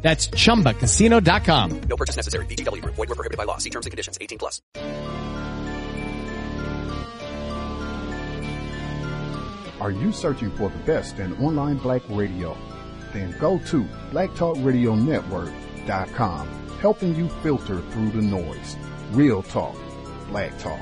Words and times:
That's 0.00 0.28
ChumbaCasino.com. 0.28 1.80
No 1.80 1.96
purchase 1.96 2.16
necessary. 2.16 2.46
VGW 2.46 2.82
Group. 2.82 2.94
Void 2.94 3.08
were 3.08 3.14
prohibited 3.14 3.36
by 3.36 3.44
law. 3.44 3.58
See 3.58 3.70
terms 3.70 3.86
and 3.86 3.90
conditions. 3.90 4.16
18 4.20 4.38
plus. 4.38 4.62
Are 9.80 9.90
you 9.92 10.10
searching 10.12 10.50
for 10.52 10.70
the 10.70 10.78
best 10.78 11.18
in 11.20 11.36
online 11.38 11.76
black 11.78 12.02
radio? 12.08 12.56
Then 13.12 13.34
go 13.38 13.58
to 13.66 13.84
blacktalkradionetwork.com, 14.10 16.48
helping 16.80 17.14
you 17.14 17.28
filter 17.42 17.80
through 17.80 18.10
the 18.10 18.22
noise. 18.22 18.76
Real 19.12 19.42
talk, 19.42 19.76
black 20.28 20.58
talk. 20.58 20.80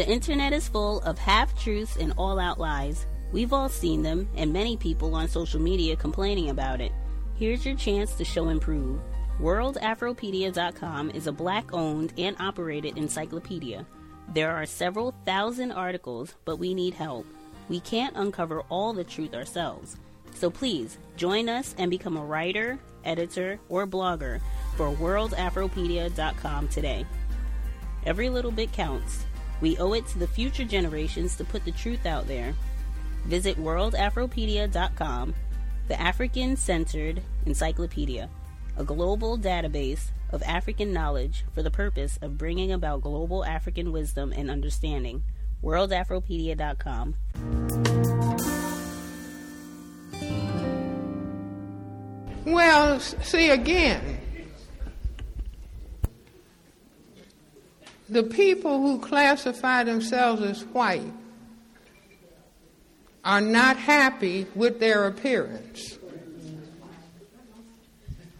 The 0.00 0.08
internet 0.08 0.54
is 0.54 0.66
full 0.66 1.02
of 1.02 1.18
half 1.18 1.54
truths 1.62 1.98
and 1.98 2.14
all 2.16 2.38
out 2.38 2.58
lies. 2.58 3.04
We've 3.32 3.52
all 3.52 3.68
seen 3.68 4.02
them, 4.02 4.30
and 4.34 4.50
many 4.50 4.78
people 4.78 5.14
on 5.14 5.28
social 5.28 5.60
media 5.60 5.94
complaining 5.94 6.48
about 6.48 6.80
it. 6.80 6.90
Here's 7.34 7.66
your 7.66 7.76
chance 7.76 8.14
to 8.14 8.24
show 8.24 8.48
and 8.48 8.62
prove. 8.62 8.98
WorldAfropedia.com 9.42 11.10
is 11.10 11.26
a 11.26 11.32
black 11.32 11.74
owned 11.74 12.14
and 12.16 12.34
operated 12.40 12.96
encyclopedia. 12.96 13.84
There 14.32 14.50
are 14.50 14.64
several 14.64 15.14
thousand 15.26 15.70
articles, 15.70 16.34
but 16.46 16.56
we 16.56 16.72
need 16.72 16.94
help. 16.94 17.26
We 17.68 17.80
can't 17.80 18.16
uncover 18.16 18.62
all 18.70 18.94
the 18.94 19.04
truth 19.04 19.34
ourselves. 19.34 19.98
So 20.32 20.48
please 20.48 20.96
join 21.18 21.50
us 21.50 21.74
and 21.76 21.90
become 21.90 22.16
a 22.16 22.24
writer, 22.24 22.78
editor, 23.04 23.60
or 23.68 23.86
blogger 23.86 24.40
for 24.78 24.94
WorldAfropedia.com 24.94 26.68
today. 26.68 27.04
Every 28.06 28.30
little 28.30 28.50
bit 28.50 28.72
counts. 28.72 29.26
We 29.60 29.76
owe 29.78 29.92
it 29.92 30.06
to 30.08 30.18
the 30.18 30.26
future 30.26 30.64
generations 30.64 31.36
to 31.36 31.44
put 31.44 31.64
the 31.64 31.72
truth 31.72 32.06
out 32.06 32.26
there. 32.26 32.54
Visit 33.26 33.58
worldafropedia.com, 33.58 35.34
the 35.88 36.00
African 36.00 36.56
centered 36.56 37.22
encyclopedia, 37.46 38.30
a 38.76 38.84
global 38.84 39.36
database 39.36 40.10
of 40.30 40.42
African 40.44 40.92
knowledge 40.92 41.44
for 41.52 41.62
the 41.62 41.70
purpose 41.70 42.18
of 42.22 42.38
bringing 42.38 42.72
about 42.72 43.02
global 43.02 43.44
African 43.44 43.92
wisdom 43.92 44.32
and 44.32 44.50
understanding. 44.50 45.22
worldafropedia.com. 45.62 47.14
Well, 52.46 53.00
see 53.00 53.50
again, 53.50 54.18
the 58.10 58.24
people 58.24 58.80
who 58.80 58.98
classify 58.98 59.84
themselves 59.84 60.42
as 60.42 60.64
white 60.64 61.12
are 63.24 63.40
not 63.40 63.76
happy 63.76 64.46
with 64.54 64.80
their 64.80 65.06
appearance. 65.06 65.96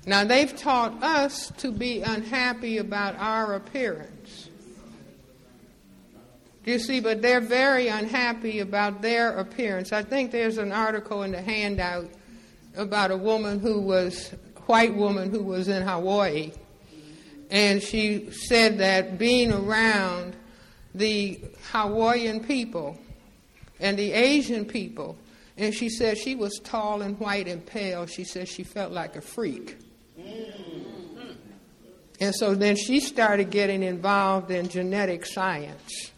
Now, 0.06 0.24
they've 0.24 0.56
taught 0.56 1.02
us 1.02 1.52
to 1.58 1.70
be 1.70 2.02
unhappy 2.02 2.78
about 2.78 3.14
our 3.16 3.54
appearance. 3.54 4.48
You 6.64 6.78
see, 6.78 7.00
but 7.00 7.22
they're 7.22 7.40
very 7.40 7.88
unhappy 7.88 8.58
about 8.58 9.02
their 9.02 9.38
appearance. 9.38 9.92
I 9.92 10.02
think 10.02 10.32
there's 10.32 10.58
an 10.58 10.72
article 10.72 11.22
in 11.22 11.32
the 11.32 11.40
handout 11.40 12.08
about 12.76 13.10
a 13.10 13.16
woman 13.16 13.60
who 13.60 13.80
was, 13.80 14.34
white 14.66 14.94
woman 14.94 15.30
who 15.30 15.42
was 15.42 15.68
in 15.68 15.82
Hawaii 15.82 16.52
and 17.50 17.82
she 17.82 18.30
said 18.30 18.78
that 18.78 19.18
being 19.18 19.52
around 19.52 20.36
the 20.94 21.40
Hawaiian 21.72 22.40
people 22.44 22.98
and 23.78 23.98
the 23.98 24.12
Asian 24.12 24.64
people, 24.64 25.16
and 25.56 25.74
she 25.74 25.88
said 25.88 26.18
she 26.18 26.34
was 26.34 26.60
tall 26.62 27.02
and 27.02 27.18
white 27.18 27.48
and 27.48 27.64
pale. 27.64 28.06
She 28.06 28.24
said 28.24 28.48
she 28.48 28.62
felt 28.62 28.92
like 28.92 29.16
a 29.16 29.20
freak. 29.20 29.76
And 32.20 32.34
so 32.34 32.54
then 32.54 32.76
she 32.76 33.00
started 33.00 33.50
getting 33.50 33.82
involved 33.82 34.50
in 34.50 34.68
genetic 34.68 35.24
science. 35.24 36.12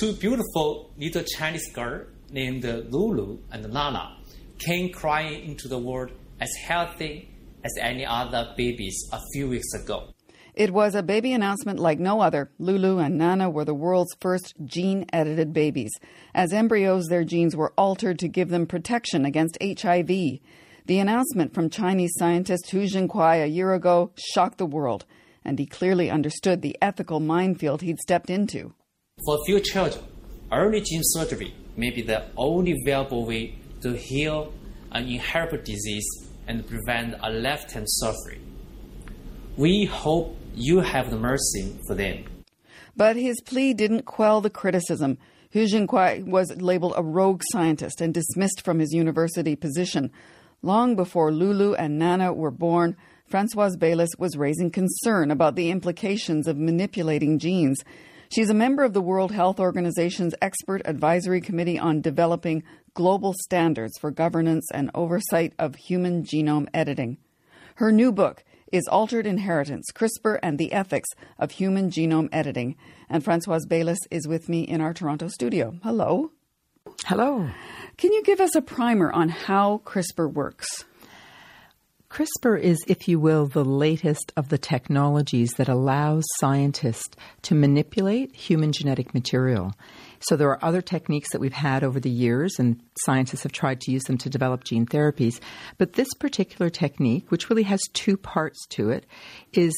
Two 0.00 0.12
beautiful 0.14 0.92
little 0.96 1.22
Chinese 1.22 1.72
girls 1.72 2.08
named 2.30 2.64
Lulu 2.64 3.38
and 3.52 3.72
Lala 3.72 4.16
came 4.58 4.92
crying 4.92 5.44
into 5.48 5.68
the 5.68 5.78
world 5.78 6.10
as 6.40 6.50
healthy 6.64 7.28
as 7.64 7.72
any 7.80 8.06
other 8.06 8.52
babies 8.56 9.08
a 9.12 9.20
few 9.32 9.48
weeks 9.48 9.72
ago. 9.74 10.12
It 10.56 10.70
was 10.70 10.94
a 10.94 11.02
baby 11.02 11.34
announcement 11.34 11.78
like 11.78 11.98
no 11.98 12.22
other. 12.22 12.50
Lulu 12.58 12.96
and 12.98 13.18
Nana 13.18 13.50
were 13.50 13.66
the 13.66 13.74
world's 13.74 14.16
first 14.20 14.54
gene 14.64 15.04
edited 15.12 15.52
babies. 15.52 15.92
As 16.34 16.50
embryos, 16.50 17.08
their 17.08 17.24
genes 17.24 17.54
were 17.54 17.74
altered 17.76 18.18
to 18.20 18.28
give 18.28 18.48
them 18.48 18.64
protection 18.66 19.26
against 19.26 19.58
HIV. 19.60 20.06
The 20.06 20.98
announcement 20.98 21.52
from 21.52 21.68
Chinese 21.68 22.14
scientist 22.16 22.70
Hu 22.70 22.84
Jinkuai 22.84 23.44
a 23.44 23.46
year 23.46 23.74
ago 23.74 24.12
shocked 24.16 24.56
the 24.56 24.64
world, 24.64 25.04
and 25.44 25.58
he 25.58 25.66
clearly 25.66 26.10
understood 26.10 26.62
the 26.62 26.78
ethical 26.80 27.20
minefield 27.20 27.82
he'd 27.82 27.98
stepped 27.98 28.30
into. 28.30 28.72
For 29.26 29.44
few 29.44 29.60
children, 29.60 30.04
early 30.50 30.80
gene 30.80 31.02
surgery 31.04 31.54
may 31.76 31.90
be 31.90 32.00
the 32.00 32.28
only 32.34 32.74
viable 32.86 33.26
way 33.26 33.58
to 33.82 33.92
heal 33.92 34.54
an 34.90 35.06
inheritable 35.06 35.64
disease 35.64 36.08
and 36.48 36.66
prevent 36.66 37.14
a 37.22 37.30
lifetime 37.30 37.86
suffering. 37.86 38.40
We 39.58 39.84
hope 39.84 40.36
you 40.56 40.80
have 40.80 41.10
the 41.10 41.18
mercy 41.18 41.78
for 41.86 41.94
them. 41.94 42.24
But 42.96 43.16
his 43.16 43.40
plea 43.42 43.74
didn't 43.74 44.06
quell 44.06 44.40
the 44.40 44.50
criticism. 44.50 45.18
Hu 45.52 45.66
Jinkuai 45.66 46.26
was 46.26 46.50
labeled 46.56 46.94
a 46.96 47.02
rogue 47.02 47.42
scientist 47.52 48.00
and 48.00 48.12
dismissed 48.12 48.62
from 48.64 48.78
his 48.78 48.92
university 48.92 49.54
position. 49.54 50.10
Long 50.62 50.96
before 50.96 51.30
Lulu 51.30 51.74
and 51.74 51.98
Nana 51.98 52.32
were 52.32 52.50
born, 52.50 52.96
Francoise 53.26 53.76
Baylis 53.76 54.18
was 54.18 54.36
raising 54.36 54.70
concern 54.70 55.30
about 55.30 55.56
the 55.56 55.70
implications 55.70 56.48
of 56.48 56.56
manipulating 56.56 57.38
genes. 57.38 57.82
She's 58.30 58.50
a 58.50 58.54
member 58.54 58.82
of 58.82 58.92
the 58.92 59.00
World 59.00 59.32
Health 59.32 59.60
Organization's 59.60 60.34
Expert 60.40 60.82
Advisory 60.84 61.40
Committee 61.40 61.78
on 61.78 62.00
developing 62.00 62.64
global 62.94 63.34
standards 63.42 63.98
for 63.98 64.10
governance 64.10 64.66
and 64.72 64.90
oversight 64.94 65.52
of 65.58 65.74
human 65.74 66.24
genome 66.24 66.66
editing. 66.72 67.18
Her 67.76 67.92
new 67.92 68.10
book, 68.10 68.42
is 68.72 68.88
Altered 68.88 69.26
Inheritance 69.26 69.86
CRISPR 69.94 70.38
and 70.42 70.58
the 70.58 70.72
Ethics 70.72 71.08
of 71.38 71.52
Human 71.52 71.90
Genome 71.90 72.28
Editing. 72.32 72.76
And 73.08 73.22
Francoise 73.22 73.66
Baylis 73.66 73.98
is 74.10 74.26
with 74.26 74.48
me 74.48 74.62
in 74.62 74.80
our 74.80 74.92
Toronto 74.92 75.28
studio. 75.28 75.74
Hello. 75.82 76.32
Hello. 77.04 77.48
Can 77.96 78.12
you 78.12 78.22
give 78.22 78.40
us 78.40 78.54
a 78.54 78.62
primer 78.62 79.12
on 79.12 79.28
how 79.28 79.82
CRISPR 79.84 80.32
works? 80.32 80.84
CRISPR 82.08 82.60
is, 82.60 82.78
if 82.86 83.08
you 83.08 83.18
will, 83.20 83.46
the 83.46 83.64
latest 83.64 84.32
of 84.36 84.48
the 84.48 84.58
technologies 84.58 85.50
that 85.58 85.68
allows 85.68 86.24
scientists 86.38 87.16
to 87.42 87.54
manipulate 87.54 88.34
human 88.34 88.72
genetic 88.72 89.12
material. 89.12 89.74
So 90.20 90.36
there 90.36 90.50
are 90.50 90.64
other 90.64 90.82
techniques 90.82 91.32
that 91.32 91.40
we've 91.40 91.52
had 91.52 91.84
over 91.84 92.00
the 92.00 92.10
years, 92.10 92.58
and 92.58 92.80
scientists 93.04 93.42
have 93.42 93.52
tried 93.52 93.80
to 93.82 93.92
use 93.92 94.04
them 94.04 94.18
to 94.18 94.30
develop 94.30 94.64
gene 94.64 94.86
therapies. 94.86 95.40
But 95.78 95.94
this 95.94 96.12
particular 96.14 96.70
technique, 96.70 97.30
which 97.30 97.50
really 97.50 97.64
has 97.64 97.80
two 97.92 98.16
parts 98.16 98.66
to 98.70 98.90
it, 98.90 99.06
is 99.52 99.74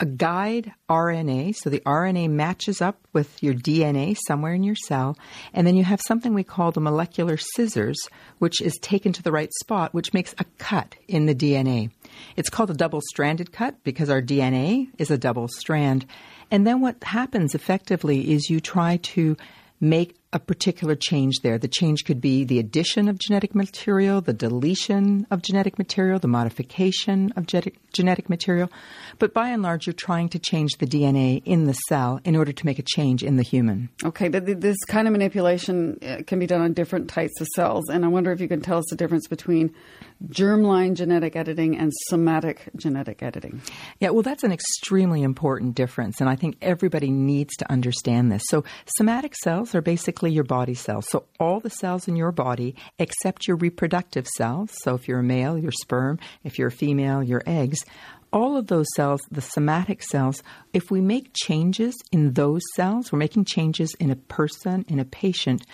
a 0.00 0.06
guide 0.06 0.72
RNA. 0.88 1.54
So 1.56 1.70
the 1.70 1.80
RNA 1.80 2.30
matches 2.30 2.82
up 2.82 2.98
with 3.12 3.42
your 3.42 3.54
DNA 3.54 4.16
somewhere 4.26 4.52
in 4.52 4.62
your 4.62 4.74
cell. 4.74 5.16
And 5.52 5.66
then 5.66 5.76
you 5.76 5.84
have 5.84 6.00
something 6.00 6.34
we 6.34 6.44
call 6.44 6.72
the 6.72 6.80
molecular 6.80 7.36
scissors, 7.36 7.96
which 8.38 8.60
is 8.60 8.76
taken 8.82 9.12
to 9.12 9.22
the 9.22 9.32
right 9.32 9.52
spot, 9.60 9.94
which 9.94 10.12
makes 10.12 10.34
a 10.38 10.44
cut 10.58 10.96
in 11.06 11.26
the 11.26 11.34
DNA. 11.34 11.90
It's 12.36 12.50
called 12.50 12.70
a 12.70 12.74
double 12.74 13.00
stranded 13.08 13.52
cut 13.52 13.82
because 13.84 14.10
our 14.10 14.22
DNA 14.22 14.88
is 14.98 15.10
a 15.10 15.18
double 15.18 15.48
strand. 15.48 16.06
And 16.54 16.64
then 16.64 16.80
what 16.80 17.02
happens 17.02 17.56
effectively 17.56 18.30
is 18.32 18.48
you 18.48 18.60
try 18.60 18.98
to 18.98 19.36
make 19.80 20.14
a 20.34 20.40
particular 20.40 20.96
change 20.96 21.36
there. 21.42 21.56
The 21.58 21.68
change 21.68 22.04
could 22.04 22.20
be 22.20 22.44
the 22.44 22.58
addition 22.58 23.08
of 23.08 23.18
genetic 23.18 23.54
material, 23.54 24.20
the 24.20 24.32
deletion 24.32 25.26
of 25.30 25.42
genetic 25.42 25.78
material, 25.78 26.18
the 26.18 26.28
modification 26.28 27.32
of 27.36 27.46
genetic, 27.46 27.76
genetic 27.92 28.28
material. 28.28 28.68
But 29.20 29.32
by 29.32 29.48
and 29.50 29.62
large, 29.62 29.86
you're 29.86 29.94
trying 29.94 30.28
to 30.30 30.40
change 30.40 30.72
the 30.78 30.86
DNA 30.86 31.40
in 31.44 31.64
the 31.64 31.74
cell 31.88 32.20
in 32.24 32.34
order 32.34 32.52
to 32.52 32.66
make 32.66 32.80
a 32.80 32.82
change 32.82 33.22
in 33.22 33.36
the 33.36 33.44
human. 33.44 33.88
Okay, 34.04 34.28
but 34.28 34.44
th- 34.44 34.58
this 34.58 34.76
kind 34.88 35.06
of 35.06 35.12
manipulation 35.12 35.98
uh, 36.02 36.22
can 36.26 36.40
be 36.40 36.46
done 36.46 36.60
on 36.60 36.72
different 36.72 37.08
types 37.08 37.40
of 37.40 37.46
cells. 37.54 37.88
And 37.88 38.04
I 38.04 38.08
wonder 38.08 38.32
if 38.32 38.40
you 38.40 38.48
can 38.48 38.60
tell 38.60 38.78
us 38.78 38.86
the 38.90 38.96
difference 38.96 39.28
between 39.28 39.72
germline 40.28 40.94
genetic 40.94 41.36
editing 41.36 41.76
and 41.76 41.92
somatic 42.08 42.68
genetic 42.76 43.22
editing. 43.22 43.60
Yeah, 44.00 44.10
well, 44.10 44.22
that's 44.22 44.42
an 44.42 44.52
extremely 44.52 45.22
important 45.22 45.74
difference, 45.74 46.20
and 46.20 46.28
I 46.28 46.36
think 46.36 46.56
everybody 46.62 47.10
needs 47.10 47.54
to 47.56 47.70
understand 47.70 48.32
this. 48.32 48.42
So, 48.48 48.64
somatic 48.96 49.34
cells 49.36 49.74
are 49.74 49.82
basically 49.82 50.23
your 50.30 50.44
body 50.44 50.74
cells. 50.74 51.06
So, 51.08 51.24
all 51.38 51.60
the 51.60 51.70
cells 51.70 52.08
in 52.08 52.16
your 52.16 52.32
body 52.32 52.74
except 52.98 53.46
your 53.46 53.56
reproductive 53.56 54.26
cells. 54.26 54.70
So, 54.82 54.94
if 54.94 55.08
you're 55.08 55.20
a 55.20 55.24
male, 55.24 55.58
your 55.58 55.72
sperm, 55.72 56.18
if 56.42 56.58
you're 56.58 56.68
a 56.68 56.72
female, 56.72 57.22
your 57.22 57.42
eggs. 57.46 57.78
All 58.32 58.56
of 58.56 58.66
those 58.66 58.86
cells, 58.96 59.20
the 59.30 59.40
somatic 59.40 60.02
cells, 60.02 60.42
if 60.72 60.90
we 60.90 61.00
make 61.00 61.30
changes 61.34 61.94
in 62.10 62.32
those 62.32 62.62
cells, 62.74 63.12
we're 63.12 63.18
making 63.20 63.44
changes 63.44 63.94
in 64.00 64.10
a 64.10 64.16
person, 64.16 64.84
in 64.88 64.98
a 64.98 65.04
patient, 65.04 65.64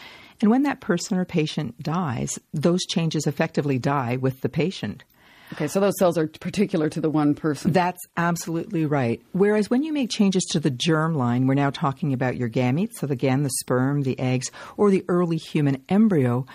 and 0.41 0.51
when 0.51 0.63
that 0.63 0.81
person 0.81 1.19
or 1.19 1.25
patient 1.25 1.83
dies, 1.83 2.39
those 2.53 2.81
changes 2.89 3.27
effectively 3.27 3.79
die 3.79 4.17
with 4.17 4.41
the 4.41 4.49
patient. 4.49 5.05
Okay, 5.53 5.67
so 5.67 5.81
those 5.81 5.99
cells 5.99 6.17
are 6.17 6.29
particular 6.29 6.89
to 6.89 7.01
the 7.01 7.11
one 7.11 7.35
person. 7.35 7.73
That's 7.73 8.01
absolutely 8.17 8.87
right. 8.87 9.21
Whereas 9.33 9.69
when 9.69 9.83
you 9.83 9.93
make 9.93 10.11
changes 10.11 10.45
to 10.53 10.61
the 10.61 10.71
germ 10.71 11.15
line, 11.15 11.47
we're 11.47 11.55
now 11.55 11.71
talking 11.71 12.13
about 12.13 12.37
your 12.37 12.49
gametes, 12.49 12.95
so 12.99 13.09
again, 13.09 13.43
the 13.43 13.51
sperm, 13.61 14.03
the 14.03 14.19
eggs, 14.19 14.51
or 14.77 14.91
the 14.91 15.05
early 15.09 15.37
human 15.37 15.83
embryo. 15.89 16.47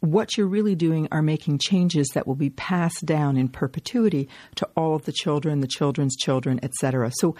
What 0.00 0.38
you're 0.38 0.46
really 0.46 0.74
doing 0.74 1.08
are 1.12 1.20
making 1.20 1.58
changes 1.58 2.08
that 2.14 2.26
will 2.26 2.34
be 2.34 2.48
passed 2.48 3.04
down 3.04 3.36
in 3.36 3.48
perpetuity 3.48 4.30
to 4.54 4.66
all 4.74 4.94
of 4.94 5.04
the 5.04 5.12
children, 5.12 5.60
the 5.60 5.66
children's 5.66 6.16
children, 6.16 6.58
etc. 6.62 7.12
So 7.16 7.36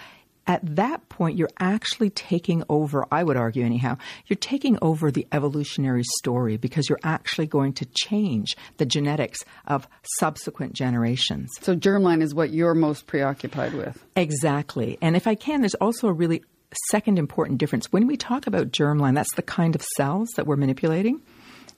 at 0.51 0.75
that 0.75 1.09
point, 1.09 1.39
you're 1.39 1.49
actually 1.61 2.11
taking 2.11 2.65
over, 2.69 3.07
I 3.13 3.23
would 3.23 3.37
argue 3.37 3.65
anyhow, 3.65 3.99
you're 4.27 4.37
taking 4.37 4.77
over 4.83 5.13
the 5.13 5.25
evolutionary 5.31 6.03
story 6.19 6.57
because 6.57 6.89
you're 6.89 6.99
actually 7.05 7.47
going 7.47 7.73
to 7.75 7.85
change 7.85 8.57
the 8.79 8.85
genetics 8.85 9.45
of 9.69 9.87
subsequent 10.19 10.73
generations. 10.73 11.51
So, 11.61 11.77
germline 11.77 12.21
is 12.21 12.35
what 12.35 12.51
you're 12.51 12.75
most 12.75 13.07
preoccupied 13.07 13.75
with. 13.75 14.05
Exactly. 14.17 14.99
And 15.01 15.15
if 15.15 15.29
I 15.29 15.37
can, 15.37 15.61
there's 15.61 15.77
also 15.77 16.09
a 16.09 16.13
really 16.13 16.43
second 16.89 17.21
important 17.21 17.59
difference. 17.59 17.93
When 17.93 18.09
we 18.09 18.17
talk 18.17 18.49
about 18.49 18.73
germline, 18.73 19.15
that's 19.15 19.35
the 19.37 19.43
kind 19.43 19.77
of 19.77 19.83
cells 19.97 20.31
that 20.35 20.49
we're 20.49 20.57
manipulating. 20.57 21.21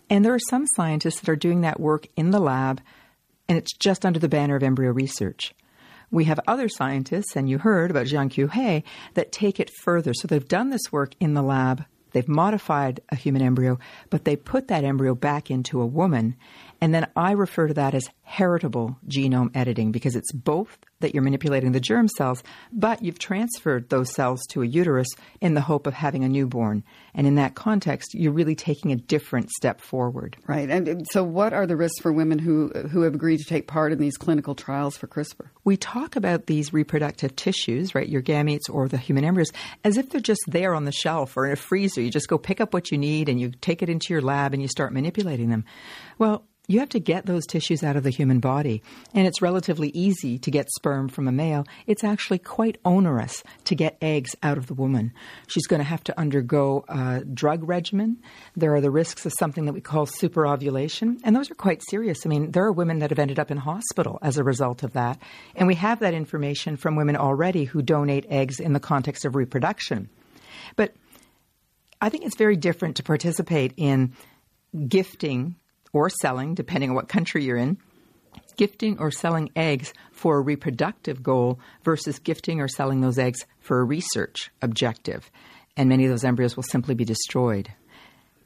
And 0.08 0.24
there 0.24 0.32
are 0.32 0.48
some 0.48 0.64
scientists 0.76 1.20
that 1.20 1.28
are 1.28 1.36
doing 1.36 1.60
that 1.60 1.78
work 1.78 2.06
in 2.16 2.30
the 2.30 2.40
lab, 2.40 2.80
and 3.50 3.58
it's 3.58 3.76
just 3.76 4.06
under 4.06 4.18
the 4.18 4.30
banner 4.30 4.56
of 4.56 4.62
embryo 4.62 4.92
research. 4.92 5.52
We 6.12 6.24
have 6.24 6.38
other 6.46 6.68
scientists, 6.68 7.34
and 7.34 7.48
you 7.48 7.58
heard 7.58 7.90
about 7.90 8.06
Jiankui 8.06 8.52
He, 8.52 8.84
that 9.14 9.32
take 9.32 9.58
it 9.58 9.70
further. 9.82 10.12
So 10.12 10.28
they've 10.28 10.46
done 10.46 10.68
this 10.68 10.92
work 10.92 11.14
in 11.18 11.32
the 11.32 11.42
lab. 11.42 11.86
They've 12.12 12.28
modified 12.28 13.00
a 13.08 13.16
human 13.16 13.40
embryo, 13.40 13.78
but 14.10 14.26
they 14.26 14.36
put 14.36 14.68
that 14.68 14.84
embryo 14.84 15.14
back 15.14 15.50
into 15.50 15.80
a 15.80 15.86
woman. 15.86 16.36
And 16.82 16.92
then 16.92 17.06
I 17.14 17.30
refer 17.30 17.68
to 17.68 17.74
that 17.74 17.94
as 17.94 18.10
heritable 18.22 18.98
genome 19.06 19.54
editing 19.54 19.92
because 19.92 20.16
it's 20.16 20.32
both 20.32 20.78
that 20.98 21.14
you're 21.14 21.22
manipulating 21.22 21.70
the 21.70 21.80
germ 21.80 22.08
cells, 22.08 22.42
but 22.72 23.04
you've 23.04 23.20
transferred 23.20 23.88
those 23.88 24.12
cells 24.12 24.40
to 24.50 24.62
a 24.62 24.66
uterus 24.66 25.06
in 25.40 25.54
the 25.54 25.60
hope 25.60 25.86
of 25.86 25.94
having 25.94 26.24
a 26.24 26.28
newborn. 26.28 26.82
And 27.14 27.24
in 27.24 27.36
that 27.36 27.54
context, 27.54 28.14
you're 28.14 28.32
really 28.32 28.56
taking 28.56 28.90
a 28.90 28.96
different 28.96 29.50
step 29.50 29.80
forward. 29.80 30.36
Right. 30.48 30.68
And 30.68 31.06
so, 31.12 31.22
what 31.22 31.52
are 31.52 31.68
the 31.68 31.76
risks 31.76 32.00
for 32.00 32.12
women 32.12 32.40
who, 32.40 32.70
who 32.90 33.02
have 33.02 33.14
agreed 33.14 33.38
to 33.38 33.44
take 33.44 33.68
part 33.68 33.92
in 33.92 33.98
these 33.98 34.16
clinical 34.16 34.56
trials 34.56 34.96
for 34.96 35.06
CRISPR? 35.06 35.50
We 35.62 35.76
talk 35.76 36.16
about 36.16 36.46
these 36.46 36.72
reproductive 36.72 37.36
tissues, 37.36 37.94
right, 37.94 38.08
your 38.08 38.22
gametes 38.22 38.68
or 38.68 38.88
the 38.88 38.98
human 38.98 39.24
embryos, 39.24 39.52
as 39.84 39.96
if 39.96 40.08
they're 40.08 40.20
just 40.20 40.42
there 40.48 40.74
on 40.74 40.84
the 40.84 40.92
shelf 40.92 41.36
or 41.36 41.46
in 41.46 41.52
a 41.52 41.56
freezer. 41.56 42.00
You 42.00 42.10
just 42.10 42.28
go 42.28 42.38
pick 42.38 42.60
up 42.60 42.74
what 42.74 42.90
you 42.90 42.98
need 42.98 43.28
and 43.28 43.40
you 43.40 43.52
take 43.60 43.82
it 43.82 43.88
into 43.88 44.12
your 44.12 44.22
lab 44.22 44.52
and 44.52 44.60
you 44.60 44.68
start 44.68 44.92
manipulating 44.92 45.50
them. 45.50 45.64
Well, 46.18 46.44
you 46.72 46.80
have 46.80 46.88
to 46.90 47.00
get 47.00 47.26
those 47.26 47.46
tissues 47.46 47.82
out 47.82 47.96
of 47.96 48.02
the 48.02 48.10
human 48.10 48.40
body. 48.40 48.82
And 49.14 49.26
it's 49.26 49.42
relatively 49.42 49.90
easy 49.90 50.38
to 50.38 50.50
get 50.50 50.70
sperm 50.70 51.08
from 51.08 51.28
a 51.28 51.32
male. 51.32 51.66
It's 51.86 52.04
actually 52.04 52.38
quite 52.38 52.78
onerous 52.84 53.42
to 53.64 53.74
get 53.74 53.98
eggs 54.00 54.34
out 54.42 54.58
of 54.58 54.66
the 54.66 54.74
woman. 54.74 55.12
She's 55.48 55.66
going 55.66 55.80
to 55.80 55.88
have 55.88 56.02
to 56.04 56.18
undergo 56.18 56.84
a 56.88 57.20
drug 57.20 57.68
regimen. 57.68 58.18
There 58.56 58.74
are 58.74 58.80
the 58.80 58.90
risks 58.90 59.26
of 59.26 59.32
something 59.38 59.66
that 59.66 59.72
we 59.72 59.80
call 59.80 60.06
superovulation, 60.06 61.18
and 61.24 61.36
those 61.36 61.50
are 61.50 61.54
quite 61.54 61.82
serious. 61.88 62.24
I 62.24 62.28
mean, 62.28 62.52
there 62.52 62.64
are 62.64 62.72
women 62.72 63.00
that 63.00 63.10
have 63.10 63.18
ended 63.18 63.38
up 63.38 63.50
in 63.50 63.58
hospital 63.58 64.18
as 64.22 64.38
a 64.38 64.44
result 64.44 64.82
of 64.82 64.94
that. 64.94 65.18
And 65.54 65.68
we 65.68 65.74
have 65.74 66.00
that 66.00 66.14
information 66.14 66.76
from 66.76 66.96
women 66.96 67.16
already 67.16 67.64
who 67.64 67.82
donate 67.82 68.26
eggs 68.28 68.60
in 68.60 68.72
the 68.72 68.80
context 68.80 69.24
of 69.24 69.36
reproduction. 69.36 70.08
But 70.76 70.94
I 72.00 72.08
think 72.08 72.24
it's 72.24 72.36
very 72.36 72.56
different 72.56 72.96
to 72.96 73.02
participate 73.02 73.74
in 73.76 74.14
gifting 74.88 75.56
or 75.92 76.08
selling, 76.08 76.54
depending 76.54 76.90
on 76.90 76.96
what 76.96 77.08
country 77.08 77.44
you're 77.44 77.56
in, 77.56 77.78
gifting 78.56 78.98
or 78.98 79.10
selling 79.10 79.50
eggs 79.56 79.92
for 80.12 80.38
a 80.38 80.42
reproductive 80.42 81.22
goal 81.22 81.58
versus 81.84 82.18
gifting 82.18 82.60
or 82.60 82.68
selling 82.68 83.00
those 83.00 83.18
eggs 83.18 83.46
for 83.60 83.80
a 83.80 83.84
research 83.84 84.50
objective. 84.60 85.30
And 85.76 85.88
many 85.88 86.04
of 86.04 86.10
those 86.10 86.24
embryos 86.24 86.56
will 86.56 86.62
simply 86.62 86.94
be 86.94 87.04
destroyed. 87.04 87.72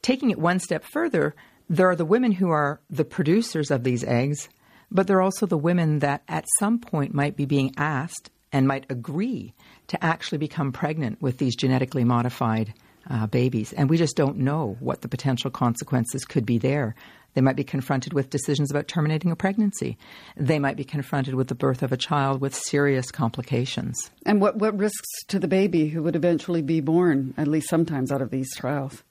Taking 0.03 0.31
it 0.31 0.39
one 0.39 0.61
step 0.61 0.85
further, 0.85 1.35
there 1.69 1.89
are 1.89 1.97
the 1.97 2.05
women 2.05 2.33
who 2.33 2.51
are 2.51 2.81
the 2.89 3.05
producers 3.05 3.71
of 3.71 3.83
these 3.83 4.05
eggs, 4.05 4.49
but 4.91 5.07
there 5.07 5.17
are 5.19 5.23
also 5.23 5.47
the 5.47 5.59
women 5.59 5.99
that 5.99 6.23
at 6.29 6.45
some 6.59 6.79
point 6.79 7.15
might 7.15 7.37
be 7.37 7.45
being 7.45 7.75
asked 7.77 8.31
and 8.53 8.69
might 8.69 8.87
agree 8.89 9.53
to 9.89 10.05
actually 10.05 10.39
become 10.39 10.73
pregnant 10.73 11.21
with 11.21 11.39
these 11.39 11.57
genetically 11.57 12.05
modified 12.05 12.73
uh, 13.11 13.27
babies. 13.27 13.73
And 13.73 13.91
we 13.91 13.99
just 13.99 14.17
don't 14.17 14.39
know 14.39 14.77
what 14.81 15.03
the 15.03 15.09
potential 15.09 15.51
consequences 15.51 16.25
could 16.25 16.47
be 16.47 16.59
there. 16.59 16.95
They 17.37 17.43
might 17.43 17.55
be 17.55 17.65
confronted 17.65 18.15
with 18.15 18.31
decisions 18.31 18.71
about 18.71 18.89
terminating 18.89 19.31
a 19.31 19.37
pregnancy. 19.37 19.99
They 20.39 20.59
might 20.59 20.79
be 20.79 20.85
confronted 20.85 21.35
with 21.35 21.49
the 21.49 21.55
birth 21.55 21.83
of 21.83 21.93
a 21.93 21.97
child 21.99 22.41
with 22.41 22.55
serious 22.55 23.11
complications. 23.11 23.95
And 24.25 24.41
what, 24.41 24.57
what 24.57 24.79
risks 24.79 25.07
to 25.29 25.39
the 25.39 25.47
baby 25.47 25.89
who 25.89 26.03
would 26.03 26.17
eventually 26.17 26.63
be 26.63 26.81
born, 26.81 27.35
at 27.37 27.47
least 27.47 27.69
sometimes, 27.69 28.11
out 28.11 28.23
of 28.23 28.31
these 28.31 28.57
trials? 28.57 29.03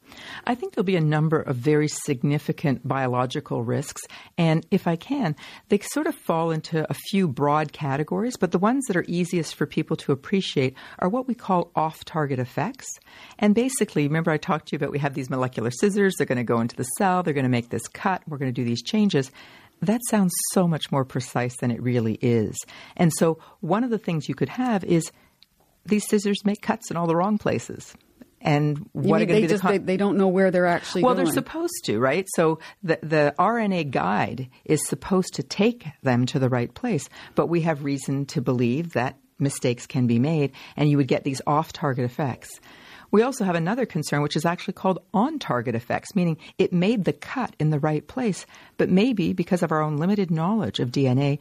I 0.46 0.56
think 0.56 0.74
there'll 0.74 0.86
be 0.86 0.96
a 0.96 1.02
number 1.02 1.42
of 1.42 1.56
very 1.56 1.88
significant 1.88 2.88
biological 2.88 3.64
risks. 3.64 4.02
And 4.38 4.66
if 4.72 4.88
I 4.88 4.96
can, 4.96 5.36
they 5.70 5.80
sort 5.80 6.08
of 6.08 6.16
fall 6.16 6.52
into 6.52 6.90
a 6.90 6.94
few 6.94 7.28
broad 7.28 7.74
categories, 7.74 8.38
but 8.38 8.52
the 8.52 8.60
ones 8.60 8.86
that 8.88 8.96
are 8.96 9.06
easiest 9.08 9.56
for 9.56 9.66
people 9.66 9.98
to 9.98 10.12
appreciate 10.12 10.76
are 11.00 11.10
what 11.10 11.28
we 11.28 11.36
call 11.36 11.72
off 11.76 12.06
target 12.06 12.40
effects. 12.40 12.88
And 13.40 13.56
basically, 13.56 14.08
remember 14.08 14.32
I 14.32 14.38
talked 14.38 14.68
to 14.68 14.74
you 14.74 14.78
about 14.78 14.92
we 14.92 15.00
have 15.00 15.14
these 15.14 15.30
molecular 15.30 15.72
scissors, 15.72 16.16
they're 16.18 16.28
going 16.28 16.38
to 16.38 16.44
go 16.44 16.60
into 16.60 16.76
the 16.76 16.84
cell, 16.84 17.24
they're 17.24 17.34
going 17.34 17.44
to 17.44 17.50
make 17.50 17.70
this 17.70 17.88
cut, 17.88 18.22
we're 18.28 18.38
going 18.38 18.54
to 18.54 18.62
do 18.62 18.66
these 18.66 18.84
changes. 18.84 19.32
That 19.82 20.02
sounds 20.10 20.34
so 20.52 20.68
much 20.68 20.92
more 20.92 21.04
precise 21.04 21.58
than 21.58 21.70
it 21.70 21.82
really 21.82 22.18
is. 22.22 22.56
And 22.96 23.12
so, 23.14 23.40
one 23.60 23.84
of 23.84 23.90
the 23.90 23.98
things 23.98 24.30
you 24.30 24.36
could 24.36 24.50
have 24.50 24.84
is 24.84 25.12
these 25.86 26.08
scissors 26.08 26.46
make 26.46 26.62
cuts 26.62 26.90
in 26.90 26.98
all 26.98 27.08
the 27.08 27.16
wrong 27.16 27.38
places 27.38 27.96
and 28.46 28.90
what 28.94 29.22
are 29.22 29.26
going 29.26 29.42
to 29.42 29.48
be 29.48 29.52
just, 29.52 29.64
the 29.64 29.68
con- 29.70 29.72
they, 29.72 29.94
they, 29.94 29.98
don't 29.98 30.18
know 30.18 30.28
where 30.28 30.52
they're 30.52 30.68
actually 30.68 31.04
well 31.04 31.14
going. 31.14 31.26
they're 31.26 31.34
supposed 31.34 31.84
to 31.84 32.00
right 32.00 32.28
so 32.36 32.60
the, 32.84 33.00
the 33.02 33.34
rna 33.38 33.90
guide 33.90 34.50
is 34.64 34.88
supposed 34.88 35.34
to 35.34 35.44
take 35.44 35.86
them 36.04 36.26
to 36.26 36.40
the 36.40 36.50
right 36.50 36.74
place 36.74 37.10
but 37.34 37.48
we 37.48 37.62
have 37.62 37.84
reason 37.84 38.26
to 38.26 38.42
believe 38.42 38.94
that 38.94 39.18
mistakes 39.40 39.86
can 39.86 40.08
be 40.08 40.20
made 40.20 40.52
and 40.78 40.90
you 40.90 40.98
would 40.98 41.08
get 41.08 41.24
these 41.24 41.42
off 41.46 41.74
target 41.74 42.06
effects 42.06 42.60
we 43.12 43.22
also 43.22 43.46
have 43.46 43.56
another 43.56 43.86
concern, 43.86 44.22
which 44.24 44.36
is 44.36 44.46
actually 44.46 44.74
called 44.74 45.00
on 45.14 45.40
target 45.40 45.74
effects, 45.74 46.16
meaning 46.16 46.38
it 46.58 46.74
made 46.74 47.06
the 47.06 47.14
cut 47.14 47.56
in 47.60 47.70
the 47.70 47.80
right 47.80 48.06
place, 48.06 48.46
but 48.78 48.90
maybe 48.90 49.32
because 49.32 49.64
of 49.64 49.72
our 49.72 49.82
own 49.82 49.96
limited 49.96 50.32
knowledge 50.32 50.82
of 50.82 50.92
DNA, 50.92 51.40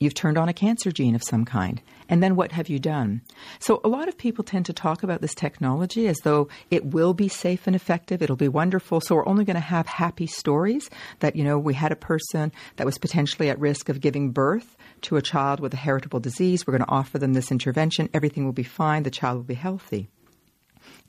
You've 0.00 0.14
turned 0.14 0.38
on 0.38 0.48
a 0.48 0.54
cancer 0.54 0.90
gene 0.90 1.14
of 1.14 1.22
some 1.22 1.44
kind. 1.44 1.82
And 2.08 2.22
then 2.22 2.34
what 2.34 2.52
have 2.52 2.70
you 2.70 2.78
done? 2.78 3.20
So, 3.58 3.82
a 3.84 3.88
lot 3.88 4.08
of 4.08 4.16
people 4.16 4.42
tend 4.42 4.64
to 4.64 4.72
talk 4.72 5.02
about 5.02 5.20
this 5.20 5.34
technology 5.34 6.08
as 6.08 6.16
though 6.24 6.48
it 6.70 6.86
will 6.86 7.12
be 7.12 7.28
safe 7.28 7.66
and 7.66 7.76
effective. 7.76 8.22
It'll 8.22 8.34
be 8.34 8.48
wonderful. 8.48 9.02
So, 9.02 9.14
we're 9.14 9.28
only 9.28 9.44
going 9.44 9.56
to 9.56 9.60
have 9.60 9.86
happy 9.86 10.26
stories 10.26 10.88
that, 11.18 11.36
you 11.36 11.44
know, 11.44 11.58
we 11.58 11.74
had 11.74 11.92
a 11.92 11.96
person 11.96 12.50
that 12.76 12.86
was 12.86 12.96
potentially 12.96 13.50
at 13.50 13.60
risk 13.60 13.90
of 13.90 14.00
giving 14.00 14.30
birth 14.30 14.74
to 15.02 15.16
a 15.16 15.22
child 15.22 15.60
with 15.60 15.74
a 15.74 15.76
heritable 15.76 16.18
disease. 16.18 16.66
We're 16.66 16.78
going 16.78 16.86
to 16.86 16.90
offer 16.90 17.18
them 17.18 17.34
this 17.34 17.52
intervention. 17.52 18.08
Everything 18.14 18.46
will 18.46 18.52
be 18.52 18.62
fine. 18.62 19.02
The 19.02 19.10
child 19.10 19.36
will 19.36 19.44
be 19.44 19.52
healthy. 19.52 20.08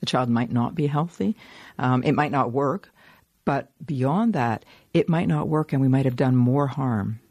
The 0.01 0.05
child 0.05 0.27
might 0.27 0.51
not 0.51 0.75
be 0.75 0.87
healthy. 0.87 1.37
Um, 1.79 2.03
it 2.03 2.11
might 2.11 2.31
not 2.31 2.51
work. 2.51 2.89
But 3.45 3.71
beyond 3.85 4.33
that, 4.33 4.65
it 4.93 5.07
might 5.07 5.29
not 5.29 5.47
work 5.47 5.71
and 5.71 5.81
we 5.81 5.87
might 5.87 6.05
have 6.05 6.17
done 6.17 6.35
more 6.35 6.67
harm. 6.67 7.21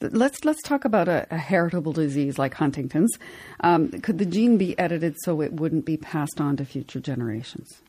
Let's 0.00 0.44
let's 0.46 0.62
talk 0.62 0.86
about 0.86 1.08
a, 1.08 1.26
a 1.30 1.36
heritable 1.36 1.92
disease 1.92 2.38
like 2.38 2.54
Huntington's. 2.54 3.10
Um, 3.60 3.90
could 3.90 4.18
the 4.18 4.24
gene 4.24 4.56
be 4.56 4.78
edited 4.78 5.16
so 5.24 5.42
it 5.42 5.52
wouldn't 5.52 5.84
be 5.84 5.98
passed 5.98 6.40
on 6.40 6.56
to 6.56 6.64
future 6.64 7.00
generations? 7.00 7.82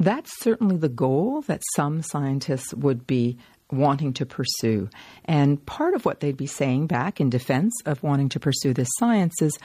That's 0.00 0.30
certainly 0.40 0.76
the 0.76 0.88
goal 0.88 1.42
that 1.42 1.62
some 1.76 2.02
scientists 2.02 2.74
would 2.74 3.06
be 3.06 3.38
wanting 3.70 4.14
to 4.14 4.26
pursue. 4.26 4.88
And 5.26 5.64
part 5.66 5.94
of 5.94 6.04
what 6.04 6.20
they'd 6.20 6.36
be 6.36 6.46
saying 6.46 6.86
back 6.86 7.20
in 7.20 7.30
defense 7.30 7.74
of 7.84 8.02
wanting 8.02 8.30
to 8.30 8.40
pursue 8.40 8.72
this 8.72 8.88
science 8.98 9.40
is 9.42 9.58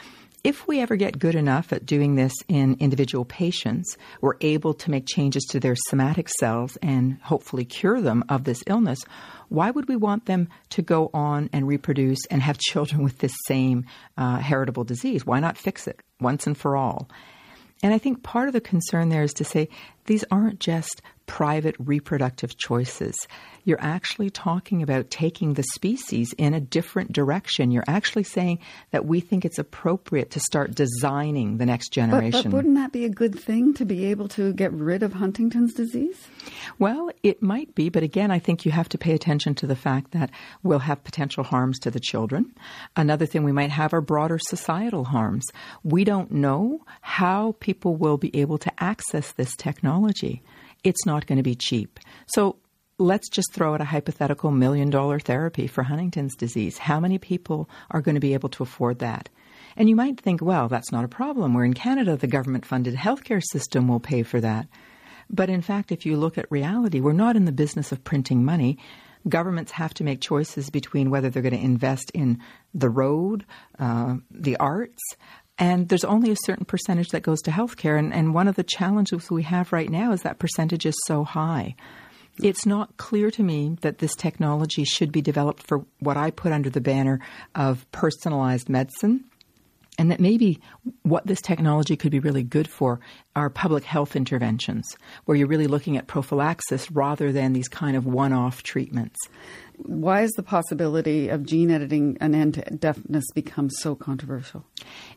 if 0.43 0.67
we 0.67 0.81
ever 0.81 0.97
get 0.97 1.19
good 1.19 1.35
enough 1.35 1.71
at 1.71 1.85
doing 1.85 2.15
this 2.15 2.33
in 2.50 2.75
individual 2.81 3.23
patients, 3.23 3.97
we're 4.19 4.35
able 4.41 4.73
to 4.73 4.91
make 4.91 5.05
changes 5.07 5.43
to 5.45 5.59
their 5.59 5.75
somatic 5.88 6.27
cells 6.27 6.77
and 6.81 7.17
hopefully 7.21 7.63
cure 7.63 8.01
them 8.01 8.25
of 8.27 8.43
this 8.43 8.62
illness. 8.67 9.00
Why 9.47 9.71
would 9.71 9.88
we 9.88 9.95
want 9.95 10.25
them 10.25 10.50
to 10.71 10.81
go 10.81 11.09
on 11.13 11.50
and 11.53 11.65
reproduce 11.65 12.25
and 12.25 12.41
have 12.41 12.57
children 12.57 13.03
with 13.03 13.19
this 13.19 13.33
same 13.47 13.85
uh, 14.17 14.38
heritable 14.38 14.83
disease? 14.83 15.25
Why 15.25 15.39
not 15.39 15.57
fix 15.57 15.88
it 15.88 16.01
once 16.19 16.45
and 16.45 16.57
for 16.57 16.75
all? 16.75 17.07
And 17.81 17.93
I 17.93 17.97
think 17.97 18.23
part 18.23 18.47
of 18.47 18.53
the 18.53 18.62
concern 18.62 19.09
there 19.09 19.23
is 19.23 19.33
to 19.35 19.45
say 19.45 19.69
these 20.05 20.25
aren't 20.29 20.59
just 20.59 21.01
private 21.25 21.75
reproductive 21.79 22.57
choices. 22.57 23.15
You're 23.65 23.81
actually 23.81 24.29
talking 24.29 24.83
about 24.83 25.09
taking 25.09 25.53
the 25.53 25.63
species 25.63 26.33
in 26.37 26.53
a 26.53 26.59
different 26.59 27.13
direction. 27.13 27.71
You're 27.71 27.85
actually 27.87 28.23
saying 28.23 28.59
that 28.91 29.05
we 29.05 29.21
think 29.21 29.45
it's 29.45 29.57
appropriate 29.57 30.31
to 30.31 30.41
start 30.41 30.75
designing 30.75 31.57
the 31.57 31.65
next 31.65 31.89
generation. 31.89 32.31
But, 32.31 32.43
but 32.43 32.55
wouldn't 32.57 32.75
that 32.75 32.91
be 32.91 33.05
a 33.05 33.09
good 33.09 33.39
thing 33.39 33.73
to 33.75 33.85
be 33.85 34.05
able 34.05 34.27
to 34.29 34.51
get 34.53 34.73
rid 34.73 35.01
of 35.01 35.13
Huntington's 35.13 35.73
disease? 35.73 36.27
Well, 36.77 37.09
it 37.23 37.41
might 37.41 37.73
be, 37.73 37.89
but 37.89 38.03
again, 38.03 38.31
I 38.31 38.39
think 38.39 38.65
you 38.65 38.71
have 38.71 38.89
to 38.89 38.97
pay 38.97 39.13
attention 39.13 39.55
to 39.55 39.67
the 39.67 39.75
fact 39.75 40.11
that 40.11 40.29
we'll 40.61 40.79
have 40.79 41.03
potential 41.03 41.43
harms 41.43 41.79
to 41.79 41.91
the 41.91 42.01
children. 42.01 42.53
Another 42.97 43.25
thing 43.25 43.43
we 43.43 43.51
might 43.53 43.71
have 43.71 43.93
are 43.93 44.01
broader 44.01 44.39
societal 44.39 45.05
harms. 45.05 45.45
We 45.83 46.03
don't 46.03 46.31
know 46.31 46.81
how 47.01 47.55
people 47.59 47.95
will 47.95 48.17
be 48.17 48.35
able 48.37 48.57
to 48.57 48.71
access 48.83 49.31
this 49.31 49.55
technology 49.55 50.41
it's 50.83 51.05
not 51.05 51.25
going 51.27 51.37
to 51.37 51.43
be 51.43 51.55
cheap. 51.55 51.99
So 52.27 52.57
let's 52.97 53.29
just 53.29 53.51
throw 53.53 53.73
out 53.73 53.81
a 53.81 53.85
hypothetical 53.85 54.51
million 54.51 54.89
dollar 54.89 55.19
therapy 55.19 55.67
for 55.67 55.83
Huntington's 55.83 56.35
disease. 56.35 56.77
How 56.77 56.99
many 56.99 57.17
people 57.17 57.69
are 57.91 58.01
going 58.01 58.15
to 58.15 58.21
be 58.21 58.33
able 58.33 58.49
to 58.49 58.63
afford 58.63 58.99
that? 58.99 59.29
And 59.75 59.89
you 59.89 59.95
might 59.95 60.19
think, 60.19 60.41
well, 60.41 60.67
that's 60.67 60.91
not 60.91 61.03
a 61.03 61.07
problem. 61.09 61.53
We're 61.53 61.65
in 61.65 61.73
Canada, 61.73 62.15
the 62.15 62.27
government 62.27 62.65
funded 62.65 62.95
healthcare 62.95 63.41
system 63.51 63.87
will 63.87 63.99
pay 63.99 64.23
for 64.23 64.39
that. 64.41 64.67
But 65.29 65.49
in 65.49 65.61
fact, 65.61 65.91
if 65.91 66.05
you 66.05 66.17
look 66.17 66.37
at 66.37 66.51
reality, 66.51 66.99
we're 66.99 67.13
not 67.13 67.35
in 67.35 67.45
the 67.45 67.51
business 67.51 67.91
of 67.91 68.03
printing 68.03 68.45
money. 68.45 68.77
Governments 69.27 69.71
have 69.71 69.93
to 69.95 70.03
make 70.03 70.19
choices 70.19 70.69
between 70.69 71.09
whether 71.09 71.29
they're 71.29 71.41
going 71.41 71.57
to 71.57 71.63
invest 71.63 72.11
in 72.13 72.39
the 72.73 72.89
road, 72.89 73.45
uh, 73.79 74.17
the 74.29 74.57
arts, 74.57 75.01
and 75.57 75.89
there's 75.89 76.03
only 76.03 76.31
a 76.31 76.38
certain 76.45 76.65
percentage 76.65 77.10
that 77.10 77.22
goes 77.22 77.41
to 77.41 77.51
healthcare. 77.51 77.98
And, 78.00 78.13
and 78.13 78.33
one 78.33 78.48
of 78.48 78.55
the 78.55 78.63
challenges 78.63 79.29
we 79.29 79.43
have 79.43 79.72
right 79.72 79.89
now 79.89 80.12
is 80.12 80.22
that 80.22 80.39
percentage 80.39 80.86
is 80.86 80.95
so 81.05 81.24
high. 81.24 81.75
It's 82.41 82.65
not 82.65 82.98
clear 82.98 83.29
to 83.29 83.43
me 83.43 83.77
that 83.81 84.00
this 84.00 84.15
technology 84.15 84.86
should 84.86 85.12
be 85.12 85.22
developed 85.22 85.62
for 85.62 85.86
what 86.00 86.17
I 86.17 86.31
put 86.31 86.51
under 86.51 86.69
the 86.69 86.81
banner 86.81 87.19
of 87.53 87.89
personalized 87.91 88.69
medicine. 88.69 89.25
And 90.00 90.09
that 90.09 90.19
maybe 90.19 90.59
what 91.03 91.27
this 91.27 91.41
technology 91.41 91.95
could 91.95 92.12
be 92.12 92.19
really 92.19 92.41
good 92.41 92.67
for 92.67 93.00
are 93.35 93.50
public 93.50 93.83
health 93.83 94.15
interventions, 94.15 94.85
where 95.25 95.38
you're 95.38 95.47
really 95.47 95.67
looking 95.67 95.97
at 95.97 96.07
prophylaxis 96.07 96.89
rather 96.89 97.31
than 97.31 97.53
these 97.53 97.67
kind 97.67 97.95
of 97.95 98.05
one 98.05 98.33
off 98.33 98.63
treatments. 98.63 99.19
Why 99.77 100.21
is 100.21 100.31
the 100.31 100.43
possibility 100.43 101.29
of 101.29 101.45
gene 101.45 101.69
editing 101.69 102.17
an 102.21 102.33
end 102.33 102.55
to 102.55 102.62
deafness 102.62 103.25
become 103.35 103.69
so 103.69 103.95
controversial? 103.95 104.65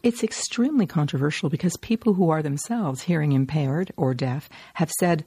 It's 0.02 0.22
extremely 0.22 0.86
controversial 0.86 1.48
because 1.48 1.76
people 1.78 2.14
who 2.14 2.30
are 2.30 2.42
themselves 2.42 3.02
hearing 3.02 3.32
impaired 3.32 3.92
or 3.96 4.14
deaf 4.14 4.48
have 4.74 4.90
said, 4.98 5.24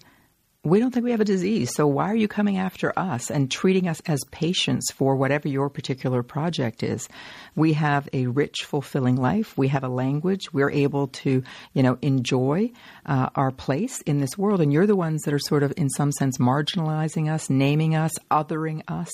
we 0.64 0.80
don't 0.80 0.92
think 0.92 1.06
we 1.06 1.12
have 1.12 1.22
a 1.22 1.26
disease, 1.26 1.74
so 1.74 1.88
why 1.88 2.12
are 2.12 2.16
you 2.16 2.28
coming 2.28 2.58
after 2.58 2.92
us 3.00 3.32
and 3.32 3.50
treating 3.50 3.88
us 3.88 4.02
as 4.06 4.20
patients 4.30 4.92
for 4.92 5.16
whatever 5.16 5.48
your 5.48 5.70
particular 5.70 6.22
project 6.22 6.84
is? 6.84 7.08
We 7.56 7.74
have 7.74 8.10
a 8.12 8.28
rich, 8.28 8.66
fulfilling 8.66 9.16
life. 9.16 9.58
We 9.58 9.70
have 9.70 9.86
a 9.86 9.90
language. 9.90 10.52
We're 10.52 10.70
able 10.70 11.08
to, 11.08 11.44
you 11.72 11.84
know, 11.84 11.98
enjoy 12.02 12.72
uh, 13.06 13.30
our 13.36 13.52
place 13.52 14.02
in 14.02 14.20
this 14.20 14.38
world. 14.38 14.60
And 14.60 14.74
you're 14.74 14.86
the 14.86 14.98
ones 14.98 15.22
that 15.22 15.34
are 15.34 15.40
sort 15.40 15.64
of, 15.64 15.74
in 15.78 15.90
some 15.90 16.12
sense, 16.12 16.40
marginalizing 16.40 17.32
us, 17.32 17.50
naming 17.50 17.96
us, 17.96 18.12
othering 18.30 18.84
us. 18.90 19.12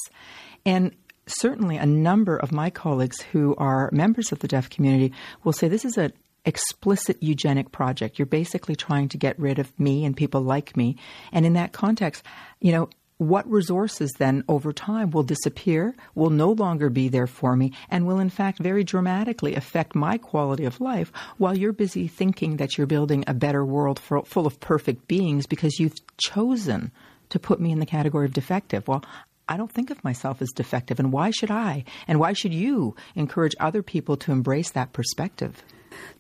And 0.66 0.96
certainly 1.28 1.78
a 1.78 1.86
number 1.86 2.38
of 2.38 2.52
my 2.52 2.72
colleagues 2.72 3.22
who 3.22 3.56
are 3.58 3.92
members 3.92 4.32
of 4.32 4.40
the 4.40 4.48
deaf 4.48 4.72
community 4.72 5.14
will 5.44 5.54
say 5.54 5.68
this 5.68 5.86
is 5.86 5.98
a 5.98 6.12
explicit 6.46 7.22
eugenic 7.22 7.72
project. 7.72 8.20
You're 8.20 8.26
basically 8.26 8.76
trying 8.76 9.10
to 9.10 9.18
get 9.18 9.40
rid 9.40 9.60
of 9.60 9.78
me 9.80 10.06
and 10.06 10.16
people 10.16 10.42
like 10.42 10.78
me. 10.78 10.98
And 11.32 11.46
in 11.46 11.54
that 11.54 11.74
context, 11.74 12.24
you 12.60 12.72
know, 12.72 12.90
what 13.18 13.50
resources 13.50 14.12
then 14.18 14.44
over 14.50 14.74
time 14.74 15.10
will 15.12 15.24
disappear, 15.24 15.96
will 16.16 16.30
no 16.30 16.52
longer 16.52 16.90
be 16.90 17.08
there 17.08 17.28
for 17.28 17.56
me, 17.56 17.72
and 17.90 18.06
will 18.06 18.20
in 18.20 18.30
fact 18.30 18.60
very 18.60 18.84
dramatically 18.84 19.56
affect 19.56 19.96
my 19.96 20.18
quality 20.18 20.66
of 20.66 20.82
life 20.82 21.14
while 21.38 21.58
you're 21.58 21.72
busy 21.72 22.08
thinking 22.10 22.58
that 22.58 22.78
you're 22.78 22.88
building 22.88 23.24
a 23.26 23.34
better 23.34 23.64
world 23.64 24.00
full 24.00 24.46
of 24.46 24.60
perfect 24.60 25.08
beings 25.08 25.46
because 25.48 25.80
you've 25.80 25.96
chosen 26.18 26.92
to 27.30 27.40
put 27.40 27.62
me 27.62 27.72
in 27.72 27.80
the 27.80 27.86
category 27.86 28.26
of 28.26 28.34
defective. 28.34 28.86
Well, 28.86 29.04
I 29.48 29.56
don't 29.56 29.72
think 29.72 29.92
of 29.92 30.04
myself 30.04 30.42
as 30.42 30.52
defective, 30.52 31.00
and 31.00 31.14
why 31.14 31.32
should 31.32 31.52
I? 31.52 31.86
And 32.10 32.20
why 32.20 32.34
should 32.34 32.54
you 32.54 32.98
encourage 33.16 33.56
other 33.62 33.82
people 33.82 34.18
to 34.18 34.34
embrace 34.34 34.72
that 34.72 34.92
perspective? 34.92 35.64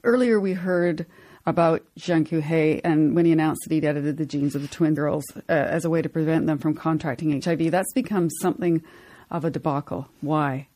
Earlier, 0.04 0.40
we 0.40 0.54
heard 0.54 1.06
about 1.46 1.84
Jian 2.00 2.28
Qiuhei 2.28 2.82
and 2.84 3.16
when 3.16 3.26
he 3.26 3.32
announced 3.32 3.62
that 3.66 3.74
he'd 3.74 3.86
edited 3.86 4.18
the 4.18 4.26
genes 4.26 4.56
of 4.56 4.62
the 4.62 4.68
twin 4.68 4.96
girls 4.96 5.24
uh, 5.38 5.42
as 5.48 5.86
a 5.86 5.90
way 5.90 6.02
to 6.02 6.10
prevent 6.10 6.48
them 6.48 6.58
from 6.58 6.74
contracting 6.74 7.40
HIV. 7.42 7.72
That's 7.72 7.94
become 7.94 8.30
something 8.42 8.84
of 9.30 9.46
a 9.46 9.52
debacle. 9.52 10.08
Why? 10.22 10.68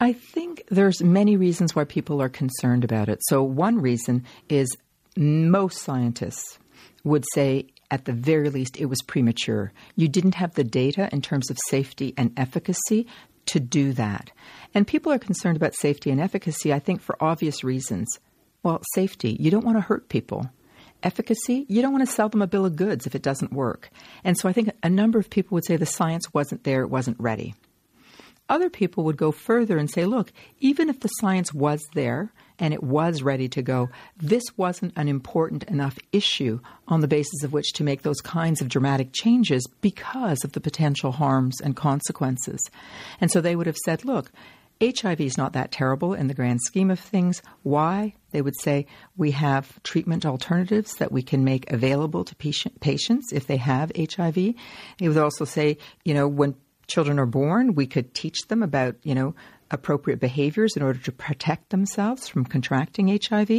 I 0.00 0.12
think 0.12 0.64
there's 0.70 1.02
many 1.02 1.36
reasons 1.36 1.74
why 1.74 1.84
people 1.84 2.20
are 2.20 2.28
concerned 2.28 2.84
about 2.84 3.08
it. 3.08 3.20
So 3.28 3.42
one 3.42 3.80
reason 3.80 4.24
is 4.48 4.76
most 5.16 5.82
scientists 5.82 6.58
would 7.04 7.24
say 7.34 7.68
at 7.90 8.06
the 8.06 8.12
very 8.12 8.50
least 8.50 8.78
it 8.78 8.86
was 8.86 9.02
premature. 9.02 9.72
You 9.94 10.08
didn't 10.08 10.34
have 10.34 10.54
the 10.54 10.64
data 10.64 11.08
in 11.12 11.22
terms 11.22 11.50
of 11.50 11.58
safety 11.68 12.14
and 12.16 12.32
efficacy 12.36 13.06
to 13.46 13.60
do 13.60 13.92
that. 13.94 14.30
And 14.74 14.86
people 14.86 15.12
are 15.12 15.18
concerned 15.18 15.56
about 15.56 15.74
safety 15.76 16.10
and 16.10 16.20
efficacy, 16.20 16.72
I 16.72 16.78
think, 16.78 17.00
for 17.00 17.22
obvious 17.22 17.62
reasons. 17.62 18.08
Well, 18.62 18.82
safety, 18.94 19.36
you 19.38 19.50
don't 19.50 19.64
want 19.64 19.76
to 19.76 19.82
hurt 19.82 20.08
people. 20.08 20.50
Efficacy, 21.02 21.66
you 21.68 21.82
don't 21.82 21.92
want 21.92 22.06
to 22.06 22.12
sell 22.12 22.28
them 22.28 22.42
a 22.42 22.46
bill 22.46 22.64
of 22.64 22.76
goods 22.76 23.06
if 23.06 23.14
it 23.14 23.22
doesn't 23.22 23.52
work. 23.52 23.90
And 24.24 24.38
so 24.38 24.48
I 24.48 24.52
think 24.52 24.70
a 24.82 24.88
number 24.88 25.18
of 25.18 25.28
people 25.28 25.54
would 25.54 25.66
say 25.66 25.76
the 25.76 25.86
science 25.86 26.32
wasn't 26.32 26.64
there, 26.64 26.82
it 26.82 26.90
wasn't 26.90 27.20
ready. 27.20 27.54
Other 28.48 28.70
people 28.70 29.04
would 29.04 29.16
go 29.16 29.32
further 29.32 29.78
and 29.78 29.90
say, 29.90 30.04
look, 30.04 30.32
even 30.60 30.88
if 30.88 31.00
the 31.00 31.08
science 31.08 31.52
was 31.52 31.82
there 31.94 32.32
and 32.58 32.72
it 32.72 32.82
was 32.82 33.22
ready 33.22 33.48
to 33.48 33.62
go, 33.62 33.90
this 34.16 34.44
wasn't 34.56 34.92
an 34.96 35.08
important 35.08 35.64
enough 35.64 35.98
issue 36.12 36.60
on 36.88 37.00
the 37.00 37.08
basis 37.08 37.42
of 37.42 37.52
which 37.52 37.72
to 37.74 37.84
make 37.84 38.02
those 38.02 38.20
kinds 38.20 38.60
of 38.60 38.68
dramatic 38.68 39.12
changes 39.12 39.66
because 39.80 40.44
of 40.44 40.52
the 40.52 40.60
potential 40.60 41.12
harms 41.12 41.60
and 41.60 41.76
consequences. 41.76 42.60
And 43.20 43.30
so 43.30 43.40
they 43.40 43.56
would 43.56 43.66
have 43.66 43.76
said, 43.76 44.04
look, 44.04 44.30
HIV 44.80 45.20
is 45.20 45.38
not 45.38 45.52
that 45.52 45.70
terrible 45.70 46.14
in 46.14 46.26
the 46.26 46.34
grand 46.34 46.60
scheme 46.62 46.90
of 46.90 46.98
things. 46.98 47.42
Why? 47.62 48.14
They 48.32 48.42
would 48.42 48.58
say 48.60 48.86
we 49.16 49.30
have 49.30 49.82
treatment 49.82 50.26
alternatives 50.26 50.94
that 50.96 51.12
we 51.12 51.22
can 51.22 51.44
make 51.44 51.70
available 51.70 52.24
to 52.24 52.34
patient, 52.34 52.80
patients 52.80 53.32
if 53.32 53.46
they 53.46 53.56
have 53.56 53.92
HIV. 53.96 54.34
They 54.34 55.08
would 55.08 55.16
also 55.16 55.44
say, 55.44 55.78
you 56.04 56.12
know, 56.12 56.26
when 56.26 56.56
children 56.86 57.18
are 57.18 57.26
born, 57.26 57.74
we 57.74 57.86
could 57.86 58.14
teach 58.14 58.38
them 58.48 58.62
about, 58.62 58.96
you 59.02 59.14
know, 59.14 59.34
appropriate 59.74 60.20
behaviors 60.20 60.76
in 60.76 60.82
order 60.82 60.98
to 61.00 61.12
protect 61.12 61.70
themselves 61.70 62.28
from 62.28 62.44
contracting 62.44 63.08
HIV. 63.08 63.50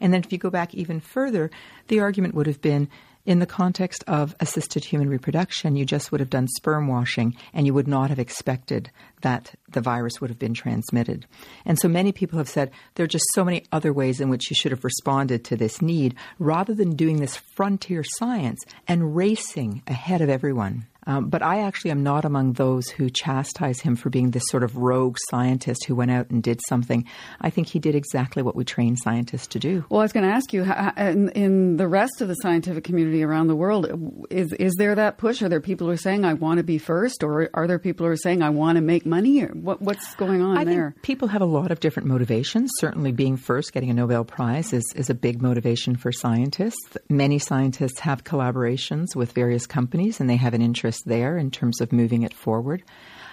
And 0.00 0.12
then 0.12 0.22
if 0.22 0.32
you 0.32 0.38
go 0.38 0.50
back 0.50 0.74
even 0.74 1.00
further, 1.00 1.50
the 1.88 2.00
argument 2.00 2.34
would 2.34 2.46
have 2.46 2.60
been 2.60 2.88
in 3.26 3.38
the 3.38 3.46
context 3.46 4.02
of 4.06 4.34
assisted 4.40 4.84
human 4.84 5.08
reproduction, 5.08 5.76
you 5.76 5.84
just 5.84 6.10
would 6.10 6.20
have 6.20 6.30
done 6.30 6.48
sperm 6.48 6.88
washing 6.88 7.36
and 7.52 7.66
you 7.66 7.74
would 7.74 7.86
not 7.86 8.08
have 8.10 8.18
expected 8.18 8.90
that 9.20 9.54
the 9.68 9.80
virus 9.80 10.20
would 10.20 10.30
have 10.30 10.38
been 10.38 10.54
transmitted. 10.54 11.26
And 11.64 11.78
so 11.78 11.88
many 11.88 12.12
people 12.12 12.38
have 12.38 12.48
said 12.48 12.70
there 12.94 13.04
are 13.04 13.08
just 13.08 13.26
so 13.34 13.44
many 13.44 13.64
other 13.72 13.92
ways 13.92 14.20
in 14.20 14.30
which 14.30 14.50
you 14.50 14.56
should 14.56 14.72
have 14.72 14.84
responded 14.84 15.44
to 15.44 15.56
this 15.56 15.82
need 15.82 16.14
rather 16.38 16.74
than 16.74 16.96
doing 16.96 17.20
this 17.20 17.36
frontier 17.36 18.02
science 18.04 18.64
and 18.88 19.14
racing 19.14 19.82
ahead 19.86 20.22
of 20.22 20.30
everyone. 20.30 20.86
Um, 21.06 21.28
but 21.28 21.42
I 21.42 21.60
actually 21.60 21.90
am 21.92 22.02
not 22.02 22.24
among 22.24 22.54
those 22.54 22.88
who 22.88 23.10
chastise 23.10 23.80
him 23.80 23.96
for 23.96 24.10
being 24.10 24.30
this 24.30 24.42
sort 24.48 24.62
of 24.62 24.76
rogue 24.76 25.16
scientist 25.30 25.84
who 25.86 25.94
went 25.94 26.10
out 26.10 26.30
and 26.30 26.42
did 26.42 26.60
something. 26.68 27.06
I 27.40 27.50
think 27.50 27.68
he 27.68 27.78
did 27.78 27.94
exactly 27.94 28.42
what 28.42 28.56
we 28.56 28.64
train 28.64 28.96
scientists 28.96 29.46
to 29.48 29.58
do. 29.58 29.84
Well, 29.88 30.00
I 30.00 30.04
was 30.04 30.12
going 30.12 30.26
to 30.26 30.34
ask 30.34 30.52
you, 30.52 30.64
in, 30.96 31.30
in 31.30 31.76
the 31.76 31.88
rest 31.88 32.20
of 32.20 32.28
the 32.28 32.34
scientific 32.34 32.84
community 32.84 33.22
around 33.22 33.46
the 33.46 33.56
world, 33.56 33.86
is 34.30 34.52
is 34.52 34.74
there 34.78 34.94
that 34.94 35.18
push? 35.18 35.42
Are 35.42 35.48
there 35.48 35.60
people 35.60 35.86
who 35.86 35.92
are 35.92 35.96
saying 35.96 36.24
I 36.24 36.34
want 36.34 36.58
to 36.58 36.64
be 36.64 36.78
first, 36.78 37.22
or 37.22 37.48
are 37.54 37.66
there 37.66 37.78
people 37.78 38.06
who 38.06 38.12
are 38.12 38.16
saying 38.16 38.42
I 38.42 38.50
want 38.50 38.76
to 38.76 38.82
make 38.82 39.06
money? 39.06 39.42
Or 39.42 39.48
what, 39.48 39.80
what's 39.80 40.14
going 40.16 40.42
on 40.42 40.58
I 40.58 40.64
there? 40.64 40.90
Think 40.92 41.02
people 41.02 41.28
have 41.28 41.42
a 41.42 41.46
lot 41.46 41.70
of 41.70 41.80
different 41.80 42.08
motivations. 42.08 42.70
Certainly, 42.78 43.12
being 43.12 43.36
first, 43.36 43.72
getting 43.72 43.90
a 43.90 43.94
Nobel 43.94 44.24
Prize, 44.24 44.72
is 44.72 44.84
is 44.94 45.08
a 45.08 45.14
big 45.14 45.40
motivation 45.40 45.96
for 45.96 46.12
scientists. 46.12 46.96
Many 47.08 47.38
scientists 47.38 48.00
have 48.00 48.24
collaborations 48.24 49.16
with 49.16 49.32
various 49.32 49.66
companies, 49.66 50.20
and 50.20 50.28
they 50.28 50.36
have 50.36 50.54
an 50.54 50.62
interest 50.62 50.89
there 51.02 51.36
in 51.36 51.50
terms 51.50 51.80
of 51.80 51.92
moving 51.92 52.22
it 52.22 52.34
forward. 52.34 52.82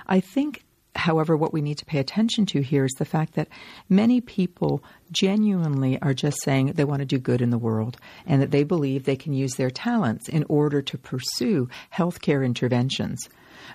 I 0.07 0.19
think 0.19 0.63
However, 0.97 1.37
what 1.37 1.53
we 1.53 1.61
need 1.61 1.77
to 1.77 1.85
pay 1.85 1.99
attention 1.99 2.47
to 2.47 2.61
here 2.61 2.83
is 2.83 2.93
the 2.97 3.05
fact 3.05 3.35
that 3.35 3.49
many 3.87 4.19
people 4.19 4.83
genuinely 5.11 6.01
are 6.01 6.13
just 6.13 6.41
saying 6.41 6.71
they 6.71 6.85
want 6.85 7.01
to 7.01 7.05
do 7.05 7.19
good 7.19 7.41
in 7.41 7.51
the 7.51 7.57
world 7.57 7.97
and 8.25 8.41
that 8.41 8.49
they 8.49 8.63
believe 8.63 9.03
they 9.03 9.15
can 9.15 9.33
use 9.33 9.53
their 9.55 9.69
talents 9.69 10.27
in 10.27 10.43
order 10.49 10.81
to 10.81 10.97
pursue 10.97 11.69
healthcare 11.93 12.43
interventions. 12.43 13.29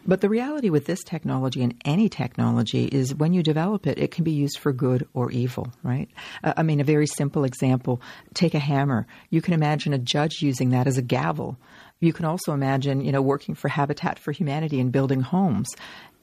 But 0.06 0.20
the 0.20 0.28
reality 0.28 0.70
with 0.70 0.86
this 0.86 1.04
technology 1.04 1.62
and 1.62 1.80
any 1.84 2.08
technology 2.08 2.86
is 2.86 3.14
when 3.14 3.32
you 3.32 3.42
develop 3.42 3.86
it, 3.86 3.98
it 3.98 4.10
can 4.10 4.24
be 4.24 4.32
used 4.32 4.58
for 4.58 4.72
good 4.72 5.06
or 5.14 5.30
evil, 5.30 5.72
right? 5.82 6.08
Uh, 6.42 6.54
I 6.56 6.62
mean, 6.62 6.80
a 6.80 6.84
very 6.84 7.06
simple 7.06 7.44
example 7.44 8.00
take 8.34 8.54
a 8.54 8.58
hammer. 8.58 9.06
You 9.30 9.42
can 9.42 9.54
imagine 9.54 9.92
a 9.92 9.98
judge 9.98 10.42
using 10.42 10.70
that 10.70 10.86
as 10.86 10.98
a 10.98 11.02
gavel. 11.02 11.56
You 12.02 12.12
can 12.12 12.24
also 12.24 12.52
imagine, 12.52 13.00
you 13.00 13.12
know, 13.12 13.22
working 13.22 13.54
for 13.54 13.68
Habitat 13.68 14.18
for 14.18 14.32
Humanity 14.32 14.80
and 14.80 14.90
building 14.90 15.20
homes 15.20 15.68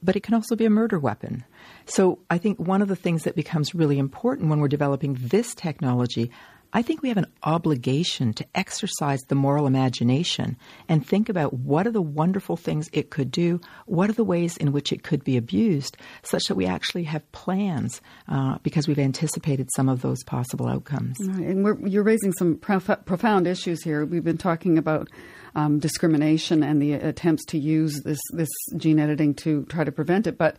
but 0.01 0.15
it 0.15 0.23
can 0.23 0.33
also 0.33 0.55
be 0.55 0.65
a 0.65 0.69
murder 0.69 0.99
weapon. 0.99 1.43
So 1.85 2.19
I 2.29 2.37
think 2.37 2.59
one 2.59 2.81
of 2.81 2.87
the 2.87 2.95
things 2.95 3.23
that 3.23 3.35
becomes 3.35 3.75
really 3.75 3.99
important 3.99 4.49
when 4.49 4.59
we're 4.59 4.67
developing 4.67 5.17
this 5.19 5.53
technology, 5.53 6.31
I 6.71 6.83
think 6.83 7.01
we 7.01 7.09
have 7.09 7.17
an 7.17 7.31
obligation 7.43 8.33
to 8.33 8.45
exercise 8.53 9.19
the 9.27 9.35
moral 9.35 9.65
imagination 9.65 10.55
and 10.87 11.05
think 11.05 11.27
about 11.27 11.53
what 11.53 11.87
are 11.87 11.91
the 11.91 12.01
wonderful 12.01 12.57
things 12.57 12.89
it 12.93 13.09
could 13.09 13.31
do, 13.31 13.59
what 13.87 14.09
are 14.09 14.13
the 14.13 14.23
ways 14.23 14.55
in 14.57 14.71
which 14.71 14.93
it 14.93 15.03
could 15.03 15.23
be 15.23 15.35
abused, 15.35 15.97
such 16.21 16.43
that 16.43 16.55
we 16.55 16.67
actually 16.67 17.03
have 17.03 17.29
plans 17.31 18.01
uh, 18.27 18.59
because 18.61 18.87
we've 18.87 18.99
anticipated 18.99 19.67
some 19.75 19.89
of 19.89 20.01
those 20.01 20.23
possible 20.23 20.67
outcomes. 20.67 21.19
And 21.19 21.91
you're 21.91 22.03
raising 22.03 22.33
some 22.33 22.55
prof- 22.55 23.05
profound 23.05 23.47
issues 23.47 23.83
here. 23.83 24.05
We've 24.05 24.23
been 24.23 24.37
talking 24.37 24.77
about 24.77 25.09
um, 25.55 25.79
discrimination 25.79 26.63
and 26.63 26.81
the 26.81 26.93
attempts 26.93 27.45
to 27.45 27.57
use 27.57 28.01
this 28.03 28.19
this 28.33 28.49
gene 28.77 28.99
editing 28.99 29.33
to 29.35 29.65
try 29.65 29.83
to 29.83 29.91
prevent 29.91 30.27
it, 30.27 30.37
but 30.37 30.57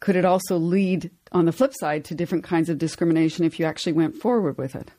could 0.00 0.16
it 0.16 0.24
also 0.24 0.56
lead 0.56 1.10
on 1.30 1.44
the 1.44 1.52
flip 1.52 1.72
side 1.74 2.04
to 2.06 2.14
different 2.14 2.44
kinds 2.44 2.68
of 2.68 2.78
discrimination 2.78 3.44
if 3.44 3.60
you 3.60 3.66
actually 3.66 3.92
went 3.92 4.16
forward 4.16 4.58
with 4.58 4.74
it? 4.74 4.90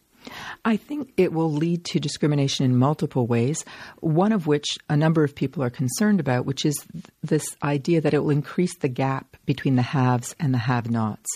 I 0.66 0.78
think 0.78 1.14
it 1.18 1.34
will 1.34 1.52
lead 1.52 1.86
to 1.86 2.00
discrimination 2.00 2.66
in 2.66 2.78
multiple 2.78 3.28
ways, 3.28 3.64
one 4.00 4.32
of 4.32 4.48
which 4.48 4.78
a 4.90 4.98
number 4.98 5.24
of 5.24 5.36
people 5.36 5.64
are 5.64 5.70
concerned 5.70 6.20
about, 6.20 6.46
which 6.46 6.66
is 6.66 6.76
this 7.22 7.56
idea 7.64 8.02
that 8.02 8.14
it 8.14 8.20
will 8.20 8.30
increase 8.30 8.76
the 8.78 8.88
gap 8.88 9.38
between 9.46 9.76
the 9.76 9.82
haves 9.82 10.36
and 10.40 10.54
the 10.54 10.60
have 10.60 10.90
nots. 10.90 11.30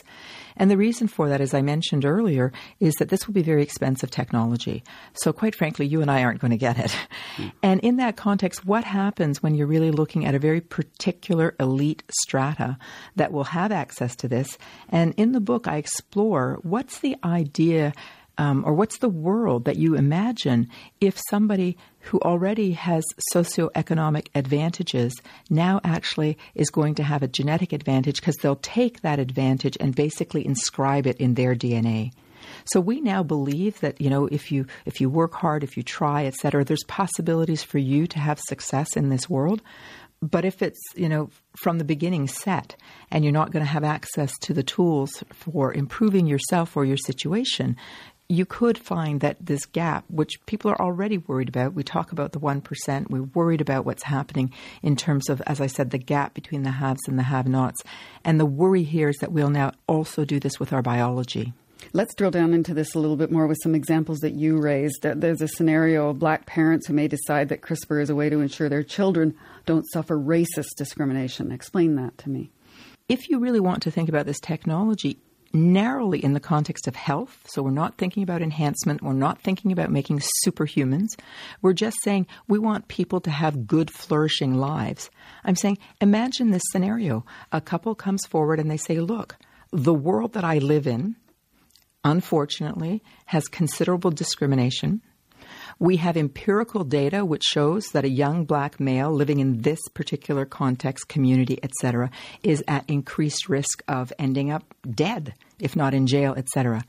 And 0.57 0.71
the 0.71 0.77
reason 0.77 1.07
for 1.07 1.29
that, 1.29 1.41
as 1.41 1.53
I 1.53 1.61
mentioned 1.61 2.03
earlier, 2.03 2.51
is 2.79 2.95
that 2.95 3.09
this 3.09 3.27
will 3.27 3.33
be 3.33 3.43
very 3.43 3.63
expensive 3.63 4.09
technology. 4.09 4.83
So, 5.13 5.31
quite 5.31 5.55
frankly, 5.55 5.85
you 5.85 6.01
and 6.01 6.09
I 6.09 6.23
aren't 6.23 6.41
going 6.41 6.51
to 6.51 6.57
get 6.57 6.79
it. 6.79 6.97
Mm. 7.37 7.51
And 7.61 7.79
in 7.81 7.97
that 7.97 8.17
context, 8.17 8.65
what 8.65 8.83
happens 8.83 9.43
when 9.43 9.55
you're 9.55 9.67
really 9.67 9.91
looking 9.91 10.25
at 10.25 10.35
a 10.35 10.39
very 10.39 10.61
particular 10.61 11.55
elite 11.59 12.03
strata 12.11 12.77
that 13.15 13.31
will 13.31 13.45
have 13.45 13.71
access 13.71 14.15
to 14.17 14.27
this? 14.27 14.57
And 14.89 15.13
in 15.17 15.31
the 15.31 15.39
book, 15.39 15.67
I 15.67 15.77
explore 15.77 16.59
what's 16.63 16.99
the 16.99 17.15
idea 17.23 17.93
um, 18.37 18.63
or 18.65 18.73
what's 18.73 18.99
the 18.99 19.09
world 19.09 19.65
that 19.65 19.77
you 19.77 19.95
imagine 19.95 20.69
if 21.01 21.19
somebody 21.29 21.77
who 22.01 22.19
already 22.19 22.71
has 22.71 23.03
socioeconomic 23.33 24.27
advantages 24.35 25.13
now 25.49 25.81
actually 25.83 26.37
is 26.55 26.69
going 26.69 26.95
to 26.95 27.03
have 27.03 27.23
a 27.23 27.27
genetic 27.27 27.73
advantage 27.73 28.19
because 28.19 28.37
they'll 28.37 28.55
take 28.57 29.01
that 29.01 29.19
advantage 29.19 29.77
and 29.79 29.95
basically 29.95 30.45
inscribe 30.45 31.07
it 31.07 31.17
in 31.17 31.33
their 31.33 31.55
DNA. 31.55 32.11
So 32.65 32.79
we 32.79 33.01
now 33.01 33.23
believe 33.23 33.79
that 33.81 33.99
you 33.99 34.09
know 34.09 34.27
if 34.27 34.51
you 34.51 34.67
if 34.85 35.01
you 35.01 35.09
work 35.09 35.33
hard, 35.33 35.63
if 35.63 35.75
you 35.75 35.83
try, 35.83 36.25
etc., 36.25 36.63
there's 36.63 36.83
possibilities 36.85 37.63
for 37.63 37.77
you 37.77 38.07
to 38.07 38.19
have 38.19 38.39
success 38.39 38.95
in 38.95 39.09
this 39.09 39.29
world. 39.29 39.61
But 40.21 40.45
if 40.45 40.61
it's 40.61 40.79
you 40.95 41.09
know 41.09 41.29
from 41.57 41.77
the 41.77 41.83
beginning 41.83 42.27
set 42.27 42.75
and 43.11 43.23
you're 43.23 43.33
not 43.33 43.51
going 43.51 43.65
to 43.65 43.71
have 43.71 43.83
access 43.83 44.31
to 44.41 44.53
the 44.53 44.63
tools 44.63 45.23
for 45.31 45.73
improving 45.73 46.27
yourself 46.27 46.77
or 46.77 46.85
your 46.85 46.97
situation, 46.97 47.75
you 48.29 48.45
could 48.45 48.77
find 48.77 49.21
that 49.21 49.37
this 49.39 49.65
gap, 49.65 50.03
which 50.09 50.45
people 50.45 50.69
are 50.69 50.81
already 50.81 51.17
worried 51.17 51.47
about, 51.47 51.73
we 51.73 51.83
talk 51.83 52.11
about 52.11 52.33
the 52.33 52.39
1%, 52.39 53.09
we're 53.09 53.23
worried 53.23 53.61
about 53.61 53.85
what's 53.85 54.03
happening 54.03 54.51
in 54.83 54.95
terms 54.97 55.29
of, 55.29 55.41
as 55.47 55.61
I 55.61 55.67
said, 55.67 55.91
the 55.91 55.97
gap 55.97 56.33
between 56.33 56.63
the 56.63 56.71
haves 56.71 57.07
and 57.07 57.17
the 57.17 57.23
have 57.23 57.47
nots. 57.47 57.81
And 58.25 58.39
the 58.39 58.45
worry 58.45 58.83
here 58.83 59.07
is 59.07 59.17
that 59.17 59.31
we'll 59.31 59.49
now 59.49 59.71
also 59.87 60.25
do 60.25 60.39
this 60.39 60.59
with 60.59 60.73
our 60.73 60.81
biology. 60.81 61.53
Let's 61.93 62.15
drill 62.15 62.31
down 62.31 62.53
into 62.53 62.73
this 62.73 62.95
a 62.95 62.99
little 62.99 63.15
bit 63.15 63.31
more 63.31 63.47
with 63.47 63.59
some 63.63 63.75
examples 63.75 64.19
that 64.19 64.33
you 64.33 64.57
raised. 64.57 65.05
Uh, 65.05 65.13
there's 65.15 65.41
a 65.41 65.47
scenario 65.47 66.09
of 66.09 66.19
black 66.19 66.45
parents 66.45 66.87
who 66.87 66.93
may 66.93 67.07
decide 67.07 67.49
that 67.49 67.61
CRISPR 67.61 68.01
is 68.01 68.09
a 68.09 68.15
way 68.15 68.29
to 68.29 68.41
ensure 68.41 68.67
their 68.67 68.83
children 68.83 69.35
don't 69.65 69.85
suffer 69.93 70.17
racist 70.17 70.75
discrimination. 70.75 71.51
Explain 71.51 71.95
that 71.95 72.17
to 72.17 72.29
me. 72.29 72.51
If 73.07 73.29
you 73.29 73.39
really 73.39 73.61
want 73.61 73.83
to 73.83 73.91
think 73.91 74.09
about 74.09 74.25
this 74.25 74.39
technology, 74.39 75.17
narrowly 75.53 76.23
in 76.23 76.33
the 76.33 76.39
context 76.39 76.87
of 76.87 76.95
health. 76.95 77.43
So 77.47 77.61
we're 77.61 77.71
not 77.71 77.97
thinking 77.97 78.23
about 78.23 78.41
enhancement. 78.41 79.01
We're 79.01 79.13
not 79.13 79.41
thinking 79.41 79.71
about 79.71 79.91
making 79.91 80.21
superhumans. 80.45 81.09
We're 81.61 81.73
just 81.73 81.97
saying 82.03 82.27
we 82.47 82.59
want 82.59 82.87
people 82.87 83.21
to 83.21 83.31
have 83.31 83.67
good, 83.67 83.91
flourishing 83.91 84.55
lives. 84.55 85.09
I'm 85.43 85.55
saying, 85.55 85.77
imagine 86.01 86.51
this 86.51 86.63
scenario. 86.71 87.25
A 87.51 87.61
couple 87.61 87.95
comes 87.95 88.25
forward 88.27 88.59
and 88.59 88.69
they 88.69 88.77
say, 88.77 88.99
look, 88.99 89.37
the 89.71 89.93
world 89.93 90.33
that 90.33 90.43
I 90.43 90.59
live 90.59 90.87
in, 90.87 91.15
unfortunately, 92.03 93.03
has 93.25 93.47
considerable 93.47 94.11
discrimination. 94.11 95.01
We 95.79 95.97
have 95.97 96.17
empirical 96.17 96.83
data 96.83 97.23
which 97.23 97.43
shows 97.43 97.85
that 97.93 98.03
a 98.03 98.09
young 98.09 98.45
black 98.45 98.79
male 98.79 99.11
living 99.11 99.39
in 99.39 99.61
this 99.61 99.79
particular 99.93 100.43
context, 100.43 101.07
community, 101.07 101.59
etc., 101.61 102.09
is 102.41 102.63
at 102.67 102.89
increased 102.89 103.47
risk 103.47 103.83
of 103.87 104.11
ending 104.17 104.49
up 104.51 104.73
dead, 104.89 105.35
if 105.59 105.75
not 105.75 105.93
in 105.93 106.07
jail, 106.07 106.33
etc. 106.35 106.83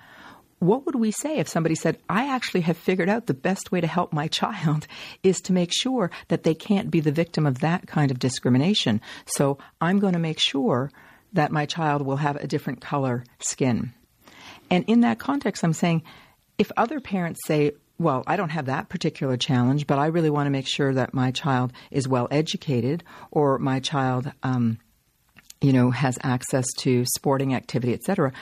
What 0.59 0.87
would 0.87 0.95
we 0.95 1.11
say 1.11 1.37
if 1.37 1.49
somebody 1.49 1.75
said, 1.75 1.99
I 2.09 2.35
actually 2.35 2.63
have 2.63 2.79
figured 2.79 3.11
out 3.11 3.27
the 3.27 3.35
best 3.35 3.71
way 3.71 3.81
to 3.83 3.87
help 3.87 4.13
my 4.13 4.27
child 4.41 4.87
is 5.23 5.41
to 5.43 5.53
make 5.53 5.71
sure 5.73 6.11
that 6.29 6.43
they 6.43 6.55
can't 6.55 6.91
be 6.91 7.01
the 7.01 7.13
victim 7.13 7.47
of 7.47 7.61
that 7.61 7.87
kind 7.87 8.11
of 8.11 8.19
discrimination? 8.19 9.03
So 9.27 9.59
I'm 9.83 9.99
going 9.99 10.15
to 10.15 10.19
make 10.19 10.41
sure 10.41 10.91
that 11.35 11.53
my 11.53 11.67
child 11.67 12.03
will 12.03 12.17
have 12.17 12.37
a 12.37 12.47
different 12.47 12.81
color 12.81 13.25
skin. 13.39 13.93
And 14.71 14.85
in 14.87 15.01
that 15.01 15.19
context, 15.19 15.63
I'm 15.63 15.75
saying, 15.75 16.03
if 16.57 16.73
other 16.77 17.01
parents 17.01 17.41
say, 17.47 17.73
well, 17.99 18.23
I 18.27 18.37
don't 18.37 18.51
have 18.51 18.67
that 18.67 18.89
particular 18.89 19.37
challenge, 19.37 19.87
but 19.87 19.99
I 19.99 20.07
really 20.07 20.31
want 20.31 20.47
to 20.47 20.51
make 20.51 20.69
sure 20.69 20.95
that 20.95 21.15
my 21.15 21.33
child 21.33 21.73
is 21.91 22.07
well 22.07 22.29
educated 22.31 23.03
or 23.31 23.59
my 23.59 23.81
child, 23.81 24.31
um, 24.43 24.79
you 25.61 25.73
know, 25.73 25.91
has 25.91 26.17
access 26.23 26.67
to 26.79 27.05
sporting 27.17 27.55
activity, 27.55 27.93
etc. 27.93 28.33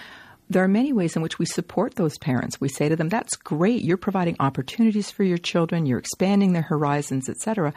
There 0.51 0.63
are 0.63 0.69
many 0.69 0.93
ways 0.93 1.17
in 1.17 1.23
which 1.23 1.39
we 1.39 1.47
support 1.47 1.95
those 1.95 2.19
parents. 2.19 2.61
We 2.61 2.69
say 2.69 2.89
to 2.89 2.97
them, 2.97 3.09
"That's 3.09 3.35
great. 3.37 3.83
You're 3.83 3.97
providing 3.97 4.37
opportunities 4.39 5.11
for 5.11 5.25
your 5.25 5.39
children. 5.39 5.87
You're 5.87 5.99
expanding 5.99 6.53
their 6.53 6.63
horizons, 6.63 7.29
etc." 7.29 7.73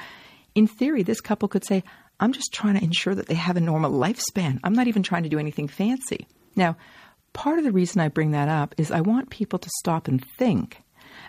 In 0.55 0.67
theory, 0.67 1.03
this 1.03 1.21
couple 1.21 1.47
could 1.47 1.65
say, 1.65 1.83
"I'm 2.19 2.33
just 2.33 2.53
trying 2.53 2.77
to 2.77 2.83
ensure 2.83 3.15
that 3.15 3.27
they 3.27 3.35
have 3.35 3.55
a 3.55 3.61
normal 3.61 3.91
lifespan. 3.91 4.59
I'm 4.63 4.73
not 4.73 4.87
even 4.87 5.01
trying 5.01 5.23
to 5.23 5.29
do 5.29 5.39
anything 5.39 5.69
fancy." 5.69 6.27
Now, 6.57 6.75
part 7.31 7.57
of 7.57 7.63
the 7.63 7.71
reason 7.71 8.01
I 8.01 8.09
bring 8.09 8.31
that 8.31 8.49
up 8.49 8.75
is 8.77 8.91
I 8.91 9.01
want 9.01 9.29
people 9.29 9.59
to 9.59 9.69
stop 9.79 10.09
and 10.09 10.23
think 10.37 10.83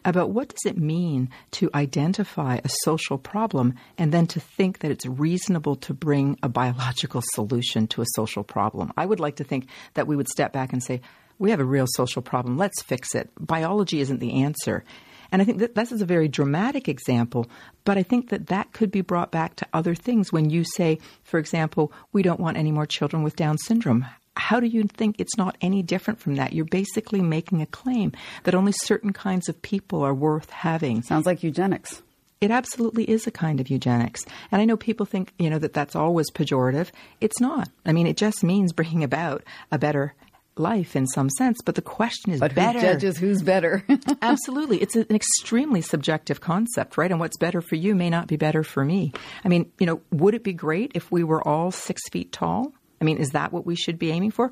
about 0.05 0.31
what 0.31 0.49
does 0.49 0.65
it 0.65 0.79
mean 0.79 1.31
to 1.53 1.71
identify 1.75 2.59
a 2.63 2.69
social 2.85 3.19
problem 3.19 3.75
and 3.99 4.13
then 4.13 4.27
to 4.29 4.41
think 4.41 4.81
that 4.81 4.91
it's 4.91 5.07
reasonable 5.07 5.77
to 5.77 5.95
bring 5.95 6.39
a 6.43 6.49
biological 6.49 7.23
solution 7.35 7.87
to 7.89 8.03
a 8.03 8.07
social 8.15 8.45
problem. 8.45 8.93
I 8.97 9.07
would 9.07 9.21
like 9.21 9.37
to 9.37 9.45
think 9.45 9.69
that 9.95 10.07
we 10.07 10.17
would 10.17 10.29
step 10.29 10.53
back 10.53 10.73
and 10.73 10.83
say, 10.83 11.01
we 11.39 11.51
have 11.51 11.61
a 11.61 11.65
real 11.65 11.87
social 11.89 12.23
problem. 12.23 12.59
Let's 12.59 12.83
fix 12.83 13.15
it. 13.15 13.31
Biology 13.39 14.01
isn't 14.01 14.21
the 14.21 14.43
answer. 14.43 14.85
And 15.33 15.41
I 15.41 15.45
think 15.45 15.59
that 15.59 15.75
this 15.75 15.93
is 15.93 16.03
a 16.03 16.07
very 16.07 16.29
dramatic 16.29 16.89
example, 16.89 17.49
but 17.85 17.97
I 17.97 18.03
think 18.03 18.31
that 18.31 18.49
that 18.49 18.73
could 18.73 18.91
be 18.91 19.01
brought 19.01 19.31
back 19.31 19.57
to 19.57 19.67
other 19.73 19.95
things 19.95 20.33
when 20.33 20.51
you 20.51 20.65
say, 20.65 20.99
for 21.23 21.39
example, 21.39 21.93
we 22.13 22.23
don't 22.23 22.41
want 22.41 22.57
any 22.57 22.73
more 22.73 22.87
children 22.87 23.23
with 23.23 23.37
Down 23.37 23.57
syndrome 23.59 24.07
how 24.37 24.61
do 24.61 24.67
you 24.67 24.85
think 24.85 25.17
it's 25.19 25.37
not 25.37 25.57
any 25.61 25.83
different 25.83 26.21
from 26.21 26.37
that? 26.37 26.53
You're 26.53 26.65
basically 26.65 27.21
making 27.21 27.63
a 27.63 27.67
claim 27.67 28.13
that 28.45 28.55
only 28.55 28.73
certain 28.73 29.13
kinds 29.13 29.49
of 29.49 29.61
people 29.63 30.03
are 30.03 30.15
worth 30.15 30.51
having. 30.51 31.03
Sounds 31.03 31.27
like 31.27 31.43
eugenics. 31.43 32.03
It 32.41 32.51
absolutely 32.51 33.05
is 33.05 33.27
a 33.27 33.31
kind 33.31 33.61
of 33.61 33.69
eugenics. 33.69 34.25
And 34.51 34.63
I 34.63 34.65
know 34.65 34.77
people 34.77 35.05
think, 35.05 35.33
you 35.39 35.51
know, 35.51 35.59
that 35.59 35.75
that's 35.75 35.95
always 35.95 36.31
pejorative. 36.31 36.89
It's 37.21 37.39
not. 37.41 37.69
I 37.85 37.93
mean, 37.93 38.07
it 38.07 38.17
just 38.17 38.43
means 38.43 38.73
bringing 38.73 39.05
about 39.05 39.45
a 39.71 39.79
better 39.79 40.15
life 40.57 40.97
in 40.97 41.07
some 41.07 41.29
sense, 41.31 41.59
but 41.65 41.75
the 41.75 41.83
question 41.83 42.33
is 42.33 42.41
But 42.41 42.55
better. 42.55 42.79
who 42.81 42.87
judges 42.87 43.19
who's 43.19 43.43
better? 43.43 43.85
Absolutely. 44.23 44.79
It's 44.83 44.97
an 44.97 45.07
extremely 45.11 45.81
subjective 45.81 46.41
concept, 46.41 46.97
right? 46.97 47.11
And 47.11 47.21
what's 47.21 47.37
better 47.37 47.61
for 47.61 47.77
you 47.77 47.95
may 47.95 48.09
not 48.11 48.27
be 48.27 48.37
better 48.37 48.63
for 48.63 48.85
me. 48.85 49.13
I 49.45 49.49
mean, 49.49 49.71
you 49.79 49.87
know, 49.87 50.01
would 50.11 50.35
it 50.35 50.43
be 50.45 50.53
great 50.53 50.93
if 50.95 51.11
we 51.11 51.25
were 51.25 51.47
all 51.47 51.71
six 51.71 52.01
feet 52.11 52.33
tall? 52.33 52.73
I 53.01 53.05
mean, 53.05 53.17
is 53.19 53.31
that 53.31 53.53
what 53.53 53.65
we 53.67 53.77
should 53.77 53.99
be 53.99 54.11
aiming 54.11 54.31
for? 54.31 54.51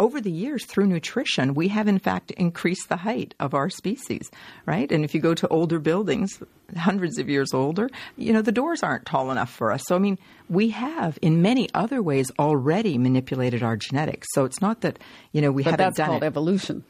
Over 0.00 0.20
the 0.20 0.30
years, 0.30 0.64
through 0.64 0.86
nutrition, 0.86 1.54
we 1.54 1.66
have 1.68 1.88
in 1.88 1.98
fact 1.98 2.30
increased 2.30 2.88
the 2.88 2.98
height 2.98 3.34
of 3.40 3.52
our 3.52 3.68
species, 3.68 4.30
right? 4.64 4.92
And 4.92 5.04
if 5.04 5.12
you 5.12 5.20
go 5.20 5.34
to 5.34 5.48
older 5.48 5.80
buildings, 5.80 6.40
hundreds 6.76 7.18
of 7.18 7.28
years 7.28 7.52
older, 7.52 7.90
you 8.16 8.32
know, 8.32 8.40
the 8.40 8.52
doors 8.52 8.84
aren't 8.84 9.06
tall 9.06 9.32
enough 9.32 9.50
for 9.50 9.72
us. 9.72 9.82
So, 9.86 9.96
I 9.96 9.98
mean, 9.98 10.16
we 10.48 10.70
have 10.70 11.18
in 11.20 11.42
many 11.42 11.68
other 11.74 12.00
ways 12.00 12.30
already 12.38 12.96
manipulated 12.96 13.64
our 13.64 13.76
genetics. 13.76 14.28
So 14.34 14.44
it's 14.44 14.60
not 14.60 14.82
that, 14.82 15.00
you 15.32 15.40
know, 15.40 15.50
we 15.50 15.64
but 15.64 15.72
haven't 15.72 15.86
that's 15.86 15.96
done 15.96 16.06
called 16.06 16.22
it. 16.22 16.26
evolution. 16.26 16.84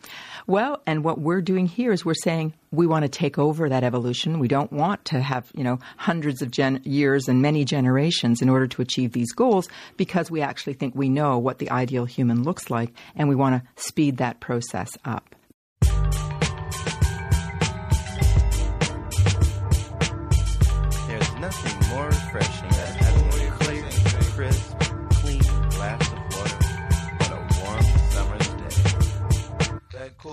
Well, 0.49 0.81
and 0.87 1.05
what 1.05 1.21
we're 1.21 1.43
doing 1.43 1.67
here 1.67 1.93
is 1.93 2.07
we're 2.07 2.15
saying 2.15 2.55
we 2.71 2.87
want 2.87 3.03
to 3.03 3.09
take 3.11 3.39
over 3.39 3.69
that 3.69 3.85
evolution. 3.85 4.39
We 4.39 4.49
don't 4.49 4.73
want 4.73 5.05
to 5.05 5.21
have, 5.21 5.53
you 5.55 5.63
know, 5.63 5.79
hundreds 5.99 6.41
of 6.41 6.51
gen- 6.51 6.81
years 6.85 7.29
and 7.29 7.43
many 7.43 7.67
generations 7.67 8.41
in 8.41 8.49
order 8.49 8.67
to 8.67 8.81
achieve 8.81 9.13
these 9.13 9.31
goals 9.33 9.69
because 9.99 10.31
we 10.31 10.41
actually 10.41 10.73
think 10.73 10.95
we 10.95 11.11
know 11.11 11.37
what 11.37 11.59
the 11.59 11.71
ideal 11.71 12.07
human 12.07 12.45
looks 12.45 12.71
like 12.71 12.95
and 13.15 13.29
we 13.29 13.35
want 13.35 13.63
to 13.63 13.83
speed 13.83 14.17
that 14.17 14.41
process 14.41 14.97
up. 15.05 15.28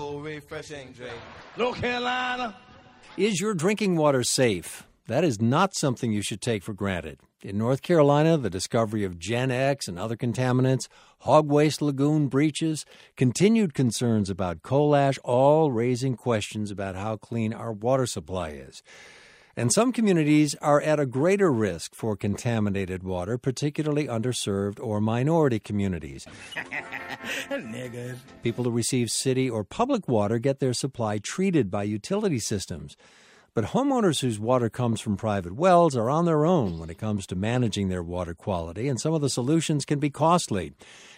Cool, 0.06 0.20
refreshing 0.20 0.92
drink. 0.92 1.14
North 1.56 1.80
Carolina. 1.80 2.56
Is 3.16 3.40
your 3.40 3.54
drinking 3.54 3.96
water 3.96 4.22
safe? 4.22 4.86
That 5.06 5.24
is 5.24 5.40
not 5.40 5.74
something 5.74 6.12
you 6.12 6.22
should 6.22 6.40
take 6.40 6.62
for 6.62 6.72
granted. 6.72 7.20
In 7.42 7.58
North 7.58 7.82
Carolina, 7.82 8.36
the 8.36 8.50
discovery 8.50 9.04
of 9.04 9.18
Gen 9.18 9.50
X 9.50 9.86
and 9.86 9.98
other 9.98 10.16
contaminants, 10.16 10.88
hog 11.20 11.48
waste 11.48 11.80
lagoon 11.80 12.26
breaches, 12.26 12.84
continued 13.16 13.72
concerns 13.72 14.28
about 14.28 14.62
coal 14.62 14.96
ash, 14.96 15.18
all 15.22 15.70
raising 15.70 16.16
questions 16.16 16.70
about 16.70 16.96
how 16.96 17.16
clean 17.16 17.52
our 17.52 17.72
water 17.72 18.06
supply 18.06 18.50
is. 18.50 18.82
And 19.58 19.72
some 19.72 19.90
communities 19.90 20.54
are 20.56 20.82
at 20.82 21.00
a 21.00 21.06
greater 21.06 21.50
risk 21.50 21.94
for 21.94 22.14
contaminated 22.14 23.02
water, 23.02 23.38
particularly 23.38 24.06
underserved 24.06 24.78
or 24.78 25.00
minority 25.00 25.58
communities. 25.58 26.26
People 28.42 28.64
who 28.64 28.70
receive 28.70 29.10
city 29.10 29.48
or 29.48 29.64
public 29.64 30.08
water 30.08 30.38
get 30.38 30.60
their 30.60 30.74
supply 30.74 31.16
treated 31.16 31.70
by 31.70 31.84
utility 31.84 32.38
systems. 32.38 32.98
But 33.54 33.66
homeowners 33.66 34.20
whose 34.20 34.38
water 34.38 34.68
comes 34.68 35.00
from 35.00 35.16
private 35.16 35.54
wells 35.54 35.96
are 35.96 36.10
on 36.10 36.26
their 36.26 36.44
own 36.44 36.78
when 36.78 36.90
it 36.90 36.98
comes 36.98 37.26
to 37.28 37.34
managing 37.34 37.88
their 37.88 38.02
water 38.02 38.34
quality, 38.34 38.86
and 38.86 39.00
some 39.00 39.14
of 39.14 39.22
the 39.22 39.30
solutions 39.30 39.86
can 39.86 39.98
be 39.98 40.10
costly. 40.10 40.74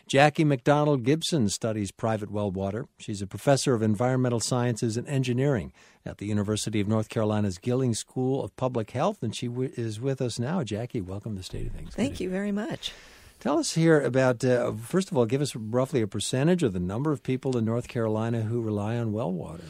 Jackie 0.08 0.44
McDonald 0.44 1.02
Gibson 1.02 1.50
studies 1.50 1.90
private 1.90 2.30
well 2.30 2.50
water. 2.50 2.86
She's 2.98 3.20
a 3.20 3.26
professor 3.26 3.74
of 3.74 3.82
environmental 3.82 4.40
sciences 4.40 4.96
and 4.96 5.06
engineering 5.06 5.70
at 6.06 6.16
the 6.16 6.24
University 6.24 6.80
of 6.80 6.88
North 6.88 7.10
Carolina's 7.10 7.58
Gilling 7.58 7.92
School 7.92 8.42
of 8.42 8.56
Public 8.56 8.92
Health, 8.92 9.22
and 9.22 9.36
she 9.36 9.48
w- 9.48 9.70
is 9.76 10.00
with 10.00 10.22
us 10.22 10.38
now. 10.38 10.64
Jackie, 10.64 11.02
welcome 11.02 11.36
to 11.36 11.42
State 11.42 11.66
of 11.66 11.74
Things. 11.74 11.94
Thank 11.94 12.20
you 12.20 12.30
very 12.30 12.52
much. 12.52 12.92
Tell 13.38 13.58
us 13.58 13.74
here 13.74 14.00
about, 14.00 14.42
uh, 14.42 14.72
first 14.72 15.10
of 15.10 15.16
all, 15.18 15.26
give 15.26 15.42
us 15.42 15.54
roughly 15.54 16.00
a 16.00 16.06
percentage 16.06 16.62
of 16.62 16.72
the 16.72 16.80
number 16.80 17.12
of 17.12 17.22
people 17.22 17.58
in 17.58 17.66
North 17.66 17.86
Carolina 17.86 18.40
who 18.40 18.62
rely 18.62 18.96
on 18.96 19.12
well 19.12 19.30
water. 19.30 19.64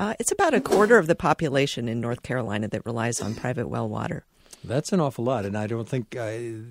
Uh, 0.00 0.14
it's 0.18 0.32
about 0.32 0.54
a 0.54 0.60
quarter 0.60 0.98
of 0.98 1.06
the 1.06 1.14
population 1.14 1.86
in 1.86 2.00
North 2.00 2.24
Carolina 2.24 2.66
that 2.66 2.84
relies 2.84 3.20
on 3.20 3.36
private 3.36 3.68
well 3.68 3.88
water. 3.88 4.24
That's 4.64 4.92
an 4.92 5.00
awful 5.00 5.24
lot, 5.24 5.44
and 5.44 5.56
I 5.56 5.66
don't 5.66 5.88
think 5.88 6.16
uh, 6.16 6.24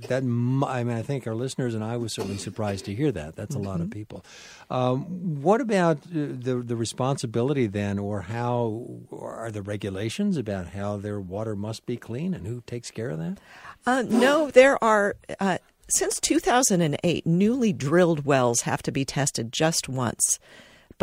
that. 0.07 0.23
I 0.23 0.83
mean, 0.83 0.97
I 0.97 1.01
think 1.03 1.27
our 1.27 1.35
listeners 1.35 1.75
and 1.75 1.83
I 1.83 1.97
was 1.97 2.13
certainly 2.13 2.37
surprised 2.37 2.85
to 2.85 2.95
hear 2.95 3.11
that. 3.11 3.35
That's 3.35 3.55
a 3.55 3.59
lot 3.59 3.81
of 3.81 3.91
people. 3.91 4.25
Um, 4.69 5.01
what 5.41 5.61
about 5.61 5.97
uh, 5.97 6.01
the 6.13 6.63
the 6.65 6.75
responsibility 6.75 7.67
then, 7.67 7.99
or 7.99 8.21
how 8.21 8.85
are 9.11 9.51
the 9.51 9.61
regulations 9.61 10.37
about 10.37 10.69
how 10.69 10.97
their 10.97 11.19
water 11.19 11.55
must 11.55 11.85
be 11.85 11.95
clean 11.95 12.33
and 12.33 12.47
who 12.47 12.61
takes 12.65 12.89
care 12.89 13.09
of 13.09 13.19
that? 13.19 13.37
Uh, 13.85 14.03
no, 14.03 14.49
there 14.49 14.83
are. 14.83 15.15
Uh, 15.39 15.59
since 15.89 16.19
2008, 16.19 17.27
newly 17.27 17.73
drilled 17.73 18.25
wells 18.25 18.61
have 18.61 18.81
to 18.83 18.91
be 18.91 19.05
tested 19.05 19.51
just 19.51 19.87
once. 19.87 20.39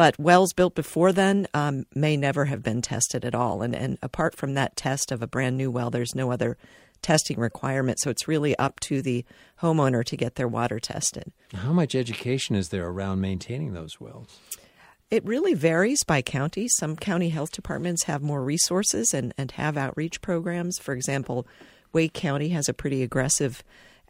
But 0.00 0.18
wells 0.18 0.54
built 0.54 0.74
before 0.74 1.12
then 1.12 1.46
um, 1.52 1.84
may 1.94 2.16
never 2.16 2.46
have 2.46 2.62
been 2.62 2.80
tested 2.80 3.22
at 3.22 3.34
all. 3.34 3.60
And, 3.60 3.76
and 3.76 3.98
apart 4.00 4.34
from 4.34 4.54
that 4.54 4.74
test 4.74 5.12
of 5.12 5.20
a 5.20 5.26
brand 5.26 5.58
new 5.58 5.70
well, 5.70 5.90
there's 5.90 6.14
no 6.14 6.32
other 6.32 6.56
testing 7.02 7.38
requirement. 7.38 8.00
So 8.00 8.08
it's 8.08 8.26
really 8.26 8.56
up 8.56 8.80
to 8.80 9.02
the 9.02 9.26
homeowner 9.60 10.02
to 10.06 10.16
get 10.16 10.36
their 10.36 10.48
water 10.48 10.80
tested. 10.80 11.32
How 11.52 11.74
much 11.74 11.94
education 11.94 12.56
is 12.56 12.70
there 12.70 12.88
around 12.88 13.20
maintaining 13.20 13.74
those 13.74 14.00
wells? 14.00 14.40
It 15.10 15.22
really 15.26 15.52
varies 15.52 16.02
by 16.02 16.22
county. 16.22 16.66
Some 16.66 16.96
county 16.96 17.28
health 17.28 17.52
departments 17.52 18.04
have 18.04 18.22
more 18.22 18.42
resources 18.42 19.12
and, 19.12 19.34
and 19.36 19.50
have 19.50 19.76
outreach 19.76 20.22
programs. 20.22 20.78
For 20.78 20.94
example, 20.94 21.46
Wake 21.92 22.14
County 22.14 22.48
has 22.48 22.70
a 22.70 22.72
pretty 22.72 23.02
aggressive 23.02 23.62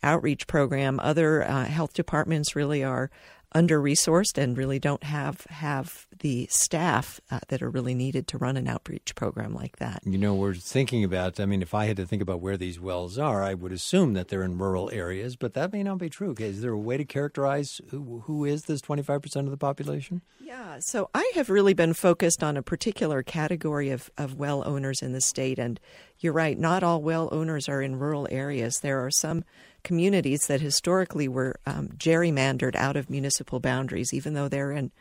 outreach 0.05 0.47
program. 0.47 1.01
Other 1.01 1.43
uh, 1.43 1.65
health 1.65 1.95
departments 1.95 2.55
really 2.55 2.85
are 2.85 3.11
under 3.53 3.81
resourced 3.81 4.39
and 4.39 4.57
really 4.57 4.79
don't 4.79 5.03
have 5.03 5.45
have 5.51 6.07
the 6.21 6.47
staff 6.51 7.21
uh, 7.31 7.41
that 7.49 7.63
are 7.63 7.71
really 7.71 7.95
needed 7.95 8.27
to 8.29 8.39
run 8.39 8.57
an 8.57 8.69
outreach 8.69 9.15
program 9.15 9.55
like 9.55 9.79
that. 9.79 10.03
You 10.05 10.19
know, 10.19 10.35
we're 10.35 10.55
thinking 10.55 11.05
about. 11.05 11.41
I 11.41 11.47
mean, 11.47 11.63
if 11.63 11.75
I 11.75 11.87
had 11.87 11.97
to 11.97 12.07
think 12.07 12.23
about 12.23 12.41
where 12.41 12.57
these 12.57 12.79
wells 12.79 13.19
are, 13.19 13.43
I 13.43 13.55
would 13.55 13.73
assume 13.73 14.15
that 14.15 14.29
they're 14.29 14.43
in 14.43 14.59
rural 14.59 14.91
areas, 14.91 15.37
but 15.37 15.55
that 15.55 15.73
may 15.73 15.83
not 15.83 15.99
be 15.99 16.09
true. 16.09 16.35
Is 16.39 16.61
there 16.61 16.73
a 16.73 16.79
way 16.79 16.97
to 16.97 17.05
characterize 17.05 17.81
who, 17.91 18.23
who 18.27 18.45
is 18.45 18.65
this 18.65 18.81
twenty 18.81 19.03
five 19.03 19.23
percent 19.23 19.47
of 19.47 19.51
the 19.51 19.57
population? 19.57 20.23
Yeah, 20.41 20.79
so 20.81 21.11
I 21.15 21.31
have 21.35 21.49
really 21.49 21.75
been 21.75 21.95
focused 21.95 22.43
on 22.43 22.57
a 22.57 22.63
particular 22.63 23.23
category 23.23 23.91
of, 23.91 24.11
of 24.19 24.35
well 24.35 24.63
owners 24.67 25.01
in 25.01 25.13
the 25.13 25.21
state. 25.21 25.59
And 25.59 25.79
you're 26.19 26.33
right, 26.33 26.59
not 26.59 26.83
all 26.83 27.01
well 27.01 27.29
owners 27.33 27.69
are 27.69 27.81
in 27.81 27.99
rural 27.99 28.29
areas. 28.31 28.79
There 28.83 29.05
are 29.05 29.11
some 29.11 29.45
communities 29.83 30.47
that 30.49 30.61
historically 30.61 31.29
were 31.29 31.57
um, 31.67 31.89
gerrymandered 31.97 32.77
out 32.77 32.97
of 32.97 33.11
municipal 33.11 33.61
boundaries, 33.61 34.13
even 34.13 34.35
though 34.35 34.49
they're 34.49 34.73
in 34.73 34.93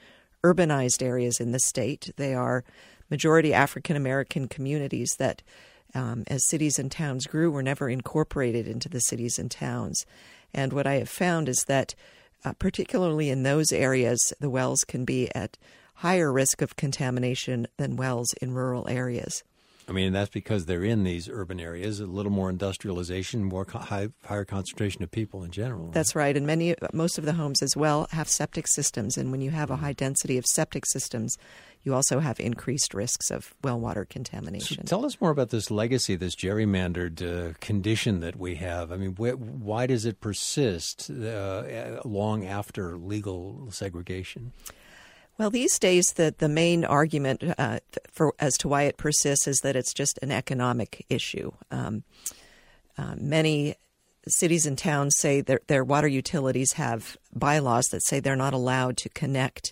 urbanized 0.44 1.02
areas 1.02 1.40
in 1.40 1.52
the 1.52 1.60
state. 1.60 2.12
They 2.18 2.34
are 2.34 2.64
majority 3.10 3.54
African 3.54 3.96
American 3.96 4.48
communities 4.48 5.16
that, 5.20 5.42
um, 5.94 6.24
as 6.28 6.48
cities 6.48 6.80
and 6.80 6.92
towns 6.92 7.26
grew, 7.28 7.52
were 7.52 7.64
never 7.64 7.90
incorporated 7.90 8.68
into 8.68 8.90
the 8.90 9.00
cities 9.00 9.40
and 9.40 9.50
towns. 9.50 10.06
And 10.54 10.74
what 10.74 10.88
I 10.88 10.96
have 10.96 11.10
found 11.10 11.50
is 11.50 11.64
that, 11.68 11.96
uh, 12.46 12.54
particularly 12.54 13.30
in 13.30 13.44
those 13.44 13.72
areas, 13.72 14.34
the 14.40 14.50
wells 14.50 14.80
can 14.88 15.06
be 15.06 15.34
at 15.36 15.58
higher 15.96 16.32
risk 16.32 16.62
of 16.62 16.76
contamination 16.76 17.68
than 17.78 17.98
wells 17.98 18.34
in 18.42 18.54
rural 18.54 18.88
areas. 18.88 19.44
I 19.90 19.92
mean, 19.92 20.14
that's 20.14 20.30
because 20.30 20.66
they're 20.68 20.84
in 20.84 21.04
these 21.04 21.28
urban 21.28 21.60
areas, 21.60 22.00
a 22.00 22.06
little 22.06 22.32
more 22.32 22.50
industrialization, 22.50 23.44
more 23.44 23.66
co- 23.66 23.80
high, 23.80 24.10
higher 24.24 24.46
concentration 24.46 25.02
of 25.04 25.10
people 25.10 25.44
in 25.44 25.50
general. 25.52 25.90
That's 25.92 26.16
right, 26.16 26.38
and 26.38 26.46
many, 26.46 26.76
most 26.94 27.18
of 27.18 27.26
the 27.26 27.34
homes 27.34 27.64
as 27.64 27.76
well 27.76 28.08
have 28.12 28.30
septic 28.30 28.68
systems, 28.68 29.18
and 29.18 29.32
when 29.32 29.42
you 29.42 29.50
have 29.52 29.72
a 29.72 29.78
high 29.78 29.94
density 29.94 30.38
of 30.38 30.46
septic 30.46 30.86
systems, 30.86 31.36
you 31.84 31.96
also 31.96 32.20
have 32.20 32.40
increased 32.40 32.94
risks 32.94 33.32
of 33.32 33.56
well 33.64 33.80
water 33.80 34.06
So 34.10 34.14
contamination. 34.14 34.86
tell 34.86 35.06
us 35.06 35.20
more 35.20 35.32
about 35.32 35.50
this 35.50 35.72
legacy, 35.72 36.16
this 36.16 36.36
gerrymandered 36.36 37.22
uh, 37.22 37.54
condition 37.60 38.20
that 38.20 38.36
we 38.36 38.56
have. 38.56 38.92
I 38.92 38.98
mean, 38.98 39.16
wh- 39.16 39.40
why 39.40 39.88
does 39.88 40.06
it 40.06 40.22
persist 40.22 41.10
uh, 41.10 42.02
long 42.06 42.46
after 42.46 42.96
legal 42.98 43.70
segregation? 43.72 44.52
Well, 45.40 45.50
these 45.50 45.80
days, 45.80 46.04
the, 46.16 46.36
the 46.38 46.50
main 46.50 46.84
argument 46.84 47.42
uh, 47.58 47.80
for 48.12 48.34
as 48.40 48.58
to 48.58 48.68
why 48.68 48.84
it 48.84 48.98
persists 48.98 49.48
is 49.48 49.60
that 49.64 49.78
it's 49.78 49.94
just 49.94 50.20
an 50.22 50.32
economic 50.32 51.06
issue. 51.10 51.54
Um, 51.72 52.04
uh, 52.98 53.16
many 53.18 53.76
cities 54.28 54.66
and 54.66 54.78
towns 54.78 55.16
say 55.18 55.40
their, 55.40 55.62
their 55.68 55.86
water 55.86 56.10
utilities 56.10 56.74
have 56.74 57.16
bylaws 57.34 57.86
that 57.92 58.04
say 58.04 58.20
they're 58.20 58.36
not 58.36 58.54
allowed 58.54 58.98
to 58.98 59.08
connect 59.08 59.72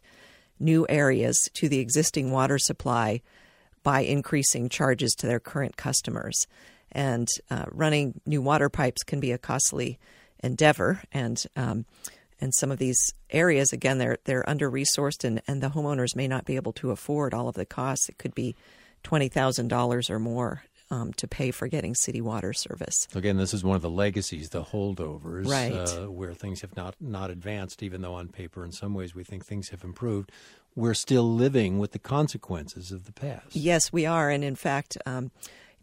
new 0.58 0.86
areas 0.88 1.38
to 1.56 1.68
the 1.68 1.80
existing 1.80 2.32
water 2.32 2.58
supply 2.58 3.22
by 3.84 4.00
increasing 4.00 4.70
charges 4.70 5.12
to 5.16 5.28
their 5.28 5.42
current 5.42 5.76
customers. 5.76 6.48
And 6.94 7.28
uh, 7.52 7.66
running 7.72 8.22
new 8.26 8.42
water 8.42 8.70
pipes 8.70 9.04
can 9.04 9.20
be 9.20 9.34
a 9.34 9.38
costly 9.38 10.00
endeavor. 10.42 11.02
And 11.12 11.44
um, 11.58 11.86
and 12.40 12.54
some 12.56 12.72
of 12.72 12.78
these 12.80 12.98
areas, 13.30 13.74
again, 13.74 13.98
they're 13.98 14.18
they're 14.26 14.48
under 14.50 14.70
resourced, 14.70 15.24
and, 15.24 15.42
and 15.48 15.62
the 15.62 15.70
homeowners 15.70 16.16
may 16.16 16.28
not 16.28 16.46
be 16.46 16.56
able 16.56 16.74
to 16.74 16.92
afford 16.92 17.34
all 17.34 17.48
of 17.48 17.56
the 17.56 17.66
costs. 17.66 18.10
It 18.10 18.18
could 18.18 18.36
be 18.36 18.56
twenty 19.04 19.28
thousand 19.30 19.68
dollars 19.70 20.10
or 20.10 20.20
more 20.20 20.64
um, 20.90 21.14
to 21.14 21.28
pay 21.28 21.52
for 21.52 21.68
getting 21.68 21.94
city 21.96 22.22
water 22.22 22.54
service. 22.54 23.08
Again, 23.14 23.38
this 23.38 23.54
is 23.54 23.64
one 23.64 23.76
of 23.76 23.82
the 23.82 23.90
legacies, 23.90 24.50
the 24.50 24.64
holdovers, 24.64 25.48
Right. 25.48 25.74
uh, 25.74 26.10
where 26.10 26.34
things 26.34 26.62
have 26.62 26.76
not, 26.78 26.96
not 27.02 27.30
advanced, 27.30 27.84
even 27.84 28.02
though 28.02 28.14
on 28.14 28.30
paper, 28.30 28.64
in 28.64 28.72
some 28.72 28.94
ways, 28.94 29.14
we 29.14 29.24
think 29.26 29.46
things 29.46 29.70
have 29.70 29.84
improved. 29.84 30.32
We're 30.76 30.94
still 30.94 31.30
living 31.30 31.78
with 31.80 31.92
the 31.92 32.00
consequences 32.00 32.92
of 32.92 33.06
the 33.06 33.12
past. 33.12 33.54
Yes, 33.56 33.92
we 33.92 34.06
are. 34.06 34.30
And 34.30 34.44
in 34.46 34.56
fact, 34.56 34.98
um, 35.06 35.32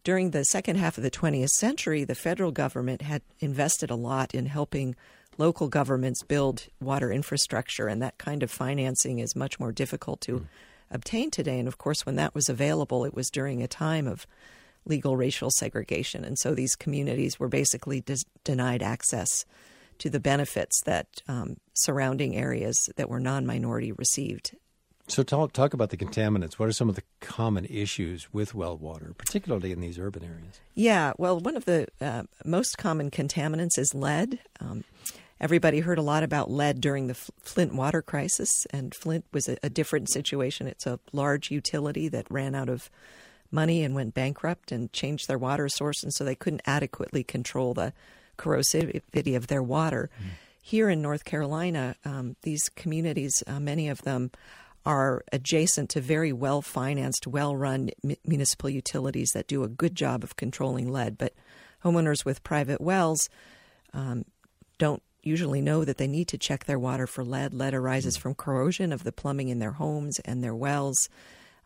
during 0.05 0.31
the 0.31 0.45
second 0.45 0.77
half 0.77 0.97
of 0.97 1.03
the 1.05 1.11
20th 1.11 1.49
century, 1.49 2.05
the 2.05 2.15
federal 2.15 2.53
government 2.53 3.03
had 3.03 3.21
invested 3.41 3.91
a 3.91 3.97
lot 3.97 4.35
in 4.35 4.47
helping 4.47 4.95
local 5.39 5.69
governments 5.69 6.23
build 6.23 6.67
water 6.81 7.13
infrastructure, 7.13 7.89
and 7.89 8.03
that 8.03 8.19
kind 8.19 8.43
of 8.43 8.51
financing 8.51 9.19
is 9.19 9.37
much 9.37 9.59
more 9.59 9.73
difficult 9.73 10.21
to 10.23 10.47
obtain 10.91 11.31
today. 11.31 11.59
And 11.59 11.69
of 11.69 11.79
course, 11.79 12.07
when 12.07 12.17
that 12.17 12.35
was 12.35 12.49
available, 12.49 13.05
it 13.05 13.15
was 13.15 13.31
during 13.31 13.63
a 13.63 13.69
time 13.69 14.07
of 14.07 14.27
legal 14.87 15.17
racial 15.17 15.51
segregation. 15.51 16.25
And 16.25 16.39
so 16.39 16.55
these 16.55 16.77
communities 16.77 17.39
were 17.39 17.49
basically 17.49 18.01
dis- 18.01 18.25
denied 18.45 18.83
access 18.83 19.45
to 19.99 20.11
the 20.11 20.21
benefits 20.21 20.83
that 20.85 21.07
um, 21.29 21.57
surrounding 21.73 22.37
areas 22.37 22.89
that 22.97 23.09
were 23.09 23.21
non 23.21 23.47
minority 23.47 23.93
received. 23.93 24.57
So, 25.07 25.23
talk, 25.23 25.53
talk 25.53 25.75
about 25.75 25.91
the 25.91 25.99
contaminants. 25.99 26.55
What 26.55 26.67
are 26.69 26.73
some 26.73 26.89
of 26.89 26.95
the 26.95 27.03
common 27.21 27.67
issues 27.67 28.33
with 28.33 28.55
well 28.55 28.77
water, 28.77 29.15
particularly 29.17 29.71
in 29.71 29.81
these 29.81 29.99
urban 29.99 30.25
areas? 30.25 30.61
Yeah, 30.75 31.13
well, 31.19 31.39
one 31.39 31.57
of 31.57 31.67
the 31.67 31.89
uh, 32.01 32.23
most 32.45 32.79
common 32.79 33.11
contaminants 33.11 33.79
is 33.79 33.95
lead. 33.95 34.39
Um, 34.61 34.85
everybody 35.41 35.81
heard 35.81 35.99
a 35.99 36.03
lot 36.03 36.23
about 36.23 36.51
lead 36.51 36.81
during 36.81 37.07
the 37.07 37.15
Flint 37.15 37.75
water 37.75 38.03
crisis, 38.03 38.51
and 38.71 38.95
Flint 38.95 39.25
was 39.33 39.49
a, 39.49 39.57
a 39.63 39.71
different 39.71 40.11
situation. 40.11 40.67
It's 40.67 40.87
a 40.87 41.01
large 41.13 41.51
utility 41.51 42.09
that 42.09 42.31
ran 42.31 42.55
out 42.55 42.69
of 42.69 42.91
money 43.51 43.83
and 43.85 43.95
went 43.95 44.15
bankrupt 44.15 44.73
and 44.73 44.93
changed 44.93 45.29
their 45.29 45.39
water 45.39 45.69
source, 45.69 46.03
and 46.03 46.13
so 46.13 46.25
they 46.25 46.35
couldn't 46.35 46.63
adequately 46.67 47.23
control 47.23 47.75
the 47.75 47.93
corrosivity 48.37 49.37
of 49.37 49.47
their 49.47 49.63
water. 49.63 50.11
Here 50.61 50.89
in 50.89 51.03
North 51.03 51.25
Carolina, 51.25 51.95
um, 52.05 52.37
these 52.43 52.69
communities, 52.71 53.43
uh, 53.47 53.61
many 53.61 53.89
of 53.89 54.03
them, 54.03 54.31
are 54.87 55.25
adjacent 55.33 55.91
to 55.91 56.01
very 56.01 56.33
well 56.33 56.61
financed, 56.63 57.27
well 57.27 57.57
run 57.57 57.91
municipal 58.27 58.69
utilities 58.69 59.31
that 59.35 59.47
do 59.47 59.63
a 59.63 59.69
good 59.69 59.95
job 59.95 60.23
of 60.23 60.37
controlling 60.37 60.91
lead. 60.91 61.17
But 61.17 61.35
homeowners 61.85 62.25
with 62.25 62.43
private 62.45 62.81
wells 62.81 63.29
um, 63.93 64.25
don't 64.79 65.03
usually 65.27 65.61
know 65.61 65.85
that 65.85 65.99
they 65.99 66.07
need 66.07 66.29
to 66.29 66.39
check 66.39 66.65
their 66.65 66.79
water 66.79 67.07
for 67.07 67.25
lead. 67.25 67.55
Lead 67.55 67.75
arises 67.75 68.17
from 68.17 68.35
corrosion 68.35 68.93
of 68.93 69.05
the 69.05 69.13
plumbing 69.13 69.49
in 69.49 69.59
their 69.59 69.73
homes 69.73 70.19
and 70.25 70.43
their 70.43 70.55
wells. 70.55 71.09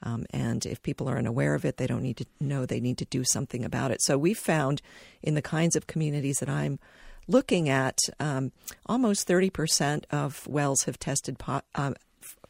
Um, 0.02 0.26
and 0.30 0.64
if 0.64 0.82
people 0.82 1.08
are 1.08 1.18
unaware 1.18 1.54
of 1.54 1.64
it, 1.64 1.76
they 1.76 1.86
don't 1.86 2.02
need 2.02 2.18
to 2.18 2.26
know 2.40 2.64
they 2.64 2.80
need 2.80 2.98
to 2.98 3.04
do 3.04 3.24
something 3.24 3.64
about 3.64 3.90
it. 3.90 4.02
So 4.02 4.16
we 4.16 4.34
found 4.34 4.80
in 5.22 5.34
the 5.34 5.42
kinds 5.42 5.74
of 5.76 5.86
communities 5.86 6.38
that 6.38 6.48
I'm 6.48 6.78
looking 7.26 7.68
at, 7.68 7.98
um, 8.20 8.52
almost 8.86 9.28
30% 9.28 10.04
of 10.10 10.46
wells 10.46 10.82
have 10.82 10.98
tested 10.98 11.36
um, 11.74 11.94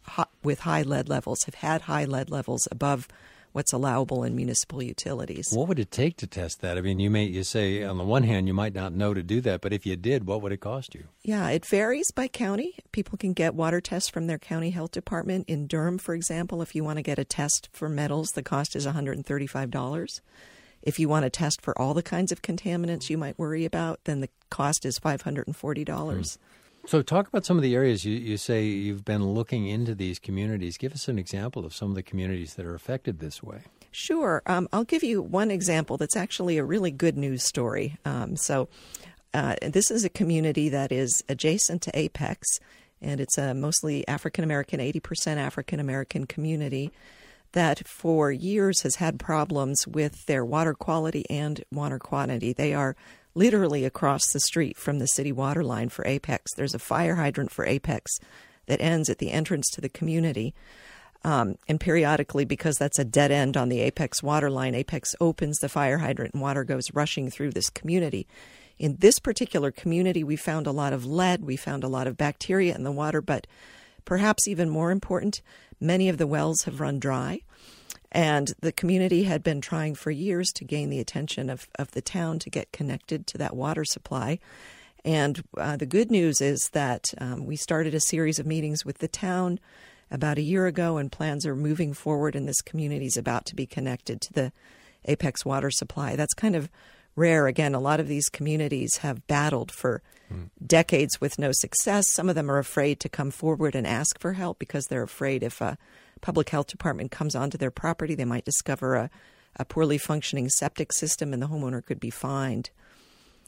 hot, 0.03 0.31
with 0.43 0.61
high 0.61 0.83
lead 0.83 1.09
levels, 1.09 1.45
have 1.45 1.57
had 1.57 1.83
high 1.83 2.05
lead 2.05 2.31
levels 2.31 2.69
above 2.71 3.09
what's 3.59 3.73
allowable 3.73 4.23
in 4.23 4.37
municipal 4.37 4.81
utilities. 4.81 5.49
What 5.51 5.67
would 5.67 5.81
it 5.81 5.91
take 5.91 6.17
to 6.19 6.29
test 6.29 6.61
that? 6.61 6.79
I 6.79 6.81
mean, 6.81 7.01
you 7.01 7.11
may 7.11 7.25
you 7.25 7.43
say 7.43 7.83
on 7.83 7.99
the 7.99 8.05
one 8.05 8.23
hand 8.23 8.47
you 8.47 8.55
might 8.55 8.73
not 8.73 8.93
know 8.93 9.13
to 9.13 9.21
do 9.21 9.41
that, 9.41 9.63
but 9.63 9.73
if 9.73 9.85
you 9.85 9.97
did, 9.97 10.29
what 10.29 10.43
would 10.43 10.53
it 10.53 10.59
cost 10.59 10.95
you? 10.95 11.09
Yeah, 11.25 11.49
it 11.49 11.67
varies 11.67 12.13
by 12.13 12.29
county. 12.29 12.77
People 12.93 13.19
can 13.19 13.33
get 13.33 13.57
water 13.57 13.81
tests 13.81 14.11
from 14.11 14.29
their 14.29 14.39
county 14.39 14.71
health 14.71 14.93
department. 14.93 15.49
In 15.49 15.67
Durham, 15.67 15.99
for 15.99 16.15
example, 16.15 16.63
if 16.63 16.77
you 16.77 16.85
want 16.85 16.99
to 16.99 17.03
get 17.03 17.19
a 17.19 17.25
test 17.25 17.69
for 17.73 17.89
metals, 17.89 18.29
the 18.31 18.45
cost 18.45 18.77
is 18.77 18.87
$135. 18.87 20.21
If 20.81 21.01
you 21.01 21.09
want 21.09 21.25
to 21.25 21.31
test 21.31 21.61
for 21.61 21.77
all 21.77 21.95
the 21.95 22.03
kinds 22.05 22.31
of 22.31 22.43
contaminants 22.43 23.11
you 23.11 23.19
might 23.19 23.41
worry 23.41 23.65
about, 23.65 23.99
then 24.05 24.21
the 24.21 24.29
cost 24.51 24.87
is 24.87 25.01
$540. 25.01 26.39
So, 26.87 27.03
talk 27.03 27.29
about 27.29 27.45
some 27.45 27.57
of 27.57 27.63
the 27.63 27.75
areas 27.75 28.05
you, 28.05 28.17
you 28.17 28.37
say 28.37 28.65
you've 28.65 29.05
been 29.05 29.25
looking 29.27 29.67
into 29.67 29.95
these 29.95 30.19
communities. 30.19 30.79
Give 30.79 30.93
us 30.93 31.09
an 31.09 31.19
example 31.19 31.67
of 31.67 31.75
some 31.75 31.91
of 31.91 31.95
the 31.95 32.03
communities 32.03 32.55
that 32.55 32.65
are 32.65 32.75
affected 32.75 33.19
this 33.19 33.43
way. 33.43 33.63
Sure. 33.91 34.43
Um, 34.47 34.69
I'll 34.73 34.85
give 34.85 35.03
you 35.03 35.21
one 35.21 35.51
example 35.51 35.97
that's 35.97 36.17
actually 36.17 36.57
a 36.57 36.65
really 36.65 36.91
good 36.91 37.17
news 37.19 37.45
story. 37.45 37.97
Um, 38.05 38.37
so, 38.37 38.69
uh, 39.35 39.57
this 39.63 39.91
is 39.91 40.05
a 40.05 40.09
community 40.09 40.69
that 40.71 40.91
is 40.91 41.23
adjacent 41.29 41.83
to 41.83 41.99
Apex, 41.99 42.47
and 43.03 43.21
it's 43.21 43.37
a 43.37 43.55
mostly 43.55 44.07
African 44.09 44.45
American, 44.45 44.81
80% 44.81 45.37
African 45.37 45.81
American 45.81 46.27
community 46.27 46.91
that 47.53 47.87
for 47.87 48.31
years 48.31 48.83
has 48.83 48.97
had 48.97 49.19
problems 49.19 49.87
with 49.87 50.27
their 50.27 50.45
water 50.45 50.75
quality 50.75 51.25
and 51.31 51.65
water 51.73 51.99
quantity. 51.99 52.53
They 52.53 52.75
are 52.75 52.97
literally 53.35 53.85
across 53.85 54.33
the 54.33 54.41
street 54.41 54.77
from 54.77 54.99
the 54.99 55.07
city 55.07 55.33
water 55.33 55.63
line 55.63 55.89
for 55.89 56.07
Apex. 56.07 56.53
There's 56.55 56.75
a 56.75 56.79
fire 56.79 57.17
hydrant 57.17 57.51
for 57.51 57.67
Apex 57.67 58.19
that 58.67 58.81
ends 58.81 59.09
at 59.09 59.19
the 59.19 59.31
entrance 59.31 59.69
to 59.71 59.81
the 59.81 59.89
community. 59.89 60.55
Um, 61.25 61.57
and 61.67 61.81
periodically, 61.81 62.45
because 62.45 62.77
that's 62.77 62.99
a 62.99 63.05
dead 63.05 63.31
end 63.33 63.57
on 63.57 63.69
the 63.69 63.81
Apex 63.81 64.23
water 64.23 64.51
line, 64.51 64.75
Apex 64.75 65.15
opens 65.21 65.59
the 65.59 65.69
fire 65.69 65.99
hydrant 65.99 66.35
and 66.35 66.43
water 66.43 66.65
goes 66.65 66.95
rushing 66.95 67.31
through 67.31 67.51
this 67.51 67.71
community. 67.71 68.27
In 68.79 68.97
this 69.01 69.19
particular 69.19 69.73
community, 69.73 70.23
we 70.23 70.37
found 70.37 70.67
a 70.67 70.73
lot 70.73 70.93
of 70.93 71.05
lead, 71.05 71.45
we 71.45 71.57
found 71.57 71.83
a 71.83 71.89
lot 71.89 72.07
of 72.07 72.17
bacteria 72.17 72.75
in 72.75 72.85
the 72.85 72.93
water, 72.93 73.21
but 73.21 73.49
perhaps 74.05 74.47
even 74.47 74.71
more 74.71 74.93
important, 74.93 75.43
many 75.81 76.09
of 76.09 76.19
the 76.19 76.29
wells 76.29 76.63
have 76.63 76.81
run 76.81 77.01
dry. 77.01 77.41
And 78.11 78.53
the 78.61 78.73
community 78.73 79.25
had 79.25 79.43
been 79.43 79.61
trying 79.61 79.95
for 79.95 80.11
years 80.11 80.51
to 80.53 80.65
gain 80.65 80.89
the 80.89 81.01
attention 81.01 81.51
of, 81.51 81.69
of 81.79 81.91
the 81.91 82.01
town 82.01 82.39
to 82.41 82.51
get 82.51 82.73
connected 82.73 83.27
to 83.29 83.39
that 83.39 83.55
water 83.55 83.85
supply. 83.85 84.39
And 85.05 85.43
uh, 85.57 85.77
the 85.77 85.87
good 85.87 86.11
news 86.11 86.41
is 86.41 86.71
that 86.73 87.07
um, 87.19 87.47
we 87.47 87.57
started 87.57 87.95
a 87.95 88.01
series 88.01 88.39
of 88.39 88.47
meetings 88.47 88.85
with 88.85 88.99
the 88.99 89.09
town 89.09 89.61
about 90.11 90.39
a 90.39 90.43
year 90.43 90.67
ago, 90.67 90.97
and 90.97 91.13
plans 91.13 91.47
are 91.47 91.55
moving 91.55 91.93
forward, 91.93 92.35
and 92.35 92.49
this 92.49 92.63
community 92.63 93.07
is 93.07 93.17
about 93.17 93.45
to 93.47 93.55
be 93.55 93.67
connected 93.67 94.21
to 94.23 94.33
the 94.33 94.53
Apex 95.05 95.45
water 95.45 95.71
supply. 95.71 96.17
That's 96.17 96.35
kind 96.35 96.57
of 96.57 96.71
rare. 97.15 97.47
Again, 97.47 97.75
a 97.75 97.81
lot 97.81 98.01
of 98.01 98.09
these 98.09 98.29
communities 98.29 98.99
have 98.99 99.27
battled 99.27 99.71
for 99.71 100.03
decades 100.65 101.21
with 101.21 101.39
no 101.39 101.51
success. 101.53 102.13
Some 102.13 102.29
of 102.29 102.35
them 102.35 102.51
are 102.51 102.59
afraid 102.59 103.01
to 103.01 103.09
come 103.09 103.31
forward 103.31 103.75
and 103.75 103.87
ask 103.87 104.19
for 104.19 104.35
help 104.35 104.59
because 104.59 104.85
they're 104.87 105.03
afraid 105.03 105.43
if 105.43 105.61
a 105.61 105.79
public 106.19 106.51
health 106.51 106.67
department 106.67 107.11
comes 107.11 107.35
onto 107.35 107.59
their 107.59 107.71
property, 107.71 108.15
they 108.15 108.25
might 108.25 108.45
discover 108.45 108.95
a, 108.95 109.11
a 109.57 109.65
poorly 109.65 109.99
functioning 109.99 110.49
septic 110.49 110.93
system 110.93 111.33
and 111.33 111.43
the 111.43 111.49
homeowner 111.49 111.85
could 111.85 112.01
be 112.01 112.11
fined. 112.11 112.71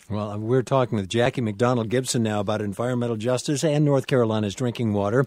Well, 0.08 0.32
uh, 0.32 0.38
we're 0.38 0.62
talking 0.62 0.96
with 0.96 1.08
Jackie 1.08 1.40
McDonald 1.40 1.88
Gibson 1.88 2.24
now 2.24 2.40
about 2.40 2.60
environmental 2.60 3.16
justice 3.16 3.62
and 3.62 3.84
North 3.84 4.08
Carolina's 4.08 4.56
drinking 4.56 4.92
water. 4.92 5.24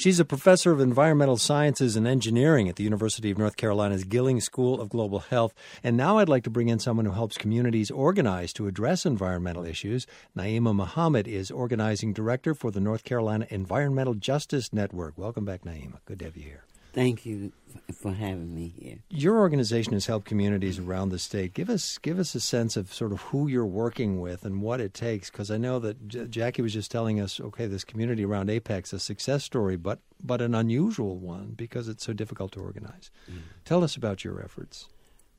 She's 0.00 0.20
a 0.20 0.24
professor 0.24 0.72
of 0.72 0.80
environmental 0.80 1.36
sciences 1.36 1.96
and 1.96 2.06
engineering 2.06 2.68
at 2.68 2.76
the 2.76 2.84
University 2.84 3.30
of 3.30 3.38
North 3.38 3.56
Carolina's 3.56 4.04
Gilling 4.04 4.40
School 4.40 4.80
of 4.80 4.88
Global 4.88 5.18
Health. 5.18 5.52
And 5.82 5.96
now 5.96 6.18
I'd 6.18 6.28
like 6.28 6.44
to 6.44 6.50
bring 6.50 6.68
in 6.68 6.78
someone 6.78 7.06
who 7.06 7.12
helps 7.12 7.36
communities 7.36 7.90
organize 7.90 8.52
to 8.54 8.66
address 8.66 9.04
environmental 9.04 9.64
issues. 9.64 10.06
Naima 10.36 10.74
Muhammad 10.74 11.26
is 11.26 11.50
organizing 11.50 12.12
director 12.12 12.54
for 12.54 12.70
the 12.70 12.80
North 12.80 13.04
Carolina 13.04 13.46
Environmental 13.50 14.14
Justice 14.14 14.72
Network. 14.72 15.18
Welcome 15.18 15.44
back, 15.44 15.64
Naima. 15.64 15.98
Good 16.06 16.20
to 16.20 16.24
have 16.26 16.36
you 16.36 16.44
here. 16.44 16.64
Thank 16.92 17.24
you 17.24 17.52
for 17.94 18.12
having 18.12 18.54
me 18.54 18.72
here. 18.78 18.98
Your 19.10 19.38
organization 19.38 19.92
has 19.92 20.06
helped 20.06 20.26
communities 20.26 20.78
around 20.78 21.10
the 21.10 21.18
state. 21.18 21.54
Give 21.54 21.70
us 21.70 21.98
give 21.98 22.18
us 22.18 22.34
a 22.34 22.40
sense 22.40 22.76
of 22.76 22.92
sort 22.92 23.12
of 23.12 23.20
who 23.22 23.46
you're 23.46 23.66
working 23.66 24.20
with 24.20 24.44
and 24.44 24.60
what 24.60 24.80
it 24.80 24.92
takes, 24.94 25.30
because 25.30 25.50
I 25.50 25.56
know 25.56 25.78
that 25.78 26.08
J- 26.08 26.26
Jackie 26.26 26.62
was 26.62 26.72
just 26.72 26.90
telling 26.90 27.20
us, 27.20 27.40
okay, 27.40 27.66
this 27.66 27.84
community 27.84 28.24
around 28.24 28.50
Apex, 28.50 28.92
a 28.92 28.98
success 28.98 29.44
story, 29.44 29.76
but 29.76 30.00
but 30.22 30.40
an 30.40 30.54
unusual 30.54 31.18
one 31.18 31.54
because 31.56 31.88
it's 31.88 32.04
so 32.04 32.12
difficult 32.12 32.52
to 32.52 32.60
organize. 32.60 33.10
Mm. 33.30 33.40
Tell 33.64 33.84
us 33.84 33.96
about 33.96 34.24
your 34.24 34.42
efforts. 34.42 34.88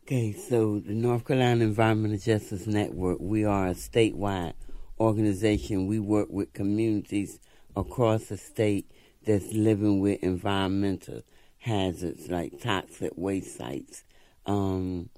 Okay, 0.03 0.33
so 0.33 0.79
the 0.79 0.93
North 0.93 1.25
Carolina 1.25 1.63
Environmental 1.63 2.17
Justice 2.17 2.65
Network, 2.65 3.19
we 3.19 3.45
are 3.45 3.67
a 3.67 3.73
statewide 3.73 4.53
organization. 4.99 5.87
We 5.87 5.99
work 5.99 6.27
with 6.29 6.53
communities 6.53 7.39
across 7.75 8.25
the 8.25 8.37
state 8.37 8.89
that's 9.25 9.53
living 9.53 9.99
with 9.99 10.21
environmental 10.23 11.21
hazards 11.61 12.27
like 12.27 12.59
toxic 12.59 13.11
waste 13.15 13.55
sites. 13.57 14.03
Um, 14.45 15.09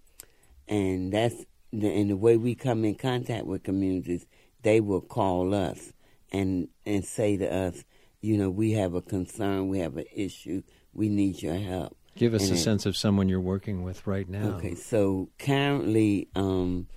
and 0.68 1.12
that's 1.12 1.46
the, 1.72 1.88
and 1.90 2.10
the 2.10 2.18
way 2.18 2.38
we 2.38 2.54
come 2.56 2.86
in 2.86 2.96
contact 2.96 3.46
with 3.46 3.64
communities, 3.64 4.26
they 4.62 4.80
will 4.80 5.02
call 5.02 5.54
us 5.54 5.92
and 6.32 6.68
and 6.86 7.04
say 7.06 7.38
to 7.38 7.52
us, 7.52 7.84
you 8.22 8.38
know, 8.38 8.50
we 8.50 8.72
have 8.74 8.94
a 8.94 9.02
concern, 9.02 9.70
we 9.70 9.80
have 9.80 9.98
an 9.98 10.06
issue, 10.16 10.62
we 10.94 11.10
need 11.10 11.42
your 11.42 11.56
help. 11.56 11.98
Give 12.16 12.34
us 12.34 12.44
And 12.44 12.52
a 12.52 12.56
it- 12.56 12.60
sense 12.60 12.86
of 12.86 12.96
someone 12.96 13.28
you're 13.30 13.40
working 13.42 13.84
with 13.84 14.06
right 14.06 14.28
now. 14.30 14.58
Okay, 14.58 14.76
so 14.76 15.30
currently, 15.40 16.28
um, 16.36 16.88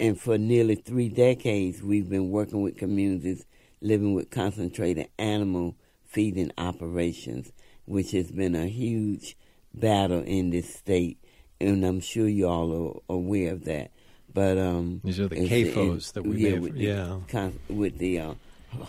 and 0.00 0.18
for 0.18 0.38
nearly 0.38 0.74
three 0.74 1.08
decades, 1.08 1.82
we've 1.82 2.08
been 2.08 2.30
working 2.30 2.62
with 2.62 2.76
communities 2.76 3.44
living 3.80 4.14
with 4.14 4.30
concentrated 4.30 5.08
animal 5.18 5.76
feeding 6.04 6.50
operations, 6.58 7.52
which 7.88 8.12
has 8.12 8.30
been 8.30 8.54
a 8.54 8.66
huge 8.66 9.36
battle 9.74 10.22
in 10.22 10.50
this 10.50 10.74
state. 10.74 11.18
and 11.60 11.84
I'm 11.84 12.00
sure 12.00 12.28
you 12.28 12.46
all 12.46 12.70
are 13.08 13.14
aware 13.14 13.52
of 13.52 13.64
that. 13.64 13.90
But 14.32 14.58
um, 14.58 15.00
these 15.02 15.18
are 15.18 15.26
the 15.28 15.36
CAFOs 15.48 16.12
that 16.12 16.22
we 16.22 16.36
yeah, 16.44 16.50
may- 16.52 16.58
with 16.58 16.74
the 16.74 16.84
yeah. 16.84 17.16
con- 17.28 17.58
with 17.68 17.98
the 17.98 18.20
uh, 18.20 18.34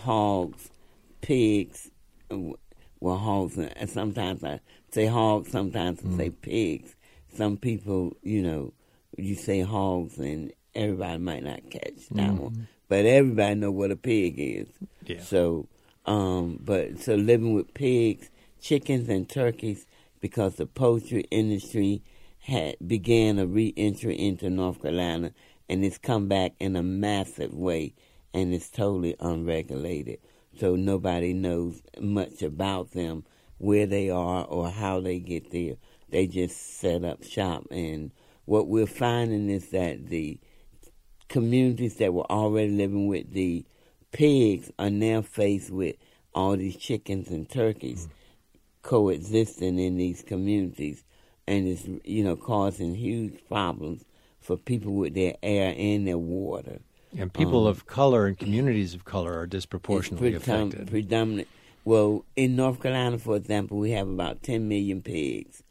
hogs, 0.04 0.70
pigs, 1.20 1.90
uh, 2.30 2.36
well 3.00 3.16
hogs. 3.16 3.58
And 3.58 3.88
sometimes 3.90 4.44
I 4.44 4.60
say 4.90 5.06
hogs, 5.06 5.50
sometimes 5.50 6.00
I 6.06 6.16
say 6.16 6.30
pigs. 6.30 6.94
Some 7.34 7.56
people, 7.56 8.16
you 8.22 8.42
know, 8.42 8.72
you 9.16 9.34
say 9.34 9.60
hogs, 9.62 10.18
and 10.18 10.52
everybody 10.74 11.18
might 11.18 11.42
not 11.44 11.68
catch 11.70 12.08
that 12.12 12.32
one, 12.34 12.68
but 12.88 13.04
everybody 13.06 13.54
know 13.54 13.70
what 13.70 13.90
a 13.90 13.96
pig 13.96 14.34
is. 14.38 14.68
Yeah. 15.06 15.20
So, 15.20 15.66
um, 16.06 16.60
but 16.62 16.98
so 17.00 17.14
living 17.14 17.54
with 17.54 17.72
pigs, 17.74 18.28
chickens, 18.60 19.08
and 19.08 19.28
turkeys 19.28 19.86
because 20.20 20.56
the 20.56 20.66
poultry 20.66 21.26
industry 21.30 22.02
had 22.40 22.76
began 22.86 23.38
a 23.38 23.46
re-entry 23.46 24.18
into 24.18 24.50
North 24.50 24.82
Carolina, 24.82 25.32
and 25.68 25.84
it's 25.84 25.98
come 25.98 26.28
back 26.28 26.52
in 26.58 26.76
a 26.76 26.82
massive 26.82 27.54
way, 27.54 27.94
and 28.32 28.52
it's 28.54 28.70
totally 28.70 29.14
unregulated. 29.20 30.18
So 30.58 30.76
nobody 30.76 31.32
knows 31.32 31.82
much 32.00 32.42
about 32.42 32.92
them, 32.92 33.24
where 33.58 33.86
they 33.86 34.10
are, 34.10 34.44
or 34.44 34.70
how 34.70 35.00
they 35.00 35.18
get 35.20 35.50
there. 35.50 35.74
They 36.08 36.26
just 36.26 36.78
set 36.78 37.04
up 37.04 37.22
shop, 37.22 37.66
and 37.70 38.10
what 38.46 38.68
we're 38.68 38.86
finding 38.86 39.48
is 39.48 39.68
that 39.68 40.08
the 40.08 40.38
communities 41.28 41.96
that 41.96 42.12
were 42.12 42.30
already 42.30 42.72
living 42.72 43.06
with 43.06 43.32
the 43.32 43.64
pigs 44.10 44.72
are 44.78 44.90
now 44.90 45.22
faced 45.22 45.70
with 45.70 45.94
all 46.34 46.56
these 46.56 46.76
chickens 46.76 47.28
and 47.28 47.48
turkeys 47.48 48.06
mm. 48.06 48.10
Coexisting 48.82 49.78
in 49.78 49.96
these 49.96 50.22
communities 50.22 51.04
and 51.46 51.66
it's 51.68 51.86
you 52.04 52.22
know 52.24 52.36
causing 52.36 52.94
huge 52.94 53.38
problems 53.48 54.04
for 54.40 54.56
people 54.56 54.92
with 54.92 55.14
their 55.14 55.34
air 55.42 55.74
and 55.76 56.06
their 56.06 56.18
water. 56.18 56.80
And 57.18 57.32
people 57.32 57.62
Um, 57.62 57.66
of 57.66 57.86
color 57.86 58.26
and 58.26 58.38
communities 58.38 58.94
of 58.94 59.04
color 59.04 59.36
are 59.38 59.46
disproportionately 59.46 60.32
predom- 60.32 60.36
affected. 60.36 60.86
Predominant. 60.88 61.48
Well, 61.84 62.24
in 62.36 62.56
North 62.56 62.80
Carolina, 62.80 63.18
for 63.18 63.36
example, 63.36 63.78
we 63.78 63.90
have 63.90 64.08
about 64.08 64.42
10 64.42 64.68
million 64.68 65.02
pigs. 65.02 65.62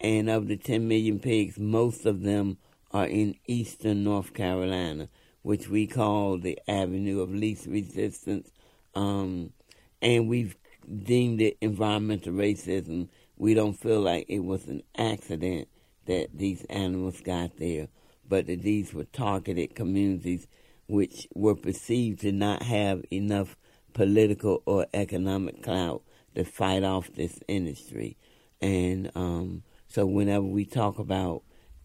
And 0.00 0.30
of 0.30 0.48
the 0.48 0.56
10 0.56 0.88
million 0.88 1.18
pigs, 1.18 1.58
most 1.58 2.06
of 2.06 2.22
them 2.22 2.56
are 2.92 3.06
in 3.06 3.34
eastern 3.46 4.04
North 4.04 4.32
Carolina, 4.32 5.08
which 5.42 5.68
we 5.68 5.86
call 5.86 6.38
the 6.38 6.58
Avenue 6.66 7.20
of 7.20 7.34
Least 7.34 7.66
Resistance. 7.66 8.50
Um, 8.94 9.52
and 10.00 10.28
we've 10.28 10.56
deemed 11.02 11.40
it 11.40 11.56
environmental 11.60 12.32
racism. 12.32 13.08
We 13.36 13.54
don't 13.54 13.74
feel 13.74 14.00
like 14.00 14.26
it 14.28 14.40
was 14.40 14.66
an 14.66 14.82
accident 14.96 15.68
that 16.06 16.28
these 16.34 16.64
animals 16.64 17.20
got 17.20 17.56
there, 17.58 17.88
but 18.28 18.46
that 18.46 18.62
these 18.62 18.94
were 18.94 19.04
targeted 19.04 19.74
communities 19.74 20.46
which 20.86 21.26
were 21.34 21.54
perceived 21.54 22.20
to 22.20 22.32
not 22.32 22.62
have 22.62 23.04
enough 23.10 23.56
political 23.92 24.62
or 24.66 24.86
economic 24.94 25.62
clout 25.62 26.02
to 26.34 26.44
fight 26.44 26.84
off 26.84 27.12
this 27.14 27.40
industry. 27.48 28.16
And 28.60 29.10
um, 29.14 29.62
so 29.88 30.06
whenever 30.06 30.44
we 30.44 30.64
talk 30.64 30.98
about 30.98 31.42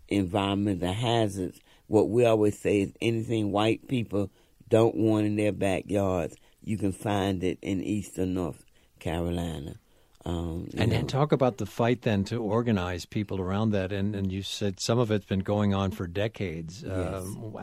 environmental 0.07 0.93
hazards, 0.93 1.59
what 1.87 2.09
we 2.09 2.25
always 2.25 2.59
say 2.59 2.81
is 2.81 2.93
anything 3.01 3.51
white 3.51 3.87
people 3.87 4.29
don't 4.69 4.95
want 4.95 5.25
in 5.25 5.35
their 5.35 5.51
backyards, 5.51 6.35
you 6.63 6.77
can 6.77 6.91
find 6.91 7.43
it 7.43 7.57
in 7.61 7.81
eastern 7.81 8.35
North 8.35 8.63
Carolina. 9.01 9.75
Um, 10.23 10.69
And 10.77 10.91
know. 10.91 10.97
then 10.97 11.07
talk 11.07 11.31
about 11.31 11.57
the 11.57 11.65
fight 11.65 12.03
then 12.03 12.23
to 12.25 12.41
organize 12.41 13.05
people 13.05 13.41
around 13.41 13.71
that. 13.71 13.91
And, 13.91 14.15
and 14.15 14.31
you 14.31 14.43
said 14.43 14.79
some 14.79 14.99
of 14.99 15.11
it's 15.11 15.25
been 15.25 15.39
going 15.39 15.73
on 15.73 15.91
for 15.91 16.07
decades. 16.07 16.85
Um, 16.85 17.57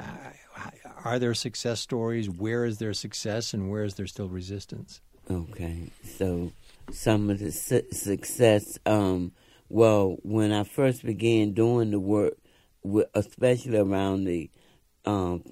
are 1.04 1.18
there 1.18 1.34
success 1.34 1.80
stories? 1.80 2.28
Where 2.28 2.64
is 2.64 2.78
there 2.78 2.92
success 2.92 3.54
and 3.54 3.70
where 3.70 3.84
is 3.84 3.94
there 3.94 4.08
still 4.08 4.28
resistance? 4.28 5.00
Okay, 5.30 5.90
so 6.16 6.52
some 6.90 7.30
of 7.30 7.38
the 7.38 7.52
su- 7.52 7.86
success. 7.92 8.78
Um, 8.84 9.32
well, 9.68 10.16
when 10.22 10.52
I 10.52 10.64
first 10.64 11.04
began 11.04 11.52
doing 11.52 11.92
the 11.92 12.00
work, 12.00 12.34
with, 12.82 13.06
especially 13.14 13.76
around 13.76 14.24
the 14.24 14.50
um, 15.04 15.44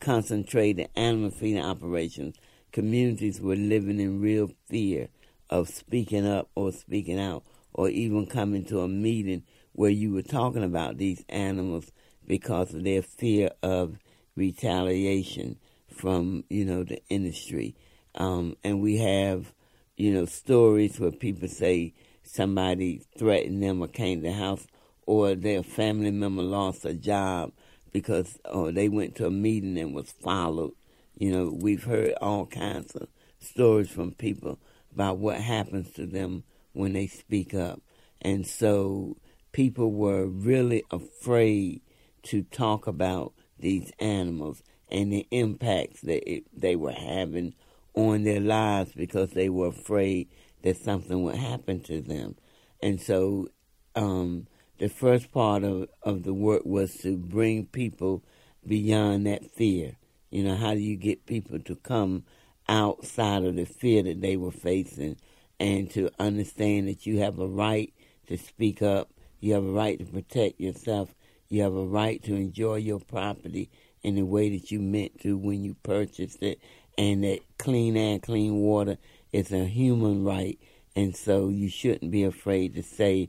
concentrated 0.00 0.88
animal 0.94 1.30
feeding 1.30 1.62
operations, 1.62 2.36
communities 2.72 3.40
were 3.40 3.56
living 3.56 4.00
in 4.00 4.20
real 4.20 4.50
fear 4.68 5.08
of 5.50 5.68
speaking 5.68 6.26
up 6.26 6.48
or 6.54 6.72
speaking 6.72 7.20
out, 7.20 7.44
or 7.72 7.88
even 7.88 8.26
coming 8.26 8.64
to 8.66 8.80
a 8.80 8.88
meeting 8.88 9.42
where 9.72 9.90
you 9.90 10.12
were 10.12 10.22
talking 10.22 10.64
about 10.64 10.96
these 10.96 11.24
animals 11.28 11.92
because 12.26 12.74
of 12.74 12.84
their 12.84 13.02
fear 13.02 13.50
of 13.62 13.98
retaliation 14.34 15.58
from 15.88 16.44
you 16.50 16.64
know 16.64 16.84
the 16.84 17.00
industry. 17.08 17.74
Um, 18.14 18.56
and 18.64 18.80
we 18.80 18.98
have, 18.98 19.52
you 19.96 20.12
know, 20.12 20.24
stories 20.24 20.98
where 20.98 21.12
people 21.12 21.48
say 21.48 21.92
somebody 22.22 23.02
threatened 23.18 23.62
them 23.62 23.82
or 23.82 23.88
came 23.88 24.22
to 24.22 24.28
the 24.28 24.32
house, 24.32 24.66
or 25.06 25.34
their 25.34 25.62
family 25.62 26.10
member 26.10 26.42
lost 26.42 26.84
a 26.84 26.94
job 26.94 27.52
because 27.92 28.38
or 28.50 28.72
they 28.72 28.88
went 28.88 29.14
to 29.16 29.26
a 29.26 29.30
meeting 29.30 29.78
and 29.78 29.94
was 29.94 30.12
followed. 30.12 30.72
You 31.18 31.30
know, 31.30 31.58
we've 31.60 31.84
heard 31.84 32.14
all 32.20 32.46
kinds 32.46 32.94
of 32.96 33.08
stories 33.38 33.88
from 33.88 34.12
people 34.12 34.58
about 34.96 35.18
what 35.18 35.36
happens 35.38 35.90
to 35.92 36.06
them 36.06 36.42
when 36.72 36.94
they 36.94 37.06
speak 37.06 37.52
up. 37.52 37.82
And 38.22 38.46
so 38.46 39.18
people 39.52 39.92
were 39.92 40.26
really 40.26 40.82
afraid 40.90 41.82
to 42.22 42.42
talk 42.44 42.86
about 42.86 43.34
these 43.58 43.92
animals 44.00 44.62
and 44.90 45.12
the 45.12 45.26
impacts 45.30 46.00
that 46.00 46.26
it, 46.26 46.44
they 46.58 46.76
were 46.76 46.92
having 46.92 47.54
on 47.92 48.24
their 48.24 48.40
lives 48.40 48.92
because 48.96 49.32
they 49.32 49.50
were 49.50 49.68
afraid 49.68 50.28
that 50.62 50.78
something 50.78 51.22
would 51.22 51.36
happen 51.36 51.80
to 51.80 52.00
them. 52.00 52.34
And 52.82 52.98
so 52.98 53.48
um, 53.94 54.46
the 54.78 54.88
first 54.88 55.30
part 55.30 55.62
of, 55.62 55.90
of 56.02 56.22
the 56.22 56.32
work 56.32 56.64
was 56.64 56.94
to 57.02 57.18
bring 57.18 57.66
people 57.66 58.24
beyond 58.66 59.26
that 59.26 59.50
fear. 59.50 59.96
You 60.30 60.42
know, 60.44 60.56
how 60.56 60.72
do 60.72 60.80
you 60.80 60.96
get 60.96 61.26
people 61.26 61.58
to 61.58 61.76
come 61.76 62.24
outside 62.68 63.44
of 63.44 63.56
the 63.56 63.64
fear 63.64 64.02
that 64.02 64.20
they 64.20 64.36
were 64.36 64.50
facing 64.50 65.16
and 65.58 65.90
to 65.90 66.10
understand 66.18 66.88
that 66.88 67.06
you 67.06 67.20
have 67.20 67.38
a 67.38 67.46
right 67.46 67.92
to 68.26 68.36
speak 68.36 68.82
up, 68.82 69.10
you 69.40 69.54
have 69.54 69.64
a 69.64 69.70
right 69.70 69.98
to 69.98 70.04
protect 70.04 70.60
yourself, 70.60 71.14
you 71.48 71.62
have 71.62 71.74
a 71.74 71.84
right 71.84 72.22
to 72.24 72.34
enjoy 72.34 72.76
your 72.76 73.00
property 73.00 73.70
in 74.02 74.14
the 74.14 74.24
way 74.24 74.50
that 74.50 74.70
you 74.70 74.80
meant 74.80 75.20
to 75.20 75.36
when 75.36 75.64
you 75.64 75.74
purchased 75.82 76.42
it, 76.42 76.60
and 76.98 77.24
that 77.24 77.40
clean 77.58 77.96
air, 77.96 78.18
clean 78.18 78.56
water 78.56 78.98
is 79.32 79.52
a 79.52 79.64
human 79.64 80.24
right, 80.24 80.58
and 80.94 81.16
so 81.16 81.48
you 81.48 81.68
shouldn't 81.68 82.10
be 82.10 82.24
afraid 82.24 82.74
to 82.74 82.82
say 82.82 83.28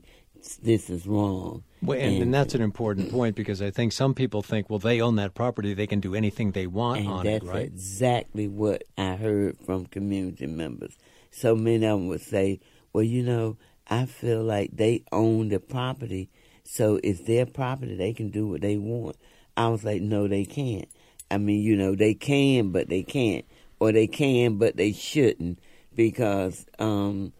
this 0.62 0.88
is 0.90 1.06
wrong. 1.06 1.62
Well, 1.82 1.98
and, 1.98 2.22
and 2.22 2.34
that's 2.34 2.54
an 2.54 2.60
important 2.60 3.10
point 3.10 3.36
because 3.36 3.62
I 3.62 3.70
think 3.70 3.92
some 3.92 4.14
people 4.14 4.42
think, 4.42 4.68
well, 4.68 4.78
they 4.78 5.00
own 5.00 5.16
that 5.16 5.34
property, 5.34 5.74
they 5.74 5.86
can 5.86 6.00
do 6.00 6.14
anything 6.14 6.52
they 6.52 6.66
want 6.66 7.00
and 7.00 7.08
on 7.08 7.24
that's 7.24 7.44
it, 7.44 7.48
right? 7.48 7.66
exactly 7.66 8.48
what 8.48 8.84
I 8.96 9.14
heard 9.14 9.56
from 9.64 9.86
community 9.86 10.46
members. 10.46 10.96
So 11.30 11.54
many 11.54 11.86
of 11.86 11.98
them 12.00 12.08
would 12.08 12.22
say, 12.22 12.60
"Well, 12.92 13.04
you 13.04 13.22
know, 13.22 13.58
I 13.86 14.06
feel 14.06 14.42
like 14.42 14.70
they 14.72 15.04
own 15.12 15.50
the 15.50 15.60
property, 15.60 16.30
so 16.64 16.98
it's 17.04 17.20
their 17.22 17.46
property. 17.46 17.94
They 17.94 18.12
can 18.12 18.30
do 18.30 18.48
what 18.48 18.60
they 18.60 18.76
want." 18.76 19.16
I 19.56 19.68
was 19.68 19.84
like, 19.84 20.02
"No, 20.02 20.26
they 20.26 20.44
can't. 20.44 20.88
I 21.30 21.38
mean, 21.38 21.62
you 21.62 21.76
know, 21.76 21.94
they 21.94 22.14
can, 22.14 22.72
but 22.72 22.88
they 22.88 23.02
can't, 23.02 23.44
or 23.80 23.92
they 23.92 24.06
can, 24.06 24.56
but 24.56 24.76
they 24.76 24.92
shouldn't, 24.92 25.58
because, 25.94 26.66
um, 26.78 27.32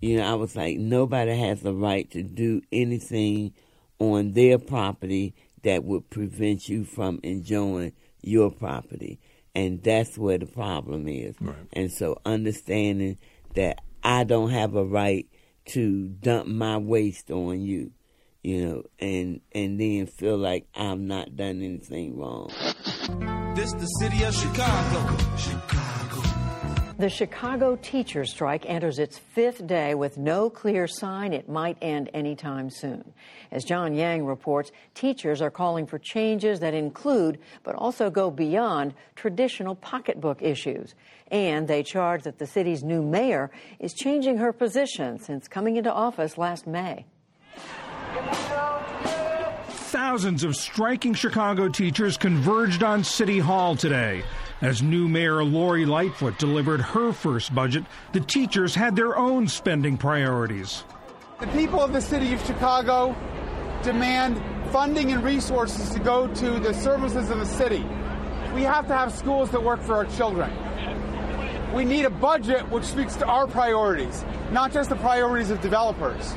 you 0.00 0.16
know, 0.16 0.24
I 0.24 0.34
was 0.34 0.56
like, 0.56 0.78
nobody 0.78 1.36
has 1.36 1.60
the 1.62 1.72
right 1.72 2.10
to 2.10 2.22
do 2.22 2.60
anything 2.72 3.54
on 3.98 4.32
their 4.32 4.58
property 4.58 5.34
that 5.62 5.84
would 5.84 6.08
prevent 6.10 6.68
you 6.68 6.84
from 6.84 7.20
enjoying 7.22 7.92
your 8.22 8.50
property. 8.50 9.18
And 9.54 9.82
that's 9.82 10.18
where 10.18 10.38
the 10.38 10.46
problem 10.46 11.08
is. 11.08 11.34
And 11.72 11.90
so 11.90 12.20
understanding 12.24 13.18
that 13.54 13.80
I 14.02 14.24
don't 14.24 14.50
have 14.50 14.76
a 14.76 14.84
right 14.84 15.26
to 15.70 16.08
dump 16.08 16.46
my 16.46 16.76
waste 16.76 17.30
on 17.30 17.60
you, 17.60 17.92
you 18.42 18.66
know, 18.66 18.82
and 18.98 19.40
and 19.52 19.80
then 19.80 20.06
feel 20.06 20.36
like 20.36 20.66
I've 20.74 21.00
not 21.00 21.34
done 21.34 21.62
anything 21.62 22.16
wrong. 22.16 22.50
This 23.56 23.72
the 23.72 23.86
city 23.86 24.22
of 24.22 24.34
Chicago. 24.34 25.16
Chicago. 25.36 25.85
The 26.98 27.10
Chicago 27.10 27.76
teachers 27.76 28.30
strike 28.30 28.64
enters 28.64 28.98
its 28.98 29.18
fifth 29.18 29.66
day 29.66 29.94
with 29.94 30.16
no 30.16 30.48
clear 30.48 30.86
sign 30.86 31.34
it 31.34 31.46
might 31.46 31.76
end 31.82 32.08
anytime 32.14 32.70
soon. 32.70 33.12
As 33.52 33.64
John 33.64 33.92
Yang 33.92 34.24
reports, 34.24 34.72
teachers 34.94 35.42
are 35.42 35.50
calling 35.50 35.86
for 35.86 35.98
changes 35.98 36.60
that 36.60 36.72
include, 36.72 37.38
but 37.64 37.74
also 37.74 38.08
go 38.08 38.30
beyond, 38.30 38.94
traditional 39.14 39.74
pocketbook 39.74 40.40
issues. 40.40 40.94
And 41.30 41.68
they 41.68 41.82
charge 41.82 42.22
that 42.22 42.38
the 42.38 42.46
city's 42.46 42.82
new 42.82 43.02
mayor 43.02 43.50
is 43.78 43.92
changing 43.92 44.38
her 44.38 44.54
position 44.54 45.18
since 45.18 45.48
coming 45.48 45.76
into 45.76 45.92
office 45.92 46.38
last 46.38 46.66
May. 46.66 47.04
Thousands 49.68 50.44
of 50.44 50.56
striking 50.56 51.12
Chicago 51.12 51.68
teachers 51.68 52.16
converged 52.16 52.82
on 52.82 53.04
City 53.04 53.38
Hall 53.38 53.76
today. 53.76 54.22
As 54.62 54.80
new 54.80 55.06
Mayor 55.06 55.44
Lori 55.44 55.84
Lightfoot 55.84 56.38
delivered 56.38 56.80
her 56.80 57.12
first 57.12 57.54
budget, 57.54 57.84
the 58.12 58.20
teachers 58.20 58.74
had 58.74 58.96
their 58.96 59.14
own 59.14 59.46
spending 59.46 59.98
priorities. 59.98 60.82
The 61.40 61.46
people 61.48 61.82
of 61.82 61.92
the 61.92 62.00
city 62.00 62.32
of 62.32 62.42
Chicago 62.46 63.14
demand 63.82 64.40
funding 64.72 65.12
and 65.12 65.22
resources 65.22 65.90
to 65.90 65.98
go 65.98 66.26
to 66.26 66.58
the 66.58 66.72
services 66.72 67.28
of 67.28 67.38
the 67.38 67.44
city. 67.44 67.84
We 68.54 68.62
have 68.62 68.88
to 68.88 68.96
have 68.96 69.12
schools 69.12 69.50
that 69.50 69.62
work 69.62 69.82
for 69.82 69.94
our 69.94 70.06
children. 70.06 70.50
We 71.74 71.84
need 71.84 72.06
a 72.06 72.10
budget 72.10 72.66
which 72.70 72.84
speaks 72.84 73.14
to 73.16 73.26
our 73.26 73.46
priorities, 73.46 74.24
not 74.52 74.72
just 74.72 74.88
the 74.88 74.96
priorities 74.96 75.50
of 75.50 75.60
developers. 75.60 76.34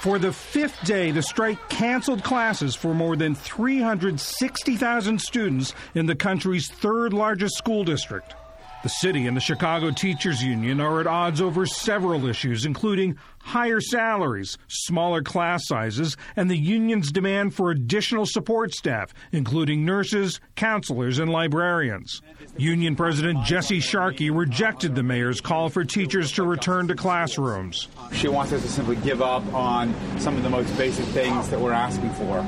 For 0.00 0.18
the 0.18 0.32
fifth 0.32 0.82
day, 0.84 1.10
the 1.10 1.20
strike 1.20 1.68
canceled 1.68 2.24
classes 2.24 2.74
for 2.74 2.94
more 2.94 3.16
than 3.16 3.34
360,000 3.34 5.20
students 5.20 5.74
in 5.94 6.06
the 6.06 6.14
country's 6.14 6.70
third 6.70 7.12
largest 7.12 7.58
school 7.58 7.84
district. 7.84 8.34
The 8.82 8.88
city 8.88 9.26
and 9.26 9.36
the 9.36 9.42
Chicago 9.42 9.90
Teachers 9.90 10.42
Union 10.42 10.80
are 10.80 11.00
at 11.00 11.06
odds 11.06 11.42
over 11.42 11.66
several 11.66 12.26
issues, 12.26 12.64
including 12.64 13.18
higher 13.38 13.78
salaries, 13.78 14.56
smaller 14.68 15.22
class 15.22 15.66
sizes, 15.66 16.16
and 16.34 16.50
the 16.50 16.56
union's 16.56 17.12
demand 17.12 17.54
for 17.54 17.70
additional 17.70 18.24
support 18.24 18.72
staff, 18.72 19.12
including 19.32 19.84
nurses, 19.84 20.40
counselors, 20.56 21.18
and 21.18 21.30
librarians. 21.30 22.22
Union 22.56 22.96
President 22.96 23.44
Jesse 23.44 23.80
Sharkey 23.80 24.30
rejected 24.30 24.94
the 24.94 25.02
mayor's 25.02 25.42
call 25.42 25.68
for 25.68 25.84
teachers 25.84 26.32
to 26.32 26.42
return 26.42 26.88
to 26.88 26.94
classrooms. 26.94 27.88
She 28.12 28.28
wants 28.28 28.54
us 28.54 28.62
to 28.62 28.68
simply 28.68 28.96
give 28.96 29.20
up 29.20 29.44
on 29.52 29.94
some 30.18 30.38
of 30.38 30.42
the 30.42 30.50
most 30.50 30.74
basic 30.78 31.04
things 31.06 31.50
that 31.50 31.60
we're 31.60 31.72
asking 31.72 32.10
for. 32.14 32.38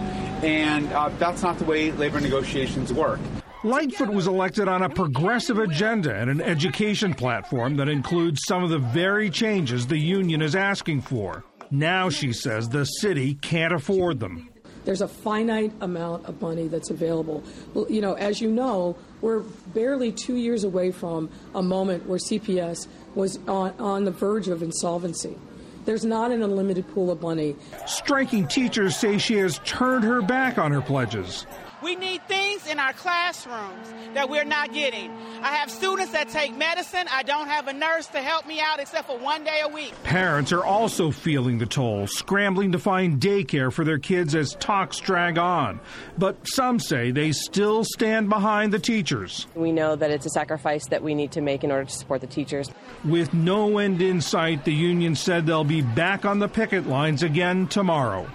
And 0.43 0.91
uh, 0.95 1.11
that's 1.19 1.43
not 1.43 1.59
the 1.59 1.67
way 1.67 1.93
labor 1.93 2.21
negotiations 2.21 2.91
work. 2.91 3.21
Lightfoot 3.65 4.09
was 4.09 4.27
elected 4.27 4.67
on 4.67 4.83
a 4.83 4.89
progressive 4.89 5.59
agenda 5.59 6.13
and 6.13 6.29
an 6.29 6.41
education 6.41 7.15
platform 7.15 7.77
that 7.77 7.89
includes 7.89 8.41
some 8.49 8.65
of 8.65 8.71
the 8.71 8.79
very 8.79 9.31
changes 9.31 9.87
the 9.87 9.97
union 9.97 10.43
is 10.43 10.57
asking 10.57 11.01
for. 11.01 11.45
Now, 11.71 12.11
she 12.11 12.33
says, 12.33 12.69
the 12.69 12.85
city 12.85 13.35
can't 13.37 13.73
afford 13.73 14.19
them. 14.19 14.49
There's 14.85 15.01
a 15.01 15.07
finite 15.07 15.73
amount 15.81 16.27
of 16.27 16.43
money 16.43 16.67
that's 16.67 16.91
available. 16.91 17.45
Well, 17.73 17.87
you 17.89 18.01
know, 18.01 18.15
as 18.15 18.41
you 18.41 18.51
know, 18.51 18.97
we're 19.21 19.41
barely 19.41 20.11
two 20.11 20.35
years 20.35 20.65
away 20.65 20.91
from 20.91 21.31
a 21.55 21.63
moment 21.63 22.07
where 22.07 22.19
CPS 22.19 22.89
was 23.15 23.39
on, 23.47 23.79
on 23.79 24.05
the 24.05 24.11
verge 24.11 24.49
of 24.49 24.65
insolvency. 24.65 25.37
There's 25.85 26.05
not 26.05 26.33
an 26.33 26.43
unlimited 26.43 26.93
pool 26.93 27.13
of 27.13 27.23
money. 27.23 27.55
Striking 27.87 28.49
teachers 28.49 28.97
say 28.97 29.19
she 29.19 29.35
has 29.35 29.61
turned 29.65 30.03
her 30.03 30.21
back 30.21 30.59
on 30.59 30.73
her 30.73 30.83
pledges. 30.83 31.47
We 31.83 31.97
need 31.97 32.23
things 32.29 32.67
in 32.69 32.79
our 32.79 32.93
classrooms 32.93 33.93
that 34.15 34.29
we're 34.29 34.45
not 34.45 34.73
getting. 34.73 35.11
I 35.43 35.57
have 35.57 35.69
students 35.71 36.13
that 36.13 36.29
take 36.29 36.57
medicine. 36.57 37.07
I 37.11 37.25
don't 37.25 37.49
have 37.49 37.67
a 37.67 37.73
nurse 37.73 38.07
to 38.09 38.19
help 38.19 38.47
me 38.47 38.61
out 38.61 38.79
except 38.79 39.09
for 39.09 39.19
one 39.19 39.43
day 39.43 39.61
a 39.65 39.69
week. 39.69 39.93
Parents 40.05 40.53
are 40.53 40.65
also 40.65 41.11
feeling 41.11 41.59
the 41.59 41.67
toll, 41.67 42.07
scrambling 42.07 42.73
to 42.73 42.79
find 42.79 43.21
daycare 43.21 43.73
for 43.73 43.85
their 43.85 43.99
kids 43.99 44.35
as 44.37 44.55
talks 44.61 44.99
drag 44.99 45.39
on. 45.39 45.81
But 46.17 46.37
some 46.47 46.79
say 46.79 47.11
they 47.11 47.33
still 47.33 47.85
stand 47.85 48.29
behind 48.29 48.73
the 48.73 48.79
teachers. 48.79 49.49
We 49.57 49.73
know 49.73 49.97
that 49.97 50.11
it's 50.11 50.27
a 50.27 50.31
sacrifice 50.31 50.87
that 50.89 51.03
we 51.03 51.15
need 51.15 51.33
to 51.33 51.41
make 51.41 51.65
in 51.65 51.73
order 51.73 51.85
to 51.85 51.95
support 51.95 52.21
the 52.21 52.29
teachers. 52.29 52.71
With 53.05 53.35
no 53.35 53.79
end 53.79 54.01
in 54.01 54.21
sight, 54.21 54.65
the 54.65 54.73
union 54.73 55.17
said 55.17 55.47
they'll 55.47 55.65
be 55.65 55.83
back 55.83 56.25
on 56.25 56.39
the 56.39 56.49
picket 56.49 56.87
lines 56.87 57.25
again 57.25 57.67
tomorrow. 57.67 58.29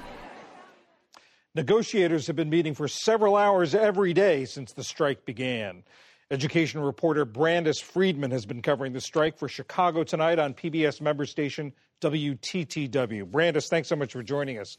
Negotiators 1.57 2.27
have 2.27 2.35
been 2.35 2.51
meeting 2.51 2.75
for 2.75 2.87
several 2.87 3.35
hours 3.35 3.73
every 3.73 4.13
day 4.13 4.45
since 4.45 4.73
the 4.73 4.83
strike 4.83 5.25
began. 5.25 5.81
Education 6.29 6.81
reporter 6.81 7.25
Brandis 7.25 7.79
Friedman 7.79 8.29
has 8.29 8.45
been 8.45 8.61
covering 8.61 8.93
the 8.93 9.01
strike 9.01 9.39
for 9.39 9.49
Chicago 9.49 10.03
Tonight 10.03 10.37
on 10.37 10.53
PBS 10.53 11.01
member 11.01 11.25
station 11.25 11.73
WTTW. 12.01 13.25
Brandis, 13.25 13.69
thanks 13.69 13.89
so 13.89 13.95
much 13.95 14.13
for 14.13 14.21
joining 14.21 14.59
us. 14.59 14.77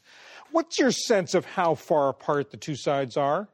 What's 0.51 0.79
your 0.79 0.91
sense 0.91 1.33
of 1.33 1.43
how 1.43 1.75
far 1.75 2.07
apart 2.07 2.49
the 2.49 2.55
two 2.55 2.77
sides 2.77 3.17
are? 3.17 3.49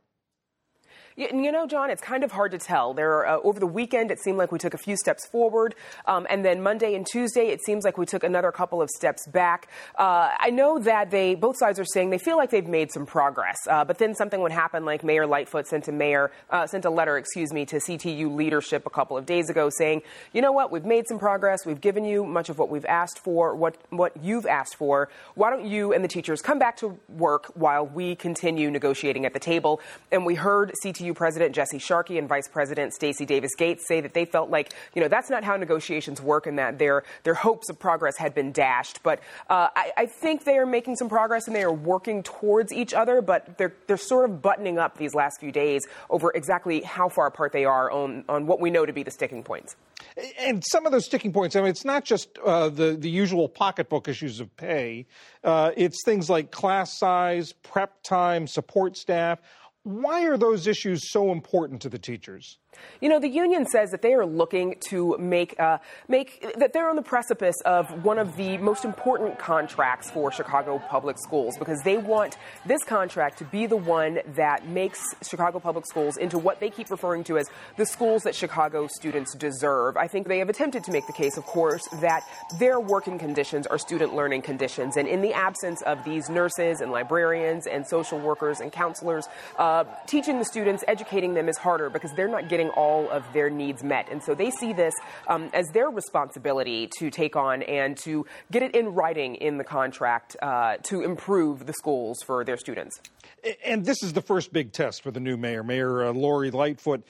You 1.18 1.50
know, 1.50 1.66
John, 1.66 1.92
it's 1.92 2.02
kind 2.02 2.26
of 2.26 2.32
hard 2.34 2.52
to 2.52 2.58
tell. 2.58 2.94
There, 2.94 3.26
uh, 3.26 3.38
over 3.42 3.58
the 3.58 3.66
weekend, 3.66 4.12
it 4.12 4.20
seemed 4.20 4.38
like 4.38 4.52
we 4.52 4.60
took 4.60 4.74
a 4.74 4.78
few 4.78 4.98
steps 4.98 5.26
forward, 5.26 5.74
um, 6.08 6.28
and 6.30 6.44
then 6.44 6.62
Monday 6.62 6.94
and 6.94 7.08
Tuesday, 7.10 7.48
it 7.48 7.64
seems 7.64 7.86
like 7.86 7.98
we 7.98 8.06
took 8.06 8.26
another 8.26 8.52
couple 8.52 8.82
of 8.82 8.90
steps 8.90 9.26
back. 9.26 9.70
Uh, 9.98 10.32
I 10.38 10.50
know 10.50 10.78
that 10.80 11.12
they, 11.12 11.36
both 11.36 11.58
sides 11.58 11.80
are 11.80 11.86
saying 11.86 12.10
they 12.10 12.18
feel 12.18 12.36
like 12.36 12.50
they've 12.50 12.68
made 12.68 12.92
some 12.92 13.06
progress, 13.06 13.56
uh, 13.70 13.86
but 13.86 13.98
then 13.98 14.14
something 14.14 14.42
would 14.42 14.52
happen, 14.52 14.84
like 14.84 15.06
Mayor 15.06 15.26
Lightfoot 15.26 15.68
sent 15.68 15.88
a 15.88 15.94
mayor 15.94 16.32
uh, 16.50 16.68
sent 16.68 16.84
a 16.84 16.90
letter, 16.90 17.18
excuse 17.18 17.54
me, 17.54 17.66
to 17.68 17.78
CTU 17.78 18.36
leadership 18.36 18.86
a 18.86 18.90
couple 18.90 19.18
of 19.18 19.26
days 19.26 19.50
ago, 19.50 19.70
saying, 19.70 20.02
you 20.34 20.42
know 20.42 20.52
what, 20.52 20.70
we've 20.70 20.84
made 20.84 21.08
some 21.08 21.18
progress, 21.18 21.66
we've 21.66 21.80
given 21.80 22.04
you 22.04 22.26
much 22.26 22.50
of 22.50 22.60
what 22.60 22.70
we've 22.70 22.84
asked 22.84 23.20
for, 23.20 23.56
what 23.56 23.78
what 23.90 24.12
you've 24.22 24.46
asked 24.46 24.76
for. 24.76 25.08
Why 25.36 25.50
don't 25.50 25.66
you 25.66 25.94
and 25.94 26.04
the 26.04 26.10
teachers 26.10 26.42
come 26.42 26.60
back 26.60 26.76
to 26.78 27.00
work 27.08 27.54
while 27.54 27.86
we 27.86 28.18
continue 28.18 28.70
negotiating 28.70 29.26
at 29.26 29.32
the 29.32 29.40
table? 29.40 29.80
And 30.12 30.26
we 30.26 30.36
heard 30.36 30.74
CTU 30.84 31.05
President 31.14 31.54
Jesse 31.54 31.80
Sharkey 31.80 32.18
and 32.18 32.28
Vice 32.28 32.48
President 32.48 32.94
Stacey 32.94 33.26
Davis 33.26 33.52
Gates 33.56 33.88
say 33.88 34.02
that 34.02 34.14
they 34.14 34.26
felt 34.26 34.50
like, 34.50 34.74
you 34.94 35.02
know, 35.02 35.08
that's 35.08 35.30
not 35.30 35.44
how 35.44 35.56
negotiations 35.56 36.22
work 36.22 36.48
and 36.48 36.58
that 36.58 36.80
their, 36.80 37.04
their 37.24 37.34
hopes 37.34 37.70
of 37.70 37.80
progress 37.80 38.18
had 38.18 38.34
been 38.34 38.52
dashed. 38.52 39.04
But 39.04 39.20
uh, 39.50 39.68
I, 39.76 39.92
I 39.98 40.06
think 40.06 40.44
they 40.44 40.58
are 40.58 40.66
making 40.66 40.96
some 40.96 41.10
progress 41.10 41.48
and 41.48 41.56
they 41.56 41.64
are 41.64 41.74
working 41.74 42.24
towards 42.24 42.74
each 42.74 42.94
other, 42.94 43.22
but 43.22 43.58
they're, 43.58 43.74
they're 43.88 43.98
sort 43.98 44.30
of 44.30 44.42
buttoning 44.42 44.80
up 44.80 44.98
these 44.98 45.14
last 45.14 45.40
few 45.40 45.52
days 45.52 45.84
over 46.10 46.32
exactly 46.34 46.82
how 46.82 47.10
far 47.10 47.28
apart 47.28 47.52
they 47.52 47.66
are 47.66 47.92
on, 47.92 48.24
on 48.30 48.48
what 48.48 48.60
we 48.60 48.70
know 48.70 48.86
to 48.86 48.94
be 48.94 49.04
the 49.04 49.12
sticking 49.12 49.44
points. 49.44 49.76
And 50.40 50.64
some 50.64 50.86
of 50.86 50.92
those 50.92 51.06
sticking 51.06 51.34
points, 51.34 51.56
I 51.56 51.62
mean, 51.62 51.70
it's 51.70 51.86
not 51.86 52.06
just 52.06 52.38
uh, 52.40 52.70
the, 52.70 52.96
the 52.98 53.10
usual 53.10 53.50
pocketbook 53.50 54.08
issues 54.08 54.40
of 54.40 54.56
pay, 54.56 55.08
uh, 55.44 55.72
it's 55.76 56.04
things 56.06 56.30
like 56.30 56.52
class 56.52 56.98
size, 56.98 57.54
prep 57.64 58.02
time, 58.04 58.48
support 58.48 58.98
staff. 58.98 59.40
Why 59.86 60.26
are 60.26 60.36
those 60.36 60.66
issues 60.66 61.12
so 61.12 61.32
important 61.32 61.84
to 61.84 61.90
the 61.90 62.00
teachers? 62.00 62.58
You 63.02 63.10
know, 63.10 63.20
the 63.20 63.30
union 63.30 63.66
says 63.66 63.92
that 63.92 64.02
they 64.02 64.14
are 64.14 64.26
looking 64.26 64.76
to 64.90 65.18
make 65.18 65.60
uh, 65.60 65.78
make 66.08 66.46
that 66.58 66.74
they're 66.74 66.90
on 66.90 66.96
the 66.96 67.02
precipice 67.02 67.56
of 67.66 68.04
one 68.04 68.18
of 68.20 68.36
the 68.36 68.58
most 68.58 68.86
important 68.86 69.40
contracts 69.40 70.10
for 70.12 70.32
Chicago 70.32 70.82
public 70.90 71.18
schools 71.20 71.56
because 71.58 71.82
they 71.84 71.98
want 71.98 72.38
this 72.66 72.84
contract 72.84 73.38
to 73.40 73.46
be 73.46 73.66
the 73.66 73.78
one 73.78 74.20
that 74.36 74.68
makes 74.68 75.02
Chicago 75.22 75.60
public 75.60 75.86
schools 75.86 76.18
into 76.18 76.38
what 76.38 76.60
they 76.60 76.70
keep 76.70 76.90
referring 76.90 77.24
to 77.24 77.38
as 77.38 77.50
the 77.78 77.86
schools 77.86 78.24
that 78.24 78.36
Chicago 78.36 78.88
students 78.88 79.36
deserve. 79.36 79.98
I 79.98 80.08
think 80.08 80.28
they 80.28 80.40
have 80.40 80.50
attempted 80.50 80.84
to 80.86 80.92
make 80.92 81.08
the 81.08 81.14
case, 81.14 81.38
of 81.38 81.46
course, 81.46 81.88
that 82.02 82.24
their 82.60 82.80
working 82.80 83.18
conditions 83.20 83.68
are 83.68 83.78
student 83.78 84.16
learning 84.16 84.42
conditions, 84.42 84.98
and 84.98 85.08
in 85.08 85.22
the 85.22 85.34
absence 85.34 85.82
of 85.84 86.04
these 86.04 86.30
nurses 86.30 86.82
and 86.82 86.92
librarians 86.92 87.68
and 87.68 87.86
social 87.88 88.20
workers 88.20 88.60
and 88.60 88.72
counselors, 88.72 89.28
uh, 89.58 89.84
teaching 90.08 90.40
the 90.40 90.46
students, 90.46 90.84
educating 90.88 91.34
them 91.34 91.50
is 91.50 91.58
harder 91.58 91.90
because 91.90 92.12
they're 92.14 92.28
not 92.28 92.50
getting 92.50 92.65
getting 92.66 92.82
all 92.82 93.10
of 93.10 93.24
their 93.34 93.50
needs 93.50 93.84
met. 93.84 94.10
And 94.12 94.24
so 94.24 94.36
they 94.36 94.52
see 94.52 94.74
this 94.74 94.94
um, 95.28 95.50
as 95.54 95.68
their 95.70 95.90
responsibility 95.90 96.90
to 97.00 97.10
take 97.10 97.36
on 97.36 97.64
and 97.64 97.98
to 97.98 98.26
get 98.52 98.64
it 98.64 98.76
in 98.76 98.90
writing 98.90 99.36
in 99.36 99.58
the 99.58 99.64
contract 99.64 100.36
uh, 100.42 100.78
to 100.84 101.02
improve 101.02 101.66
the 101.66 101.74
schools 101.74 102.18
for 102.26 102.44
their 102.44 102.58
students. 102.58 103.00
And 103.64 103.86
this 103.86 104.02
is 104.04 104.14
the 104.14 104.22
first 104.22 104.52
big 104.52 104.72
test 104.72 105.04
for 105.04 105.12
the 105.12 105.20
new 105.20 105.38
mayor, 105.38 105.64
Mayor 105.64 106.06
uh, 106.06 106.14
Lori 106.14 106.52
Lightfoot. 106.52 107.04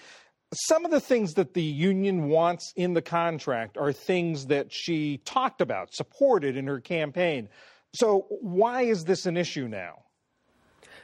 Some 0.54 0.86
of 0.86 0.92
the 0.92 1.02
things 1.02 1.34
that 1.34 1.54
the 1.54 1.64
union 1.64 2.30
wants 2.30 2.72
in 2.76 2.94
the 2.94 3.02
contract 3.02 3.78
are 3.78 3.92
things 3.92 4.48
that 4.48 4.72
she 4.72 5.18
talked 5.26 5.60
about, 5.60 5.94
supported 5.94 6.56
in 6.56 6.68
her 6.68 6.80
campaign. 6.80 7.50
So, 7.94 8.28
why 8.42 8.84
is 8.84 9.06
this 9.06 9.26
an 9.26 9.38
issue 9.38 9.68
now? 9.68 10.05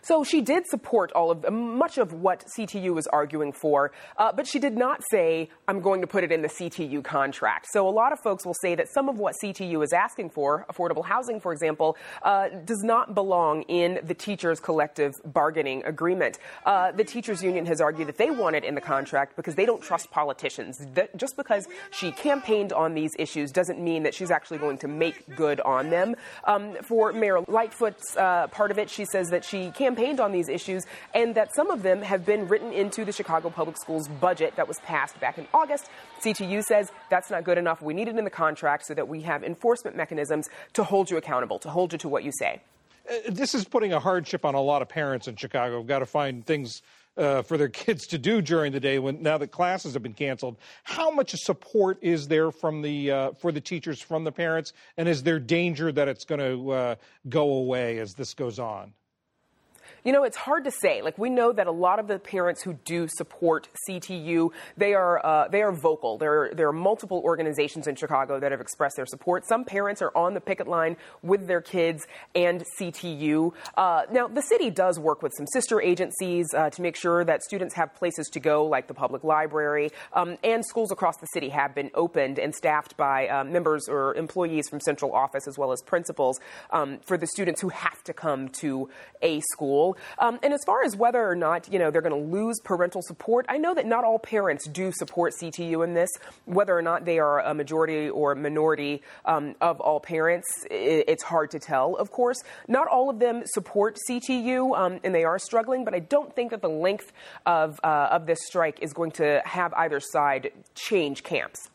So 0.03 0.23
she 0.23 0.41
did 0.41 0.65
support 0.67 1.11
all 1.11 1.29
of 1.29 1.51
much 1.51 1.99
of 1.99 2.11
what 2.11 2.43
CTU 2.57 2.93
was 2.95 3.05
arguing 3.07 3.51
for, 3.51 3.91
uh, 4.17 4.31
but 4.31 4.47
she 4.47 4.57
did 4.57 4.75
not 4.75 5.01
say, 5.11 5.49
I'm 5.67 5.79
going 5.79 6.01
to 6.01 6.07
put 6.07 6.23
it 6.23 6.31
in 6.31 6.41
the 6.41 6.47
CTU 6.47 7.03
contract. 7.03 7.67
So 7.71 7.87
a 7.87 7.91
lot 7.91 8.11
of 8.11 8.19
folks 8.19 8.43
will 8.43 8.55
say 8.61 8.73
that 8.75 8.87
some 8.91 9.09
of 9.09 9.19
what 9.19 9.35
CTU 9.43 9.83
is 9.83 9.93
asking 9.93 10.31
for, 10.31 10.65
affordable 10.71 11.05
housing, 11.05 11.39
for 11.39 11.53
example, 11.53 11.97
uh, 12.23 12.49
does 12.65 12.83
not 12.83 13.13
belong 13.13 13.61
in 13.63 13.99
the 14.03 14.15
teachers' 14.15 14.59
collective 14.59 15.13
bargaining 15.23 15.83
agreement. 15.85 16.39
Uh, 16.65 16.91
the 16.91 17.03
teachers' 17.03 17.43
union 17.43 17.67
has 17.67 17.79
argued 17.79 18.07
that 18.07 18.17
they 18.17 18.31
want 18.31 18.55
it 18.55 18.63
in 18.63 18.73
the 18.73 18.81
contract 18.81 19.35
because 19.35 19.53
they 19.53 19.67
don't 19.67 19.83
trust 19.83 20.09
politicians. 20.09 20.79
That 20.95 21.15
just 21.15 21.37
because 21.37 21.67
she 21.91 22.11
campaigned 22.11 22.73
on 22.73 22.95
these 22.95 23.11
issues 23.19 23.51
doesn't 23.51 23.79
mean 23.79 24.01
that 24.03 24.15
she's 24.15 24.31
actually 24.31 24.57
going 24.57 24.79
to 24.79 24.87
make 24.87 25.35
good 25.35 25.59
on 25.61 25.91
them. 25.91 26.15
Um, 26.45 26.75
for 26.81 27.13
Mayor 27.13 27.41
Lightfoot's 27.47 28.17
uh, 28.17 28.47
part 28.47 28.71
of 28.71 28.79
it, 28.79 28.89
she 28.89 29.05
says 29.05 29.29
that 29.29 29.45
she 29.45 29.69
campaigned 29.69 29.90
campaigned 29.91 30.21
on 30.21 30.31
these 30.31 30.47
issues 30.47 30.85
and 31.13 31.35
that 31.35 31.53
some 31.53 31.69
of 31.69 31.83
them 31.83 32.01
have 32.01 32.25
been 32.25 32.47
written 32.47 32.71
into 32.71 33.03
the 33.03 33.11
Chicago 33.11 33.49
Public 33.49 33.77
Schools 33.77 34.07
budget 34.07 34.55
that 34.55 34.67
was 34.67 34.79
passed 34.79 35.19
back 35.19 35.37
in 35.37 35.45
August. 35.53 35.89
CTU 36.23 36.63
says 36.63 36.91
that's 37.09 37.29
not 37.29 37.43
good 37.43 37.57
enough. 37.57 37.81
We 37.81 37.93
need 37.93 38.07
it 38.07 38.17
in 38.17 38.23
the 38.23 38.29
contract 38.29 38.85
so 38.85 38.93
that 38.93 39.09
we 39.09 39.21
have 39.23 39.43
enforcement 39.43 39.97
mechanisms 39.97 40.47
to 40.73 40.83
hold 40.85 41.11
you 41.11 41.17
accountable, 41.17 41.59
to 41.59 41.69
hold 41.69 41.91
you 41.91 41.97
to 41.99 42.09
what 42.09 42.23
you 42.23 42.31
say. 42.31 42.61
uh, 43.09 43.15
this 43.29 43.53
is 43.53 43.65
putting 43.65 43.91
a 43.91 43.99
hardship 43.99 44.45
on 44.45 44.55
a 44.55 44.61
lot 44.61 44.81
of 44.81 44.87
parents 44.87 45.27
in 45.27 45.35
Chicago. 45.35 45.79
We've 45.79 45.87
got 45.87 45.99
to 45.99 46.05
find 46.05 46.45
things 46.45 46.81
uh, 47.17 47.41
for 47.41 47.57
their 47.57 47.69
kids 47.83 48.07
to 48.07 48.17
do 48.17 48.41
during 48.41 48.71
the 48.71 48.79
day 48.79 48.97
when 48.97 49.21
now 49.21 49.37
that 49.37 49.51
classes 49.51 49.93
have 49.93 50.03
been 50.03 50.13
canceled. 50.13 50.55
How 50.83 51.11
much 51.11 51.31
support 51.33 51.97
is 52.01 52.29
there 52.29 52.51
from 52.51 52.81
the 52.81 53.11
uh, 53.11 53.31
for 53.33 53.51
the 53.51 53.61
teachers 53.61 54.01
from 54.01 54.23
the 54.23 54.31
parents, 54.31 54.71
and 54.95 55.09
is 55.09 55.23
there 55.23 55.39
danger 55.39 55.91
that 55.91 56.07
it's 56.07 56.23
going 56.23 56.39
to 56.39 56.71
uh, 56.71 56.95
go 57.27 57.55
away 57.55 57.99
as 57.99 58.13
this 58.13 58.33
goes 58.33 58.57
on? 58.57 58.93
You 60.03 60.13
know, 60.13 60.23
it's 60.23 60.37
hard 60.37 60.63
to 60.63 60.71
say. 60.71 61.03
Like 61.03 61.19
we 61.19 61.29
know 61.29 61.51
that 61.51 61.67
a 61.67 61.71
lot 61.71 61.99
of 61.99 62.07
the 62.07 62.17
parents 62.17 62.63
who 62.63 62.73
do 62.73 63.07
support 63.07 63.67
CTU, 63.87 64.49
they 64.75 64.95
are 64.95 65.23
uh, 65.23 65.47
they 65.47 65.61
are 65.61 65.71
vocal. 65.71 66.17
There 66.17 66.51
there 66.55 66.67
are 66.67 66.73
multiple 66.73 67.21
organizations 67.23 67.85
in 67.85 67.95
Chicago 67.95 68.39
that 68.39 68.51
have 68.51 68.61
expressed 68.61 68.95
their 68.95 69.05
support. 69.05 69.45
Some 69.45 69.63
parents 69.63 70.01
are 70.01 70.11
on 70.15 70.33
the 70.33 70.41
picket 70.41 70.67
line 70.67 70.97
with 71.21 71.45
their 71.45 71.61
kids 71.61 72.07
and 72.33 72.63
CTU. 72.79 73.53
Uh, 73.77 74.03
now, 74.11 74.27
the 74.27 74.41
city 74.41 74.71
does 74.71 74.97
work 74.97 75.21
with 75.21 75.33
some 75.37 75.45
sister 75.45 75.79
agencies 75.79 76.47
uh, 76.55 76.71
to 76.71 76.81
make 76.81 76.95
sure 76.95 77.23
that 77.23 77.43
students 77.43 77.75
have 77.75 77.93
places 77.93 78.27
to 78.29 78.39
go, 78.39 78.65
like 78.65 78.87
the 78.87 78.95
public 78.95 79.23
library, 79.23 79.91
um, 80.13 80.35
and 80.43 80.65
schools 80.65 80.91
across 80.91 81.17
the 81.17 81.27
city 81.27 81.49
have 81.49 81.75
been 81.75 81.91
opened 81.93 82.39
and 82.39 82.55
staffed 82.55 82.97
by 82.97 83.27
um, 83.27 83.51
members 83.51 83.87
or 83.87 84.15
employees 84.15 84.67
from 84.67 84.79
central 84.79 85.13
office 85.13 85.47
as 85.47 85.59
well 85.59 85.71
as 85.71 85.81
principals 85.83 86.39
um, 86.71 86.97
for 87.05 87.17
the 87.17 87.27
students 87.27 87.61
who 87.61 87.69
have 87.69 88.03
to 88.03 88.13
come 88.13 88.49
to 88.49 88.89
a 89.21 89.39
school. 89.41 89.90
Um, 90.19 90.39
and 90.43 90.53
as 90.53 90.61
far 90.65 90.83
as 90.83 90.95
whether 90.95 91.27
or 91.27 91.35
not 91.35 91.71
you 91.71 91.79
know 91.79 91.91
they're 91.91 92.01
going 92.01 92.11
to 92.11 92.31
lose 92.31 92.59
parental 92.63 93.01
support, 93.01 93.45
I 93.49 93.57
know 93.57 93.73
that 93.73 93.85
not 93.85 94.03
all 94.03 94.19
parents 94.19 94.67
do 94.67 94.91
support 94.91 95.33
CTU 95.41 95.83
in 95.83 95.93
this. 95.93 96.09
Whether 96.45 96.77
or 96.77 96.81
not 96.81 97.05
they 97.05 97.19
are 97.19 97.39
a 97.41 97.53
majority 97.53 98.09
or 98.09 98.35
minority 98.35 99.01
um, 99.25 99.55
of 99.61 99.79
all 99.79 99.99
parents, 99.99 100.47
it's 100.69 101.23
hard 101.23 101.51
to 101.51 101.59
tell. 101.59 101.95
Of 101.95 102.11
course, 102.11 102.41
not 102.67 102.87
all 102.87 103.09
of 103.09 103.19
them 103.19 103.43
support 103.45 103.97
CTU, 104.09 104.77
um, 104.77 104.99
and 105.03 105.13
they 105.13 105.23
are 105.23 105.39
struggling. 105.39 105.85
But 105.85 105.93
I 105.93 105.99
don't 105.99 106.33
think 106.35 106.51
that 106.51 106.61
the 106.61 106.69
length 106.69 107.11
of 107.45 107.79
uh, 107.83 108.09
of 108.11 108.25
this 108.25 108.39
strike 108.45 108.79
is 108.81 108.93
going 108.93 109.11
to 109.11 109.41
have 109.45 109.73
either 109.73 109.99
side 109.99 110.51
change 110.75 111.23
camps. 111.23 111.69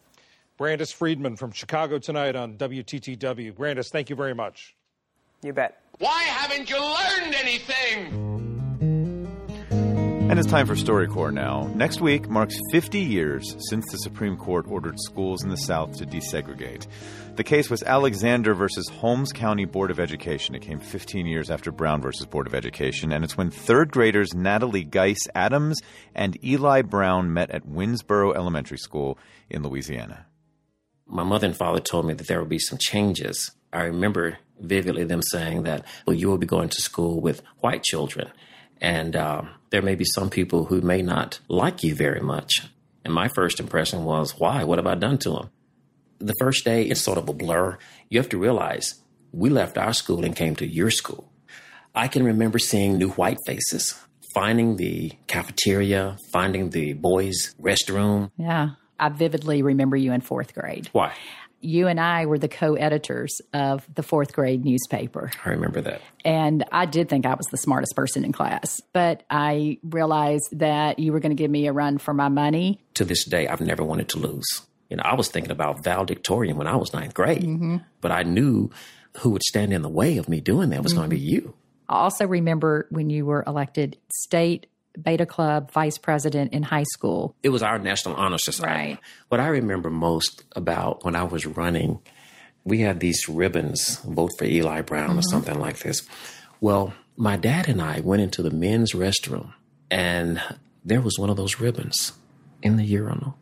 Brandis 0.56 0.90
Friedman 0.90 1.36
from 1.36 1.52
Chicago 1.52 1.98
tonight 1.98 2.34
on 2.34 2.54
WTTW. 2.54 3.54
Brandis, 3.54 3.90
thank 3.90 4.08
you 4.08 4.16
very 4.16 4.34
much. 4.34 4.74
You 5.42 5.52
bet. 5.52 5.80
Why 5.98 6.24
haven't 6.24 6.68
you 6.68 6.76
learned 6.78 7.34
anything? 7.34 8.26
And 10.28 10.38
it's 10.38 10.50
time 10.50 10.66
for 10.66 10.74
StoryCorps 10.74 11.32
now. 11.32 11.70
Next 11.74 12.02
week 12.02 12.28
marks 12.28 12.58
50 12.70 12.98
years 12.98 13.56
since 13.70 13.90
the 13.90 13.96
Supreme 13.98 14.36
Court 14.36 14.66
ordered 14.68 15.00
schools 15.00 15.42
in 15.42 15.48
the 15.48 15.56
South 15.56 15.96
to 15.96 16.04
desegregate. 16.04 16.86
The 17.36 17.44
case 17.44 17.70
was 17.70 17.82
Alexander 17.82 18.52
versus 18.52 18.88
Holmes 18.90 19.32
County 19.32 19.64
Board 19.64 19.90
of 19.90 19.98
Education. 19.98 20.54
It 20.54 20.60
came 20.60 20.80
15 20.80 21.24
years 21.24 21.50
after 21.50 21.72
Brown 21.72 22.02
versus 22.02 22.26
Board 22.26 22.46
of 22.46 22.54
Education, 22.54 23.10
and 23.10 23.24
it's 23.24 23.38
when 23.38 23.50
third 23.50 23.90
graders 23.90 24.34
Natalie 24.34 24.84
Geis 24.84 25.26
Adams 25.34 25.80
and 26.14 26.36
Eli 26.44 26.82
Brown 26.82 27.32
met 27.32 27.50
at 27.50 27.66
Winnsboro 27.66 28.36
Elementary 28.36 28.78
School 28.78 29.18
in 29.48 29.62
Louisiana. 29.62 30.26
My 31.06 31.22
mother 31.22 31.46
and 31.46 31.56
father 31.56 31.80
told 31.80 32.04
me 32.04 32.12
that 32.12 32.26
there 32.26 32.40
would 32.40 32.50
be 32.50 32.58
some 32.58 32.78
changes. 32.78 33.52
I 33.72 33.84
remember 33.84 34.38
vividly 34.60 35.04
them 35.04 35.22
saying 35.22 35.64
that, 35.64 35.84
well, 36.06 36.16
you 36.16 36.28
will 36.28 36.38
be 36.38 36.46
going 36.46 36.68
to 36.70 36.82
school 36.82 37.20
with 37.20 37.42
white 37.60 37.82
children, 37.82 38.30
and 38.80 39.16
uh, 39.16 39.42
there 39.70 39.82
may 39.82 39.94
be 39.94 40.04
some 40.04 40.30
people 40.30 40.66
who 40.66 40.80
may 40.80 41.02
not 41.02 41.40
like 41.48 41.82
you 41.82 41.94
very 41.94 42.20
much. 42.20 42.62
And 43.04 43.14
my 43.14 43.28
first 43.28 43.60
impression 43.60 44.04
was, 44.04 44.38
why? 44.38 44.64
What 44.64 44.78
have 44.78 44.86
I 44.86 44.94
done 44.94 45.18
to 45.18 45.30
them? 45.30 45.50
The 46.18 46.34
first 46.40 46.64
day, 46.64 46.84
it's 46.84 47.00
sort 47.00 47.18
of 47.18 47.28
a 47.28 47.32
blur. 47.32 47.78
You 48.08 48.18
have 48.18 48.28
to 48.30 48.38
realize 48.38 48.96
we 49.32 49.50
left 49.50 49.78
our 49.78 49.92
school 49.92 50.24
and 50.24 50.34
came 50.34 50.56
to 50.56 50.66
your 50.66 50.90
school. 50.90 51.30
I 51.94 52.08
can 52.08 52.24
remember 52.24 52.58
seeing 52.58 52.98
new 52.98 53.10
white 53.10 53.38
faces, 53.46 53.94
finding 54.34 54.76
the 54.76 55.12
cafeteria, 55.26 56.18
finding 56.32 56.70
the 56.70 56.94
boys' 56.94 57.54
restroom. 57.60 58.30
Yeah. 58.36 58.70
I 58.98 59.10
vividly 59.10 59.62
remember 59.62 59.96
you 59.96 60.12
in 60.12 60.22
fourth 60.22 60.54
grade. 60.54 60.88
Why? 60.92 61.12
You 61.66 61.88
and 61.88 61.98
I 61.98 62.26
were 62.26 62.38
the 62.38 62.48
co 62.48 62.74
editors 62.74 63.40
of 63.52 63.86
the 63.92 64.02
fourth 64.02 64.32
grade 64.32 64.64
newspaper. 64.64 65.30
I 65.44 65.50
remember 65.50 65.80
that. 65.80 66.00
And 66.24 66.64
I 66.70 66.86
did 66.86 67.08
think 67.08 67.26
I 67.26 67.34
was 67.34 67.46
the 67.46 67.56
smartest 67.56 67.96
person 67.96 68.24
in 68.24 68.32
class, 68.32 68.80
but 68.92 69.24
I 69.28 69.78
realized 69.82 70.58
that 70.58 70.98
you 70.98 71.12
were 71.12 71.20
going 71.20 71.36
to 71.36 71.40
give 71.40 71.50
me 71.50 71.66
a 71.66 71.72
run 71.72 71.98
for 71.98 72.14
my 72.14 72.28
money. 72.28 72.80
To 72.94 73.04
this 73.04 73.24
day, 73.24 73.48
I've 73.48 73.60
never 73.60 73.82
wanted 73.82 74.08
to 74.10 74.18
lose. 74.18 74.62
You 74.88 74.96
know, 74.96 75.02
I 75.04 75.14
was 75.14 75.28
thinking 75.28 75.50
about 75.50 75.82
valedictorian 75.82 76.56
when 76.56 76.68
I 76.68 76.76
was 76.76 76.94
ninth 76.94 77.14
grade, 77.14 77.42
mm-hmm. 77.42 77.78
but 78.00 78.12
I 78.12 78.22
knew 78.22 78.70
who 79.18 79.30
would 79.30 79.42
stand 79.42 79.72
in 79.72 79.82
the 79.82 79.88
way 79.88 80.18
of 80.18 80.28
me 80.28 80.40
doing 80.40 80.70
that 80.70 80.82
was 80.82 80.92
mm-hmm. 80.92 81.00
going 81.00 81.10
to 81.10 81.16
be 81.16 81.20
you. 81.20 81.54
I 81.88 81.96
also 81.96 82.26
remember 82.26 82.86
when 82.90 83.10
you 83.10 83.26
were 83.26 83.44
elected 83.46 83.96
state 84.12 84.66
Beta 85.02 85.26
Club 85.26 85.70
vice 85.72 85.98
president 85.98 86.52
in 86.52 86.62
high 86.62 86.84
school. 86.92 87.34
It 87.42 87.50
was 87.50 87.62
our 87.62 87.78
National 87.78 88.14
Honor 88.14 88.38
Society. 88.38 88.90
Right. 88.92 88.98
What 89.28 89.40
I 89.40 89.48
remember 89.48 89.90
most 89.90 90.44
about 90.52 91.04
when 91.04 91.14
I 91.14 91.24
was 91.24 91.46
running, 91.46 92.00
we 92.64 92.80
had 92.80 93.00
these 93.00 93.28
ribbons, 93.28 93.98
vote 94.00 94.30
for 94.38 94.44
Eli 94.44 94.80
Brown 94.82 95.10
mm-hmm. 95.10 95.18
or 95.18 95.22
something 95.22 95.58
like 95.58 95.78
this. 95.78 96.06
Well, 96.60 96.94
my 97.16 97.36
dad 97.36 97.68
and 97.68 97.80
I 97.80 98.00
went 98.00 98.22
into 98.22 98.42
the 98.42 98.50
men's 98.50 98.92
restroom 98.92 99.52
and 99.90 100.42
there 100.84 101.00
was 101.00 101.18
one 101.18 101.30
of 101.30 101.36
those 101.36 101.60
ribbons 101.60 102.12
in 102.62 102.76
the 102.76 102.84
urinal. 102.84 103.36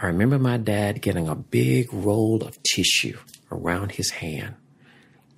I 0.00 0.06
remember 0.06 0.38
my 0.38 0.58
dad 0.58 1.00
getting 1.00 1.28
a 1.28 1.34
big 1.34 1.92
roll 1.92 2.42
of 2.42 2.62
tissue 2.62 3.18
around 3.50 3.92
his 3.92 4.10
hand, 4.10 4.54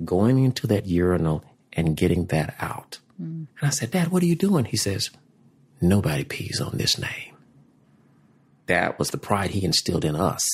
going 0.04 0.42
into 0.44 0.66
that 0.66 0.86
urinal 0.86 1.44
and 1.72 1.96
getting 1.96 2.26
that 2.26 2.56
out. 2.60 2.98
Mm. 3.20 3.46
And 3.60 3.66
I 3.66 3.70
said, 3.70 3.90
Dad, 3.90 4.08
what 4.08 4.22
are 4.22 4.26
you 4.26 4.36
doing? 4.36 4.64
He 4.64 4.76
says, 4.76 5.10
Nobody 5.80 6.24
pees 6.24 6.60
on 6.60 6.76
this 6.76 6.98
name. 6.98 7.36
That 8.66 8.98
was 8.98 9.10
the 9.10 9.18
pride 9.18 9.50
he 9.50 9.64
instilled 9.64 10.04
in 10.04 10.16
us. 10.16 10.46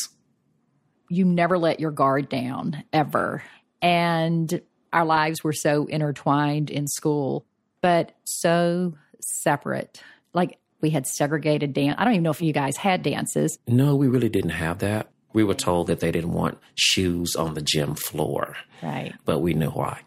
You 1.09 1.25
never 1.25 1.59
let 1.59 1.81
your 1.81 1.91
guard 1.91 2.29
down, 2.29 2.85
ever. 2.93 3.43
And 3.83 4.61
our 4.93 5.05
lives 5.05 5.43
were 5.43 5.53
so 5.53 5.87
intertwined 5.87 6.71
in 6.71 6.87
school, 6.87 7.47
but 7.81 8.13
so 8.25 8.95
separate. 9.21 10.03
Like 10.33 10.59
we 10.81 10.91
had 10.91 11.07
segregated 11.07 11.73
dance. 11.73 11.97
I 11.99 12.05
don't 12.05 12.15
even 12.15 12.23
know 12.23 12.31
if 12.31 12.43
you 12.43 12.53
guys 12.53 12.77
had 12.77 13.03
dances. 13.03 13.59
No, 13.67 13.97
we 13.97 14.07
really 14.07 14.29
didn't 14.29 14.51
have 14.51 14.79
that. 14.79 15.09
We 15.33 15.43
were 15.43 15.55
told 15.55 15.89
that 15.89 16.01
they 16.01 16.13
didn't 16.13 16.33
want 16.33 16.59
shoes 16.77 17.35
on 17.35 17.55
the 17.55 17.63
gym 17.63 17.95
floor. 17.97 18.57
Right. 18.83 19.13
But 19.25 19.41
we 19.41 19.55
knew 19.55 19.71
why. 19.71 20.03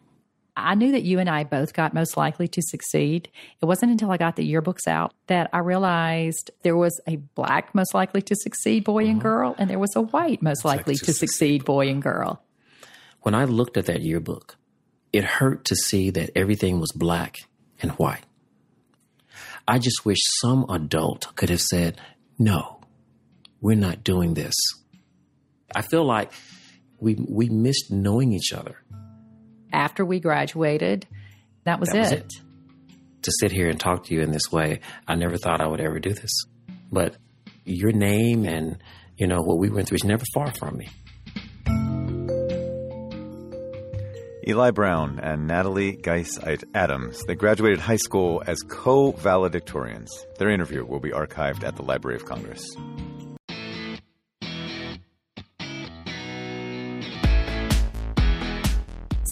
I 0.57 0.73
knew 0.73 0.91
that 0.93 1.03
you 1.03 1.19
and 1.19 1.29
I 1.29 1.43
both 1.43 1.73
got 1.73 1.93
most 1.93 2.17
likely 2.17 2.47
to 2.47 2.61
succeed. 2.63 3.29
It 3.61 3.65
wasn't 3.65 3.91
until 3.91 4.09
I 4.09 4.17
got 4.17 4.35
the 4.35 4.51
yearbooks 4.51 4.87
out 4.87 5.13
that 5.27 5.51
I 5.53 5.59
realized 5.59 6.49
there 6.63 6.75
was 6.75 6.99
a 7.07 7.17
black 7.17 7.75
most 7.75 7.93
likely 7.93 8.23
to 8.23 8.35
succeed 8.35 8.83
boy 8.83 9.05
and 9.05 9.19
uh-huh. 9.19 9.29
girl, 9.29 9.55
and 9.59 9.69
there 9.69 9.77
was 9.77 9.95
a 9.95 10.01
white 10.01 10.41
most 10.41 10.65
likely 10.65 10.95
to, 10.95 11.05
to 11.05 11.13
succeed 11.13 11.63
boy 11.63 11.89
and 11.89 12.01
girl. 12.01 12.41
When 13.21 13.35
I 13.35 13.45
looked 13.45 13.77
at 13.77 13.85
that 13.85 14.01
yearbook, 14.01 14.57
it 15.13 15.23
hurt 15.23 15.63
to 15.65 15.75
see 15.75 16.09
that 16.09 16.31
everything 16.35 16.79
was 16.79 16.91
black 16.91 17.37
and 17.79 17.91
white. 17.91 18.25
I 19.67 19.77
just 19.77 20.05
wish 20.05 20.19
some 20.41 20.65
adult 20.69 21.35
could 21.35 21.49
have 21.49 21.61
said, 21.61 22.01
no, 22.39 22.81
we're 23.61 23.75
not 23.75 24.03
doing 24.03 24.33
this. 24.33 24.55
I 25.75 25.83
feel 25.83 26.03
like 26.03 26.31
we, 26.99 27.15
we 27.15 27.47
missed 27.49 27.91
knowing 27.91 28.33
each 28.33 28.53
other 28.53 28.81
after 29.71 30.05
we 30.05 30.19
graduated, 30.19 31.07
that 31.63 31.79
was, 31.79 31.89
that 31.89 31.97
it. 31.97 32.01
was 32.01 32.11
it. 32.11 32.33
To 33.23 33.31
sit 33.39 33.51
here 33.51 33.69
and 33.69 33.79
talk 33.79 34.05
to 34.05 34.13
you 34.13 34.21
in 34.21 34.31
this 34.31 34.51
way, 34.51 34.79
I 35.07 35.15
never 35.15 35.37
thought 35.37 35.61
I 35.61 35.67
would 35.67 35.81
ever 35.81 35.99
do 35.99 36.13
this. 36.13 36.31
But 36.91 37.17
your 37.65 37.91
name 37.91 38.45
and, 38.45 38.81
you 39.17 39.27
know, 39.27 39.41
what 39.41 39.57
we 39.57 39.69
went 39.69 39.87
through 39.87 39.97
is 39.97 40.03
never 40.03 40.23
far 40.33 40.53
from 40.53 40.77
me. 40.77 40.87
Eli 44.47 44.71
Brown 44.71 45.19
and 45.21 45.45
Natalie 45.45 45.97
Geis 45.97 46.39
Adams. 46.73 47.21
They 47.25 47.35
graduated 47.35 47.79
high 47.79 47.97
school 47.97 48.41
as 48.47 48.57
co 48.61 49.11
valedictorians. 49.11 50.07
Their 50.37 50.49
interview 50.49 50.85
will 50.85 51.01
be 51.01 51.11
archived 51.11 51.65
at 51.65 51.75
the 51.75 51.83
Library 51.83 52.15
of 52.15 52.23
Congress. 52.23 52.63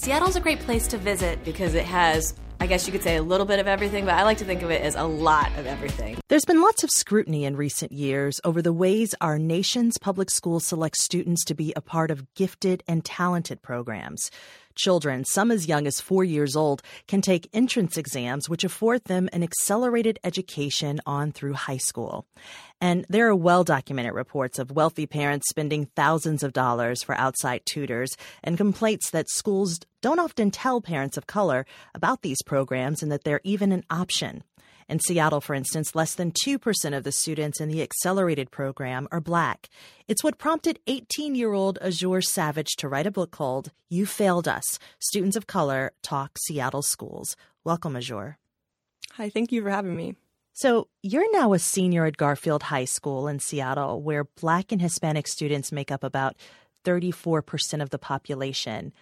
Seattle's 0.05 0.35
a 0.35 0.39
great 0.39 0.59
place 0.59 0.85
to 0.89 0.99
visit 0.99 1.43
because 1.43 1.73
it 1.73 1.85
has 1.85 2.35
I 2.59 2.67
guess 2.67 2.85
you 2.85 2.91
could 2.91 3.01
say 3.01 3.15
a 3.15 3.23
little 3.23 3.45
bit 3.45 3.59
of 3.59 3.67
everything, 3.67 4.05
but 4.05 4.13
I 4.13 4.23
like 4.23 4.37
to 4.37 4.45
think 4.45 4.61
of 4.61 4.69
it 4.69 4.81
as 4.81 4.95
a 4.95 5.03
lot 5.03 5.51
of 5.57 5.65
everything. 5.65 6.17
There's 6.29 6.45
been 6.45 6.61
lots 6.61 6.83
of 6.83 6.91
scrutiny 6.91 7.43
in 7.43 7.57
recent 7.57 7.91
years 7.91 8.39
over 8.43 8.61
the 8.61 8.71
ways 8.71 9.15
our 9.19 9.39
nation's 9.39 9.97
public 9.97 10.29
schools 10.29 10.65
select 10.65 10.97
students 10.97 11.43
to 11.45 11.55
be 11.55 11.73
a 11.75 11.81
part 11.81 12.11
of 12.11 12.33
gifted 12.35 12.83
and 12.87 13.03
talented 13.03 13.63
programs. 13.63 14.29
Children, 14.75 15.25
some 15.25 15.51
as 15.51 15.67
young 15.67 15.87
as 15.87 16.01
four 16.01 16.23
years 16.23 16.55
old, 16.55 16.81
can 17.07 17.21
take 17.21 17.49
entrance 17.53 17.97
exams, 17.97 18.49
which 18.49 18.63
afford 18.63 19.03
them 19.05 19.29
an 19.31 19.41
accelerated 19.41 20.19
education 20.23 20.99
on 21.05 21.31
through 21.31 21.53
high 21.53 21.77
school. 21.77 22.25
And 22.81 23.05
there 23.07 23.27
are 23.29 23.35
well 23.35 23.63
documented 23.63 24.13
reports 24.13 24.59
of 24.59 24.71
wealthy 24.71 25.07
parents 25.07 25.49
spending 25.49 25.85
thousands 25.95 26.43
of 26.43 26.53
dollars 26.53 27.03
for 27.03 27.15
outside 27.15 27.61
tutors 27.65 28.11
and 28.43 28.57
complaints 28.57 29.11
that 29.11 29.29
schools 29.29 29.79
don't 30.01 30.19
often 30.19 30.51
tell 30.51 30.81
parents 30.81 31.17
of 31.17 31.25
color 31.25 31.65
about 31.93 32.21
these 32.21 32.43
programs 32.43 33.01
and 33.01 33.11
that 33.11 33.23
they're 33.23 33.41
even 33.43 33.71
an 33.71 33.83
option. 33.89 34.43
In 34.87 34.99
Seattle, 34.99 35.41
for 35.41 35.55
instance, 35.55 35.95
less 35.95 36.13
than 36.13 36.31
2% 36.31 36.95
of 36.95 37.03
the 37.03 37.11
students 37.11 37.59
in 37.59 37.69
the 37.69 37.81
accelerated 37.81 38.51
program 38.51 39.07
are 39.11 39.19
black. 39.19 39.67
It's 40.07 40.23
what 40.23 40.37
prompted 40.37 40.77
18 40.85 41.33
year 41.33 41.53
old 41.53 41.79
Azure 41.81 42.21
Savage 42.21 42.75
to 42.77 42.87
write 42.87 43.07
a 43.07 43.11
book 43.11 43.31
called 43.31 43.71
You 43.89 44.05
Failed 44.05 44.47
Us 44.47 44.77
Students 44.99 45.35
of 45.35 45.47
Color 45.47 45.91
Talk 46.03 46.37
Seattle 46.37 46.83
Schools. 46.83 47.35
Welcome, 47.63 47.95
Azure. 47.95 48.37
Hi, 49.13 49.29
thank 49.29 49.51
you 49.51 49.63
for 49.63 49.71
having 49.71 49.95
me. 49.95 50.15
So, 50.53 50.87
you're 51.01 51.31
now 51.33 51.53
a 51.53 51.59
senior 51.59 52.05
at 52.05 52.15
Garfield 52.15 52.63
High 52.63 52.85
School 52.85 53.27
in 53.27 53.39
Seattle, 53.39 54.01
where 54.01 54.25
Black 54.39 54.71
and 54.71 54.81
Hispanic 54.81 55.27
students 55.27 55.71
make 55.71 55.91
up 55.91 56.03
about 56.03 56.37
34% 56.85 57.81
of 57.81 57.89
the 57.89 57.97
population. 57.97 58.93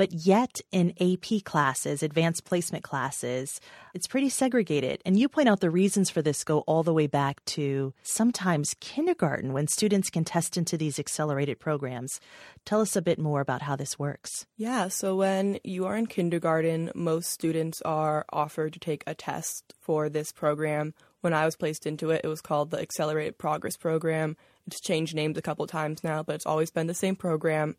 But 0.00 0.12
yet, 0.14 0.62
in 0.72 0.94
AP 0.98 1.44
classes, 1.44 2.02
advanced 2.02 2.46
placement 2.46 2.82
classes, 2.82 3.60
it's 3.92 4.06
pretty 4.06 4.30
segregated. 4.30 5.02
And 5.04 5.20
you 5.20 5.28
point 5.28 5.50
out 5.50 5.60
the 5.60 5.68
reasons 5.68 6.08
for 6.08 6.22
this 6.22 6.42
go 6.42 6.60
all 6.60 6.82
the 6.82 6.94
way 6.94 7.06
back 7.06 7.44
to 7.56 7.92
sometimes 8.02 8.74
kindergarten 8.80 9.52
when 9.52 9.66
students 9.66 10.08
can 10.08 10.24
test 10.24 10.56
into 10.56 10.78
these 10.78 10.98
accelerated 10.98 11.60
programs. 11.60 12.18
Tell 12.64 12.80
us 12.80 12.96
a 12.96 13.02
bit 13.02 13.18
more 13.18 13.42
about 13.42 13.60
how 13.60 13.76
this 13.76 13.98
works. 13.98 14.46
Yeah, 14.56 14.88
so 14.88 15.16
when 15.16 15.58
you 15.64 15.84
are 15.84 15.98
in 15.98 16.06
kindergarten, 16.06 16.90
most 16.94 17.30
students 17.30 17.82
are 17.82 18.24
offered 18.32 18.72
to 18.72 18.78
take 18.78 19.04
a 19.06 19.12
test 19.12 19.74
for 19.82 20.08
this 20.08 20.32
program. 20.32 20.94
When 21.20 21.34
I 21.34 21.44
was 21.44 21.56
placed 21.56 21.86
into 21.86 22.08
it, 22.08 22.22
it 22.24 22.28
was 22.28 22.40
called 22.40 22.70
the 22.70 22.80
Accelerated 22.80 23.36
Progress 23.36 23.76
Program. 23.76 24.38
It's 24.66 24.80
changed 24.80 25.14
names 25.14 25.36
a 25.36 25.42
couple 25.42 25.66
times 25.66 26.02
now, 26.02 26.22
but 26.22 26.36
it's 26.36 26.46
always 26.46 26.70
been 26.70 26.86
the 26.86 26.94
same 26.94 27.16
program. 27.16 27.76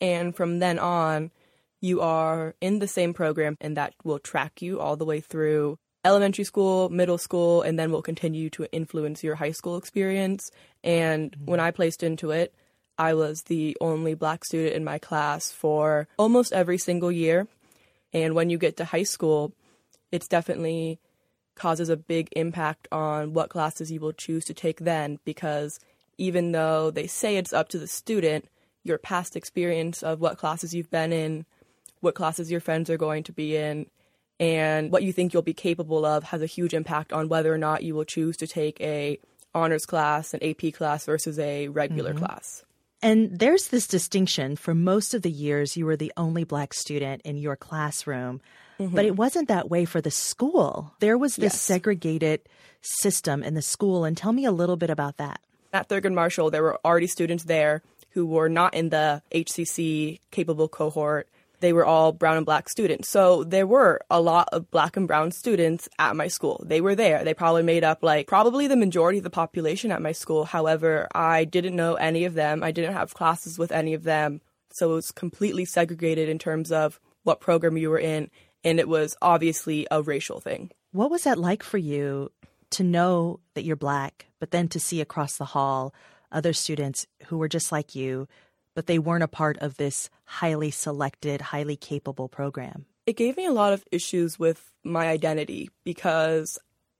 And 0.00 0.34
from 0.34 0.58
then 0.58 0.80
on, 0.80 1.30
you 1.80 2.00
are 2.00 2.54
in 2.60 2.78
the 2.78 2.88
same 2.88 3.14
program 3.14 3.56
and 3.60 3.76
that 3.76 3.94
will 4.04 4.18
track 4.18 4.60
you 4.60 4.80
all 4.80 4.96
the 4.96 5.04
way 5.04 5.20
through 5.20 5.78
elementary 6.04 6.44
school, 6.44 6.88
middle 6.88 7.18
school, 7.18 7.62
and 7.62 7.78
then 7.78 7.90
will 7.90 8.02
continue 8.02 8.50
to 8.50 8.70
influence 8.72 9.22
your 9.22 9.34
high 9.34 9.52
school 9.52 9.76
experience. 9.76 10.50
And 10.82 11.32
mm-hmm. 11.32 11.46
when 11.46 11.60
I 11.60 11.70
placed 11.70 12.02
into 12.02 12.30
it, 12.30 12.54
I 12.98 13.14
was 13.14 13.42
the 13.44 13.76
only 13.80 14.14
black 14.14 14.44
student 14.44 14.74
in 14.74 14.84
my 14.84 14.98
class 14.98 15.50
for 15.50 16.06
almost 16.18 16.52
every 16.52 16.78
single 16.78 17.10
year. 17.10 17.48
And 18.12 18.34
when 18.34 18.50
you 18.50 18.58
get 18.58 18.76
to 18.78 18.84
high 18.84 19.04
school, 19.04 19.52
it's 20.12 20.28
definitely 20.28 20.98
causes 21.54 21.88
a 21.88 21.96
big 21.96 22.28
impact 22.36 22.88
on 22.90 23.32
what 23.32 23.50
classes 23.50 23.90
you 23.90 24.00
will 24.00 24.12
choose 24.12 24.44
to 24.46 24.54
take 24.54 24.80
then 24.80 25.18
because 25.24 25.78
even 26.16 26.52
though 26.52 26.90
they 26.90 27.06
say 27.06 27.36
it's 27.36 27.52
up 27.52 27.68
to 27.68 27.78
the 27.78 27.86
student, 27.86 28.46
your 28.82 28.98
past 28.98 29.36
experience 29.36 30.02
of 30.02 30.20
what 30.20 30.38
classes 30.38 30.74
you've 30.74 30.90
been 30.90 31.12
in 31.12 31.44
what 32.00 32.14
classes 32.14 32.50
your 32.50 32.60
friends 32.60 32.90
are 32.90 32.96
going 32.96 33.22
to 33.24 33.32
be 33.32 33.56
in, 33.56 33.86
and 34.38 34.90
what 34.90 35.02
you 35.02 35.12
think 35.12 35.32
you'll 35.32 35.42
be 35.42 35.52
capable 35.52 36.06
of 36.06 36.24
has 36.24 36.40
a 36.40 36.46
huge 36.46 36.72
impact 36.72 37.12
on 37.12 37.28
whether 37.28 37.52
or 37.52 37.58
not 37.58 37.82
you 37.82 37.94
will 37.94 38.04
choose 38.06 38.36
to 38.38 38.46
take 38.46 38.80
a 38.80 39.18
honors 39.54 39.84
class, 39.84 40.32
an 40.32 40.42
AP 40.42 40.72
class 40.72 41.04
versus 41.04 41.38
a 41.38 41.68
regular 41.68 42.14
mm-hmm. 42.14 42.24
class. 42.24 42.64
And 43.02 43.38
there's 43.38 43.68
this 43.68 43.86
distinction. 43.86 44.56
For 44.56 44.74
most 44.74 45.14
of 45.14 45.22
the 45.22 45.30
years, 45.30 45.76
you 45.76 45.86
were 45.86 45.96
the 45.96 46.12
only 46.16 46.44
black 46.44 46.74
student 46.74 47.22
in 47.22 47.36
your 47.36 47.56
classroom, 47.56 48.40
mm-hmm. 48.78 48.94
but 48.94 49.04
it 49.04 49.16
wasn't 49.16 49.48
that 49.48 49.70
way 49.70 49.84
for 49.84 50.00
the 50.00 50.10
school. 50.10 50.94
There 51.00 51.18
was 51.18 51.36
this 51.36 51.54
yes. 51.54 51.60
segregated 51.60 52.40
system 52.82 53.42
in 53.42 53.54
the 53.54 53.62
school. 53.62 54.04
And 54.04 54.16
tell 54.16 54.32
me 54.32 54.44
a 54.44 54.52
little 54.52 54.76
bit 54.76 54.90
about 54.90 55.16
that. 55.18 55.40
At 55.72 55.88
Thurgood 55.88 56.14
Marshall, 56.14 56.50
there 56.50 56.62
were 56.62 56.78
already 56.84 57.06
students 57.06 57.44
there 57.44 57.82
who 58.10 58.26
were 58.26 58.48
not 58.48 58.74
in 58.74 58.88
the 58.88 59.22
HCC 59.32 60.20
capable 60.30 60.68
cohort 60.68 61.28
they 61.60 61.72
were 61.72 61.84
all 61.84 62.12
brown 62.12 62.36
and 62.36 62.46
black 62.46 62.68
students. 62.68 63.08
So 63.08 63.44
there 63.44 63.66
were 63.66 64.00
a 64.10 64.20
lot 64.20 64.48
of 64.52 64.70
black 64.70 64.96
and 64.96 65.06
brown 65.06 65.30
students 65.30 65.88
at 65.98 66.16
my 66.16 66.28
school. 66.28 66.62
They 66.66 66.80
were 66.80 66.94
there. 66.94 67.22
They 67.22 67.34
probably 67.34 67.62
made 67.62 67.84
up 67.84 68.02
like 68.02 68.26
probably 68.26 68.66
the 68.66 68.76
majority 68.76 69.18
of 69.18 69.24
the 69.24 69.30
population 69.30 69.92
at 69.92 70.02
my 70.02 70.12
school. 70.12 70.44
However, 70.44 71.08
I 71.14 71.44
didn't 71.44 71.76
know 71.76 71.94
any 71.94 72.24
of 72.24 72.34
them. 72.34 72.62
I 72.62 72.72
didn't 72.72 72.94
have 72.94 73.14
classes 73.14 73.58
with 73.58 73.72
any 73.72 73.94
of 73.94 74.02
them. 74.02 74.40
So 74.72 74.92
it 74.92 74.94
was 74.94 75.10
completely 75.10 75.64
segregated 75.64 76.28
in 76.28 76.38
terms 76.38 76.72
of 76.72 77.00
what 77.22 77.40
program 77.40 77.76
you 77.76 77.90
were 77.90 77.98
in. 77.98 78.30
And 78.64 78.78
it 78.78 78.88
was 78.88 79.16
obviously 79.20 79.86
a 79.90 80.02
racial 80.02 80.40
thing. 80.40 80.70
What 80.92 81.10
was 81.10 81.24
that 81.24 81.38
like 81.38 81.62
for 81.62 81.78
you 81.78 82.32
to 82.70 82.82
know 82.82 83.40
that 83.54 83.64
you're 83.64 83.76
black, 83.76 84.26
but 84.38 84.50
then 84.50 84.68
to 84.68 84.80
see 84.80 85.00
across 85.00 85.36
the 85.36 85.44
hall 85.44 85.94
other 86.32 86.52
students 86.52 87.06
who 87.26 87.38
were 87.38 87.48
just 87.48 87.72
like 87.72 87.94
you, 87.94 88.28
but 88.74 88.86
they 88.86 88.98
weren't 88.98 89.24
a 89.24 89.28
part 89.28 89.58
of 89.58 89.76
this 89.76 90.10
highly 90.24 90.70
selected, 90.70 91.40
highly 91.40 91.76
capable 91.76 92.28
program? 92.28 92.86
It 93.06 93.16
gave 93.16 93.36
me 93.36 93.46
a 93.46 93.52
lot 93.52 93.72
of 93.72 93.84
issues 93.90 94.38
with 94.38 94.70
my 94.84 95.08
identity 95.08 95.70
because 95.84 96.58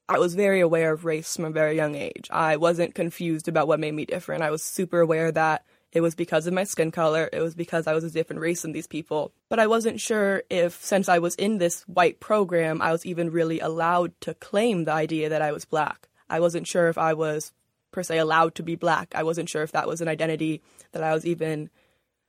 I 0.09 0.19
was 0.19 0.35
very 0.35 0.61
aware 0.61 0.93
of 0.93 1.05
race 1.05 1.37
from 1.37 1.45
a 1.45 1.51
very 1.51 1.77
young 1.77 1.95
age. 1.95 2.29
I 2.31 2.57
wasn't 2.57 2.97
confused 2.97 3.47
about 3.47 3.69
what 3.69 3.79
made 3.79 3.95
me 3.95 4.07
different. 4.07 4.43
I 4.43 4.51
was 4.51 4.63
super 4.63 5.01
aware 5.01 5.31
that 5.31 5.65
it 5.93 6.01
was 6.01 6.15
because 6.15 6.47
of 6.47 6.53
my 6.53 6.65
skin 6.65 6.91
color, 6.91 7.29
it 7.33 7.41
was 7.41 7.55
because 7.55 7.87
I 7.87 7.95
was 7.95 8.05
a 8.05 8.11
different 8.11 8.43
race 8.43 8.63
than 8.63 8.73
these 8.73 8.87
people. 8.87 9.33
But 9.49 9.59
I 9.59 9.67
wasn't 9.67 10.01
sure 10.01 10.43
if, 10.49 10.83
since 10.83 11.09
I 11.09 11.19
was 11.19 11.35
in 11.35 11.59
this 11.59 11.83
white 11.83 12.21
program, 12.21 12.81
I 12.81 12.93
was 12.93 13.05
even 13.05 13.31
really 13.31 13.61
allowed 13.61 14.21
to 14.23 14.35
claim 14.35 14.85
the 14.85 14.93
idea 14.93 15.29
that 15.29 15.43
I 15.43 15.53
was 15.53 15.65
black. 15.65 16.09
I 16.29 16.41
wasn't 16.41 16.69
sure 16.69 16.89
if 16.89 16.99
I 16.99 17.15
was, 17.15 17.53
per 17.93 18.03
se, 18.03 18.19
allowed 18.19 18.55
to 18.57 18.63
be 18.63 18.77
black. 18.77 19.13
I 19.15 19.23
wasn't 19.23 19.49
sure 19.49 19.63
if 19.63 19.73
that 19.73 19.89
was 19.89 20.01
an 20.01 20.09
identity 20.09 20.63
that 20.93 21.03
I 21.03 21.15
was 21.15 21.27
even 21.27 21.71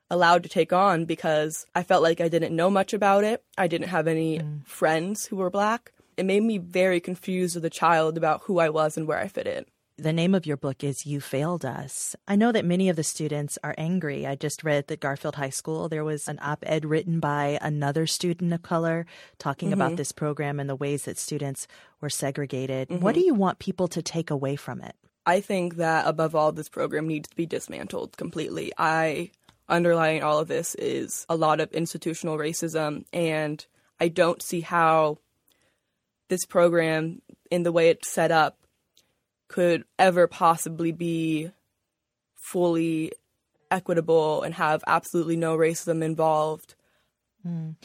allowed 0.09 0.43
to 0.43 0.49
take 0.49 0.73
on 0.73 1.05
because 1.05 1.65
I 1.73 1.83
felt 1.83 2.03
like 2.03 2.19
I 2.19 2.27
didn't 2.27 2.55
know 2.55 2.69
much 2.69 2.93
about 2.93 3.23
it. 3.23 3.43
I 3.57 3.67
didn't 3.67 3.87
have 3.87 4.07
any 4.07 4.39
mm. 4.39 4.65
friends 4.67 5.25
who 5.25 5.37
were 5.37 5.49
black. 5.49 5.93
It 6.17 6.25
made 6.25 6.43
me 6.43 6.57
very 6.57 6.99
confused 6.99 7.55
as 7.55 7.63
a 7.63 7.69
child 7.69 8.17
about 8.17 8.41
who 8.43 8.59
I 8.59 8.69
was 8.69 8.97
and 8.97 9.07
where 9.07 9.17
I 9.17 9.27
fit 9.27 9.47
in. 9.47 9.65
The 9.97 10.11
name 10.11 10.33
of 10.33 10.47
your 10.47 10.57
book 10.57 10.83
is 10.83 11.05
You 11.05 11.21
Failed 11.21 11.63
Us. 11.63 12.15
I 12.27 12.35
know 12.35 12.51
that 12.51 12.65
many 12.65 12.89
of 12.89 12.95
the 12.95 13.03
students 13.03 13.59
are 13.63 13.75
angry. 13.77 14.25
I 14.25 14.35
just 14.35 14.63
read 14.63 14.87
that 14.87 14.99
Garfield 14.99 15.35
High 15.35 15.51
School, 15.51 15.89
there 15.89 16.03
was 16.03 16.27
an 16.27 16.39
op 16.41 16.63
ed 16.65 16.85
written 16.85 17.19
by 17.19 17.59
another 17.61 18.07
student 18.07 18.51
of 18.51 18.63
color 18.63 19.05
talking 19.37 19.69
mm-hmm. 19.69 19.79
about 19.79 19.97
this 19.97 20.11
program 20.11 20.59
and 20.59 20.67
the 20.67 20.75
ways 20.75 21.05
that 21.05 21.19
students 21.19 21.67
were 21.99 22.09
segregated. 22.09 22.89
Mm-hmm. 22.89 23.03
What 23.03 23.13
do 23.13 23.21
you 23.21 23.35
want 23.35 23.59
people 23.59 23.87
to 23.89 24.01
take 24.01 24.31
away 24.31 24.55
from 24.55 24.81
it? 24.81 24.95
I 25.25 25.41
think 25.41 25.75
that 25.75 26.07
above 26.07 26.35
all, 26.35 26.51
this 26.51 26.69
program 26.69 27.07
needs 27.07 27.29
to 27.29 27.35
be 27.35 27.45
dismantled 27.45 28.17
completely. 28.17 28.71
I 28.77 29.31
underlying 29.69 30.23
all 30.23 30.39
of 30.39 30.47
this 30.47 30.75
is 30.75 31.25
a 31.29 31.35
lot 31.35 31.59
of 31.59 31.71
institutional 31.71 32.37
racism, 32.37 33.05
and 33.13 33.65
I 33.99 34.07
don't 34.09 34.41
see 34.41 34.61
how 34.61 35.19
this 36.27 36.45
program, 36.45 37.21
in 37.49 37.63
the 37.63 37.71
way 37.71 37.89
it's 37.89 38.11
set 38.11 38.31
up, 38.31 38.57
could 39.47 39.83
ever 39.99 40.27
possibly 40.27 40.91
be 40.91 41.51
fully 42.35 43.11
equitable 43.69 44.41
and 44.41 44.53
have 44.55 44.83
absolutely 44.87 45.35
no 45.35 45.55
racism 45.57 46.03
involved. 46.03 46.75
Mm. 47.45 47.75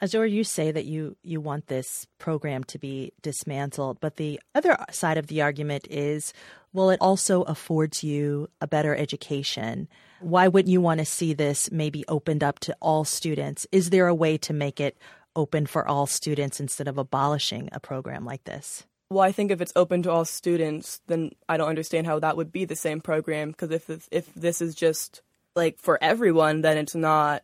Azure, 0.00 0.26
you 0.26 0.44
say 0.44 0.70
that 0.70 0.84
you, 0.84 1.16
you 1.22 1.40
want 1.40 1.68
this 1.68 2.06
program 2.18 2.64
to 2.64 2.78
be 2.78 3.12
dismantled, 3.22 3.98
but 4.00 4.16
the 4.16 4.38
other 4.54 4.76
side 4.90 5.16
of 5.16 5.28
the 5.28 5.40
argument 5.42 5.86
is 5.90 6.32
well, 6.76 6.90
it 6.90 7.00
also 7.00 7.42
affords 7.44 8.04
you 8.04 8.50
a 8.60 8.66
better 8.66 8.94
education. 8.94 9.88
Why 10.20 10.46
wouldn't 10.46 10.70
you 10.70 10.82
want 10.82 10.98
to 10.98 11.06
see 11.06 11.32
this 11.32 11.72
maybe 11.72 12.04
opened 12.06 12.44
up 12.44 12.58
to 12.60 12.76
all 12.82 13.04
students? 13.04 13.66
Is 13.72 13.88
there 13.88 14.08
a 14.08 14.14
way 14.14 14.36
to 14.38 14.52
make 14.52 14.78
it 14.78 14.98
open 15.34 15.64
for 15.64 15.88
all 15.88 16.06
students 16.06 16.60
instead 16.60 16.86
of 16.86 16.98
abolishing 16.98 17.70
a 17.72 17.80
program 17.80 18.26
like 18.26 18.44
this? 18.44 18.84
Well, 19.08 19.22
I 19.22 19.32
think 19.32 19.50
if 19.50 19.62
it's 19.62 19.72
open 19.74 20.02
to 20.02 20.10
all 20.10 20.26
students, 20.26 21.00
then 21.06 21.30
I 21.48 21.56
don't 21.56 21.68
understand 21.68 22.06
how 22.06 22.18
that 22.18 22.36
would 22.36 22.52
be 22.52 22.66
the 22.66 22.76
same 22.76 23.00
program. 23.00 23.52
Because 23.52 23.70
if 23.70 24.08
if 24.10 24.34
this 24.34 24.60
is 24.60 24.74
just 24.74 25.22
like 25.54 25.78
for 25.78 25.98
everyone, 26.02 26.60
then 26.60 26.76
it's 26.76 26.94
not 26.94 27.42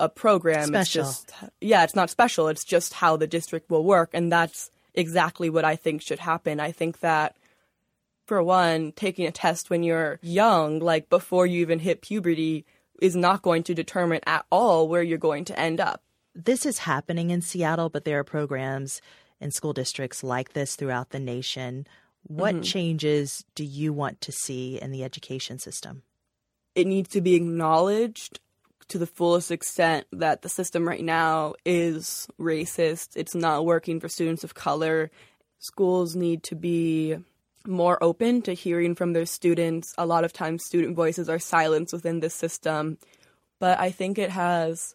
a 0.00 0.08
program. 0.08 0.68
Special. 0.68 1.02
It's 1.08 1.24
just 1.24 1.34
yeah, 1.60 1.84
it's 1.84 1.96
not 1.96 2.10
special. 2.10 2.48
It's 2.48 2.64
just 2.64 2.94
how 2.94 3.16
the 3.16 3.26
district 3.26 3.70
will 3.70 3.84
work, 3.84 4.10
and 4.12 4.30
that's 4.30 4.70
exactly 4.94 5.50
what 5.50 5.64
I 5.64 5.76
think 5.76 6.02
should 6.02 6.18
happen. 6.18 6.60
I 6.60 6.72
think 6.72 7.00
that 7.00 7.36
for 8.26 8.42
one, 8.42 8.92
taking 8.92 9.26
a 9.26 9.32
test 9.32 9.70
when 9.70 9.82
you're 9.82 10.18
young, 10.22 10.80
like 10.80 11.08
before 11.08 11.46
you 11.46 11.60
even 11.62 11.78
hit 11.78 12.02
puberty, 12.02 12.66
is 13.00 13.16
not 13.16 13.42
going 13.42 13.62
to 13.64 13.74
determine 13.74 14.20
at 14.26 14.44
all 14.50 14.88
where 14.88 15.02
you're 15.02 15.18
going 15.18 15.44
to 15.46 15.58
end 15.58 15.80
up. 15.80 16.02
This 16.34 16.66
is 16.66 16.78
happening 16.78 17.30
in 17.30 17.40
Seattle, 17.40 17.88
but 17.88 18.04
there 18.04 18.18
are 18.18 18.24
programs 18.24 19.00
in 19.40 19.50
school 19.50 19.72
districts 19.72 20.22
like 20.22 20.52
this 20.52 20.76
throughout 20.76 21.10
the 21.10 21.18
nation. 21.18 21.86
What 22.22 22.56
mm-hmm. 22.56 22.62
changes 22.62 23.44
do 23.54 23.64
you 23.64 23.92
want 23.92 24.20
to 24.22 24.32
see 24.32 24.78
in 24.80 24.90
the 24.90 25.04
education 25.04 25.58
system? 25.58 26.02
It 26.74 26.86
needs 26.86 27.08
to 27.10 27.20
be 27.20 27.34
acknowledged 27.34 28.40
to 28.88 28.98
the 28.98 29.06
fullest 29.06 29.50
extent 29.50 30.06
that 30.12 30.42
the 30.42 30.48
system 30.48 30.86
right 30.86 31.04
now 31.04 31.54
is 31.64 32.26
racist. 32.40 33.10
It's 33.16 33.34
not 33.34 33.66
working 33.66 34.00
for 34.00 34.08
students 34.08 34.44
of 34.44 34.54
color. 34.54 35.10
Schools 35.58 36.16
need 36.16 36.42
to 36.44 36.54
be 36.54 37.16
more 37.66 38.02
open 38.02 38.42
to 38.42 38.52
hearing 38.54 38.94
from 38.94 39.12
their 39.12 39.26
students. 39.26 39.94
A 39.98 40.06
lot 40.06 40.24
of 40.24 40.32
times, 40.32 40.64
student 40.64 40.96
voices 40.96 41.28
are 41.28 41.38
silenced 41.38 41.92
within 41.92 42.20
this 42.20 42.34
system. 42.34 42.98
But 43.58 43.78
I 43.78 43.90
think 43.90 44.18
it 44.18 44.30
has 44.30 44.94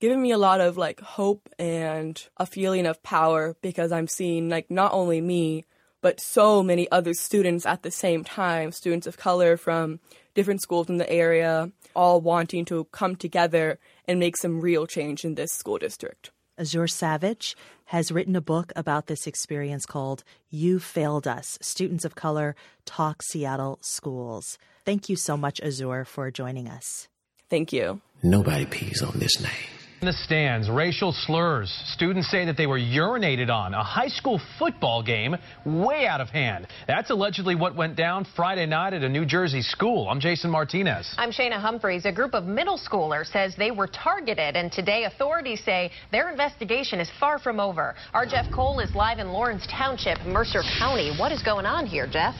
given 0.00 0.22
me 0.22 0.30
a 0.30 0.38
lot 0.38 0.60
of 0.60 0.76
like 0.76 1.00
hope 1.00 1.48
and 1.58 2.26
a 2.36 2.46
feeling 2.46 2.86
of 2.86 3.02
power 3.02 3.56
because 3.60 3.92
I'm 3.92 4.06
seeing 4.06 4.48
like 4.48 4.70
not 4.70 4.92
only 4.92 5.20
me, 5.20 5.66
but 6.00 6.20
so 6.20 6.62
many 6.62 6.90
other 6.90 7.14
students 7.14 7.64
at 7.64 7.82
the 7.82 7.90
same 7.90 8.24
time, 8.24 8.72
students 8.72 9.06
of 9.06 9.16
color 9.16 9.56
from 9.56 10.00
different 10.34 10.62
schools 10.62 10.88
in 10.88 10.98
the 10.98 11.10
area, 11.10 11.70
all 11.94 12.20
wanting 12.20 12.64
to 12.66 12.84
come 12.92 13.16
together 13.16 13.78
and 14.06 14.18
make 14.18 14.36
some 14.36 14.60
real 14.60 14.86
change 14.86 15.24
in 15.24 15.34
this 15.34 15.52
school 15.52 15.78
district. 15.78 16.30
Azure 16.58 16.86
Savage 16.86 17.56
has 17.86 18.12
written 18.12 18.36
a 18.36 18.40
book 18.40 18.72
about 18.76 19.06
this 19.06 19.26
experience 19.26 19.86
called 19.86 20.22
You 20.50 20.78
Failed 20.78 21.26
Us 21.26 21.58
Students 21.60 22.04
of 22.04 22.14
Color 22.14 22.54
Talk 22.84 23.22
Seattle 23.22 23.78
Schools. 23.80 24.58
Thank 24.84 25.08
you 25.08 25.16
so 25.16 25.36
much, 25.36 25.60
Azure, 25.60 26.04
for 26.04 26.30
joining 26.30 26.68
us. 26.68 27.08
Thank 27.50 27.72
you. 27.72 28.00
Nobody 28.22 28.66
pees 28.66 29.02
on 29.02 29.18
this 29.18 29.40
name. 29.40 29.73
In 30.04 30.12
the 30.12 30.12
stands, 30.12 30.68
racial 30.68 31.12
slurs. 31.12 31.72
Students 31.94 32.30
say 32.30 32.44
that 32.44 32.58
they 32.58 32.66
were 32.66 32.78
urinated 32.78 33.48
on. 33.48 33.72
A 33.72 33.82
high 33.82 34.08
school 34.08 34.38
football 34.58 35.02
game 35.02 35.34
way 35.64 36.06
out 36.06 36.20
of 36.20 36.28
hand. 36.28 36.66
That's 36.86 37.08
allegedly 37.08 37.54
what 37.54 37.74
went 37.74 37.96
down 37.96 38.26
Friday 38.36 38.66
night 38.66 38.92
at 38.92 39.02
a 39.02 39.08
New 39.08 39.24
Jersey 39.24 39.62
school. 39.62 40.10
I'm 40.10 40.20
Jason 40.20 40.50
Martinez. 40.50 41.14
I'm 41.16 41.30
Shayna 41.30 41.58
Humphreys. 41.58 42.04
A 42.04 42.12
group 42.12 42.34
of 42.34 42.44
middle 42.44 42.78
schoolers 42.78 43.32
says 43.32 43.54
they 43.56 43.70
were 43.70 43.86
targeted, 43.86 44.56
and 44.56 44.70
today 44.70 45.04
authorities 45.04 45.64
say 45.64 45.90
their 46.12 46.28
investigation 46.28 47.00
is 47.00 47.10
far 47.18 47.38
from 47.38 47.58
over. 47.58 47.94
Our 48.12 48.26
Jeff 48.26 48.52
Cole 48.52 48.80
is 48.80 48.94
live 48.94 49.20
in 49.20 49.28
Lawrence 49.28 49.66
Township, 49.70 50.20
Mercer 50.26 50.60
County. 50.78 51.16
What 51.18 51.32
is 51.32 51.42
going 51.42 51.64
on 51.64 51.86
here, 51.86 52.06
Jeff? 52.06 52.34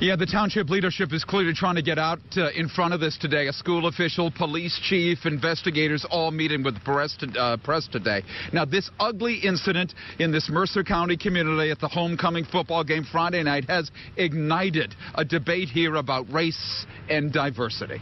Yeah, 0.00 0.14
the 0.14 0.26
township 0.26 0.70
leadership 0.70 1.12
is 1.12 1.24
clearly 1.24 1.52
trying 1.52 1.74
to 1.74 1.82
get 1.82 1.98
out 1.98 2.20
uh, 2.36 2.50
in 2.52 2.68
front 2.68 2.94
of 2.94 3.00
this 3.00 3.18
today. 3.18 3.48
A 3.48 3.52
school 3.52 3.88
official, 3.88 4.30
police 4.30 4.78
chief, 4.84 5.26
investigators 5.26 6.06
all 6.08 6.30
meeting 6.30 6.62
with 6.62 6.80
press, 6.84 7.16
to, 7.16 7.26
uh, 7.36 7.56
press 7.56 7.88
today. 7.88 8.22
Now, 8.52 8.64
this 8.64 8.88
ugly 9.00 9.40
incident 9.40 9.94
in 10.20 10.30
this 10.30 10.48
Mercer 10.48 10.84
County 10.84 11.16
community 11.16 11.72
at 11.72 11.80
the 11.80 11.88
homecoming 11.88 12.44
football 12.44 12.84
game 12.84 13.04
Friday 13.10 13.42
night 13.42 13.64
has 13.64 13.90
ignited 14.16 14.94
a 15.16 15.24
debate 15.24 15.68
here 15.68 15.96
about 15.96 16.32
race 16.32 16.86
and 17.10 17.32
diversity. 17.32 18.00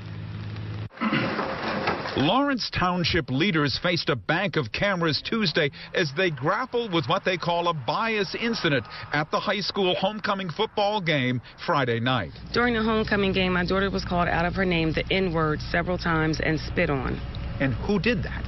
Lawrence 2.17 2.71
Township 2.71 3.29
leaders 3.29 3.79
faced 3.83 4.09
a 4.09 4.17
bank 4.17 4.57
of 4.57 4.73
cameras 4.73 5.23
Tuesday 5.23 5.71
as 5.95 6.11
they 6.17 6.31
grappled 6.31 6.91
with 6.91 7.07
what 7.09 7.27
they 7.27 7.37
call 7.37 7.69
a 7.69 7.75
bias 7.75 8.35
incident 8.41 8.87
at 9.13 9.31
the 9.31 9.39
high 9.39 9.61
school 9.61 9.95
homecoming 9.97 10.49
football 10.49 10.99
game 10.99 11.43
Friday 11.67 12.01
night. 12.01 12.33
During 12.55 12.73
the 12.73 12.83
homecoming 12.83 13.35
game, 13.35 13.53
my 13.53 13.67
daughter 13.67 13.91
was 13.91 14.03
called 14.03 14.29
out 14.29 14.47
of 14.47 14.55
her 14.55 14.65
name, 14.65 14.93
the 14.93 15.05
N 15.11 15.35
word, 15.35 15.61
several 15.61 15.99
times 15.99 16.41
and 16.43 16.59
spit 16.59 16.89
on. 16.89 17.21
And 17.61 17.75
who 17.75 17.99
did 17.99 18.23
that? 18.23 18.45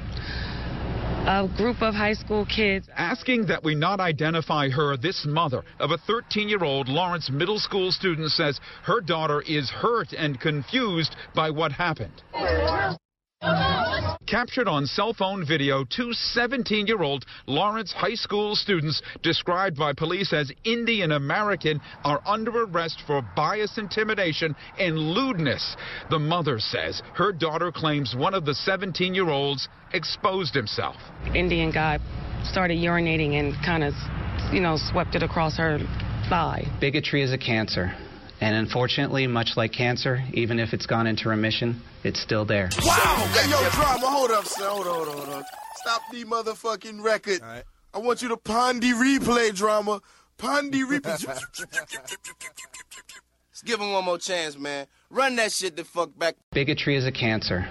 a 1.27 1.47
group 1.59 1.83
of 1.83 1.95
high 1.95 2.15
school 2.15 2.47
kids. 2.47 2.89
Asking 2.97 3.45
that 3.49 3.63
we 3.63 3.75
not 3.75 4.01
identify 4.01 4.71
her, 4.71 4.97
this 4.97 5.27
mother 5.29 5.63
of 5.79 5.91
a 5.91 5.99
13 5.99 6.49
year 6.49 6.65
old 6.65 6.89
Lawrence 6.89 7.29
middle 7.31 7.59
school 7.59 7.93
student 7.93 8.31
says 8.31 8.59
her 8.85 9.03
daughter 9.03 9.43
is 9.43 9.69
hurt 9.69 10.15
and 10.15 10.41
confused 10.41 11.17
by 11.35 11.51
what 11.51 11.71
happened. 11.71 12.23
Captured 14.29 14.69
on 14.69 14.85
cell 14.85 15.15
phone 15.15 15.47
video, 15.47 15.85
two 15.85 16.13
17 16.13 16.87
year 16.87 17.03
old 17.03 17.25
Lawrence 17.47 17.93
High 17.93 18.15
School 18.15 18.55
students, 18.55 19.01
described 19.23 19.79
by 19.79 19.95
police 19.95 20.35
as 20.35 20.53
Indian 20.65 21.13
American, 21.13 21.81
are 22.05 22.21
under 22.27 22.65
arrest 22.65 23.03
for 23.07 23.23
bias 23.35 23.79
intimidation 23.79 24.55
and 24.79 24.99
lewdness. 24.99 25.77
The 26.11 26.19
mother 26.19 26.59
says 26.61 27.03
her 27.15 27.33
daughter 27.33 27.73
claims 27.73 28.15
one 28.15 28.35
of 28.35 28.45
the 28.45 28.55
17 28.55 29.15
year 29.15 29.31
olds 29.31 29.67
exposed 29.95 30.53
himself. 30.53 30.97
Indian 31.35 31.71
guy 31.71 31.99
started 32.45 32.77
urinating 32.77 33.41
and 33.41 33.55
kind 33.65 33.83
of, 33.83 33.95
you 34.53 34.61
know, 34.61 34.77
swept 34.77 35.15
it 35.15 35.23
across 35.23 35.57
her 35.57 35.79
thigh. 36.29 36.67
Bigotry 36.81 37.23
is 37.23 37.33
a 37.33 37.39
cancer. 37.39 37.95
And 38.41 38.55
unfortunately, 38.55 39.27
much 39.27 39.57
like 39.57 39.73
cancer, 39.73 40.23
even 40.33 40.61
if 40.61 40.73
it's 40.73 40.87
gone 40.87 41.07
into 41.07 41.29
remission, 41.29 41.83
it's 42.05 42.21
still 42.21 42.45
there. 42.45 42.69
Wow! 42.85 43.29
Hey, 43.33 43.51
yo, 43.51 43.69
drama, 43.71 44.07
hold 44.07 44.31
up, 44.31 44.45
son. 44.45 44.69
Hold 44.69 44.87
on, 44.87 44.95
hold 44.95 45.09
on, 45.09 45.17
hold 45.17 45.29
on. 45.31 45.45
Stop 45.77 46.03
the 46.13 46.25
motherfucking 46.25 47.03
record. 47.03 47.41
I 47.43 47.99
want 47.99 48.23
you 48.23 48.29
to 48.29 48.37
pondy 48.37 48.93
replay, 48.93 49.55
drama. 49.55 50.01
Pondy 50.39 50.85
replay. 50.85 51.27
Let's 53.59 53.63
give 53.65 53.81
him 53.81 53.91
one 53.91 54.05
more 54.05 54.19
chance, 54.19 54.57
man. 54.57 54.87
Run 55.11 55.35
that 55.37 55.51
shit 55.51 55.75
the 55.75 55.85
fuck 55.85 56.17
back. 56.17 56.37
Bigotry 56.53 56.97
is 56.97 57.07
a 57.07 57.13
cancer. 57.13 57.69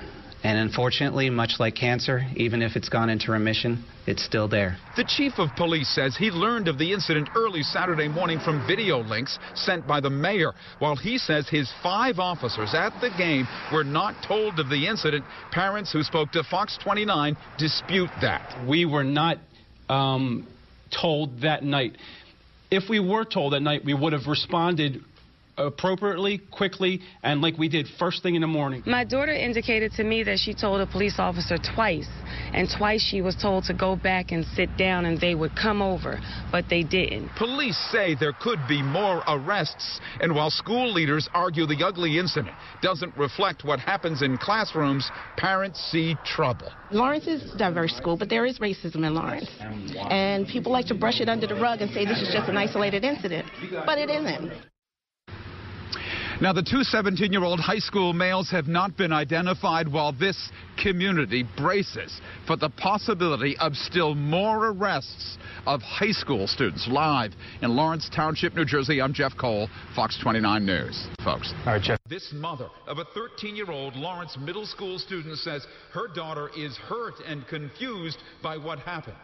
And 0.48 0.58
unfortunately, 0.60 1.30
much 1.30 1.56
like 1.60 1.76
cancer, 1.76 2.22
even 2.38 2.62
if 2.62 2.78
it's 2.78 2.88
gone 2.88 3.10
into 3.10 3.34
remission, 3.34 3.84
it's 4.06 4.24
still 4.24 4.48
there. 4.48 4.78
The 4.96 5.04
chief 5.04 5.34
of 5.40 5.50
police 5.58 5.94
says 5.94 6.16
he 6.16 6.32
learned 6.32 6.70
of 6.70 6.78
the 6.78 6.94
incident 6.94 7.28
early 7.36 7.64
Saturday 7.64 8.08
morning 8.08 8.40
from 8.40 8.66
video 8.66 9.00
links 9.00 9.38
sent 9.56 9.86
by 9.86 10.00
the 10.00 10.10
mayor. 10.10 10.54
While 10.80 10.96
he 10.96 11.18
says 11.18 11.50
his 11.50 11.70
five 11.84 12.18
officers 12.18 12.74
at 12.74 12.94
the 13.02 13.10
game 13.18 13.46
were 13.74 13.84
not 13.84 14.16
told 14.26 14.58
of 14.58 14.70
the 14.70 14.88
incident, 14.88 15.26
parents 15.52 15.92
who 15.92 16.02
spoke 16.02 16.32
to 16.32 16.44
Fox 16.46 16.78
29 16.82 17.36
dispute 17.58 18.10
that. 18.22 18.66
We 18.66 18.86
were 18.86 19.04
not 19.04 19.40
um, 19.90 20.48
told 21.02 21.42
that 21.42 21.62
night. 21.62 21.98
If 22.72 22.90
we 22.90 23.02
were 23.02 23.26
told 23.26 23.52
that 23.52 23.62
night, 23.64 23.82
we 23.84 23.94
would 23.94 24.14
have 24.14 24.28
responded 24.28 25.04
appropriately, 25.58 26.40
quickly, 26.52 27.02
and 27.24 27.42
like 27.42 27.58
we 27.58 27.70
did 27.70 27.88
first 28.00 28.24
thing 28.24 28.36
in 28.36 28.42
the 28.42 28.48
morning. 28.48 28.84
My 28.86 29.04
daughter 29.04 29.32
indicated 29.34 29.92
to 29.94 30.04
me 30.04 30.24
that 30.24 30.38
she 30.40 30.54
told 30.54 30.82
a 30.82 30.88
police 30.88 31.16
officer 31.18 31.58
twice, 31.58 32.10
and 32.54 32.68
twice 32.78 33.02
she 33.02 33.22
was 33.22 33.36
told 33.36 33.64
to 33.66 33.74
go 33.74 33.96
back 33.96 34.32
and 34.32 34.46
sit 34.46 34.76
down 34.78 35.06
and 35.06 35.20
they 35.20 35.36
would 35.36 35.56
come 35.56 35.82
over, 35.82 36.20
but 36.52 36.66
they 36.70 36.84
didn't. 36.84 37.30
Police 37.38 37.78
say 37.92 38.16
there 38.16 38.34
could 38.42 38.60
be 38.68 38.82
more 38.82 39.24
arrests, 39.28 40.00
and 40.22 40.34
while 40.34 40.50
school 40.50 40.92
leaders 40.92 41.28
argue 41.34 41.66
the 41.66 41.84
ugly 41.84 42.20
incident 42.20 42.56
doesn't 42.82 43.16
reflect 43.18 43.64
what 43.64 43.80
happens 43.80 44.22
in 44.22 44.38
classrooms, 44.38 45.10
parents 45.38 45.80
see 45.92 46.16
trouble. 46.24 46.72
Lawrence 46.92 47.28
is 47.28 47.54
a 47.54 47.58
diverse 47.58 47.96
school, 47.96 48.18
but 48.18 48.30
there 48.30 48.46
is 48.46 48.60
racism 48.60 49.06
in 49.06 49.14
Lawrence. 49.14 49.50
And 50.10 50.48
people 50.48 50.72
like 50.72 50.86
to 50.88 50.96
brush 50.96 51.20
it 51.20 51.30
under 51.30 51.48
the 51.48 51.56
rug 51.56 51.82
and 51.82 51.92
say 51.92 52.06
this 52.06 52.22
is 52.22 52.30
just 52.32 52.50
an 52.50 52.58
isolated 52.58 53.04
incident, 53.04 53.50
but 53.86 53.98
it 53.98 54.10
isn't. 54.10 54.52
Now, 56.40 56.54
the 56.54 56.62
two 56.62 56.84
17 56.84 57.34
year 57.34 57.44
old 57.44 57.60
high 57.60 57.80
school 57.80 58.14
males 58.14 58.52
have 58.52 58.68
not 58.68 58.96
been 58.96 59.12
identified 59.12 59.88
while 59.92 60.12
this 60.12 60.52
community 60.78 61.44
braces 61.58 62.22
for 62.46 62.56
the 62.56 62.70
possibility 62.70 63.58
of 63.58 63.76
still 63.76 64.14
more 64.14 64.68
arrests 64.68 65.40
of 65.66 65.82
high 65.82 66.12
school 66.12 66.46
students. 66.46 66.88
Live 66.88 67.34
in 67.64 67.76
Lawrence 67.76 68.08
Township, 68.16 68.54
New 68.54 68.66
Jersey, 68.66 69.02
I'm 69.02 69.16
Jeff 69.16 69.36
Cole, 69.36 69.68
Fox 69.96 70.20
29 70.22 70.64
News. 70.64 71.08
Folks. 71.24 71.56
All 71.66 71.74
right, 71.74 71.82
Jeff. 71.82 72.00
This 72.08 72.32
mother 72.32 72.70
of 72.86 73.00
a 73.00 73.06
13 73.16 73.56
year 73.56 73.72
old 73.72 73.96
Lawrence 73.96 74.38
middle 74.40 74.68
school 74.68 75.00
student 75.00 75.40
says 75.40 75.66
her 75.92 76.08
daughter 76.08 76.52
is 76.56 76.78
hurt 76.78 77.16
and 77.26 77.48
confused 77.48 78.20
by 78.44 78.58
what 78.58 78.78
happened. 78.78 79.18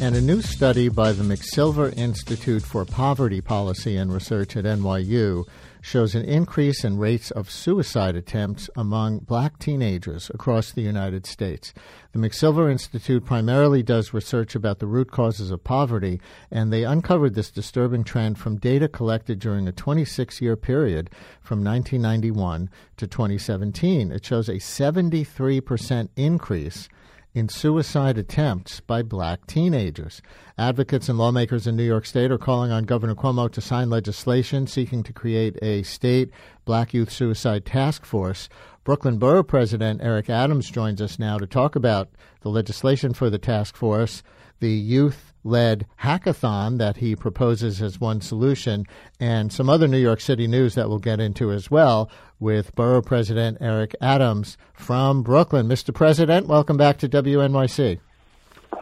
And 0.00 0.14
a 0.14 0.20
new 0.20 0.42
study 0.42 0.88
by 0.88 1.12
the 1.12 1.22
McSilver 1.22 1.96
Institute 1.96 2.62
for 2.62 2.84
Poverty 2.84 3.40
Policy 3.40 3.96
and 3.96 4.12
Research 4.12 4.56
at 4.56 4.64
NYU 4.64 5.44
shows 5.86 6.16
an 6.16 6.24
increase 6.24 6.82
in 6.82 6.98
rates 6.98 7.30
of 7.30 7.48
suicide 7.48 8.16
attempts 8.16 8.68
among 8.74 9.20
black 9.20 9.56
teenagers 9.60 10.28
across 10.34 10.72
the 10.72 10.82
United 10.82 11.24
States. 11.24 11.72
The 12.10 12.18
McSilver 12.18 12.68
Institute 12.68 13.24
primarily 13.24 13.84
does 13.84 14.12
research 14.12 14.56
about 14.56 14.80
the 14.80 14.88
root 14.88 15.12
causes 15.12 15.52
of 15.52 15.62
poverty, 15.62 16.20
and 16.50 16.72
they 16.72 16.82
uncovered 16.82 17.36
this 17.36 17.52
disturbing 17.52 18.02
trend 18.02 18.36
from 18.36 18.56
data 18.56 18.88
collected 18.88 19.38
during 19.38 19.68
a 19.68 19.72
26 19.72 20.40
year 20.40 20.56
period 20.56 21.08
from 21.40 21.62
1991 21.62 22.68
to 22.96 23.06
2017. 23.06 24.10
It 24.10 24.24
shows 24.24 24.48
a 24.48 24.54
73% 24.54 26.08
increase 26.16 26.88
in 27.36 27.50
suicide 27.50 28.16
attempts 28.16 28.80
by 28.80 29.02
black 29.02 29.46
teenagers. 29.46 30.22
Advocates 30.56 31.06
and 31.10 31.18
lawmakers 31.18 31.66
in 31.66 31.76
New 31.76 31.84
York 31.84 32.06
State 32.06 32.30
are 32.30 32.38
calling 32.38 32.72
on 32.72 32.84
Governor 32.84 33.14
Cuomo 33.14 33.52
to 33.52 33.60
sign 33.60 33.90
legislation 33.90 34.66
seeking 34.66 35.02
to 35.02 35.12
create 35.12 35.58
a 35.60 35.82
state 35.82 36.30
black 36.64 36.94
youth 36.94 37.12
suicide 37.12 37.66
task 37.66 38.06
force. 38.06 38.48
Brooklyn 38.84 39.18
Borough 39.18 39.42
President 39.42 40.00
Eric 40.02 40.30
Adams 40.30 40.70
joins 40.70 41.02
us 41.02 41.18
now 41.18 41.36
to 41.36 41.46
talk 41.46 41.76
about 41.76 42.08
the 42.40 42.48
legislation 42.48 43.12
for 43.12 43.28
the 43.28 43.38
task 43.38 43.76
force, 43.76 44.22
the 44.60 44.70
youth 44.70 45.34
led 45.46 45.86
hackathon 46.02 46.78
that 46.78 46.96
he 46.98 47.16
proposes 47.16 47.80
as 47.80 48.00
one 48.00 48.20
solution, 48.20 48.84
and 49.20 49.52
some 49.52 49.70
other 49.70 49.88
New 49.88 49.98
York 49.98 50.20
City 50.20 50.46
news 50.46 50.74
that 50.74 50.88
we'll 50.88 50.98
get 50.98 51.20
into 51.20 51.52
as 51.52 51.70
well 51.70 52.10
with 52.38 52.74
Borough 52.74 53.02
President 53.02 53.58
Eric 53.60 53.94
Adams 54.00 54.58
from 54.74 55.22
Brooklyn. 55.22 55.66
Mr. 55.66 55.94
President, 55.94 56.46
welcome 56.46 56.76
back 56.76 56.98
to 56.98 57.08
WNYC. 57.08 58.00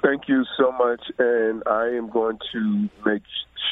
Thank 0.03 0.29
you 0.29 0.45
so 0.59 0.73
much, 0.73 1.03
and 1.19 1.63
I 1.67 1.89
am 1.89 2.11
going 2.11 2.39
to 2.53 2.89
make 3.07 3.23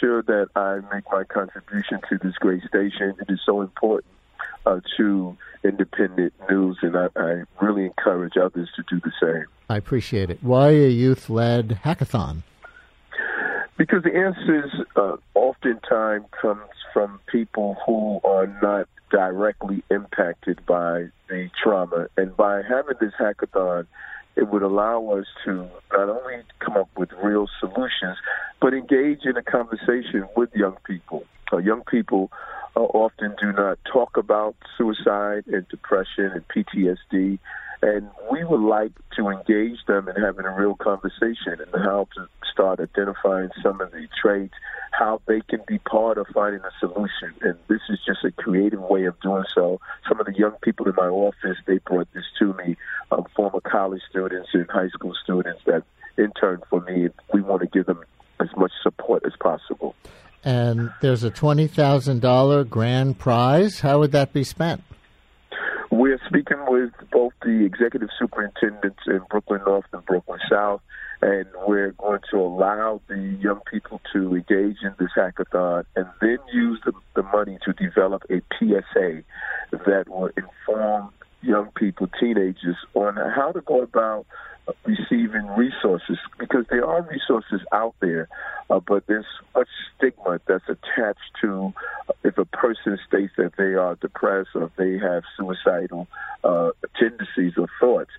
sure 0.01 0.23
that 0.23 0.49
I 0.55 0.81
make 0.95 1.05
my 1.11 1.25
contribution 1.25 2.01
to 2.09 2.19
this 2.19 2.35
great 2.35 2.63
station. 2.65 3.15
It 3.21 3.31
is 3.33 3.41
so 3.45 3.61
important 3.61 4.13
uh, 4.67 4.81
to 4.97 5.37
independent 5.65 6.33
news, 6.51 6.79
and 6.83 6.97
I, 6.97 7.09
I 7.17 7.43
really 7.61 7.85
encourage 7.87 8.37
others 8.37 8.69
to 8.77 8.83
do 8.89 9.01
the 9.01 9.13
same. 9.21 9.47
I 9.69 9.77
appreciate 9.77 10.31
it. 10.31 10.43
Why 10.43 10.71
a 10.71 10.89
youth 10.89 11.31
led 11.31 11.81
hackathon? 11.85 12.43
Because 13.83 14.05
the 14.05 14.15
answers 14.15 14.71
uh, 14.95 15.17
oftentimes 15.35 16.27
comes 16.41 16.71
from 16.93 17.19
people 17.27 17.77
who 17.85 18.21
are 18.23 18.47
not 18.63 18.87
directly 19.11 19.83
impacted 19.91 20.65
by 20.67 21.07
the 21.29 21.51
trauma. 21.61 22.07
And 22.17 22.37
by 22.37 22.63
having 22.63 22.95
this 23.01 23.13
hackathon, 23.19 23.89
it 24.37 24.47
would 24.49 24.63
allow 24.63 25.05
us 25.19 25.27
to 25.47 25.69
not 25.91 26.09
only 26.09 26.45
come 26.61 26.77
up 26.77 26.91
with 26.97 27.11
real 27.25 27.49
solutions, 27.59 28.19
but 28.61 28.73
engage 28.73 29.25
in 29.25 29.37
a 29.37 29.43
conversation 29.43 30.29
with 30.37 30.55
young 30.55 30.77
people. 30.85 31.25
Uh, 31.53 31.57
young 31.57 31.83
people 31.83 32.31
uh, 32.77 32.83
often 32.83 33.35
do 33.41 33.51
not 33.51 33.81
talk 33.93 34.17
about 34.17 34.55
suicide 34.79 35.43
and 35.49 35.67
depression 35.67 36.31
and 36.35 36.45
PTSD. 36.47 37.41
And 37.83 38.09
we 38.31 38.45
would 38.45 38.61
like 38.61 38.93
to 39.17 39.29
engage 39.29 39.79
them 39.89 40.09
in 40.09 40.15
having 40.15 40.45
a 40.45 40.55
real 40.55 40.77
conversation 40.77 41.59
and 41.59 41.85
how 41.85 42.07
to 42.15 42.29
start 42.51 42.79
identifying 42.79 43.51
some 43.61 43.81
of 43.81 43.91
the 43.91 44.07
traits, 44.21 44.55
how 44.93 45.21
they 45.27 45.41
can 45.49 45.61
be 45.67 45.79
part 45.79 46.17
of 46.17 46.29
finding 46.33 46.61
a 46.61 46.71
solution. 46.79 47.35
And 47.41 47.59
this 47.67 47.81
is 47.89 47.99
just 48.07 48.25
a 48.25 48.31
creative 48.31 48.81
way 48.81 49.07
of 49.07 49.19
doing 49.21 49.45
so. 49.53 49.81
Some 50.09 50.21
of 50.21 50.27
the 50.27 50.35
young 50.35 50.53
people 50.63 50.87
in 50.87 50.95
my 50.95 51.09
office, 51.09 51.57
they 51.67 51.79
brought 51.79 52.07
this 52.15 52.25
to 52.39 52.55
me, 52.55 52.77
um, 53.11 53.27
former 53.35 53.61
college 53.61 54.03
students 54.09 54.51
and 54.53 54.71
high 54.71 54.89
school 54.89 55.15
students 55.25 55.63
that 55.67 55.83
interned 56.17 56.63
for 56.71 56.83
me. 56.83 57.09
We 57.33 57.43
want 57.43 57.63
to 57.63 57.69
give 57.69 57.87
them 57.87 58.05
as 58.39 58.49
much 58.57 58.73
support 58.83 59.25
as 59.27 59.33
possible. 59.41 59.97
And 60.45 60.93
there's 61.01 61.25
a 61.25 61.31
$20,000 61.31 62.69
grand 62.69 63.19
prize. 63.19 63.81
How 63.81 63.99
would 63.99 64.13
that 64.13 64.33
be 64.33 64.45
spent? 64.45 64.83
We're 65.93 66.19
speaking 66.27 66.57
with 66.69 66.93
both 67.11 67.35
the 67.43 67.67
executive 67.67 68.09
superintendents 68.19 69.01
in 69.07 69.21
Brooklyn 69.29 69.61
North 69.67 69.85
and 69.93 70.03
Brooklyn 70.07 70.41
South, 70.51 70.81
and 71.21 71.45
we're 71.67 71.91
going 71.93 72.21
to 72.31 72.39
allow 72.39 73.03
the 73.09 73.37
young 73.39 73.61
people 73.71 74.01
to 74.15 74.35
engage 74.35 74.79
in 74.83 74.95
this 74.99 75.11
hackathon 75.15 75.85
and 75.95 76.07
then 76.23 76.39
use 76.51 76.81
the, 76.87 76.93
the 77.15 77.23
money 77.25 77.59
to 77.67 77.75
develop 77.75 78.23
a 78.31 78.41
PSA 78.59 79.23
that 79.71 80.09
will 80.09 80.31
inform 80.35 81.11
young 81.43 81.71
people, 81.77 82.09
teenagers, 82.19 82.77
on 82.95 83.17
how 83.17 83.53
to 83.53 83.61
go 83.61 83.83
about 83.83 84.25
receiving 84.85 85.47
resources 85.57 86.19
because 86.39 86.65
there 86.71 86.85
are 86.87 87.03
resources 87.03 87.61
out 87.73 87.95
there, 88.01 88.29
uh, 88.71 88.81
but 88.81 89.07
there's 89.07 89.27
much 89.55 89.69
stigma 89.97 90.41
that's 90.47 90.65
attached 90.69 91.31
to 91.41 91.73
uh, 92.09 92.13
if 92.25 92.39
a 92.39 92.45
person 92.45 92.99
states 93.07 93.33
that 93.37 93.53
they 93.59 93.75
are 93.75 93.97
depressed 93.97 94.51
or 94.55 94.71
they 94.77 94.99
have 94.99 95.23
suicidal 95.37 96.07
uh, 96.45 96.71
tendencies 96.99 97.55
or 97.57 97.69
thoughts. 97.81 98.11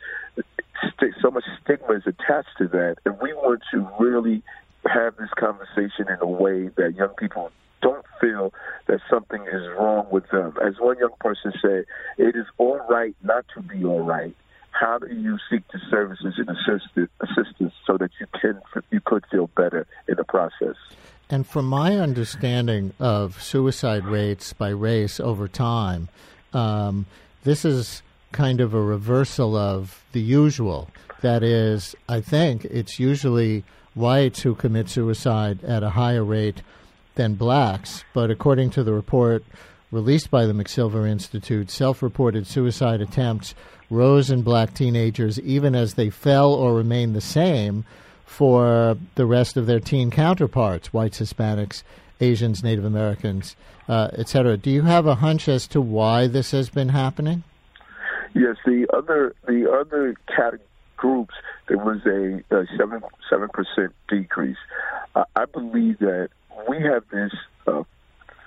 So 1.22 1.32
much 1.32 1.46
stigma 1.64 1.94
is 1.96 2.04
attached 2.06 2.58
to 2.58 2.68
that, 2.70 2.98
and 3.06 3.18
we 3.22 3.34
want 3.34 3.62
to 3.72 3.88
really 4.00 4.44
have 4.86 5.16
this 5.16 5.30
conversation 5.40 6.08
in 6.10 6.18
a 6.20 6.28
way 6.28 6.70
that 6.76 6.96
young 6.96 7.14
people 7.18 7.52
don't 7.82 8.06
feel 8.20 8.54
that 8.88 9.00
something 9.10 9.42
is 9.44 9.62
wrong 9.78 10.08
with 10.12 10.30
them. 10.32 10.54
As 10.62 10.74
one 10.80 10.98
young 11.00 11.14
person 11.20 11.54
said, 11.62 11.86
it 12.18 12.36
is 12.36 12.46
all 12.58 12.82
right 12.90 13.16
not 13.24 13.46
to 13.56 13.62
be 13.62 13.86
all 13.86 14.02
right 14.02 14.36
how 14.74 14.98
do 14.98 15.14
you 15.14 15.38
seek 15.50 15.64
the 15.72 15.80
services 15.90 16.34
and 16.38 16.50
assistance 16.50 17.74
so 17.86 17.98
that 17.98 18.12
you 18.20 18.28
can 18.40 18.60
you 18.92 19.00
could 19.06 19.24
feel 19.32 19.48
better 19.56 19.88
in 20.08 20.16
the 20.16 20.24
process? 20.24 20.76
And 21.30 21.48
from 21.48 21.66
my 21.66 21.98
understanding 21.98 22.94
of 23.00 23.42
suicide 23.42 24.06
rates 24.06 24.54
by 24.54 24.70
race 24.70 25.20
over 25.20 25.48
time, 25.48 26.10
um, 26.54 27.06
this 27.44 27.66
is 27.66 28.04
kind 28.32 28.62
of 28.62 28.74
a 28.74 28.82
reversal 28.82 29.56
of 29.56 30.04
the 30.12 30.22
usual. 30.22 30.90
That 31.22 31.44
is, 31.44 31.96
I 32.10 32.20
think 32.20 32.66
it's 32.66 33.00
usually 33.00 33.64
whites 33.96 34.42
who 34.42 34.56
commit 34.56 34.90
suicide 34.90 35.64
at 35.64 35.84
a 35.84 35.92
higher 35.92 36.24
rate 36.24 36.62
than 37.16 37.36
blacks. 37.36 38.04
But 38.14 38.30
according 38.30 38.72
to 38.72 38.84
the 38.84 38.94
report 38.94 39.44
released 39.94 40.32
by 40.32 40.46
the 40.46 40.54
McSilver 40.54 41.08
Institute, 41.08 41.70
self 41.70 42.02
reported 42.02 42.48
suicide 42.48 43.00
attempts 43.00 43.54
rose 43.90 44.32
in 44.32 44.42
black 44.42 44.74
teenagers 44.74 45.40
even 45.40 45.76
as 45.76 45.94
they 45.94 46.10
fell 46.10 46.52
or 46.52 46.74
remained 46.74 47.16
the 47.16 47.22
same 47.22 47.86
for 48.26 48.98
the 49.14 49.26
rest 49.26 49.56
of 49.56 49.68
their 49.68 49.80
teen 49.80 50.10
counterparts, 50.10 50.92
whites, 50.92 51.20
Hispanics, 51.20 51.84
Asians, 52.20 52.64
Native 52.64 52.86
Americans, 52.86 53.56
uh, 53.88 54.10
etc. 54.14 54.58
Do 54.58 54.72
you 54.72 54.82
have 54.82 55.06
a 55.06 55.16
hunch 55.16 55.48
as 55.48 55.68
to 55.68 55.80
why 55.80 56.26
this 56.26 56.52
has 56.52 56.70
been 56.70 56.90
happening? 56.90 57.44
Yes, 58.34 58.56
the 58.66 58.88
other 58.92 59.36
the 59.46 59.72
other 59.72 60.16
cat 60.28 60.56
groups 60.98 61.36
there 61.68 61.78
was 61.78 62.00
a, 62.08 62.42
a 62.56 62.66
seven 62.78 63.04
seven 63.30 63.50
percent 63.50 63.94
decrease. 64.10 64.58
Uh, 65.14 65.26
I 65.36 65.46
believe 65.46 66.00
that 66.00 66.30
we 66.68 66.82
have 66.82 67.04
this 67.12 67.32
uh, 67.68 67.84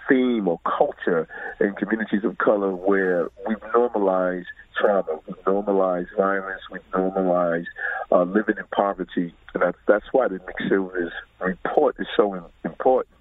theme 0.09 0.49
or 0.49 0.61
culture 0.79 1.29
in 1.61 1.73
communities 1.75 2.25
of 2.25 2.39
color 2.39 2.75
where 2.75 3.29
we've 3.47 3.63
normalized 3.75 4.47
trauma, 4.81 5.19
we've 5.27 5.37
normalized 5.47 6.09
violence, 6.17 6.61
we've 6.71 6.81
normalized 6.95 7.69
uh, 8.13 8.23
living 8.23 8.57
in 8.59 8.65
poverty. 8.75 9.35
And 9.55 9.63
that's, 9.63 9.79
that's 9.87 10.07
why 10.13 10.29
the 10.29 10.41
McSilver's 10.41 11.13
report 11.41 11.97
is 11.99 12.07
so 12.17 12.51
important. 12.65 13.15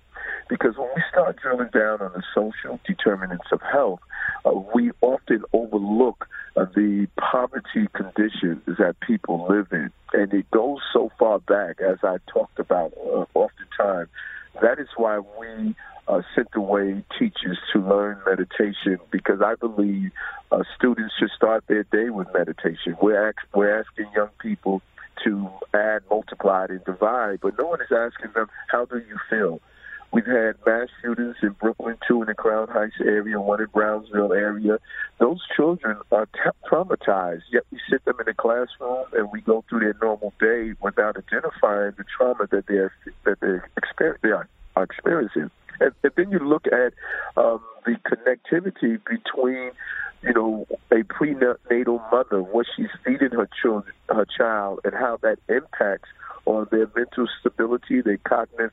Because 0.48 0.78
when 0.78 0.90
we 0.96 1.02
start 1.12 1.38
drilling 1.42 1.70
down 1.74 2.02
on 2.02 2.12
the 2.14 2.24
social 2.34 2.80
determinants 2.86 3.48
of 3.52 3.62
health, 3.62 4.00
uh, 4.46 4.52
we 4.76 4.92
often 5.02 5.44
overlook 5.54 6.28
uh, 6.56 6.66
the 6.76 7.08
poverty 7.20 7.88
conditions 7.94 8.62
that 8.78 8.96
people 9.06 9.48
live 9.50 9.68
in. 9.72 9.90
And 10.14 10.32
it 10.34 10.50
goes 10.52 10.80
so 10.94 11.12
far 11.18 11.40
back, 11.40 11.82
as 11.82 11.98
I 12.04 12.18
talked 12.28 12.60
about 12.60 12.94
uh, 12.96 13.26
oftentimes. 13.34 14.10
That 14.62 14.80
is 14.80 14.88
why 14.96 15.20
we 15.20 15.76
uh, 16.08 16.22
sent 16.36 16.50
away 16.56 17.04
teachers 17.18 17.58
to 17.74 17.80
learn 17.80 18.20
meditation 18.26 19.00
because 19.12 19.42
I 19.42 19.56
believe 19.56 20.12
uh, 20.52 20.64
students 20.76 21.14
should 21.20 21.32
start 21.36 21.64
their 21.68 21.84
day 21.84 22.10
with 22.10 22.28
meditation. 22.34 22.96
We're, 23.02 23.30
ask, 23.30 23.38
we're 23.54 23.80
asking 23.80 24.08
young 24.16 24.30
people 24.40 24.82
to 25.24 25.50
add, 25.74 26.02
multiply, 26.10 26.68
and 26.70 26.84
divide, 26.84 27.40
but 27.42 27.58
no 27.58 27.68
one 27.68 27.82
is 27.82 27.92
asking 27.92 28.32
them, 28.34 28.48
how 28.68 28.86
do 28.86 28.98
you 28.98 29.18
feel? 29.30 29.60
We've 30.12 30.26
had 30.26 30.56
mass 30.66 30.88
shootings 31.02 31.36
in 31.42 31.50
Brooklyn, 31.60 31.98
two 32.08 32.22
in 32.22 32.28
the 32.28 32.36
Crown 32.36 32.70
Heights 32.70 32.96
area, 33.02 33.42
one 33.42 33.60
in 33.60 33.68
Brownsville 33.68 34.32
area. 34.32 34.78
Those 35.20 35.42
children 35.56 35.98
are 36.12 36.28
t- 36.28 36.70
traumatized, 36.72 37.42
yet 37.52 37.64
we 37.72 37.80
sit 37.90 38.06
them 38.06 38.16
in 38.22 38.30
a 38.30 38.34
classroom 38.34 39.06
and 39.12 39.30
we 39.32 39.42
go 39.42 39.66
through 39.68 39.82
their 39.82 39.96
normal 40.02 40.34
day 40.40 40.74
without 40.80 41.18
identifying 41.18 41.96
the 41.98 42.06
trauma 42.16 42.48
that 42.52 42.66
they're 42.68 42.94
that 43.26 43.40
they're, 43.42 43.70
exper- 43.78 44.16
they 44.22 44.30
are, 44.30 44.48
are 44.78 44.84
experiencing. 44.84 45.52
And, 45.80 45.92
and 46.04 46.14
then 46.16 46.32
you 46.32 46.40
look 46.40 46.66
at 46.68 46.94
um, 47.38 47.62
the 47.86 47.96
connectivity 48.10 49.00
between, 49.06 49.72
you 50.22 50.34
know, 50.34 50.68
a 50.92 51.04
prenatal 51.04 52.02
mother, 52.12 52.42
what 52.42 52.66
she's 52.76 52.90
feeding 53.04 53.32
her 53.32 53.50
children, 53.62 53.94
her 54.10 54.26
child, 54.26 54.80
and 54.84 54.94
how 54.94 55.18
that 55.22 55.38
impacts 55.50 56.10
on 56.46 56.68
their 56.72 56.88
mental 56.96 57.28
stability, 57.40 58.02
their 58.02 58.18
cognitive 58.18 58.72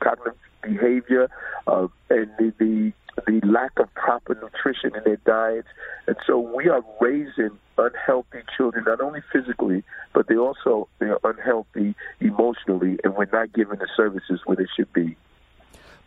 cognitive 0.00 0.38
behavior, 0.62 1.28
uh, 1.66 1.88
and 2.10 2.30
the, 2.38 2.52
the 2.58 2.92
the 3.26 3.40
lack 3.44 3.72
of 3.78 3.92
proper 3.94 4.34
nutrition 4.34 4.94
in 4.94 5.02
their 5.04 5.16
diets. 5.26 5.66
And 6.06 6.16
so 6.26 6.38
we 6.38 6.68
are 6.68 6.82
raising 7.00 7.58
unhealthy 7.76 8.42
children, 8.56 8.84
not 8.86 9.00
only 9.00 9.20
physically, 9.32 9.82
but 10.14 10.28
they 10.28 10.36
also 10.36 10.88
they 10.98 11.06
are 11.06 11.20
unhealthy 11.24 11.94
emotionally, 12.20 12.98
and 13.02 13.14
we're 13.16 13.28
not 13.32 13.52
giving 13.52 13.78
the 13.78 13.88
services 13.96 14.40
where 14.44 14.56
they 14.56 14.66
should 14.76 14.92
be. 14.92 15.16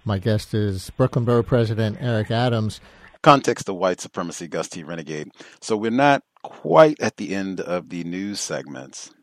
My 0.04 0.18
guest 0.18 0.56
is 0.56 0.90
Brooklyn 0.90 1.26
Borough 1.26 1.44
President 1.44 1.98
Eric 2.02 2.32
Adams. 2.32 2.82
Context 3.22 3.70
of 3.70 3.76
white 3.76 4.02
supremacy, 4.02 4.48
Gus 4.48 4.68
T. 4.68 4.84
Renegade. 4.84 5.30
So 5.62 5.78
we're 5.78 5.92
not 5.92 6.24
quite 6.42 7.00
at 7.00 7.18
the 7.18 7.36
end 7.36 7.62
of 7.62 7.90
the 7.90 8.04
news 8.04 8.40
segments. 8.40 9.14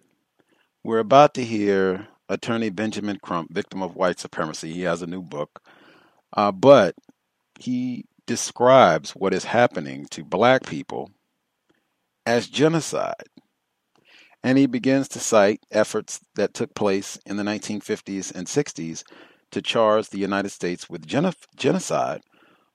We're 0.84 1.00
about 1.00 1.34
to 1.34 1.44
hear 1.44 2.06
attorney 2.28 2.70
Benjamin 2.70 3.18
Crump, 3.20 3.52
victim 3.52 3.82
of 3.82 3.96
white 3.96 4.20
supremacy. 4.20 4.72
He 4.72 4.82
has 4.82 5.02
a 5.02 5.08
new 5.08 5.20
book, 5.20 5.60
uh, 6.36 6.52
but 6.52 6.94
he 7.58 8.04
describes 8.26 9.10
what 9.16 9.34
is 9.34 9.44
happening 9.44 10.06
to 10.10 10.22
black 10.22 10.64
people 10.64 11.10
as 12.24 12.46
genocide. 12.46 13.24
And 14.44 14.56
he 14.56 14.66
begins 14.66 15.08
to 15.08 15.18
cite 15.18 15.60
efforts 15.72 16.20
that 16.36 16.54
took 16.54 16.72
place 16.76 17.18
in 17.26 17.36
the 17.36 17.42
1950s 17.42 18.32
and 18.32 18.46
60s 18.46 19.02
to 19.50 19.62
charge 19.62 20.08
the 20.08 20.18
United 20.18 20.50
States 20.50 20.88
with 20.88 21.06
genocide 21.56 22.22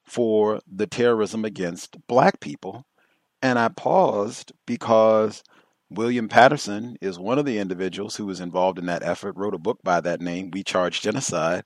for 0.03 0.59
the 0.71 0.88
terrorism 0.88 1.45
against 1.45 1.97
black 2.07 2.39
people. 2.39 2.86
And 3.41 3.59
I 3.59 3.69
paused 3.69 4.51
because 4.65 5.43
William 5.89 6.30
Patterson 6.30 6.97
is 7.01 7.19
one 7.19 7.38
of 7.38 7.45
the 7.45 7.59
individuals 7.59 8.15
who 8.15 8.26
was 8.26 8.39
involved 8.39 8.80
in 8.80 8.86
that 8.88 9.03
effort, 9.03 9.36
wrote 9.36 9.53
a 9.53 9.59
book 9.59 9.80
by 9.84 10.01
that 10.01 10.21
name, 10.21 10.49
We 10.51 10.63
Charge 10.63 11.01
Genocide. 11.01 11.63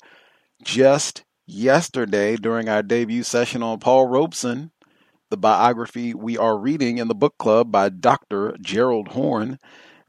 Just 0.63 1.23
yesterday, 1.45 2.35
during 2.35 2.67
our 2.67 2.83
debut 2.83 3.23
session 3.23 3.63
on 3.63 3.79
Paul 3.79 4.07
Robeson, 4.07 4.71
the 5.29 5.37
biography 5.37 6.13
we 6.13 6.37
are 6.37 6.57
reading 6.57 6.97
in 6.97 7.07
the 7.07 7.15
book 7.15 7.37
club 7.37 7.71
by 7.71 7.89
Dr. 7.89 8.55
Gerald 8.61 9.09
Horne, 9.09 9.59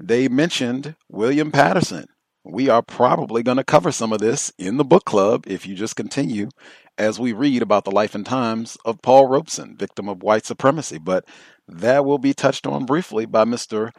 they 0.00 0.28
mentioned 0.28 0.94
William 1.08 1.50
Patterson. 1.50 2.06
We 2.50 2.70
are 2.70 2.80
probably 2.80 3.42
going 3.42 3.58
to 3.58 3.64
cover 3.64 3.92
some 3.92 4.10
of 4.10 4.20
this 4.20 4.50
in 4.56 4.78
the 4.78 4.84
book 4.84 5.04
club 5.04 5.44
if 5.46 5.66
you 5.66 5.74
just 5.74 5.96
continue 5.96 6.48
as 6.96 7.20
we 7.20 7.34
read 7.34 7.60
about 7.60 7.84
the 7.84 7.90
life 7.90 8.14
and 8.14 8.24
times 8.24 8.78
of 8.86 9.02
Paul 9.02 9.26
Robeson, 9.26 9.76
victim 9.76 10.08
of 10.08 10.22
white 10.22 10.46
supremacy. 10.46 10.96
But 10.96 11.26
that 11.68 12.06
will 12.06 12.16
be 12.16 12.32
touched 12.32 12.66
on 12.66 12.86
briefly 12.86 13.26
by 13.26 13.44
Mr. 13.44 13.90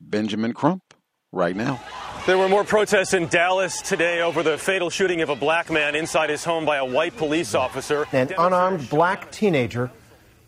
Benjamin 0.00 0.52
Crump 0.52 0.94
right 1.30 1.54
now. 1.54 1.80
There 2.26 2.36
were 2.36 2.48
more 2.48 2.64
protests 2.64 3.14
in 3.14 3.28
Dallas 3.28 3.80
today 3.80 4.20
over 4.20 4.42
the 4.42 4.58
fatal 4.58 4.90
shooting 4.90 5.22
of 5.22 5.28
a 5.28 5.36
black 5.36 5.70
man 5.70 5.94
inside 5.94 6.28
his 6.28 6.42
home 6.42 6.64
by 6.64 6.78
a 6.78 6.84
white 6.84 7.16
police 7.16 7.54
officer. 7.54 8.06
An 8.10 8.32
unarmed 8.36 8.90
black 8.90 9.30
teenager 9.30 9.92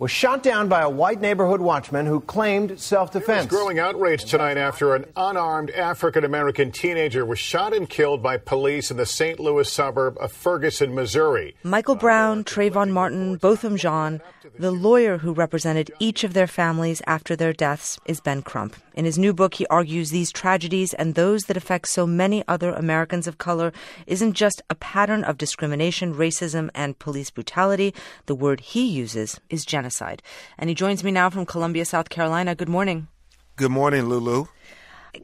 was 0.04 0.10
shot 0.10 0.42
down 0.42 0.68
by 0.68 0.82
a 0.82 0.90
white 0.90 1.22
neighborhood 1.22 1.62
watchman 1.62 2.04
who 2.04 2.20
claimed 2.20 2.78
self 2.78 3.10
defense. 3.10 3.46
growing 3.46 3.78
outrage 3.78 4.26
tonight 4.26 4.58
after 4.58 4.94
an 4.94 5.06
unarmed 5.16 5.70
African 5.70 6.26
American 6.26 6.70
teenager 6.70 7.24
was 7.24 7.38
shot 7.38 7.72
and 7.72 7.88
killed 7.88 8.22
by 8.22 8.36
police 8.36 8.90
in 8.90 8.98
the 8.98 9.06
St. 9.06 9.40
Louis 9.40 9.66
suburb 9.66 10.18
of 10.20 10.30
Ferguson, 10.30 10.94
Missouri. 10.94 11.56
Michael 11.62 11.94
Brown, 11.94 12.44
Trayvon 12.44 12.90
Martin, 12.90 13.36
Botham 13.36 13.78
Jean, 13.78 14.20
the 14.58 14.70
lawyer 14.70 15.18
who 15.18 15.32
represented 15.32 15.90
each 15.98 16.22
of 16.22 16.34
their 16.34 16.46
families 16.46 17.00
after 17.06 17.34
their 17.34 17.52
deaths 17.52 17.98
is 18.04 18.20
Ben 18.20 18.42
Crump. 18.42 18.76
In 18.94 19.04
his 19.04 19.18
new 19.18 19.32
book, 19.32 19.54
he 19.54 19.66
argues 19.68 20.10
these 20.10 20.30
tragedies 20.30 20.92
and 20.94 21.14
those 21.14 21.44
that 21.44 21.56
affect 21.56 21.88
so 21.88 22.06
many 22.06 22.44
other 22.46 22.70
Americans 22.70 23.26
of 23.26 23.38
color 23.38 23.72
isn't 24.06 24.34
just 24.34 24.60
a 24.68 24.74
pattern 24.74 25.24
of 25.24 25.38
discrimination, 25.38 26.14
racism, 26.14 26.68
and 26.74 26.98
police 26.98 27.30
brutality. 27.30 27.94
The 28.26 28.34
word 28.34 28.60
he 28.60 28.86
uses 28.86 29.40
is 29.48 29.64
genocide. 29.64 30.22
And 30.58 30.68
he 30.68 30.74
joins 30.74 31.02
me 31.02 31.10
now 31.10 31.30
from 31.30 31.46
Columbia, 31.46 31.84
South 31.84 32.10
Carolina. 32.10 32.54
Good 32.54 32.68
morning. 32.68 33.08
Good 33.56 33.70
morning, 33.70 34.08
Lulu. 34.08 34.46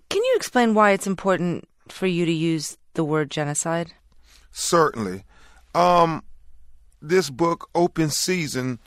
Can 0.08 0.24
you 0.24 0.32
explain 0.36 0.72
why 0.72 0.92
it's 0.92 1.06
important 1.06 1.68
for 1.88 2.06
you 2.06 2.24
to 2.24 2.32
use 2.32 2.78
the 2.94 3.04
word 3.04 3.30
genocide? 3.30 3.92
Certainly. 4.50 5.24
Um, 5.74 6.22
this 7.02 7.30
book, 7.30 7.68
Open 7.74 8.10
Season, 8.10 8.78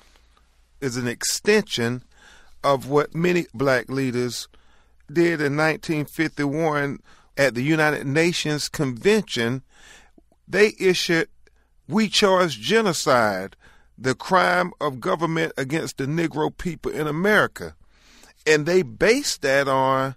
is 0.84 0.98
an 0.98 1.08
extension 1.08 2.04
of 2.64 2.90
what 2.90 3.16
many 3.16 3.46
black 3.54 3.90
leaders 3.90 4.48
did 5.12 5.40
in 5.42 5.56
1951 5.56 7.00
at 7.38 7.56
the 7.56 7.62
United 7.62 8.06
Nations 8.06 8.68
Convention. 8.68 9.64
They 10.48 10.74
issued 10.80 11.30
We 11.88 12.10
Charge 12.10 12.60
Genocide, 12.60 13.56
the 13.98 14.14
crime 14.14 14.74
of 14.82 15.00
government 15.00 15.54
against 15.58 15.98
the 15.98 16.06
Negro 16.06 16.56
people 16.56 16.92
in 16.92 17.08
America. 17.08 17.76
And 18.46 18.66
they 18.66 18.82
based 18.82 19.42
that 19.44 19.70
on 19.70 20.16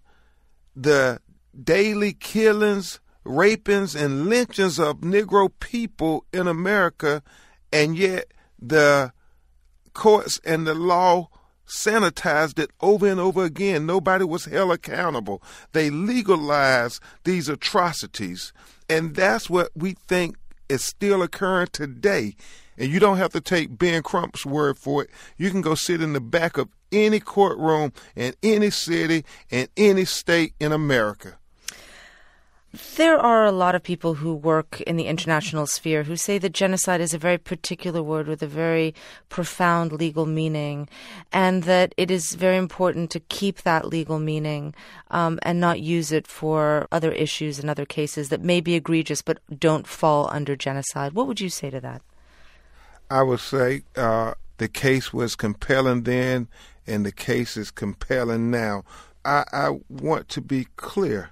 the 0.75 1.21
daily 1.63 2.13
killings, 2.13 2.99
rapings, 3.25 3.95
and 3.95 4.27
lynchings 4.27 4.81
of 4.81 4.97
Negro 4.99 5.49
people 5.61 6.25
in 6.33 6.49
America, 6.49 7.23
and 7.73 7.97
yet 7.97 8.33
the 8.59 9.13
courts 9.97 10.41
and 10.45 10.67
the 10.67 10.75
law 10.75 11.29
sanitized 11.67 12.59
it 12.59 12.71
over 12.81 13.07
and 13.07 13.19
over 13.19 13.45
again. 13.45 13.87
Nobody 13.87 14.25
was 14.25 14.45
held 14.45 14.73
accountable. 14.73 15.43
They 15.73 15.91
legalized 15.91 17.03
these 17.25 17.49
atrocities. 17.49 18.53
And 18.89 19.17
that's 19.17 19.51
what 19.51 19.71
we 19.75 19.97
think 20.07 20.37
is 20.69 20.85
still 20.85 21.23
occurring 21.23 21.69
today. 21.73 22.37
And 22.79 22.91
you 22.91 23.01
don't 23.01 23.17
have 23.17 23.33
to 23.33 23.41
take 23.41 23.79
Ben 23.79 24.03
Crump's 24.03 24.47
word 24.47 24.79
for 24.79 25.03
it. 25.05 25.11
You 25.37 25.51
can 25.51 25.61
go 25.61 25.75
sit 25.75 26.03
in 26.03 26.13
the 26.13 26.21
back 26.21 26.59
of 26.59 26.69
any 26.93 27.21
courtroom 27.21 27.93
in 28.15 28.35
any 28.43 28.71
city 28.71 29.25
in 29.51 29.69
any 29.77 30.05
state 30.05 30.55
in 30.61 30.73
America. 30.73 31.39
There 32.97 33.19
are 33.19 33.45
a 33.45 33.53
lot 33.53 33.75
of 33.75 33.83
people 33.83 34.15
who 34.15 34.35
work 34.35 34.83
in 34.83 34.97
the 34.97 35.07
international 35.07 35.67
sphere 35.67 36.03
who 36.03 36.17
say 36.17 36.37
that 36.37 36.53
genocide 36.53 37.01
is 37.01 37.15
a 37.15 37.19
very 37.19 37.39
particular 37.39 38.03
word 38.03 38.27
with 38.27 38.43
a 38.43 38.47
very 38.47 38.95
profound 39.31 39.93
legal 39.93 40.27
meaning, 40.27 40.87
and 41.33 41.63
that 41.63 41.95
it 41.97 42.11
is 42.11 42.35
very 42.35 42.59
important 42.59 43.11
to 43.13 43.21
keep 43.21 43.63
that 43.63 43.87
legal 43.89 44.19
meaning 44.19 44.75
um, 45.11 45.39
and 45.43 45.59
not 45.59 45.81
use 45.81 46.13
it 46.13 46.27
for 46.27 46.87
other 46.93 47.13
issues 47.13 47.59
and 47.59 47.71
other 47.71 47.87
cases 47.87 48.29
that 48.29 48.43
may 48.43 48.61
be 48.61 48.75
egregious 48.75 49.23
but 49.23 49.39
don't 49.59 49.87
fall 49.87 50.29
under 50.31 50.55
genocide. 50.55 51.13
What 51.15 51.27
would 51.29 51.41
you 51.41 51.49
say 51.49 51.71
to 51.71 51.81
that? 51.81 52.03
I 53.11 53.23
would 53.23 53.41
say 53.41 53.85
uh, 53.97 54.35
the 54.59 54.69
case 54.69 55.15
was 55.15 55.35
compelling 55.35 56.03
then, 56.03 56.49
and 56.87 57.07
the 57.07 57.13
case 57.13 57.57
is 57.57 57.71
compelling 57.71 58.51
now. 58.51 58.85
I, 59.25 59.45
I 59.51 59.79
want 59.89 60.29
to 60.31 60.43
be 60.43 60.67
clear 60.77 61.31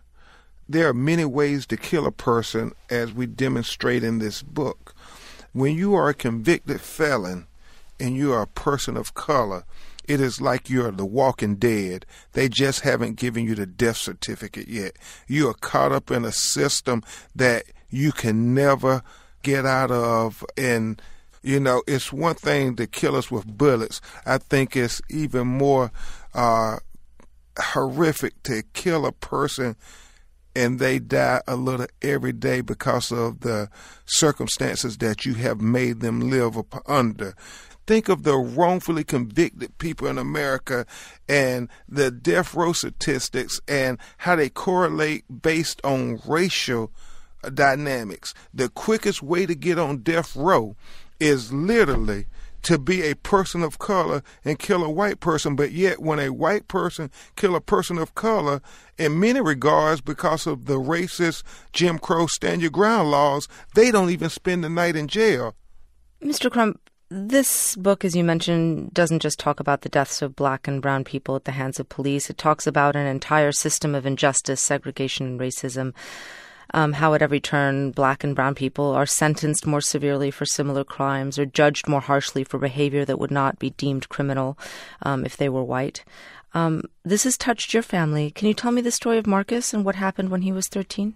there 0.69 0.89
are 0.89 0.95
many 0.95 1.25
ways 1.25 1.67
to 1.67 1.77
kill 1.77 2.07
a 2.07 2.13
person, 2.13 2.73
as 2.91 3.13
we 3.13 3.27
demonstrate 3.27 4.03
in 4.03 4.19
this 4.19 4.43
book. 4.43 4.95
When 5.53 5.77
you 5.77 5.95
are 5.95 6.09
a 6.09 6.15
convicted 6.15 6.81
felon 6.81 7.47
and 8.01 8.17
you 8.17 8.33
are 8.33 8.43
a 8.43 8.47
person 8.47 8.97
of 8.97 9.15
color, 9.15 9.65
it 10.07 10.21
is 10.21 10.41
like 10.41 10.69
you're 10.69 10.91
the 10.91 11.07
walking 11.07 11.57
dead. 11.57 12.05
They 12.33 12.49
just 12.49 12.81
haven't 12.81 13.17
given 13.17 13.45
you 13.45 13.55
the 13.55 13.67
death 13.67 13.97
certificate 13.97 14.69
yet. 14.69 14.97
You 15.27 15.49
are 15.49 15.55
caught 15.55 15.93
up 15.93 16.11
in 16.11 16.25
a 16.25 16.33
system 16.33 17.03
that 17.35 17.65
you 17.89 18.13
can 18.13 18.55
never 18.55 19.03
get 19.43 19.65
out 19.65 19.91
of. 19.91 20.45
And, 20.57 21.01
you 21.43 21.61
know, 21.61 21.83
it's 21.87 22.13
one 22.13 22.35
thing 22.35 22.77
to 22.77 22.87
kill 22.87 23.17
us 23.17 23.31
with 23.31 23.47
bullets. 23.47 24.01
I 24.27 24.39
think 24.39 24.77
it's 24.77 25.01
even 25.09 25.47
more 25.47 25.91
uh, 26.35 26.79
horrific 27.59 28.43
to 28.43 28.63
kill 28.73 29.07
a 29.07 29.13
person 29.13 29.77
and 30.55 30.79
they 30.79 30.99
die 30.99 31.43
a 31.47 31.57
little 31.57 31.87
every 32.03 32.33
day 32.33 32.61
because 32.61 33.11
of 33.11 33.41
the 33.41 33.69
circumstances 34.07 34.99
that 34.99 35.25
you 35.25 35.35
have 35.35 35.61
made 35.61 36.01
them 36.01 36.31
live 36.31 36.57
under. 36.87 37.35
Think 37.87 38.09
of 38.09 38.23
the 38.23 38.37
wrongfully 38.37 39.05
convicted 39.05 39.77
people 39.79 40.07
in 40.09 40.17
America 40.17 40.87
and 41.29 41.69
the 41.87 42.11
death 42.11 42.55
row 42.55 42.73
statistics 42.73 43.61
and 43.69 43.99
how 44.19 44.37
they 44.37 44.49
correlate 44.49 45.25
based 45.43 45.81
on 45.85 46.21
racial 46.27 46.91
dynamics. 47.53 48.33
The 48.55 48.71
quickest 48.71 49.23
way 49.23 49.45
to 49.45 49.55
get 49.55 49.79
on 49.79 49.99
death 49.99 50.35
row 50.35 50.77
is 51.21 51.53
literally 51.53 52.27
to 52.65 52.79
be 52.79 53.03
a 53.03 53.17
person 53.17 53.63
of 53.63 53.79
color 53.79 54.23
and 54.45 54.59
kill 54.59 54.83
a 54.85 54.91
white 54.91 55.21
person, 55.21 55.55
but 55.55 55.73
yet 55.73 56.01
when 56.01 56.19
a 56.19 56.31
white 56.33 56.67
person 56.69 57.11
kill 57.37 57.55
a 57.55 57.61
person 57.61 57.99
of 57.99 58.15
color, 58.15 58.61
in 58.99 59.21
many 59.21 59.41
regards, 59.41 60.01
because 60.01 60.47
of 60.47 60.65
the 60.67 60.81
racist 60.81 61.43
Jim 61.73 61.99
Crow 61.99 62.27
stand 62.27 62.61
your 62.63 62.71
ground 62.71 63.11
laws, 63.11 63.49
they 63.75 63.91
don't 63.91 64.11
even 64.11 64.31
spend 64.31 64.65
the 64.65 64.69
night 64.69 64.97
in 64.97 65.09
jail. 65.09 65.55
Mr. 66.23 66.51
Crump, 66.51 66.81
this 67.11 67.77
book, 67.77 68.05
as 68.05 68.17
you 68.17 68.25
mentioned, 68.25 68.93
doesn't 68.95 69.21
just 69.21 69.39
talk 69.39 69.61
about 69.61 69.83
the 69.83 69.89
deaths 69.89 70.23
of 70.23 70.35
black 70.35 70.67
and 70.67 70.81
brown 70.81 71.05
people 71.05 71.37
at 71.37 71.45
the 71.45 71.53
hands 71.53 71.79
of 71.79 71.89
police. 71.89 72.31
It 72.31 72.39
talks 72.39 72.67
about 72.67 72.97
an 72.97 73.07
entire 73.07 73.53
system 73.53 73.95
of 73.95 74.07
injustice, 74.07 74.61
segregation, 74.61 75.27
and 75.27 75.41
racism 75.41 75.93
um, 76.75 76.93
how 76.93 77.15
at 77.15 77.23
every 77.23 77.41
turn 77.41 77.93
black 77.93 78.25
and 78.25 78.35
brown 78.35 78.55
people 78.55 78.87
are 78.91 79.07
sentenced 79.07 79.65
more 79.67 79.81
severely 79.81 80.31
for 80.31 80.45
similar 80.45 80.85
crimes 80.85 81.39
or 81.39 81.47
judged 81.47 81.89
more 81.89 82.01
harshly 82.01 82.43
for 82.43 82.59
behavior 82.59 83.05
that 83.05 83.19
would 83.19 83.31
not 83.31 83.59
be 83.61 83.71
deemed 83.71 84.09
criminal 84.09 84.59
um, 85.03 85.25
if 85.25 85.37
they 85.37 85.49
were 85.49 85.63
white. 85.63 86.05
Um, 86.53 86.83
this 87.05 87.25
has 87.25 87.39
touched 87.39 87.73
your 87.73 87.83
family. 87.83 88.31
Can 88.33 88.49
you 88.49 88.55
tell 88.55 88.73
me 88.73 88.83
the 88.83 88.91
story 88.91 89.19
of 89.19 89.27
Marcus 89.27 89.73
and 89.73 89.85
what 89.85 89.95
happened 89.95 90.31
when 90.31 90.43
he 90.43 90.53
was 90.53 90.67
13? 90.67 91.15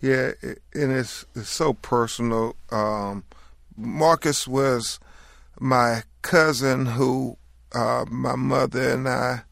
Yeah, 0.00 0.32
and 0.42 0.92
it's, 0.92 1.26
it's 1.34 1.50
so 1.50 1.72
personal. 1.72 2.54
Um, 2.70 3.24
Marcus 3.76 4.46
was 4.46 5.00
my 5.58 6.02
cousin 6.22 6.86
who 6.86 7.36
uh, 7.74 8.04
my 8.08 8.36
mother 8.36 8.92
and 8.92 9.08
I 9.08 9.42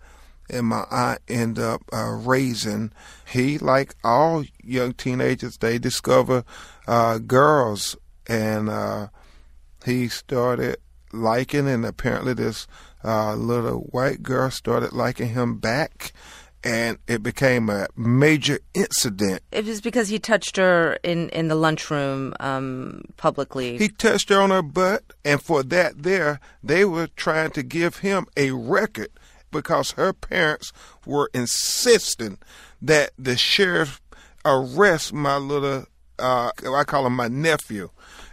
and 0.48 0.66
my 0.66 0.84
aunt 0.90 1.20
end 1.28 1.58
up 1.58 1.82
uh, 1.92 2.10
raising. 2.10 2.92
He, 3.26 3.58
like 3.58 3.94
all 4.04 4.44
young 4.62 4.92
teenagers, 4.94 5.58
they 5.58 5.78
discover 5.78 6.44
uh, 6.86 7.18
girls, 7.18 7.96
and 8.26 8.68
uh, 8.68 9.08
he 9.84 10.08
started 10.08 10.76
liking, 11.12 11.68
and 11.68 11.84
apparently 11.84 12.34
this 12.34 12.66
uh, 13.04 13.34
little 13.34 13.80
white 13.92 14.22
girl 14.22 14.50
started 14.50 14.92
liking 14.92 15.28
him 15.28 15.58
back, 15.58 16.12
and 16.64 16.98
it 17.06 17.22
became 17.22 17.70
a 17.70 17.86
major 17.96 18.58
incident. 18.74 19.40
It 19.52 19.66
was 19.66 19.80
because 19.80 20.08
he 20.08 20.18
touched 20.18 20.56
her 20.56 20.98
in, 21.02 21.28
in 21.30 21.48
the 21.48 21.54
lunchroom 21.54 22.34
um, 22.40 23.02
publicly. 23.16 23.78
He 23.78 23.88
touched 23.88 24.28
her 24.30 24.40
on 24.40 24.50
her 24.50 24.62
butt, 24.62 25.04
and 25.24 25.40
for 25.40 25.62
that, 25.64 26.02
there, 26.02 26.40
they 26.62 26.84
were 26.84 27.06
trying 27.06 27.50
to 27.52 27.62
give 27.62 27.98
him 27.98 28.26
a 28.36 28.50
record 28.50 29.10
because 29.50 29.92
her 29.92 30.12
parents 30.12 30.72
were 31.04 31.30
insisting 31.32 32.38
that 32.82 33.10
the 33.18 33.36
sheriff 33.36 34.00
arrest 34.44 35.12
my 35.12 35.36
little, 35.36 35.84
uh, 36.18 36.50
I 36.66 36.84
call 36.84 37.06
him 37.06 37.16
my 37.16 37.28
nephew. 37.28 37.90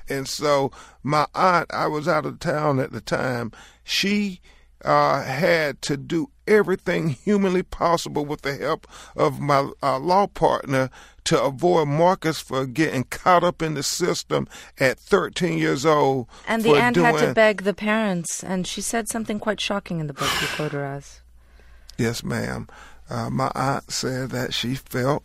And 0.10 0.28
so 0.28 0.72
my 1.02 1.28
aunt, 1.34 1.74
I 1.74 1.88
was 1.88 2.08
out 2.08 2.26
of 2.26 2.40
town 2.40 2.80
at 2.80 2.92
the 2.92 3.02
time, 3.02 3.52
she 3.84 4.42
uh, 4.84 5.24
had 5.24 5.82
to 5.84 5.98
do 5.98 6.30
everything 6.48 7.10
humanly 7.10 7.64
possible 7.64 8.26
with 8.26 8.42
the 8.42 8.56
help 8.56 8.88
of 9.16 9.40
my 9.40 9.72
uh, 9.82 10.00
law 10.00 10.28
partner 10.28 10.90
to 11.26 11.42
avoid 11.42 11.88
Marcus 11.88 12.40
for 12.40 12.66
getting 12.66 13.06
caught 13.06 13.44
up 13.44 13.62
in 13.62 13.76
the 13.76 13.84
system 13.84 14.48
at 14.80 15.00
13 15.00 15.58
years 15.58 15.86
old. 15.86 16.28
And 16.48 16.64
the 16.64 16.76
aunt 16.76 16.96
doing... 16.96 17.16
had 17.16 17.28
to 17.28 17.34
beg 17.34 17.64
the 17.64 17.74
parents, 17.74 18.44
and 18.44 18.68
she 18.68 18.82
said 18.82 19.08
something 19.08 19.40
quite 19.40 19.62
shocking 19.62 20.00
in 20.00 20.08
the 20.08 20.14
book 20.14 20.30
you 20.42 20.48
quote 20.48 20.74
her 20.74 20.84
as. 20.84 21.22
Yes, 21.98 22.24
ma'am. 22.24 22.68
Uh, 23.10 23.30
my 23.30 23.52
aunt 23.56 23.92
said 23.92 24.32
that 24.32 24.54
she 24.54 24.76
felt 24.76 25.24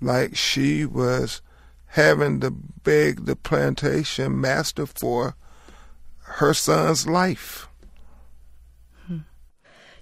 like 0.00 0.36
she 0.36 0.84
was 0.84 1.42
having 1.88 2.40
to 2.40 2.50
beg 2.50 3.24
the 3.24 3.36
plantation 3.36 4.40
master 4.40 4.86
for 4.86 5.34
her 6.20 6.52
son's 6.52 7.06
life. 7.06 7.65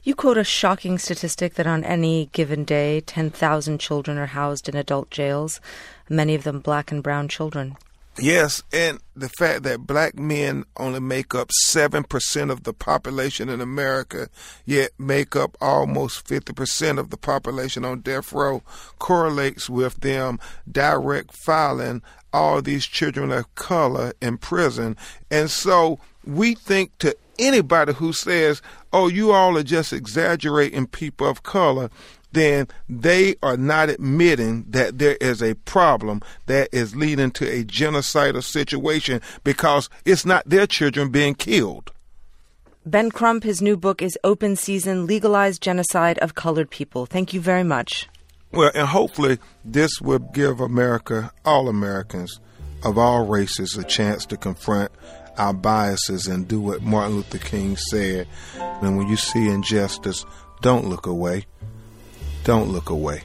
You 0.05 0.15
quote 0.15 0.37
a 0.37 0.45
shocking 0.45 0.99
statistic 0.99 1.55
that 1.55 1.67
on 1.67 1.83
any 1.83 2.29
given 2.33 2.65
day, 2.65 3.01
10,000 3.01 3.79
children 3.79 4.19
are 4.19 4.27
housed 4.27 4.69
in 4.69 4.77
adult 4.77 5.11
jails, 5.11 5.63
many 6.11 6.35
of 6.35 6.45
them 6.45 6.61
black 6.61 6.93
and 6.93 7.03
brown 7.03 7.27
children. 7.27 7.79
Yes, 8.19 8.63
and 8.71 9.01
the 9.17 9.31
fact 9.31 9.63
that 9.63 9.87
black 9.87 10.17
men 10.17 10.67
only 10.77 11.01
make 11.01 11.35
up 11.35 11.51
7% 11.67 12.51
of 12.51 12.65
the 12.65 12.75
population 12.75 13.49
in 13.49 13.63
America, 13.63 14.29
yet 14.67 14.91
make 14.99 15.35
up 15.35 15.57
almost 15.59 16.27
50% 16.27 16.99
of 16.99 17.09
the 17.09 17.17
population 17.17 17.83
on 17.85 18.03
death 18.03 18.31
row, 18.33 18.63
correlates 18.99 19.71
with 19.71 20.01
them 20.01 20.39
direct 20.71 21.35
filing 21.35 22.03
all 22.35 22.61
these 22.61 22.85
children 22.85 23.31
of 23.31 23.55
color 23.55 24.13
in 24.21 24.37
prison. 24.37 24.97
And 25.31 25.49
so 25.49 26.01
we 26.27 26.55
think 26.55 26.99
to 26.99 27.17
anybody 27.39 27.93
who 27.93 28.13
says, 28.13 28.61
oh, 28.93 29.09
you 29.09 29.33
all 29.33 29.57
are 29.57 29.63
just 29.63 29.93
exaggerating 29.93 30.89
people 30.89 31.29
of 31.29 31.45
color, 31.45 31.91
then 32.33 32.67
they 32.89 33.37
are 33.43 33.57
not 33.57 33.89
admitting 33.89 34.65
that 34.69 34.99
there 34.99 35.17
is 35.21 35.43
a 35.43 35.55
problem 35.55 36.21
that 36.47 36.69
is 36.73 36.97
leading 36.97 37.31
to 37.31 37.49
a 37.49 37.63
genocidal 37.65 38.43
situation 38.43 39.21
because 39.45 39.89
it's 40.05 40.27
not 40.27 40.49
their 40.49 40.67
children 40.67 41.11
being 41.11 41.35
killed. 41.35 41.93
Ben 42.85 43.11
Crump, 43.11 43.45
his 43.45 43.63
new 43.63 43.77
book 43.77 44.03
is 44.03 44.19
Open 44.25 44.57
Season 44.57 45.07
Legalized 45.07 45.63
Genocide 45.63 46.19
of 46.19 46.35
Colored 46.35 46.69
People. 46.69 47.07
Thank 47.07 47.33
you 47.33 47.41
very 47.41 47.65
much. 47.65 48.09
Well, 48.55 48.71
and 48.73 48.87
hopefully 48.87 49.39
this 49.65 50.01
will 50.01 50.21
give 50.21 50.61
America, 50.61 51.33
all 51.45 51.69
Americans 51.69 52.39
of 52.85 52.99
all 52.99 53.27
races, 53.27 53.77
a 53.77 53.83
chance 53.83 54.25
to 54.27 54.37
confront 54.37 54.93
our 55.37 55.53
biases 55.53 56.29
and 56.29 56.47
do 56.47 56.61
what 56.61 56.81
Martin 56.81 57.17
Luther 57.17 57.39
King 57.39 57.77
said. 57.77 58.29
And 58.57 58.97
when 58.97 59.09
you 59.09 59.17
see 59.17 59.49
injustice, 59.49 60.25
don't 60.63 60.87
look 60.87 61.07
away. 61.07 61.47
Don't 62.45 62.69
look 62.69 62.91
away. 62.91 63.25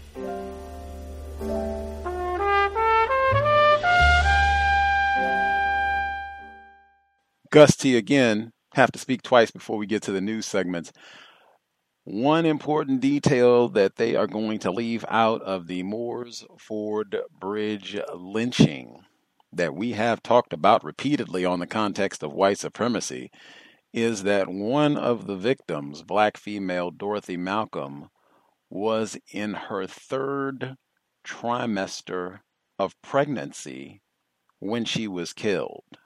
Gus 7.52 7.76
T. 7.76 7.96
again, 7.98 8.52
have 8.74 8.92
to 8.92 9.00
speak 9.00 9.22
twice 9.22 9.52
before 9.52 9.78
we 9.78 9.86
get 9.86 10.02
to 10.04 10.12
the 10.12 10.22
news 10.22 10.46
segments. 10.48 10.92
One 12.12 12.48
important 12.48 13.02
detail 13.02 13.70
that 13.70 13.98
they 13.98 14.16
are 14.16 14.26
going 14.26 14.58
to 14.62 14.72
leave 14.72 15.06
out 15.10 15.44
of 15.44 15.68
the 15.68 15.84
Moores 15.84 16.44
Ford 16.58 17.16
Bridge 17.40 18.00
lynching 18.16 19.06
that 19.54 19.76
we 19.76 19.92
have 19.92 20.24
talked 20.24 20.52
about 20.52 20.84
repeatedly 20.84 21.46
on 21.46 21.60
the 21.60 21.68
context 21.68 22.24
of 22.24 22.34
white 22.34 22.58
supremacy 22.58 23.30
is 23.94 24.24
that 24.24 24.48
one 24.48 24.98
of 24.98 25.28
the 25.28 25.36
victims, 25.36 26.02
black 26.02 26.36
female 26.38 26.90
Dorothy 26.90 27.38
Malcolm, 27.38 28.10
was 28.72 29.16
in 29.32 29.54
her 29.54 29.86
third 29.86 30.78
trimester 31.24 32.40
of 32.80 33.00
pregnancy 33.04 34.02
when 34.58 34.84
she 34.84 35.08
was 35.08 35.32
killed. 35.32 35.99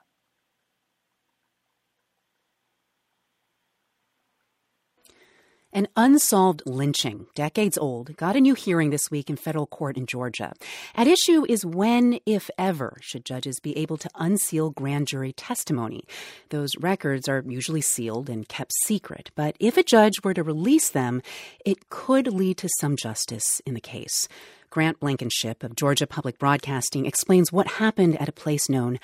An 5.75 5.87
unsolved 5.95 6.61
lynching, 6.67 7.25
decades 7.33 7.79
old, 7.79 8.15
got 8.15 8.35
a 8.35 8.41
new 8.41 8.53
hearing 8.53 8.91
this 8.91 9.09
week 9.09 9.27
in 9.27 9.37
federal 9.37 9.65
court 9.65 9.97
in 9.97 10.05
Georgia. 10.05 10.53
At 10.93 11.07
issue 11.07 11.47
is 11.49 11.65
when, 11.65 12.19
if 12.27 12.51
ever, 12.59 12.97
should 13.01 13.25
judges 13.25 13.59
be 13.59 13.75
able 13.75 13.97
to 13.97 14.09
unseal 14.13 14.69
grand 14.69 15.07
jury 15.07 15.33
testimony. 15.33 16.03
Those 16.49 16.77
records 16.79 17.27
are 17.27 17.43
usually 17.47 17.81
sealed 17.81 18.29
and 18.29 18.47
kept 18.47 18.71
secret, 18.83 19.31
but 19.33 19.55
if 19.59 19.75
a 19.75 19.81
judge 19.81 20.23
were 20.23 20.35
to 20.35 20.43
release 20.43 20.91
them, 20.91 21.23
it 21.65 21.89
could 21.89 22.27
lead 22.27 22.57
to 22.57 22.69
some 22.79 22.95
justice 22.95 23.59
in 23.65 23.73
the 23.73 23.81
case. 23.81 24.27
Grant 24.69 24.99
Blankenship 24.99 25.63
of 25.63 25.75
Georgia 25.75 26.05
Public 26.05 26.37
Broadcasting 26.37 27.07
explains 27.07 27.51
what 27.51 27.67
happened 27.67 28.21
at 28.21 28.29
a 28.29 28.33
place 28.33 28.69
known 28.69 28.99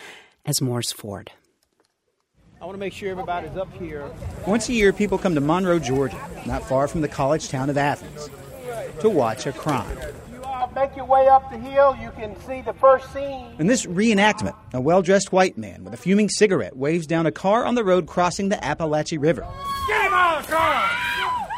as 0.46 0.62
Moores 0.62 0.92
Ford. 0.92 1.32
I 2.62 2.66
want 2.66 2.76
to 2.76 2.80
make 2.80 2.91
sure 2.91 3.10
everybody's 3.10 3.55
up 3.55 3.72
here. 3.78 4.12
Once 4.45 4.68
a 4.68 4.74
year, 4.74 4.91
people 4.91 5.18
come 5.18 5.34
to 5.34 5.39
Monroe, 5.39 5.80
Georgia, 5.80 6.20
not 6.45 6.62
far 6.68 6.89
from 6.89 6.99
the 6.99 7.07
college 7.07 7.47
town 7.47 7.70
of 7.70 7.78
Athens, 7.78 8.30
to 8.99 9.10
watch 9.10 9.45
a 9.45 9.53
crime. 9.53 9.97
You 10.30 10.43
uh, 10.43 10.68
make 10.76 10.93
your 10.93 11.05
way 11.05 11.30
up 11.30 11.49
the 11.51 11.57
hill, 11.57 11.97
you 12.01 12.12
can 12.12 12.38
see 12.41 12.60
the 12.62 12.74
first 12.74 13.14
scene. 13.14 13.47
In 13.60 13.68
this 13.68 13.86
reenactment, 13.86 14.55
a 14.74 14.82
well 14.82 15.01
dressed 15.01 15.32
white 15.32 15.57
man 15.57 15.86
with 15.86 15.93
a 15.93 15.97
fuming 15.97 16.28
cigarette 16.28 16.76
waves 16.76 17.07
down 17.07 17.26
a 17.26 17.32
car 17.32 17.64
on 17.64 17.76
the 17.76 17.84
road 17.84 18.07
crossing 18.07 18.49
the 18.49 18.57
Apalachee 18.57 19.22
River. 19.22 19.47
Get 19.88 20.12
out 20.12 20.39
of 20.39 20.45
the 20.45 20.51
car! 20.51 20.89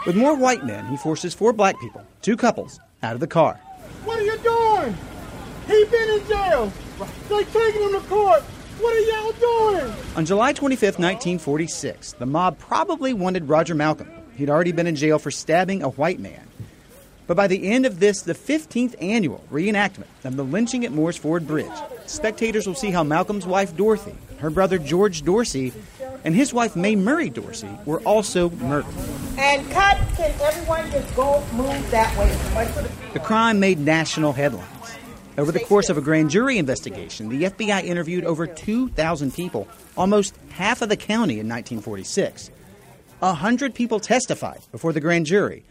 With 0.05 0.15
more 0.15 0.35
white 0.35 0.63
men, 0.65 0.85
he 0.85 0.97
forces 0.97 1.33
four 1.33 1.51
black 1.51 1.79
people, 1.79 2.05
two 2.21 2.37
couples, 2.37 2.79
out 3.01 3.15
of 3.15 3.19
the 3.21 3.27
car. 3.27 3.59
What 4.05 4.19
are 4.19 4.23
you 4.23 4.37
doing? 4.37 4.95
He 5.65 5.83
been 5.85 6.09
in 6.19 6.27
jail. 6.27 6.71
They 7.27 7.43
taking 7.45 7.81
him 7.81 7.93
to 7.93 8.07
court. 8.07 8.43
What 8.81 8.95
are 8.95 8.99
y'all 8.99 9.31
doing? 9.79 9.93
On 10.15 10.25
July 10.25 10.53
25, 10.53 10.95
1946, 10.97 12.13
the 12.13 12.25
mob 12.25 12.57
probably 12.57 13.13
wanted 13.13 13.47
Roger 13.47 13.75
Malcolm. 13.75 14.09
He'd 14.35 14.49
already 14.49 14.71
been 14.71 14.87
in 14.87 14.95
jail 14.95 15.19
for 15.19 15.29
stabbing 15.29 15.83
a 15.83 15.89
white 15.89 16.19
man. 16.19 16.47
But 17.27 17.37
by 17.37 17.45
the 17.45 17.71
end 17.71 17.85
of 17.85 17.99
this, 17.99 18.23
the 18.23 18.33
15th 18.33 18.95
annual 18.99 19.43
reenactment 19.51 20.07
of 20.23 20.35
the 20.35 20.43
lynching 20.43 20.83
at 20.83 20.91
Moores 20.91 21.15
Ford 21.15 21.45
Bridge, 21.45 21.71
spectators 22.07 22.65
will 22.65 22.73
see 22.73 22.89
how 22.89 23.03
Malcolm's 23.03 23.45
wife 23.45 23.77
Dorothy, 23.77 24.15
her 24.39 24.49
brother 24.49 24.79
George 24.79 25.21
Dorsey, 25.21 25.71
and 26.23 26.33
his 26.33 26.51
wife 26.51 26.75
Mae 26.75 26.95
Murray 26.95 27.29
Dorsey 27.29 27.69
were 27.85 27.99
also 28.01 28.49
murdered. 28.49 28.93
And 29.37 29.69
cut, 29.71 29.97
can 30.17 30.33
everyone 30.41 30.89
just 30.89 31.15
go 31.15 31.45
move 31.53 31.91
that 31.91 32.17
way? 32.17 32.35
The 33.13 33.19
crime 33.19 33.59
made 33.59 33.77
national 33.77 34.33
headlines. 34.33 34.80
Over 35.41 35.51
the 35.51 35.59
course 35.59 35.89
of 35.89 35.97
a 35.97 36.01
grand 36.01 36.29
jury 36.29 36.59
investigation, 36.59 37.29
the 37.29 37.45
FBI 37.45 37.83
interviewed 37.83 38.25
over 38.25 38.45
2,000 38.45 39.33
people, 39.33 39.67
almost 39.97 40.35
half 40.51 40.83
of 40.83 40.89
the 40.89 40.95
county 40.95 41.39
in 41.39 41.49
1946. 41.49 42.51
A 43.23 43.33
hundred 43.33 43.73
people 43.73 43.99
testified 43.99 44.59
before 44.71 44.93
the 44.93 44.99
grand 44.99 45.25
jury, 45.25 45.63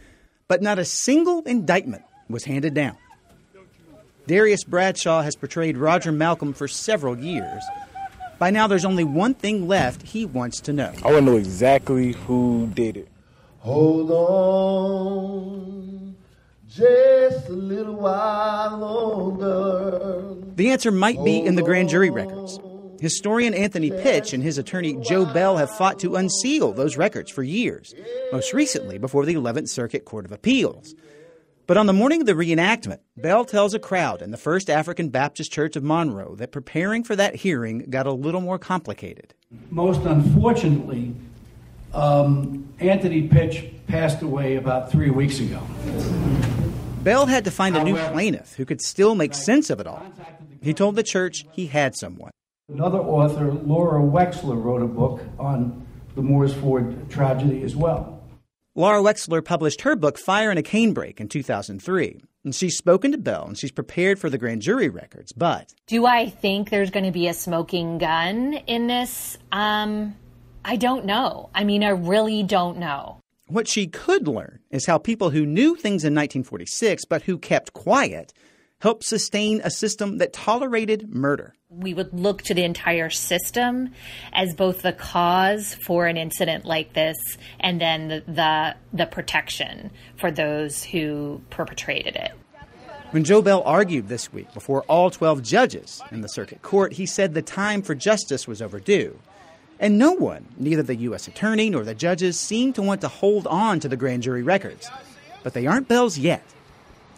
but 0.48 0.60
not 0.60 0.80
a 0.80 0.84
single 0.84 1.42
indictment 1.42 2.02
was 2.28 2.42
handed 2.42 2.74
down. 2.74 2.96
Darius 4.26 4.64
Bradshaw 4.64 5.22
has 5.22 5.36
portrayed 5.36 5.76
Roger 5.76 6.10
Malcolm 6.10 6.52
for 6.52 6.66
several 6.66 7.16
years. 7.16 7.62
By 8.40 8.50
now, 8.50 8.66
there's 8.66 8.84
only 8.84 9.04
one 9.04 9.34
thing 9.34 9.68
left 9.68 10.02
he 10.02 10.26
wants 10.26 10.60
to 10.62 10.72
know. 10.72 10.92
I 11.04 11.12
want 11.12 11.26
to 11.26 11.32
know 11.32 11.36
exactly 11.36 12.14
who 12.26 12.68
did 12.74 12.96
it. 12.96 13.06
Hold 13.60 14.10
on 14.10 15.70
just 16.70 17.48
a 17.48 17.52
little 17.52 17.94
while 17.94 18.78
longer. 18.78 20.36
The 20.54 20.70
answer 20.70 20.90
might 20.90 21.22
be 21.24 21.38
in 21.38 21.56
the 21.56 21.62
grand 21.62 21.88
jury 21.88 22.10
records. 22.10 22.60
Historian 23.00 23.54
Anthony 23.54 23.90
Pitch 23.90 24.32
and 24.32 24.42
his 24.42 24.58
attorney 24.58 24.95
Joe 25.03 25.24
Bell 25.24 25.57
have 25.57 25.70
fought 25.70 25.99
to 26.00 26.16
unseal 26.16 26.72
those 26.72 26.96
records 26.96 27.30
for 27.30 27.42
years, 27.42 27.95
most 28.30 28.53
recently 28.53 28.99
before 28.99 29.24
the 29.24 29.34
11th 29.34 29.68
Circuit 29.70 30.04
Court 30.04 30.26
of 30.26 30.32
Appeals. 30.32 30.95
But 31.66 31.76
on 31.76 31.86
the 31.86 31.92
morning 31.92 32.20
of 32.20 32.26
the 32.26 32.34
reenactment, 32.34 32.99
Bell 33.16 33.45
tells 33.45 33.74
a 33.74 33.78
crowd 33.78 34.22
in 34.22 34.30
the 34.30 34.36
First 34.36 34.68
African 34.68 35.08
Baptist 35.08 35.53
Church 35.53 35.76
of 35.76 35.82
Monroe 35.82 36.34
that 36.36 36.53
preparing 36.53 37.04
for 37.04 37.16
that 37.16 37.36
hearing 37.36 37.78
got 37.90 38.07
a 38.07 38.12
little 38.12 38.40
more 38.40 38.58
complicated. 38.58 39.34
Most 39.70 40.03
unfortunately, 40.03 41.14
um, 41.95 42.68
Anthony 42.80 43.28
Pitch 43.28 43.70
passed 43.86 44.22
away 44.22 44.57
about 44.57 44.92
three 44.92 45.11
weeks 45.11 45.40
ago. 45.40 45.62
Bell 47.02 47.24
had 47.24 47.44
to 47.44 47.50
find 47.50 47.76
a 47.76 47.82
new 47.82 47.96
plaintiff 47.96 48.54
who 48.56 48.66
could 48.66 48.82
still 48.82 49.14
make 49.14 49.32
sense 49.32 49.70
of 49.70 49.80
it 49.80 49.86
all. 49.86 50.02
He 50.62 50.74
told 50.74 50.96
the 50.96 51.02
church 51.02 51.46
he 51.52 51.66
had 51.66 51.96
someone. 51.96 52.30
Another 52.68 52.98
author, 52.98 53.52
Laura 53.52 54.02
Wexler, 54.02 54.62
wrote 54.62 54.82
a 54.82 54.86
book 54.86 55.22
on 55.38 55.86
the 56.14 56.22
Moores 56.22 56.52
Ford 56.52 57.10
tragedy 57.10 57.62
as 57.62 57.74
well. 57.74 58.22
Laura 58.74 59.02
Wexler 59.02 59.44
published 59.44 59.80
her 59.80 59.96
book, 59.96 60.18
Fire 60.18 60.50
in 60.50 60.58
a 60.58 60.62
Canebrake, 60.62 61.20
in 61.20 61.28
2003. 61.28 62.20
And 62.44 62.54
she's 62.54 62.76
spoken 62.76 63.12
to 63.12 63.18
Bell 63.18 63.46
and 63.46 63.58
she's 63.58 63.72
prepared 63.72 64.18
for 64.18 64.30
the 64.30 64.38
grand 64.38 64.62
jury 64.62 64.88
records, 64.88 65.32
but. 65.32 65.74
Do 65.86 66.06
I 66.06 66.28
think 66.28 66.70
there's 66.70 66.90
going 66.90 67.06
to 67.06 67.10
be 67.12 67.28
a 67.28 67.34
smoking 67.34 67.98
gun 67.98 68.54
in 68.66 68.86
this? 68.86 69.36
Um, 69.52 70.14
I 70.64 70.76
don't 70.76 71.06
know. 71.06 71.50
I 71.54 71.64
mean, 71.64 71.82
I 71.82 71.90
really 71.90 72.42
don't 72.42 72.78
know. 72.78 73.20
What 73.50 73.66
she 73.66 73.88
could 73.88 74.28
learn 74.28 74.60
is 74.70 74.86
how 74.86 74.98
people 74.98 75.30
who 75.30 75.44
knew 75.44 75.74
things 75.74 76.04
in 76.04 76.14
1946 76.14 77.04
but 77.06 77.22
who 77.22 77.36
kept 77.36 77.72
quiet 77.72 78.32
helped 78.78 79.02
sustain 79.02 79.60
a 79.64 79.72
system 79.72 80.18
that 80.18 80.32
tolerated 80.32 81.12
murder. 81.12 81.52
We 81.68 81.92
would 81.92 82.14
look 82.14 82.42
to 82.42 82.54
the 82.54 82.62
entire 82.62 83.10
system 83.10 83.90
as 84.32 84.54
both 84.54 84.82
the 84.82 84.92
cause 84.92 85.74
for 85.84 86.06
an 86.06 86.16
incident 86.16 86.64
like 86.64 86.92
this 86.92 87.16
and 87.58 87.80
then 87.80 88.06
the, 88.06 88.22
the, 88.28 88.76
the 88.92 89.06
protection 89.06 89.90
for 90.16 90.30
those 90.30 90.84
who 90.84 91.42
perpetrated 91.50 92.14
it. 92.14 92.30
When 93.10 93.24
Joe 93.24 93.42
Bell 93.42 93.64
argued 93.66 94.06
this 94.06 94.32
week 94.32 94.54
before 94.54 94.82
all 94.82 95.10
12 95.10 95.42
judges 95.42 96.00
in 96.12 96.20
the 96.20 96.28
circuit 96.28 96.62
court, 96.62 96.92
he 96.92 97.04
said 97.04 97.34
the 97.34 97.42
time 97.42 97.82
for 97.82 97.96
justice 97.96 98.46
was 98.46 98.62
overdue. 98.62 99.18
And 99.80 99.98
no 99.98 100.12
one, 100.12 100.46
neither 100.58 100.82
the 100.82 100.94
U.S. 100.94 101.26
attorney 101.26 101.70
nor 101.70 101.84
the 101.84 101.94
judges, 101.94 102.38
seem 102.38 102.74
to 102.74 102.82
want 102.82 103.00
to 103.00 103.08
hold 103.08 103.46
on 103.46 103.80
to 103.80 103.88
the 103.88 103.96
grand 103.96 104.22
jury 104.22 104.42
records. 104.42 104.88
But 105.42 105.54
they 105.54 105.66
aren't 105.66 105.88
Bell's 105.88 106.18
yet. 106.18 106.44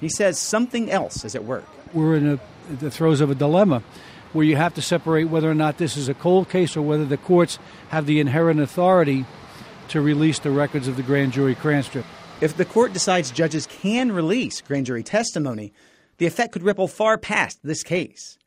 He 0.00 0.08
says 0.08 0.38
something 0.38 0.88
else 0.88 1.24
is 1.24 1.34
at 1.34 1.44
work. 1.44 1.64
We're 1.92 2.14
in 2.14 2.28
a, 2.28 2.40
the 2.72 2.90
throes 2.90 3.20
of 3.20 3.30
a 3.30 3.34
dilemma 3.34 3.82
where 4.32 4.46
you 4.46 4.56
have 4.56 4.74
to 4.74 4.82
separate 4.82 5.24
whether 5.24 5.50
or 5.50 5.54
not 5.54 5.78
this 5.78 5.96
is 5.96 6.08
a 6.08 6.14
cold 6.14 6.48
case 6.48 6.76
or 6.76 6.82
whether 6.82 7.04
the 7.04 7.16
courts 7.16 7.58
have 7.88 8.06
the 8.06 8.20
inherent 8.20 8.60
authority 8.60 9.26
to 9.88 10.00
release 10.00 10.38
the 10.38 10.50
records 10.50 10.88
of 10.88 10.96
the 10.96 11.02
grand 11.02 11.32
jury 11.32 11.56
transcript. 11.56 12.08
If 12.40 12.56
the 12.56 12.64
court 12.64 12.92
decides 12.92 13.30
judges 13.30 13.66
can 13.66 14.12
release 14.12 14.60
grand 14.60 14.86
jury 14.86 15.02
testimony, 15.02 15.72
the 16.18 16.26
effect 16.26 16.52
could 16.52 16.62
ripple 16.62 16.88
far 16.88 17.18
past 17.18 17.58
this 17.62 17.82
case. 17.82 18.38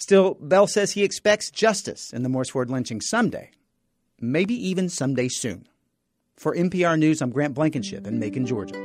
Still, 0.00 0.34
Bell 0.40 0.68
says 0.68 0.92
he 0.92 1.02
expects 1.02 1.50
justice 1.50 2.12
in 2.12 2.22
the 2.22 2.28
Moores 2.28 2.50
Ford 2.50 2.70
lynching 2.70 3.00
someday, 3.00 3.50
maybe 4.20 4.54
even 4.54 4.88
someday 4.88 5.28
soon. 5.28 5.66
For 6.36 6.54
NPR 6.54 6.96
News, 6.96 7.20
I'm 7.20 7.30
Grant 7.30 7.54
Blankenship 7.54 8.06
in 8.06 8.20
Macon, 8.20 8.46
Georgia. 8.46 8.76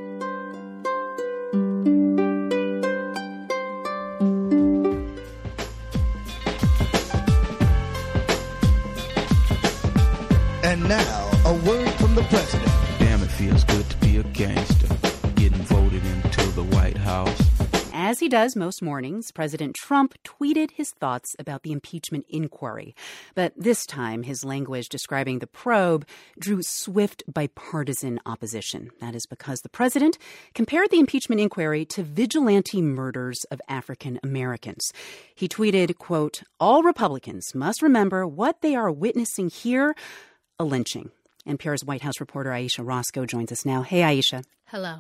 And 10.64 10.90
now, 10.90 11.30
a 11.46 11.54
word 11.64 11.92
from 11.92 12.16
the 12.16 12.26
president. 12.30 12.73
As 18.06 18.20
he 18.20 18.28
does 18.28 18.58
most 18.58 18.82
mornings, 18.82 19.32
President 19.32 19.78
Trump 19.78 20.14
tweeted 20.26 20.72
his 20.72 20.92
thoughts 20.92 21.38
about 21.40 21.64
the 21.64 21.72
impeachment 21.72 22.26
inquiry. 22.28 22.94
But 23.34 23.54
this 23.56 23.86
time, 23.86 24.24
his 24.24 24.44
language 24.44 24.90
describing 24.90 25.40
the 25.40 25.48
probe 25.48 26.06
drew 26.38 26.62
swift 26.64 27.24
bipartisan 27.34 28.20
opposition. 28.26 28.92
That 29.00 29.16
is 29.16 29.26
because 29.26 29.62
the 29.62 29.70
president 29.70 30.18
compared 30.54 30.92
the 30.92 31.00
impeachment 31.00 31.40
inquiry 31.40 31.86
to 31.96 32.04
vigilante 32.04 32.82
murders 32.82 33.46
of 33.46 33.62
African 33.70 34.20
Americans. 34.22 34.92
He 35.34 35.48
tweeted, 35.48 35.98
quote, 35.98 36.44
All 36.60 36.84
Republicans 36.84 37.56
must 37.56 37.82
remember 37.82 38.28
what 38.28 38.62
they 38.62 38.76
are 38.76 38.92
witnessing 38.92 39.50
here 39.50 39.96
a 40.60 40.66
lynching. 40.66 41.10
NPR's 41.48 41.84
White 41.84 42.02
House 42.02 42.20
reporter 42.20 42.52
Ayesha 42.52 42.84
Rascoe 42.84 43.26
joins 43.26 43.52
us 43.52 43.66
now. 43.66 43.82
Hey, 43.82 44.04
Ayesha. 44.04 44.44
Hello. 44.66 45.00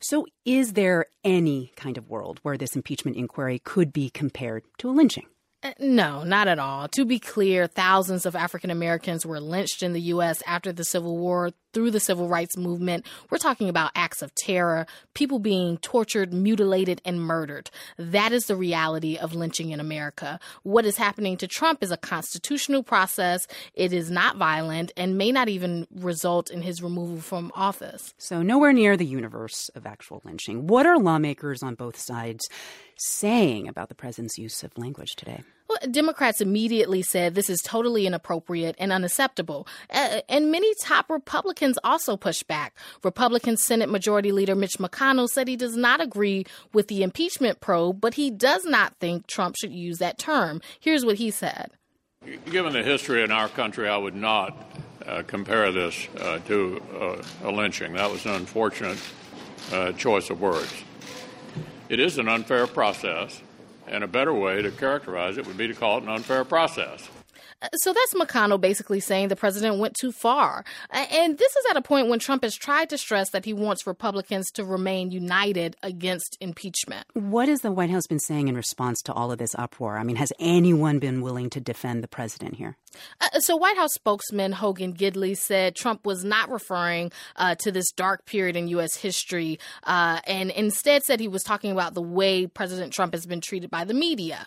So, 0.00 0.26
is 0.44 0.72
there 0.72 1.06
any 1.22 1.72
kind 1.76 1.96
of 1.96 2.08
world 2.08 2.40
where 2.42 2.56
this 2.56 2.74
impeachment 2.74 3.16
inquiry 3.16 3.58
could 3.58 3.92
be 3.92 4.10
compared 4.10 4.64
to 4.78 4.88
a 4.88 4.92
lynching? 4.92 5.26
Uh, 5.62 5.72
no, 5.78 6.24
not 6.24 6.48
at 6.48 6.58
all. 6.58 6.88
To 6.88 7.04
be 7.04 7.20
clear, 7.20 7.68
thousands 7.68 8.26
of 8.26 8.34
African 8.34 8.70
Americans 8.70 9.24
were 9.24 9.38
lynched 9.38 9.82
in 9.82 9.92
the 9.92 10.00
U.S. 10.00 10.42
after 10.44 10.72
the 10.72 10.84
Civil 10.84 11.16
War 11.18 11.52
through 11.72 11.90
the 11.90 12.00
Civil 12.00 12.28
Rights 12.28 12.56
Movement. 12.56 13.06
We're 13.30 13.38
talking 13.38 13.68
about 13.68 13.92
acts 13.94 14.22
of 14.22 14.34
terror, 14.34 14.86
people 15.14 15.38
being 15.38 15.78
tortured, 15.78 16.32
mutilated, 16.32 17.00
and 17.04 17.20
murdered. 17.20 17.70
That 17.96 18.32
is 18.32 18.46
the 18.46 18.56
reality 18.56 19.16
of 19.16 19.34
lynching 19.34 19.70
in 19.70 19.80
America. 19.80 20.38
What 20.62 20.84
is 20.84 20.96
happening 20.96 21.36
to 21.38 21.46
Trump 21.46 21.82
is 21.82 21.90
a 21.90 21.96
constitutional 21.96 22.82
process. 22.82 23.46
It 23.74 23.92
is 23.92 24.10
not 24.10 24.36
violent 24.36 24.92
and 24.96 25.18
may 25.18 25.32
not 25.32 25.48
even 25.48 25.86
result 25.94 26.50
in 26.50 26.62
his 26.62 26.82
removal 26.82 27.20
from 27.20 27.52
office. 27.54 28.14
So, 28.18 28.42
nowhere 28.42 28.72
near 28.72 28.96
the 28.96 29.06
universe 29.06 29.70
of 29.74 29.86
actual 29.86 30.22
lynching. 30.24 30.66
What 30.66 30.86
are 30.86 30.98
lawmakers 30.98 31.62
on 31.62 31.74
both 31.74 31.98
sides 31.98 32.48
saying 32.98 33.68
about 33.68 33.88
the 33.88 33.94
president's 33.94 34.38
use 34.38 34.62
of 34.62 34.76
language 34.76 35.14
today? 35.16 35.42
Well, 35.68 35.78
Democrats 35.90 36.40
immediately 36.40 37.02
said 37.02 37.34
this 37.34 37.48
is 37.48 37.60
totally 37.62 38.06
inappropriate 38.06 38.76
and 38.78 38.92
unacceptable. 38.92 39.66
And 39.90 40.50
many 40.50 40.74
top 40.82 41.08
Republicans 41.08 41.78
also 41.82 42.16
pushed 42.16 42.46
back. 42.46 42.74
Republican 43.02 43.56
Senate 43.56 43.88
Majority 43.88 44.32
Leader 44.32 44.54
Mitch 44.54 44.78
McConnell 44.78 45.28
said 45.28 45.48
he 45.48 45.56
does 45.56 45.76
not 45.76 46.00
agree 46.00 46.44
with 46.72 46.88
the 46.88 47.02
impeachment 47.02 47.60
probe, 47.60 48.00
but 48.00 48.14
he 48.14 48.30
does 48.30 48.64
not 48.64 48.94
think 49.00 49.26
Trump 49.26 49.56
should 49.56 49.72
use 49.72 49.98
that 49.98 50.18
term. 50.18 50.60
Here's 50.80 51.04
what 51.04 51.16
he 51.16 51.30
said. 51.30 51.70
Given 52.46 52.72
the 52.72 52.82
history 52.82 53.22
in 53.22 53.32
our 53.32 53.48
country, 53.48 53.88
I 53.88 53.96
would 53.96 54.14
not 54.14 54.56
uh, 55.06 55.22
compare 55.26 55.72
this 55.72 56.06
uh, 56.20 56.38
to 56.40 56.82
uh, 56.94 57.48
a 57.48 57.50
lynching. 57.50 57.94
That 57.94 58.10
was 58.10 58.24
an 58.26 58.32
unfortunate 58.32 58.98
uh, 59.72 59.92
choice 59.92 60.30
of 60.30 60.40
words. 60.40 60.72
It 61.88 61.98
is 61.98 62.18
an 62.18 62.28
unfair 62.28 62.66
process, 62.66 63.42
and 63.92 64.02
a 64.02 64.08
better 64.08 64.32
way 64.32 64.62
to 64.62 64.70
characterize 64.70 65.36
it 65.36 65.46
would 65.46 65.58
be 65.58 65.68
to 65.68 65.74
call 65.74 65.98
it 65.98 66.02
an 66.02 66.08
unfair 66.08 66.44
process. 66.44 67.08
So 67.74 67.92
that's 67.92 68.14
McConnell 68.14 68.60
basically 68.60 69.00
saying 69.00 69.28
the 69.28 69.36
president 69.36 69.78
went 69.78 69.94
too 69.94 70.12
far. 70.12 70.64
And 70.90 71.38
this 71.38 71.56
is 71.56 71.64
at 71.70 71.76
a 71.76 71.82
point 71.82 72.08
when 72.08 72.18
Trump 72.18 72.42
has 72.42 72.54
tried 72.54 72.90
to 72.90 72.98
stress 72.98 73.30
that 73.30 73.44
he 73.44 73.52
wants 73.52 73.86
Republicans 73.86 74.50
to 74.52 74.64
remain 74.64 75.10
united 75.10 75.76
against 75.82 76.36
impeachment. 76.40 77.06
What 77.14 77.48
has 77.48 77.60
the 77.60 77.72
White 77.72 77.90
House 77.90 78.06
been 78.06 78.18
saying 78.18 78.48
in 78.48 78.56
response 78.56 79.02
to 79.02 79.12
all 79.12 79.32
of 79.32 79.38
this 79.38 79.54
uproar? 79.54 79.98
I 79.98 80.04
mean, 80.04 80.16
has 80.16 80.32
anyone 80.38 80.98
been 80.98 81.22
willing 81.22 81.50
to 81.50 81.60
defend 81.60 82.02
the 82.02 82.08
president 82.08 82.56
here? 82.56 82.76
Uh, 83.20 83.40
so, 83.40 83.56
White 83.56 83.76
House 83.76 83.94
spokesman 83.94 84.52
Hogan 84.52 84.92
Gidley 84.92 85.36
said 85.36 85.74
Trump 85.74 86.04
was 86.04 86.24
not 86.24 86.50
referring 86.50 87.10
uh, 87.36 87.54
to 87.56 87.72
this 87.72 87.90
dark 87.92 88.26
period 88.26 88.56
in 88.56 88.68
U.S. 88.68 88.96
history, 88.96 89.58
uh, 89.84 90.20
and 90.26 90.50
instead 90.50 91.02
said 91.02 91.20
he 91.20 91.28
was 91.28 91.42
talking 91.42 91.72
about 91.72 91.94
the 91.94 92.02
way 92.02 92.46
President 92.46 92.92
Trump 92.92 93.14
has 93.14 93.26
been 93.26 93.40
treated 93.40 93.70
by 93.70 93.84
the 93.84 93.94
media. 93.94 94.46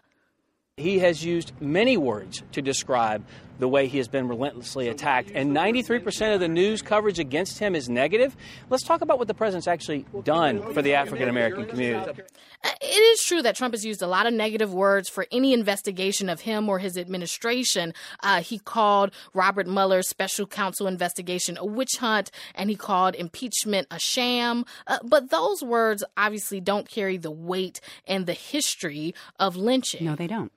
He 0.77 0.99
has 0.99 1.23
used 1.23 1.53
many 1.61 1.95
words 1.95 2.43
to 2.51 2.61
describe 2.61 3.25
the 3.59 3.67
way 3.69 3.87
he 3.87 3.97
has 3.97 4.09
been 4.09 4.27
relentlessly 4.27 4.89
attacked, 4.89 5.31
and 5.33 5.55
93% 5.55 6.33
of 6.33 6.41
the 6.41 6.49
news 6.49 6.81
coverage 6.81 7.17
against 7.17 7.59
him 7.59 7.75
is 7.75 7.87
negative. 7.87 8.35
Let's 8.69 8.83
talk 8.83 8.99
about 8.99 9.17
what 9.17 9.29
the 9.29 9.33
president's 9.33 9.69
actually 9.69 10.05
done 10.25 10.73
for 10.73 10.81
the 10.81 10.95
African 10.95 11.29
American 11.29 11.65
community. 11.65 12.21
Uh, 12.61 12.69
it 12.81 12.87
is 12.87 13.23
true 13.23 13.41
that 13.41 13.55
Trump 13.55 13.73
has 13.73 13.85
used 13.85 14.01
a 14.01 14.07
lot 14.07 14.27
of 14.27 14.33
negative 14.33 14.73
words 14.73 15.07
for 15.07 15.25
any 15.31 15.53
investigation 15.53 16.27
of 16.27 16.41
him 16.41 16.67
or 16.67 16.79
his 16.79 16.97
administration. 16.97 17.93
Uh, 18.19 18.41
he 18.41 18.59
called 18.59 19.11
Robert 19.33 19.67
Mueller's 19.67 20.09
special 20.09 20.45
counsel 20.45 20.87
investigation 20.87 21.57
a 21.57 21.65
witch 21.65 21.95
hunt, 22.01 22.31
and 22.53 22.69
he 22.69 22.75
called 22.75 23.15
impeachment 23.15 23.87
a 23.91 23.97
sham. 23.97 24.65
Uh, 24.87 24.99
but 25.05 25.29
those 25.29 25.63
words 25.63 26.03
obviously 26.17 26.59
don't 26.59 26.89
carry 26.89 27.15
the 27.15 27.31
weight 27.31 27.79
and 28.05 28.25
the 28.25 28.33
history 28.33 29.15
of 29.39 29.55
lynching. 29.55 30.03
No, 30.03 30.17
they 30.17 30.27
don't. 30.27 30.51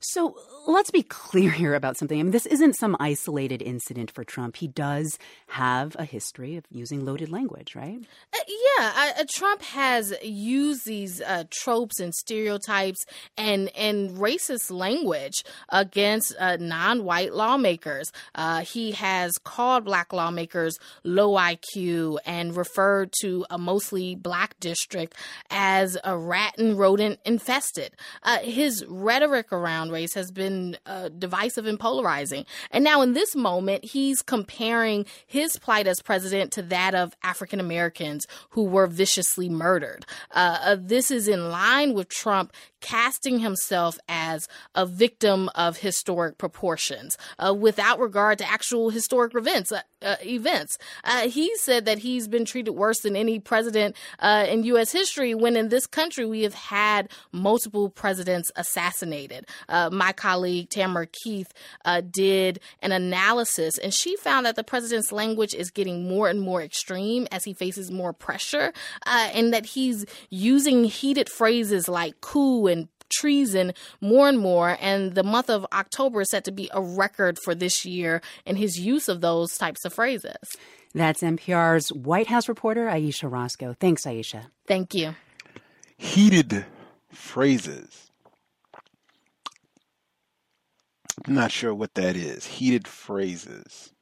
So 0.00 0.34
let's 0.66 0.90
be 0.90 1.02
clear 1.02 1.50
here 1.50 1.74
about 1.74 1.96
something. 1.96 2.18
I 2.18 2.22
mean, 2.22 2.32
this 2.32 2.46
isn't 2.46 2.74
some 2.74 2.96
isolated 3.00 3.62
incident 3.62 4.10
for 4.10 4.24
Trump. 4.24 4.56
He 4.56 4.68
does 4.68 5.18
have 5.48 5.96
a 5.98 6.04
history 6.04 6.56
of 6.56 6.64
using 6.70 7.04
loaded 7.04 7.30
language, 7.30 7.74
right? 7.74 8.00
Uh, 8.34 8.38
yeah, 8.78 9.12
uh, 9.18 9.24
Trump 9.28 9.62
has 9.62 10.14
used 10.22 10.84
these 10.86 11.20
uh, 11.20 11.44
tropes 11.50 12.00
and 12.00 12.14
stereotypes 12.14 13.04
and 13.36 13.70
and 13.76 14.10
racist 14.10 14.70
language 14.70 15.44
against 15.68 16.34
uh, 16.38 16.56
non-white 16.60 17.34
lawmakers. 17.34 18.12
Uh, 18.34 18.60
he 18.60 18.92
has 18.92 19.32
called 19.38 19.84
black 19.84 20.12
lawmakers 20.12 20.78
low 21.04 21.32
IQ 21.32 22.18
and 22.24 22.56
referred 22.56 23.12
to 23.20 23.44
a 23.50 23.58
mostly 23.58 24.14
black 24.14 24.58
district 24.60 25.16
as 25.50 25.98
a 26.04 26.16
rat 26.16 26.54
and 26.58 26.78
rodent 26.78 27.18
infested. 27.24 27.92
Uh, 28.22 28.38
his 28.38 28.84
rhetoric 28.88 29.52
around 29.52 29.90
race 29.90 30.14
has 30.14 30.30
been 30.30 30.51
uh, 30.86 31.08
divisive 31.10 31.66
and 31.66 31.78
polarizing. 31.78 32.44
And 32.70 32.84
now, 32.84 33.02
in 33.02 33.12
this 33.12 33.34
moment, 33.34 33.84
he's 33.84 34.22
comparing 34.22 35.06
his 35.26 35.58
plight 35.58 35.86
as 35.86 36.00
president 36.00 36.52
to 36.52 36.62
that 36.62 36.94
of 36.94 37.14
African 37.22 37.60
Americans 37.60 38.26
who 38.50 38.64
were 38.64 38.86
viciously 38.86 39.48
murdered. 39.48 40.04
Uh, 40.30 40.58
uh, 40.62 40.76
this 40.78 41.10
is 41.10 41.28
in 41.28 41.50
line 41.50 41.94
with 41.94 42.08
Trump 42.08 42.52
casting 42.80 43.38
himself 43.38 43.98
as 44.08 44.48
a 44.74 44.84
victim 44.84 45.48
of 45.54 45.78
historic 45.78 46.36
proportions 46.36 47.16
uh, 47.38 47.54
without 47.54 48.00
regard 48.00 48.38
to 48.38 48.50
actual 48.50 48.90
historic 48.90 49.34
events. 49.34 49.72
Uh, 49.72 49.80
uh, 50.02 50.16
events. 50.24 50.78
He 51.26 51.54
said 51.58 51.84
that 51.84 51.98
he's 51.98 52.26
been 52.26 52.44
treated 52.44 52.72
worse 52.72 52.98
than 53.02 53.14
any 53.14 53.38
president 53.38 53.94
in 54.20 54.64
U.S. 54.64 54.90
history 54.90 55.32
when 55.32 55.54
in 55.54 55.68
this 55.68 55.86
country 55.86 56.26
we 56.26 56.42
have 56.42 56.54
had 56.54 57.08
multiple 57.30 57.88
presidents 57.88 58.50
assassinated. 58.56 59.46
My 59.68 60.12
colleague 60.12 60.41
Tamara 60.70 61.06
Keith 61.06 61.52
uh, 61.84 62.00
did 62.00 62.60
an 62.80 62.92
analysis 62.92 63.78
and 63.78 63.92
she 63.92 64.16
found 64.16 64.46
that 64.46 64.56
the 64.56 64.64
president's 64.64 65.12
language 65.12 65.54
is 65.54 65.70
getting 65.70 66.08
more 66.08 66.28
and 66.28 66.40
more 66.40 66.62
extreme 66.62 67.26
as 67.30 67.44
he 67.44 67.54
faces 67.54 67.90
more 67.90 68.12
pressure 68.12 68.72
uh, 69.06 69.30
and 69.32 69.52
that 69.52 69.66
he's 69.66 70.04
using 70.30 70.84
heated 70.84 71.28
phrases 71.28 71.88
like 71.88 72.20
coup 72.20 72.66
and 72.66 72.88
treason 73.12 73.72
more 74.00 74.28
and 74.28 74.38
more. 74.38 74.76
And 74.80 75.14
the 75.14 75.22
month 75.22 75.50
of 75.50 75.66
October 75.72 76.22
is 76.22 76.30
set 76.30 76.44
to 76.44 76.52
be 76.52 76.70
a 76.72 76.80
record 76.80 77.38
for 77.44 77.54
this 77.54 77.84
year 77.84 78.22
in 78.46 78.56
his 78.56 78.78
use 78.80 79.08
of 79.08 79.20
those 79.20 79.56
types 79.56 79.84
of 79.84 79.92
phrases. 79.92 80.36
That's 80.94 81.22
NPR's 81.22 81.92
White 81.92 82.26
House 82.26 82.48
reporter, 82.48 82.88
Ayesha 82.88 83.28
Rascoe. 83.28 83.74
Thanks, 83.78 84.06
Ayesha. 84.06 84.50
Thank 84.66 84.94
you. 84.94 85.14
Heated 85.96 86.64
phrases. 87.10 88.01
I'm 91.26 91.34
not 91.34 91.52
sure 91.52 91.74
what 91.74 91.94
that 91.94 92.16
is. 92.16 92.46
Heated 92.46 92.88
phrases. 92.88 93.92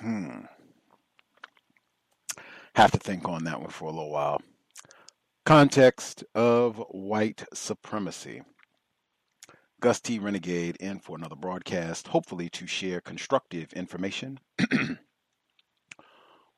Hmm. 0.00 0.46
Have 2.74 2.92
to 2.92 2.98
think 2.98 3.28
on 3.28 3.44
that 3.44 3.60
one 3.60 3.70
for 3.70 3.84
a 3.86 3.92
little 3.92 4.10
while. 4.10 4.40
Context 5.44 6.24
of 6.34 6.78
white 6.90 7.44
supremacy. 7.52 8.42
Gus 9.80 10.00
T. 10.00 10.18
Renegade 10.18 10.76
in 10.76 11.00
for 11.00 11.16
another 11.16 11.34
broadcast, 11.36 12.08
hopefully 12.08 12.48
to 12.50 12.66
share 12.66 13.00
constructive 13.00 13.72
information 13.72 14.38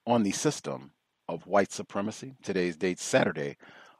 on 0.06 0.22
the 0.22 0.32
system 0.32 0.92
of 1.26 1.46
white 1.46 1.72
supremacy. 1.72 2.34
Today's 2.42 2.76
date, 2.76 3.00
Saturday, 3.00 3.56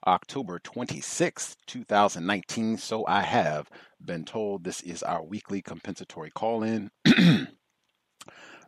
October 0.07 0.59
26th, 0.59 1.57
2019. 1.67 2.77
So 2.77 3.07
I 3.07 3.23
have 3.23 3.71
been 4.05 4.25
told 4.25 4.65
this 4.65 4.81
is 4.83 5.03
our 5.03 5.25
weekly 5.25 5.63
compensatory 5.63 6.31
call 6.31 6.63
in. 6.63 6.91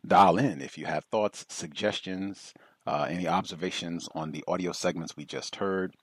Dial 0.06 0.38
in 0.38 0.62
if 0.62 0.78
you 0.78 0.86
have 0.86 1.04
thoughts, 1.04 1.44
suggestions, 1.48 2.54
uh, 2.86 3.06
any 3.08 3.26
observations 3.26 4.08
on 4.14 4.30
the 4.30 4.44
audio 4.46 4.72
segments 4.72 5.16
we 5.16 5.24
just 5.24 5.56
heard. 5.56 5.94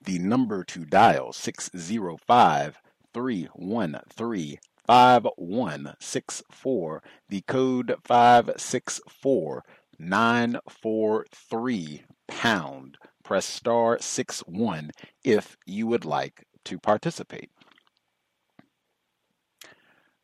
The 0.00 0.18
number 0.18 0.64
to 0.64 0.84
dial 0.84 1.32
605 1.32 2.78
313 3.12 4.58
5164. 4.86 7.02
The 7.28 7.40
code 7.42 7.94
564 8.04 9.64
943 9.98 12.02
pound. 12.26 12.96
Press 13.22 13.44
star 13.44 13.98
6 14.00 14.40
1 14.40 14.90
if 15.24 15.56
you 15.66 15.86
would 15.86 16.04
like 16.04 16.44
to 16.64 16.78
participate. 16.78 17.50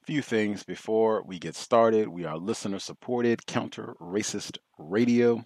Few 0.04 0.22
things 0.22 0.62
before 0.62 1.22
we 1.22 1.38
get 1.38 1.54
started. 1.54 2.08
We 2.08 2.24
are 2.24 2.38
listener 2.38 2.78
supported, 2.78 3.44
counter 3.46 3.94
racist 4.00 4.56
radio. 4.78 5.44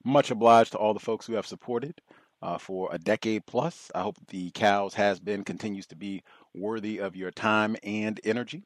Much 0.04 0.30
obliged 0.30 0.72
to 0.72 0.78
all 0.78 0.94
the 0.94 1.00
folks 1.00 1.26
who 1.26 1.34
have 1.34 1.46
supported 1.46 2.00
uh, 2.42 2.58
for 2.58 2.88
a 2.92 2.98
decade 2.98 3.46
plus. 3.46 3.90
I 3.94 4.02
hope 4.02 4.16
the 4.28 4.50
cows 4.50 4.94
has 4.94 5.20
been, 5.20 5.44
continues 5.44 5.86
to 5.88 5.96
be 5.96 6.22
worthy 6.54 6.98
of 6.98 7.16
your 7.16 7.30
time 7.30 7.76
and 7.82 8.20
energy. 8.24 8.64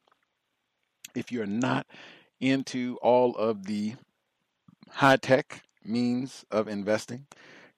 If 1.14 1.32
you're 1.32 1.46
not 1.46 1.86
into 2.40 2.98
all 3.02 3.36
of 3.36 3.64
the 3.64 3.94
high 4.88 5.16
tech 5.16 5.62
means 5.84 6.44
of 6.50 6.68
investing, 6.68 7.26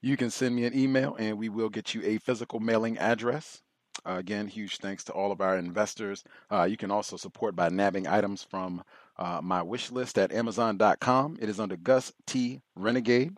you 0.01 0.17
can 0.17 0.29
send 0.29 0.55
me 0.55 0.65
an 0.65 0.77
email 0.77 1.15
and 1.17 1.37
we 1.37 1.49
will 1.49 1.69
get 1.69 1.93
you 1.93 2.01
a 2.03 2.17
physical 2.17 2.59
mailing 2.59 2.97
address. 2.97 3.61
Uh, 4.05 4.15
again, 4.17 4.47
huge 4.47 4.77
thanks 4.77 5.03
to 5.05 5.13
all 5.13 5.31
of 5.31 5.39
our 5.39 5.57
investors. 5.57 6.23
Uh, 6.51 6.63
you 6.63 6.75
can 6.75 6.91
also 6.91 7.15
support 7.15 7.55
by 7.55 7.69
nabbing 7.69 8.07
items 8.07 8.43
from 8.43 8.83
uh, 9.17 9.39
my 9.41 9.61
wish 9.61 9.91
list 9.91 10.17
at 10.17 10.33
Amazon.com. 10.33 11.37
It 11.39 11.47
is 11.47 11.59
under 11.59 11.77
Gus 11.77 12.11
T. 12.25 12.61
Renegade. 12.75 13.37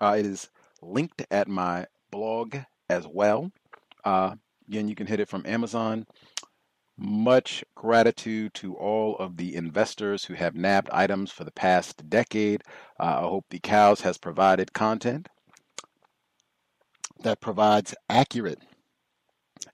Uh, 0.00 0.16
it 0.18 0.26
is 0.26 0.48
linked 0.82 1.24
at 1.30 1.48
my 1.48 1.86
blog 2.10 2.56
as 2.88 3.06
well. 3.06 3.52
Uh, 4.04 4.34
again, 4.66 4.88
you 4.88 4.94
can 4.94 5.06
hit 5.06 5.20
it 5.20 5.28
from 5.28 5.44
Amazon. 5.46 6.06
Much 7.00 7.64
gratitude 7.76 8.52
to 8.54 8.74
all 8.74 9.16
of 9.18 9.36
the 9.36 9.54
investors 9.54 10.24
who 10.24 10.34
have 10.34 10.56
nabbed 10.56 10.90
items 10.90 11.30
for 11.30 11.44
the 11.44 11.52
past 11.52 12.10
decade. 12.10 12.62
Uh, 12.98 13.04
I 13.04 13.20
hope 13.20 13.46
the 13.48 13.60
cows 13.60 14.00
has 14.00 14.18
provided 14.18 14.72
content 14.72 15.28
that 17.22 17.40
provides 17.40 17.94
accurate 18.08 18.60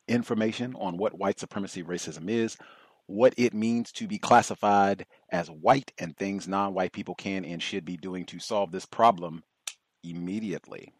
information 0.07 0.75
on 0.79 0.99
what 0.99 1.19
white 1.19 1.41
supremacy 1.41 1.83
racism 1.83 2.29
is, 2.29 2.59
what 3.07 3.35
it 3.37 3.55
means 3.55 3.93
to 3.93 4.07
be 4.07 4.19
classified 4.19 5.07
as 5.31 5.51
white, 5.51 5.93
and 5.99 6.17
things 6.17 6.49
non 6.49 6.75
white 6.75 6.93
people 6.93 7.15
can 7.15 7.45
and 7.45 7.63
should 7.63 7.85
be 7.85 7.97
doing 7.97 8.25
to 8.27 8.39
solve 8.39 8.71
this 8.71 8.87
problem 8.87 9.43
immediately. 10.03 10.93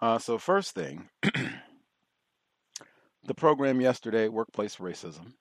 Uh, 0.00 0.18
so, 0.18 0.38
first 0.38 0.74
thing, 0.74 1.08
the 3.26 3.34
program 3.34 3.80
yesterday, 3.80 4.28
Workplace 4.28 4.76
Racism, 4.76 5.32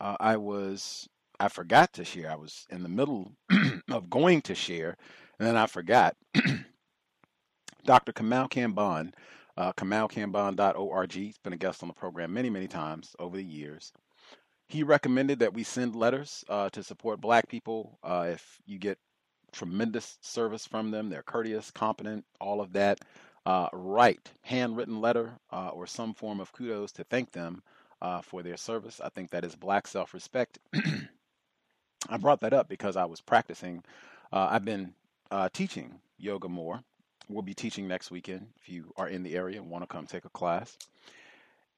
uh, 0.00 0.16
I 0.20 0.36
was, 0.36 1.08
I 1.38 1.48
forgot 1.48 1.92
to 1.94 2.04
share. 2.04 2.30
I 2.30 2.36
was 2.36 2.66
in 2.70 2.82
the 2.82 2.88
middle 2.88 3.32
of 3.90 4.10
going 4.10 4.42
to 4.42 4.54
share, 4.54 4.96
and 5.38 5.48
then 5.48 5.56
I 5.56 5.66
forgot. 5.66 6.16
Dr. 7.84 8.12
Kamau 8.12 8.50
Kambon, 8.50 9.12
uh, 9.56 9.72
kamalkamban.org, 9.72 11.12
he's 11.12 11.38
been 11.38 11.54
a 11.54 11.56
guest 11.58 11.82
on 11.82 11.88
the 11.88 11.94
program 11.94 12.32
many, 12.32 12.50
many 12.50 12.68
times 12.68 13.16
over 13.18 13.36
the 13.36 13.44
years. 13.44 13.92
He 14.68 14.82
recommended 14.82 15.40
that 15.40 15.54
we 15.54 15.64
send 15.64 15.96
letters 15.96 16.44
uh, 16.48 16.70
to 16.70 16.82
support 16.82 17.20
black 17.20 17.48
people. 17.48 17.98
Uh, 18.04 18.28
if 18.30 18.58
you 18.66 18.78
get 18.78 18.98
tremendous 19.52 20.18
service 20.20 20.66
from 20.66 20.90
them. 20.90 21.08
They're 21.08 21.22
courteous, 21.22 21.70
competent, 21.70 22.24
all 22.40 22.60
of 22.60 22.72
that. 22.72 23.00
Uh, 23.46 23.68
write 23.72 24.32
handwritten 24.42 25.00
letter 25.00 25.32
uh, 25.52 25.68
or 25.70 25.86
some 25.86 26.14
form 26.14 26.40
of 26.40 26.52
kudos 26.52 26.92
to 26.92 27.04
thank 27.04 27.32
them 27.32 27.62
uh, 28.02 28.20
for 28.20 28.42
their 28.42 28.56
service. 28.56 29.00
I 29.02 29.08
think 29.10 29.30
that 29.30 29.44
is 29.44 29.56
black 29.56 29.86
self 29.86 30.14
respect. 30.14 30.58
I 32.08 32.16
brought 32.18 32.40
that 32.42 32.52
up 32.54 32.68
because 32.68 32.96
I 32.96 33.06
was 33.06 33.20
practicing. 33.20 33.82
Uh, 34.32 34.48
I've 34.50 34.64
been 34.64 34.94
uh, 35.30 35.48
teaching 35.52 36.00
yoga 36.18 36.48
more. 36.48 36.80
We'll 37.28 37.42
be 37.42 37.54
teaching 37.54 37.88
next 37.88 38.10
weekend 38.10 38.48
if 38.60 38.68
you 38.68 38.92
are 38.96 39.08
in 39.08 39.22
the 39.22 39.36
area 39.36 39.60
and 39.60 39.70
want 39.70 39.82
to 39.84 39.88
come 39.88 40.06
take 40.06 40.24
a 40.24 40.30
class. 40.30 40.76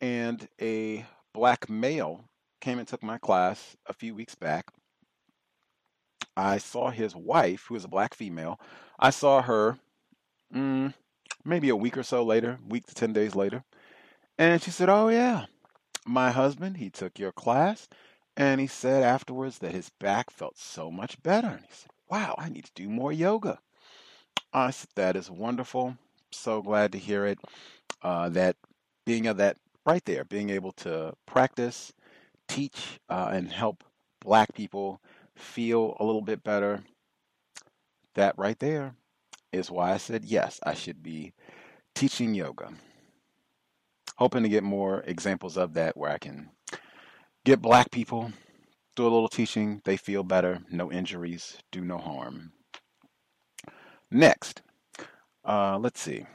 And 0.01 0.49
a 0.61 1.07
black 1.35 1.71
male 1.71 2.25
came 2.61 2.79
and 2.79 2.89
took 2.89 3.03
my 3.03 3.19
class 3.19 3.77
a 3.87 3.93
few 3.93 4.15
weeks 4.15 4.35
back 4.35 4.67
I 6.37 6.59
saw 6.59 6.91
his 6.91 7.15
wife, 7.15 7.67
who 7.69 7.77
is 7.77 7.85
a 7.85 7.89
black 7.89 8.15
female. 8.15 8.59
I 8.99 9.11
saw 9.11 9.43
her 9.43 9.79
mm, 10.55 10.95
maybe 11.45 11.69
a 11.69 11.77
week 11.77 11.97
or 11.99 12.03
so 12.03 12.23
later, 12.25 12.59
week 12.69 12.87
to 12.87 12.95
10 12.95 13.13
days 13.13 13.35
later. 13.35 13.65
And 14.39 14.63
she 14.63 14.71
said, 14.71 14.89
Oh, 14.91 15.09
yeah, 15.09 15.47
my 16.07 16.31
husband, 16.33 16.79
he 16.79 16.91
took 16.91 17.19
your 17.19 17.33
class. 17.33 17.89
And 18.37 18.61
he 18.61 18.67
said 18.69 19.03
afterwards 19.05 19.59
that 19.59 19.73
his 19.73 19.91
back 20.01 20.31
felt 20.31 20.59
so 20.59 20.91
much 20.91 21.23
better. 21.23 21.49
And 21.49 21.63
he 21.67 21.73
said, 21.73 21.91
Wow, 22.11 22.35
I 22.39 22.49
need 22.51 22.65
to 22.67 22.73
do 22.75 22.89
more 22.89 23.13
yoga. 23.13 23.61
I 24.53 24.71
said, 24.71 24.91
That 24.97 25.17
is 25.17 25.31
wonderful. 25.31 25.97
So 26.33 26.63
glad 26.63 26.93
to 26.93 26.99
hear 26.99 27.27
it. 27.27 27.39
uh, 28.03 28.29
that 28.31 28.57
being 29.07 29.27
of 29.27 29.37
that 29.39 29.57
right 29.87 30.05
there, 30.05 30.25
being 30.25 30.51
able 30.51 30.73
to 30.73 31.15
practice, 31.27 31.93
teach, 32.49 33.01
uh, 33.09 33.31
and 33.33 33.53
help 33.53 33.85
black 34.21 34.55
people 34.55 35.01
feel 35.37 35.97
a 36.01 36.05
little 36.05 36.23
bit 36.23 36.45
better, 36.45 36.83
that 38.15 38.37
right 38.39 38.59
there 38.59 38.95
is 39.53 39.71
why 39.71 39.93
I 39.93 39.97
said 39.99 40.25
yes, 40.25 40.61
I 40.65 40.75
should 40.75 41.03
be 41.03 41.33
teaching 41.95 42.35
yoga. 42.35 42.71
Hoping 44.17 44.43
to 44.43 44.49
get 44.49 44.63
more 44.63 45.03
examples 45.07 45.57
of 45.57 45.75
that 45.75 45.97
where 45.97 46.11
I 46.11 46.19
can 46.19 46.51
get 47.45 47.63
black 47.63 47.91
people 47.91 48.33
do 48.95 49.05
a 49.05 49.05
little 49.05 49.29
teaching, 49.29 49.81
they 49.85 49.97
feel 49.97 50.23
better, 50.23 50.61
no 50.71 50.93
injuries, 50.93 51.59
do 51.71 51.81
no 51.81 51.99
harm. 51.99 52.53
Next, 54.11 54.61
uh, 55.45 55.79
let's 55.79 56.01
see. 56.01 56.27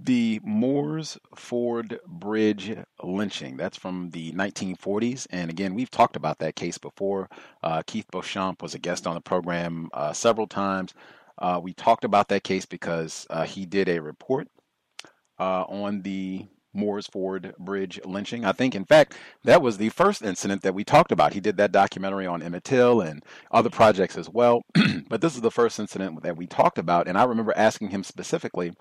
The 0.00 0.40
Moores 0.44 1.18
Ford 1.34 1.98
Bridge 2.06 2.76
lynching. 3.02 3.56
That's 3.56 3.76
from 3.76 4.10
the 4.10 4.32
1940s. 4.32 5.26
And 5.30 5.50
again, 5.50 5.74
we've 5.74 5.90
talked 5.90 6.14
about 6.14 6.38
that 6.38 6.54
case 6.54 6.78
before. 6.78 7.28
Uh, 7.64 7.82
Keith 7.84 8.06
Beauchamp 8.12 8.62
was 8.62 8.74
a 8.74 8.78
guest 8.78 9.08
on 9.08 9.14
the 9.14 9.20
program 9.20 9.88
uh, 9.92 10.12
several 10.12 10.46
times. 10.46 10.94
Uh, 11.38 11.60
we 11.62 11.72
talked 11.72 12.04
about 12.04 12.28
that 12.28 12.44
case 12.44 12.66
because 12.66 13.26
uh, 13.30 13.44
he 13.44 13.66
did 13.66 13.88
a 13.88 14.00
report 14.00 14.48
uh, 15.38 15.62
on 15.62 16.02
the 16.02 16.46
Moores 16.74 17.06
Ford 17.06 17.54
Bridge 17.58 18.00
lynching. 18.04 18.44
I 18.44 18.52
think, 18.52 18.74
in 18.74 18.84
fact, 18.84 19.14
that 19.44 19.62
was 19.62 19.78
the 19.78 19.88
first 19.88 20.22
incident 20.22 20.62
that 20.62 20.74
we 20.74 20.84
talked 20.84 21.12
about. 21.12 21.32
He 21.32 21.40
did 21.40 21.56
that 21.56 21.72
documentary 21.72 22.26
on 22.26 22.42
Emmett 22.42 22.64
Till 22.64 23.00
and 23.00 23.24
other 23.50 23.70
projects 23.70 24.18
as 24.18 24.28
well. 24.28 24.62
but 25.08 25.20
this 25.20 25.34
is 25.34 25.40
the 25.40 25.50
first 25.50 25.78
incident 25.78 26.22
that 26.22 26.36
we 26.36 26.46
talked 26.46 26.78
about. 26.78 27.08
And 27.08 27.16
I 27.16 27.24
remember 27.24 27.52
asking 27.56 27.90
him 27.90 28.04
specifically 28.04 28.72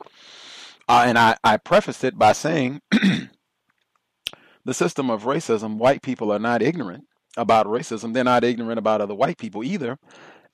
uh, 0.87 1.03
and 1.05 1.17
I, 1.17 1.35
I 1.43 1.57
prefaced 1.57 2.03
it 2.03 2.17
by 2.17 2.31
saying 2.31 2.81
the 4.65 4.73
system 4.73 5.09
of 5.09 5.23
racism, 5.23 5.77
white 5.77 6.01
people 6.01 6.31
are 6.31 6.39
not 6.39 6.61
ignorant 6.61 7.05
about 7.35 7.65
racism. 7.65 8.13
They're 8.13 8.23
not 8.23 8.43
ignorant 8.43 8.79
about 8.79 9.01
other 9.01 9.15
white 9.15 9.37
people 9.37 9.63
either. 9.63 9.97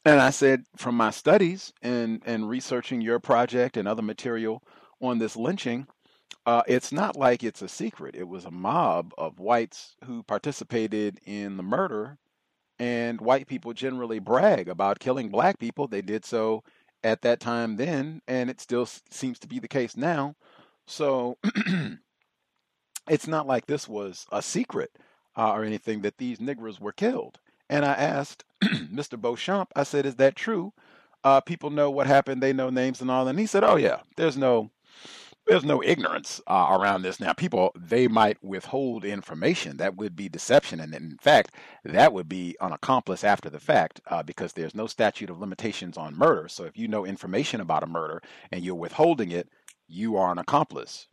And 0.06 0.20
I 0.20 0.32
said, 0.32 0.66
from 0.76 0.96
my 0.96 1.12
studies 1.12 1.72
and, 1.82 2.22
and 2.26 2.50
researching 2.50 3.02
your 3.02 3.20
project 3.20 3.78
and 3.78 3.88
other 3.88 4.02
material 4.02 4.62
on 5.02 5.20
this 5.20 5.38
lynching, 5.38 5.88
uh, 6.46 6.62
it's 6.68 6.92
not 6.92 7.16
like 7.16 7.44
it's 7.44 7.62
a 7.62 7.70
secret. 7.70 8.16
It 8.16 8.28
was 8.28 8.44
a 8.44 8.52
mob 8.52 9.14
of 9.18 9.40
whites 9.40 9.96
who 10.06 10.24
participated 10.24 11.20
in 11.26 11.56
the 11.56 11.64
murder, 11.64 12.18
and 12.80 13.22
white 13.22 13.48
people 13.48 13.74
generally 13.74 14.20
brag 14.20 14.68
about 14.68 15.00
killing 15.00 15.30
black 15.30 15.58
people. 15.58 15.88
They 15.88 16.02
did 16.02 16.26
so 16.26 16.64
at 17.02 17.22
that 17.22 17.40
time 17.40 17.78
then, 17.78 18.22
and 18.28 18.50
it 18.50 18.60
still 18.60 18.86
seems 19.10 19.40
to 19.40 19.48
be 19.48 19.60
the 19.60 19.70
case 19.70 19.96
now. 19.96 20.36
So 20.86 21.38
it's 23.10 23.28
not 23.28 23.48
like 23.48 23.68
this 23.68 23.88
was 23.88 24.26
a 24.34 24.42
secret 24.42 24.92
uh, 25.38 25.52
or 25.52 25.64
anything 25.64 26.02
that 26.02 26.18
these 26.18 26.40
niggers 26.40 26.80
were 26.80 26.92
killed. 26.92 27.40
And 27.74 27.86
I 27.86 27.94
asked 27.94 28.44
Mr. 28.64 29.20
Beauchamp, 29.20 29.72
I 29.76 29.82
said, 29.82 30.06
is 30.06 30.18
that 30.18 30.36
true? 30.36 30.74
Uh, 31.24 31.42
people 31.42 31.72
know 31.72 31.90
what 31.90 32.06
happened, 32.06 32.44
they 32.44 32.54
know 32.54 32.70
names 32.70 33.02
and 33.02 33.10
all. 33.10 33.28
And 33.28 33.40
he 33.40 33.48
said, 33.48 33.64
oh, 33.64 33.78
yeah, 33.78 34.02
there's 34.16 34.38
no 34.38 34.70
there's 35.48 35.64
no 35.64 35.84
ignorance 35.84 36.40
uh, 36.48 36.68
around 36.70 37.02
this 37.02 37.20
now 37.20 37.34
people 37.34 37.74
they 37.76 38.08
might 38.08 38.42
withhold 38.42 39.04
information 39.04 39.76
that 39.76 39.98
would 39.98 40.16
be 40.16 40.30
deception 40.30 40.80
and 40.80 40.94
in 40.94 41.18
fact 41.20 41.52
that 41.84 42.14
would 42.14 42.30
be 42.30 42.56
an 42.62 42.72
accomplice 42.72 43.26
after 43.26 43.50
the 43.50 43.60
fact 43.60 44.00
uh, 44.08 44.24
because 44.24 44.54
there's 44.54 44.74
no 44.74 44.88
statute 44.88 45.30
of 45.30 45.42
limitations 45.42 45.98
on 45.98 46.18
murder 46.18 46.48
so 46.48 46.64
if 46.64 46.78
you 46.78 46.88
know 46.88 47.06
information 47.06 47.60
about 47.60 47.84
a 47.84 47.88
murder 47.88 48.22
and 48.54 48.64
you're 48.64 48.74
withholding 48.74 49.32
it 49.32 49.50
you 49.90 50.16
are 50.16 50.32
an 50.32 50.38
accomplice 50.38 51.08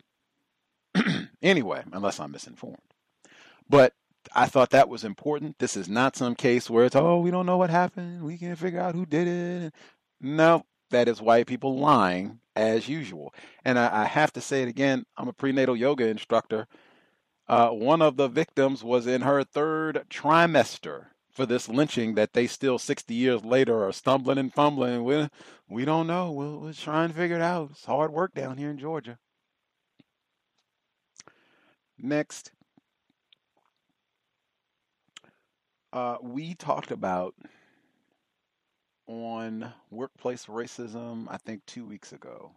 anyway 1.41 1.83
unless 1.91 2.17
i'm 2.17 2.31
misinformed 2.31 2.77
but 3.69 3.93
I 4.33 4.45
thought 4.45 4.69
that 4.71 4.89
was 4.89 5.03
important. 5.03 5.59
This 5.59 5.75
is 5.75 5.89
not 5.89 6.15
some 6.15 6.35
case 6.35 6.69
where 6.69 6.85
it's, 6.85 6.95
oh, 6.95 7.19
we 7.19 7.31
don't 7.31 7.45
know 7.45 7.57
what 7.57 7.69
happened. 7.69 8.23
We 8.23 8.37
can't 8.37 8.57
figure 8.57 8.79
out 8.79 8.95
who 8.95 9.05
did 9.05 9.27
it. 9.27 9.73
No, 10.19 10.63
that 10.91 11.07
is 11.07 11.21
white 11.21 11.47
people 11.47 11.77
lying 11.77 12.39
as 12.55 12.87
usual. 12.87 13.33
And 13.65 13.79
I, 13.79 14.03
I 14.03 14.05
have 14.05 14.31
to 14.33 14.41
say 14.41 14.61
it 14.61 14.69
again 14.69 15.05
I'm 15.17 15.27
a 15.27 15.33
prenatal 15.33 15.75
yoga 15.75 16.07
instructor. 16.07 16.67
Uh, 17.47 17.69
one 17.69 18.01
of 18.01 18.17
the 18.17 18.27
victims 18.27 18.83
was 18.83 19.07
in 19.07 19.21
her 19.21 19.43
third 19.43 20.05
trimester 20.09 21.07
for 21.31 21.45
this 21.45 21.67
lynching 21.67 22.15
that 22.15 22.33
they 22.33 22.47
still 22.47 22.77
60 22.77 23.13
years 23.13 23.43
later 23.43 23.85
are 23.85 23.91
stumbling 23.91 24.37
and 24.37 24.53
fumbling. 24.53 25.03
We, 25.03 25.29
we 25.69 25.85
don't 25.85 26.07
know. 26.07 26.31
We'll, 26.31 26.59
we'll 26.59 26.73
figure 26.73 27.35
it 27.35 27.41
out. 27.41 27.71
It's 27.71 27.85
hard 27.85 28.11
work 28.11 28.33
down 28.33 28.57
here 28.57 28.69
in 28.69 28.77
Georgia. 28.77 29.17
Next, 31.97 32.51
uh, 35.93 36.17
we 36.21 36.53
talked 36.55 36.91
about 36.91 37.35
on 39.07 39.73
workplace 39.89 40.45
racism, 40.45 41.27
I 41.29 41.37
think 41.37 41.65
two 41.65 41.85
weeks 41.85 42.13
ago. 42.13 42.51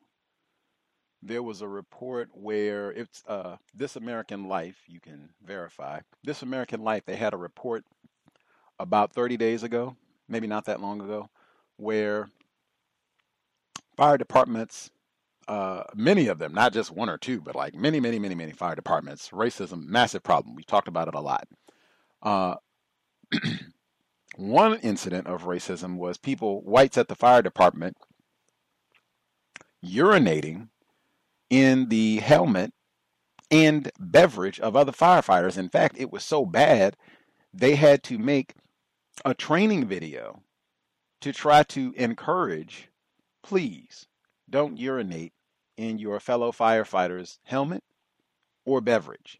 There 1.22 1.42
was 1.42 1.62
a 1.62 1.68
report 1.68 2.28
where 2.34 2.90
it's 2.92 3.24
uh, 3.26 3.56
This 3.74 3.96
American 3.96 4.46
Life, 4.46 4.76
you 4.86 5.00
can 5.00 5.30
verify. 5.42 6.00
This 6.22 6.42
American 6.42 6.82
Life, 6.82 7.04
they 7.06 7.16
had 7.16 7.32
a 7.32 7.38
report 7.38 7.84
about 8.78 9.14
30 9.14 9.36
days 9.36 9.62
ago, 9.62 9.96
maybe 10.28 10.46
not 10.46 10.66
that 10.66 10.80
long 10.80 11.00
ago, 11.00 11.30
where 11.76 12.28
fire 13.96 14.18
departments, 14.18 14.90
uh, 15.48 15.84
many 15.94 16.28
of 16.28 16.38
them, 16.38 16.52
not 16.52 16.72
just 16.72 16.90
one 16.90 17.08
or 17.08 17.18
two, 17.18 17.40
but 17.40 17.56
like 17.56 17.74
many, 17.74 18.00
many, 18.00 18.18
many, 18.18 18.34
many 18.34 18.52
fire 18.52 18.74
departments, 18.74 19.30
racism, 19.30 19.86
massive 19.86 20.22
problem. 20.22 20.54
We 20.54 20.62
talked 20.62 20.88
about 20.88 21.08
it 21.08 21.14
a 21.14 21.20
lot. 21.20 21.48
Uh, 22.22 22.56
One 24.36 24.78
incident 24.80 25.26
of 25.26 25.44
racism 25.44 25.96
was 25.96 26.18
people, 26.18 26.60
whites 26.62 26.98
at 26.98 27.08
the 27.08 27.14
fire 27.14 27.42
department, 27.42 27.96
urinating 29.84 30.68
in 31.50 31.88
the 31.88 32.16
helmet 32.16 32.72
and 33.50 33.90
beverage 33.98 34.58
of 34.58 34.74
other 34.74 34.92
firefighters. 34.92 35.56
In 35.56 35.68
fact, 35.68 35.96
it 35.98 36.10
was 36.10 36.24
so 36.24 36.44
bad, 36.44 36.96
they 37.52 37.76
had 37.76 38.02
to 38.04 38.18
make 38.18 38.54
a 39.24 39.34
training 39.34 39.86
video 39.86 40.42
to 41.20 41.32
try 41.32 41.62
to 41.62 41.94
encourage 41.96 42.88
please 43.44 44.06
don't 44.50 44.78
urinate 44.78 45.32
in 45.76 45.98
your 45.98 46.18
fellow 46.18 46.50
firefighter's 46.50 47.38
helmet 47.44 47.84
or 48.64 48.80
beverage. 48.80 49.38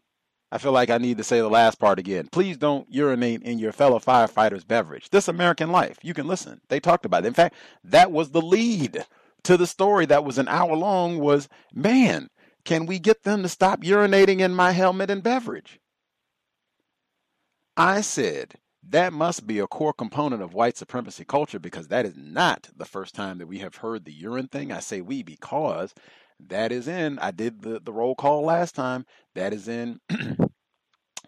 I 0.55 0.57
feel 0.57 0.71
like 0.71 0.89
I 0.89 0.99
need 0.99 1.17
to 1.17 1.23
say 1.25 1.39
the 1.39 1.49
last 1.49 1.79
part 1.79 1.99
again. 1.99 2.29
Please 2.31 2.55
don't 2.55 2.87
urinate 2.89 3.43
in 3.43 3.59
your 3.59 3.73
fellow 3.73 3.99
firefighter's 3.99 4.63
beverage. 4.63 5.09
This 5.09 5.27
American 5.27 5.69
Life, 5.69 5.97
you 6.01 6.13
can 6.13 6.27
listen. 6.27 6.61
They 6.69 6.79
talked 6.79 7.05
about 7.05 7.25
it. 7.25 7.27
In 7.27 7.33
fact, 7.33 7.55
that 7.83 8.09
was 8.09 8.31
the 8.31 8.41
lead 8.41 9.05
to 9.43 9.57
the 9.57 9.67
story 9.67 10.05
that 10.05 10.23
was 10.23 10.37
an 10.37 10.47
hour 10.47 10.73
long 10.77 11.19
was, 11.19 11.49
man, 11.73 12.29
can 12.63 12.85
we 12.85 12.99
get 12.99 13.23
them 13.23 13.43
to 13.43 13.49
stop 13.49 13.81
urinating 13.81 14.39
in 14.39 14.55
my 14.55 14.71
helmet 14.71 15.11
and 15.11 15.21
beverage? 15.21 15.81
I 17.75 17.99
said, 17.99 18.53
that 18.81 19.11
must 19.11 19.45
be 19.45 19.59
a 19.59 19.67
core 19.67 19.91
component 19.91 20.41
of 20.41 20.53
white 20.53 20.77
supremacy 20.77 21.25
culture 21.25 21.59
because 21.59 21.89
that 21.89 22.05
is 22.05 22.15
not 22.15 22.69
the 22.73 22.85
first 22.85 23.13
time 23.13 23.39
that 23.39 23.47
we 23.47 23.59
have 23.59 23.75
heard 23.75 24.05
the 24.05 24.13
urine 24.13 24.47
thing. 24.47 24.71
I 24.71 24.79
say 24.79 25.01
we 25.01 25.21
because 25.21 25.93
that 26.39 26.71
is 26.71 26.87
in, 26.87 27.19
I 27.19 27.31
did 27.31 27.61
the, 27.61 27.81
the 27.81 27.91
roll 27.93 28.15
call 28.15 28.43
last 28.43 28.73
time. 28.73 29.05
That 29.35 29.53
is 29.53 29.67
in 29.67 29.99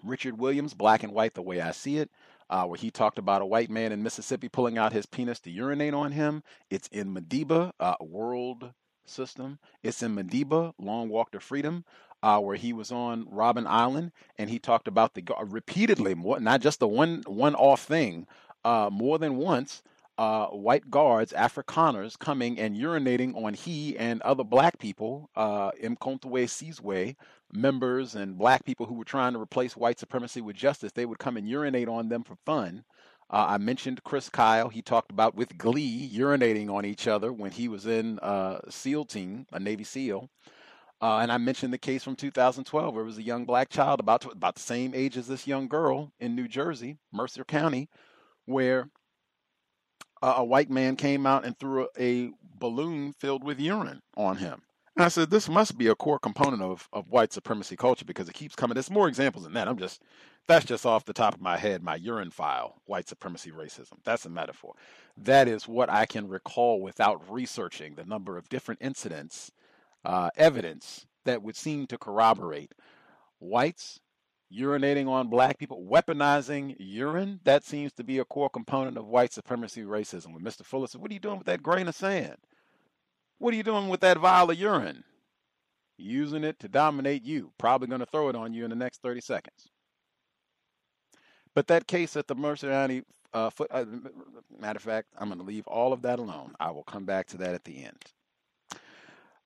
Richard 0.03 0.37
Williams, 0.37 0.73
Black 0.73 1.03
and 1.03 1.13
White, 1.13 1.33
the 1.33 1.41
way 1.41 1.61
I 1.61 1.71
see 1.71 1.97
it, 1.97 2.09
uh, 2.49 2.65
where 2.65 2.77
he 2.77 2.91
talked 2.91 3.17
about 3.19 3.41
a 3.41 3.45
white 3.45 3.69
man 3.69 3.91
in 3.91 4.03
Mississippi 4.03 4.49
pulling 4.49 4.77
out 4.77 4.93
his 4.93 5.05
penis 5.05 5.39
to 5.41 5.51
urinate 5.51 5.93
on 5.93 6.11
him. 6.11 6.43
It's 6.69 6.87
in 6.89 7.13
Madiba, 7.13 7.71
uh, 7.79 7.95
World 8.01 8.73
System. 9.05 9.59
It's 9.83 10.01
in 10.03 10.15
Madiba, 10.15 10.73
Long 10.79 11.09
Walk 11.09 11.31
to 11.31 11.39
Freedom. 11.39 11.85
Uh, 12.23 12.39
where 12.39 12.55
he 12.55 12.73
was 12.73 12.91
on 12.91 13.25
Robben 13.25 13.67
Island, 13.67 14.11
and 14.39 14.49
he 14.49 14.57
talked 14.57 14.87
about 14.87 15.13
the 15.13 15.23
repeatedly, 15.45 16.15
more, 16.15 16.39
not 16.39 16.61
just 16.61 16.79
the 16.79 16.87
one 16.87 17.21
one-off 17.27 17.83
thing, 17.83 18.25
uh, 18.65 18.89
more 18.91 19.19
than 19.19 19.37
once 19.37 19.83
uh, 20.17 20.47
white 20.47 20.89
guards, 20.89 21.31
Afrikaners, 21.33 22.17
coming 22.17 22.59
and 22.59 22.75
urinating 22.75 23.35
on 23.35 23.53
he 23.53 23.95
and 23.97 24.21
other 24.23 24.43
black 24.43 24.79
people, 24.79 25.29
uh, 25.35 25.71
Umkhonto 25.83 26.25
we 26.25 26.45
Sizwe, 26.45 27.15
members 27.53 28.15
and 28.15 28.37
black 28.37 28.65
people 28.65 28.85
who 28.85 28.95
were 28.95 29.05
trying 29.05 29.33
to 29.33 29.39
replace 29.39 29.77
white 29.77 29.99
supremacy 29.99 30.41
with 30.41 30.55
justice. 30.55 30.91
They 30.91 31.05
would 31.05 31.19
come 31.19 31.37
and 31.37 31.47
urinate 31.47 31.87
on 31.87 32.09
them 32.09 32.23
for 32.23 32.35
fun. 32.45 32.83
Uh, 33.29 33.45
I 33.49 33.57
mentioned 33.57 34.03
Chris 34.03 34.29
Kyle. 34.29 34.69
He 34.69 34.81
talked 34.81 35.11
about 35.11 35.35
with 35.35 35.57
glee 35.57 36.09
urinating 36.13 36.69
on 36.69 36.85
each 36.85 37.07
other 37.07 37.33
when 37.33 37.51
he 37.51 37.67
was 37.67 37.85
in 37.85 38.19
uh, 38.19 38.59
SEAL 38.69 39.05
team, 39.05 39.45
a 39.51 39.59
Navy 39.59 39.83
SEAL. 39.83 40.29
Uh, 41.01 41.17
and 41.17 41.31
I 41.31 41.37
mentioned 41.37 41.73
the 41.73 41.77
case 41.77 42.03
from 42.03 42.15
2012 42.15 42.93
where 42.93 43.03
it 43.03 43.05
was 43.05 43.17
a 43.17 43.23
young 43.23 43.45
black 43.45 43.69
child 43.69 43.99
about 43.99 44.21
to, 44.21 44.29
about 44.29 44.55
the 44.55 44.61
same 44.61 44.93
age 44.95 45.15
as 45.17 45.27
this 45.27 45.45
young 45.45 45.67
girl 45.67 46.11
in 46.19 46.35
New 46.35 46.47
Jersey, 46.47 46.97
Mercer 47.11 47.43
County, 47.43 47.89
where 48.45 48.89
a 50.21 50.43
white 50.43 50.71
man 50.71 50.95
came 50.95 51.27
out 51.27 51.45
and 51.45 51.57
threw 51.59 51.87
a, 51.99 52.25
a 52.25 52.31
balloon 52.55 53.13
filled 53.13 53.43
with 53.43 53.59
urine 53.59 54.01
on 54.15 54.37
him. 54.37 54.63
And 54.97 55.05
I 55.05 55.09
said, 55.09 55.29
this 55.29 55.47
must 55.47 55.77
be 55.77 55.87
a 55.89 55.95
core 55.95 56.17
component 56.17 56.63
of, 56.63 56.89
of 56.91 57.11
white 57.11 57.31
supremacy 57.31 57.75
culture 57.75 58.03
because 58.03 58.27
it 58.27 58.33
keeps 58.33 58.55
coming. 58.55 58.73
There's 58.73 58.89
more 58.89 59.07
examples 59.07 59.43
than 59.43 59.53
that. 59.53 59.67
I'm 59.67 59.77
just, 59.77 60.01
that's 60.47 60.65
just 60.65 60.87
off 60.87 61.05
the 61.05 61.13
top 61.13 61.35
of 61.35 61.41
my 61.41 61.55
head, 61.55 61.83
my 61.83 61.97
urine 61.97 62.31
file, 62.31 62.81
white 62.87 63.07
supremacy 63.07 63.51
racism. 63.51 63.99
That's 64.03 64.25
a 64.25 64.29
metaphor. 64.31 64.73
That 65.15 65.47
is 65.47 65.67
what 65.67 65.91
I 65.91 66.07
can 66.07 66.27
recall 66.27 66.81
without 66.81 67.21
researching 67.31 67.93
the 67.93 68.05
number 68.05 68.39
of 68.39 68.49
different 68.49 68.81
incidents, 68.81 69.51
uh, 70.03 70.31
evidence 70.35 71.05
that 71.25 71.43
would 71.43 71.55
seem 71.55 71.85
to 71.87 71.99
corroborate 71.99 72.73
whites 73.37 73.99
urinating 74.51 75.07
on 75.07 75.27
black 75.29 75.59
people, 75.59 75.85
weaponizing 75.87 76.75
urine. 76.79 77.39
That 77.43 77.63
seems 77.63 77.93
to 77.93 78.03
be 78.03 78.17
a 78.17 78.25
core 78.25 78.49
component 78.49 78.97
of 78.97 79.05
white 79.05 79.31
supremacy 79.31 79.83
racism. 79.83 80.33
When 80.33 80.43
Mr. 80.43 80.65
Fuller 80.65 80.87
said, 80.87 81.01
What 81.01 81.11
are 81.11 81.13
you 81.13 81.19
doing 81.19 81.37
with 81.37 81.45
that 81.45 81.61
grain 81.61 81.87
of 81.87 81.93
sand? 81.93 82.37
What 83.39 83.53
are 83.53 83.57
you 83.57 83.63
doing 83.63 83.87
with 83.89 84.01
that 84.01 84.17
vial 84.17 84.49
of 84.49 84.57
urine? 84.57 85.03
Using 85.97 86.43
it 86.43 86.59
to 86.59 86.67
dominate 86.67 87.23
you. 87.23 87.51
Probably 87.57 87.87
going 87.87 87.99
to 87.99 88.05
throw 88.05 88.29
it 88.29 88.35
on 88.35 88.53
you 88.53 88.63
in 88.63 88.69
the 88.69 88.75
next 88.75 89.01
30 89.01 89.21
seconds. 89.21 89.69
But 91.55 91.67
that 91.67 91.87
case 91.87 92.15
at 92.15 92.27
the 92.27 92.35
Mercer 92.35 92.69
County, 92.69 93.03
uh, 93.33 93.49
foot, 93.49 93.67
uh, 93.71 93.85
matter 94.59 94.77
of 94.77 94.83
fact, 94.83 95.07
I'm 95.17 95.29
going 95.29 95.39
to 95.39 95.45
leave 95.45 95.65
all 95.67 95.91
of 95.93 96.03
that 96.03 96.19
alone. 96.19 96.53
I 96.59 96.71
will 96.71 96.83
come 96.83 97.05
back 97.05 97.27
to 97.27 97.37
that 97.37 97.55
at 97.55 97.63
the 97.63 97.83
end. 97.83 98.03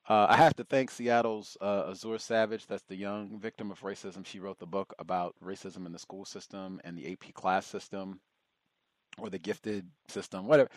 Uh, 0.09 0.27
I 0.29 0.35
have 0.35 0.55
to 0.55 0.65
thank 0.65 0.91
Seattle's 0.91 1.55
uh, 1.61 1.91
Azure 1.91 2.17
Savage. 2.17 2.67
That's 2.67 2.83
the 2.83 2.95
young 2.95 3.39
victim 3.39 3.71
of 3.71 3.79
racism. 3.81 4.25
She 4.25 4.39
wrote 4.39 4.59
the 4.59 4.65
book 4.65 4.93
about 4.99 5.35
racism 5.41 5.85
in 5.85 5.93
the 5.93 5.99
school 5.99 6.25
system 6.25 6.81
and 6.83 6.97
the 6.97 7.13
AP 7.13 7.33
class 7.33 7.65
system 7.65 8.19
or 9.17 9.29
the 9.29 9.39
gifted 9.39 9.87
system, 10.07 10.47
whatever. 10.47 10.69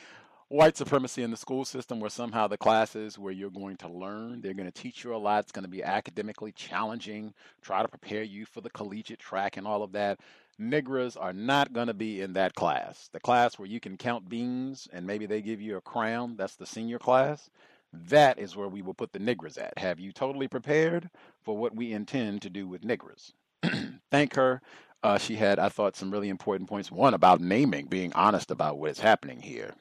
White 0.54 0.76
supremacy 0.76 1.24
in 1.24 1.32
the 1.32 1.36
school 1.36 1.64
system, 1.64 1.98
where 1.98 2.08
somehow 2.08 2.46
the 2.46 2.56
classes 2.56 3.18
where 3.18 3.32
you're 3.32 3.50
going 3.50 3.76
to 3.78 3.88
learn, 3.88 4.40
they're 4.40 4.54
going 4.54 4.70
to 4.70 4.82
teach 4.82 5.02
you 5.02 5.12
a 5.12 5.18
lot. 5.18 5.42
It's 5.42 5.50
going 5.50 5.64
to 5.64 5.68
be 5.68 5.82
academically 5.82 6.52
challenging, 6.52 7.34
try 7.60 7.82
to 7.82 7.88
prepare 7.88 8.22
you 8.22 8.46
for 8.46 8.60
the 8.60 8.70
collegiate 8.70 9.18
track 9.18 9.56
and 9.56 9.66
all 9.66 9.82
of 9.82 9.90
that. 9.94 10.20
Negras 10.60 11.16
are 11.20 11.32
not 11.32 11.72
going 11.72 11.88
to 11.88 11.92
be 11.92 12.20
in 12.20 12.34
that 12.34 12.54
class. 12.54 13.08
The 13.12 13.18
class 13.18 13.58
where 13.58 13.66
you 13.66 13.80
can 13.80 13.96
count 13.96 14.28
beans 14.28 14.86
and 14.92 15.04
maybe 15.04 15.26
they 15.26 15.42
give 15.42 15.60
you 15.60 15.76
a 15.76 15.80
crown, 15.80 16.36
that's 16.36 16.54
the 16.54 16.66
senior 16.66 17.00
class. 17.00 17.50
That 17.92 18.38
is 18.38 18.54
where 18.54 18.68
we 18.68 18.80
will 18.80 18.94
put 18.94 19.12
the 19.12 19.18
Negras 19.18 19.60
at. 19.60 19.76
Have 19.78 19.98
you 19.98 20.12
totally 20.12 20.46
prepared 20.46 21.10
for 21.42 21.56
what 21.56 21.74
we 21.74 21.92
intend 21.92 22.42
to 22.42 22.48
do 22.48 22.68
with 22.68 22.82
Negras? 22.82 23.32
Thank 24.12 24.36
her. 24.36 24.62
Uh, 25.02 25.18
she 25.18 25.34
had, 25.34 25.58
I 25.58 25.68
thought, 25.68 25.96
some 25.96 26.12
really 26.12 26.28
important 26.28 26.68
points. 26.68 26.92
One 26.92 27.12
about 27.12 27.40
naming, 27.40 27.86
being 27.86 28.12
honest 28.12 28.52
about 28.52 28.78
what 28.78 28.92
is 28.92 29.00
happening 29.00 29.40
here. 29.40 29.74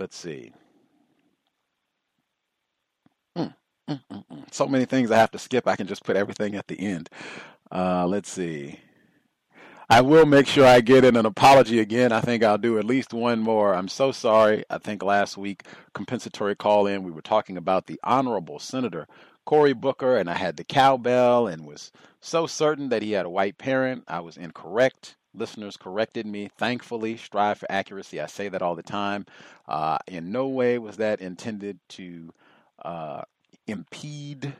Let's 0.00 0.16
see. 0.16 0.52
Mm, 3.36 3.54
mm, 3.90 4.00
mm, 4.10 4.24
mm. 4.32 4.54
so 4.54 4.66
many 4.66 4.86
things 4.86 5.10
I 5.10 5.18
have 5.18 5.30
to 5.32 5.38
skip. 5.38 5.68
I 5.68 5.76
can 5.76 5.86
just 5.86 6.04
put 6.04 6.16
everything 6.16 6.56
at 6.56 6.68
the 6.68 6.80
end. 6.80 7.10
Uh, 7.70 8.06
let's 8.06 8.30
see. 8.30 8.80
I 9.90 10.00
will 10.00 10.24
make 10.24 10.46
sure 10.46 10.66
I 10.66 10.80
get 10.80 11.04
in 11.04 11.16
an 11.16 11.26
apology 11.26 11.80
again. 11.80 12.12
I 12.12 12.22
think 12.22 12.42
I'll 12.42 12.56
do 12.56 12.78
at 12.78 12.86
least 12.86 13.12
one 13.12 13.40
more. 13.40 13.74
I'm 13.74 13.88
so 13.88 14.10
sorry. 14.10 14.64
I 14.70 14.78
think 14.78 15.02
last 15.02 15.36
week, 15.36 15.64
compensatory 15.92 16.56
call 16.56 16.86
in, 16.86 17.02
we 17.02 17.10
were 17.10 17.20
talking 17.20 17.58
about 17.58 17.86
the 17.86 18.00
Honorable 18.02 18.58
Senator 18.58 19.06
Cory 19.44 19.74
Booker, 19.74 20.16
and 20.16 20.30
I 20.30 20.34
had 20.34 20.56
the 20.56 20.64
cowbell 20.64 21.46
and 21.46 21.66
was 21.66 21.92
so 22.20 22.46
certain 22.46 22.88
that 22.88 23.02
he 23.02 23.12
had 23.12 23.26
a 23.26 23.30
white 23.30 23.58
parent. 23.58 24.04
I 24.08 24.20
was 24.20 24.38
incorrect. 24.38 25.16
Listeners 25.34 25.76
corrected 25.76 26.26
me. 26.26 26.50
Thankfully, 26.58 27.16
strive 27.16 27.58
for 27.58 27.70
accuracy. 27.70 28.20
I 28.20 28.26
say 28.26 28.48
that 28.48 28.62
all 28.62 28.74
the 28.74 28.82
time. 28.82 29.26
Uh, 29.68 29.98
in 30.06 30.32
no 30.32 30.48
way 30.48 30.78
was 30.78 30.96
that 30.96 31.20
intended 31.20 31.78
to 31.90 32.30
uh, 32.84 33.22
impede 33.66 34.54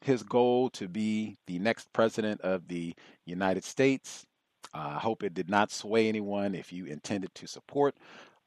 his 0.00 0.22
goal 0.22 0.70
to 0.70 0.88
be 0.88 1.36
the 1.46 1.58
next 1.58 1.92
president 1.92 2.40
of 2.42 2.68
the 2.68 2.94
United 3.26 3.64
States. 3.64 4.26
Uh, 4.74 4.94
I 4.96 4.98
hope 4.98 5.22
it 5.22 5.34
did 5.34 5.48
not 5.48 5.70
sway 5.70 6.08
anyone. 6.08 6.54
If 6.54 6.72
you 6.72 6.86
intended 6.86 7.34
to 7.36 7.46
support 7.46 7.96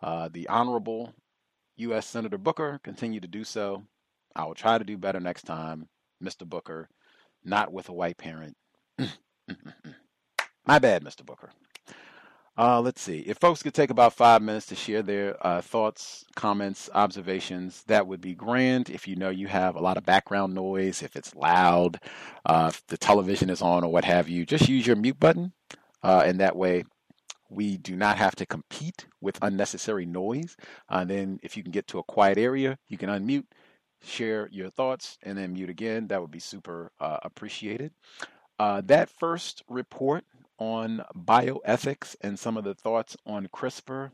uh, 0.02 0.30
the 0.32 0.48
Honorable 0.50 1.14
U.S. 1.78 2.06
Senator 2.06 2.38
Booker, 2.38 2.80
continue 2.84 3.20
to 3.20 3.28
do 3.28 3.44
so. 3.44 3.84
I 4.36 4.46
will 4.46 4.56
try 4.56 4.78
to 4.78 4.84
do 4.84 4.98
better 4.98 5.20
next 5.20 5.44
time, 5.44 5.88
Mr. 6.24 6.46
Booker, 6.46 6.90
not 7.44 7.72
with 7.72 7.90
a 7.90 7.94
white 7.94 8.18
parent. 8.18 8.56
My 10.68 10.80
bad, 10.80 11.02
Mr. 11.02 11.26
Booker. 11.26 11.50
Uh, 12.58 12.82
let's 12.82 13.00
see. 13.00 13.20
If 13.20 13.38
folks 13.38 13.64
could 13.64 13.74
take 13.74 13.90
about 13.90 14.12
five 14.12 14.42
minutes 14.42 14.66
to 14.66 14.76
share 14.76 15.02
their 15.02 15.38
uh, 15.46 15.62
thoughts, 15.62 16.26
comments, 16.36 16.90
observations, 16.94 17.84
that 17.88 18.06
would 18.06 18.20
be 18.20 18.34
grand. 18.34 18.90
If 18.90 19.08
you 19.08 19.16
know 19.16 19.30
you 19.30 19.48
have 19.48 19.76
a 19.76 19.80
lot 19.80 19.96
of 19.96 20.06
background 20.06 20.54
noise, 20.54 21.02
if 21.02 21.16
it's 21.16 21.34
loud, 21.36 22.02
uh, 22.46 22.72
if 22.74 22.86
the 22.88 22.98
television 22.98 23.50
is 23.50 23.62
on 23.62 23.86
or 23.86 23.92
what 23.92 24.04
have 24.04 24.28
you, 24.28 24.46
just 24.46 24.68
use 24.68 24.86
your 24.86 24.98
mute 24.98 25.18
button. 25.18 25.54
Uh, 26.04 26.24
and 26.26 26.42
that 26.42 26.58
way, 26.58 26.84
we 27.50 27.78
do 27.78 27.96
not 27.96 28.18
have 28.18 28.36
to 28.36 28.46
compete 28.46 29.06
with 29.22 29.40
unnecessary 29.42 30.06
noise. 30.06 30.58
And 30.90 31.10
uh, 31.10 31.14
then, 31.14 31.40
if 31.44 31.56
you 31.56 31.64
can 31.64 31.72
get 31.72 31.88
to 31.88 32.00
a 32.00 32.04
quiet 32.04 32.38
area, 32.38 32.78
you 32.90 32.98
can 32.98 33.10
unmute, 33.10 33.46
share 34.04 34.50
your 34.52 34.70
thoughts, 34.70 35.18
and 35.24 35.38
then 35.38 35.54
mute 35.54 35.70
again. 35.70 36.08
That 36.08 36.20
would 36.20 36.32
be 36.32 36.40
super 36.40 36.92
uh, 37.00 37.20
appreciated. 37.22 37.94
that 38.60 39.10
first 39.10 39.64
report 39.70 40.26
on 40.58 41.04
bioethics 41.16 42.16
and 42.22 42.40
some 42.40 42.58
of 42.58 42.64
the 42.64 42.74
thoughts 42.74 43.16
on 43.26 43.48
CRISPR, 43.48 44.12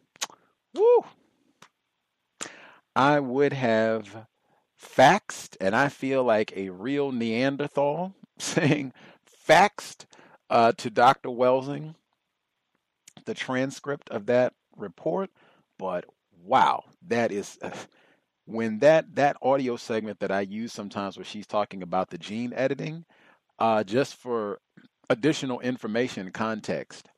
woo, 0.73 1.03
I 2.95 3.19
would 3.19 3.53
have 3.53 4.27
faxed, 4.81 5.55
and 5.59 5.75
I 5.75 5.89
feel 5.89 6.23
like 6.23 6.53
a 6.55 6.69
real 6.69 7.11
Neanderthal 7.11 8.13
saying 8.37 8.93
faxed 9.47 10.05
uh, 10.49 10.73
to 10.73 10.89
Dr. 10.89 11.29
Welsing 11.29 11.95
the 13.25 13.33
transcript 13.33 14.09
of 14.09 14.25
that 14.27 14.53
report. 14.75 15.29
But 15.77 16.05
wow, 16.43 16.83
that 17.07 17.31
is. 17.31 17.57
Uh, 17.61 17.71
when 18.45 18.79
that 18.79 19.15
that 19.15 19.37
audio 19.41 19.77
segment 19.77 20.19
that 20.19 20.31
I 20.31 20.41
use 20.41 20.73
sometimes 20.73 21.15
where 21.15 21.23
she's 21.23 21.47
talking 21.47 21.81
about 21.81 22.09
the 22.09 22.17
gene 22.17 22.51
editing, 22.53 23.05
uh, 23.57 23.85
just 23.85 24.15
for 24.15 24.59
additional 25.09 25.59
information 25.59 26.31
context. 26.31 27.09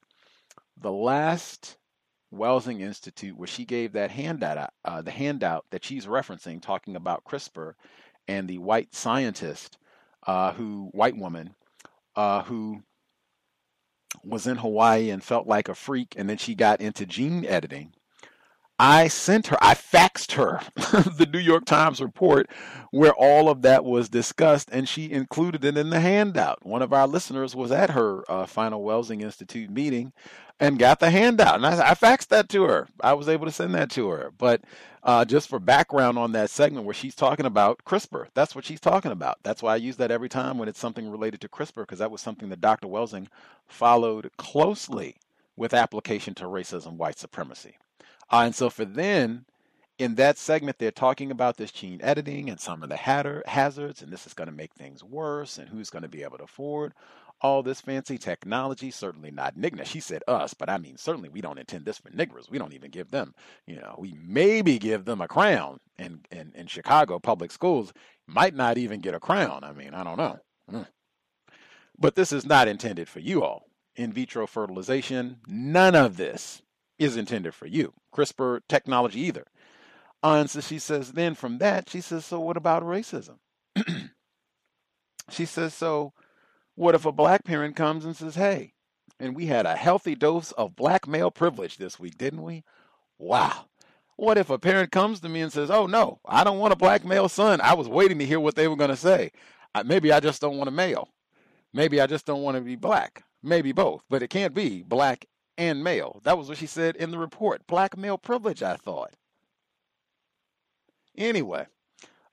The 0.78 0.92
last 0.92 1.78
Welsing 2.34 2.82
Institute, 2.82 3.38
where 3.38 3.48
she 3.48 3.66
gave 3.66 3.94
that 3.94 4.12
handout, 4.12 4.72
uh, 4.84 5.02
the 5.02 5.12
handout 5.12 5.66
that 5.72 5.84
she's 5.84 6.06
referencing, 6.06 6.62
talking 6.62 6.96
about 6.96 7.24
CRISPR 7.24 7.74
and 8.28 8.48
the 8.48 8.58
white 8.58 8.94
scientist, 8.94 9.78
uh, 10.28 10.52
who 10.54 10.90
white 10.92 11.16
woman, 11.16 11.56
uh, 12.16 12.44
who 12.44 12.82
was 14.24 14.48
in 14.48 14.58
Hawaii 14.58 15.10
and 15.10 15.24
felt 15.24 15.48
like 15.48 15.70
a 15.70 15.76
freak, 15.76 16.16
and 16.18 16.30
then 16.30 16.38
she 16.38 16.56
got 16.56 16.82
into 16.82 17.06
gene 17.06 17.46
editing 17.46 17.94
I 18.78 19.08
sent 19.08 19.48
her, 19.48 19.58
I 19.62 19.74
faxed 19.74 20.34
her 20.34 20.60
the 20.76 21.30
New 21.32 21.40
York 21.40 21.64
Times 21.66 22.02
report 22.02 22.50
where 22.92 23.14
all 23.14 23.50
of 23.50 23.62
that 23.62 23.86
was 23.86 24.10
discussed, 24.10 24.70
and 24.72 24.88
she 24.88 25.12
included 25.12 25.64
it 25.64 25.78
in 25.78 25.90
the 25.90 26.02
handout. 26.02 26.66
One 26.66 26.82
of 26.82 26.92
our 26.92 27.08
listeners 27.08 27.56
was 27.56 27.72
at 27.72 27.92
her 27.92 28.30
uh, 28.30 28.46
final 28.46 28.84
Welsing 28.84 29.22
Institute 29.22 29.70
meeting 29.70 30.12
and 30.60 30.80
got 30.80 31.00
the 31.00 31.10
handout, 31.10 31.56
and 31.56 31.66
I, 31.66 31.92
I, 31.92 31.94
faxed 31.96 32.28
that 32.30 32.50
to 32.50 32.64
her. 32.64 32.88
I 33.02 33.14
was 33.14 33.28
able 33.28 33.46
to 33.46 33.52
send 33.52 33.76
that 33.76 33.90
to 33.92 34.10
her. 34.10 34.32
But 34.38 34.62
uh, 35.04 35.26
just 35.26 35.50
for 35.50 35.60
background 35.60 36.18
on 36.18 36.32
that 36.34 36.50
segment 36.50 36.86
where 36.86 36.94
she's 36.94 37.16
talking 37.16 37.46
about 37.46 37.84
CRISPR, 37.86 38.28
that's 38.34 38.56
what 38.56 38.66
she's 38.66 38.80
talking 38.80 39.12
about. 39.12 39.40
That's 39.44 39.62
why 39.62 39.74
I 39.74 39.78
use 39.78 39.98
that 39.98 40.12
every 40.12 40.30
time 40.30 40.58
when 40.58 40.70
it's 40.70 40.80
something 40.80 41.10
related 41.10 41.42
to 41.42 41.50
CRISPR, 41.50 41.84
because 41.84 42.00
that 42.00 42.12
was 42.12 42.22
something 42.22 42.50
that 42.50 42.62
Dr. 42.62 42.88
Welsing 42.88 43.28
followed 43.68 44.32
closely 44.38 45.18
with 45.58 45.74
application 45.74 46.34
to 46.36 46.46
racism, 46.46 46.94
white 46.94 47.20
supremacy. 47.20 47.78
Uh, 48.32 48.44
and 48.46 48.56
so 48.56 48.70
for 48.70 48.86
then, 48.86 49.46
in 49.98 50.16
that 50.16 50.38
segment, 50.38 50.78
they're 50.78 50.92
talking 50.92 51.32
about 51.32 51.58
this 51.58 51.72
gene 51.72 52.02
editing 52.02 52.50
and 52.50 52.60
some 52.60 52.84
of 52.84 52.90
the 52.90 52.98
hazards, 52.98 54.02
and 54.02 54.12
this 54.12 54.28
is 54.28 54.34
going 54.34 54.50
to 54.50 54.56
make 54.56 54.74
things 54.74 55.04
worse, 55.04 55.58
and 55.58 55.70
who's 55.70 55.90
going 55.90 56.02
to 56.02 56.10
be 56.10 56.24
able 56.24 56.38
to 56.38 56.44
afford 56.44 56.94
all 57.42 57.64
this 57.64 57.82
fancy 57.82 58.18
technology. 58.18 58.92
Certainly 58.92 59.32
not 59.32 59.58
Nigna. 59.58 59.86
She 59.86 60.00
said 60.00 60.24
us, 60.28 60.54
but 60.54 60.70
I 60.70 60.78
mean, 60.78 60.98
certainly 60.98 61.30
we 61.30 61.42
don't 61.42 61.60
intend 61.60 61.86
this 61.86 61.98
for 61.98 62.10
niggers. 62.10 62.50
We 62.50 62.58
don't 62.58 62.74
even 62.74 62.92
give 62.92 63.12
them, 63.12 63.34
you 63.68 63.76
know, 63.76 63.96
we 63.98 64.18
maybe 64.22 64.80
give 64.80 65.06
them 65.06 65.22
a 65.22 65.28
crown 65.28 65.80
in, 65.98 66.22
in, 66.32 66.52
in 66.56 66.68
Chicago 66.68 67.20
public 67.20 67.52
schools, 67.52 67.94
might 68.28 68.56
not 68.56 68.78
even 68.78 69.00
get 69.00 69.16
a 69.16 69.20
crown. 69.20 69.64
I 69.64 69.74
mean, 69.74 69.94
I 69.94 70.04
don't 70.04 70.18
know. 70.18 70.40
Mm. 70.72 70.88
But 71.98 72.16
this 72.16 72.32
is 72.32 72.46
not 72.46 72.68
intended 72.68 73.08
for 73.08 73.20
you 73.20 73.44
all. 73.44 73.64
In 73.96 74.12
vitro 74.12 74.46
fertilization, 74.46 75.38
none 75.48 75.96
of 75.96 76.18
this 76.18 76.62
is 76.98 77.18
intended 77.18 77.54
for 77.54 77.66
you. 77.66 77.94
CRISPR 78.14 78.62
technology 78.68 79.20
either. 79.22 79.46
Uh, 80.24 80.36
and 80.40 80.50
so 80.50 80.62
she 80.62 80.80
says, 80.80 81.12
then 81.12 81.36
from 81.36 81.60
that, 81.60 81.90
she 81.90 82.02
says, 82.02 82.26
so 82.26 82.40
what 82.40 82.58
about 82.58 82.84
racism? 82.84 83.38
she 85.30 85.46
says, 85.46 85.74
so 85.74 86.14
what 86.76 86.96
if 86.96 87.06
a 87.06 87.12
black 87.12 87.44
parent 87.44 87.76
comes 87.76 88.06
and 88.06 88.16
says, 88.16 88.36
hey, 88.36 88.74
and 89.20 89.36
we 89.36 89.46
had 89.46 89.66
a 89.66 89.76
healthy 89.76 90.16
dose 90.16 90.52
of 90.54 90.76
black 90.76 91.08
male 91.08 91.32
privilege 91.32 91.78
this 91.78 92.00
week, 92.00 92.18
didn't 92.18 92.42
we? 92.42 92.64
Wow. 93.18 93.68
What 94.18 94.38
if 94.38 94.50
a 94.50 94.58
parent 94.58 94.92
comes 94.92 95.20
to 95.22 95.30
me 95.30 95.42
and 95.42 95.52
says, 95.52 95.70
"Oh 95.70 95.88
no, 95.88 96.20
I 96.26 96.44
don't 96.44 96.60
want 96.60 96.74
a 96.74 96.78
black 96.78 97.04
male 97.04 97.28
son. 97.28 97.60
I 97.62 97.74
was 97.74 97.88
waiting 97.88 98.20
to 98.20 98.26
hear 98.26 98.40
what 98.40 98.56
they 98.56 98.68
were 98.68 98.78
going 98.78 98.90
to 98.90 98.96
say. 98.96 99.32
Maybe 99.84 100.12
I 100.12 100.22
just 100.22 100.42
don't 100.42 100.58
want 100.58 100.70
a 100.70 100.72
male. 100.72 101.10
Maybe 101.74 102.00
I 102.00 102.08
just 102.08 102.26
don't 102.26 102.42
want 102.42 102.56
to 102.56 102.62
be 102.62 102.78
black. 102.78 103.24
Maybe 103.44 103.74
both, 103.74 104.04
but 104.10 104.24
it 104.24 104.30
can't 104.30 104.54
be 104.54 104.84
black 104.84 105.26
and 105.58 105.84
male." 105.84 106.22
That 106.24 106.38
was 106.38 106.50
what 106.50 106.58
she 106.58 106.68
said 106.68 106.96
in 106.96 107.12
the 107.12 107.18
report. 107.18 107.68
Black 107.68 107.98
male 107.98 108.18
privilege, 108.18 108.64
I 108.64 108.76
thought. 108.76 109.14
Anyway, 111.18 111.68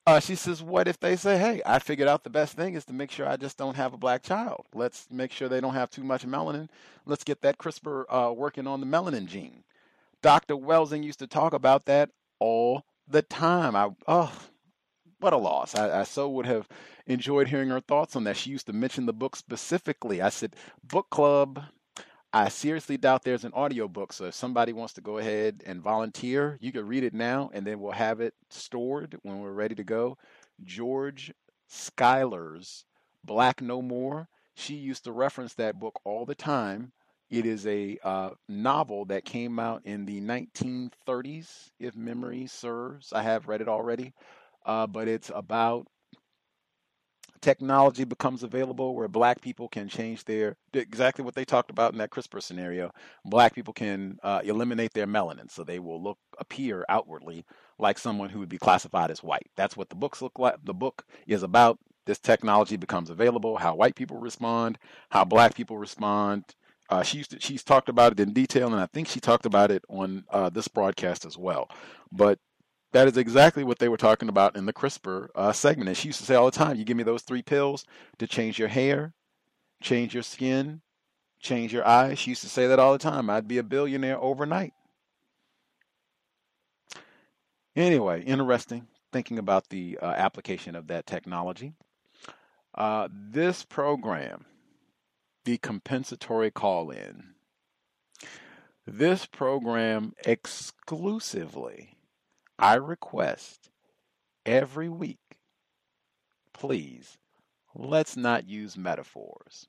uh, 0.06 0.20
she 0.20 0.34
says, 0.34 0.62
"What 0.62 0.88
if 0.88 0.98
they 0.98 1.16
say, 1.16 1.38
hey, 1.38 1.62
I 1.64 1.78
figured 1.78 2.08
out 2.08 2.24
the 2.24 2.30
best 2.30 2.56
thing 2.56 2.74
is 2.74 2.84
to 2.86 2.92
make 2.92 3.10
sure 3.10 3.28
I 3.28 3.36
just 3.36 3.56
don't 3.56 3.76
have 3.76 3.94
a 3.94 3.98
black 3.98 4.22
child. 4.22 4.66
Let's 4.74 5.06
make 5.10 5.32
sure 5.32 5.48
they 5.48 5.60
don't 5.60 5.74
have 5.74 5.90
too 5.90 6.04
much 6.04 6.26
melanin. 6.26 6.68
Let's 7.06 7.24
get 7.24 7.42
that 7.42 7.58
CRISPR 7.58 8.04
uh, 8.08 8.32
working 8.32 8.66
on 8.66 8.80
the 8.80 8.86
melanin 8.86 9.26
gene." 9.26 9.64
Dr. 10.22 10.54
Welsing 10.54 11.02
used 11.02 11.18
to 11.18 11.26
talk 11.26 11.52
about 11.52 11.84
that 11.86 12.10
all 12.38 12.84
the 13.08 13.22
time. 13.22 13.76
I 13.76 13.90
oh, 14.06 14.32
what 15.20 15.32
a 15.32 15.36
loss. 15.36 15.74
I, 15.74 16.00
I, 16.00 16.02
so 16.04 16.28
would 16.28 16.46
have 16.46 16.68
enjoyed 17.06 17.48
hearing 17.48 17.68
her 17.68 17.80
thoughts 17.80 18.16
on 18.16 18.24
that. 18.24 18.36
She 18.36 18.50
used 18.50 18.66
to 18.66 18.72
mention 18.72 19.06
the 19.06 19.12
book 19.12 19.36
specifically. 19.36 20.20
I 20.20 20.28
said, 20.28 20.56
book 20.82 21.10
club. 21.10 21.62
I 22.32 22.48
seriously 22.48 22.96
doubt 22.96 23.24
there's 23.24 23.44
an 23.44 23.52
audio 23.52 23.88
book. 23.88 24.12
So 24.12 24.26
if 24.26 24.34
somebody 24.34 24.72
wants 24.72 24.94
to 24.94 25.00
go 25.00 25.18
ahead 25.18 25.62
and 25.66 25.82
volunteer, 25.82 26.58
you 26.60 26.72
can 26.72 26.86
read 26.86 27.04
it 27.04 27.12
now 27.14 27.50
and 27.52 27.66
then 27.66 27.78
we'll 27.80 27.92
have 27.92 28.20
it 28.20 28.34
stored 28.48 29.18
when 29.22 29.40
we're 29.40 29.52
ready 29.52 29.74
to 29.74 29.84
go. 29.84 30.16
George 30.64 31.32
Schuyler's 31.68 32.84
Black 33.24 33.60
No 33.60 33.82
More. 33.82 34.28
She 34.54 34.74
used 34.74 35.04
to 35.04 35.12
reference 35.12 35.54
that 35.54 35.78
book 35.78 36.00
all 36.04 36.24
the 36.24 36.34
time 36.34 36.92
it 37.32 37.46
is 37.46 37.66
a 37.66 37.98
uh, 38.04 38.30
novel 38.46 39.06
that 39.06 39.24
came 39.24 39.58
out 39.58 39.80
in 39.86 40.04
the 40.04 40.20
1930s, 40.20 41.70
if 41.80 41.96
memory 41.96 42.46
serves. 42.46 43.10
I 43.10 43.22
have 43.22 43.48
read 43.48 43.62
it 43.62 43.68
already, 43.68 44.12
uh, 44.66 44.86
but 44.86 45.08
it's 45.08 45.30
about 45.34 45.86
technology 47.42 48.04
becomes 48.04 48.42
available 48.42 48.94
where 48.94 49.08
black 49.08 49.42
people 49.42 49.68
can 49.68 49.88
change 49.88 50.24
their 50.24 50.56
exactly 50.72 51.24
what 51.24 51.34
they 51.34 51.44
talked 51.44 51.70
about 51.70 51.92
in 51.92 51.98
that 51.98 52.10
CRISPR 52.10 52.42
scenario. 52.42 52.90
Black 53.24 53.54
people 53.54 53.74
can 53.74 54.18
uh, 54.22 54.40
eliminate 54.44 54.94
their 54.94 55.06
melanin, 55.06 55.50
so 55.50 55.62
they 55.64 55.78
will 55.78 56.02
look 56.02 56.18
appear 56.38 56.84
outwardly 56.88 57.44
like 57.78 57.98
someone 57.98 58.30
who 58.30 58.38
would 58.38 58.48
be 58.48 58.58
classified 58.58 59.10
as 59.10 59.22
white. 59.22 59.50
That's 59.56 59.76
what 59.76 59.90
the 59.90 59.96
books 59.96 60.22
look 60.22 60.38
like. 60.38 60.56
The 60.64 60.74
book 60.74 61.04
is 61.26 61.42
about. 61.42 61.78
This 62.04 62.18
technology 62.18 62.76
becomes 62.76 63.10
available, 63.10 63.58
how 63.58 63.76
white 63.76 63.94
people 63.94 64.18
respond, 64.18 64.76
how 65.10 65.24
black 65.24 65.54
people 65.54 65.78
respond, 65.78 66.44
uh, 66.92 67.02
she 67.02 67.22
to, 67.24 67.40
she's 67.40 67.64
talked 67.64 67.88
about 67.88 68.12
it 68.12 68.20
in 68.20 68.34
detail, 68.34 68.66
and 68.66 68.76
I 68.76 68.84
think 68.86 69.08
she 69.08 69.18
talked 69.18 69.46
about 69.46 69.70
it 69.70 69.82
on 69.88 70.24
uh, 70.30 70.50
this 70.50 70.68
broadcast 70.68 71.24
as 71.24 71.38
well. 71.38 71.70
But 72.10 72.38
that 72.92 73.08
is 73.08 73.16
exactly 73.16 73.64
what 73.64 73.78
they 73.78 73.88
were 73.88 73.96
talking 73.96 74.28
about 74.28 74.56
in 74.56 74.66
the 74.66 74.72
CRISPR 74.72 75.28
uh, 75.34 75.52
segment. 75.52 75.88
And 75.88 75.96
she 75.96 76.08
used 76.08 76.20
to 76.20 76.26
say 76.26 76.34
all 76.34 76.46
the 76.46 76.50
time, 76.50 76.76
"You 76.76 76.84
give 76.84 76.96
me 76.96 77.02
those 77.02 77.22
three 77.22 77.42
pills 77.42 77.84
to 78.18 78.26
change 78.26 78.58
your 78.58 78.68
hair, 78.68 79.14
change 79.82 80.14
your 80.14 80.22
skin, 80.22 80.80
change 81.40 81.72
your 81.72 81.86
eyes." 81.86 82.18
She 82.18 82.30
used 82.30 82.42
to 82.42 82.48
say 82.48 82.66
that 82.66 82.78
all 82.78 82.92
the 82.92 82.98
time. 82.98 83.28
I'd 83.28 83.48
be 83.48 83.58
a 83.58 83.62
billionaire 83.62 84.20
overnight. 84.20 84.72
Anyway, 87.74 88.22
interesting 88.22 88.86
thinking 89.12 89.38
about 89.38 89.68
the 89.68 89.98
uh, 90.00 90.06
application 90.06 90.74
of 90.74 90.86
that 90.86 91.06
technology. 91.06 91.74
Uh, 92.74 93.08
this 93.12 93.64
program 93.64 94.46
the 95.44 95.58
compensatory 95.58 96.50
call 96.50 96.90
in. 96.90 97.34
This 98.86 99.26
program 99.26 100.14
exclusively, 100.24 101.96
I 102.62 102.74
request 102.74 103.70
every 104.46 104.88
week, 104.88 105.18
please, 106.52 107.18
let's 107.74 108.16
not 108.16 108.48
use 108.48 108.76
metaphors. 108.76 109.66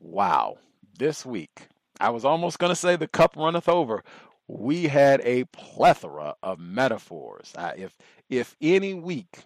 Wow, 0.00 0.56
this 0.98 1.26
week, 1.26 1.68
I 2.00 2.08
was 2.08 2.24
almost 2.24 2.58
going 2.58 2.70
to 2.70 2.76
say 2.76 2.96
the 2.96 3.08
cup 3.08 3.36
runneth 3.36 3.68
over. 3.68 4.02
We 4.48 4.84
had 4.84 5.20
a 5.22 5.44
plethora 5.44 6.34
of 6.42 6.58
metaphors. 6.58 7.52
if 7.76 7.94
if 8.30 8.56
any 8.62 8.94
week 8.94 9.40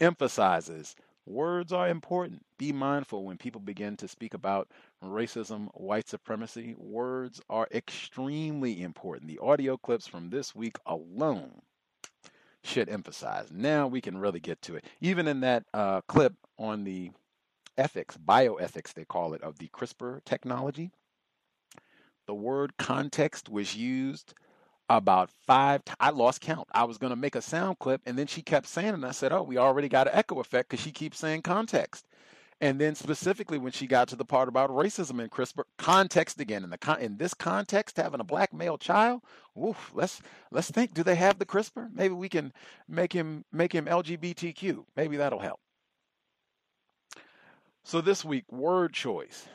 emphasizes 0.00 0.96
Words 1.26 1.72
are 1.72 1.88
important. 1.88 2.44
Be 2.58 2.72
mindful 2.72 3.24
when 3.24 3.38
people 3.38 3.60
begin 3.60 3.96
to 3.96 4.08
speak 4.08 4.34
about 4.34 4.68
racism, 5.10 5.68
white 5.74 6.08
supremacy. 6.08 6.74
Words 6.78 7.40
are 7.50 7.68
extremely 7.72 8.82
important. 8.82 9.28
The 9.28 9.38
audio 9.38 9.76
clips 9.76 10.06
from 10.06 10.30
this 10.30 10.54
week 10.54 10.76
alone 10.86 11.62
should 12.62 12.88
emphasize. 12.88 13.50
Now 13.52 13.86
we 13.86 14.00
can 14.00 14.18
really 14.18 14.40
get 14.40 14.62
to 14.62 14.76
it. 14.76 14.84
Even 15.00 15.28
in 15.28 15.40
that 15.40 15.64
uh, 15.74 16.00
clip 16.02 16.34
on 16.58 16.84
the 16.84 17.10
ethics, 17.76 18.16
bioethics, 18.16 18.94
they 18.94 19.04
call 19.04 19.34
it, 19.34 19.42
of 19.42 19.58
the 19.58 19.68
CRISPR 19.68 20.24
technology, 20.24 20.90
the 22.26 22.34
word 22.34 22.76
context 22.78 23.48
was 23.48 23.76
used 23.76 24.34
about 24.88 25.30
five. 25.30 25.84
T- 25.84 25.92
I 26.00 26.10
lost 26.10 26.40
count. 26.40 26.68
I 26.72 26.84
was 26.84 26.98
going 26.98 27.10
to 27.10 27.16
make 27.16 27.34
a 27.34 27.42
sound 27.42 27.78
clip, 27.78 28.00
and 28.06 28.18
then 28.18 28.26
she 28.26 28.42
kept 28.42 28.66
saying. 28.66 28.94
And 28.94 29.04
I 29.04 29.10
said, 29.10 29.32
"Oh, 29.32 29.42
we 29.42 29.58
already 29.58 29.88
got 29.88 30.08
an 30.08 30.14
echo 30.14 30.40
effect 30.40 30.70
because 30.70 30.82
she 30.82 30.92
keeps 30.92 31.18
saying 31.18 31.42
context." 31.42 32.06
And 32.60 32.80
then 32.80 32.94
specifically 32.94 33.58
when 33.58 33.72
she 33.72 33.86
got 33.86 34.08
to 34.08 34.16
the 34.16 34.24
part 34.24 34.48
about 34.48 34.70
racism 34.70 35.20
and 35.20 35.30
CRISPR, 35.30 35.64
context 35.76 36.40
again. 36.40 36.64
In 36.64 36.70
the 36.70 36.78
con- 36.78 37.00
in 37.00 37.16
this 37.16 37.34
context, 37.34 37.96
having 37.96 38.20
a 38.20 38.24
black 38.24 38.54
male 38.54 38.78
child, 38.78 39.22
oof, 39.62 39.90
let's 39.94 40.22
let's 40.50 40.70
think. 40.70 40.94
Do 40.94 41.02
they 41.02 41.16
have 41.16 41.38
the 41.38 41.46
CRISPR? 41.46 41.90
Maybe 41.92 42.14
we 42.14 42.28
can 42.28 42.52
make 42.88 43.12
him 43.12 43.44
make 43.52 43.72
him 43.74 43.86
LGBTQ. 43.86 44.84
Maybe 44.96 45.16
that'll 45.16 45.40
help. 45.40 45.60
So 47.84 48.00
this 48.00 48.24
week, 48.24 48.50
word 48.50 48.94
choice. 48.94 49.46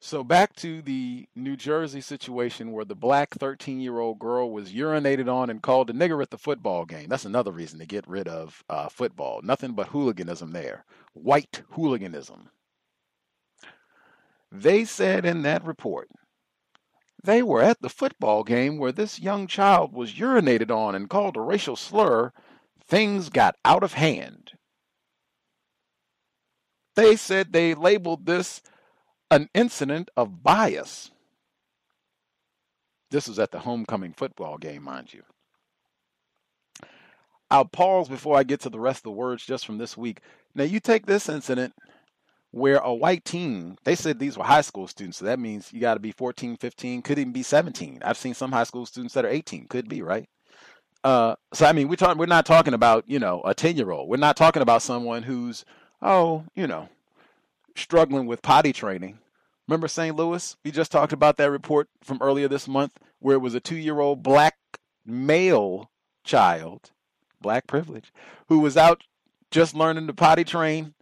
So 0.00 0.22
back 0.22 0.54
to 0.56 0.80
the 0.80 1.26
New 1.34 1.56
Jersey 1.56 2.00
situation 2.00 2.70
where 2.70 2.84
the 2.84 2.94
black 2.94 3.34
13 3.34 3.80
year 3.80 3.98
old 3.98 4.18
girl 4.20 4.50
was 4.50 4.72
urinated 4.72 5.32
on 5.32 5.50
and 5.50 5.60
called 5.60 5.90
a 5.90 5.92
nigger 5.92 6.22
at 6.22 6.30
the 6.30 6.38
football 6.38 6.84
game. 6.84 7.08
That's 7.08 7.24
another 7.24 7.50
reason 7.50 7.80
to 7.80 7.86
get 7.86 8.08
rid 8.08 8.28
of 8.28 8.62
uh, 8.68 8.88
football. 8.88 9.40
Nothing 9.42 9.72
but 9.72 9.88
hooliganism 9.88 10.52
there. 10.52 10.84
White 11.14 11.62
hooliganism. 11.72 12.50
They 14.52 14.84
said 14.84 15.26
in 15.26 15.42
that 15.42 15.64
report 15.64 16.08
they 17.24 17.42
were 17.42 17.60
at 17.60 17.82
the 17.82 17.88
football 17.88 18.44
game 18.44 18.78
where 18.78 18.92
this 18.92 19.18
young 19.18 19.48
child 19.48 19.92
was 19.92 20.14
urinated 20.14 20.70
on 20.70 20.94
and 20.94 21.10
called 21.10 21.36
a 21.36 21.40
racial 21.40 21.74
slur. 21.74 22.32
Things 22.86 23.28
got 23.28 23.56
out 23.64 23.82
of 23.82 23.94
hand. 23.94 24.52
They 26.94 27.16
said 27.16 27.52
they 27.52 27.74
labeled 27.74 28.26
this 28.26 28.62
an 29.30 29.48
incident 29.54 30.10
of 30.16 30.42
bias. 30.42 31.10
This 33.10 33.28
was 33.28 33.38
at 33.38 33.50
the 33.50 33.60
homecoming 33.60 34.12
football 34.12 34.58
game, 34.58 34.82
mind 34.82 35.12
you. 35.12 35.22
I'll 37.50 37.64
pause 37.64 38.08
before 38.08 38.36
I 38.36 38.42
get 38.42 38.60
to 38.60 38.70
the 38.70 38.80
rest 38.80 38.98
of 38.98 39.04
the 39.04 39.10
words 39.12 39.44
just 39.44 39.64
from 39.64 39.78
this 39.78 39.96
week. 39.96 40.20
Now, 40.54 40.64
you 40.64 40.80
take 40.80 41.06
this 41.06 41.28
incident 41.28 41.74
where 42.50 42.78
a 42.78 42.92
white 42.92 43.24
teen, 43.24 43.78
they 43.84 43.94
said 43.94 44.18
these 44.18 44.36
were 44.36 44.44
high 44.44 44.60
school 44.60 44.86
students, 44.86 45.18
so 45.18 45.24
that 45.24 45.38
means 45.38 45.72
you 45.72 45.80
got 45.80 45.94
to 45.94 46.00
be 46.00 46.12
14, 46.12 46.56
15, 46.56 47.02
could 47.02 47.18
even 47.18 47.32
be 47.32 47.42
17. 47.42 48.00
I've 48.04 48.18
seen 48.18 48.34
some 48.34 48.52
high 48.52 48.64
school 48.64 48.84
students 48.86 49.14
that 49.14 49.24
are 49.24 49.30
18, 49.30 49.66
could 49.68 49.88
be, 49.88 50.02
right? 50.02 50.28
Uh, 51.04 51.36
so 51.52 51.66
I 51.66 51.72
mean, 51.72 51.88
we're 51.88 51.96
talking, 51.96 52.18
we're 52.18 52.26
not 52.26 52.46
talking 52.46 52.74
about 52.74 53.04
you 53.06 53.18
know 53.18 53.40
a 53.44 53.54
10 53.54 53.76
year 53.76 53.90
old. 53.90 54.08
We're 54.08 54.16
not 54.16 54.36
talking 54.36 54.62
about 54.62 54.82
someone 54.82 55.22
who's 55.22 55.64
oh 56.02 56.44
you 56.54 56.66
know 56.66 56.88
struggling 57.78 58.26
with 58.26 58.42
potty 58.42 58.72
training. 58.72 59.18
Remember 59.66 59.88
St. 59.88 60.16
Louis? 60.16 60.56
We 60.64 60.70
just 60.70 60.90
talked 60.90 61.12
about 61.12 61.36
that 61.36 61.50
report 61.50 61.88
from 62.02 62.18
earlier 62.20 62.48
this 62.48 62.66
month 62.66 62.98
where 63.18 63.36
it 63.36 63.40
was 63.40 63.54
a 63.54 63.60
two 63.60 63.76
year 63.76 64.00
old 64.00 64.22
black 64.22 64.56
male 65.04 65.90
child, 66.24 66.90
black 67.40 67.66
privilege, 67.66 68.12
who 68.48 68.60
was 68.60 68.76
out 68.76 69.04
just 69.50 69.74
learning 69.74 70.06
to 70.06 70.14
potty 70.14 70.44
train 70.44 70.94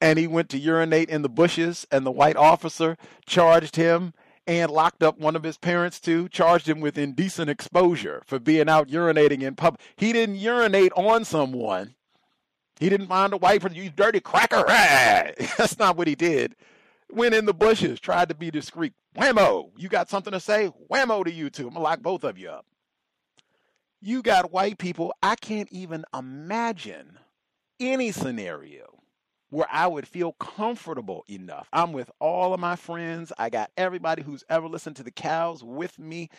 and 0.00 0.18
he 0.18 0.26
went 0.26 0.48
to 0.50 0.58
urinate 0.58 1.08
in 1.08 1.22
the 1.22 1.28
bushes 1.28 1.86
and 1.90 2.04
the 2.04 2.10
white 2.10 2.36
officer 2.36 2.96
charged 3.24 3.76
him 3.76 4.12
and 4.46 4.70
locked 4.70 5.02
up 5.02 5.18
one 5.18 5.36
of 5.36 5.44
his 5.44 5.56
parents 5.56 6.00
too, 6.00 6.28
charged 6.28 6.68
him 6.68 6.80
with 6.80 6.98
indecent 6.98 7.48
exposure 7.48 8.22
for 8.26 8.40
being 8.40 8.68
out 8.68 8.88
urinating 8.88 9.42
in 9.42 9.54
public. 9.54 9.80
He 9.96 10.12
didn't 10.12 10.36
urinate 10.36 10.92
on 10.96 11.24
someone. 11.24 11.94
He 12.82 12.88
didn't 12.88 13.06
find 13.06 13.32
a 13.32 13.36
wife 13.36 13.62
for 13.62 13.70
you 13.70 13.90
dirty 13.90 14.18
cracker. 14.18 14.64
That's 15.56 15.78
not 15.78 15.96
what 15.96 16.08
he 16.08 16.16
did. 16.16 16.56
Went 17.12 17.32
in 17.32 17.46
the 17.46 17.54
bushes, 17.54 18.00
tried 18.00 18.28
to 18.30 18.34
be 18.34 18.50
discreet. 18.50 18.92
Whammo! 19.16 19.70
You 19.76 19.88
got 19.88 20.10
something 20.10 20.32
to 20.32 20.40
say? 20.40 20.72
Whammo 20.90 21.24
to 21.24 21.30
you 21.30 21.48
two. 21.48 21.68
I'm 21.68 21.74
gonna 21.74 21.84
lock 21.84 22.02
both 22.02 22.24
of 22.24 22.38
you 22.38 22.50
up. 22.50 22.66
You 24.00 24.20
got 24.20 24.50
white 24.50 24.78
people. 24.78 25.14
I 25.22 25.36
can't 25.36 25.68
even 25.70 26.04
imagine 26.12 27.18
any 27.78 28.10
scenario 28.10 28.98
where 29.50 29.68
I 29.70 29.86
would 29.86 30.08
feel 30.08 30.32
comfortable 30.32 31.24
enough. 31.28 31.68
I'm 31.72 31.92
with 31.92 32.10
all 32.18 32.52
of 32.52 32.58
my 32.58 32.74
friends. 32.74 33.32
I 33.38 33.48
got 33.48 33.70
everybody 33.76 34.22
who's 34.22 34.42
ever 34.48 34.66
listened 34.66 34.96
to 34.96 35.04
the 35.04 35.12
cows 35.12 35.62
with 35.62 36.00
me. 36.00 36.30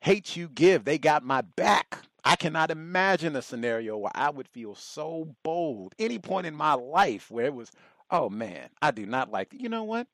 Hate 0.00 0.34
you 0.34 0.48
give. 0.48 0.86
They 0.86 0.96
got 0.96 1.24
my 1.24 1.42
back. 1.42 1.98
I 2.24 2.36
cannot 2.36 2.70
imagine 2.70 3.36
a 3.36 3.42
scenario 3.42 3.96
where 3.96 4.12
I 4.14 4.30
would 4.30 4.48
feel 4.48 4.74
so 4.74 5.34
bold 5.42 5.94
any 5.98 6.18
point 6.18 6.46
in 6.46 6.54
my 6.54 6.74
life 6.74 7.30
where 7.30 7.46
it 7.46 7.54
was, 7.54 7.70
oh 8.10 8.28
man, 8.28 8.68
I 8.82 8.90
do 8.90 9.06
not 9.06 9.30
like, 9.30 9.54
you 9.56 9.68
know 9.68 9.84
what? 9.84 10.06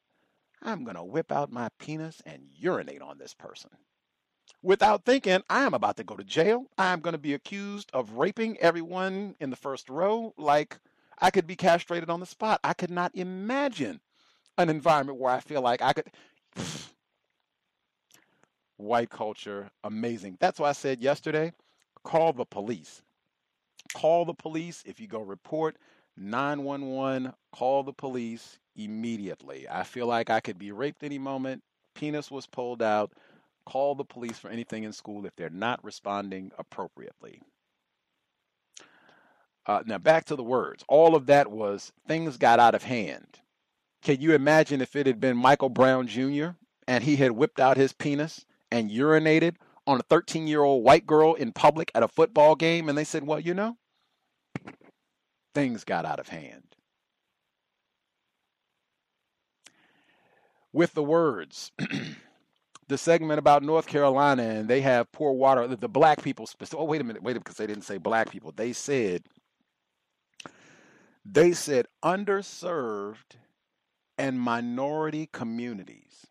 I'm 0.63 0.85
going 0.85 0.97
to 0.97 1.05
whip 1.05 1.33
out 1.33 1.53
my 1.53 1.69
penis 1.79 2.23
and 2.25 2.49
urinate 2.55 3.03
on 3.03 3.19
this 3.19 3.35
person. 3.35 3.71
Without 4.63 5.05
thinking, 5.05 5.43
I 5.51 5.65
am 5.65 5.75
about 5.75 5.97
to 5.99 6.05
go 6.05 6.17
to 6.17 6.25
jail. 6.25 6.67
I'm 6.79 7.01
going 7.01 7.13
to 7.13 7.19
be 7.19 7.35
accused 7.35 7.91
of 7.93 8.13
raping 8.13 8.57
everyone 8.59 9.37
in 9.39 9.51
the 9.51 9.57
first 9.57 9.89
row. 9.91 10.33
Like, 10.37 10.79
I 11.19 11.31
could 11.31 11.47
be 11.47 11.57
castrated 11.57 12.11
on 12.11 12.21
the 12.21 12.27
spot. 12.27 12.61
I 12.65 12.73
could 12.73 12.91
not 12.91 13.15
imagine 13.15 14.01
an 14.59 14.69
environment 14.71 15.19
where 15.19 15.33
I 15.33 15.41
feel 15.41 15.63
like 15.63 15.83
I 15.83 15.93
could. 15.93 16.11
White 18.77 19.11
culture, 19.11 19.71
amazing. 19.85 20.37
That's 20.41 20.59
why 20.59 20.71
I 20.71 20.73
said 20.73 21.01
yesterday 21.01 21.53
call 22.07 22.33
the 22.33 22.45
police. 22.47 23.03
Call 23.95 24.25
the 24.25 24.35
police 24.35 24.83
if 24.87 25.01
you 25.01 25.09
go 25.09 25.21
report 25.21 25.77
911, 26.17 27.33
call 27.53 27.83
the 27.83 27.93
police 27.93 28.59
immediately. 28.77 29.67
I 29.69 29.83
feel 29.83 30.07
like 30.07 30.31
I 30.31 30.41
could 30.41 30.59
be 30.59 30.73
raped 30.73 31.03
any 31.03 31.19
moment. 31.19 31.63
Penis 31.95 32.31
was 32.31 32.47
pulled 32.47 32.81
out. 32.81 33.13
Call 33.67 33.97
the 33.97 34.05
police 34.05 34.39
for 34.39 34.49
anything 34.49 34.85
in 34.85 34.93
school 34.93 35.27
if 35.27 35.35
they're 35.35 35.51
not 35.51 35.83
responding 35.83 36.53
appropriately. 36.59 37.43
Uh, 39.67 39.83
now, 39.85 39.99
back 39.99 40.25
to 40.27 40.37
the 40.37 40.45
words. 40.45 40.85
All 40.89 41.17
of 41.17 41.27
that 41.27 41.51
was 41.51 41.93
things 42.07 42.37
got 42.37 42.61
out 42.61 42.77
of 42.77 42.85
hand. 42.85 43.41
Can 44.03 44.21
you 44.21 44.33
imagine 44.33 44.81
if 44.81 44.95
it 44.95 45.07
had 45.07 45.21
been 45.21 45.37
Michael 45.37 45.71
Brown 45.71 46.07
Jr. 46.07 46.51
and 46.87 47.03
he 47.03 47.17
had 47.17 47.33
whipped 47.33 47.59
out 47.59 47.77
his 47.77 47.93
penis 47.93 48.47
and 48.71 48.91
urinated 48.91 49.57
on 49.87 50.01
a 50.01 50.03
13 50.05 50.47
year 50.47 50.63
old 50.63 50.85
white 50.85 51.07
girl 51.07 51.35
in 51.35 51.53
public 51.53 51.91
at 51.95 52.03
a 52.03 52.09
football 52.09 52.55
game 52.55 52.89
and 52.89 52.97
they 52.97 53.05
said, 53.05 53.25
well, 53.27 53.41
you 53.41 53.55
know, 53.55 53.77
things 55.55 55.85
got 55.85 56.05
out 56.05 56.19
of 56.21 56.29
hand. 56.29 56.63
With 60.73 60.93
the 60.93 61.03
words, 61.03 61.73
the 62.89 62.99
segment 62.99 63.39
about 63.39 63.63
North 63.63 63.87
Carolina 63.87 64.43
and 64.43 64.69
they 64.69 64.83
have 64.83 65.11
poor 65.13 65.33
water, 65.33 65.67
the 65.67 65.89
black 65.89 66.23
people, 66.23 66.49
oh, 66.75 66.85
wait 66.85 67.01
a 67.01 67.05
minute, 67.05 67.23
wait 67.23 67.33
a 67.33 67.35
minute, 67.35 67.45
because 67.45 67.57
they 67.57 67.67
didn't 67.67 67.85
say 67.85 67.97
black 67.97 68.31
people. 68.31 68.53
They 68.55 68.73
said, 68.73 69.23
they 71.25 71.53
said 71.53 71.87
underserved 72.05 73.37
and 74.19 74.41
minority 74.41 75.29
communities. 75.33 76.27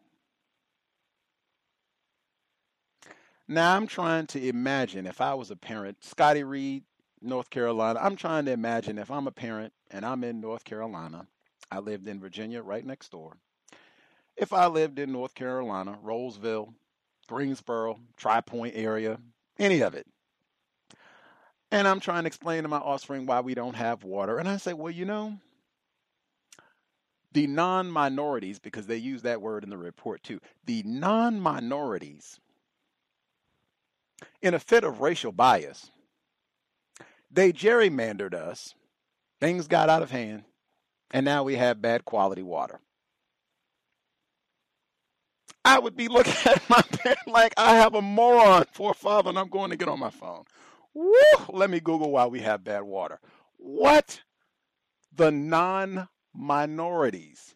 Now 3.48 3.76
I'm 3.76 3.86
trying 3.86 4.26
to 4.28 4.48
imagine 4.48 5.06
if 5.06 5.22
I 5.22 5.36
was 5.36 5.52
a 5.52 5.56
parent, 5.56 6.04
Scotty 6.04 6.44
Reed, 6.44 6.84
North 7.22 7.50
Carolina. 7.52 8.00
I'm 8.02 8.16
trying 8.16 8.46
to 8.46 8.52
imagine 8.52 8.98
if 8.98 9.12
I'm 9.12 9.28
a 9.28 9.32
parent 9.32 9.72
and 9.92 10.04
I'm 10.04 10.24
in 10.24 10.42
North 10.42 10.64
Carolina. 10.64 11.28
I 11.72 11.80
lived 11.80 12.08
in 12.08 12.20
Virginia 12.20 12.64
right 12.64 12.86
next 12.86 13.12
door. 13.12 13.38
If 14.36 14.52
I 14.52 14.66
lived 14.66 14.98
in 14.98 15.12
North 15.12 15.36
Carolina, 15.36 15.98
Rolesville, 16.04 16.74
Greensboro, 17.28 18.00
Tri 18.18 18.42
Point 18.42 18.74
area, 18.76 19.20
any 19.60 19.82
of 19.82 19.94
it. 19.94 20.08
And 21.72 21.88
I'm 21.88 22.00
trying 22.00 22.24
to 22.24 22.28
explain 22.28 22.64
to 22.64 22.70
my 22.70 22.78
offspring 22.78 23.26
why 23.26 23.42
we 23.42 23.54
don't 23.54 23.76
have 23.76 24.04
water. 24.04 24.38
And 24.38 24.48
I 24.48 24.58
say, 24.58 24.74
well, 24.74 24.92
you 24.92 25.06
know, 25.06 25.38
the 27.32 27.48
non 27.48 27.92
minorities, 27.92 28.60
because 28.60 28.88
they 28.88 28.98
use 28.98 29.22
that 29.24 29.42
word 29.42 29.64
in 29.64 29.70
the 29.70 29.78
report 29.78 30.24
too, 30.24 30.40
the 30.66 30.84
non 30.84 31.40
minorities 31.40 32.40
in 34.42 34.54
a 34.54 34.60
fit 34.60 34.84
of 34.84 35.02
racial 35.02 35.32
bias, 35.32 35.92
they 37.32 37.52
gerrymandered 37.52 38.34
us. 38.34 38.74
Things 39.42 39.68
got 39.68 39.90
out 39.90 40.02
of 40.02 40.12
hand, 40.12 40.44
and 41.12 41.26
now 41.26 41.44
we 41.44 41.56
have 41.56 41.82
bad 41.82 42.06
quality 42.06 42.42
water. 42.42 42.80
I 45.66 45.80
would 45.80 45.98
be 45.98 46.08
looking 46.08 46.34
at 46.46 46.70
my 46.70 46.82
parent 46.82 47.28
like 47.28 47.54
I 47.58 47.76
have 47.76 47.96
a 47.96 48.02
moron 48.02 48.66
for 48.72 48.92
a 48.92 48.96
father, 48.96 49.30
and 49.30 49.40
I'm 49.40 49.50
going 49.50 49.72
to 49.72 49.78
get 49.78 49.90
on 49.90 50.00
my 50.00 50.12
phone. 50.12 50.46
Woo! 50.94 51.14
Let 51.50 51.70
me 51.70 51.80
Google 51.80 52.12
why 52.12 52.28
we 52.28 52.40
have 52.42 52.64
bad 52.64 52.84
water. 52.84 53.20
What? 53.58 54.22
The 55.14 55.32
non 55.32 56.08
minorities. 56.34 57.56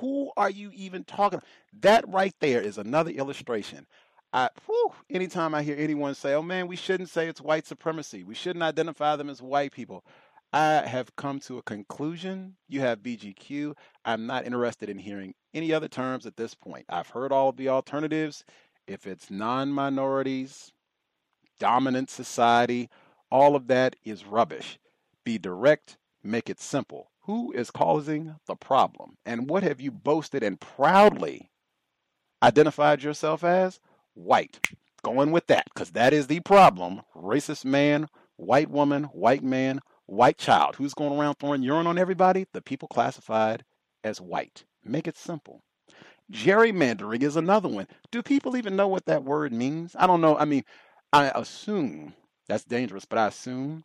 Who 0.00 0.32
are 0.36 0.50
you 0.50 0.70
even 0.74 1.04
talking? 1.04 1.40
That 1.80 2.08
right 2.08 2.34
there 2.40 2.62
is 2.62 2.78
another 2.78 3.10
illustration 3.10 3.86
I, 4.32 4.50
whew, 4.66 4.92
anytime 5.08 5.54
I 5.54 5.62
hear 5.62 5.76
anyone 5.78 6.14
say, 6.14 6.34
oh 6.34 6.42
man, 6.42 6.66
we 6.66 6.76
shouldn't 6.76 7.08
say 7.08 7.28
it's 7.28 7.40
white 7.40 7.66
supremacy, 7.66 8.24
we 8.24 8.34
shouldn't 8.34 8.62
identify 8.62 9.16
them 9.16 9.30
as 9.30 9.40
white 9.40 9.72
people, 9.72 10.04
I 10.52 10.86
have 10.86 11.14
come 11.16 11.40
to 11.40 11.58
a 11.58 11.62
conclusion. 11.62 12.56
You 12.68 12.80
have 12.80 13.02
BGQ. 13.02 13.74
I'm 14.04 14.26
not 14.26 14.46
interested 14.46 14.88
in 14.88 14.98
hearing 14.98 15.34
any 15.52 15.72
other 15.72 15.88
terms 15.88 16.24
at 16.24 16.36
this 16.36 16.54
point. 16.54 16.86
I've 16.88 17.10
heard 17.10 17.32
all 17.32 17.50
of 17.50 17.56
the 17.56 17.68
alternatives. 17.68 18.44
If 18.86 19.06
it's 19.06 19.30
non 19.30 19.70
minorities, 19.72 20.72
dominant 21.58 22.10
society, 22.10 22.88
all 23.30 23.56
of 23.56 23.66
that 23.66 23.96
is 24.04 24.24
rubbish. 24.24 24.78
Be 25.24 25.38
direct, 25.38 25.98
make 26.22 26.48
it 26.48 26.60
simple. 26.60 27.10
Who 27.22 27.52
is 27.52 27.70
causing 27.70 28.36
the 28.46 28.54
problem? 28.54 29.16
And 29.26 29.50
what 29.50 29.64
have 29.64 29.80
you 29.80 29.90
boasted 29.90 30.42
and 30.44 30.60
proudly 30.60 31.50
identified 32.42 33.02
yourself 33.02 33.42
as? 33.42 33.80
White. 34.16 34.60
Going 35.04 35.30
with 35.30 35.46
that, 35.46 35.66
because 35.72 35.90
that 35.92 36.12
is 36.12 36.26
the 36.26 36.40
problem. 36.40 37.02
Racist 37.14 37.64
man, 37.64 38.08
white 38.36 38.70
woman, 38.70 39.04
white 39.04 39.44
man, 39.44 39.80
white 40.06 40.38
child. 40.38 40.76
Who's 40.76 40.94
going 40.94 41.18
around 41.18 41.36
throwing 41.36 41.62
urine 41.62 41.86
on 41.86 41.98
everybody? 41.98 42.46
The 42.52 42.62
people 42.62 42.88
classified 42.88 43.64
as 44.02 44.20
white. 44.20 44.64
Make 44.84 45.06
it 45.06 45.16
simple. 45.16 45.62
Gerrymandering 46.32 47.22
is 47.22 47.36
another 47.36 47.68
one. 47.68 47.86
Do 48.10 48.22
people 48.22 48.56
even 48.56 48.74
know 48.74 48.88
what 48.88 49.06
that 49.06 49.22
word 49.22 49.52
means? 49.52 49.94
I 49.96 50.06
don't 50.06 50.20
know. 50.20 50.36
I 50.36 50.44
mean, 50.44 50.64
I 51.12 51.30
assume 51.34 52.14
that's 52.48 52.64
dangerous, 52.64 53.04
but 53.04 53.18
I 53.18 53.28
assume 53.28 53.84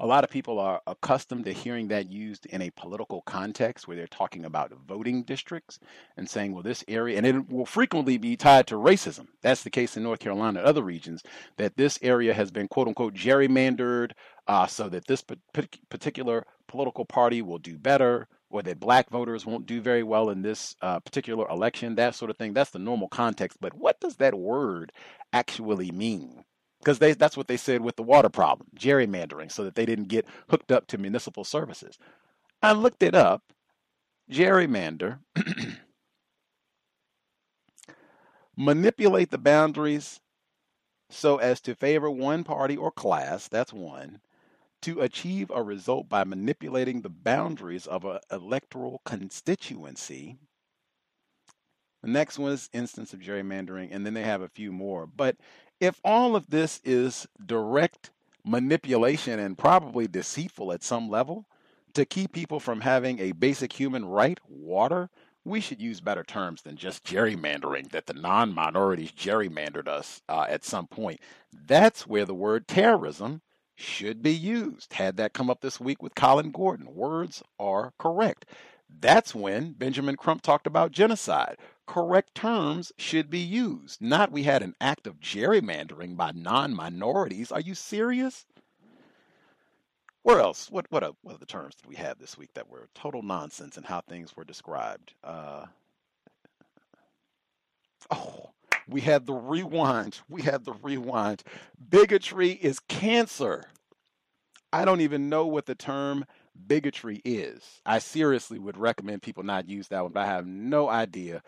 a 0.00 0.06
lot 0.06 0.24
of 0.24 0.30
people 0.30 0.58
are 0.58 0.80
accustomed 0.86 1.44
to 1.44 1.52
hearing 1.52 1.88
that 1.88 2.10
used 2.10 2.46
in 2.46 2.62
a 2.62 2.70
political 2.70 3.20
context 3.22 3.86
where 3.86 3.96
they're 3.96 4.06
talking 4.06 4.46
about 4.46 4.72
voting 4.88 5.22
districts 5.22 5.78
and 6.16 6.28
saying, 6.28 6.52
well, 6.52 6.62
this 6.62 6.82
area, 6.88 7.18
and 7.18 7.26
it 7.26 7.50
will 7.50 7.66
frequently 7.66 8.16
be 8.16 8.34
tied 8.34 8.66
to 8.66 8.76
racism. 8.76 9.26
That's 9.42 9.62
the 9.62 9.70
case 9.70 9.98
in 9.98 10.02
North 10.02 10.20
Carolina 10.20 10.60
and 10.60 10.66
other 10.66 10.82
regions, 10.82 11.22
that 11.58 11.76
this 11.76 11.98
area 12.00 12.32
has 12.32 12.50
been 12.50 12.66
quote 12.66 12.88
unquote 12.88 13.14
gerrymandered 13.14 14.12
uh, 14.48 14.66
so 14.66 14.88
that 14.88 15.06
this 15.06 15.22
particular 15.90 16.46
political 16.66 17.04
party 17.04 17.42
will 17.42 17.58
do 17.58 17.76
better 17.76 18.26
or 18.48 18.62
that 18.62 18.80
black 18.80 19.10
voters 19.10 19.44
won't 19.44 19.66
do 19.66 19.82
very 19.82 20.02
well 20.02 20.30
in 20.30 20.40
this 20.40 20.74
uh, 20.80 20.98
particular 21.00 21.46
election, 21.48 21.94
that 21.96 22.14
sort 22.14 22.30
of 22.30 22.38
thing. 22.38 22.54
That's 22.54 22.70
the 22.70 22.78
normal 22.78 23.08
context. 23.08 23.58
But 23.60 23.74
what 23.74 24.00
does 24.00 24.16
that 24.16 24.34
word 24.34 24.92
actually 25.32 25.90
mean? 25.92 26.44
Because 26.80 26.98
they 26.98 27.12
that's 27.12 27.36
what 27.36 27.48
they 27.48 27.56
said 27.56 27.82
with 27.82 27.96
the 27.96 28.02
water 28.02 28.28
problem, 28.28 28.68
gerrymandering, 28.76 29.52
so 29.52 29.64
that 29.64 29.74
they 29.74 29.86
didn't 29.86 30.08
get 30.08 30.26
hooked 30.48 30.72
up 30.72 30.86
to 30.88 30.98
municipal 30.98 31.44
services. 31.44 31.98
I 32.62 32.72
looked 32.72 33.02
it 33.02 33.14
up. 33.14 33.42
Gerrymander 34.30 35.18
manipulate 38.56 39.30
the 39.30 39.38
boundaries 39.38 40.20
so 41.10 41.38
as 41.38 41.60
to 41.62 41.74
favor 41.74 42.10
one 42.10 42.44
party 42.44 42.76
or 42.76 42.92
class, 42.92 43.48
that's 43.48 43.72
one, 43.72 44.20
to 44.82 45.00
achieve 45.00 45.50
a 45.50 45.62
result 45.62 46.08
by 46.08 46.24
manipulating 46.24 47.02
the 47.02 47.08
boundaries 47.10 47.86
of 47.86 48.04
an 48.04 48.20
electoral 48.30 49.02
constituency. 49.04 50.38
The 52.02 52.08
next 52.08 52.38
one 52.38 52.52
is 52.52 52.70
instance 52.72 53.12
of 53.12 53.20
gerrymandering, 53.20 53.88
and 53.90 54.06
then 54.06 54.14
they 54.14 54.22
have 54.22 54.40
a 54.40 54.48
few 54.48 54.72
more. 54.72 55.06
But 55.06 55.36
if 55.80 56.00
all 56.04 56.36
of 56.36 56.50
this 56.50 56.80
is 56.84 57.26
direct 57.44 58.10
manipulation 58.44 59.38
and 59.38 59.58
probably 59.58 60.06
deceitful 60.06 60.72
at 60.72 60.82
some 60.82 61.08
level 61.08 61.46
to 61.94 62.04
keep 62.04 62.32
people 62.32 62.60
from 62.60 62.80
having 62.80 63.18
a 63.18 63.32
basic 63.32 63.72
human 63.72 64.04
right, 64.04 64.38
water, 64.48 65.10
we 65.44 65.60
should 65.60 65.80
use 65.80 66.00
better 66.00 66.22
terms 66.22 66.62
than 66.62 66.76
just 66.76 67.04
gerrymandering, 67.04 67.90
that 67.90 68.06
the 68.06 68.14
non 68.14 68.54
minorities 68.54 69.12
gerrymandered 69.12 69.88
us 69.88 70.20
uh, 70.28 70.46
at 70.48 70.64
some 70.64 70.86
point. 70.86 71.20
That's 71.66 72.06
where 72.06 72.24
the 72.26 72.34
word 72.34 72.68
terrorism 72.68 73.40
should 73.74 74.22
be 74.22 74.34
used. 74.34 74.92
Had 74.92 75.16
that 75.16 75.32
come 75.32 75.48
up 75.48 75.62
this 75.62 75.80
week 75.80 76.02
with 76.02 76.14
Colin 76.14 76.50
Gordon. 76.50 76.94
Words 76.94 77.42
are 77.58 77.92
correct. 77.98 78.44
That's 79.00 79.34
when 79.34 79.72
Benjamin 79.72 80.16
Crump 80.16 80.42
talked 80.42 80.66
about 80.66 80.92
genocide 80.92 81.56
correct 81.90 82.36
terms 82.36 82.92
should 82.98 83.28
be 83.28 83.40
used. 83.40 84.00
Not 84.00 84.30
we 84.30 84.44
had 84.44 84.62
an 84.62 84.76
act 84.80 85.08
of 85.08 85.18
gerrymandering 85.18 86.16
by 86.16 86.30
non 86.32 86.72
minorities. 86.72 87.50
Are 87.50 87.60
you 87.60 87.74
serious? 87.74 88.46
Where 90.22 90.38
else? 90.38 90.70
What 90.70 90.86
what, 90.90 91.02
what 91.22 91.34
other 91.34 91.46
terms 91.46 91.74
did 91.74 91.88
we 91.88 91.96
have 91.96 92.20
this 92.20 92.38
week 92.38 92.54
that 92.54 92.68
were 92.68 92.88
total 92.94 93.22
nonsense 93.22 93.76
and 93.76 93.86
how 93.86 94.02
things 94.02 94.36
were 94.36 94.44
described? 94.44 95.14
Uh, 95.24 95.66
oh, 98.12 98.50
We 98.86 99.00
had 99.00 99.26
the 99.26 99.34
rewind. 99.34 100.20
We 100.28 100.42
had 100.42 100.64
the 100.64 100.74
rewind. 100.74 101.42
Bigotry 101.88 102.50
is 102.52 102.78
cancer. 102.78 103.64
I 104.72 104.84
don't 104.84 105.00
even 105.00 105.28
know 105.28 105.44
what 105.44 105.66
the 105.66 105.74
term 105.74 106.24
bigotry 106.68 107.20
is. 107.24 107.80
I 107.84 107.98
seriously 107.98 108.60
would 108.60 108.76
recommend 108.76 109.22
people 109.22 109.42
not 109.42 109.68
use 109.68 109.88
that 109.88 110.04
one, 110.04 110.12
but 110.12 110.22
I 110.22 110.26
have 110.26 110.46
no 110.46 110.88
idea. 110.88 111.42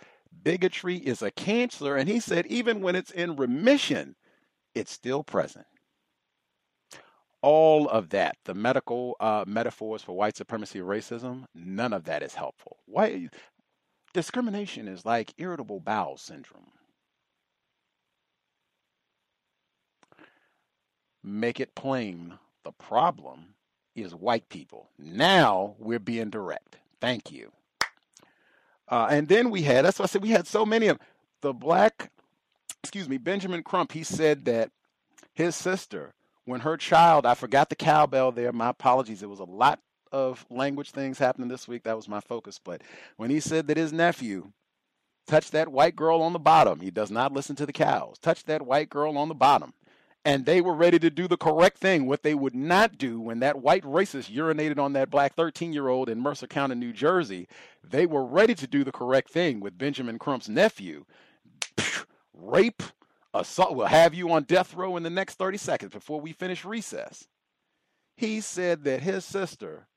Bigotry 0.45 0.97
is 0.97 1.23
a 1.23 1.31
cancer, 1.31 1.97
and 1.97 2.09
he 2.09 2.21
said 2.21 2.47
even 2.47 2.81
when 2.81 2.97
it's 2.97 3.11
in 3.11 3.37
remission, 3.37 4.17
it's 4.75 4.93
still 4.93 5.23
present. 5.23 5.67
All 7.43 7.89
of 7.89 8.11
that, 8.11 8.37
the 8.45 8.55
medical 8.55 9.17
uh, 9.21 9.45
metaphors 9.47 10.03
for 10.03 10.17
white 10.17 10.37
supremacy, 10.37 10.79
racism, 10.79 11.45
none 11.55 11.93
of 11.93 12.05
that 12.05 12.23
is 12.23 12.35
helpful. 12.35 12.79
Why 12.87 13.29
discrimination 14.13 14.89
is 14.89 15.05
like 15.07 15.35
irritable 15.39 15.81
bowel 15.81 16.17
syndrome. 16.17 16.73
Make 21.23 21.61
it 21.61 21.75
plain. 21.75 22.39
The 22.65 22.73
problem 22.73 23.55
is 23.95 24.15
white 24.15 24.49
people. 24.49 24.91
Now 24.99 25.77
we're 25.79 25.99
being 25.99 26.31
direct. 26.31 26.79
Thank 27.01 27.31
you. 27.31 27.53
Uh, 28.93 29.09
and 29.11 29.27
then 29.27 29.51
we 29.51 29.63
had, 29.63 29.87
that's 29.87 29.99
what 29.99 30.05
I 30.05 30.13
said, 30.13 30.23
we 30.23 30.29
had 30.29 30.47
so 30.47 30.67
many 30.67 30.89
of. 30.89 30.99
The 31.41 31.53
black, 31.55 32.13
excuse 32.85 33.09
me, 33.09 33.17
Benjamin 33.17 33.65
Crump, 33.65 33.93
he 33.93 34.05
said 34.05 34.45
that 34.45 34.71
his 35.35 35.57
sister, 35.57 36.13
when 36.45 36.61
her 36.61 36.77
child, 36.77 37.27
I 37.27 37.35
forgot 37.35 37.71
the 37.71 37.75
cowbell 37.75 38.31
there, 38.31 38.53
my 38.53 38.69
apologies, 38.69 39.23
it 39.23 39.29
was 39.31 39.41
a 39.41 39.45
lot 39.45 39.81
of 40.13 40.45
language 40.51 40.91
things 40.91 41.19
happening 41.19 41.49
this 41.49 41.67
week. 41.67 41.85
That 41.85 41.97
was 41.97 42.07
my 42.07 42.21
focus. 42.21 42.61
But 42.63 42.83
when 43.17 43.31
he 43.31 43.41
said 43.41 43.67
that 43.69 43.79
his 43.79 43.93
nephew 43.93 44.53
touched 45.27 45.53
that 45.53 45.73
white 45.73 45.97
girl 45.97 46.21
on 46.21 46.35
the 46.35 46.39
bottom, 46.39 46.81
he 46.81 46.91
does 46.91 47.11
not 47.11 47.33
listen 47.33 47.57
to 47.57 47.67
the 47.67 47.73
cows, 47.73 48.19
touched 48.19 48.47
that 48.47 48.67
white 48.67 48.91
girl 48.91 49.17
on 49.17 49.29
the 49.29 49.35
bottom, 49.35 49.73
and 50.25 50.47
they 50.47 50.61
were 50.61 50.75
ready 50.75 50.99
to 50.99 51.11
do 51.11 51.27
the 51.27 51.37
correct 51.37 51.79
thing, 51.79 52.07
what 52.07 52.23
they 52.23 52.35
would 52.35 52.55
not 52.55 52.97
do 52.97 53.21
when 53.21 53.41
that 53.41 53.61
white 53.61 53.83
racist 53.83 54.33
urinated 54.33 54.79
on 54.79 54.93
that 54.93 55.11
black 55.11 55.35
13 55.35 55.73
year 55.73 55.89
old 55.89 56.09
in 56.09 56.21
Mercer 56.21 56.47
County, 56.47 56.75
New 56.75 56.93
Jersey. 56.93 57.49
They 57.83 58.07
were 58.07 58.25
ready 58.25 58.55
to 58.55 58.67
do 58.67 58.85
the 58.85 58.93
correct 58.93 59.31
thing 59.31 59.61
with 59.61 59.79
Benjamin 59.79 60.19
Crump's 60.19 60.49
nephew. 60.49 61.05
Rape, 62.33 62.83
assault, 63.35 63.75
we'll 63.75 63.87
have 63.87 64.15
you 64.15 64.31
on 64.31 64.45
death 64.45 64.75
row 64.75 64.97
in 64.97 65.03
the 65.03 65.11
next 65.11 65.35
30 65.35 65.59
seconds 65.59 65.93
before 65.93 66.21
we 66.21 66.33
finish 66.33 66.65
recess. 66.65 67.27
He 68.17 68.41
said 68.41 68.85
that 68.85 69.03
his 69.03 69.25
sister 69.25 69.89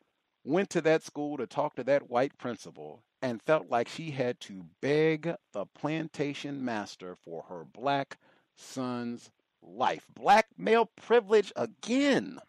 went 0.43 0.69
to 0.71 0.81
that 0.81 1.03
school 1.03 1.37
to 1.37 1.45
talk 1.45 1.75
to 1.75 1.83
that 1.83 2.09
white 2.09 2.37
principal 2.37 3.03
and 3.21 3.41
felt 3.41 3.69
like 3.69 3.87
she 3.87 4.11
had 4.11 4.39
to 4.39 4.65
beg 4.81 5.33
the 5.53 5.65
plantation 5.65 6.63
master 6.63 7.15
for 7.15 7.43
her 7.49 7.65
black 7.65 8.17
son's 8.55 9.31
life. 9.65 10.05
Black 10.13 10.47
male 10.57 10.85
privilege 10.85 11.51
again. 11.55 12.39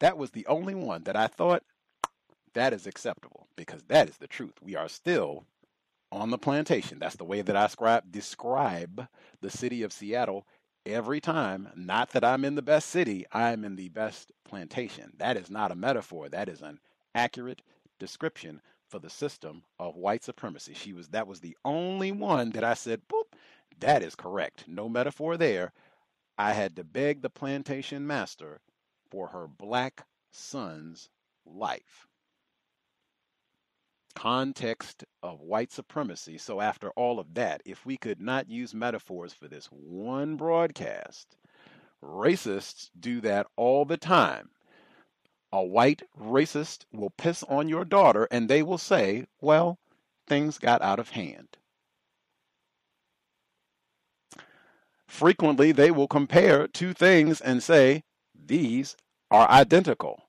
That 0.00 0.18
was 0.18 0.32
the 0.32 0.46
only 0.46 0.74
one 0.74 1.04
that 1.04 1.16
I 1.16 1.28
thought 1.28 1.62
that 2.54 2.72
is 2.72 2.86
acceptable 2.86 3.46
because 3.56 3.82
that 3.84 4.08
is 4.08 4.18
the 4.18 4.26
truth. 4.26 4.54
We 4.60 4.76
are 4.76 4.88
still 4.88 5.44
on 6.10 6.30
the 6.30 6.38
plantation. 6.38 6.98
That's 6.98 7.16
the 7.16 7.24
way 7.24 7.42
that 7.42 7.56
I 7.56 7.64
describe, 7.64 8.10
describe 8.10 9.08
the 9.40 9.50
city 9.50 9.82
of 9.82 9.92
Seattle 9.92 10.46
every 10.84 11.20
time. 11.20 11.68
Not 11.74 12.10
that 12.10 12.24
I'm 12.24 12.44
in 12.44 12.54
the 12.54 12.62
best 12.62 12.90
city, 12.90 13.24
I'm 13.32 13.64
in 13.64 13.76
the 13.76 13.88
best 13.88 14.32
plantation. 14.44 15.12
That 15.18 15.36
is 15.36 15.50
not 15.50 15.72
a 15.72 15.76
metaphor. 15.76 16.28
That 16.28 16.48
is 16.48 16.60
an 16.60 16.80
accurate 17.14 17.62
description 17.98 18.60
for 18.88 18.98
the 18.98 19.08
system 19.08 19.62
of 19.78 19.96
white 19.96 20.22
supremacy. 20.22 20.74
She 20.74 20.92
was 20.92 21.08
that 21.08 21.26
was 21.26 21.40
the 21.40 21.56
only 21.64 22.12
one 22.12 22.50
that 22.50 22.64
I 22.64 22.74
said, 22.74 23.00
that 23.80 24.02
is 24.02 24.14
correct. 24.14 24.68
No 24.68 24.88
metaphor 24.88 25.36
there. 25.36 25.72
I 26.38 26.52
had 26.52 26.76
to 26.76 26.84
beg 26.84 27.22
the 27.22 27.30
plantation 27.30 28.06
master 28.06 28.60
for 29.10 29.28
her 29.28 29.46
black 29.46 30.06
son's 30.30 31.10
life. 31.44 32.06
Context 34.14 35.04
of 35.22 35.40
white 35.40 35.72
supremacy. 35.72 36.38
So, 36.38 36.60
after 36.60 36.90
all 36.90 37.18
of 37.18 37.34
that, 37.34 37.62
if 37.64 37.86
we 37.86 37.96
could 37.96 38.20
not 38.20 38.48
use 38.48 38.74
metaphors 38.74 39.32
for 39.32 39.48
this 39.48 39.66
one 39.66 40.36
broadcast, 40.36 41.36
racists 42.02 42.90
do 42.98 43.20
that 43.22 43.46
all 43.56 43.84
the 43.84 43.96
time. 43.96 44.50
A 45.52 45.62
white 45.62 46.02
racist 46.18 46.86
will 46.92 47.10
piss 47.10 47.42
on 47.44 47.68
your 47.68 47.84
daughter 47.84 48.26
and 48.30 48.48
they 48.48 48.62
will 48.62 48.78
say, 48.78 49.26
well, 49.40 49.78
things 50.26 50.58
got 50.58 50.80
out 50.82 50.98
of 50.98 51.10
hand. 51.10 51.58
Frequently, 55.12 55.72
they 55.72 55.90
will 55.90 56.08
compare 56.08 56.66
two 56.66 56.94
things 56.94 57.42
and 57.42 57.62
say, 57.62 58.02
these 58.34 58.96
are 59.30 59.46
identical. 59.50 60.22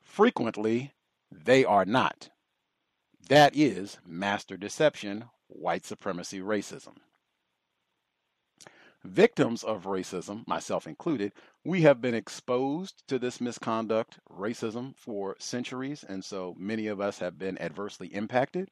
Frequently, 0.00 0.94
they 1.30 1.66
are 1.66 1.84
not. 1.84 2.30
That 3.28 3.54
is 3.54 3.98
master 4.06 4.56
deception, 4.56 5.26
white 5.48 5.84
supremacy, 5.84 6.40
racism. 6.40 6.94
Victims 9.04 9.62
of 9.62 9.84
racism, 9.84 10.48
myself 10.48 10.86
included, 10.86 11.32
we 11.62 11.82
have 11.82 12.00
been 12.00 12.14
exposed 12.14 13.06
to 13.08 13.18
this 13.18 13.38
misconduct, 13.38 14.18
racism, 14.30 14.96
for 14.96 15.36
centuries, 15.40 16.06
and 16.08 16.24
so 16.24 16.54
many 16.58 16.86
of 16.86 17.02
us 17.02 17.18
have 17.18 17.38
been 17.38 17.60
adversely 17.60 18.08
impacted. 18.08 18.70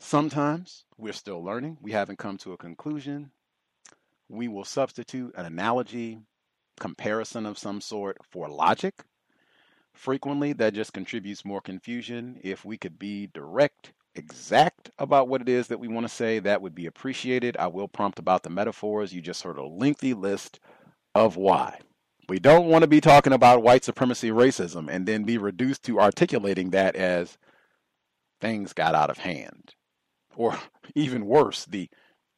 Sometimes 0.00 0.84
we're 0.98 1.12
still 1.12 1.44
learning, 1.44 1.78
we 1.80 1.92
haven't 1.92 2.18
come 2.18 2.36
to 2.38 2.52
a 2.52 2.58
conclusion. 2.58 3.30
We 4.28 4.48
will 4.48 4.64
substitute 4.64 5.34
an 5.36 5.44
analogy, 5.44 6.18
comparison 6.78 7.46
of 7.46 7.58
some 7.58 7.80
sort 7.80 8.18
for 8.24 8.48
logic. 8.48 9.04
Frequently, 9.92 10.52
that 10.54 10.74
just 10.74 10.92
contributes 10.92 11.44
more 11.44 11.60
confusion. 11.60 12.40
If 12.42 12.64
we 12.64 12.76
could 12.76 12.98
be 12.98 13.28
direct 13.28 13.92
exact 14.14 14.90
about 14.98 15.28
what 15.28 15.40
it 15.40 15.48
is 15.48 15.68
that 15.68 15.78
we 15.78 15.88
want 15.88 16.04
to 16.04 16.12
say, 16.12 16.38
that 16.38 16.62
would 16.62 16.74
be 16.74 16.86
appreciated. 16.86 17.56
I 17.58 17.66
will 17.68 17.88
prompt 17.88 18.18
about 18.18 18.42
the 18.42 18.50
metaphors. 18.50 19.12
You 19.12 19.20
just 19.20 19.42
heard 19.42 19.58
a 19.58 19.64
lengthy 19.64 20.14
list 20.14 20.58
of 21.14 21.36
why. 21.36 21.78
We 22.28 22.38
don't 22.38 22.68
want 22.68 22.82
to 22.82 22.88
be 22.88 23.00
talking 23.00 23.32
about 23.32 23.62
white 23.62 23.84
supremacy 23.84 24.30
racism 24.30 24.88
and 24.90 25.06
then 25.06 25.24
be 25.24 25.36
reduced 25.36 25.82
to 25.84 26.00
articulating 26.00 26.70
that 26.70 26.96
as 26.96 27.36
things 28.40 28.72
got 28.72 28.94
out 28.94 29.10
of 29.10 29.18
hand. 29.18 29.74
Or 30.34 30.58
even 30.94 31.26
worse, 31.26 31.66
the 31.66 31.88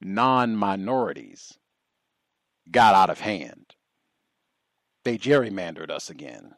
non 0.00 0.56
minorities 0.56 1.58
got 2.70 2.94
out 2.94 3.10
of 3.10 3.20
hand. 3.20 3.74
They 5.05 5.18
gerrymandered 5.18 5.90
us 5.90 6.09
again. 6.10 6.55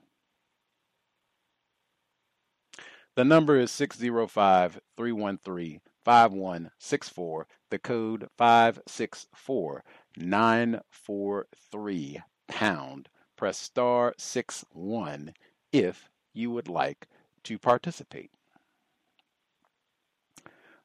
The 3.14 3.24
number 3.24 3.58
is 3.58 3.70
605 3.72 4.80
313 4.96 5.80
5164. 6.04 7.46
The 7.70 7.78
code 7.78 8.28
564 8.38 9.84
943 10.16 12.22
pound. 12.48 13.08
Press 13.36 13.58
star 13.58 14.14
6 14.16 14.64
1 14.70 15.34
if 15.72 16.08
you 16.32 16.50
would 16.50 16.68
like 16.68 17.06
to 17.44 17.58
participate. 17.58 18.30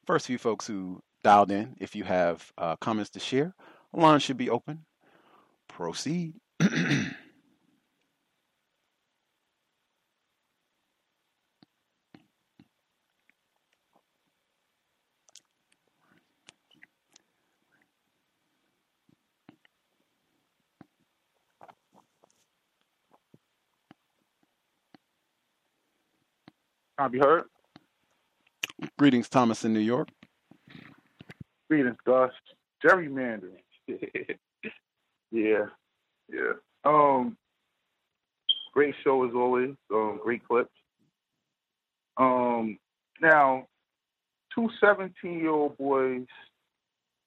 First 0.05 0.27
few 0.27 0.37
folks 0.37 0.67
who 0.67 1.01
dialed 1.23 1.51
in, 1.51 1.75
if 1.79 1.95
you 1.95 2.03
have 2.03 2.51
uh, 2.57 2.75
comments 2.75 3.09
to 3.11 3.19
share, 3.19 3.55
line 3.93 4.19
should 4.19 4.37
be 4.37 4.49
open. 4.49 4.85
Proceed. 5.73 6.35
Can 6.59 7.15
I 26.99 27.07
be 27.07 27.17
heard? 27.17 27.45
Greetings, 28.99 29.27
Thomas 29.27 29.65
in 29.65 29.73
New 29.73 29.79
York. 29.79 30.09
Greetings, 31.67 31.97
Gus. 32.05 32.29
Gerrymandering. 32.85 33.63
yeah, 35.33 35.65
yeah. 36.31 36.53
Um, 36.85 37.35
great 38.71 38.93
show 39.03 39.27
as 39.27 39.33
always. 39.33 39.71
Um, 39.91 40.19
great 40.23 40.47
clips. 40.47 40.69
Um, 42.17 42.77
now, 43.19 43.67
two 44.53 44.69
17-year-old 44.81 45.77
boys 45.77 46.27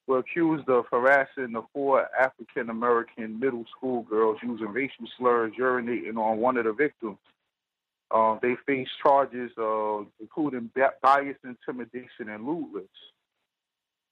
were 0.06 0.18
accused 0.18 0.68
of 0.68 0.84
harassing 0.90 1.52
the 1.52 1.62
four 1.72 2.06
African 2.18 2.70
American 2.70 3.40
middle 3.40 3.64
school 3.76 4.02
girls 4.02 4.38
using 4.40 4.68
racial 4.68 5.06
slurs, 5.18 5.52
urinating 5.58 6.16
on 6.16 6.38
one 6.38 6.56
of 6.56 6.64
the 6.64 6.72
victims. 6.72 7.18
Uh, 8.12 8.38
they 8.40 8.54
face 8.66 8.86
charges 9.02 9.50
of 9.58 10.06
including 10.20 10.70
bias, 11.02 11.36
intimidation, 11.42 12.28
and 12.28 12.46
lewdness. 12.46 12.84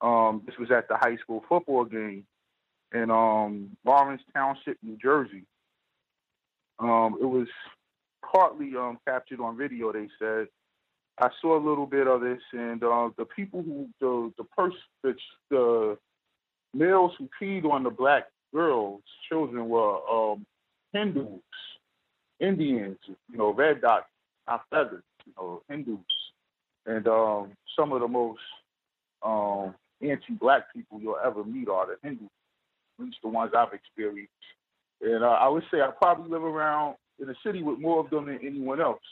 Um, 0.01 0.43
this 0.45 0.59
was 0.59 0.73
at 0.73 0.89
the 0.89 0.97
high 0.97 1.17
school 1.19 1.45
football 1.49 1.85
game 1.85 2.27
in 2.95 3.11
um, 3.11 3.77
Lawrence 3.85 4.23
Township, 4.33 4.79
New 4.83 4.97
Jersey. 4.97 5.45
Um, 6.79 7.19
it 7.21 7.27
was 7.27 7.49
partly 8.33 8.73
um, 8.77 8.99
captured 9.07 9.41
on 9.41 9.57
video. 9.57 9.93
They 9.93 10.09
said 10.19 10.49
I 11.19 11.29
saw 11.41 11.57
a 11.57 11.63
little 11.65 11.87
bit 11.87 12.07
of 12.07 12.21
this, 12.21 12.41
and 12.53 12.83
uh, 12.83 13.11
the 13.17 13.25
people 13.25 13.63
who 13.63 13.89
the 14.01 14.33
the 14.37 14.45
person 14.45 14.79
the, 15.03 15.15
the 15.51 15.99
males 16.73 17.13
who 17.19 17.29
peed 17.41 17.65
on 17.71 17.85
the 17.85 17.91
black 17.91 18.25
girls, 18.53 19.03
children 19.29 19.69
were 19.69 19.99
um, 20.11 20.45
Hindus, 20.93 21.41
Indians, 22.41 22.99
you 23.31 23.39
know, 23.39 23.53
red 23.53 23.81
dot, 23.81 24.07
not 24.49 24.63
feathers, 24.71 25.05
you 25.25 25.33
know, 25.37 25.63
Hindus, 25.69 25.99
and 26.87 27.07
um, 27.07 27.53
some 27.79 27.93
of 27.93 28.01
the 28.01 28.09
most 28.09 28.41
um, 29.23 29.75
anti-black 30.03 30.73
people 30.75 31.01
you'll 31.01 31.19
ever 31.25 31.45
meet 31.45 31.69
are 31.69 31.87
the 31.87 31.97
Hindus, 32.03 32.29
least 32.99 33.19
the 33.23 33.29
ones 33.29 33.53
I've 33.57 33.73
experienced. 33.73 34.33
And 35.01 35.25
uh, 35.25 35.29
I 35.29 35.49
would 35.49 35.65
say 35.71 35.81
I 35.81 35.91
probably 35.91 36.31
live 36.31 36.45
around 36.45 36.97
in 37.21 37.29
a 37.29 37.35
city 37.45 37.63
with 37.63 37.79
more 37.79 38.01
of 38.01 38.11
them 38.11 38.27
than 38.27 38.39
anyone 38.45 38.81
else. 38.81 39.03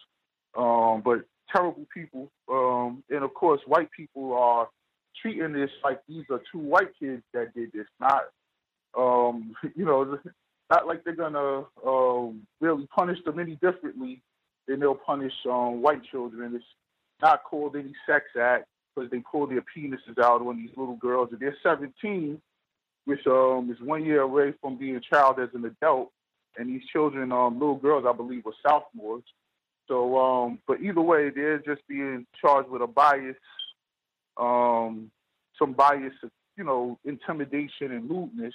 Um, 0.56 1.02
but 1.04 1.24
terrible 1.54 1.86
people, 1.92 2.30
um, 2.50 3.02
and 3.10 3.24
of 3.24 3.34
course, 3.34 3.60
white 3.66 3.90
people 3.90 4.34
are 4.34 4.68
treating 5.20 5.52
this 5.52 5.70
like 5.84 6.00
these 6.09 6.24
are 6.30 6.40
two 6.50 6.59
white 6.59 6.92
kids 6.98 7.22
that 7.32 7.54
did 7.54 7.72
this, 7.72 7.86
not 8.00 8.24
um, 8.96 9.54
you 9.76 9.84
know, 9.84 10.18
not 10.70 10.86
like 10.86 11.04
they're 11.04 11.14
gonna 11.14 11.64
um, 11.86 12.42
really 12.60 12.86
punish 12.94 13.18
them 13.24 13.38
any 13.38 13.56
differently 13.56 14.22
than 14.66 14.80
they'll 14.80 14.94
punish 14.94 15.32
um, 15.50 15.82
white 15.82 16.02
children. 16.04 16.54
It's 16.54 16.64
not 17.20 17.44
called 17.44 17.76
any 17.76 17.92
sex 18.06 18.24
act 18.40 18.66
because 18.94 19.10
they 19.10 19.20
pull 19.30 19.46
their 19.46 19.64
penises 19.76 20.18
out 20.22 20.42
on 20.42 20.56
these 20.56 20.70
little 20.76 20.96
girls. 20.96 21.28
And 21.32 21.40
they're 21.40 21.56
17, 21.62 22.40
which 23.05 23.27
um, 23.27 23.70
is 23.70 23.81
one 23.85 24.05
year 24.05 24.20
away 24.23 24.55
from 24.61 24.77
being 24.77 24.97
a 24.97 25.01
child 25.01 25.39
as 25.41 25.49
an 25.55 25.65
adult. 25.65 26.11
And 26.57 26.69
these 26.69 26.87
children, 26.93 27.33
um, 27.33 27.59
little 27.59 27.77
girls, 27.77 28.05
I 28.07 28.12
believe, 28.12 28.45
were 28.45 28.55
sophomores. 28.62 29.24
So, 29.89 30.19
um, 30.19 30.59
but 30.66 30.81
either 30.81 31.01
way, 31.01 31.31
they're 31.31 31.59
just 31.59 31.87
being 31.89 32.27
charged 32.41 32.69
with 32.69 32.83
a 32.83 32.87
bias, 32.87 33.37
um, 34.37 35.11
some 35.59 35.73
bias, 35.73 36.12
you 36.57 36.65
know, 36.65 36.99
intimidation 37.05 37.91
and 37.93 38.09
lewdness, 38.09 38.55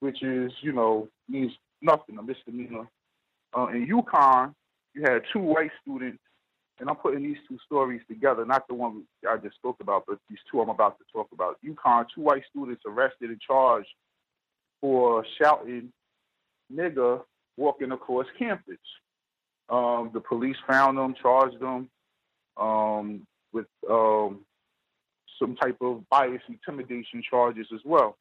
which 0.00 0.22
is, 0.22 0.52
you 0.60 0.72
know, 0.72 1.08
means 1.28 1.52
nothing, 1.80 2.18
a 2.18 2.22
misdemeanor. 2.22 2.88
Uh, 3.56 3.68
in 3.68 3.86
UConn, 3.86 4.54
you 4.94 5.02
had 5.02 5.22
two 5.32 5.40
white 5.40 5.70
students 5.82 6.20
and 6.80 6.88
I'm 6.88 6.96
putting 6.96 7.22
these 7.22 7.36
two 7.46 7.58
stories 7.66 8.00
together, 8.08 8.44
not 8.46 8.66
the 8.66 8.74
one 8.74 9.04
I 9.28 9.36
just 9.36 9.56
spoke 9.56 9.76
about, 9.80 10.04
but 10.08 10.18
these 10.28 10.38
two 10.50 10.60
I'm 10.60 10.70
about 10.70 10.98
to 10.98 11.04
talk 11.12 11.28
about. 11.32 11.58
UConn, 11.64 12.06
two 12.14 12.22
white 12.22 12.42
students 12.50 12.82
arrested 12.86 13.28
and 13.28 13.40
charged 13.40 13.88
for 14.80 15.24
shouting 15.40 15.92
nigger 16.72 17.20
walking 17.58 17.92
across 17.92 18.26
campus. 18.38 18.78
Um, 19.68 20.10
the 20.14 20.20
police 20.20 20.56
found 20.66 20.96
them, 20.96 21.14
charged 21.20 21.60
them 21.60 21.90
um, 22.56 23.26
with 23.52 23.66
um, 23.88 24.40
some 25.38 25.56
type 25.56 25.76
of 25.82 26.08
bias 26.08 26.42
intimidation 26.48 27.22
charges 27.28 27.66
as 27.74 27.80
well. 27.84 28.16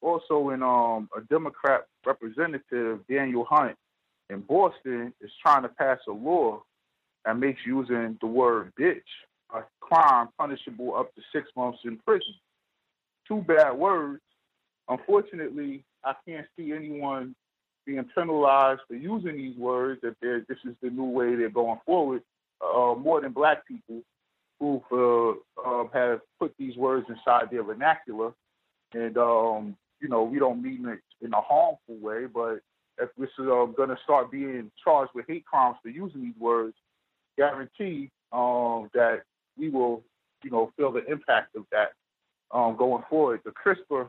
Also, 0.00 0.50
in 0.50 0.62
um, 0.62 1.10
a 1.14 1.20
Democrat 1.28 1.82
representative, 2.06 3.00
Daniel 3.08 3.44
Hunt, 3.48 3.76
in 4.30 4.40
Boston, 4.40 5.12
is 5.20 5.30
trying 5.42 5.62
to 5.62 5.68
pass 5.68 5.98
a 6.08 6.12
law 6.12 6.62
that 7.24 7.38
makes 7.38 7.60
using 7.66 8.16
the 8.20 8.26
word 8.26 8.72
bitch 8.78 9.02
a 9.54 9.62
crime 9.80 10.28
punishable 10.38 10.94
up 10.96 11.14
to 11.14 11.22
six 11.32 11.48
months 11.56 11.78
in 11.84 11.98
prison. 11.98 12.34
Two 13.26 13.42
bad 13.42 13.72
words. 13.72 14.22
Unfortunately, 14.88 15.84
I 16.04 16.14
can't 16.26 16.46
see 16.56 16.72
anyone 16.72 17.34
being 17.86 18.04
penalized 18.14 18.80
for 18.88 18.94
using 18.94 19.36
these 19.36 19.56
words 19.56 20.00
if 20.02 20.14
this 20.20 20.58
is 20.64 20.74
the 20.82 20.90
new 20.90 21.04
way 21.04 21.34
they're 21.34 21.50
going 21.50 21.80
forward. 21.84 22.22
Uh, 22.60 22.94
more 22.94 23.20
than 23.20 23.32
black 23.32 23.66
people 23.66 24.02
who 24.58 25.40
uh, 25.64 25.84
have 25.92 26.20
put 26.38 26.54
these 26.58 26.76
words 26.76 27.06
inside 27.08 27.50
their 27.50 27.62
vernacular. 27.62 28.32
And, 28.92 29.16
um, 29.16 29.76
you 30.00 30.08
know, 30.08 30.22
we 30.22 30.38
don't 30.38 30.62
mean 30.62 30.86
it 30.86 31.00
in 31.24 31.32
a 31.32 31.40
harmful 31.40 31.96
way, 32.00 32.26
but 32.26 32.60
if 32.98 33.08
this 33.16 33.30
is 33.38 33.46
uh, 33.46 33.64
going 33.64 33.88
to 33.88 33.96
start 34.04 34.30
being 34.30 34.70
charged 34.84 35.12
with 35.14 35.26
hate 35.26 35.46
crimes 35.46 35.76
for 35.82 35.88
using 35.88 36.22
these 36.22 36.38
words, 36.38 36.74
guarantee 37.36 38.10
um, 38.32 38.90
that 38.94 39.22
we 39.58 39.68
will, 39.68 40.02
you 40.42 40.50
know, 40.50 40.72
feel 40.76 40.92
the 40.92 41.04
impact 41.06 41.56
of 41.56 41.64
that 41.72 41.92
um, 42.50 42.76
going 42.76 43.02
forward. 43.08 43.40
The 43.44 43.52
CRISPR, 43.52 44.08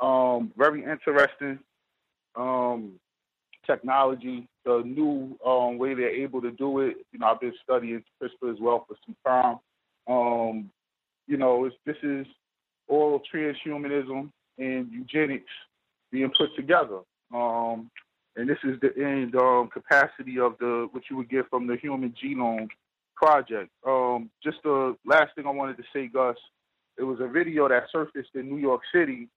um, 0.00 0.52
very 0.56 0.84
interesting 0.84 1.58
um, 2.36 2.92
technology. 3.66 4.46
The 4.64 4.82
new 4.84 5.36
um, 5.44 5.78
way 5.78 5.94
they're 5.94 6.08
able 6.08 6.40
to 6.42 6.50
do 6.50 6.80
it. 6.80 6.96
You 7.12 7.18
know, 7.18 7.26
I've 7.26 7.40
been 7.40 7.54
studying 7.62 8.02
CRISPR 8.22 8.52
as 8.52 8.60
well 8.60 8.86
for 8.88 8.96
some 9.06 9.16
time. 9.26 9.58
Um, 10.06 10.70
you 11.26 11.36
know, 11.36 11.70
this 11.86 11.96
is 12.02 12.26
all 12.88 13.22
transhumanism 13.32 14.30
and 14.58 14.92
eugenics 14.92 15.50
being 16.10 16.30
put 16.36 16.54
together. 16.56 17.00
Um, 17.34 17.90
and 18.36 18.48
this 18.48 18.58
is 18.64 18.80
the 18.80 18.90
end 18.96 19.36
um, 19.36 19.68
capacity 19.72 20.38
of 20.38 20.56
the 20.58 20.88
what 20.90 21.04
you 21.10 21.16
would 21.16 21.30
get 21.30 21.48
from 21.50 21.66
the 21.66 21.76
Human 21.76 22.14
Genome 22.22 22.68
Project. 23.14 23.70
Um, 23.86 24.30
just 24.42 24.58
the 24.64 24.96
last 25.06 25.34
thing 25.34 25.46
I 25.46 25.50
wanted 25.50 25.76
to 25.76 25.84
say, 25.92 26.08
Gus, 26.08 26.36
it 26.98 27.04
was 27.04 27.18
a 27.20 27.28
video 27.28 27.68
that 27.68 27.84
surfaced 27.92 28.30
in 28.34 28.48
New 28.48 28.58
York 28.58 28.82
City 28.92 29.28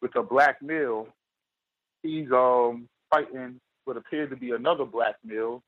with 0.00 0.14
a 0.16 0.22
black 0.22 0.62
male. 0.62 1.08
He's 2.02 2.30
um, 2.32 2.88
fighting 3.10 3.60
what 3.84 3.96
appeared 3.96 4.30
to 4.30 4.36
be 4.36 4.52
another 4.52 4.84
black 4.84 5.16
male, 5.24 5.62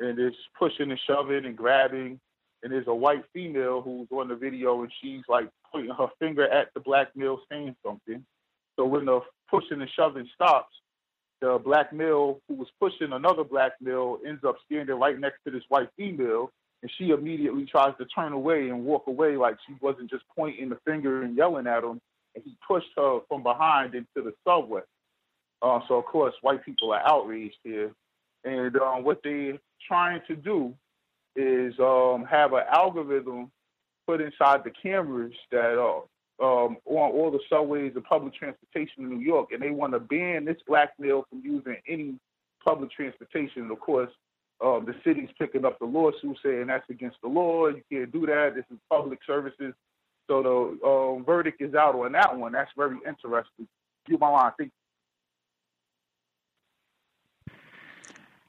and 0.00 0.18
is 0.18 0.34
pushing 0.58 0.90
and 0.90 1.00
shoving 1.06 1.44
and 1.44 1.56
grabbing. 1.56 2.18
And 2.62 2.72
there's 2.72 2.86
a 2.88 2.94
white 2.94 3.24
female 3.32 3.82
who's 3.82 4.08
on 4.10 4.28
the 4.28 4.34
video, 4.34 4.82
and 4.82 4.92
she's 5.02 5.22
like 5.28 5.48
pointing 5.70 5.94
her 5.94 6.08
finger 6.18 6.48
at 6.48 6.68
the 6.74 6.80
black 6.80 7.08
male, 7.14 7.40
saying 7.50 7.76
something. 7.84 8.24
So 8.76 8.86
when 8.86 9.04
the 9.04 9.20
pushing 9.50 9.80
and 9.80 9.90
shoving 9.94 10.28
stops, 10.34 10.74
the 11.46 11.58
black 11.58 11.92
male 11.92 12.40
who 12.48 12.54
was 12.54 12.66
pushing 12.80 13.12
another 13.12 13.44
black 13.44 13.72
male 13.80 14.18
ends 14.26 14.42
up 14.44 14.56
standing 14.64 14.96
right 14.96 15.18
next 15.18 15.38
to 15.44 15.52
this 15.52 15.62
white 15.68 15.88
female, 15.96 16.50
and 16.82 16.90
she 16.98 17.10
immediately 17.10 17.64
tries 17.66 17.96
to 17.98 18.04
turn 18.06 18.32
away 18.32 18.68
and 18.68 18.84
walk 18.84 19.06
away 19.06 19.36
like 19.36 19.56
she 19.64 19.74
wasn't 19.80 20.10
just 20.10 20.24
pointing 20.36 20.68
the 20.68 20.78
finger 20.84 21.22
and 21.22 21.36
yelling 21.36 21.68
at 21.68 21.84
him. 21.84 22.00
And 22.34 22.44
he 22.44 22.56
pushed 22.66 22.90
her 22.96 23.20
from 23.28 23.44
behind 23.44 23.94
into 23.94 24.06
the 24.16 24.32
subway. 24.46 24.82
Uh, 25.62 25.78
so 25.86 25.94
of 25.94 26.04
course, 26.06 26.34
white 26.42 26.64
people 26.64 26.92
are 26.92 27.08
outraged 27.08 27.58
here, 27.62 27.92
and 28.44 28.76
um, 28.76 29.04
what 29.04 29.20
they're 29.22 29.58
trying 29.86 30.22
to 30.26 30.34
do 30.34 30.74
is 31.36 31.74
um, 31.78 32.26
have 32.28 32.54
an 32.54 32.64
algorithm 32.72 33.52
put 34.06 34.20
inside 34.20 34.64
the 34.64 34.72
cameras 34.82 35.32
that 35.52 35.80
uh, 35.80 36.00
um, 36.40 36.76
on 36.84 37.10
all 37.12 37.30
the 37.30 37.40
subways 37.48 37.92
and 37.94 38.04
public 38.04 38.34
transportation 38.34 39.04
in 39.04 39.10
New 39.10 39.24
York, 39.24 39.50
and 39.52 39.62
they 39.62 39.70
want 39.70 39.92
to 39.92 40.00
ban 40.00 40.44
this 40.44 40.58
black 40.66 40.92
male 40.98 41.24
from 41.28 41.40
using 41.42 41.76
any 41.88 42.14
public 42.64 42.90
transportation. 42.90 43.62
And 43.62 43.70
of 43.70 43.80
course, 43.80 44.10
um, 44.64 44.86
the 44.86 44.94
city's 45.04 45.28
picking 45.38 45.64
up 45.64 45.78
the 45.78 45.86
lawsuit 45.86 46.38
saying 46.42 46.66
that's 46.66 46.88
against 46.90 47.16
the 47.22 47.28
law. 47.28 47.68
You 47.68 47.82
can't 47.90 48.12
do 48.12 48.26
that. 48.26 48.52
This 48.54 48.64
is 48.70 48.78
public 48.90 49.18
services. 49.26 49.74
So 50.28 50.42
the 50.42 50.86
um, 50.86 51.24
verdict 51.24 51.62
is 51.62 51.74
out 51.74 51.94
on 51.94 52.12
that 52.12 52.36
one. 52.36 52.52
That's 52.52 52.70
very 52.76 52.96
interesting. 53.06 53.68
You 54.08 54.18
my 54.18 54.28
line. 54.28 54.52
Think. 54.58 54.72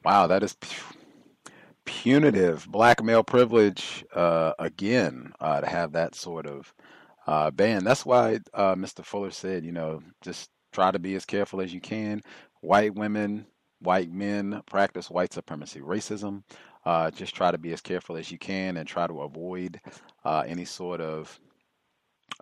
Wow, 0.03 0.27
that 0.27 0.43
is 0.43 0.55
punitive 1.85 2.67
black 2.69 3.03
male 3.03 3.23
privilege 3.23 4.05
uh, 4.13 4.53
again 4.59 5.33
uh, 5.39 5.61
to 5.61 5.67
have 5.67 5.93
that 5.93 6.15
sort 6.15 6.45
of 6.45 6.73
uh. 7.27 7.51
That's 7.83 8.05
why 8.05 8.39
uh, 8.53 8.75
Mr. 8.75 9.03
Fuller 9.03 9.31
said, 9.31 9.65
you 9.65 9.71
know, 9.71 10.01
just 10.21 10.49
try 10.71 10.91
to 10.91 10.99
be 10.99 11.15
as 11.15 11.25
careful 11.25 11.61
as 11.61 11.73
you 11.73 11.81
can. 11.81 12.21
White 12.61 12.95
women, 12.95 13.47
white 13.79 14.11
men 14.11 14.61
practice 14.65 15.09
white 15.09 15.33
supremacy, 15.33 15.79
racism. 15.79 16.43
Uh, 16.85 17.11
just 17.11 17.35
try 17.35 17.51
to 17.51 17.57
be 17.57 17.73
as 17.73 17.81
careful 17.81 18.15
as 18.15 18.31
you 18.31 18.37
can 18.37 18.77
and 18.77 18.87
try 18.87 19.07
to 19.07 19.21
avoid 19.21 19.79
uh, 20.23 20.43
any 20.47 20.63
sort 20.63 21.01
of 21.01 21.37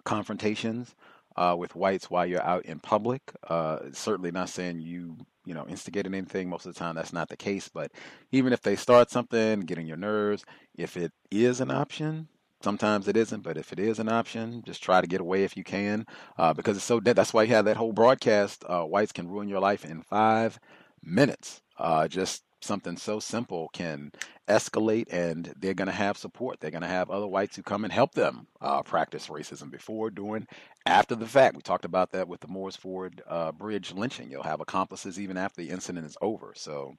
confrontations 0.04 0.94
uh, 1.36 1.56
with 1.58 1.76
whites 1.76 2.10
while 2.10 2.26
you're 2.26 2.44
out 2.44 2.66
in 2.66 2.80
public. 2.80 3.22
Uh, 3.50 3.80
certainly 3.92 4.32
not 4.32 4.50
saying 4.50 4.80
you, 4.80 5.18
you 5.46 5.54
know, 5.54 5.66
instigated 5.68 6.14
anything. 6.14 6.50
Most 6.50 6.66
of 6.66 6.74
the 6.74 6.80
time, 6.80 6.96
that's 6.96 7.14
not 7.14 7.30
the 7.30 7.38
case. 7.38 7.70
But 7.70 7.92
even 8.32 8.54
if 8.54 8.62
they 8.62 8.76
start 8.76 9.10
something, 9.10 9.62
getting 9.62 9.88
your 9.88 9.98
nerves, 9.98 10.46
if 10.76 10.96
it 10.96 11.12
is 11.32 11.60
an 11.60 11.72
option, 11.72 12.28
Sometimes 12.66 13.08
it 13.08 13.16
isn't, 13.16 13.44
but 13.44 13.60
if 13.60 13.72
it 13.72 13.78
is 13.78 14.00
an 14.00 14.10
option, 14.10 14.64
just 14.66 14.82
try 14.82 15.00
to 15.00 15.06
get 15.06 15.22
away 15.22 15.44
if 15.44 15.56
you 15.56 15.64
can, 15.64 16.04
uh, 16.40 16.52
because 16.52 16.76
it's 16.76 16.84
so 16.84 17.00
dead. 17.00 17.16
That's 17.16 17.32
why 17.32 17.44
you 17.44 17.54
have 17.54 17.66
that 17.66 17.78
whole 17.78 17.94
broadcast. 17.94 18.64
Uh, 18.68 18.82
whites 18.82 19.12
can 19.12 19.28
ruin 19.28 19.48
your 19.48 19.60
life 19.60 19.86
in 19.86 20.02
five 20.02 20.60
minutes. 21.04 21.62
Uh, 21.78 22.08
just 22.08 22.42
something 22.62 22.98
so 22.98 23.20
simple 23.20 23.70
can 23.72 24.12
escalate 24.50 25.06
and 25.12 25.54
they're 25.60 25.76
going 25.76 25.86
to 25.86 25.92
have 25.92 26.18
support. 26.18 26.60
They're 26.60 26.72
going 26.72 26.82
to 26.82 26.88
have 26.88 27.12
other 27.12 27.28
whites 27.28 27.56
who 27.56 27.62
come 27.62 27.84
and 27.84 27.94
help 27.94 28.16
them 28.16 28.48
uh, 28.62 28.82
practice 28.82 29.28
racism 29.28 29.70
before, 29.70 30.10
during, 30.10 30.48
after 30.88 31.14
the 31.14 31.28
fact. 31.28 31.56
We 31.56 31.62
talked 31.62 31.86
about 31.86 32.14
that 32.14 32.28
with 32.28 32.40
the 32.40 32.48
Moores 32.48 32.76
Ford 32.76 33.22
uh, 33.28 33.52
Bridge 33.52 33.94
lynching. 33.94 34.32
You'll 34.32 34.42
have 34.42 34.60
accomplices 34.60 35.20
even 35.20 35.38
after 35.38 35.62
the 35.62 35.70
incident 35.70 36.08
is 36.08 36.18
over. 36.20 36.54
So 36.56 36.96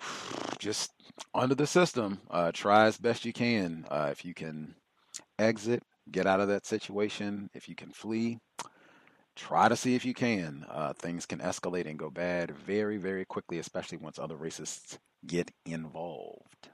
just 0.58 0.92
under 1.34 1.54
the 1.54 1.66
system, 1.66 2.20
uh, 2.30 2.52
try 2.52 2.86
as 2.86 2.98
best 2.98 3.24
you 3.24 3.32
can. 3.32 3.86
Uh, 3.90 4.08
if 4.10 4.24
you 4.24 4.34
can 4.34 4.74
exit, 5.38 5.82
get 6.10 6.26
out 6.26 6.40
of 6.40 6.48
that 6.48 6.66
situation. 6.66 7.50
If 7.54 7.68
you 7.68 7.74
can 7.74 7.90
flee, 7.90 8.38
try 9.34 9.68
to 9.68 9.76
see 9.76 9.94
if 9.94 10.04
you 10.04 10.14
can. 10.14 10.64
Uh, 10.68 10.92
things 10.94 11.26
can 11.26 11.38
escalate 11.40 11.88
and 11.88 11.98
go 11.98 12.10
bad 12.10 12.50
very, 12.56 12.96
very 12.96 13.24
quickly, 13.24 13.58
especially 13.58 13.98
once 13.98 14.18
other 14.18 14.36
racists 14.36 14.98
get 15.26 15.50
involved. 15.64 16.70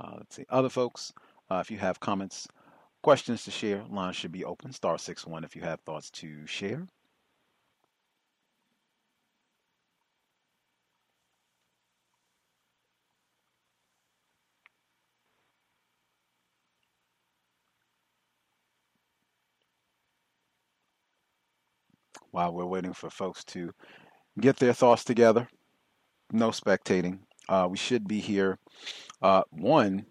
Uh, 0.00 0.14
let's 0.16 0.36
see. 0.36 0.44
Other 0.48 0.68
folks, 0.68 1.12
uh, 1.50 1.56
if 1.56 1.70
you 1.70 1.78
have 1.78 1.98
comments, 2.00 2.46
questions 3.02 3.44
to 3.44 3.50
share, 3.50 3.84
line 3.90 4.12
should 4.12 4.32
be 4.32 4.44
open. 4.44 4.72
Star 4.72 4.98
six 4.98 5.26
one 5.26 5.44
if 5.44 5.56
you 5.56 5.62
have 5.62 5.80
thoughts 5.80 6.10
to 6.10 6.46
share. 6.46 6.86
While 22.38 22.52
we're 22.52 22.66
waiting 22.66 22.92
for 22.92 23.10
folks 23.10 23.42
to 23.46 23.72
get 24.40 24.58
their 24.58 24.72
thoughts 24.72 25.02
together. 25.02 25.48
No 26.30 26.50
spectating. 26.50 27.18
Uh, 27.48 27.66
we 27.68 27.76
should 27.76 28.06
be 28.06 28.20
here. 28.20 28.60
Uh, 29.20 29.42
one, 29.50 30.06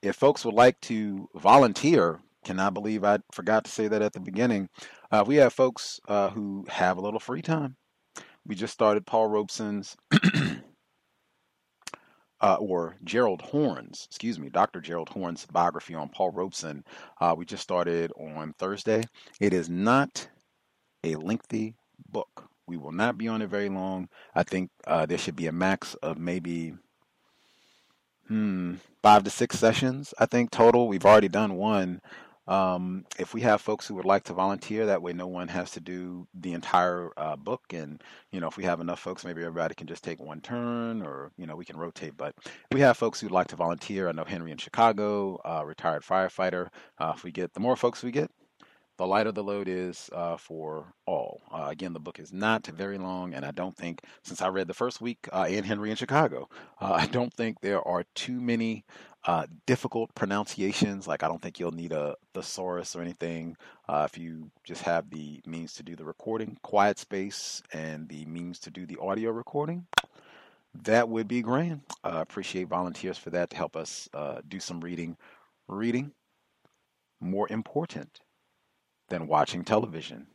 if 0.00 0.14
folks 0.14 0.44
would 0.44 0.54
like 0.54 0.80
to 0.82 1.28
volunteer, 1.34 2.20
cannot 2.44 2.74
believe 2.74 3.02
I 3.02 3.18
forgot 3.32 3.64
to 3.64 3.70
say 3.72 3.88
that 3.88 4.00
at 4.00 4.12
the 4.12 4.20
beginning. 4.20 4.68
Uh, 5.10 5.24
we 5.26 5.34
have 5.38 5.54
folks 5.54 5.98
uh, 6.06 6.28
who 6.28 6.64
have 6.68 6.98
a 6.98 7.00
little 7.00 7.18
free 7.18 7.42
time. 7.42 7.74
We 8.46 8.54
just 8.54 8.74
started 8.74 9.04
Paul 9.04 9.26
Robeson's, 9.26 9.96
uh, 12.40 12.58
or 12.60 12.94
Gerald 13.02 13.42
Horne's, 13.42 14.06
excuse 14.08 14.38
me, 14.38 14.50
Dr. 14.50 14.80
Gerald 14.80 15.08
Horne's 15.08 15.46
biography 15.46 15.96
on 15.96 16.10
Paul 16.10 16.30
Robeson. 16.30 16.84
Uh, 17.20 17.34
we 17.36 17.44
just 17.44 17.64
started 17.64 18.12
on 18.12 18.54
Thursday. 18.56 19.02
It 19.40 19.52
is 19.52 19.68
not 19.68 20.28
a 21.04 21.16
lengthy 21.16 21.74
book. 22.10 22.48
We 22.66 22.76
will 22.76 22.92
not 22.92 23.18
be 23.18 23.28
on 23.28 23.42
it 23.42 23.48
very 23.48 23.68
long. 23.68 24.08
I 24.34 24.42
think 24.42 24.70
uh, 24.86 25.06
there 25.06 25.18
should 25.18 25.36
be 25.36 25.46
a 25.46 25.52
max 25.52 25.94
of 25.96 26.18
maybe 26.18 26.74
hmm, 28.28 28.74
five 29.02 29.24
to 29.24 29.30
six 29.30 29.58
sessions, 29.58 30.14
I 30.18 30.26
think, 30.26 30.50
total. 30.50 30.88
We've 30.88 31.04
already 31.04 31.28
done 31.28 31.54
one. 31.54 32.00
Um, 32.48 33.04
if 33.18 33.34
we 33.34 33.42
have 33.42 33.60
folks 33.60 33.86
who 33.86 33.94
would 33.94 34.04
like 34.04 34.24
to 34.24 34.32
volunteer, 34.32 34.86
that 34.86 35.02
way 35.02 35.12
no 35.12 35.28
one 35.28 35.48
has 35.48 35.70
to 35.72 35.80
do 35.80 36.26
the 36.34 36.54
entire 36.54 37.10
uh, 37.16 37.36
book. 37.36 37.62
And, 37.72 38.02
you 38.32 38.40
know, 38.40 38.48
if 38.48 38.56
we 38.56 38.64
have 38.64 38.80
enough 38.80 38.98
folks, 38.98 39.24
maybe 39.24 39.42
everybody 39.42 39.74
can 39.74 39.86
just 39.86 40.02
take 40.02 40.20
one 40.20 40.40
turn 40.40 41.02
or, 41.02 41.30
you 41.36 41.46
know, 41.46 41.54
we 41.54 41.64
can 41.64 41.76
rotate. 41.76 42.16
But 42.16 42.34
we 42.72 42.80
have 42.80 42.96
folks 42.96 43.20
who'd 43.20 43.30
like 43.30 43.46
to 43.48 43.56
volunteer. 43.56 44.08
I 44.08 44.12
know 44.12 44.24
Henry 44.24 44.50
in 44.50 44.58
Chicago, 44.58 45.40
uh, 45.44 45.62
retired 45.64 46.02
firefighter. 46.02 46.68
Uh, 46.98 47.12
if 47.14 47.22
we 47.22 47.30
get, 47.30 47.54
the 47.54 47.60
more 47.60 47.76
folks 47.76 48.02
we 48.02 48.10
get, 48.10 48.30
the 48.98 49.06
Light 49.06 49.26
of 49.26 49.34
the 49.34 49.42
load 49.42 49.68
is 49.68 50.10
uh, 50.12 50.36
for 50.36 50.92
all. 51.06 51.40
Uh, 51.50 51.66
again, 51.70 51.92
the 51.92 52.00
book 52.00 52.18
is 52.18 52.32
not 52.32 52.66
very 52.66 52.98
long, 52.98 53.32
and 53.32 53.44
I 53.44 53.50
don't 53.50 53.76
think, 53.76 54.02
since 54.22 54.42
I 54.42 54.48
read 54.48 54.68
the 54.68 54.74
first 54.74 55.00
week, 55.00 55.28
uh, 55.32 55.44
Anne 55.48 55.64
Henry 55.64 55.90
in 55.90 55.96
Chicago, 55.96 56.48
uh, 56.80 56.92
I 57.00 57.06
don't 57.06 57.32
think 57.32 57.60
there 57.60 57.86
are 57.86 58.04
too 58.14 58.40
many 58.40 58.84
uh, 59.24 59.46
difficult 59.66 60.14
pronunciations. 60.14 61.06
Like, 61.06 61.22
I 61.22 61.28
don't 61.28 61.40
think 61.40 61.58
you'll 61.58 61.72
need 61.72 61.92
a 61.92 62.16
thesaurus 62.34 62.94
or 62.94 63.00
anything 63.00 63.56
uh, 63.88 64.06
if 64.10 64.18
you 64.18 64.50
just 64.62 64.82
have 64.82 65.08
the 65.08 65.40
means 65.46 65.72
to 65.74 65.82
do 65.82 65.96
the 65.96 66.04
recording, 66.04 66.58
quiet 66.62 66.98
space, 66.98 67.62
and 67.72 68.08
the 68.08 68.26
means 68.26 68.58
to 68.60 68.70
do 68.70 68.84
the 68.84 68.98
audio 69.00 69.30
recording. 69.30 69.86
That 70.84 71.08
would 71.08 71.28
be 71.28 71.42
grand. 71.42 71.82
I 72.04 72.20
appreciate 72.20 72.68
volunteers 72.68 73.18
for 73.18 73.30
that 73.30 73.50
to 73.50 73.56
help 73.56 73.76
us 73.76 74.08
do 74.48 74.60
some 74.60 74.80
reading. 74.80 75.16
Reading, 75.68 76.12
more 77.20 77.46
important 77.50 78.20
than 79.12 79.28
watching 79.28 79.62
television. 79.62 80.26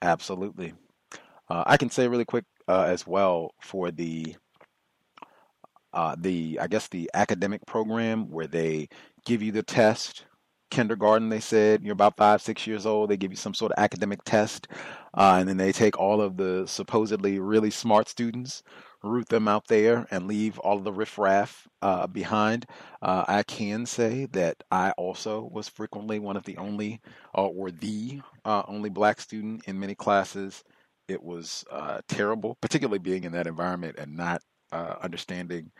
Absolutely. 0.00 0.72
Uh, 1.48 1.64
I 1.66 1.76
can 1.76 1.90
say 1.90 2.08
really 2.08 2.24
quick 2.24 2.44
uh, 2.66 2.84
as 2.88 3.06
well 3.06 3.52
for 3.60 3.90
the 3.90 4.34
uh, 5.92 6.16
the 6.18 6.58
I 6.60 6.66
guess 6.66 6.88
the 6.88 7.10
academic 7.14 7.64
program 7.66 8.30
where 8.30 8.46
they 8.46 8.88
give 9.24 9.42
you 9.42 9.52
the 9.52 9.62
test. 9.62 10.24
Kindergarten, 10.70 11.30
they 11.30 11.40
said 11.40 11.82
you're 11.82 11.94
about 11.94 12.18
five, 12.18 12.42
six 12.42 12.66
years 12.66 12.84
old. 12.84 13.08
They 13.08 13.16
give 13.16 13.30
you 13.30 13.36
some 13.36 13.54
sort 13.54 13.72
of 13.72 13.82
academic 13.82 14.22
test, 14.24 14.68
uh, 15.14 15.36
and 15.38 15.48
then 15.48 15.56
they 15.56 15.72
take 15.72 15.98
all 15.98 16.20
of 16.20 16.36
the 16.36 16.66
supposedly 16.66 17.38
really 17.38 17.70
smart 17.70 18.08
students 18.08 18.62
root 19.02 19.28
them 19.28 19.46
out 19.46 19.66
there 19.68 20.06
and 20.10 20.26
leave 20.26 20.58
all 20.58 20.78
of 20.78 20.84
the 20.84 20.92
riffraff 20.92 21.68
uh, 21.82 22.06
behind. 22.06 22.66
Uh, 23.00 23.24
I 23.28 23.42
can 23.42 23.86
say 23.86 24.26
that 24.32 24.62
I 24.70 24.90
also 24.92 25.48
was 25.52 25.68
frequently 25.68 26.18
one 26.18 26.36
of 26.36 26.44
the 26.44 26.56
only, 26.56 27.00
uh, 27.36 27.46
or 27.46 27.70
the 27.70 28.20
uh, 28.44 28.62
only 28.66 28.90
black 28.90 29.20
student 29.20 29.64
in 29.66 29.78
many 29.78 29.94
classes. 29.94 30.64
It 31.06 31.22
was 31.22 31.64
uh, 31.70 32.00
terrible, 32.08 32.56
particularly 32.60 32.98
being 32.98 33.24
in 33.24 33.32
that 33.32 33.46
environment 33.46 33.96
and 33.98 34.16
not 34.16 34.42
uh, 34.72 34.96
understanding 35.00 35.70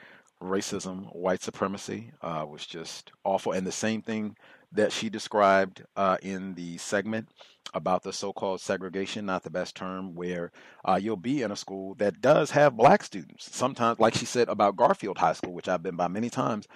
racism, 0.42 1.14
white 1.14 1.42
supremacy 1.42 2.12
was 2.22 2.64
just 2.64 3.10
awful. 3.24 3.52
And 3.52 3.66
the 3.66 3.72
same 3.72 4.02
thing 4.02 4.36
that 4.72 4.92
she 4.92 5.08
described 5.08 5.84
in 6.22 6.54
the 6.54 6.76
segment 6.78 7.28
about 7.74 8.02
the 8.02 8.12
so-called 8.12 8.60
segregation, 8.60 9.26
not 9.26 9.42
the 9.42 9.50
best 9.50 9.74
term, 9.74 10.14
where 10.14 10.50
uh, 10.84 10.98
you'll 11.00 11.16
be 11.16 11.42
in 11.42 11.50
a 11.50 11.56
school 11.56 11.94
that 11.96 12.20
does 12.20 12.50
have 12.50 12.76
black 12.76 13.02
students. 13.02 13.54
Sometimes, 13.54 13.98
like 13.98 14.14
she 14.14 14.24
said 14.24 14.48
about 14.48 14.76
Garfield 14.76 15.18
High 15.18 15.34
School, 15.34 15.52
which 15.52 15.68
I've 15.68 15.82
been 15.82 15.96
by 15.96 16.08
many 16.08 16.30
times, 16.30 16.66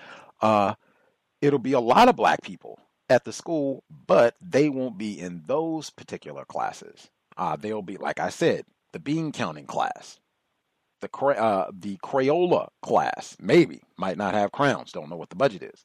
uh, 0.41 0.75
it'll 1.41 1.59
be 1.59 1.73
a 1.73 1.81
lot 1.81 2.09
of 2.09 2.17
black 2.17 2.43
people 2.43 2.79
at 3.09 3.25
the 3.25 3.33
school, 3.33 3.85
but 3.91 4.37
they 4.41 4.69
won't 4.69 4.99
be 4.99 5.19
in 5.19 5.43
those 5.47 5.91
particular 5.91 6.45
classes. 6.45 7.11
Uh, 7.37 7.57
they'll 7.57 7.83
be, 7.83 7.97
like 7.97 8.21
I 8.21 8.29
said, 8.29 8.65
the 8.93 8.99
bean 8.99 9.33
counting 9.33 9.67
class, 9.67 10.21
the 11.01 11.09
uh, 11.17 11.71
the 11.73 11.97
Crayola 11.99 12.69
class, 12.83 13.37
maybe 13.41 13.83
might 13.97 14.19
not 14.19 14.35
have 14.35 14.53
crowns. 14.53 14.93
Don't 14.93 15.09
know 15.09 15.17
what 15.17 15.31
the 15.31 15.37
budget 15.37 15.63
is. 15.63 15.85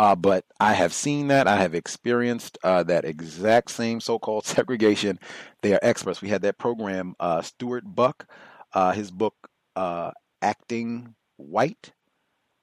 Uh, 0.00 0.14
but 0.14 0.46
I 0.58 0.72
have 0.72 0.94
seen 0.94 1.28
that. 1.28 1.46
I 1.46 1.56
have 1.56 1.74
experienced 1.74 2.56
uh, 2.64 2.82
that 2.84 3.04
exact 3.04 3.70
same 3.70 4.00
so-called 4.00 4.46
segregation. 4.46 5.18
They 5.60 5.74
are 5.74 5.80
experts. 5.82 6.22
We 6.22 6.30
had 6.30 6.40
that 6.40 6.56
program. 6.56 7.14
Uh, 7.20 7.42
Stuart 7.42 7.84
Buck, 7.84 8.26
uh, 8.72 8.92
his 8.92 9.10
book 9.10 9.50
uh, 9.76 10.12
"Acting 10.40 11.14
White," 11.36 11.92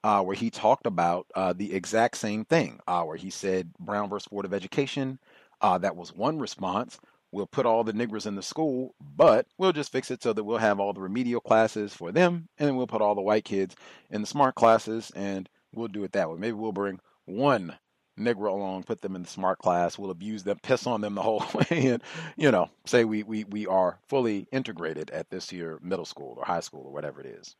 uh, 0.02 0.20
where 0.24 0.34
he 0.34 0.50
talked 0.50 0.84
about 0.84 1.28
the 1.54 1.72
exact 1.72 2.16
same 2.16 2.44
thing. 2.44 2.80
where 2.88 3.16
he 3.16 3.30
said 3.30 3.72
Brown 3.78 4.08
versus 4.08 4.26
Board 4.26 4.44
of 4.44 4.52
Education. 4.52 5.20
that 5.62 5.94
was 5.94 6.12
one 6.12 6.40
response. 6.40 6.98
We'll 7.30 7.46
put 7.46 7.66
all 7.66 7.84
the 7.84 7.92
niggers 7.92 8.26
in 8.26 8.34
the 8.34 8.42
school, 8.42 8.96
but 9.00 9.46
we'll 9.58 9.72
just 9.72 9.92
fix 9.92 10.10
it 10.10 10.24
so 10.24 10.32
that 10.32 10.42
we'll 10.42 10.58
have 10.58 10.80
all 10.80 10.92
the 10.92 11.00
remedial 11.02 11.40
classes 11.40 11.94
for 11.94 12.10
them, 12.10 12.48
and 12.58 12.66
then 12.66 12.74
we'll 12.74 12.88
put 12.88 13.02
all 13.02 13.14
the 13.14 13.20
white 13.20 13.44
kids 13.44 13.76
in 14.10 14.22
the 14.22 14.26
smart 14.26 14.56
classes, 14.56 15.12
and 15.14 15.48
we'll 15.72 15.86
do 15.86 16.02
it 16.02 16.10
that 16.12 16.28
way. 16.28 16.36
Maybe 16.36 16.54
we'll 16.54 16.72
bring 16.72 16.98
one 17.28 17.78
Negro 18.18 18.52
along, 18.52 18.82
put 18.82 19.00
them 19.00 19.14
in 19.14 19.22
the 19.22 19.28
smart 19.28 19.58
class, 19.58 19.96
we'll 19.98 20.10
abuse 20.10 20.42
them, 20.42 20.58
piss 20.62 20.86
on 20.86 21.00
them 21.00 21.14
the 21.14 21.22
whole 21.22 21.44
way, 21.54 21.88
and 21.88 22.02
you 22.36 22.50
know, 22.50 22.68
say 22.84 23.04
we 23.04 23.22
we 23.22 23.44
we 23.44 23.66
are 23.66 23.98
fully 24.08 24.46
integrated 24.52 25.10
at 25.10 25.30
this 25.30 25.50
year 25.52 25.78
middle 25.82 26.04
school 26.04 26.34
or 26.36 26.44
high 26.44 26.60
school 26.60 26.84
or 26.86 26.92
whatever 26.92 27.20
it 27.20 27.26
is. 27.26 27.54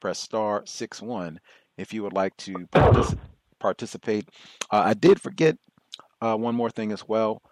Press 0.00 0.18
star 0.18 0.62
six 0.66 1.02
one 1.02 1.40
if 1.76 1.92
you 1.92 2.02
would 2.04 2.12
like 2.12 2.36
to 2.38 2.54
partic- 2.72 3.18
participate. 3.58 4.28
Uh, 4.70 4.82
I 4.86 4.94
did 4.94 5.20
forget 5.20 5.56
uh, 6.20 6.36
one 6.36 6.54
more 6.54 6.70
thing 6.70 6.92
as 6.92 7.08
well. 7.08 7.42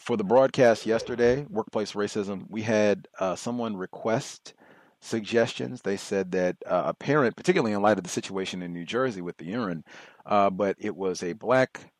For 0.00 0.16
the 0.16 0.24
broadcast 0.24 0.86
yesterday, 0.86 1.44
workplace 1.50 1.92
racism, 1.92 2.46
we 2.48 2.62
had 2.62 3.08
uh, 3.18 3.34
someone 3.34 3.76
request 3.76 4.54
suggestions. 5.00 5.82
They 5.82 5.96
said 5.96 6.32
that 6.32 6.56
uh, 6.66 6.84
a 6.86 6.94
parent, 6.94 7.36
particularly 7.36 7.72
in 7.72 7.82
light 7.82 7.98
of 7.98 8.04
the 8.04 8.10
situation 8.10 8.62
in 8.62 8.72
New 8.72 8.84
Jersey 8.84 9.20
with 9.20 9.36
the 9.38 9.46
urine, 9.46 9.84
uh, 10.24 10.50
but 10.50 10.76
it 10.78 10.96
was 10.96 11.22
a 11.22 11.32
black, 11.32 11.92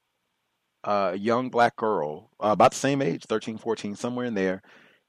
uh, 0.85 1.17
young 1.19 1.51
black 1.51 1.75
girl, 1.75 2.31
uh, 2.43 2.49
about 2.49 2.71
the 2.71 2.79
same 2.79 3.03
age, 3.03 3.25
13, 3.25 3.59
14, 3.59 3.97
somewhere 3.97 4.27
in 4.27 4.35
there. 4.35 4.63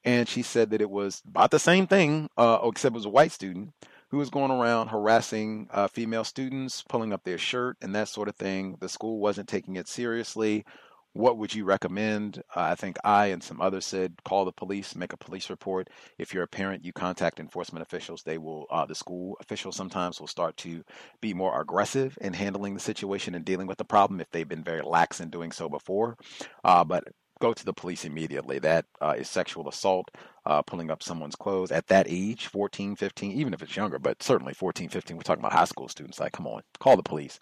And 0.03 0.27
she 0.27 0.41
said 0.41 0.71
that 0.71 0.81
it 0.81 0.89
was 0.89 1.21
about 1.27 1.51
the 1.51 1.59
same 1.59 1.85
thing, 1.85 2.29
except 2.37 2.93
it 2.93 2.97
was 2.97 3.05
a 3.05 3.09
white 3.09 3.33
student 3.33 3.73
who 4.09 4.17
was 4.17 4.29
going 4.29 4.51
around 4.51 4.87
harassing 4.87 5.67
uh, 5.71 5.87
female 5.87 6.23
students, 6.23 6.83
pulling 6.89 7.13
up 7.13 7.23
their 7.23 7.37
shirt, 7.37 7.77
and 7.81 7.93
that 7.95 8.07
sort 8.07 8.27
of 8.27 8.35
thing. 8.35 8.75
The 8.79 8.89
school 8.89 9.19
wasn't 9.19 9.49
taking 9.49 9.75
it 9.75 9.87
seriously. 9.87 10.65
What 11.13 11.37
would 11.37 11.53
you 11.53 11.65
recommend? 11.65 12.41
Uh, 12.55 12.61
I 12.61 12.75
think 12.75 12.97
I 13.03 13.27
and 13.27 13.41
some 13.41 13.61
others 13.61 13.85
said 13.85 14.13
call 14.23 14.45
the 14.45 14.51
police, 14.51 14.95
make 14.95 15.11
a 15.11 15.17
police 15.17 15.49
report. 15.49 15.89
If 16.19 16.33
you're 16.33 16.43
a 16.43 16.47
parent, 16.47 16.85
you 16.85 16.93
contact 16.93 17.39
enforcement 17.39 17.81
officials. 17.81 18.21
They 18.21 18.37
will, 18.37 18.67
uh, 18.69 18.85
the 18.85 18.93
school 18.95 19.35
officials 19.41 19.75
sometimes 19.75 20.19
will 20.19 20.27
start 20.27 20.55
to 20.57 20.83
be 21.19 21.33
more 21.33 21.59
aggressive 21.59 22.17
in 22.21 22.33
handling 22.33 22.75
the 22.75 22.79
situation 22.79 23.33
and 23.33 23.43
dealing 23.43 23.65
with 23.65 23.79
the 23.79 23.85
problem 23.85 24.21
if 24.21 24.29
they've 24.31 24.47
been 24.47 24.63
very 24.63 24.83
lax 24.83 25.19
in 25.19 25.29
doing 25.29 25.51
so 25.51 25.67
before. 25.67 26.15
Uh, 26.63 26.83
but 26.83 27.03
go 27.39 27.53
to 27.53 27.65
the 27.65 27.73
police 27.73 28.05
immediately. 28.05 28.59
That 28.59 28.85
uh, 29.01 29.15
is 29.17 29.29
sexual 29.29 29.67
assault, 29.67 30.11
uh, 30.45 30.61
pulling 30.61 30.91
up 30.91 31.01
someone's 31.01 31.35
clothes 31.35 31.71
at 31.71 31.87
that 31.87 32.05
age, 32.09 32.47
14, 32.47 32.95
15, 32.95 33.31
even 33.31 33.53
if 33.53 33.61
it's 33.61 33.75
younger, 33.75 33.99
but 33.99 34.21
certainly 34.21 34.53
14, 34.53 34.89
15. 34.89 35.17
We're 35.17 35.23
talking 35.23 35.41
about 35.41 35.53
high 35.53 35.65
school 35.65 35.87
students. 35.87 36.19
Like, 36.19 36.33
come 36.33 36.47
on, 36.47 36.61
call 36.79 36.97
the 36.97 37.03
police. 37.03 37.39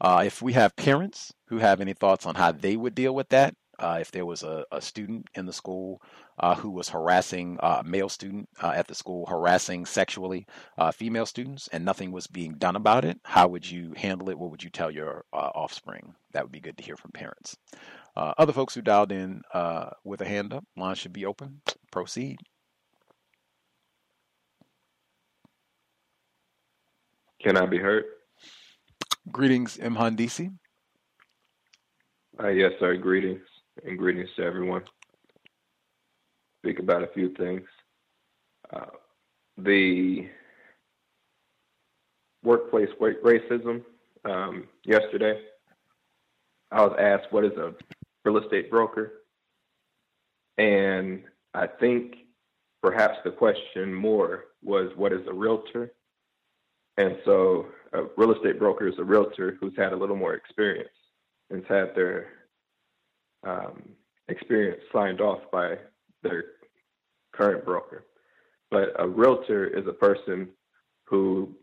Uh, 0.00 0.22
if 0.24 0.42
we 0.42 0.52
have 0.52 0.76
parents 0.76 1.32
who 1.48 1.58
have 1.58 1.80
any 1.80 1.94
thoughts 1.94 2.26
on 2.26 2.34
how 2.34 2.52
they 2.52 2.76
would 2.76 2.94
deal 2.94 3.14
with 3.14 3.28
that, 3.30 3.54
uh, 3.78 3.98
if 4.00 4.12
there 4.12 4.26
was 4.26 4.44
a, 4.44 4.64
a, 4.70 4.80
student 4.80 5.26
in 5.34 5.46
the 5.46 5.52
school 5.52 6.00
uh, 6.38 6.54
who 6.54 6.70
was 6.70 6.88
harassing 6.88 7.58
uh, 7.60 7.78
a 7.80 7.84
male 7.84 8.08
student 8.08 8.48
at 8.62 8.86
the 8.86 8.94
school, 8.94 9.26
harassing 9.26 9.84
sexually 9.84 10.46
female 10.92 11.26
students, 11.26 11.68
and 11.72 11.84
nothing 11.84 12.12
was 12.12 12.28
being 12.28 12.54
done 12.54 12.76
about 12.76 13.04
it, 13.04 13.18
how 13.24 13.48
would 13.48 13.68
you 13.68 13.92
handle 13.96 14.30
it? 14.30 14.38
What 14.38 14.52
would 14.52 14.62
you 14.62 14.70
tell 14.70 14.92
your 14.92 15.24
offspring? 15.32 16.14
That 16.32 16.44
would 16.44 16.52
be 16.52 16.60
good 16.60 16.76
to 16.76 16.84
hear 16.84 16.96
from 16.96 17.10
parents. 17.10 17.56
Other 18.16 18.52
folks 18.52 18.74
who 18.74 18.82
dialed 18.82 19.12
in 19.12 19.42
with 20.04 20.20
a 20.20 20.26
hand 20.26 20.52
up, 20.52 20.64
line 20.76 20.94
should 20.94 21.12
be 21.12 21.26
open. 21.26 21.60
Proceed. 21.90 22.38
Can 27.42 27.56
I 27.56 27.66
be 27.66 27.78
heard? 27.78 28.04
Greetings, 29.30 29.76
Mhandisi. 29.76 30.52
Uh, 32.42 32.48
yes, 32.48 32.72
sir. 32.80 32.96
Greetings 32.96 33.42
and 33.84 33.98
greetings 33.98 34.28
to 34.36 34.42
everyone. 34.42 34.82
Speak 36.62 36.78
about 36.78 37.02
a 37.02 37.08
few 37.08 37.34
things. 37.34 37.62
Uh, 38.72 38.86
the 39.58 40.28
workplace 42.42 42.88
racism. 43.00 43.82
Um, 44.24 44.66
yesterday, 44.84 45.40
I 46.72 46.80
was 46.82 46.96
asked 46.98 47.30
what 47.30 47.44
is 47.44 47.52
a 47.52 47.74
real 48.24 48.38
estate 48.38 48.70
broker, 48.70 49.24
and 50.58 51.22
I 51.52 51.66
think 51.66 52.14
perhaps 52.82 53.18
the 53.24 53.30
question 53.30 53.92
more 53.92 54.44
was 54.62 54.90
what 54.96 55.12
is 55.12 55.26
a 55.28 55.32
realtor, 55.32 55.92
and 56.96 57.16
so 57.24 57.66
a 57.92 58.04
real 58.16 58.32
estate 58.32 58.58
broker 58.58 58.88
is 58.88 58.98
a 58.98 59.04
realtor 59.04 59.56
who's 59.60 59.74
had 59.76 59.92
a 59.92 59.96
little 59.96 60.16
more 60.16 60.34
experience 60.34 60.88
and's 61.50 61.66
had 61.68 61.94
their 61.94 62.28
um, 63.46 63.82
experience 64.28 64.80
signed 64.92 65.20
off 65.20 65.40
by 65.52 65.76
their 66.22 66.44
current 67.32 67.64
broker. 67.64 68.04
But 68.70 68.92
a 68.98 69.06
realtor 69.06 69.66
is 69.66 69.86
a 69.86 69.92
person 69.92 70.48
who 71.06 71.54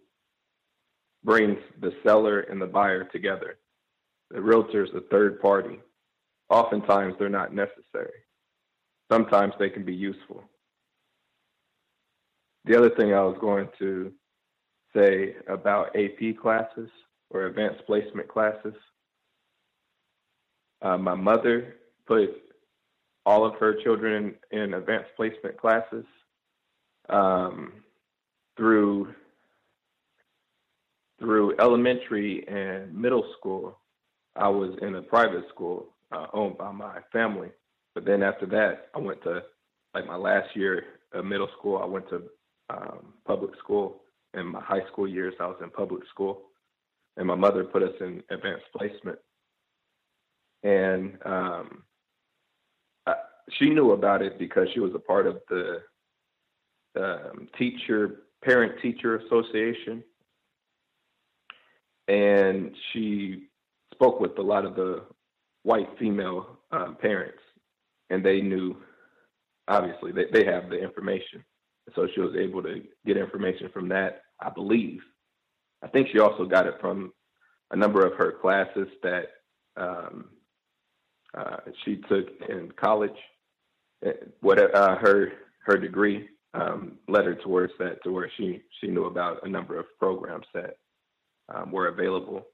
brings 1.24 1.58
the 1.82 1.94
seller 2.06 2.42
and 2.42 2.62
the 2.62 2.68
buyer 2.68 3.04
together. 3.06 3.58
The 4.30 4.42
realtor 4.42 4.86
is 4.86 4.92
a 4.96 5.02
third 5.12 5.42
party. 5.42 5.80
Oftentimes, 6.52 7.16
they're 7.18 7.30
not 7.30 7.56
necessary. 7.56 8.12
Sometimes 9.10 9.54
they 9.58 9.70
can 9.70 9.86
be 9.86 9.94
useful. 9.94 10.44
The 12.66 12.78
other 12.78 12.90
thing 12.90 13.14
I 13.14 13.22
was 13.22 13.38
going 13.40 13.70
to 13.80 14.12
say 14.94 15.36
about 15.48 15.96
AP 15.96 16.38
classes 16.42 16.90
or 17.30 17.46
advanced 17.46 17.86
placement 17.86 18.28
classes. 18.28 18.74
Uh, 20.82 20.98
my 20.98 21.16
mother 21.16 21.78
put 22.06 22.30
all 23.26 23.46
of 23.46 23.56
her 23.56 23.82
children 23.82 24.36
in, 24.52 24.60
in 24.60 24.74
advanced 24.74 25.12
placement 25.16 25.58
classes 25.58 26.04
um, 27.08 27.72
through 28.58 29.14
through 31.18 31.56
elementary 31.60 32.46
and 32.50 32.94
middle 32.94 33.24
school. 33.38 33.78
I 34.36 34.50
was 34.50 34.78
in 34.82 34.96
a 34.96 35.02
private 35.02 35.48
school 35.54 35.94
uh, 36.12 36.28
owned 36.34 36.58
by 36.58 36.72
my 36.72 37.00
family, 37.12 37.50
but 37.96 38.06
then 38.06 38.24
after 38.24 38.46
that, 38.48 38.88
I 38.96 39.00
went 39.00 39.22
to 39.24 39.42
like 39.94 40.08
my 40.08 40.16
last 40.16 40.56
year 40.56 40.84
of 41.14 41.26
middle 41.26 41.50
school. 41.58 41.78
I 41.78 41.86
went 41.86 42.10
to 42.10 42.24
um, 42.70 43.14
public 43.26 43.52
school, 43.60 44.02
in 44.34 44.48
my 44.48 44.62
high 44.62 44.86
school 44.92 45.08
years, 45.08 45.34
I 45.40 45.48
was 45.48 45.58
in 45.62 45.70
public 45.70 46.04
school, 46.10 46.44
and 47.18 47.28
my 47.28 47.36
mother 47.36 47.64
put 47.64 47.84
us 47.84 47.94
in 48.00 48.24
advanced 48.30 48.66
placement. 48.76 49.20
And 50.64 51.18
um, 51.26 51.84
I, 53.06 53.14
she 53.58 53.70
knew 53.70 53.92
about 53.92 54.22
it 54.22 54.40
because 54.40 54.68
she 54.74 54.80
was 54.80 54.94
a 54.96 55.00
part 55.00 55.28
of 55.28 55.42
the 55.50 55.82
um, 56.98 57.50
teacher 57.58 58.22
parent 58.44 58.82
teacher 58.82 59.18
association, 59.18 60.04
and 62.08 62.72
she 62.92 63.48
spoke 63.94 64.20
with 64.20 64.38
a 64.38 64.42
lot 64.42 64.66
of 64.66 64.76
the 64.76 65.04
white 65.64 65.90
female 66.00 66.60
um, 66.72 66.98
parents, 67.00 67.42
and 68.10 68.24
they 68.24 68.42
knew 68.42 68.76
obviously 69.68 70.12
they, 70.12 70.26
they 70.32 70.46
have 70.46 70.70
the 70.70 70.82
information 70.82 71.44
so 71.96 72.08
she 72.14 72.22
was 72.22 72.36
able 72.36 72.62
to 72.64 72.82
get 73.06 73.18
information 73.18 73.70
from 73.74 73.90
that, 73.90 74.24
I 74.40 74.50
believe. 74.50 75.02
I 75.84 75.88
think 75.88 76.10
she 76.12 76.20
also 76.20 76.46
got 76.46 76.68
it 76.68 76.76
from 76.80 77.12
a 77.72 77.76
number 77.76 78.06
of 78.06 78.14
her 78.18 78.34
classes 78.42 78.88
that 79.04 79.26
um, 79.78 80.30
uh, 81.38 81.58
she 81.84 81.98
took 82.10 82.28
in 82.50 82.72
college. 82.80 83.12
Eh, 84.06 84.12
what 84.42 84.60
uh, 84.76 84.98
her 84.98 85.34
her 85.66 85.78
degree 85.78 86.28
um, 86.54 86.98
led 87.08 87.26
her 87.26 87.36
towards 87.36 87.74
that, 87.80 88.04
to 88.04 88.12
where 88.12 88.32
she 88.38 88.62
she 88.80 88.88
knew 88.88 89.06
about 89.06 89.46
a 89.46 89.50
number 89.50 89.80
of 89.80 89.86
programs 90.00 90.46
that 90.54 90.78
um, 91.54 91.72
were 91.72 91.88
available. 91.88 92.46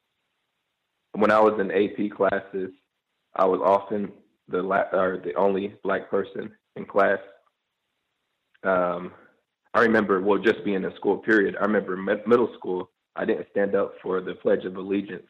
When 1.14 1.32
I 1.32 1.40
was 1.40 1.60
in 1.60 1.72
AP 1.72 2.16
classes, 2.16 2.72
I 3.38 3.46
was 3.46 3.62
often 3.64 4.12
the 4.50 4.62
la- 4.62 4.90
or 4.94 5.22
the 5.24 5.34
only 5.36 5.76
black 5.84 6.10
person 6.10 6.52
in 6.76 6.86
class. 6.86 7.20
Um, 8.64 9.12
I 9.74 9.82
remember, 9.82 10.22
well, 10.22 10.40
just 10.40 10.66
being 10.66 10.84
in 10.84 10.96
school 10.96 11.18
period, 11.18 11.56
I 11.56 11.66
remember 11.66 11.96
middle 11.96 12.50
school, 12.58 12.90
I 13.16 13.26
didn't 13.26 13.48
stand 13.52 13.76
up 13.76 13.94
for 14.02 14.22
the 14.22 14.36
Pledge 14.36 14.66
of 14.66 14.76
Allegiance. 14.76 15.28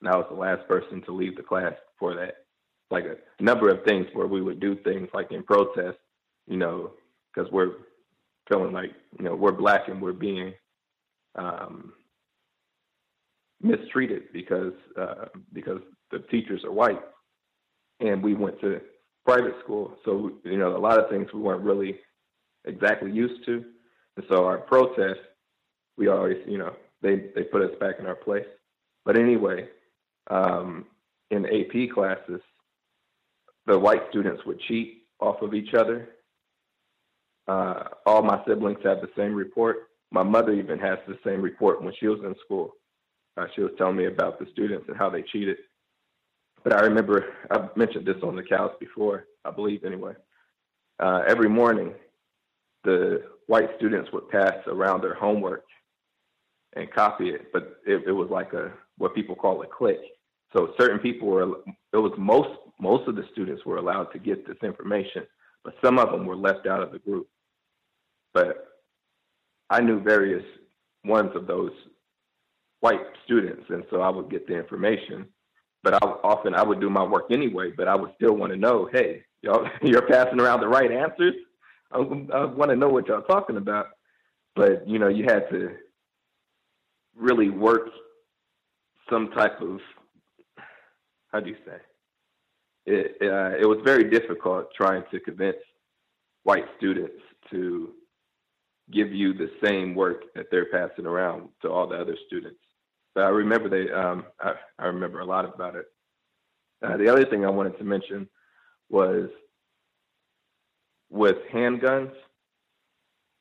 And 0.00 0.08
I 0.08 0.16
was 0.16 0.26
the 0.30 0.36
last 0.36 0.66
person 0.66 1.02
to 1.02 1.12
leave 1.12 1.36
the 1.36 1.42
class 1.42 1.74
for 1.98 2.14
that. 2.14 2.36
Like 2.90 3.04
a 3.04 3.42
number 3.42 3.68
of 3.68 3.84
things 3.84 4.06
where 4.12 4.26
we 4.26 4.42
would 4.42 4.60
do 4.60 4.76
things 4.76 5.08
like 5.14 5.30
in 5.30 5.42
protest, 5.42 5.98
you 6.46 6.56
know, 6.56 6.92
because 7.32 7.50
we're 7.52 7.72
feeling 8.48 8.72
like, 8.72 8.90
you 9.18 9.24
know, 9.24 9.34
we're 9.34 9.52
black 9.52 9.88
and 9.88 10.00
we're 10.02 10.12
being 10.12 10.52
um, 11.36 11.92
mistreated 13.62 14.24
because 14.32 14.74
uh, 15.00 15.26
because 15.52 15.80
the 16.10 16.18
teachers 16.30 16.64
are 16.64 16.72
white, 16.72 17.00
and 18.02 18.22
we 18.22 18.34
went 18.34 18.60
to 18.60 18.80
private 19.24 19.54
school, 19.62 19.96
so 20.04 20.32
you 20.44 20.58
know 20.58 20.76
a 20.76 20.78
lot 20.78 20.98
of 20.98 21.08
things 21.08 21.28
we 21.32 21.40
weren't 21.40 21.62
really 21.62 21.98
exactly 22.64 23.10
used 23.10 23.44
to. 23.46 23.64
And 24.16 24.26
so 24.28 24.44
our 24.44 24.58
protest, 24.58 25.20
we 25.96 26.08
always, 26.08 26.36
you 26.46 26.58
know, 26.58 26.74
they, 27.00 27.30
they 27.34 27.42
put 27.44 27.62
us 27.62 27.70
back 27.80 27.96
in 27.98 28.06
our 28.06 28.14
place. 28.14 28.46
But 29.04 29.16
anyway, 29.16 29.68
um, 30.30 30.86
in 31.30 31.46
AP 31.46 31.94
classes, 31.94 32.40
the 33.66 33.78
white 33.78 34.02
students 34.10 34.44
would 34.44 34.60
cheat 34.60 35.04
off 35.20 35.40
of 35.42 35.54
each 35.54 35.74
other. 35.74 36.10
Uh, 37.48 37.84
all 38.06 38.22
my 38.22 38.42
siblings 38.46 38.78
have 38.84 39.00
the 39.00 39.10
same 39.16 39.34
report. 39.34 39.88
My 40.10 40.22
mother 40.22 40.52
even 40.52 40.78
has 40.78 40.98
the 41.08 41.18
same 41.24 41.40
report 41.40 41.82
when 41.82 41.94
she 41.98 42.06
was 42.06 42.20
in 42.24 42.34
school. 42.44 42.72
Uh, 43.36 43.46
she 43.54 43.62
was 43.62 43.72
telling 43.78 43.96
me 43.96 44.06
about 44.06 44.38
the 44.38 44.46
students 44.52 44.84
and 44.88 44.96
how 44.96 45.08
they 45.08 45.22
cheated. 45.22 45.56
But 46.64 46.74
I 46.74 46.80
remember 46.80 47.26
I've 47.50 47.76
mentioned 47.76 48.06
this 48.06 48.22
on 48.22 48.36
the 48.36 48.42
couch 48.42 48.72
before, 48.78 49.26
I 49.44 49.50
believe 49.50 49.84
anyway. 49.84 50.14
Uh, 50.98 51.22
every 51.26 51.48
morning, 51.48 51.94
the 52.84 53.24
white 53.46 53.70
students 53.76 54.10
would 54.12 54.28
pass 54.28 54.54
around 54.66 55.02
their 55.02 55.14
homework 55.14 55.64
and 56.74 56.90
copy 56.92 57.30
it, 57.30 57.52
but 57.52 57.80
it, 57.86 58.02
it 58.06 58.12
was 58.12 58.30
like 58.30 58.52
a 58.52 58.72
what 58.98 59.14
people 59.14 59.34
call 59.34 59.62
a 59.62 59.66
clique. 59.66 59.98
So 60.54 60.72
certain 60.78 60.98
people 60.98 61.28
were 61.28 61.42
it 61.92 61.96
was 61.96 62.12
most 62.16 62.50
most 62.80 63.08
of 63.08 63.16
the 63.16 63.24
students 63.32 63.64
were 63.64 63.78
allowed 63.78 64.12
to 64.12 64.18
get 64.18 64.46
this 64.46 64.56
information, 64.62 65.24
but 65.64 65.74
some 65.84 65.98
of 65.98 66.10
them 66.10 66.26
were 66.26 66.36
left 66.36 66.66
out 66.66 66.82
of 66.82 66.92
the 66.92 66.98
group. 66.98 67.28
But 68.34 68.68
I 69.70 69.80
knew 69.80 70.00
various 70.00 70.44
ones 71.04 71.30
of 71.34 71.46
those 71.46 71.72
white 72.80 73.00
students, 73.24 73.64
and 73.68 73.84
so 73.90 74.00
I 74.00 74.08
would 74.08 74.30
get 74.30 74.46
the 74.46 74.56
information. 74.56 75.26
But 75.82 75.94
I 75.94 76.06
often 76.22 76.54
I 76.54 76.62
would 76.62 76.80
do 76.80 76.88
my 76.88 77.02
work 77.02 77.26
anyway, 77.30 77.72
but 77.76 77.88
I 77.88 77.94
would 77.94 78.12
still 78.14 78.34
want 78.34 78.52
to 78.52 78.58
know, 78.58 78.88
hey, 78.92 79.24
y'all, 79.42 79.66
you're 79.82 80.06
passing 80.06 80.40
around 80.40 80.60
the 80.60 80.68
right 80.68 80.90
answers. 80.90 81.34
I, 81.90 81.98
I 81.98 82.44
want 82.44 82.70
to 82.70 82.76
know 82.76 82.88
what 82.88 83.08
y'all 83.08 83.22
talking 83.22 83.56
about. 83.56 83.86
But 84.54 84.86
you 84.86 84.98
know, 84.98 85.08
you 85.08 85.24
had 85.24 85.48
to 85.50 85.70
really 87.16 87.48
work 87.48 87.88
some 89.10 89.30
type 89.30 89.60
of 89.60 89.80
how 91.32 91.40
do 91.40 91.48
you 91.50 91.56
say? 91.66 91.78
It 92.84 93.16
uh, 93.22 93.56
it 93.58 93.66
was 93.66 93.78
very 93.84 94.10
difficult 94.10 94.68
trying 94.74 95.04
to 95.10 95.20
convince 95.20 95.56
white 96.44 96.66
students 96.76 97.14
to 97.50 97.92
give 98.90 99.12
you 99.12 99.32
the 99.32 99.50
same 99.64 99.94
work 99.94 100.24
that 100.34 100.46
they're 100.50 100.66
passing 100.66 101.06
around 101.06 101.48
to 101.62 101.70
all 101.70 101.86
the 101.86 101.96
other 101.96 102.16
students 102.26 102.58
but 103.14 103.24
i 103.24 103.28
remember 103.28 103.68
they 103.68 103.90
um, 103.92 104.24
I, 104.40 104.54
I 104.78 104.86
remember 104.86 105.20
a 105.20 105.24
lot 105.24 105.44
about 105.44 105.76
it 105.76 105.86
uh, 106.82 106.96
the 106.96 107.08
other 107.08 107.24
thing 107.24 107.44
i 107.44 107.50
wanted 107.50 107.76
to 107.78 107.84
mention 107.84 108.28
was 108.88 109.28
with 111.10 111.36
handguns 111.52 112.12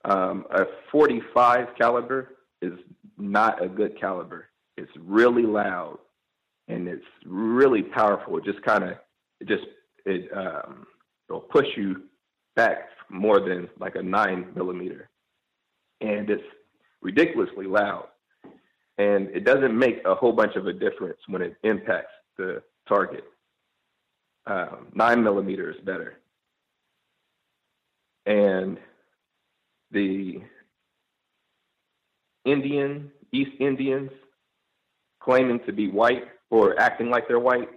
um, 0.05 0.45
a 0.51 0.65
45 0.91 1.67
caliber 1.77 2.37
is 2.61 2.73
not 3.17 3.63
a 3.63 3.67
good 3.67 3.99
caliber. 3.99 4.47
It's 4.77 4.91
really 4.99 5.43
loud 5.43 5.99
and 6.67 6.87
it's 6.87 7.05
really 7.25 7.83
powerful. 7.83 8.37
It 8.37 8.45
just 8.45 8.61
kind 8.63 8.83
of, 8.83 8.91
it 9.39 9.47
just, 9.47 9.65
it, 10.05 10.29
um, 10.35 10.87
it'll 11.29 11.41
push 11.41 11.67
you 11.75 12.03
back 12.55 12.89
more 13.09 13.39
than 13.39 13.69
like 13.79 13.95
a 13.95 14.01
nine 14.01 14.47
millimeter. 14.55 15.09
And 15.99 16.29
it's 16.29 16.43
ridiculously 17.01 17.67
loud. 17.67 18.07
And 19.01 19.29
it 19.29 19.45
doesn't 19.45 19.77
make 19.77 19.97
a 20.05 20.13
whole 20.13 20.31
bunch 20.31 20.55
of 20.55 20.67
a 20.67 20.73
difference 20.73 21.17
when 21.27 21.41
it 21.41 21.55
impacts 21.63 22.13
the 22.37 22.61
target. 22.87 23.23
Um, 24.45 24.89
nine 24.93 25.23
millimeter 25.23 25.71
is 25.71 25.79
better. 25.83 26.19
And 28.27 28.77
the 29.89 30.41
Indian, 32.45 33.11
East 33.31 33.53
Indians 33.59 34.11
claiming 35.19 35.61
to 35.65 35.73
be 35.73 35.87
white 35.89 36.25
or 36.51 36.79
acting 36.79 37.09
like 37.09 37.27
they're 37.27 37.39
white. 37.39 37.69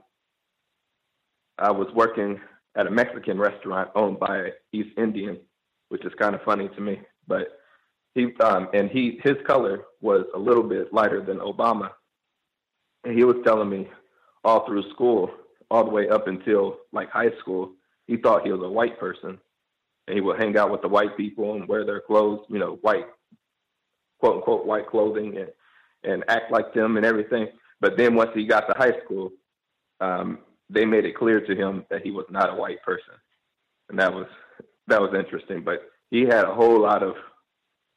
I 1.58 1.70
was 1.70 1.88
working 1.94 2.38
at 2.76 2.86
a 2.86 2.90
Mexican 2.90 3.38
restaurant 3.38 3.88
owned 3.94 4.20
by 4.20 4.36
an 4.36 4.52
East 4.74 4.90
Indian, 4.98 5.38
which 5.88 6.04
is 6.04 6.12
kind 6.18 6.34
of 6.34 6.42
funny 6.42 6.68
to 6.68 6.80
me. 6.82 7.00
But 7.26 7.48
he 8.14 8.34
um, 8.40 8.68
and 8.72 8.90
he 8.90 9.20
his 9.22 9.36
color 9.46 9.84
was 10.00 10.24
a 10.34 10.38
little 10.38 10.62
bit 10.62 10.92
lighter 10.92 11.20
than 11.20 11.38
Obama, 11.38 11.90
and 13.04 13.16
he 13.16 13.24
was 13.24 13.36
telling 13.44 13.68
me 13.68 13.88
all 14.44 14.66
through 14.66 14.88
school, 14.90 15.30
all 15.70 15.84
the 15.84 15.90
way 15.90 16.08
up 16.08 16.28
until 16.28 16.78
like 16.92 17.10
high 17.10 17.32
school, 17.40 17.72
he 18.06 18.16
thought 18.16 18.44
he 18.44 18.52
was 18.52 18.62
a 18.62 18.70
white 18.70 18.98
person, 19.00 19.38
and 20.06 20.14
he 20.14 20.20
would 20.20 20.38
hang 20.38 20.56
out 20.56 20.70
with 20.70 20.82
the 20.82 20.88
white 20.88 21.16
people 21.16 21.54
and 21.54 21.66
wear 21.66 21.84
their 21.84 22.00
clothes, 22.00 22.44
you 22.48 22.58
know, 22.58 22.78
white, 22.82 23.06
quote 24.20 24.36
unquote, 24.36 24.66
white 24.66 24.86
clothing 24.86 25.36
and, 25.36 25.48
and 26.04 26.24
act 26.28 26.52
like 26.52 26.74
them 26.74 26.96
and 26.96 27.06
everything. 27.06 27.48
But 27.80 27.96
then 27.96 28.14
once 28.14 28.30
he 28.34 28.46
got 28.46 28.68
to 28.68 28.74
high 28.76 28.98
school, 29.04 29.30
um, 30.00 30.38
they 30.70 30.84
made 30.84 31.04
it 31.04 31.16
clear 31.16 31.40
to 31.40 31.56
him 31.56 31.84
that 31.90 32.02
he 32.02 32.10
was 32.10 32.26
not 32.30 32.52
a 32.52 32.56
white 32.56 32.82
person. 32.82 33.14
And 33.88 33.98
that 33.98 34.12
was, 34.12 34.26
that 34.86 35.00
was 35.00 35.14
interesting. 35.14 35.62
But 35.62 35.82
he 36.10 36.22
had 36.22 36.44
a 36.44 36.54
whole 36.54 36.80
lot 36.80 37.02
of 37.02 37.14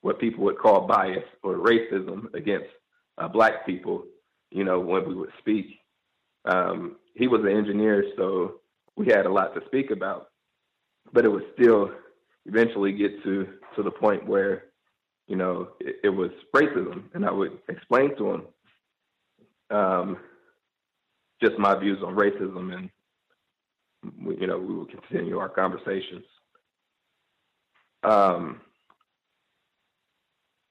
what 0.01 0.19
people 0.19 0.43
would 0.43 0.59
call 0.59 0.87
bias 0.87 1.25
or 1.43 1.55
racism 1.55 2.33
against 2.33 2.67
uh, 3.17 3.27
black 3.27 3.65
people, 3.65 4.03
you 4.51 4.63
know, 4.63 4.79
when 4.79 5.07
we 5.07 5.15
would 5.15 5.31
speak. 5.39 5.79
Um, 6.45 6.97
he 7.15 7.27
was 7.27 7.41
an 7.41 7.57
engineer, 7.57 8.03
so 8.15 8.61
we 8.95 9.07
had 9.07 9.25
a 9.25 9.31
lot 9.31 9.53
to 9.55 9.61
speak 9.67 9.91
about 9.91 10.29
but 11.13 11.25
it 11.25 11.31
would 11.31 11.45
still 11.53 11.91
eventually 12.45 12.91
get 12.91 13.23
to 13.23 13.47
to 13.75 13.83
the 13.83 13.91
point 13.91 14.25
where 14.25 14.65
you 15.27 15.35
know 15.35 15.69
it, 15.79 15.97
it 16.03 16.09
was 16.09 16.31
racism, 16.55 17.03
and 17.13 17.25
I 17.25 17.31
would 17.31 17.57
explain 17.69 18.15
to 18.17 18.31
him 18.31 18.41
um, 19.69 20.17
just 21.41 21.57
my 21.57 21.77
views 21.79 21.99
on 22.05 22.15
racism, 22.15 22.73
and 22.73 22.89
you 24.39 24.47
know 24.47 24.57
we 24.57 24.73
would 24.73 24.91
continue 24.91 25.37
our 25.37 25.49
conversations. 25.49 26.25
Um, 28.03 28.61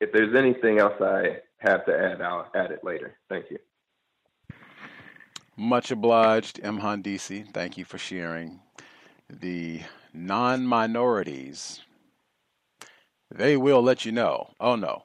if 0.01 0.12
there's 0.12 0.35
anything 0.36 0.78
else 0.78 0.94
I 1.01 1.39
have 1.59 1.85
to 1.86 1.98
add, 1.98 2.20
I'll 2.20 2.51
add 2.55 2.70
it 2.70 2.81
later. 2.85 3.16
Thank 3.28 3.47
you. 3.51 3.59
Much 5.56 5.90
obliged, 5.90 6.60
M. 6.62 6.78
DC. 6.78 7.52
Thank 7.52 7.78
you 7.78 7.85
for 7.85 7.98
sharing 7.98 8.60
the 9.28 9.82
non 10.12 10.66
minorities, 10.66 11.82
they 13.31 13.56
will 13.56 13.82
let 13.82 14.05
you 14.05 14.12
know, 14.12 14.51
oh 14.60 14.77
no, 14.77 15.02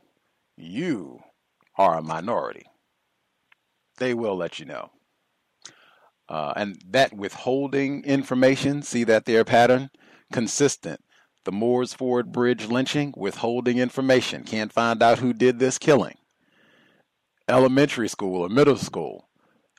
you 0.57 1.21
are 1.77 1.97
a 1.97 2.03
minority. 2.03 2.65
They 3.97 4.13
will 4.13 4.35
let 4.35 4.59
you 4.59 4.65
know. 4.65 4.91
Uh, 6.29 6.53
and 6.55 6.81
that 6.89 7.13
withholding 7.13 8.03
information, 8.03 8.81
see 8.81 9.03
that 9.03 9.25
there 9.25 9.43
pattern? 9.43 9.89
Consistent. 10.31 11.01
The 11.43 11.51
Moores 11.51 11.93
Ford 11.93 12.31
Bridge 12.31 12.67
lynching, 12.67 13.13
withholding 13.17 13.77
information. 13.77 14.43
Can't 14.43 14.71
find 14.71 15.01
out 15.01 15.19
who 15.19 15.33
did 15.33 15.59
this 15.59 15.77
killing. 15.77 16.17
Elementary 17.47 18.07
school 18.07 18.41
or 18.43 18.49
middle 18.49 18.77
school. 18.77 19.27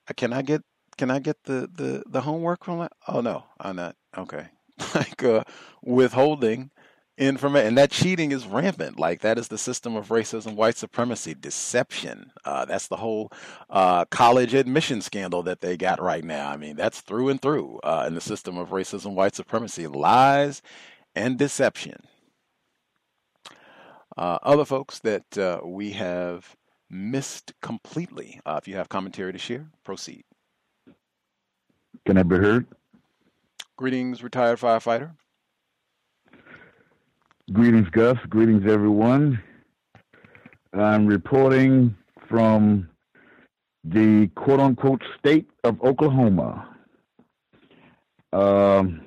Uh, 0.09 0.13
can 0.17 0.33
I 0.33 0.43
get 0.43 0.63
can 0.99 1.11
I 1.11 1.21
get 1.21 1.45
the, 1.45 1.69
the, 1.73 2.03
the 2.07 2.21
homework 2.21 2.65
from 2.65 2.81
that? 2.81 2.93
Oh 3.09 3.21
no, 3.21 3.45
I'm 3.59 3.77
not. 3.77 3.97
Okay. 4.17 4.49
like 4.95 5.23
uh, 5.23 5.45
withholding 5.83 6.71
information 7.19 7.69
and 7.69 7.79
that 7.79 7.91
cheating 7.91 8.33
is 8.33 8.47
rampant 8.47 8.99
like 8.99 9.21
that 9.21 9.39
is 9.39 9.49
the 9.49 9.59
system 9.59 9.97
of 9.97 10.09
racism 10.09 10.55
white 10.55 10.77
supremacy 10.77 11.35
deception 11.35 12.33
uh, 12.47 12.65
that's 12.65 12.89
the 12.89 12.97
whole 12.97 13.31
uh, 13.69 14.05
college 14.07 14.55
admission 14.55 15.03
scandal 15.03 15.43
that 15.43 15.61
they 15.61 15.77
got 15.77 16.01
right 16.01 16.25
now 16.25 16.49
i 16.51 16.57
mean 16.57 16.75
that's 16.75 17.03
through 17.03 17.29
and 17.29 17.43
through 17.43 17.79
uh, 17.85 18.05
in 18.07 18.15
the 18.15 18.21
system 18.21 18.57
of 18.57 18.71
racism 18.71 19.13
white 19.13 19.35
supremacy 19.35 19.87
lies 19.87 20.63
and 21.15 21.39
deception 21.39 22.03
uh, 24.17 24.39
other 24.43 24.65
folks 24.65 24.99
that 25.01 25.39
uh, 25.39 25.61
we 25.65 25.93
have 25.93 26.57
missed 26.91 27.53
completely 27.63 28.41
uh, 28.45 28.59
if 28.61 28.69
you 28.69 28.77
have 28.77 28.89
commentary 28.89 29.33
to 29.33 29.39
share 29.39 29.67
proceed 29.85 30.25
can 32.07 32.19
i 32.19 32.23
be 32.23 32.37
heard 32.37 32.67
Greetings, 33.83 34.23
retired 34.23 34.61
firefighter. 34.61 35.11
Greetings, 37.53 37.89
Gus. 37.91 38.17
Greetings, 38.29 38.71
everyone. 38.71 39.43
I'm 40.73 41.07
reporting 41.07 41.97
from 42.29 42.89
the 43.83 44.29
quote 44.37 44.61
unquote 44.61 45.03
state 45.19 45.51
of 45.65 45.83
Oklahoma. 45.83 46.69
Um, 48.33 49.01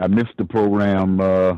I 0.00 0.06
missed 0.06 0.36
the 0.38 0.44
program 0.44 1.20
uh, 1.20 1.56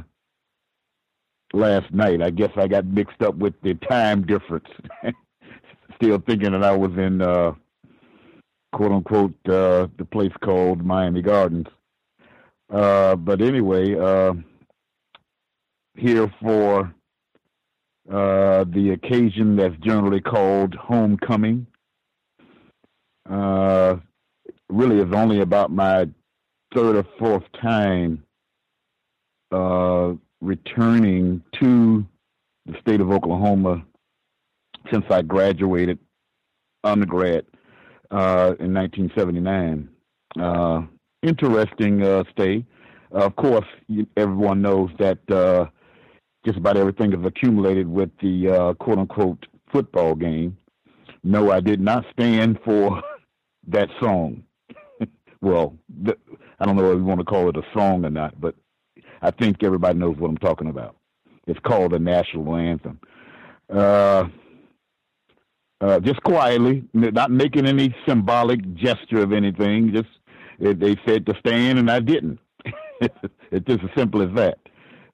last 1.52 1.92
night. 1.92 2.22
I 2.22 2.30
guess 2.30 2.50
I 2.56 2.68
got 2.68 2.86
mixed 2.86 3.20
up 3.20 3.34
with 3.34 3.54
the 3.62 3.74
time 3.74 4.26
difference. 4.26 4.68
Still 5.96 6.18
thinking 6.26 6.52
that 6.52 6.64
I 6.64 6.74
was 6.74 6.92
in 6.96 7.20
uh, 7.20 7.52
quote 8.72 8.92
unquote 8.92 9.34
uh, 9.46 9.88
the 9.98 10.06
place 10.10 10.32
called 10.42 10.82
Miami 10.82 11.20
Gardens. 11.20 11.66
Uh, 12.72 13.16
but 13.16 13.42
anyway, 13.42 13.94
uh, 13.98 14.32
here 15.96 16.32
for 16.40 16.94
uh, 18.10 18.64
the 18.64 18.92
occasion 18.94 19.56
that's 19.56 19.76
generally 19.78 20.20
called 20.20 20.74
homecoming. 20.74 21.66
Really 24.72 25.00
is 25.00 25.12
only 25.12 25.40
about 25.40 25.72
my 25.72 26.08
third 26.72 26.94
or 26.94 27.04
fourth 27.18 27.42
time 27.60 28.22
uh, 29.52 30.12
returning 30.40 31.42
to 31.60 32.06
the 32.66 32.78
state 32.80 33.00
of 33.00 33.10
Oklahoma 33.10 33.84
since 34.92 35.04
I 35.10 35.22
graduated 35.22 35.98
undergrad 36.84 37.44
uh, 38.10 38.54
in 38.58 38.72
1979 38.74 39.88
interesting 41.22 42.02
uh, 42.02 42.24
stay. 42.32 42.64
Uh, 43.14 43.24
of 43.24 43.36
course, 43.36 43.66
you, 43.88 44.06
everyone 44.16 44.62
knows 44.62 44.90
that 44.98 45.18
uh, 45.30 45.66
just 46.44 46.58
about 46.58 46.76
everything 46.76 47.12
is 47.12 47.24
accumulated 47.24 47.88
with 47.88 48.10
the 48.22 48.48
uh, 48.48 48.74
quote 48.74 48.98
unquote 48.98 49.46
football 49.72 50.14
game. 50.14 50.56
No, 51.22 51.50
I 51.50 51.60
did 51.60 51.80
not 51.80 52.04
stand 52.12 52.58
for 52.64 53.02
that 53.68 53.88
song. 54.00 54.44
well, 55.40 55.76
I 56.06 56.66
don't 56.66 56.76
know 56.76 56.92
if 56.92 56.98
you 56.98 57.04
want 57.04 57.20
to 57.20 57.24
call 57.24 57.48
it 57.48 57.56
a 57.56 57.62
song 57.74 58.04
or 58.04 58.10
not, 58.10 58.40
but 58.40 58.54
I 59.22 59.30
think 59.30 59.62
everybody 59.62 59.98
knows 59.98 60.16
what 60.16 60.30
I'm 60.30 60.38
talking 60.38 60.68
about. 60.68 60.96
It's 61.46 61.60
called 61.60 61.92
the 61.92 61.98
national 61.98 62.56
anthem. 62.56 63.00
Uh, 63.72 64.28
uh, 65.80 66.00
just 66.00 66.22
quietly, 66.22 66.84
not 66.92 67.30
making 67.30 67.66
any 67.66 67.94
symbolic 68.06 68.74
gesture 68.74 69.22
of 69.22 69.32
anything, 69.32 69.92
just 69.92 70.08
they 70.58 70.96
said 71.06 71.26
to 71.26 71.34
stand, 71.40 71.78
and 71.78 71.90
I 71.90 72.00
didn't. 72.00 72.38
it's 73.00 73.66
just 73.66 73.82
as 73.84 73.90
simple 73.96 74.22
as 74.22 74.34
that. 74.36 74.58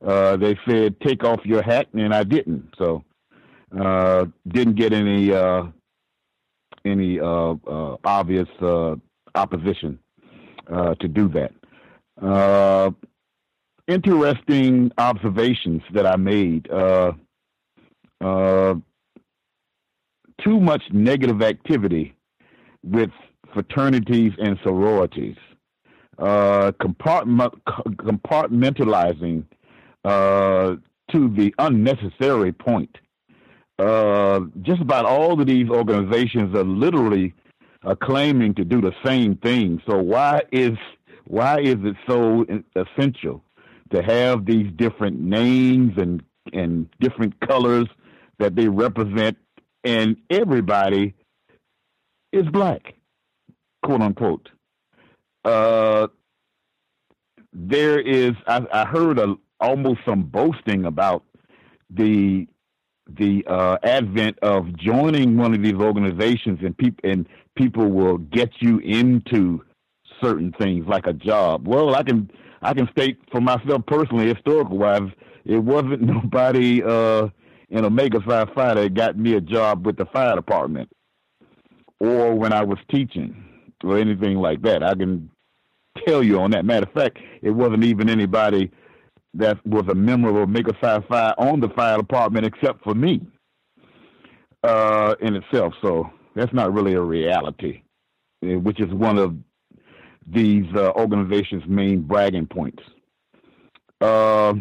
Uh, 0.04 0.36
they 0.36 0.58
said 0.68 1.00
take 1.00 1.24
off 1.24 1.40
your 1.44 1.62
hat, 1.62 1.88
and 1.94 2.14
I 2.14 2.24
didn't. 2.24 2.74
So 2.78 3.04
Uh, 3.78 4.26
didn't 4.48 4.76
get 4.76 4.92
any 4.92 5.32
uh, 5.32 5.64
any 6.84 7.20
uh, 7.20 7.54
uh, 7.66 7.96
obvious 8.04 8.48
opposition 9.34 9.98
to 10.68 11.08
do 11.08 11.28
that. 11.28 11.52
Interesting 13.88 14.90
observations 14.98 15.82
that 15.94 16.06
I 16.06 16.16
made. 16.16 16.68
Uh, 16.70 17.12
uh, 18.20 18.74
too 20.42 20.60
much 20.60 20.82
negative 20.92 21.40
activity 21.40 22.16
with 22.82 23.10
fraternities 23.52 24.32
and 24.38 24.58
sororities. 24.64 25.36
Uh, 26.18 26.72
compartment, 26.80 27.52
compartmentalizing 27.66 29.44
uh, 30.04 30.76
to 31.12 31.28
the 31.36 31.54
unnecessary 31.58 32.52
point. 32.52 32.98
Uh, 33.78 34.40
just 34.62 34.80
about 34.80 35.04
all 35.04 35.38
of 35.38 35.46
these 35.46 35.68
organizations 35.68 36.54
are 36.56 36.64
literally 36.64 37.34
uh, 37.84 37.94
claiming 37.94 38.54
to 38.54 38.64
do 38.64 38.80
the 38.80 38.92
same 39.04 39.36
thing. 39.36 39.80
So 39.88 39.98
why 39.98 40.42
is 40.50 40.76
why 41.26 41.60
is 41.60 41.76
it 41.80 41.96
so 42.08 42.46
essential 42.74 43.42
to 43.90 44.02
have 44.02 44.44
these 44.46 44.70
different 44.76 45.20
names 45.20 45.92
and 45.96 46.22
and 46.52 46.88
different 47.00 47.38
colors 47.40 47.86
that 48.38 48.54
they 48.54 48.68
represent, 48.68 49.36
and 49.84 50.16
everybody 50.30 51.14
is 52.32 52.46
black, 52.46 52.94
quote 53.82 54.00
unquote. 54.00 54.48
Uh, 55.44 56.08
there 57.52 57.98
is 58.00 58.32
I, 58.46 58.66
I 58.72 58.84
heard 58.84 59.18
a, 59.18 59.34
almost 59.60 60.00
some 60.04 60.22
boasting 60.22 60.84
about 60.84 61.24
the 61.90 62.46
the 63.08 63.44
uh, 63.46 63.78
advent 63.84 64.38
of 64.42 64.76
joining 64.76 65.36
one 65.36 65.54
of 65.54 65.62
these 65.62 65.74
organizations 65.74 66.58
and 66.62 66.76
people 66.76 67.08
and 67.08 67.28
people 67.54 67.88
will 67.88 68.18
get 68.18 68.50
you 68.60 68.78
into 68.78 69.64
certain 70.20 70.52
things 70.52 70.86
like 70.86 71.06
a 71.06 71.12
job. 71.12 71.66
Well, 71.68 71.94
I 71.94 72.02
can 72.02 72.30
I 72.62 72.74
can 72.74 72.88
state 72.90 73.18
for 73.30 73.40
myself 73.40 73.84
personally, 73.86 74.28
historical 74.32 74.78
wise, 74.78 75.10
it 75.44 75.58
wasn't 75.58 76.00
nobody 76.02 76.82
uh, 76.82 77.28
in 77.70 77.84
Omega 77.84 78.20
Psi 78.26 78.46
Phi 78.54 78.74
that 78.74 78.94
got 78.94 79.18
me 79.18 79.34
a 79.34 79.40
job 79.40 79.86
with 79.86 79.96
the 79.96 80.06
fire 80.06 80.34
department, 80.36 80.88
or 82.00 82.34
when 82.34 82.52
I 82.52 82.64
was 82.64 82.78
teaching, 82.90 83.44
or 83.84 83.98
anything 83.98 84.36
like 84.36 84.62
that. 84.62 84.82
I 84.82 84.94
can 84.94 85.30
tell 86.06 86.22
you 86.22 86.40
on 86.40 86.50
that. 86.52 86.64
Matter 86.64 86.86
of 86.86 86.92
fact, 86.92 87.18
it 87.42 87.50
wasn't 87.50 87.84
even 87.84 88.08
anybody 88.08 88.70
that 89.34 89.64
was 89.66 89.84
a 89.88 89.94
member 89.94 90.28
of 90.30 90.36
Omega 90.36 90.72
Psi 90.80 91.00
Phi 91.08 91.30
on 91.38 91.60
the 91.60 91.68
fire 91.70 91.98
department 91.98 92.46
except 92.46 92.82
for 92.82 92.94
me 92.94 93.20
uh, 94.62 95.14
in 95.20 95.34
itself. 95.36 95.74
So 95.82 96.10
that's 96.34 96.52
not 96.52 96.72
really 96.72 96.94
a 96.94 97.00
reality, 97.00 97.82
eh, 98.44 98.54
which 98.54 98.80
is 98.80 98.92
one 98.92 99.18
of 99.18 99.36
these 100.26 100.66
uh, 100.74 100.90
organizations' 100.92 101.62
main 101.66 102.02
bragging 102.02 102.46
points. 102.46 102.82
Uh, 104.00 104.54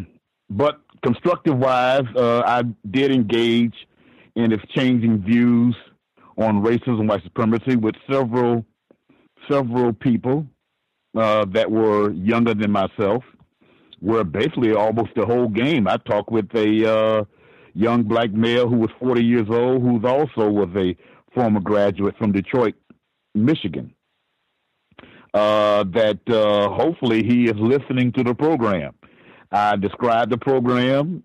but 0.48 0.80
constructive 1.02 1.56
wise, 1.58 2.06
uh, 2.16 2.42
I 2.46 2.62
did 2.90 3.10
engage 3.10 3.74
in 4.34 4.52
exchanging 4.52 5.22
views 5.22 5.74
on 6.38 6.62
racism, 6.62 7.08
white 7.08 7.22
supremacy 7.24 7.76
with 7.76 7.94
several 8.10 8.64
several 9.48 9.92
people 9.92 10.46
uh, 11.16 11.44
that 11.46 11.70
were 11.70 12.10
younger 12.12 12.54
than 12.54 12.70
myself 12.70 13.22
were 14.00 14.24
basically 14.24 14.72
almost 14.72 15.10
the 15.14 15.24
whole 15.24 15.48
game. 15.48 15.88
I 15.88 15.96
talked 15.96 16.30
with 16.30 16.52
a 16.54 16.92
uh, 16.92 17.24
young 17.74 18.02
black 18.02 18.32
male 18.32 18.68
who 18.68 18.76
was 18.76 18.90
40 18.98 19.24
years 19.24 19.46
old, 19.48 19.82
who 19.82 20.06
also 20.06 20.50
was 20.50 20.68
a 20.76 20.96
former 21.34 21.60
graduate 21.60 22.16
from 22.18 22.32
Detroit, 22.32 22.74
Michigan. 23.34 23.92
Uh, 25.36 25.84
that 25.84 26.18
uh, 26.30 26.66
hopefully 26.70 27.22
he 27.22 27.44
is 27.44 27.56
listening 27.56 28.10
to 28.10 28.24
the 28.24 28.34
program. 28.34 28.94
I 29.52 29.76
described 29.76 30.32
the 30.32 30.38
program, 30.38 31.22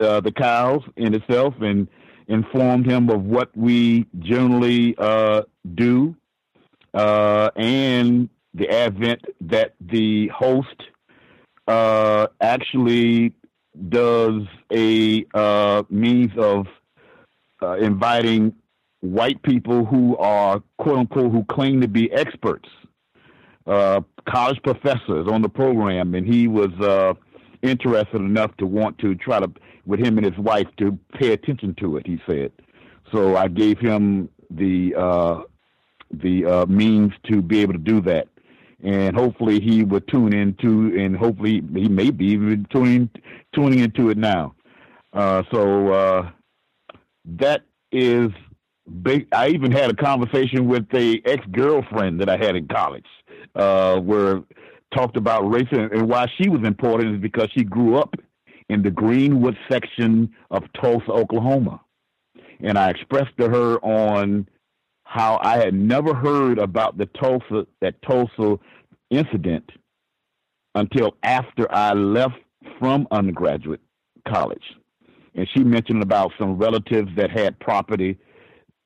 uh, 0.00 0.22
the 0.22 0.32
cows 0.32 0.80
in 0.96 1.12
itself, 1.12 1.52
and 1.60 1.86
informed 2.28 2.90
him 2.90 3.10
of 3.10 3.24
what 3.24 3.54
we 3.54 4.06
generally 4.20 4.94
uh, 4.96 5.42
do 5.74 6.16
uh, 6.94 7.50
and 7.54 8.30
the 8.54 8.66
advent 8.70 9.26
that 9.42 9.74
the 9.78 10.28
host 10.28 10.82
uh, 11.68 12.28
actually 12.40 13.34
does 13.90 14.40
a 14.72 15.26
means 15.90 16.32
of 16.38 16.66
inviting 17.78 18.54
white 19.00 19.42
people 19.42 19.84
who 19.84 20.16
are 20.16 20.62
quote 20.78 20.96
unquote 21.00 21.30
who 21.30 21.44
claim 21.44 21.82
to 21.82 21.88
be 21.88 22.10
experts, 22.10 22.70
uh, 23.70 24.00
college 24.28 24.60
professors 24.62 25.26
on 25.30 25.42
the 25.42 25.48
program, 25.48 26.14
and 26.14 26.26
he 26.26 26.48
was 26.48 26.70
uh, 26.80 27.14
interested 27.62 28.20
enough 28.20 28.56
to 28.58 28.66
want 28.66 28.98
to 28.98 29.14
try 29.14 29.40
to 29.40 29.50
with 29.86 30.00
him 30.00 30.18
and 30.18 30.26
his 30.26 30.38
wife 30.38 30.66
to 30.76 30.98
pay 31.14 31.32
attention 31.32 31.74
to 31.76 31.96
it. 31.96 32.06
He 32.06 32.20
said, 32.28 32.52
so 33.12 33.36
I 33.36 33.48
gave 33.48 33.78
him 33.78 34.28
the 34.50 34.94
uh, 34.96 35.42
the 36.10 36.66
means 36.68 37.12
to 37.30 37.40
be 37.40 37.60
able 37.60 37.72
to 37.74 37.78
do 37.78 38.00
that 38.02 38.28
and 38.82 39.16
hopefully 39.16 39.60
he 39.60 39.84
would 39.84 40.06
tune 40.08 40.32
into, 40.32 40.96
and 40.98 41.16
hopefully 41.16 41.62
he 41.74 41.88
may 41.88 42.10
be 42.10 42.26
even 42.26 42.66
tuning 42.70 43.10
tuning 43.54 43.80
into 43.80 44.10
it 44.10 44.16
now. 44.16 44.54
Uh, 45.12 45.42
so 45.52 45.92
uh, 45.92 46.30
that 47.24 47.62
is 47.92 48.30
big. 49.02 49.26
I 49.32 49.48
even 49.48 49.70
had 49.72 49.90
a 49.90 49.94
conversation 49.94 50.66
with 50.66 50.86
a 50.94 51.20
ex 51.24 51.44
girlfriend 51.50 52.20
that 52.20 52.28
I 52.28 52.36
had 52.36 52.56
in 52.56 52.68
college, 52.68 53.06
uh, 53.54 53.98
where 53.98 54.42
talked 54.94 55.16
about 55.16 55.42
race 55.50 55.68
and, 55.70 55.92
and 55.92 56.08
why 56.08 56.26
she 56.40 56.48
was 56.48 56.66
important 56.66 57.14
is 57.16 57.20
because 57.20 57.48
she 57.56 57.64
grew 57.64 57.96
up 57.96 58.14
in 58.68 58.82
the 58.82 58.90
Greenwood 58.90 59.56
section 59.70 60.32
of 60.50 60.62
Tulsa, 60.80 61.10
Oklahoma, 61.10 61.80
and 62.60 62.78
I 62.78 62.90
expressed 62.90 63.36
to 63.38 63.48
her 63.48 63.78
on 63.84 64.48
how 65.04 65.40
I 65.42 65.58
had 65.58 65.74
never 65.74 66.14
heard 66.14 66.58
about 66.58 66.96
the 66.96 67.06
Tulsa 67.06 67.66
that 67.80 68.00
Tulsa 68.02 68.58
incident 69.10 69.68
until 70.76 71.16
after 71.24 71.72
I 71.74 71.92
left 71.94 72.36
from 72.78 73.08
undergraduate 73.10 73.80
college. 74.28 74.62
And 75.34 75.48
she 75.52 75.64
mentioned 75.64 76.02
about 76.02 76.32
some 76.38 76.58
relatives 76.58 77.10
that 77.16 77.30
had 77.30 77.58
property 77.58 78.18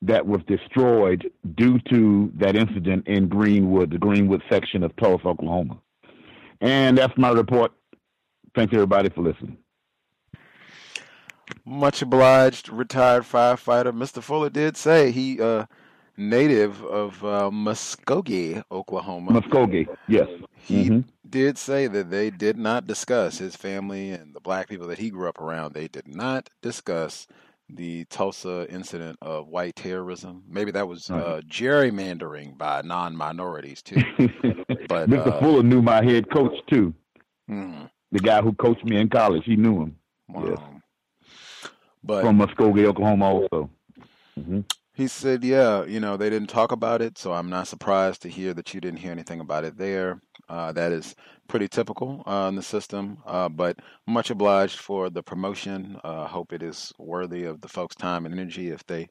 that 0.06 0.26
was 0.26 0.40
destroyed 0.47 1.31
due 1.55 1.78
to 1.90 2.31
that 2.36 2.56
incident 2.56 3.06
in 3.06 3.28
Greenwood, 3.28 3.90
the 3.90 3.98
Greenwood 3.98 4.43
section 4.51 4.82
of 4.82 4.94
Tulsa, 4.97 5.28
Oklahoma. 5.28 5.78
And 6.60 6.98
that's 6.98 7.16
my 7.16 7.31
report. 7.31 7.72
Thanks 8.55 8.72
everybody 8.74 9.09
for 9.09 9.22
listening. 9.22 9.59
Much 11.64 12.02
obliged, 12.02 12.68
retired 12.68 13.24
firefighter. 13.24 13.93
Mr. 13.93 14.22
Fuller 14.22 14.51
did 14.51 14.76
say 14.76 15.10
he 15.10 15.40
uh, 15.40 15.66
native 16.16 16.85
of 16.85 17.24
uh, 17.24 17.51
Muskogee, 17.51 18.62
Oklahoma. 18.70 19.40
Muskogee, 19.40 19.86
yes. 20.09 20.28
He 20.56 20.85
mm-hmm. 20.85 21.01
did 21.28 21.59
say 21.59 21.86
that 21.86 22.10
they 22.10 22.31
did 22.31 22.56
not 22.56 22.86
discuss 22.86 23.39
his 23.39 23.56
family 23.56 24.10
and 24.10 24.35
the 24.35 24.40
black 24.40 24.68
people 24.68 24.86
that 24.89 24.98
he 24.98 25.10
grew 25.10 25.28
up 25.28 25.40
around. 25.40 25.74
They 25.74 25.89
did 25.89 26.09
not 26.09 26.51
discuss 26.62 27.26
the 27.69 28.05
Tulsa 28.07 28.66
incident 28.70 29.19
of 29.23 29.49
white 29.49 29.77
terrorism. 29.77 30.45
Maybe 30.49 30.70
that 30.73 30.86
was 30.86 31.11
uh, 31.11 31.41
gerrymandering 31.49 32.59
by 32.59 32.82
non-minorities 32.82 33.82
too. 33.82 34.03
but 34.89 35.09
Mr. 35.09 35.28
Uh, 35.28 35.41
Fuller 35.41 35.62
knew 35.62 35.82
my 35.82 36.05
head 36.05 36.31
coach 36.31 36.55
too. 36.69 36.95
Hmm. 37.49 37.85
The 38.12 38.20
guy 38.20 38.41
who 38.43 38.53
coached 38.53 38.85
me 38.85 38.99
in 38.99 39.09
college, 39.09 39.45
he 39.45 39.57
knew 39.57 39.82
him. 39.82 39.97
Wow. 40.28 40.45
Yes. 40.49 41.70
But 42.03 42.23
from 42.23 42.39
Muskogee, 42.39 42.85
Oklahoma, 42.85 43.24
also. 43.24 43.70
Mm-hmm. 44.39 44.61
He 44.95 45.09
said, 45.09 45.45
"Yeah, 45.45 45.85
you 45.85 46.01
know, 46.01 46.16
they 46.16 46.31
didn't 46.31 46.49
talk 46.49 46.73
about 46.73 47.03
it, 47.03 47.19
so 47.19 47.33
I'm 47.33 47.51
not 47.51 47.66
surprised 47.69 48.23
to 48.23 48.29
hear 48.29 48.55
that 48.55 48.73
you 48.73 48.81
didn't 48.81 49.01
hear 49.01 49.11
anything 49.11 49.41
about 49.41 49.65
it 49.65 49.77
there. 49.77 50.23
Uh, 50.49 50.73
that 50.73 50.93
is 50.93 51.15
pretty 51.49 51.69
typical 51.69 52.23
uh, 52.27 52.47
in 52.49 52.55
the 52.55 52.62
system, 52.62 53.19
uh, 53.27 53.49
but 53.49 53.81
much 54.07 54.31
obliged 54.31 54.79
for 54.79 55.11
the 55.11 55.23
promotion. 55.23 56.01
Uh, 56.05 56.27
hope 56.29 56.53
it 56.53 56.62
is 56.62 56.93
worthy 56.99 57.45
of 57.45 57.61
the 57.61 57.69
folks' 57.69 57.97
time 57.97 58.25
and 58.25 58.35
energy 58.39 58.71
if 58.71 58.87
they 58.87 59.09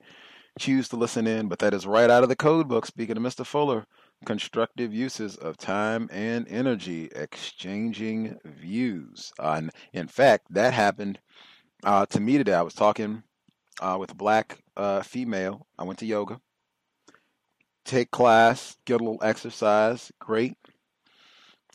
choose 0.58 0.88
to 0.90 0.96
listen 0.96 1.28
in. 1.28 1.50
But 1.50 1.60
that 1.60 1.74
is 1.74 1.86
right 1.86 2.10
out 2.10 2.24
of 2.24 2.30
the 2.30 2.36
code 2.36 2.70
book. 2.70 2.86
Speaking 2.86 3.18
of 3.18 3.24
Mr. 3.24 3.46
Fuller, 3.46 3.86
constructive 4.26 4.94
uses 4.94 5.36
of 5.38 5.58
time 5.58 6.10
and 6.12 6.48
energy, 6.48 7.10
exchanging 7.16 8.40
views. 8.46 9.34
Uh, 9.38 9.56
and 9.58 9.72
in 9.92 10.08
fact, 10.08 10.48
that 10.52 10.74
happened 10.74 11.20
uh, 11.84 12.06
to 12.08 12.20
me 12.22 12.38
today. 12.38 12.54
I 12.54 12.62
was 12.62 12.74
talking." 12.74 13.24
Uh, 13.82 13.98
with 14.00 14.12
a 14.12 14.16
black 14.16 14.64
uh, 14.78 15.02
female. 15.02 15.68
I 15.78 15.84
went 15.84 16.00
to 16.00 16.06
yoga. 16.06 16.40
Take 17.86 18.12
class, 18.12 18.78
get 18.86 19.02
a 19.02 19.04
little 19.04 19.20
exercise, 19.22 20.12
great. 20.20 20.56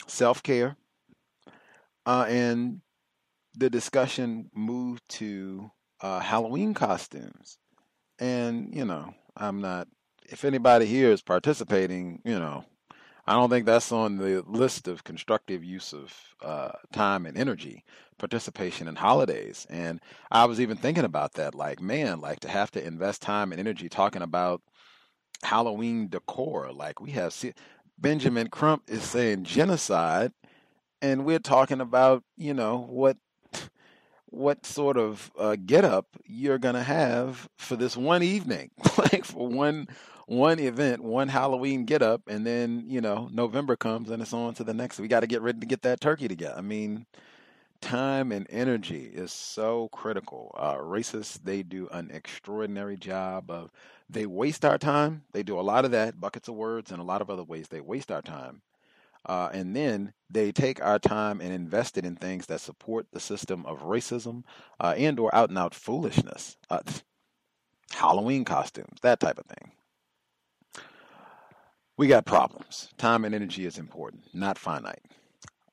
Self 0.07 0.43
care. 0.43 0.77
Uh, 2.07 2.25
and 2.29 2.81
the 3.55 3.69
discussion 3.69 4.51
moved 4.55 5.03
to 5.09 5.71
uh, 6.01 6.21
Halloween 6.21 6.73
costumes. 6.73 7.59
And, 8.19 8.75
you 8.75 8.85
know, 8.85 9.15
I'm 9.37 9.61
not, 9.61 9.89
if 10.25 10.45
anybody 10.45 10.87
here 10.87 11.11
is 11.11 11.23
participating, 11.23 12.23
you 12.25 12.39
know, 12.39 12.65
I 13.29 13.33
don't 13.33 13.51
think 13.51 13.67
that's 13.67 13.93
on 13.93 14.17
the 14.17 14.43
list 14.47 14.89
of 14.89 15.05
constructive 15.05 15.63
use 15.63 15.93
of 15.93 16.15
uh, 16.43 16.71
time 16.93 17.27
and 17.27 17.37
energy, 17.37 17.85
participation 18.17 18.89
in 18.89 18.97
holidays. 18.97 19.67
And 19.69 20.01
I 20.31 20.47
was 20.47 20.63
even 20.63 20.79
thinking 20.79 21.05
about 21.05 21.35
that, 21.35 21.55
like, 21.55 21.79
man, 21.79 22.23
like 22.23 22.41
to 22.41 22.49
have 22.49 22.71
to 22.71 22.83
invest 22.83 23.21
time 23.21 23.53
and 23.53 23.61
energy 23.61 23.91
talking 23.91 24.23
about 24.23 24.63
Halloween 25.43 26.09
decor. 26.09 26.73
Like 26.73 27.03
we 27.03 27.11
have 27.11 27.35
Benjamin 27.99 28.49
Crump 28.49 28.85
is 28.89 29.03
saying 29.03 29.45
genocide, 29.45 30.33
and 31.03 31.27
we're 31.27 31.39
talking 31.39 31.83
about, 31.83 32.25
you 32.39 32.55
know, 32.55 32.79
what 32.89 33.19
what 34.31 34.65
sort 34.65 34.97
of 34.97 35.31
uh, 35.39 35.57
get 35.67 35.85
up 35.85 36.07
you're 36.25 36.59
gonna 36.59 36.83
have 36.83 37.47
for 37.59 37.77
this 37.77 37.95
one 37.95 38.23
evening, 38.23 38.71
like 38.99 39.27
for 39.27 39.49
one 39.49 39.87
one 40.29 40.59
event, 40.59 41.03
one 41.03 41.29
Halloween 41.29 41.87
get 41.87 42.03
up, 42.03 42.21
and 42.29 42.47
then 42.47 42.85
you 42.87 43.01
know 43.01 43.31
November 43.33 43.77
comes 43.77 44.11
and 44.11 44.23
it's 44.23 44.35
on 44.35 44.55
to 44.55 44.65
the 44.65 44.75
next. 44.75 45.01
We 45.01 45.09
got 45.09 45.21
to 45.21 45.27
get 45.27 45.41
ready 45.41 45.61
to 45.61 45.67
get 45.67 45.83
that 45.83 46.01
turkey 46.01 46.29
together. 46.29 46.55
I 46.57 46.61
mean, 46.61 47.07
time 47.81 48.31
and 48.31 48.47
energy 48.51 49.11
is 49.13 49.33
so 49.33 49.89
critical. 49.89 50.55
Uh, 50.57 50.77
racists 50.77 51.43
they 51.43 51.63
do 51.63 51.89
an 51.93 52.11
extraordinary 52.13 52.99
job 52.99 53.51
of 53.51 53.71
they 54.11 54.27
waste 54.27 54.67
our 54.67 54.77
time. 54.77 55.23
They 55.33 55.43
do 55.43 55.59
a 55.59 55.63
lot 55.63 55.87
of 55.87 55.93
that, 55.93 56.21
buckets 56.21 56.49
of 56.49 56.57
words, 56.57 56.93
and 56.93 57.01
a 57.01 57.05
lot 57.05 57.23
of 57.23 57.31
other 57.31 57.45
ways 57.45 57.69
they 57.69 57.81
waste 57.81 58.13
our 58.13 58.23
time. 58.23 58.61
Uh, 59.25 59.49
and 59.53 59.75
then 59.75 60.13
they 60.31 60.53
take 60.53 60.83
our 60.83 60.99
time 60.99 61.41
and 61.41 61.53
invest 61.53 61.97
it 61.97 62.05
in 62.05 62.17
things 62.17 62.47
that 62.47 62.61
support 62.61 63.07
the 63.13 63.21
system 63.21 63.65
of 63.65 63.81
racism 63.81 64.45
uh, 64.79 64.95
and 64.97 65.19
or 65.19 65.35
out 65.35 65.49
and 65.49 65.59
out 65.59 65.75
foolishness 65.75 66.57
uh, 66.71 66.81
halloween 67.91 68.45
costumes 68.45 68.99
that 69.03 69.19
type 69.19 69.39
of 69.39 69.47
thing 69.47 69.73
we 71.99 72.09
got 72.09 72.27
problems 72.27 72.91
time 72.99 73.25
and 73.27 73.35
energy 73.35 73.67
is 73.67 73.79
important 73.79 74.25
not 74.35 74.59
finite 74.59 75.05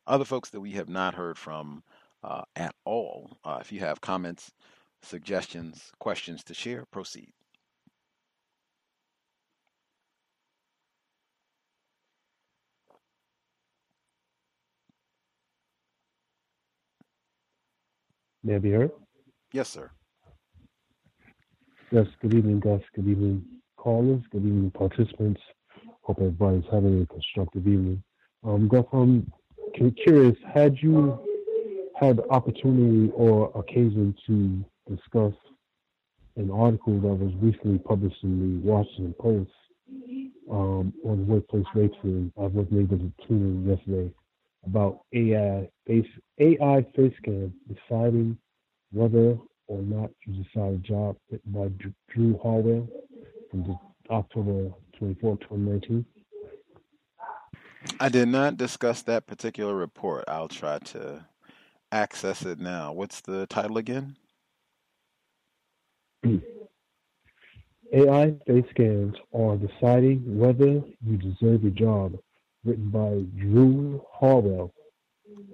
other 0.07 0.26
folks 0.26 0.49
that 0.52 0.61
we 0.61 0.73
have 0.73 0.89
not 0.89 1.15
heard 1.15 1.38
from 1.38 1.84
uh, 2.23 2.43
at 2.56 2.76
all 2.85 3.38
uh, 3.45 3.60
if 3.61 3.72
you 3.72 3.80
have 3.81 4.02
comments 4.02 4.52
suggestions 5.03 5.91
questions 5.99 6.43
to 6.43 6.53
share 6.56 6.85
proceed 6.91 7.31
May 18.45 18.56
I 18.56 18.60
be 18.60 18.72
heard? 18.72 18.91
Yes, 19.53 19.69
sir. 19.69 19.89
Yes, 21.91 22.06
good 22.22 22.35
evening, 22.35 22.60
Gus. 22.60 22.81
Good 22.95 23.07
evening, 23.07 23.43
callers. 23.76 24.22
Good 24.31 24.45
evening, 24.45 24.72
participants. 24.72 25.41
Hope 26.06 26.18
everybody's 26.19 26.64
having 26.72 27.02
a 27.02 27.06
constructive 27.07 27.68
evening. 27.68 28.03
Um, 28.44 28.68
Gus, 28.68 28.86
I'm 28.94 29.32
curious, 29.73 30.38
had 30.53 30.77
you 30.80 31.19
had 31.99 32.19
opportunity 32.30 33.11
or 33.15 33.52
occasion 33.56 34.15
to 34.27 34.64
discuss 34.88 35.34
an 36.36 36.52
article 36.52 36.99
that 36.99 37.07
was 37.07 37.34
recently 37.41 37.80
published 37.80 38.18
in 38.22 38.61
the 38.61 38.69
Washington 38.69 39.15
Post 39.19 39.49
um, 40.52 40.94
on 41.03 41.26
workplace 41.26 41.65
racism? 41.73 42.32
I 42.38 42.44
wasn't 42.44 42.82
able 42.82 42.99
to 42.99 43.11
tune 43.27 43.65
in 43.65 43.68
yesterday 43.68 44.11
about 44.64 44.99
AI 45.11 45.68
face 45.88 46.06
AI 46.40 46.86
face 46.95 47.14
scan 47.18 47.52
deciding 47.68 48.38
whether 48.91 49.40
or 49.68 49.82
not 49.82 50.11
you 50.27 50.44
decide 50.44 50.73
a 50.73 50.77
job 50.77 51.15
by 51.48 51.68
Drew 52.14 52.38
Harwell 52.44 52.88
from 53.49 53.64
the 53.64 53.76
October 54.11 54.72
24, 54.97 55.38
2019. 55.38 56.05
I 57.99 58.09
did 58.09 58.27
not 58.27 58.57
discuss 58.57 59.01
that 59.03 59.27
particular 59.27 59.76
report. 59.76 60.26
I'll 60.27 60.47
try 60.47 60.80
to 60.80 61.26
access 61.91 62.43
it 62.43 62.59
now. 62.59 62.91
What's 62.91 63.22
the 63.22 63.47
title 63.47 63.77
again? 63.77 64.17
AI 67.93 68.34
face 68.47 68.65
scans 68.72 69.15
are 69.34 69.57
deciding 69.57 70.38
whether 70.38 70.81
you 71.05 71.17
deserve 71.17 71.63
a 71.63 71.69
job 71.69 72.17
written 72.63 72.89
by 72.89 73.23
Drew 73.39 74.03
Harwell, 74.11 74.73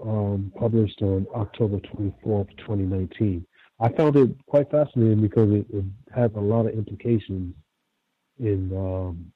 um, 0.01 0.51
published 0.57 1.01
on 1.01 1.27
October 1.35 1.77
24th, 1.77 2.49
2019. 2.57 3.45
I 3.80 3.89
found 3.89 4.15
it 4.15 4.30
quite 4.47 4.72
fascinating 4.72 5.22
because 5.22 5.51
it, 5.51 5.65
it 5.73 5.84
has 6.15 6.31
a 6.35 6.39
lot 6.39 6.68
of 6.68 6.73
implications 6.73 7.53
in 8.41 8.76
um, 8.76 9.31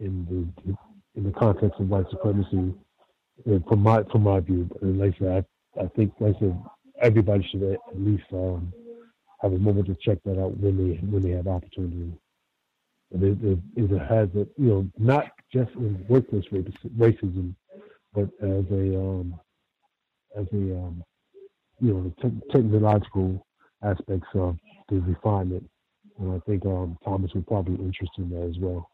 in 0.00 0.52
the 0.64 0.76
in 1.14 1.24
the 1.24 1.32
context 1.32 1.80
of 1.80 1.88
white 1.88 2.10
supremacy, 2.10 2.74
from 3.68 3.80
my 3.80 4.02
from 4.10 4.22
my 4.24 4.40
view. 4.40 4.68
And 4.82 4.98
like 4.98 5.14
I 5.16 5.18
said, 5.18 5.46
I, 5.78 5.84
I 5.84 5.86
think 5.88 6.12
like 6.20 6.36
I 6.36 6.40
said, 6.40 6.62
everybody 7.00 7.46
should 7.50 7.62
at 7.62 7.78
least 7.94 8.24
um, 8.32 8.72
have 9.40 9.52
a 9.52 9.58
moment 9.58 9.86
to 9.86 9.96
check 10.02 10.18
that 10.24 10.40
out 10.40 10.56
when 10.58 10.76
they 10.76 10.96
when 11.06 11.22
they 11.22 11.30
have 11.30 11.46
opportunity. 11.46 12.12
And 13.12 13.22
it, 13.22 13.38
it, 13.42 13.58
it 13.76 13.98
has 14.00 14.28
a 14.34 14.46
you 14.60 14.68
know 14.68 14.90
not 14.98 15.30
just 15.52 15.70
in 15.76 16.04
workplace 16.08 16.44
racism, 16.52 17.54
but 18.12 18.28
as 18.42 18.64
a 18.70 18.98
um, 18.98 19.40
as 20.36 20.46
a 20.52 20.76
um, 20.76 21.04
you 21.80 21.94
know 21.94 22.14
te- 22.22 22.52
technological 22.52 23.46
aspects 23.82 24.28
of 24.34 24.56
the 24.88 25.00
refinement. 25.00 25.68
And 26.20 26.34
I 26.34 26.38
think 26.46 26.66
um, 26.66 26.98
Thomas 27.04 27.32
would 27.34 27.46
probably 27.46 27.76
be 27.76 27.84
interested 27.84 28.18
in 28.24 28.30
that 28.30 28.46
as 28.48 28.58
well. 28.58 28.90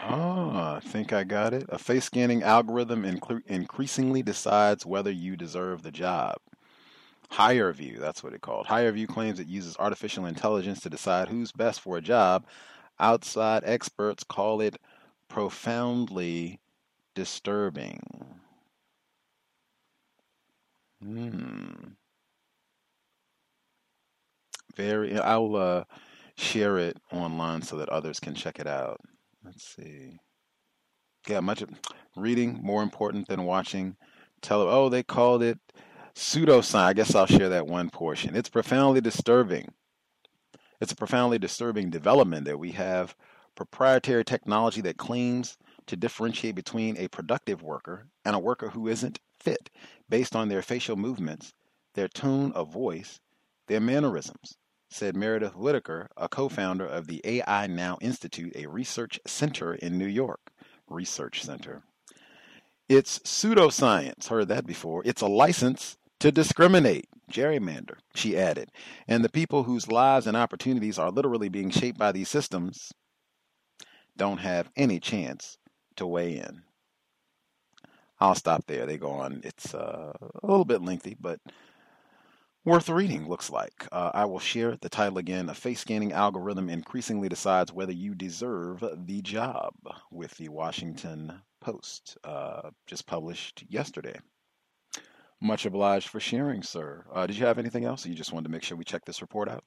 Ah, 0.00 0.76
I 0.76 0.80
think 0.80 1.12
I 1.12 1.24
got 1.24 1.54
it. 1.54 1.64
A 1.70 1.78
face 1.78 2.04
scanning 2.04 2.42
algorithm 2.42 3.04
inc- 3.04 3.42
increasingly 3.46 4.22
decides 4.22 4.84
whether 4.84 5.10
you 5.10 5.36
deserve 5.36 5.82
the 5.82 5.90
job. 5.90 6.36
HireVue, 7.30 7.98
that's 7.98 8.22
what 8.22 8.34
it 8.34 8.42
called. 8.42 8.66
HireVue 8.66 9.08
claims 9.08 9.40
it 9.40 9.48
uses 9.48 9.76
artificial 9.78 10.26
intelligence 10.26 10.80
to 10.80 10.90
decide 10.90 11.28
who's 11.28 11.52
best 11.52 11.80
for 11.80 11.96
a 11.96 12.02
job. 12.02 12.46
Outside 13.00 13.62
experts 13.64 14.24
call 14.24 14.60
it 14.60 14.76
profoundly 15.28 16.60
disturbing. 17.14 18.00
Hmm. 21.02 21.94
Very. 24.76 25.18
I'll 25.18 25.56
uh, 25.56 25.84
share 26.36 26.78
it 26.78 26.96
online 27.12 27.62
so 27.62 27.76
that 27.76 27.88
others 27.88 28.20
can 28.20 28.34
check 28.34 28.58
it 28.58 28.66
out. 28.66 29.00
Let's 29.44 29.64
see. 29.76 30.18
Yeah, 31.28 31.40
much 31.40 31.62
reading 32.16 32.58
more 32.62 32.82
important 32.82 33.28
than 33.28 33.44
watching. 33.44 33.96
Tell 34.40 34.62
oh 34.62 34.88
they 34.88 35.02
called 35.02 35.42
it 35.42 35.58
pseudoscience. 36.14 36.74
I 36.74 36.92
guess 36.92 37.14
I'll 37.14 37.26
share 37.26 37.48
that 37.50 37.66
one 37.66 37.90
portion. 37.90 38.34
It's 38.34 38.48
profoundly 38.48 39.00
disturbing. 39.00 39.72
It's 40.80 40.92
a 40.92 40.96
profoundly 40.96 41.38
disturbing 41.38 41.90
development 41.90 42.44
that 42.46 42.58
we 42.58 42.72
have 42.72 43.14
proprietary 43.54 44.24
technology 44.24 44.80
that 44.80 44.96
claims 44.96 45.56
to 45.86 45.96
differentiate 45.96 46.54
between 46.54 46.96
a 46.96 47.08
productive 47.08 47.62
worker 47.62 48.08
and 48.24 48.34
a 48.34 48.40
worker 48.40 48.70
who 48.70 48.88
isn't 48.88 49.20
fit 49.38 49.70
based 50.08 50.34
on 50.34 50.48
their 50.48 50.62
facial 50.62 50.96
movements, 50.96 51.54
their 51.94 52.08
tone 52.08 52.52
of 52.52 52.72
voice, 52.72 53.20
their 53.68 53.80
mannerisms, 53.80 54.56
said 54.92 55.16
Meredith 55.16 55.56
Whittaker, 55.56 56.08
a 56.16 56.28
co 56.28 56.48
founder 56.48 56.86
of 56.86 57.06
the 57.06 57.20
AI 57.24 57.66
Now 57.66 57.98
Institute, 58.00 58.52
a 58.56 58.66
research 58.66 59.20
center 59.26 59.74
in 59.74 59.98
New 59.98 60.06
York. 60.06 60.52
Research 60.88 61.42
Center. 61.42 61.82
It's 62.88 63.18
pseudoscience, 63.20 64.28
heard 64.28 64.48
that 64.48 64.66
before. 64.66 65.02
It's 65.04 65.22
a 65.22 65.26
license 65.26 65.96
to 66.20 66.30
discriminate, 66.30 67.06
gerrymander, 67.30 67.96
she 68.14 68.36
added. 68.36 68.70
And 69.08 69.24
the 69.24 69.30
people 69.30 69.64
whose 69.64 69.90
lives 69.90 70.26
and 70.26 70.36
opportunities 70.36 70.98
are 70.98 71.10
literally 71.10 71.48
being 71.48 71.70
shaped 71.70 71.98
by 71.98 72.12
these 72.12 72.28
systems 72.28 72.92
don't 74.16 74.38
have 74.38 74.70
any 74.76 75.00
chance 75.00 75.58
to 75.96 76.06
weigh 76.06 76.36
in. 76.36 76.62
I'll 78.20 78.34
stop 78.36 78.66
there. 78.66 78.86
They 78.86 78.98
go 78.98 79.10
on. 79.10 79.40
It's 79.44 79.74
uh, 79.74 80.12
a 80.20 80.46
little 80.46 80.64
bit 80.64 80.82
lengthy, 80.82 81.16
but 81.18 81.40
worth 82.64 82.88
reading, 82.88 83.28
looks 83.28 83.50
like. 83.50 83.86
Uh, 83.90 84.10
I 84.14 84.24
will 84.24 84.38
share 84.38 84.76
the 84.80 84.88
title 84.88 85.18
again. 85.18 85.48
A 85.48 85.54
face 85.54 85.80
scanning 85.80 86.12
algorithm 86.12 86.68
increasingly 86.68 87.28
decides 87.28 87.72
whether 87.72 87.92
you 87.92 88.14
deserve 88.14 88.84
the 89.06 89.22
job 89.22 89.74
with 90.10 90.36
the 90.36 90.48
Washington 90.48 91.40
Post, 91.60 92.18
uh, 92.24 92.70
just 92.86 93.06
published 93.06 93.64
yesterday. 93.68 94.18
Much 95.40 95.66
obliged 95.66 96.08
for 96.08 96.20
sharing, 96.20 96.62
sir. 96.62 97.04
Uh, 97.12 97.26
did 97.26 97.36
you 97.36 97.46
have 97.46 97.58
anything 97.58 97.84
else? 97.84 98.06
You 98.06 98.14
just 98.14 98.32
wanted 98.32 98.44
to 98.44 98.52
make 98.52 98.62
sure 98.62 98.76
we 98.76 98.84
check 98.84 99.04
this 99.04 99.22
report 99.22 99.48
out? 99.48 99.64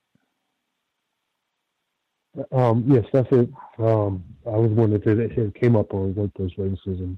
Um, 2.52 2.84
yes, 2.88 3.06
that's 3.14 3.32
it. 3.32 3.50
Um, 3.78 4.24
I 4.46 4.58
was 4.58 4.72
wondering 4.72 5.02
if 5.02 5.38
it, 5.38 5.56
came 5.56 5.76
up 5.76 5.94
on 5.94 6.14
workplace 6.16 6.52
racism, 6.58 7.18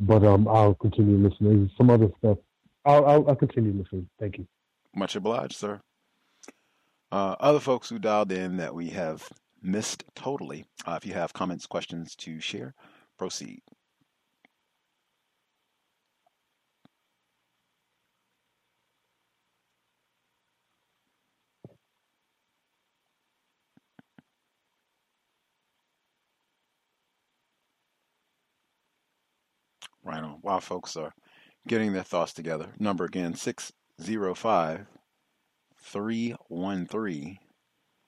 but 0.00 0.24
um, 0.24 0.48
I'll 0.48 0.74
continue 0.74 1.16
listening. 1.16 1.70
Some 1.76 1.90
other 1.90 2.08
stuff 2.18 2.38
I'll, 2.84 3.04
I'll, 3.06 3.28
I'll 3.28 3.36
continue 3.36 3.72
listening. 3.72 4.08
Thank 4.18 4.38
you. 4.38 4.46
Much 4.94 5.14
obliged, 5.16 5.54
sir. 5.56 5.80
Uh, 7.10 7.36
other 7.40 7.60
folks 7.60 7.88
who 7.88 7.98
dialed 7.98 8.32
in 8.32 8.56
that 8.58 8.74
we 8.74 8.90
have 8.90 9.28
missed 9.62 10.04
totally. 10.14 10.64
Uh, 10.86 10.98
if 11.00 11.06
you 11.06 11.14
have 11.14 11.32
comments, 11.32 11.66
questions 11.66 12.14
to 12.16 12.40
share, 12.40 12.74
proceed. 13.18 13.60
Right 30.04 30.22
on. 30.22 30.38
While 30.40 30.60
folks 30.60 30.96
are 30.96 31.12
getting 31.66 31.92
their 31.92 32.02
thoughts 32.02 32.32
together, 32.32 32.68
number 32.78 33.04
again 33.04 33.34
605 34.00 34.86
313 35.76 37.38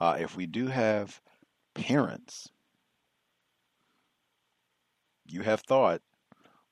Uh, 0.00 0.16
if 0.18 0.36
we 0.36 0.46
do 0.46 0.66
have 0.66 1.20
parents, 1.74 2.48
you 5.26 5.42
have 5.42 5.60
thought 5.60 6.00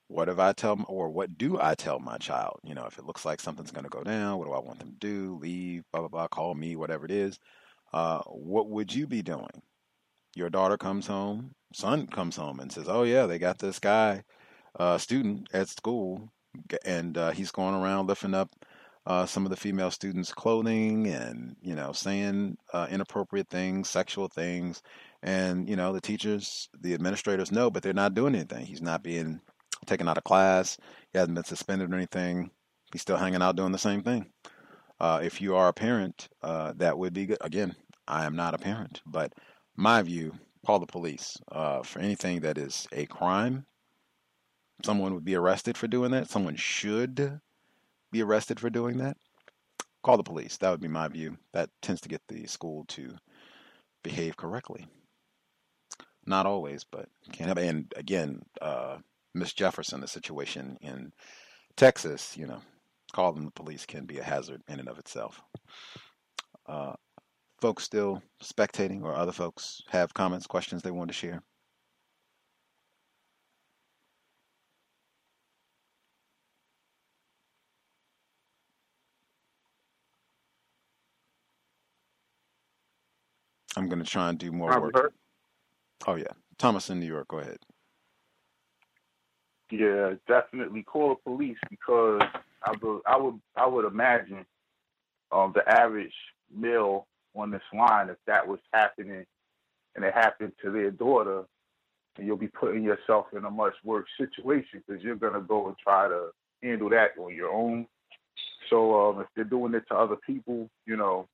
what 0.09 0.29
if 0.29 0.39
I 0.39 0.53
tell 0.53 0.85
or 0.89 1.09
what 1.09 1.37
do 1.37 1.59
I 1.61 1.75
tell 1.75 1.99
my 1.99 2.19
child? 2.19 2.61
You 2.63 2.75
know, 2.75 2.87
if 2.87 2.99
it 2.99 3.05
looks 3.05 3.25
like 3.25 3.41
something's 3.41 3.73
going 3.73 3.85
to 3.85 3.91
go 3.91 4.03
down, 4.03 4.39
what 4.39 4.47
do 4.47 4.53
I 4.53 4.61
want 4.61 4.79
them 4.79 4.91
to 4.91 4.99
do? 4.99 5.39
Leave, 5.41 5.85
blah 5.93 6.03
blah 6.03 6.09
blah. 6.09 6.29
Call 6.29 6.55
me, 6.55 6.77
whatever 6.77 7.05
it 7.05 7.11
is. 7.11 7.39
Uh, 7.93 8.21
what 8.27 8.69
would 8.69 8.95
you 8.95 9.07
be 9.07 9.23
doing? 9.23 9.63
Your 10.35 10.51
daughter 10.51 10.77
comes 10.77 11.07
home, 11.07 11.55
son 11.73 12.07
comes 12.07 12.37
home 12.37 12.61
and 12.61 12.71
says, 12.71 12.89
"Oh 12.89 13.03
yeah, 13.03 13.27
they 13.27 13.39
got 13.39 13.59
this 13.59 13.79
guy, 13.79 14.23
uh, 14.79 14.99
student 14.99 15.49
at 15.53 15.69
school, 15.69 16.31
and 16.85 17.17
uh, 17.19 17.31
he's 17.31 17.51
going 17.51 17.75
around 17.75 18.07
lifting 18.07 18.35
up 18.35 18.51
uh, 19.07 19.25
some 19.27 19.45
of 19.45 19.51
the 19.51 19.57
female 19.57 19.91
students' 19.91 20.33
clothing 20.33 21.07
and 21.07 21.57
you 21.63 21.75
know 21.75 21.93
saying 21.93 22.57
uh, 22.73 22.87
inappropriate 22.91 23.49
things, 23.49 23.89
sexual 23.89 24.29
things, 24.29 24.83
and 25.23 25.69
you 25.69 25.77
know 25.77 25.93
the 25.93 26.01
teachers, 26.01 26.69
the 26.81 26.95
administrators 26.95 27.53
know, 27.53 27.71
but 27.71 27.83
they're 27.83 27.93
not 27.93 28.15
doing 28.15 28.35
anything. 28.35 28.67
He's 28.67 28.83
not 28.83 29.03
being 29.03 29.41
taken 29.87 30.09
out 30.09 30.19
of 30.19 30.25
class. 30.25 30.77
He 31.13 31.19
hasn't 31.19 31.35
been 31.35 31.45
suspended 31.45 31.93
or 31.93 31.97
anything. 31.97 32.51
He's 32.93 33.03
still 33.03 33.17
hanging 33.17 33.43
out 33.43 33.57
doing 33.57 33.73
the 33.73 33.79
same 33.79 34.03
thing. 34.03 34.27
Uh, 34.99 35.21
if 35.23 35.41
you 35.41 35.55
are 35.57 35.69
a 35.69 35.73
parent, 35.73 36.29
uh, 36.43 36.73
that 36.77 36.99
would 36.99 37.13
be 37.13 37.27
good. 37.27 37.39
Again, 37.41 37.75
I 38.09 38.25
am 38.25 38.37
not 38.37 38.55
a 38.55 38.59
parent, 38.59 39.03
but 39.05 39.33
my 39.77 40.03
view, 40.03 40.33
call 40.65 40.79
the 40.79 40.87
police 40.87 41.37
uh, 41.53 41.83
for 41.83 41.99
anything 41.99 42.41
that 42.41 42.57
is 42.57 42.87
a 42.93 43.07
crime. 43.07 43.67
Someone 44.85 45.15
would 45.15 45.25
be 45.25 45.35
arrested 45.35 45.77
for 45.77 45.87
doing 45.87 46.11
that. 46.13 46.29
Someone 46.29 46.57
should 46.57 47.41
be 48.13 48.23
arrested 48.23 48.61
for 48.61 48.71
doing 48.71 48.99
that. 48.99 49.17
Call 50.03 50.17
the 50.17 50.23
police. 50.23 50.57
That 50.59 50.71
would 50.71 50.81
be 50.81 50.89
my 50.89 51.09
view. 51.09 51.37
That 51.53 51.71
tends 51.83 52.01
to 52.03 52.09
get 52.09 52.23
the 52.29 52.47
school 52.47 52.85
to 52.89 53.17
behave 54.03 54.37
correctly. 54.37 54.87
Not 56.27 56.47
always, 56.47 56.85
but 56.85 57.09
can. 57.33 57.57
And 57.57 57.93
again, 57.97 58.43
uh, 58.61 58.99
Miss 59.37 59.53
Jefferson, 59.53 60.01
the 60.01 60.09
situation 60.09 60.79
in 60.81 61.13
Texas, 61.77 62.37
you 62.37 62.47
know, 62.47 62.63
calling 63.13 63.45
the 63.45 63.51
police 63.51 63.85
can 63.85 64.07
be 64.07 64.19
a 64.19 64.23
hazard 64.23 64.63
in 64.67 64.81
and 64.81 64.89
of 64.89 64.99
itself. 64.99 65.43
Uh, 66.67 66.95
folks 67.61 67.85
still 67.85 68.23
spectating, 68.43 69.03
or 69.03 69.15
other 69.15 69.33
folks 69.33 69.83
have 69.91 70.15
comments, 70.15 70.47
questions 70.47 70.83
they 70.83 70.91
want 70.91 71.09
to 71.09 71.15
share? 71.15 71.43
I'm 83.77 83.91
going 83.91 84.03
to 84.03 84.11
try 84.11 84.31
and 84.31 84.39
do 84.39 84.51
more 84.51 84.81
work. 84.81 85.13
Oh, 86.07 86.15
yeah. 86.15 86.25
Thomas 86.57 86.89
in 86.89 86.99
New 86.99 87.07
York, 87.07 87.29
go 87.29 87.41
ahead. 87.41 87.59
Yeah, 89.71 90.15
definitely 90.29 90.83
call 90.83 91.11
the 91.11 91.31
police 91.31 91.59
because 91.71 92.23
I 92.63 92.73
would 92.81 93.01
I 93.07 93.17
would 93.17 93.41
I 93.57 93.67
would 93.67 93.85
imagine 93.85 94.47
um, 95.33 95.53
the 95.55 95.69
average 95.69 96.15
male 96.55 97.07
on 97.35 97.51
this 97.51 97.63
line, 97.73 98.09
if 98.09 98.17
that 98.27 98.47
was 98.47 98.61
happening 98.73 99.27
and 99.95 100.05
it 100.05 100.15
happened 100.15 100.53
to 100.63 100.71
their 100.71 100.91
daughter, 100.91 101.45
you'll 102.19 102.37
be 102.37 102.49
putting 102.49 102.83
yourself 102.83 103.27
in 103.37 103.45
a 103.45 103.51
much 103.51 103.75
worse 103.85 104.09
situation 104.19 104.83
because 104.87 105.03
you're 105.03 105.17
gonna 105.17 105.41
go 105.41 105.67
and 105.67 105.77
try 105.79 106.09
to 106.09 106.29
handle 106.63 106.91
that 106.91 107.11
on 107.19 107.35
your 107.35 107.51
own. 107.51 107.87
So 108.71 109.11
um, 109.11 109.21
if 109.21 109.27
they're 109.35 109.45
doing 109.45 109.75
it 109.75 109.85
to 109.89 109.97
other 109.97 110.17
people, 110.17 110.69
you 110.87 110.97
know, 110.97 111.29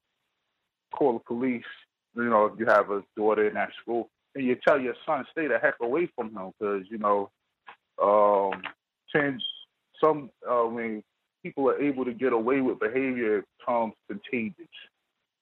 call 0.93 1.15
the 1.15 1.19
police. 1.21 1.65
You 2.15 2.25
know, 2.25 2.47
if 2.47 2.59
you 2.59 2.67
have 2.67 2.91
a 2.91 3.03
daughter 3.17 3.49
in 3.49 3.55
that 3.55 3.71
school, 3.81 4.11
and 4.35 4.45
you 4.47 4.57
tell 4.67 4.79
your 4.79 4.95
son 5.07 5.25
stay 5.31 5.47
the 5.47 5.59
heck 5.59 5.75
away 5.81 6.09
from 6.15 6.35
him 6.37 6.53
because 6.59 6.85
you 6.91 6.99
know 6.99 7.31
um, 8.01 8.63
change 9.15 9.43
some 10.01 10.31
uh, 10.49 10.65
when 10.65 11.03
people 11.43 11.69
are 11.69 11.81
able 11.81 12.05
to 12.05 12.13
get 12.13 12.33
away 12.33 12.61
with 12.61 12.79
behavior 12.79 13.39
it 13.39 13.45
becomes 13.59 13.95
contagious. 14.09 14.69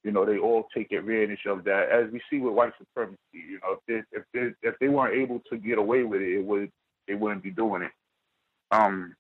You 0.03 0.13
know, 0.13 0.25
they 0.25 0.39
all 0.39 0.67
take 0.75 0.93
advantage 0.93 1.45
of 1.47 1.65
that, 1.65 1.91
as 1.91 2.11
we 2.11 2.23
see 2.31 2.39
with 2.39 2.55
white 2.55 2.73
supremacy. 2.79 3.19
You 3.33 3.61
know, 3.63 3.77
if 3.77 3.81
they, 3.87 4.19
if 4.19 4.25
they, 4.33 4.69
if 4.69 4.75
they 4.81 4.89
weren't 4.89 5.15
able 5.15 5.43
to 5.51 5.59
get 5.59 5.77
away 5.77 6.05
with 6.05 6.23
it, 6.23 6.39
it 6.39 6.45
would 6.45 6.71
they 7.07 7.15
wouldn't 7.15 7.43
be 7.43 7.51
doing 7.51 7.83
it. 7.83 7.93
Um, 8.71 9.15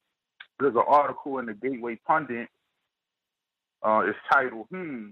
there's 0.58 0.74
an 0.74 0.84
article 0.86 1.38
in 1.38 1.46
the 1.46 1.54
Gateway 1.54 1.98
Pundit. 2.06 2.48
Uh, 3.82 4.04
it's 4.06 4.18
titled 4.32 4.66
"Hmm, 4.70 5.08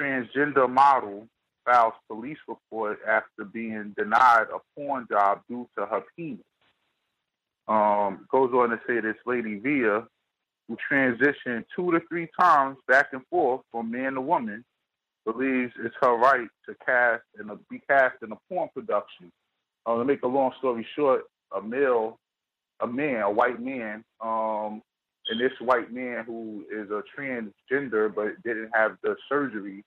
Transgender 0.00 0.68
Model 0.68 1.28
Files 1.64 1.94
Police 2.08 2.38
Report 2.48 2.98
After 3.06 3.44
Being 3.44 3.94
Denied 3.96 4.46
a 4.52 4.58
Porn 4.74 5.06
Job 5.10 5.42
Due 5.48 5.68
to 5.78 5.86
Her 5.86 6.02
Penis." 6.16 6.40
Um, 7.68 8.26
goes 8.30 8.52
on 8.52 8.70
to 8.70 8.80
say 8.86 9.00
this 9.00 9.16
lady 9.26 9.58
Via, 9.58 10.06
who 10.68 10.76
transitioned 10.90 11.64
two 11.74 11.90
to 11.92 12.00
three 12.08 12.28
times 12.38 12.76
back 12.86 13.08
and 13.12 13.22
forth 13.28 13.62
from 13.70 13.90
man 13.90 14.14
to 14.14 14.20
woman, 14.20 14.64
believes 15.24 15.72
it's 15.84 15.94
her 16.00 16.16
right 16.16 16.48
to 16.68 16.74
cast 16.84 17.22
and 17.38 17.50
be 17.68 17.80
cast 17.88 18.16
in 18.22 18.32
a 18.32 18.36
porn 18.48 18.68
production. 18.74 19.30
Uh, 19.84 19.98
to 19.98 20.04
make 20.04 20.22
a 20.22 20.28
long 20.28 20.52
story 20.58 20.86
short, 20.96 21.24
a 21.56 21.62
male, 21.62 22.18
a 22.80 22.86
man, 22.86 23.22
a 23.22 23.30
white 23.30 23.60
man, 23.60 24.04
um, 24.20 24.82
and 25.28 25.40
this 25.40 25.52
white 25.60 25.92
man 25.92 26.24
who 26.24 26.64
is 26.70 26.90
a 26.90 27.02
transgender 27.18 28.12
but 28.12 28.40
didn't 28.44 28.70
have 28.74 28.96
the 29.02 29.16
surgery 29.28 29.84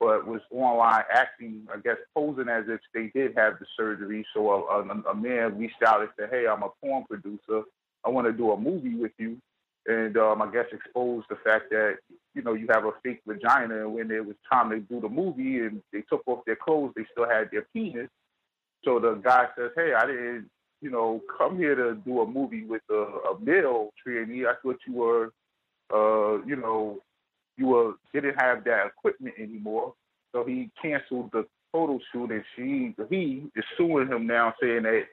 but 0.00 0.26
was 0.26 0.40
online 0.50 1.04
acting, 1.12 1.68
I 1.72 1.78
guess, 1.78 1.98
posing 2.14 2.48
as 2.48 2.64
if 2.68 2.80
they 2.94 3.12
did 3.14 3.36
have 3.36 3.58
the 3.60 3.66
surgery. 3.76 4.26
So 4.34 4.50
a, 4.50 4.80
a, 4.80 5.10
a 5.10 5.14
man 5.14 5.58
reached 5.58 5.82
out 5.86 6.00
and 6.00 6.08
said, 6.18 6.30
"Hey, 6.30 6.46
I'm 6.48 6.62
a 6.62 6.70
porn 6.80 7.04
producer. 7.04 7.62
I 8.04 8.08
want 8.08 8.26
to 8.26 8.32
do 8.32 8.50
a 8.50 8.58
movie 8.58 8.94
with 8.94 9.12
you." 9.18 9.36
And 9.86 10.16
um, 10.16 10.40
I 10.42 10.50
guess 10.50 10.66
exposed 10.72 11.26
the 11.28 11.36
fact 11.36 11.70
that 11.70 11.98
you 12.34 12.42
know 12.42 12.54
you 12.54 12.66
have 12.70 12.86
a 12.86 12.92
fake 13.02 13.20
vagina, 13.26 13.82
and 13.84 13.94
when 13.94 14.10
it 14.10 14.24
was 14.24 14.36
time 14.50 14.70
to 14.70 14.80
do 14.80 15.00
the 15.00 15.08
movie 15.08 15.58
and 15.58 15.82
they 15.92 16.00
took 16.02 16.22
off 16.26 16.44
their 16.46 16.56
clothes, 16.56 16.92
they 16.96 17.04
still 17.12 17.28
had 17.28 17.50
their 17.50 17.66
penis. 17.74 18.08
So 18.84 18.98
the 18.98 19.14
guy 19.14 19.48
says, 19.56 19.70
"Hey, 19.76 19.92
I 19.92 20.06
didn't, 20.06 20.48
you 20.80 20.90
know, 20.90 21.20
come 21.36 21.58
here 21.58 21.74
to 21.74 21.94
do 21.94 22.22
a 22.22 22.26
movie 22.26 22.64
with 22.64 22.82
a, 22.90 22.94
a 22.94 23.38
male 23.38 23.90
trainee. 24.02 24.46
I 24.46 24.54
thought 24.62 24.78
you 24.86 24.94
were, 24.94 25.32
uh, 25.92 26.42
you 26.46 26.56
know, 26.56 27.00
you 27.60 27.66
were 27.66 27.92
didn't 28.14 28.40
have 28.40 28.64
that 28.64 28.86
equipment 28.86 29.34
anymore. 29.38 29.92
So 30.32 30.44
he 30.44 30.70
canceled 30.80 31.30
the 31.32 31.46
photo 31.72 32.00
shoot, 32.10 32.30
and 32.30 32.44
she 32.56 32.94
he 33.10 33.50
is 33.54 33.64
suing 33.76 34.08
him 34.08 34.26
now, 34.26 34.54
saying 34.60 34.84
that 34.84 35.04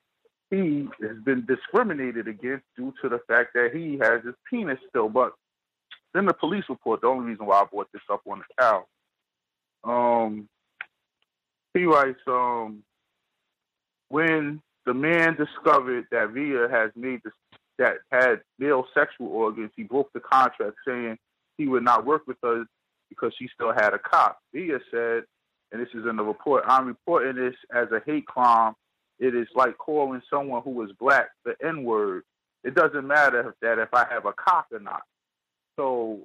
he 0.50 0.88
has 1.02 1.18
been 1.26 1.46
discriminated 1.46 2.30
against 2.30 2.64
due 2.78 2.94
to 3.02 3.10
the 3.10 3.20
fact 3.28 3.54
that 3.54 3.72
he 3.74 4.00
has 4.02 4.24
his 4.24 4.36
penis 4.50 4.80
still. 4.88 5.10
But 5.10 5.34
then 6.14 6.26
the 6.26 6.34
police 6.34 6.64
report, 6.70 7.02
the 7.02 7.08
only 7.08 7.32
reason 7.32 7.46
why 7.46 7.62
I 7.62 7.66
brought 7.66 7.92
this 7.92 8.02
up 8.10 8.22
on 8.26 8.40
the 8.40 8.46
cow, 8.58 8.86
um, 9.84 10.48
he 11.74 11.84
writes, 11.84 12.20
um, 12.28 12.82
when 14.08 14.62
the 14.86 14.94
man 14.94 15.36
discovered 15.36 16.08
that 16.12 16.30
Via 16.30 16.70
has 16.70 16.92
made 16.96 17.20
this, 17.26 17.34
that 17.78 17.98
had 18.10 18.42
male 18.58 18.86
sexual 18.94 19.28
organs, 19.28 19.72
he 19.76 19.84
broke 19.84 20.12
the 20.14 20.22
contract, 20.22 20.78
saying 20.88 21.18
he 21.58 21.68
would 21.68 21.84
not 21.84 22.06
work 22.06 22.28
with 22.28 22.42
us 22.44 22.66
because 23.10 23.34
she 23.38 23.48
still 23.54 23.74
had 23.74 23.94
a 23.94 24.00
cop. 24.00 24.40
Via 24.54 24.80
said, 24.92 25.24
and 25.72 25.82
this 25.82 25.90
is 25.94 26.06
in 26.10 26.16
the 26.16 26.24
report, 26.24 26.64
I'm 26.68 26.88
reporting 26.88 27.36
this 27.36 27.56
as 27.74 27.88
a 27.92 28.02
hate 28.06 28.26
crime. 28.26 28.74
It 29.20 29.36
is 29.36 29.48
like 29.56 29.78
calling 29.78 30.22
someone 30.30 30.62
who 30.62 30.82
is 30.84 30.92
black 31.00 31.30
the 31.44 31.56
N 31.66 31.84
word. 31.84 32.24
It 32.64 32.76
doesn't 32.76 33.08
matter 33.08 33.50
if 33.50 33.56
that 33.62 33.80
if 33.80 33.94
I 33.94 34.06
have 34.10 34.26
a 34.26 34.34
cop 34.34 34.68
or 34.72 34.80
not. 34.80 35.02
So 35.76 36.20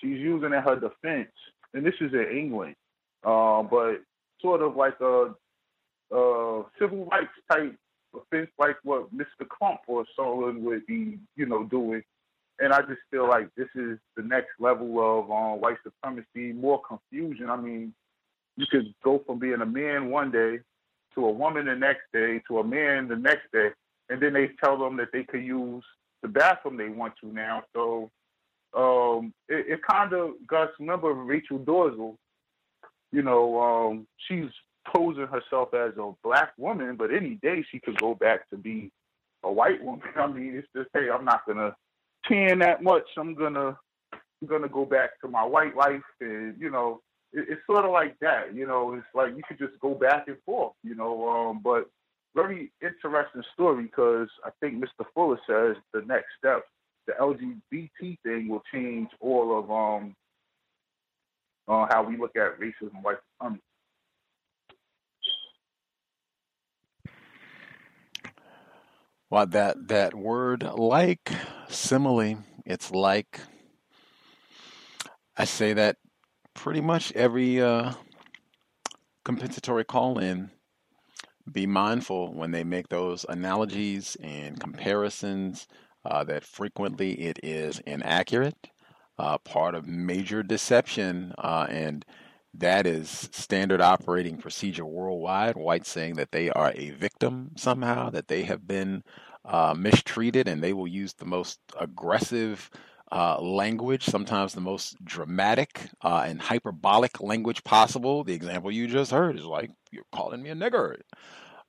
she's 0.00 0.18
using 0.18 0.52
in 0.52 0.62
her 0.62 0.76
defense, 0.76 1.32
and 1.74 1.84
this 1.84 1.94
is 2.00 2.12
in 2.12 2.36
England, 2.36 2.74
uh, 3.24 3.62
but 3.62 4.02
sort 4.40 4.62
of 4.62 4.76
like 4.76 5.00
a, 5.00 5.34
a 6.14 6.62
civil 6.78 7.06
rights 7.06 7.28
type 7.50 7.76
offense, 8.14 8.50
like 8.58 8.76
what 8.82 9.14
Mr. 9.14 9.46
Crump 9.48 9.80
or 9.86 10.04
someone 10.16 10.62
would 10.64 10.86
be, 10.86 11.18
you 11.36 11.46
know, 11.46 11.64
doing. 11.64 12.02
And 12.58 12.72
I 12.72 12.80
just 12.80 13.00
feel 13.10 13.28
like 13.28 13.48
this 13.54 13.68
is 13.74 13.98
the 14.16 14.22
next 14.22 14.50
level 14.58 14.98
of 14.98 15.30
um, 15.30 15.60
white 15.60 15.76
supremacy, 15.82 16.52
more 16.52 16.80
confusion. 16.80 17.50
I 17.50 17.56
mean, 17.56 17.92
you 18.56 18.66
could 18.70 18.94
go 19.04 19.22
from 19.26 19.38
being 19.38 19.60
a 19.60 19.66
man 19.66 20.10
one 20.10 20.30
day 20.30 20.60
to 21.14 21.26
a 21.26 21.30
woman 21.30 21.66
the 21.66 21.74
next 21.74 22.04
day 22.12 22.40
to 22.48 22.58
a 22.58 22.64
man 22.64 23.08
the 23.08 23.16
next 23.16 23.50
day, 23.52 23.70
and 24.08 24.22
then 24.22 24.32
they 24.32 24.50
tell 24.62 24.78
them 24.78 24.96
that 24.96 25.08
they 25.12 25.24
could 25.24 25.42
use 25.42 25.84
the 26.22 26.28
bathroom 26.28 26.76
they 26.76 26.88
want 26.88 27.14
to 27.20 27.32
now. 27.32 27.62
So 27.74 28.10
um, 28.74 29.32
it, 29.48 29.66
it 29.68 29.80
kind 29.88 30.12
of 30.12 30.30
Gus. 30.46 30.68
Remember 30.78 31.12
Rachel 31.12 31.58
Dolezal? 31.58 32.16
You 33.12 33.22
know, 33.22 33.60
um, 33.60 34.06
she's 34.28 34.50
posing 34.94 35.26
herself 35.26 35.74
as 35.74 35.92
a 35.98 36.12
black 36.22 36.52
woman, 36.58 36.96
but 36.96 37.12
any 37.12 37.38
day 37.42 37.64
she 37.70 37.80
could 37.80 37.98
go 37.98 38.14
back 38.14 38.48
to 38.50 38.56
be 38.56 38.90
a 39.42 39.52
white 39.52 39.82
woman. 39.82 40.02
I 40.16 40.26
mean, 40.26 40.54
it's 40.54 40.68
just 40.74 40.90
hey, 40.92 41.08
I'm 41.12 41.24
not 41.24 41.46
gonna 41.46 41.74
tan 42.28 42.58
that 42.60 42.82
much. 42.82 43.06
I'm 43.16 43.34
gonna 43.34 43.76
I'm 44.12 44.48
gonna 44.48 44.68
go 44.68 44.84
back 44.84 45.20
to 45.20 45.28
my 45.28 45.44
white 45.44 45.76
life, 45.76 46.02
and 46.20 46.54
you 46.58 46.70
know, 46.70 47.00
it, 47.32 47.46
it's 47.48 47.66
sort 47.66 47.84
of 47.84 47.90
like 47.90 48.18
that. 48.20 48.54
You 48.54 48.66
know, 48.66 48.94
it's 48.94 49.06
like 49.14 49.36
you 49.36 49.42
could 49.46 49.58
just 49.58 49.78
go 49.80 49.94
back 49.94 50.28
and 50.28 50.36
forth. 50.44 50.74
You 50.82 50.94
know, 50.94 51.28
um, 51.28 51.60
but 51.62 51.88
very 52.34 52.70
interesting 52.82 53.42
story 53.54 53.84
because 53.84 54.28
I 54.44 54.50
think 54.60 54.82
Mr. 54.82 55.06
Fuller 55.14 55.38
says 55.48 55.76
the 55.92 56.02
next 56.02 56.26
step, 56.38 56.62
the 57.06 57.14
LGBT 57.14 58.18
thing, 58.22 58.48
will 58.48 58.62
change 58.72 59.08
all 59.20 59.58
of 59.58 59.70
um 59.70 60.14
uh, 61.68 61.86
how 61.90 62.02
we 62.02 62.16
look 62.16 62.36
at 62.36 62.60
racism, 62.60 63.02
white 63.02 63.16
supremacy. 63.34 63.62
Well, 69.28 69.46
that 69.46 69.88
that 69.88 70.14
word 70.14 70.62
like 70.62 71.32
simile, 71.68 72.38
it's 72.64 72.92
like 72.92 73.40
I 75.36 75.44
say 75.44 75.72
that 75.72 75.96
pretty 76.54 76.80
much 76.80 77.12
every 77.12 77.60
uh, 77.60 77.94
compensatory 79.24 79.84
call 79.84 80.18
in. 80.18 80.50
Be 81.50 81.66
mindful 81.66 82.32
when 82.34 82.52
they 82.52 82.64
make 82.64 82.88
those 82.88 83.26
analogies 83.28 84.16
and 84.20 84.58
comparisons 84.60 85.66
uh, 86.04 86.22
that 86.24 86.44
frequently 86.44 87.12
it 87.14 87.38
is 87.42 87.80
inaccurate, 87.80 88.68
uh, 89.18 89.38
part 89.38 89.74
of 89.74 89.86
major 89.86 90.42
deception, 90.42 91.34
uh, 91.38 91.66
and 91.68 92.04
that 92.60 92.86
is 92.86 93.28
standard 93.32 93.80
operating 93.80 94.38
procedure 94.38 94.84
worldwide. 94.84 95.56
White 95.56 95.86
saying 95.86 96.14
that 96.14 96.32
they 96.32 96.50
are 96.50 96.72
a 96.74 96.90
victim 96.90 97.52
somehow, 97.56 98.10
that 98.10 98.28
they 98.28 98.42
have 98.44 98.66
been 98.66 99.02
uh, 99.44 99.74
mistreated, 99.76 100.48
and 100.48 100.62
they 100.62 100.72
will 100.72 100.88
use 100.88 101.14
the 101.14 101.24
most 101.24 101.60
aggressive 101.78 102.70
uh, 103.12 103.40
language, 103.40 104.04
sometimes 104.04 104.52
the 104.52 104.60
most 104.60 104.96
dramatic 105.04 105.88
uh, 106.02 106.24
and 106.26 106.40
hyperbolic 106.40 107.20
language 107.20 107.62
possible. 107.62 108.24
The 108.24 108.34
example 108.34 108.72
you 108.72 108.88
just 108.88 109.12
heard 109.12 109.38
is 109.38 109.44
like, 109.44 109.70
you're 109.92 110.04
calling 110.12 110.42
me 110.42 110.50
a 110.50 110.54
nigger. 110.54 110.96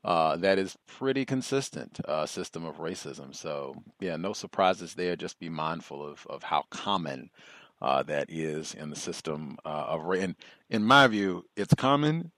Uh, 0.04 0.38
that 0.38 0.58
is 0.58 0.78
pretty 0.88 1.26
consistent 1.26 2.00
uh, 2.08 2.26
system 2.26 2.66
of 2.66 2.78
racism. 2.78 3.36
So 3.36 3.76
yeah, 4.00 4.16
no 4.16 4.34
surprises 4.34 4.94
there. 4.94 5.16
Just 5.16 5.40
be 5.40 5.50
mindful 5.50 6.04
of, 6.06 6.26
of 6.30 6.44
how 6.44 6.64
common 6.70 7.30
uh, 7.82 8.04
that 8.04 8.30
is 8.30 8.74
in 8.74 8.90
the 8.90 8.96
system 8.96 9.58
uh, 9.66 9.86
of 9.90 10.04
race. 10.04 10.24
And 10.24 10.36
in 10.70 10.84
my 10.84 11.08
view, 11.08 11.46
it's 11.56 11.74
common 11.74 12.32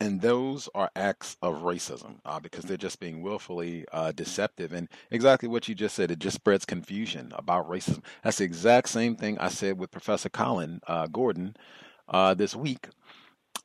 and 0.00 0.20
those 0.20 0.68
are 0.74 0.90
acts 0.96 1.36
of 1.40 1.62
racism 1.62 2.16
uh, 2.24 2.40
because 2.40 2.64
they're 2.64 2.76
just 2.76 3.00
being 3.00 3.22
willfully 3.22 3.84
uh, 3.92 4.12
deceptive. 4.12 4.72
And 4.72 4.88
exactly 5.10 5.48
what 5.48 5.68
you 5.68 5.74
just 5.74 5.94
said, 5.94 6.10
it 6.10 6.18
just 6.18 6.36
spreads 6.36 6.64
confusion 6.64 7.32
about 7.36 7.68
racism. 7.70 8.02
That's 8.22 8.38
the 8.38 8.44
exact 8.44 8.88
same 8.88 9.16
thing 9.16 9.38
I 9.38 9.48
said 9.48 9.78
with 9.78 9.92
Professor 9.92 10.28
Colin 10.28 10.80
uh, 10.86 11.06
Gordon 11.06 11.56
uh, 12.08 12.34
this 12.34 12.56
week. 12.56 12.88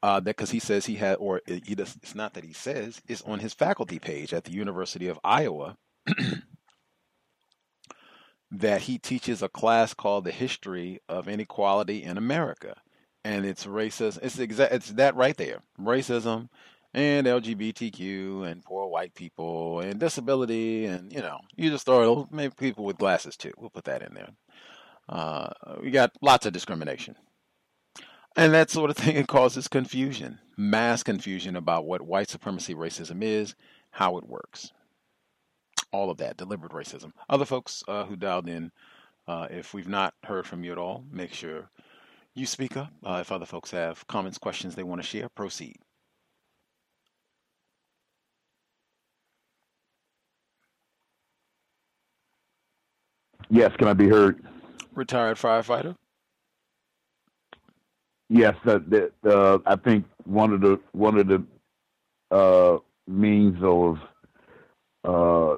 That 0.01 0.23
because 0.23 0.51
he 0.51 0.59
says 0.59 0.85
he 0.85 0.95
had, 0.95 1.15
or 1.15 1.41
it's 1.45 2.15
not 2.15 2.33
that 2.35 2.45
he 2.45 2.53
says, 2.53 3.01
it's 3.07 3.21
on 3.23 3.39
his 3.39 3.53
faculty 3.53 3.99
page 3.99 4.33
at 4.33 4.45
the 4.45 4.53
University 4.53 5.07
of 5.07 5.19
Iowa 5.25 5.75
that 8.51 8.81
he 8.81 8.97
teaches 8.97 9.41
a 9.41 9.49
class 9.49 9.93
called 9.93 10.25
The 10.25 10.31
History 10.31 10.99
of 11.07 11.27
Inequality 11.27 12.03
in 12.03 12.17
America 12.17 12.75
and 13.23 13.45
it's 13.45 13.65
racism. 13.65 14.19
It's 14.21 14.39
exact. 14.39 14.73
It's 14.73 14.89
that 14.93 15.15
right 15.15 15.35
there. 15.37 15.61
Racism 15.79 16.49
and 16.93 17.27
LGBTQ 17.27 18.49
and 18.49 18.63
poor 18.63 18.87
white 18.87 19.13
people 19.13 19.79
and 19.79 19.99
disability 19.99 20.85
and 20.85 21.13
you 21.13 21.21
know 21.21 21.37
you 21.55 21.69
just 21.69 21.85
throw 21.85 22.27
maybe 22.31 22.53
people 22.57 22.85
with 22.85 22.97
glasses 22.97 23.37
too. 23.37 23.51
We'll 23.57 23.69
put 23.69 23.85
that 23.85 24.01
in 24.01 24.13
there. 24.13 24.29
Uh, 25.07 25.49
we 25.81 25.91
got 25.91 26.11
lots 26.21 26.45
of 26.45 26.53
discrimination. 26.53 27.15
And 28.35 28.53
that 28.53 28.69
sort 28.69 28.89
of 28.91 28.97
thing 28.97 29.15
it 29.15 29.27
causes 29.27 29.67
confusion, 29.67 30.39
mass 30.55 31.03
confusion 31.03 31.55
about 31.55 31.85
what 31.85 32.01
white 32.01 32.29
supremacy 32.29 32.75
racism 32.75 33.23
is, 33.23 33.55
how 33.91 34.17
it 34.17 34.27
works. 34.27 34.71
All 35.91 36.11
of 36.11 36.17
that, 36.17 36.37
deliberate 36.37 36.71
racism. 36.71 37.11
Other 37.29 37.45
folks 37.45 37.83
uh, 37.87 38.05
who 38.05 38.15
dialed 38.15 38.47
in, 38.47 38.71
uh, 39.27 39.47
if 39.49 39.73
we've 39.73 39.87
not 39.87 40.13
heard 40.23 40.45
from 40.45 40.63
you 40.63 40.71
at 40.71 40.77
all, 40.77 41.03
make 41.11 41.33
sure 41.33 41.69
you 42.35 42.45
speak 42.45 42.77
up. 42.77 42.91
Uh, 43.03 43.17
if 43.21 43.31
other 43.31 43.45
folks 43.45 43.71
have 43.71 44.05
comments, 44.07 44.37
questions 44.37 44.75
they 44.75 44.83
want 44.83 45.01
to 45.01 45.07
share, 45.07 45.29
proceed. 45.29 45.77
Yes, 53.49 53.71
can 53.77 53.87
I 53.87 53.93
be 53.93 54.07
heard? 54.07 54.45
Retired 54.93 55.37
firefighter. 55.37 55.95
Yes, 58.29 58.55
the, 58.63 59.11
the, 59.23 59.61
I 59.65 59.75
think 59.75 60.05
one 60.25 60.53
of 60.53 60.61
the 60.61 60.79
one 60.91 61.17
of 61.17 61.27
the 61.27 61.43
uh, 62.29 62.77
means 63.07 63.57
of 63.63 63.97
uh, 65.03 65.57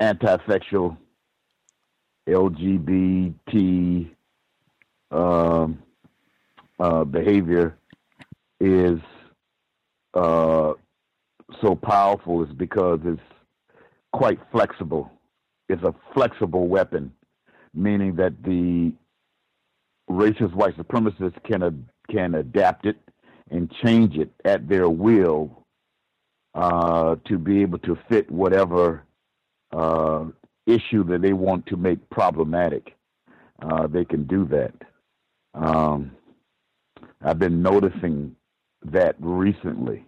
anti-sexual 0.00 0.96
LGBT 2.28 4.10
um, 5.10 5.82
uh, 6.78 7.04
behavior 7.04 7.76
is 8.60 9.00
uh, 10.14 10.72
so 11.62 11.74
powerful 11.74 12.44
is 12.44 12.52
because 12.52 13.00
it's 13.04 13.20
quite 14.12 14.38
flexible. 14.52 15.10
It's 15.68 15.82
a 15.82 15.94
flexible 16.14 16.68
weapon, 16.68 17.12
meaning 17.74 18.16
that 18.16 18.42
the 18.42 18.92
racist 20.10 20.54
white 20.54 20.76
supremacists 20.76 21.42
can 21.44 21.88
can 22.10 22.34
adapt 22.34 22.86
it 22.86 22.96
and 23.50 23.70
change 23.84 24.16
it 24.16 24.30
at 24.44 24.68
their 24.68 24.88
will 24.88 25.66
uh, 26.54 27.16
to 27.26 27.38
be 27.38 27.60
able 27.60 27.78
to 27.80 27.98
fit 28.08 28.30
whatever 28.30 29.04
uh, 29.72 30.24
issue 30.66 31.04
that 31.04 31.22
they 31.22 31.32
want 31.32 31.66
to 31.66 31.76
make 31.76 32.08
problematic. 32.10 32.94
Uh, 33.60 33.86
they 33.86 34.04
can 34.04 34.24
do 34.24 34.44
that. 34.46 34.72
Um, 35.54 36.12
I've 37.22 37.38
been 37.38 37.62
noticing 37.62 38.36
that 38.84 39.16
recently. 39.18 40.04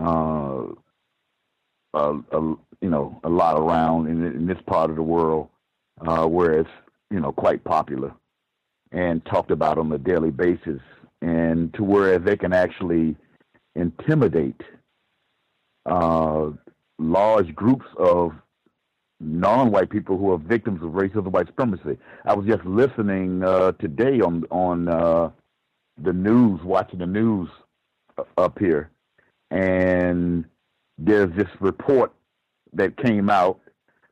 Uh, 0.00 0.66
a, 1.94 2.14
a, 2.32 2.40
you 2.80 2.88
know, 2.88 3.20
a 3.24 3.28
lot 3.28 3.58
around 3.58 4.08
in, 4.08 4.24
in 4.24 4.46
this 4.46 4.58
part 4.66 4.90
of 4.90 4.96
the 4.96 5.02
world, 5.02 5.48
uh, 6.06 6.26
where 6.26 6.58
it's 6.60 6.70
you 7.10 7.20
know 7.20 7.32
quite 7.32 7.62
popular 7.64 8.12
and 8.90 9.24
talked 9.26 9.50
about 9.50 9.78
on 9.78 9.92
a 9.92 9.98
daily 9.98 10.30
basis, 10.30 10.80
and 11.20 11.72
to 11.74 11.84
where 11.84 12.18
they 12.18 12.36
can 12.36 12.52
actually 12.52 13.14
intimidate 13.74 14.60
uh, 15.86 16.50
large 17.02 17.54
groups 17.54 17.86
of 17.98 18.32
non-white 19.20 19.90
people 19.90 20.18
who 20.18 20.32
are 20.32 20.38
victims 20.38 20.82
of 20.82 20.90
racism 20.90 21.24
and 21.24 21.32
white 21.32 21.46
supremacy. 21.46 21.98
I 22.24 22.34
was 22.34 22.46
just 22.46 22.64
listening 22.64 23.42
uh, 23.42 23.72
today 23.72 24.20
on 24.20 24.44
on 24.50 24.88
uh, 24.88 25.30
the 26.02 26.12
news, 26.12 26.60
watching 26.62 26.98
the 26.98 27.06
news 27.06 27.48
up 28.36 28.58
here, 28.58 28.90
and 29.50 30.44
there's 30.98 31.34
this 31.36 31.48
report 31.60 32.12
that 32.72 32.96
came 32.96 33.30
out 33.30 33.60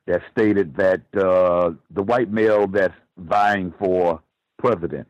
that 0.06 0.22
stated 0.30 0.76
that 0.76 1.02
uh, 1.16 1.72
the 1.90 2.02
white 2.02 2.30
male 2.30 2.66
that's 2.66 2.94
vying 3.18 3.72
for 3.78 4.20
president, 4.58 5.08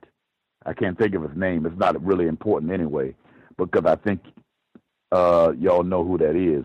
I 0.67 0.73
can't 0.73 0.99
think 0.99 1.15
of 1.15 1.23
his 1.23 1.37
name. 1.37 1.67
It's 1.67 1.79
not 1.79 2.03
really 2.05 2.27
important 2.27 2.73
anyway, 2.73 3.15
because 3.57 3.85
I 3.87 3.97
think 3.97 4.21
uh, 5.13 5.53
y'all 5.59 5.83
know 5.83 6.05
who 6.05 6.19
that 6.19 6.37
is. 6.37 6.65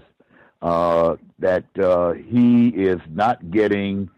Uh, 0.66 1.16
that 1.38 1.66
uh, 1.78 2.14
he 2.14 2.70
is 2.70 3.00
not 3.12 3.52
getting 3.52 4.10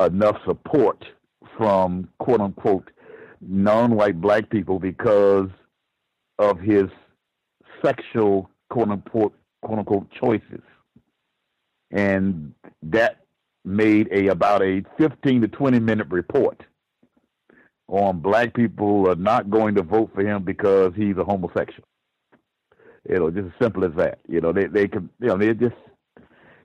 enough 0.00 0.38
support 0.46 1.04
from 1.58 2.08
quote 2.18 2.40
unquote 2.40 2.90
non-white 3.42 4.18
black 4.18 4.48
people 4.48 4.78
because 4.78 5.50
of 6.38 6.58
his 6.58 6.84
sexual 7.84 8.48
quote 8.70 8.88
unquote 8.88 9.34
quote 9.60 9.78
unquote 9.78 10.10
choices, 10.10 10.62
and 11.90 12.54
that 12.82 13.18
made 13.66 14.08
a 14.10 14.28
about 14.28 14.62
a 14.62 14.82
15 14.96 15.42
to 15.42 15.48
20 15.48 15.80
minute 15.80 16.06
report 16.08 16.62
on 17.88 18.20
black 18.20 18.54
people 18.54 19.10
are 19.10 19.16
not 19.16 19.50
going 19.50 19.74
to 19.74 19.82
vote 19.82 20.10
for 20.14 20.22
him 20.22 20.44
because 20.44 20.94
he's 20.96 21.18
a 21.18 21.24
homosexual. 21.24 21.86
You 23.08 23.18
know, 23.18 23.30
just 23.30 23.46
as 23.46 23.52
simple 23.60 23.84
as 23.84 23.92
that. 23.96 24.18
You 24.28 24.40
know, 24.40 24.52
they 24.52 24.66
they 24.66 24.88
can 24.88 25.10
you 25.20 25.28
know 25.28 25.36
they 25.38 25.52
just 25.54 25.76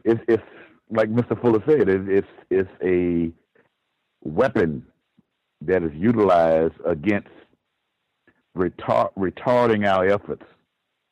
it's 0.05 0.21
it's 0.27 0.43
like 0.91 1.09
Mr. 1.09 1.39
Fuller 1.41 1.63
said, 1.67 1.87
it's 1.89 2.27
it's, 2.49 2.69
a 2.83 3.31
weapon 4.23 4.85
that 5.61 5.83
is 5.83 5.91
utilized 5.93 6.73
against 6.85 7.29
retard, 8.57 9.11
retarding 9.17 9.87
our 9.87 10.07
efforts 10.07 10.43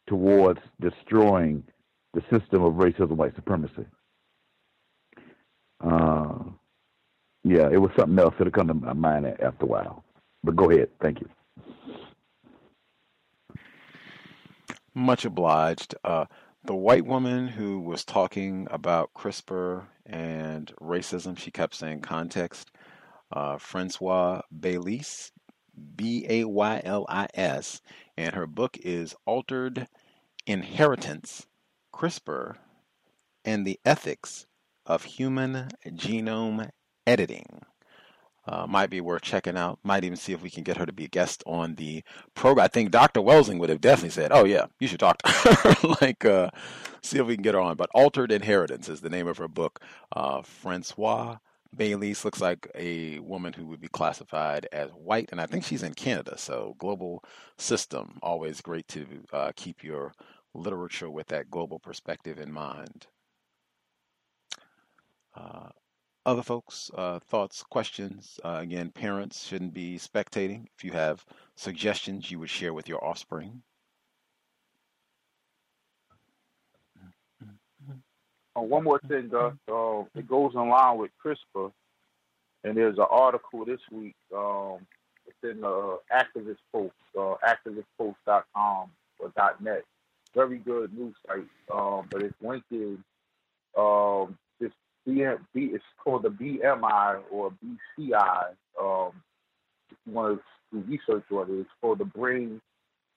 towards 0.07 0.59
destroying 0.81 1.63
the 2.13 2.21
system 2.31 2.63
of 2.63 2.73
racism, 2.73 3.09
and 3.09 3.17
white 3.17 3.35
supremacy. 3.35 3.85
Uh, 5.83 6.39
yeah, 7.43 7.69
it 7.71 7.77
was 7.77 7.91
something 7.97 8.17
else 8.19 8.33
that'll 8.37 8.51
come 8.51 8.67
to 8.67 8.73
my 8.73 8.93
mind 8.93 9.25
after 9.25 9.65
a 9.65 9.67
while. 9.67 10.03
But 10.43 10.55
go 10.55 10.71
ahead. 10.71 10.89
Thank 11.01 11.21
you. 11.21 11.29
Much 14.97 15.25
obliged. 15.25 15.93
Uh, 16.03 16.25
the 16.63 16.73
white 16.73 17.05
woman 17.05 17.49
who 17.49 17.79
was 17.79 18.03
talking 18.03 18.67
about 18.71 19.13
CRISPR 19.13 19.85
and 20.07 20.73
racism, 20.81 21.37
she 21.37 21.51
kept 21.51 21.75
saying 21.75 22.01
context. 22.01 22.71
Uh, 23.31 23.59
Francois 23.59 24.41
Baylis, 24.51 25.29
B 25.95 26.25
A 26.27 26.45
Y 26.45 26.81
L 26.83 27.05
I 27.09 27.27
S, 27.35 27.79
and 28.17 28.33
her 28.33 28.47
book 28.47 28.75
is 28.81 29.13
Altered 29.27 29.87
Inheritance, 30.47 31.45
CRISPR, 31.93 32.55
and 33.45 33.67
the 33.67 33.79
Ethics 33.85 34.47
of 34.87 35.03
Human 35.03 35.69
Genome 35.85 36.71
Editing. 37.05 37.61
Uh, 38.47 38.65
might 38.67 38.89
be 38.89 39.01
worth 39.01 39.23
checking 39.23 39.57
out. 39.57 39.79
Might 39.83 40.03
even 40.05 40.17
see 40.17 40.33
if 40.33 40.41
we 40.41 40.49
can 40.49 40.63
get 40.63 40.77
her 40.77 40.85
to 40.85 40.93
be 40.93 41.05
a 41.05 41.09
guest 41.09 41.43
on 41.45 41.75
the 41.75 42.03
program. 42.33 42.63
I 42.65 42.69
think 42.69 42.91
Dr. 42.91 43.21
Welsing 43.21 43.59
would 43.59 43.69
have 43.69 43.81
definitely 43.81 44.11
said, 44.11 44.31
"Oh 44.31 44.45
yeah, 44.45 44.67
you 44.79 44.87
should 44.87 44.99
talk 45.01 45.17
to 45.23 45.31
her." 45.31 45.95
like, 46.01 46.25
uh, 46.25 46.49
see 47.01 47.19
if 47.19 47.27
we 47.27 47.35
can 47.35 47.43
get 47.43 47.55
her 47.55 47.59
on. 47.61 47.75
But 47.75 47.89
"Altered 47.93 48.31
Inheritance" 48.31 48.89
is 48.89 49.01
the 49.01 49.09
name 49.09 49.27
of 49.27 49.37
her 49.37 49.47
book. 49.49 49.81
Uh, 50.15 50.41
Francois 50.43 51.37
Baylis 51.75 52.23
looks 52.25 52.41
like 52.41 52.69
a 52.75 53.19
woman 53.19 53.53
who 53.53 53.67
would 53.67 53.81
be 53.81 53.89
classified 53.89 54.67
as 54.71 54.91
white, 54.91 55.29
and 55.31 55.41
I 55.41 55.45
think 55.45 55.63
she's 55.65 55.83
in 55.83 55.93
Canada. 55.93 56.37
So, 56.37 56.75
global 56.79 57.23
system 57.57 58.19
always 58.21 58.61
great 58.61 58.87
to 58.89 59.05
uh, 59.33 59.51
keep 59.55 59.83
your 59.83 60.13
literature 60.53 61.09
with 61.09 61.27
that 61.27 61.51
global 61.51 61.79
perspective 61.79 62.39
in 62.39 62.51
mind. 62.51 63.07
Uh, 66.27 66.31
other 66.31 66.43
folks, 66.43 66.91
uh, 66.95 67.19
thoughts, 67.19 67.63
questions. 67.63 68.39
Uh, 68.43 68.57
again, 68.61 68.89
parents 68.91 69.45
shouldn't 69.45 69.73
be 69.73 69.97
spectating. 69.97 70.65
If 70.75 70.83
you 70.83 70.91
have 70.91 71.25
suggestions 71.55 72.29
you 72.29 72.39
would 72.39 72.49
share 72.49 72.73
with 72.73 72.89
your 72.89 73.03
offspring. 73.03 73.61
Uh, 78.55 78.61
one 78.61 78.83
more 78.83 78.99
thing, 79.07 79.29
Gus. 79.29 79.53
Uh, 79.71 80.03
it 80.15 80.27
goes 80.27 80.51
in 80.53 80.67
line 80.67 80.97
with 80.97 81.11
CRISPR, 81.23 81.71
and 82.63 82.75
there's 82.75 82.97
an 82.97 83.05
article 83.09 83.63
this 83.63 83.79
week. 83.91 84.15
Um, 84.35 84.79
it's 85.25 85.37
in 85.43 85.61
the 85.61 85.99
Activist 86.11 86.57
Post, 86.73 86.93
uh, 87.17 87.35
activistpost.com 87.45 88.89
or 89.19 89.31
.net. 89.61 89.83
Very 90.35 90.57
good 90.57 90.93
news 90.93 91.15
site, 91.25 91.47
um, 91.73 92.07
but 92.11 92.21
it's 92.21 92.35
linked 92.41 92.71
in 92.71 93.03
um, 93.77 94.37
BM, 95.07 95.39
B, 95.53 95.69
it's 95.73 95.83
called 96.03 96.23
the 96.23 96.29
BMI 96.29 97.21
or 97.31 97.53
BCI. 97.99 98.49
Um, 98.79 99.11
want 100.05 100.41
to 100.71 100.79
research 100.81 101.23
on 101.31 101.49
it, 101.49 101.61
it's 101.61 101.69
called 101.81 101.99
the 101.99 102.05
brain 102.05 102.61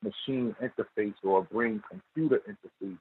machine 0.02 0.54
interface 0.62 1.14
or 1.22 1.42
brain 1.44 1.82
computer 1.88 2.40
interface, 2.48 2.98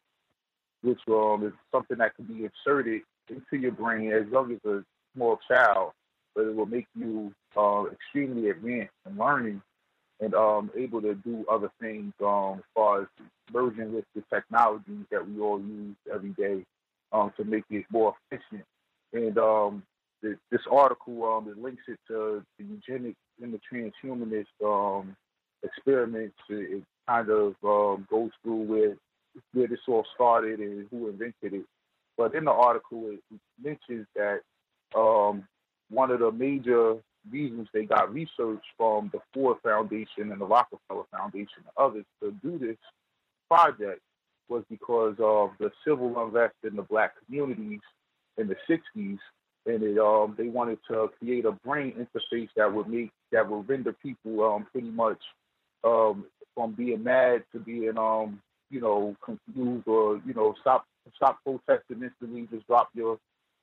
which 0.82 1.00
um, 1.08 1.46
is 1.46 1.54
something 1.72 1.98
that 1.98 2.16
can 2.16 2.26
be 2.26 2.46
inserted 2.46 3.02
into 3.30 3.62
your 3.62 3.72
brain 3.72 4.12
as 4.12 4.26
young 4.32 4.52
as 4.52 4.60
a 4.66 4.84
small 5.16 5.40
child, 5.48 5.92
but 6.36 6.46
it 6.46 6.56
will 6.56 6.66
make 6.66 6.88
you 6.96 7.34
uh, 7.56 7.86
extremely 7.92 8.50
advanced 8.50 8.94
in 9.08 9.18
learning 9.18 9.62
and 10.20 10.34
um, 10.34 10.70
able 10.76 11.02
to 11.02 11.16
do 11.16 11.46
other 11.50 11.72
things 11.80 12.12
um, 12.24 12.56
as 12.58 12.66
far 12.76 13.02
as 13.04 13.08
merging 13.54 13.94
with 13.94 14.06
the 14.16 14.24
technologies 14.34 15.06
that 15.12 15.28
we 15.28 15.40
all 15.40 15.60
use 15.60 15.96
every 16.14 16.32
day 16.32 16.66
um, 17.12 17.32
to 17.38 17.44
make 17.44 17.64
it 17.70 17.86
more 17.92 18.14
efficient 18.32 18.66
and 19.14 19.38
um, 19.38 19.84
the, 20.22 20.38
this 20.52 20.62
article 20.72 21.24
um, 21.26 21.50
it 21.50 21.58
links 21.58 21.84
it 21.88 22.00
to 22.08 22.44
the 22.58 22.66
eugenic 22.66 23.16
and 23.42 23.54
the 23.54 23.60
transhumanist 23.72 24.46
um, 24.64 25.16
experiments. 25.64 26.38
It, 26.50 26.78
it 26.78 26.84
kind 27.08 27.30
of 27.30 27.56
um, 27.64 28.08
goes 28.10 28.32
through 28.44 28.64
where 28.64 28.96
where 29.54 29.68
this 29.68 29.80
all 29.88 30.06
started 30.16 30.60
and 30.60 30.88
who 30.90 31.10
invented 31.10 31.54
it. 31.54 31.66
But 32.18 32.36
in 32.36 32.46
the 32.46 32.52
article, 32.52 33.12
it 33.12 33.40
mentions 33.64 34.06
that 34.16 34.42
um, 34.96 35.48
one 35.90 36.12
of 36.12 36.20
the 36.20 36.32
major 36.32 36.96
reasons 37.30 37.68
they 37.74 37.86
got 37.86 38.14
research 38.14 38.64
from 38.78 39.10
the 39.14 39.20
Ford 39.34 39.58
Foundation 39.64 40.32
and 40.32 40.42
the 40.42 40.46
Rockefeller 40.46 41.04
Foundation 41.12 41.60
and 41.60 41.68
others 41.78 42.06
to 42.22 42.32
do 42.44 42.58
this 42.58 42.78
project 43.50 44.02
was 44.48 44.64
because 44.70 45.16
of 45.20 45.52
the 45.60 45.72
civil 45.86 46.22
unrest 46.22 46.56
in 46.64 46.76
the 46.76 46.82
black 46.82 47.14
communities 47.26 47.82
in 48.40 48.48
the 48.48 48.56
60s, 48.70 49.18
and 49.66 49.84
it 49.84 49.98
um 50.00 50.36
they 50.38 50.48
wanted 50.48 50.80
to 50.90 51.10
create 51.20 51.46
a 51.46 51.52
brain 51.52 51.94
interface 51.94 52.50
that 52.56 52.74
would 52.74 52.88
make 52.88 53.12
that 53.32 53.50
would 53.50 53.68
render 53.68 53.94
people 53.94 54.44
um 54.44 54.66
pretty 54.72 54.90
much 54.90 55.20
um 55.84 56.26
from 56.56 56.74
being 56.74 57.04
mad 57.04 57.44
to 57.52 57.60
being 57.60 57.98
um 57.98 58.42
you 58.70 58.82
know 58.82 59.16
confused 59.24 59.88
or 59.88 60.22
you 60.26 60.34
know 60.34 60.56
stop 60.62 60.86
stop 61.16 61.40
protesting 61.44 62.04
instantly, 62.04 62.48
just 62.52 62.68
drop 62.68 62.90
your 62.94 63.18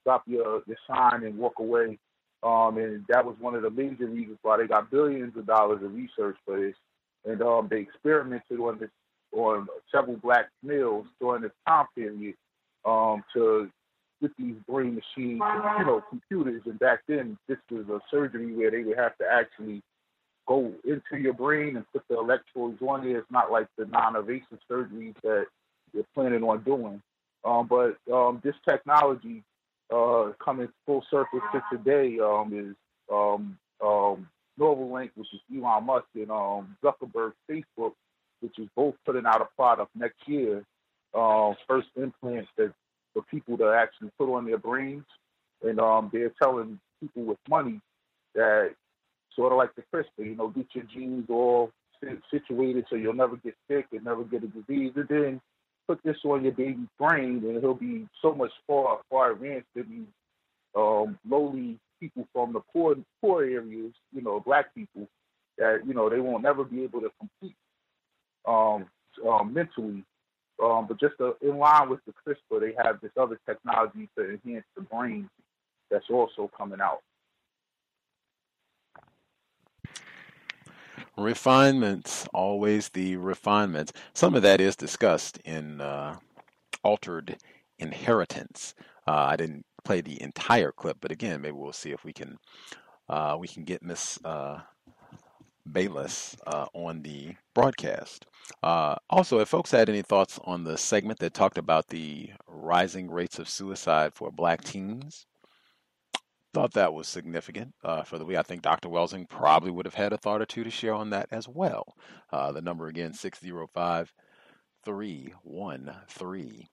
drop 0.04 0.22
your 0.26 0.62
your 0.66 0.76
sign 0.86 1.24
and 1.24 1.38
walk 1.38 1.54
away. 1.58 1.98
Um, 2.42 2.78
and 2.78 3.04
that 3.08 3.24
was 3.24 3.34
one 3.40 3.54
of 3.54 3.62
the 3.62 3.70
major 3.70 4.06
reasons 4.06 4.38
why 4.42 4.58
they 4.58 4.66
got 4.66 4.90
billions 4.90 5.36
of 5.36 5.46
dollars 5.46 5.82
of 5.82 5.94
research 5.94 6.36
for 6.44 6.60
this. 6.60 6.74
And 7.24 7.42
um, 7.42 7.68
they 7.70 7.80
experimented 7.80 8.60
on 8.60 8.78
this 8.78 8.90
on 9.32 9.66
several 9.92 10.16
black 10.16 10.46
males 10.62 11.06
during 11.20 11.42
this 11.42 11.52
time 11.66 11.86
period 11.94 12.34
um, 12.84 13.24
to 13.34 13.70
with 14.20 14.32
these 14.38 14.56
brain 14.68 14.94
machines, 14.94 15.40
you 15.78 15.84
know, 15.84 16.02
computers. 16.08 16.62
And 16.64 16.78
back 16.78 17.00
then, 17.06 17.36
this 17.48 17.58
was 17.70 17.86
a 17.88 18.00
surgery 18.10 18.54
where 18.54 18.70
they 18.70 18.82
would 18.82 18.98
have 18.98 19.16
to 19.18 19.24
actually 19.30 19.82
go 20.46 20.72
into 20.84 21.20
your 21.20 21.34
brain 21.34 21.76
and 21.76 21.84
put 21.92 22.02
the 22.08 22.18
electrodes 22.18 22.80
on 22.80 23.04
there. 23.04 23.18
It's 23.18 23.30
not 23.30 23.50
like 23.50 23.66
the 23.76 23.86
non-invasive 23.86 24.58
surgeries 24.70 25.14
that 25.22 25.46
they're 25.92 26.04
planning 26.14 26.42
on 26.42 26.62
doing. 26.62 27.02
Um, 27.44 27.68
but 27.68 27.96
um, 28.12 28.40
this 28.42 28.54
technology 28.68 29.42
uh, 29.94 30.32
coming 30.44 30.68
full 30.84 31.04
circle 31.10 31.40
to 31.52 31.62
today 31.70 32.18
um, 32.20 32.52
is 32.52 32.74
um, 33.12 33.58
um, 33.84 34.28
Neuralink, 34.58 35.10
which 35.14 35.28
is 35.32 35.40
Elon 35.54 35.84
Musk, 35.84 36.06
and 36.14 36.30
um, 36.30 36.76
Zuckerberg 36.82 37.32
Facebook, 37.50 37.92
which 38.40 38.58
is 38.58 38.68
both 38.74 38.94
putting 39.04 39.26
out 39.26 39.42
a 39.42 39.48
product 39.56 39.90
next 39.94 40.18
year. 40.26 40.64
Uh, 41.14 41.54
first 41.68 41.88
implants 41.96 42.48
that 42.56 42.72
for 43.16 43.22
people 43.30 43.56
to 43.56 43.72
actually 43.72 44.10
put 44.18 44.30
on 44.30 44.44
their 44.44 44.58
brains, 44.58 45.04
and 45.62 45.80
um, 45.80 46.10
they're 46.12 46.34
telling 46.40 46.78
people 47.00 47.24
with 47.24 47.38
money 47.48 47.80
that 48.34 48.74
sort 49.34 49.52
of 49.52 49.58
like 49.58 49.70
the 49.74 49.82
CRISPR, 49.90 50.26
you 50.26 50.36
know, 50.36 50.48
get 50.48 50.66
your 50.74 50.84
genes 50.84 51.24
all 51.30 51.70
situated 52.30 52.84
so 52.90 52.96
you'll 52.96 53.14
never 53.14 53.36
get 53.36 53.54
sick 53.68 53.86
and 53.92 54.04
never 54.04 54.22
get 54.22 54.44
a 54.44 54.48
disease, 54.48 54.92
and 54.96 55.08
then 55.08 55.40
put 55.88 55.98
this 56.04 56.18
on 56.24 56.42
your 56.42 56.52
baby's 56.52 56.88
brain, 56.98 57.42
and 57.42 57.58
he'll 57.62 57.72
be 57.72 58.06
so 58.20 58.34
much 58.34 58.50
far 58.66 59.00
far 59.08 59.32
advanced 59.32 59.66
than 59.74 59.88
these 59.88 60.06
um, 60.76 61.18
lowly 61.26 61.78
people 61.98 62.28
from 62.34 62.52
the 62.52 62.60
poor 62.70 62.96
poor 63.22 63.44
areas, 63.44 63.94
you 64.12 64.20
know, 64.20 64.40
black 64.40 64.74
people 64.74 65.08
that 65.56 65.80
you 65.86 65.94
know 65.94 66.10
they 66.10 66.20
won't 66.20 66.42
never 66.42 66.64
be 66.64 66.84
able 66.84 67.00
to 67.00 67.10
compete 67.18 67.56
um, 68.46 68.86
um, 69.26 69.54
mentally 69.54 70.04
um, 70.62 70.86
but 70.86 70.98
just 70.98 71.14
uh, 71.20 71.32
in 71.42 71.58
line 71.58 71.88
with 71.88 72.00
the 72.06 72.12
CRISPR, 72.12 72.60
they 72.60 72.74
have 72.82 73.00
this 73.00 73.12
other 73.16 73.38
technology 73.46 74.08
to 74.16 74.30
enhance 74.30 74.64
the 74.74 74.82
brain 74.82 75.28
that's 75.90 76.08
also 76.10 76.50
coming 76.56 76.80
out. 76.80 77.02
Refinements, 81.16 82.26
always 82.34 82.90
the 82.90 83.16
refinements. 83.16 83.92
Some 84.12 84.34
of 84.34 84.42
that 84.42 84.60
is 84.60 84.76
discussed 84.76 85.38
in 85.44 85.80
uh, 85.80 86.16
Altered 86.82 87.38
Inheritance. 87.78 88.74
Uh, 89.06 89.12
I 89.12 89.36
didn't 89.36 89.64
play 89.84 90.00
the 90.00 90.20
entire 90.20 90.72
clip, 90.72 90.98
but 91.00 91.10
again, 91.10 91.40
maybe 91.40 91.56
we'll 91.56 91.72
see 91.72 91.90
if 91.90 92.04
we 92.04 92.12
can 92.12 92.38
uh, 93.08 93.36
we 93.38 93.46
can 93.46 93.64
get 93.64 93.82
Miss 93.82 94.18
uh, 94.24 94.60
Baylis 95.70 96.36
uh, 96.46 96.66
on 96.72 97.02
the 97.02 97.34
broadcast. 97.54 98.26
Uh, 98.62 98.94
also, 99.10 99.40
if 99.40 99.48
folks 99.48 99.72
had 99.72 99.88
any 99.88 100.02
thoughts 100.02 100.38
on 100.44 100.64
the 100.64 100.78
segment 100.78 101.18
that 101.18 101.34
talked 101.34 101.58
about 101.58 101.88
the 101.88 102.30
rising 102.46 103.10
rates 103.10 103.38
of 103.38 103.48
suicide 103.48 104.14
for 104.14 104.30
black 104.30 104.62
teens, 104.62 105.26
thought 106.54 106.72
that 106.72 106.94
was 106.94 107.06
significant 107.06 107.74
uh, 107.84 108.02
for 108.02 108.18
the 108.18 108.24
week. 108.24 108.38
I 108.38 108.42
think 108.42 108.62
Dr. 108.62 108.88
Welsing 108.88 109.28
probably 109.28 109.70
would 109.70 109.84
have 109.84 109.94
had 109.94 110.14
a 110.14 110.16
thought 110.16 110.40
or 110.40 110.46
two 110.46 110.64
to 110.64 110.70
share 110.70 110.94
on 110.94 111.10
that 111.10 111.28
as 111.30 111.46
well. 111.46 111.94
Uh, 112.32 112.50
the 112.52 112.62
number 112.62 112.86
again, 112.86 113.12
605 113.12 114.14
313 114.84 116.68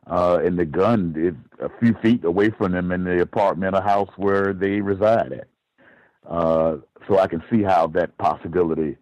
Uh, 0.08 0.40
and 0.44 0.58
the 0.58 0.64
gun 0.64 1.14
is 1.16 1.34
a 1.64 1.70
few 1.78 1.94
feet 2.02 2.24
away 2.24 2.50
from 2.50 2.72
them 2.72 2.90
in 2.90 3.04
the 3.04 3.20
apartment 3.20 3.76
or 3.76 3.82
house 3.82 4.10
where 4.16 4.52
they 4.52 4.80
reside 4.80 5.32
at. 5.32 5.48
Uh, 6.28 6.78
so 7.06 7.18
I 7.20 7.28
can 7.28 7.44
see 7.48 7.62
how 7.62 7.86
that 7.88 8.16
possibility 8.18 8.96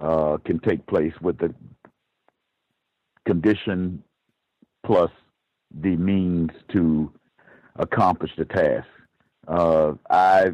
uh, 0.00 0.38
can 0.44 0.58
take 0.60 0.86
place 0.86 1.12
with 1.20 1.38
the 1.38 1.54
condition 3.26 4.02
plus 4.84 5.10
the 5.82 5.96
means 5.96 6.50
to 6.72 7.12
accomplish 7.76 8.30
the 8.36 8.44
task. 8.44 8.88
Uh, 9.46 9.92
I 10.08 10.52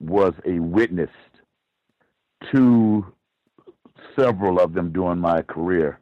was 0.00 0.34
a 0.44 0.58
witness 0.58 1.10
to 2.52 3.06
several 4.18 4.60
of 4.60 4.72
them 4.72 4.92
during 4.92 5.18
my 5.18 5.42
career 5.42 5.98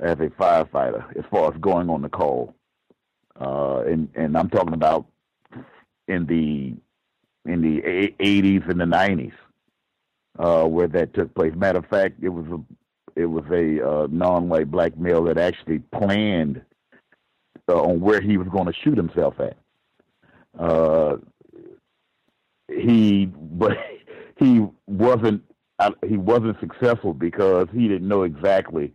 as 0.00 0.18
a 0.20 0.28
firefighter, 0.40 1.04
as 1.16 1.24
far 1.30 1.52
as 1.52 1.60
going 1.60 1.88
on 1.88 2.02
the 2.02 2.08
call. 2.08 2.54
Uh, 3.40 3.80
and 3.80 4.08
and 4.14 4.36
I'm 4.36 4.48
talking 4.48 4.74
about 4.74 5.06
in 6.06 6.26
the 6.26 6.74
in 7.50 7.60
the 7.60 7.80
80s 8.20 8.68
and 8.70 8.80
the 8.80 8.84
90s, 8.84 9.32
uh, 10.38 10.64
where 10.64 10.88
that 10.88 11.14
took 11.14 11.34
place. 11.34 11.52
Matter 11.54 11.78
of 11.78 11.86
fact, 11.86 12.22
it 12.22 12.28
was 12.28 12.46
a 12.46 13.20
it 13.20 13.26
was 13.26 13.44
a 13.52 13.86
uh, 13.86 14.06
non-white 14.10 14.70
black 14.70 14.96
male 14.98 15.22
that 15.24 15.38
actually 15.38 15.78
planned 15.78 16.60
uh, 17.68 17.80
on 17.80 18.00
where 18.00 18.20
he 18.20 18.36
was 18.36 18.48
going 18.48 18.66
to 18.66 18.72
shoot 18.72 18.96
himself 18.96 19.34
at. 19.38 19.56
Uh, 20.58 21.16
he, 22.68 23.26
but 23.36 23.76
he 24.38 24.66
wasn't 24.86 25.42
uh, 25.78 25.90
he 26.06 26.16
wasn't 26.16 26.58
successful 26.60 27.12
because 27.12 27.66
he 27.72 27.88
didn't 27.88 28.08
know 28.08 28.22
exactly 28.22 28.92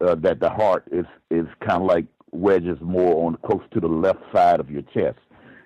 uh, 0.00 0.14
that 0.16 0.40
the 0.40 0.50
heart 0.50 0.84
is 0.90 1.06
is 1.30 1.46
kind 1.60 1.82
of 1.82 1.88
like 1.88 2.06
wedges 2.30 2.78
more 2.80 3.26
on 3.26 3.36
close 3.44 3.62
to 3.72 3.80
the 3.80 3.88
left 3.88 4.20
side 4.32 4.60
of 4.60 4.70
your 4.70 4.82
chest, 4.82 5.18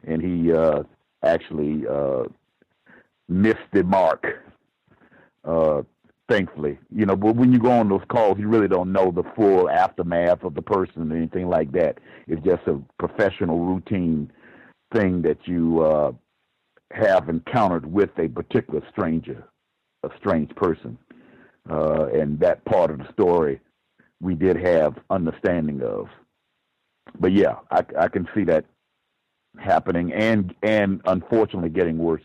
and 0.04 0.22
he 0.22 0.52
uh, 0.52 0.82
actually 1.22 1.86
uh, 1.86 2.24
missed 3.28 3.58
the 3.72 3.82
mark. 3.84 4.26
Uh, 5.44 5.82
thankfully. 6.28 6.78
You 6.94 7.06
know, 7.06 7.16
but 7.16 7.36
when 7.36 7.52
you 7.52 7.58
go 7.58 7.70
on 7.70 7.88
those 7.88 8.04
calls, 8.08 8.38
you 8.38 8.48
really 8.48 8.68
don't 8.68 8.92
know 8.92 9.10
the 9.10 9.24
full 9.36 9.68
aftermath 9.68 10.44
of 10.44 10.54
the 10.54 10.62
person 10.62 11.12
or 11.12 11.16
anything 11.16 11.48
like 11.48 11.72
that. 11.72 11.98
It's 12.26 12.44
just 12.44 12.66
a 12.66 12.80
professional 12.98 13.60
routine 13.60 14.30
thing 14.94 15.22
that 15.22 15.38
you 15.46 15.82
uh, 15.82 16.12
have 16.92 17.28
encountered 17.28 17.90
with 17.90 18.10
a 18.18 18.28
particular 18.28 18.82
stranger, 18.90 19.44
a 20.04 20.10
strange 20.18 20.54
person. 20.54 20.98
Uh, 21.70 22.06
and 22.06 22.40
that 22.40 22.64
part 22.64 22.90
of 22.90 22.98
the 22.98 23.12
story 23.12 23.60
we 24.20 24.34
did 24.34 24.56
have 24.56 24.98
understanding 25.10 25.80
of. 25.82 26.08
But 27.18 27.32
yeah, 27.32 27.56
I, 27.70 27.84
I 27.98 28.08
can 28.08 28.28
see 28.34 28.44
that 28.44 28.64
happening 29.58 30.12
and 30.12 30.54
and 30.62 31.00
unfortunately 31.04 31.68
getting 31.68 31.98
worse. 31.98 32.22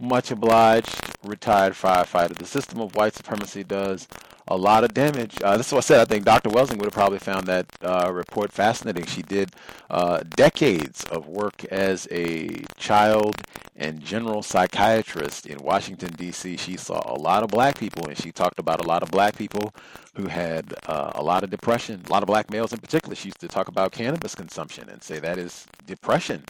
Much 0.00 0.30
obliged, 0.30 1.00
retired 1.22 1.72
firefighter. 1.72 2.36
The 2.36 2.44
system 2.44 2.80
of 2.80 2.94
white 2.96 3.14
supremacy 3.14 3.62
does 3.64 4.08
a 4.48 4.56
lot 4.56 4.84
of 4.84 4.92
damage. 4.92 5.40
Uh, 5.42 5.56
this 5.56 5.68
is 5.68 5.72
what 5.72 5.84
I 5.84 5.86
said. 5.86 6.00
I 6.00 6.04
think 6.04 6.24
Dr. 6.24 6.50
Welsing 6.50 6.76
would 6.78 6.86
have 6.86 6.92
probably 6.92 7.18
found 7.18 7.46
that 7.46 7.66
uh, 7.82 8.10
report 8.12 8.52
fascinating. 8.52 9.06
She 9.06 9.22
did 9.22 9.52
uh, 9.90 10.22
decades 10.36 11.04
of 11.04 11.28
work 11.28 11.64
as 11.66 12.06
a 12.10 12.64
child 12.76 13.36
and 13.76 14.00
general 14.00 14.42
psychiatrist 14.42 15.46
in 15.46 15.58
Washington, 15.58 16.10
D.C. 16.16 16.56
She 16.56 16.76
saw 16.76 17.00
a 17.06 17.18
lot 17.18 17.42
of 17.42 17.48
black 17.48 17.78
people, 17.78 18.08
and 18.08 18.18
she 18.18 18.32
talked 18.32 18.58
about 18.58 18.84
a 18.84 18.88
lot 18.88 19.02
of 19.02 19.10
black 19.10 19.36
people 19.36 19.72
who 20.14 20.28
had 20.28 20.74
uh, 20.86 21.12
a 21.14 21.22
lot 21.22 21.42
of 21.42 21.50
depression, 21.50 22.02
a 22.06 22.12
lot 22.12 22.22
of 22.22 22.26
black 22.26 22.50
males 22.50 22.72
in 22.72 22.78
particular. 22.78 23.14
She 23.14 23.28
used 23.28 23.40
to 23.40 23.48
talk 23.48 23.68
about 23.68 23.92
cannabis 23.92 24.34
consumption 24.34 24.88
and 24.88 25.02
say 25.02 25.18
that 25.20 25.38
is 25.38 25.66
depression 25.86 26.44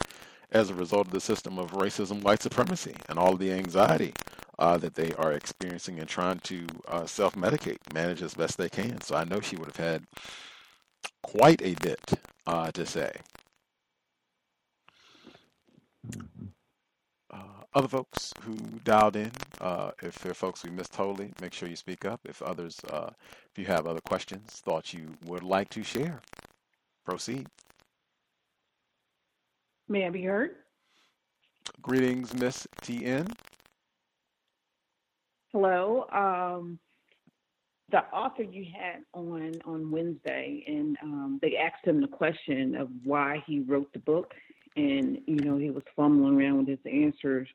as 0.55 0.71
a 0.71 0.75
result 0.75 1.07
of 1.07 1.13
the 1.13 1.21
system 1.21 1.59
of 1.59 1.73
racism, 1.73 2.23
white 2.23 2.41
supremacy, 2.41 2.95
and 3.09 3.19
all 3.19 3.37
the 3.37 3.51
anxiety 3.51 4.13
uh, 4.59 4.77
that 4.77 4.95
they 4.95 5.13
are 5.13 5.33
experiencing 5.33 5.99
and 5.99 6.09
trying 6.09 6.39
to 6.39 6.65
uh, 6.87 7.05
self 7.05 7.35
medicate, 7.35 7.77
manage 7.93 8.23
as 8.23 8.35
best 8.35 8.57
they 8.57 8.69
can. 8.69 9.01
So 9.01 9.15
I 9.17 9.25
know 9.25 9.41
she 9.41 9.57
would 9.57 9.67
have 9.67 9.77
had 9.77 10.05
quite 11.23 11.61
a 11.61 11.75
bit 11.75 11.99
uh, 12.47 12.71
to 12.71 12.85
say. 12.85 13.11
Uh, 17.31 17.39
other 17.75 17.89
folks 17.89 18.33
who 18.43 18.55
dialed 18.85 19.17
in, 19.17 19.31
uh, 19.61 19.91
if 20.01 20.19
there 20.19 20.31
are 20.31 20.35
folks 20.35 20.63
we 20.63 20.71
missed 20.71 20.93
totally, 20.93 21.33
make 21.41 21.53
sure 21.53 21.69
you 21.69 21.75
speak 21.75 22.05
up. 22.05 22.21
If 22.25 22.41
others, 22.41 22.79
uh, 22.91 23.11
if 23.51 23.59
you 23.59 23.65
have 23.65 23.87
other 23.87 24.01
questions, 24.01 24.51
thoughts 24.65 24.93
you 24.93 25.09
would 25.25 25.43
like 25.43 25.69
to 25.71 25.83
share, 25.83 26.21
proceed. 27.05 27.47
May 29.87 30.07
I 30.07 30.09
be 30.09 30.23
heard? 30.23 30.51
Greetings, 31.81 32.33
Miss 32.33 32.67
TN. 32.81 33.31
Hello. 35.51 36.05
Um, 36.11 36.79
the 37.91 37.99
author 38.05 38.43
you 38.43 38.65
had 38.65 39.03
on 39.13 39.53
on 39.63 39.91
Wednesday, 39.91 40.63
and 40.67 40.97
um, 41.03 41.39
they 41.41 41.55
asked 41.57 41.85
him 41.85 42.01
the 42.01 42.07
question 42.07 42.75
of 42.75 42.89
why 43.03 43.43
he 43.45 43.59
wrote 43.59 43.93
the 43.93 43.99
book, 43.99 44.33
and 44.75 45.19
you 45.27 45.35
know 45.35 45.57
he 45.57 45.69
was 45.69 45.83
fumbling 45.95 46.35
around 46.35 46.57
with 46.57 46.67
his 46.67 46.91
answers. 46.91 47.47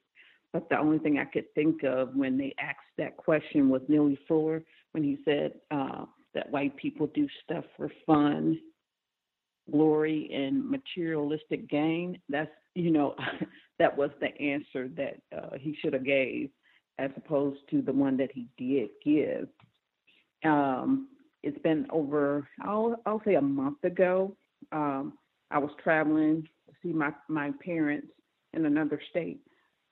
But 0.52 0.68
the 0.68 0.78
only 0.78 0.98
thing 0.98 1.18
I 1.18 1.24
could 1.24 1.52
think 1.54 1.82
of 1.82 2.14
when 2.14 2.38
they 2.38 2.54
asked 2.60 2.78
that 2.98 3.16
question 3.16 3.68
was 3.68 3.82
Neely 3.88 4.18
Fuller 4.28 4.62
when 4.92 5.02
he 5.02 5.18
said 5.24 5.54
uh, 5.70 6.04
that 6.34 6.50
white 6.50 6.76
people 6.76 7.08
do 7.08 7.28
stuff 7.44 7.64
for 7.76 7.90
fun, 8.06 8.58
glory, 9.70 10.30
and 10.32 10.68
materialistic 10.68 11.68
gain. 11.68 12.20
That's 12.28 12.50
you 12.74 12.90
know 12.90 13.14
that 13.78 13.96
was 13.96 14.10
the 14.20 14.36
answer 14.40 14.88
that 14.96 15.20
uh, 15.36 15.56
he 15.58 15.76
should 15.80 15.92
have 15.92 16.04
gave, 16.04 16.50
as 16.98 17.10
opposed 17.16 17.60
to 17.70 17.82
the 17.82 17.92
one 17.92 18.16
that 18.18 18.30
he 18.32 18.46
did 18.58 18.90
give. 19.04 19.48
Um, 20.44 21.08
it's 21.42 21.58
been 21.62 21.86
over, 21.90 22.46
I'll, 22.62 22.96
I'll 23.06 23.22
say 23.24 23.34
a 23.34 23.40
month 23.40 23.82
ago. 23.84 24.36
Um, 24.72 25.14
I 25.50 25.58
was 25.58 25.70
traveling 25.82 26.46
to 26.68 26.74
see 26.82 26.92
my, 26.92 27.12
my 27.28 27.52
parents 27.64 28.08
in 28.52 28.66
another 28.66 29.00
state 29.10 29.40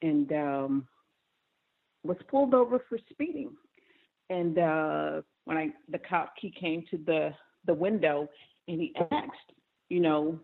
and 0.02 0.30
um, 0.32 0.88
was 2.04 2.16
pulled 2.30 2.54
over 2.54 2.80
for 2.88 2.98
speeding. 3.10 3.50
And 4.30 4.58
uh, 4.58 5.22
when 5.46 5.56
I 5.56 5.68
the 5.90 5.98
cop 5.98 6.34
he 6.38 6.50
came 6.50 6.84
to 6.90 6.98
the 6.98 7.30
the 7.66 7.72
window 7.72 8.28
and 8.68 8.78
he 8.78 8.94
asked, 9.10 9.52
you 9.88 10.00
know, 10.00 10.38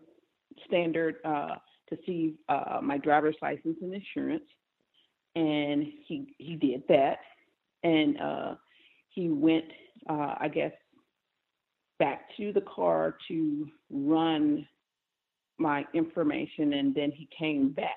standard 0.65 1.15
uh, 1.25 1.55
to 1.89 1.97
see 2.05 2.35
uh, 2.49 2.79
my 2.81 2.97
driver's 2.97 3.35
license 3.41 3.77
and 3.81 3.93
insurance, 3.93 4.45
and 5.35 5.85
he 6.07 6.33
he 6.37 6.55
did 6.55 6.83
that, 6.87 7.19
and 7.83 8.19
uh, 8.19 8.55
he 9.09 9.29
went 9.29 9.65
uh, 10.09 10.35
I 10.39 10.47
guess, 10.47 10.71
back 11.99 12.21
to 12.37 12.51
the 12.53 12.61
car 12.61 13.17
to 13.27 13.67
run 13.89 14.67
my 15.57 15.85
information, 15.93 16.73
and 16.73 16.93
then 16.93 17.11
he 17.11 17.27
came 17.37 17.69
back 17.69 17.95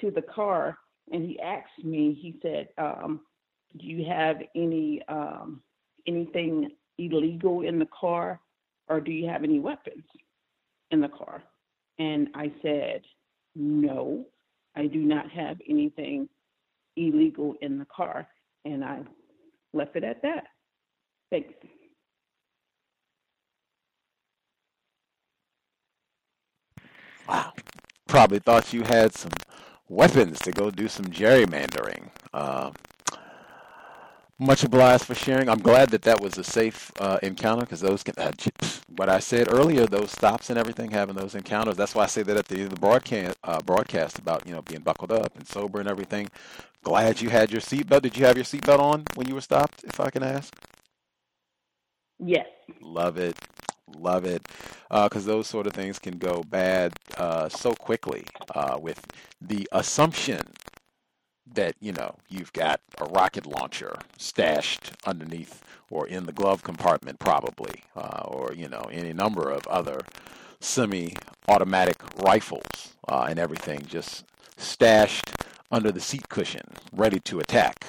to 0.00 0.10
the 0.10 0.22
car 0.22 0.78
and 1.12 1.24
he 1.24 1.38
asked 1.40 1.84
me. 1.84 2.18
He 2.20 2.38
said, 2.42 2.68
um, 2.78 3.20
"Do 3.78 3.86
you 3.86 4.04
have 4.06 4.38
any 4.56 5.02
um, 5.08 5.62
anything 6.06 6.70
illegal 6.98 7.60
in 7.60 7.78
the 7.78 7.88
car, 7.98 8.40
or 8.88 9.00
do 9.00 9.12
you 9.12 9.28
have 9.28 9.44
any 9.44 9.60
weapons 9.60 10.04
in 10.94 11.02
the 11.02 11.08
car?" 11.08 11.42
And 11.98 12.28
I 12.34 12.50
said, 12.62 13.02
"No, 13.54 14.26
I 14.74 14.86
do 14.86 15.00
not 15.00 15.30
have 15.30 15.60
anything 15.68 16.28
illegal 16.96 17.54
in 17.60 17.78
the 17.78 17.86
car," 17.86 18.26
and 18.64 18.82
I 18.82 19.02
left 19.74 19.96
it 19.96 20.04
at 20.04 20.22
that. 20.22 20.46
Thanks. 21.30 21.52
Wow. 27.28 27.52
Probably 28.06 28.38
thought 28.38 28.72
you 28.72 28.82
had 28.82 29.14
some 29.14 29.32
weapons 29.88 30.38
to 30.40 30.52
go 30.52 30.70
do 30.70 30.88
some 30.88 31.06
gerrymandering. 31.06 32.10
Uh, 32.32 32.70
much 34.38 34.64
obliged 34.64 35.04
for 35.04 35.14
sharing. 35.14 35.48
I'm 35.48 35.60
glad 35.60 35.90
that 35.90 36.02
that 36.02 36.20
was 36.20 36.38
a 36.38 36.44
safe 36.44 36.90
uh, 37.00 37.18
encounter 37.22 37.62
because 37.62 37.80
those 37.80 38.02
can, 38.02 38.14
uh, 38.18 38.32
what 38.96 39.08
I 39.08 39.20
said 39.20 39.52
earlier, 39.52 39.86
those 39.86 40.10
stops 40.10 40.50
and 40.50 40.58
everything, 40.58 40.90
having 40.90 41.14
those 41.14 41.34
encounters. 41.34 41.76
That's 41.76 41.94
why 41.94 42.04
I 42.04 42.06
say 42.06 42.22
that 42.24 42.36
at 42.36 42.46
the 42.46 42.56
end 42.56 42.64
of 42.64 42.70
the 42.70 42.80
broadcast, 42.80 43.38
uh, 43.44 43.60
broadcast 43.60 44.18
about 44.18 44.46
you 44.46 44.54
know 44.54 44.62
being 44.62 44.82
buckled 44.82 45.12
up 45.12 45.36
and 45.36 45.46
sober 45.46 45.80
and 45.80 45.88
everything. 45.88 46.28
Glad 46.82 47.20
you 47.20 47.30
had 47.30 47.50
your 47.50 47.60
seatbelt. 47.60 48.02
Did 48.02 48.16
you 48.16 48.26
have 48.26 48.36
your 48.36 48.44
seatbelt 48.44 48.78
on 48.78 49.04
when 49.14 49.28
you 49.28 49.34
were 49.34 49.40
stopped? 49.40 49.84
If 49.84 50.00
I 50.00 50.10
can 50.10 50.22
ask. 50.22 50.54
Yes. 52.18 52.46
Love 52.80 53.18
it. 53.18 53.36
Love 53.96 54.24
it. 54.24 54.42
Because 54.90 55.26
uh, 55.28 55.32
those 55.32 55.46
sort 55.46 55.66
of 55.66 55.72
things 55.72 55.98
can 55.98 56.18
go 56.18 56.42
bad 56.42 56.92
uh, 57.16 57.48
so 57.48 57.74
quickly 57.74 58.24
uh, 58.54 58.78
with 58.80 59.04
the 59.40 59.68
assumption 59.72 60.40
that, 61.52 61.74
you 61.80 61.92
know, 61.92 62.16
you've 62.28 62.52
got 62.52 62.80
a 62.98 63.04
rocket 63.04 63.46
launcher 63.46 63.96
stashed 64.16 64.92
underneath 65.06 65.62
or 65.90 66.06
in 66.06 66.26
the 66.26 66.32
glove 66.32 66.62
compartment, 66.62 67.18
probably, 67.18 67.82
uh, 67.96 68.22
or, 68.26 68.52
you 68.54 68.68
know, 68.68 68.88
any 68.90 69.12
number 69.12 69.50
of 69.50 69.66
other 69.66 70.00
semi 70.60 71.14
automatic 71.48 72.02
rifles 72.24 72.94
uh, 73.08 73.26
and 73.28 73.38
everything 73.38 73.84
just 73.86 74.24
stashed 74.56 75.30
under 75.70 75.92
the 75.92 76.00
seat 76.00 76.28
cushion, 76.28 76.62
ready 76.92 77.20
to 77.20 77.38
attack. 77.38 77.86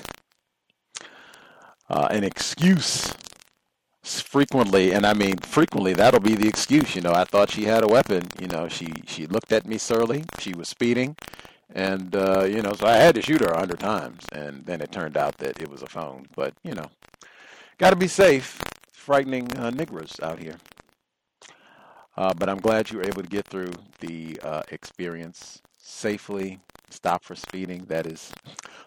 Uh, 1.90 2.08
an 2.10 2.24
excuse 2.24 3.14
frequently, 4.04 4.92
and 4.92 5.06
I 5.06 5.14
mean 5.14 5.38
frequently, 5.38 5.94
that'll 5.94 6.20
be 6.20 6.36
the 6.36 6.48
excuse. 6.48 6.96
You 6.96 7.02
know, 7.02 7.14
I 7.14 7.24
thought 7.24 7.52
she 7.52 7.64
had 7.64 7.84
a 7.84 7.88
weapon. 7.88 8.24
You 8.40 8.48
know, 8.48 8.68
she 8.68 8.92
she 9.08 9.28
looked 9.28 9.52
at 9.52 9.66
me 9.66 9.78
surly. 9.78 10.26
She 10.40 10.54
was 10.54 10.68
speeding, 10.68 11.16
and 11.74 12.16
uh, 12.16 12.44
you 12.44 12.62
know, 12.62 12.74
so 12.74 12.88
I 12.88 12.98
had 12.98 13.16
to 13.16 13.22
shoot 13.22 13.42
her 13.42 13.52
a 13.52 13.58
hundred 13.58 13.80
times, 13.80 14.26
and 14.32 14.66
then 14.66 14.82
it 14.82 14.92
turned 14.92 15.18
out 15.18 15.38
that 15.38 15.62
it 15.62 15.70
was 15.70 15.82
a 15.82 15.88
phone. 15.88 16.28
But 16.36 16.54
you 16.64 16.74
know, 16.74 16.90
got 17.78 17.92
to 17.92 17.96
be 17.96 18.08
safe. 18.08 18.62
Frightening 18.92 19.56
uh, 19.58 19.72
niggers 19.72 20.22
out 20.24 20.40
here. 20.40 20.58
Uh, 22.18 22.34
but 22.34 22.50
I'm 22.50 22.58
glad 22.58 22.90
you 22.90 22.98
were 22.98 23.06
able 23.06 23.22
to 23.22 23.30
get 23.30 23.46
through 23.46 23.74
the 24.00 24.40
uh, 24.42 24.64
experience 24.70 25.62
safely 25.86 26.60
stop 26.90 27.24
for 27.24 27.36
speeding. 27.36 27.86
That 27.86 28.08
is, 28.08 28.34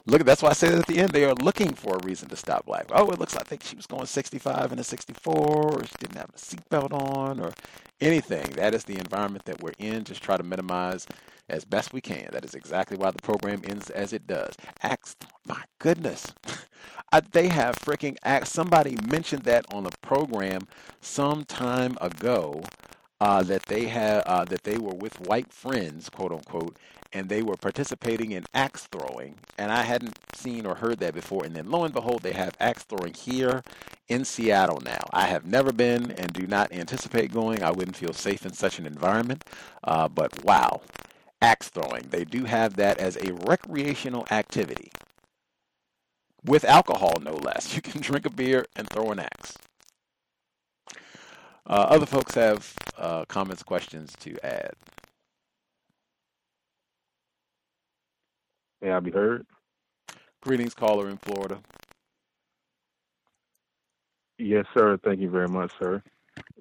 look. 0.07 0.25
That's 0.25 0.43
why 0.43 0.51
I 0.51 0.55
said 0.55 0.79
at 0.79 0.87
the 0.87 0.99
end 0.99 1.11
they 1.13 1.25
are 1.25 1.35
looking 1.35 1.73
for 1.73 1.97
a 1.97 2.05
reason 2.05 2.29
to 2.31 2.37
stop 2.37 2.67
black. 2.67 2.87
Oh, 2.93 3.11
it 3.11 3.19
looks 3.19 3.35
like 3.35 3.47
I 3.47 3.49
think 3.49 3.63
she 3.63 3.77
was 3.77 3.87
going 3.87 4.07
65 4.07 4.73
and 4.73 4.81
a 4.81 4.85
64, 4.85 5.35
or 5.35 5.85
she 5.85 5.95
didn't 6.01 6.19
have 6.19 6.31
a 6.31 6.39
seatbelt 6.39 6.93
on, 6.93 7.41
or 7.41 7.53
anything. 8.01 8.51
That 8.57 8.75
is 8.75 8.85
the 8.85 8.99
environment 8.99 9.45
that 9.45 9.63
we're 9.63 9.73
in. 9.79 10.05
Just 10.05 10.23
try 10.23 10.37
to 10.37 10.43
minimize 10.43 11.07
as 11.49 11.65
best 11.65 11.93
we 11.93 12.01
can. 12.01 12.29
That 12.33 12.45
is 12.45 12.55
exactly 12.55 12.97
why 12.97 13.11
the 13.11 13.23
program 13.23 13.63
ends 13.65 13.91
as 13.91 14.13
it 14.13 14.27
does. 14.27 14.55
Axe, 14.83 15.17
my 15.47 15.63
goodness. 15.79 16.33
I, 17.13 17.21
they 17.21 17.49
have 17.49 17.77
freaking 17.77 18.17
axe. 18.25 18.51
Somebody 18.51 18.97
mentioned 19.09 19.45
that 19.45 19.65
on 19.73 19.87
a 19.87 19.91
program 20.03 20.69
some 21.01 21.45
time 21.45 21.97
ago 22.01 22.63
uh, 23.21 23.43
that 23.45 23.65
they 23.65 23.87
had 23.87 24.23
uh, 24.27 24.45
that 24.47 24.65
they 24.65 24.79
were 24.79 24.95
with 24.95 25.21
white 25.27 25.53
friends, 25.53 26.09
quote 26.09 26.33
unquote, 26.33 26.77
and 27.13 27.29
they 27.29 27.43
were 27.43 27.57
participating 27.57 28.33
in 28.33 28.45
axe 28.55 28.89
throwing. 28.93 29.35
And 29.59 29.73
I 29.73 29.83
hadn't 29.83 30.19
seen 30.35 30.67
or 30.67 30.77
heard 30.77 31.01
that 31.01 31.15
before. 31.15 31.45
And 31.45 31.55
then 31.57 31.71
lo 31.71 31.85
and 31.85 31.95
behold, 31.95 32.23
they 32.23 32.33
have 32.33 32.55
axe 32.61 32.85
throwing 32.85 33.15
here 33.15 33.63
in 34.09 34.25
Seattle 34.25 34.81
now. 34.85 35.03
I 35.13 35.27
have 35.27 35.47
never 35.47 35.73
been 35.73 36.13
and 36.13 36.33
do 36.33 36.47
not 36.47 36.73
anticipate 36.73 37.33
going. 37.33 37.63
I 37.63 37.73
wouldn't 37.73 37.97
feel 37.97 38.13
safe 38.13 38.47
in 38.47 38.53
such 38.53 38.79
an 38.79 38.87
environment. 38.87 39.45
Uh, 39.85 40.09
but 40.09 40.45
wow, 40.45 40.83
axe 41.43 41.69
throwing. 41.71 42.05
They 42.11 42.25
do 42.25 42.45
have 42.45 42.77
that 42.77 42.99
as 42.99 43.17
a 43.17 43.33
recreational 43.35 44.27
activity 44.31 44.91
with 46.45 46.65
alcohol, 46.65 47.15
no 47.23 47.35
less. 47.35 47.75
You 47.77 47.83
can 47.83 48.01
drink 48.01 48.27
a 48.27 48.31
beer 48.31 48.67
and 48.77 48.89
throw 48.89 49.11
an 49.11 49.19
axe. 49.21 49.57
Uh, 51.67 51.87
other 51.91 52.07
folks 52.07 52.35
have 52.35 52.75
uh, 52.99 53.25
comments, 53.27 53.63
questions 53.63 54.13
to 54.21 54.37
add. 54.45 54.73
May 58.81 58.93
I 58.93 59.01
be 59.01 59.11
heard? 59.11 59.47
Greetings, 60.43 60.75
caller 60.75 61.09
in 61.09 61.17
Florida. 61.19 61.59
Yes, 64.39 64.67
sir. 64.73 64.99
Thank 65.05 65.21
you 65.21 65.31
very 65.31 65.49
much, 65.49 65.73
sir. 65.81 66.03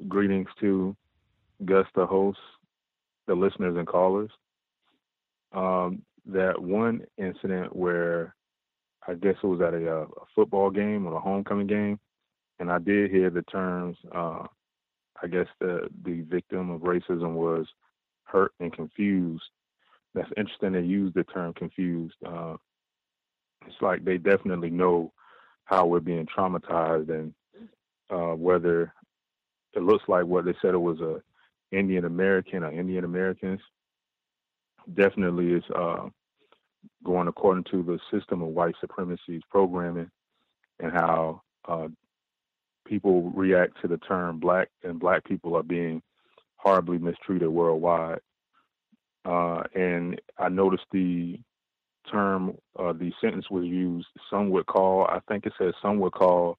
Greetings 0.08 0.48
to 0.60 0.96
Gus, 1.64 1.86
the 1.96 2.06
host, 2.06 2.40
the 3.28 3.36
listeners 3.36 3.78
and 3.78 3.88
callers. 3.88 4.32
Um, 5.52 6.02
that 6.26 6.62
one 6.62 7.02
incident 7.18 7.76
where 7.76 8.36
I 9.08 9.14
guess 9.14 9.36
it 9.42 9.48
was 9.48 9.62
at 9.62 9.74
a, 9.74 9.90
uh, 9.90 10.02
a, 10.04 10.26
football 10.36 10.70
game 10.70 11.08
or 11.08 11.16
a 11.16 11.20
homecoming 11.20 11.68
game, 11.68 12.00
and 12.60 12.70
I 12.70 12.80
did 12.80 13.12
hear 13.12 13.30
the 13.30 13.44
terms 13.44 13.96
uh, 14.12 14.48
I 15.22 15.28
guess 15.28 15.48
the 15.60 15.90
the 16.04 16.22
victim 16.22 16.70
of 16.70 16.82
racism 16.82 17.34
was 17.34 17.66
hurt 18.24 18.54
and 18.60 18.72
confused. 18.72 19.44
That's 20.14 20.32
interesting. 20.38 20.74
They 20.74 20.82
use 20.82 21.14
the 21.14 21.24
term 21.24 21.54
confused. 21.54 22.16
Uh, 22.26 22.56
it's 23.66 23.82
like 23.82 24.04
they 24.04 24.18
definitely 24.18 24.70
know 24.70 25.12
how 25.66 25.86
we're 25.86 26.00
being 26.00 26.26
traumatized 26.26 27.10
and 27.10 27.34
uh, 28.10 28.36
whether 28.36 28.94
it 29.74 29.84
looks 29.84 30.04
like 30.08 30.26
what 30.26 30.46
they 30.46 30.56
said 30.62 30.74
it 30.74 30.78
was 30.78 31.00
a 31.02 31.22
Indian 31.72 32.06
American 32.06 32.64
or 32.64 32.72
Indian 32.72 33.04
Americans. 33.04 33.60
Definitely 34.94 35.54
is 35.54 35.64
uh, 35.76 36.08
going 37.04 37.28
according 37.28 37.66
to 37.66 37.84
the 37.84 38.00
system 38.12 38.42
of 38.42 38.50
white 38.50 38.76
supremacy's 38.80 39.42
programming 39.50 40.10
and 40.80 40.92
how 40.94 41.42
uh, 41.68 41.88
people 42.88 43.30
react 43.32 43.82
to 43.82 43.88
the 43.88 43.98
term 43.98 44.40
black, 44.40 44.70
and 44.84 45.00
black 45.00 45.24
people 45.26 45.56
are 45.56 45.64
being 45.64 46.02
horribly 46.56 46.98
mistreated 46.98 47.50
worldwide. 47.50 48.20
Uh, 49.26 49.64
and 49.76 50.20
I 50.38 50.50
noticed 50.50 50.86
the 50.92 51.40
term, 52.12 52.58
uh, 52.80 52.94
the 52.94 53.12
sentence 53.22 53.50
was 53.52 53.66
used. 53.66 54.08
Some 54.30 54.50
would 54.52 54.66
call, 54.66 55.06
I 55.06 55.20
think 55.28 55.46
it 55.46 55.54
says, 55.60 55.74
some 55.82 56.00
would 56.00 56.14
call 56.14 56.58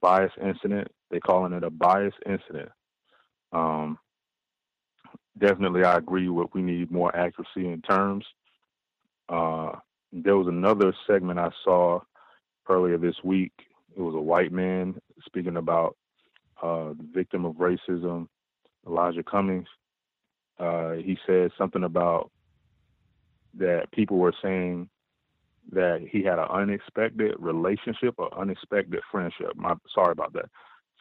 bias 0.00 0.32
incident. 0.42 0.88
They're 1.10 1.20
calling 1.20 1.52
it 1.52 1.62
a 1.62 1.70
bias 1.70 2.14
incident. 2.26 2.70
Um, 3.52 3.98
definitely, 5.38 5.84
I 5.84 5.96
agree 5.98 6.28
with 6.28 6.48
we 6.54 6.62
need 6.62 6.90
more 6.90 7.14
accuracy 7.14 7.68
in 7.68 7.82
terms. 7.82 8.24
Uh, 9.28 9.72
there 10.12 10.36
was 10.36 10.48
another 10.48 10.94
segment 11.06 11.38
I 11.38 11.50
saw 11.64 12.00
earlier 12.68 12.98
this 12.98 13.16
week. 13.24 13.52
It 13.96 14.00
was 14.00 14.14
a 14.14 14.20
white 14.20 14.52
man 14.52 15.00
speaking 15.26 15.56
about 15.56 15.96
uh, 16.62 16.90
the 16.90 17.06
victim 17.12 17.44
of 17.44 17.54
racism, 17.56 18.28
Elijah 18.86 19.22
Cummings. 19.22 19.68
Uh, 20.58 20.92
he 20.92 21.18
said 21.26 21.50
something 21.58 21.84
about 21.84 22.30
that 23.54 23.90
people 23.92 24.18
were 24.18 24.34
saying 24.42 24.88
that 25.70 26.00
he 26.10 26.22
had 26.22 26.38
an 26.38 26.48
unexpected 26.50 27.34
relationship 27.38 28.14
or 28.18 28.32
unexpected 28.38 29.00
friendship. 29.10 29.52
My, 29.54 29.74
sorry 29.94 30.12
about 30.12 30.32
that, 30.34 30.46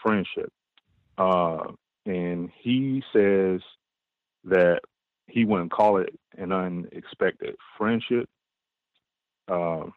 friendship. 0.01 0.51
Uh, 1.17 1.71
and 2.05 2.49
he 2.61 3.03
says 3.13 3.61
that 4.43 4.81
he 5.27 5.45
wouldn't 5.45 5.71
call 5.71 5.97
it 5.97 6.09
an 6.37 6.51
unexpected 6.51 7.55
friendship. 7.77 8.27
Um, 9.47 9.93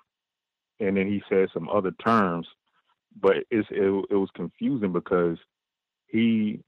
and 0.81 0.97
then 0.97 1.07
he 1.07 1.23
said 1.29 1.49
some 1.53 1.69
other 1.69 1.93
terms, 2.05 2.47
but 3.21 3.37
it's, 3.51 3.69
it, 3.71 4.07
it 4.11 4.15
was 4.17 4.31
confusing 4.35 4.93
because 4.93 5.39
he 6.07 6.61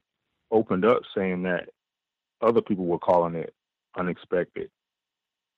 opened 0.50 0.84
up 0.84 1.02
saying 1.16 1.42
that 1.44 1.68
other 2.40 2.60
people 2.60 2.86
were 2.86 2.98
calling 2.98 3.34
it 3.34 3.54
unexpected. 3.96 4.70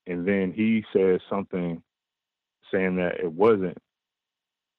And 0.07 0.26
then 0.26 0.52
he 0.52 0.84
says 0.92 1.20
something 1.28 1.83
saying 2.73 2.97
that 2.97 3.20
it 3.20 3.31
wasn't. 3.31 3.78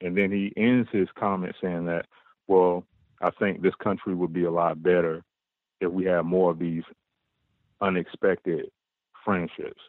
And 0.02 0.18
then 0.18 0.32
he 0.32 0.54
ends 0.56 0.90
his 0.92 1.08
comment 1.18 1.56
saying 1.62 1.86
that, 1.86 2.06
well, 2.48 2.86
I 3.22 3.30
think 3.32 3.62
this 3.62 3.76
country 3.84 4.16
would 4.16 4.34
be 4.34 4.46
a 4.46 4.52
lot 4.52 4.82
better 4.82 5.24
if 5.82 5.92
we 5.92 6.06
had 6.06 6.24
more 6.24 6.52
of 6.52 6.60
these 6.60 6.84
unexpected 7.82 8.70
friendships. 9.24 9.82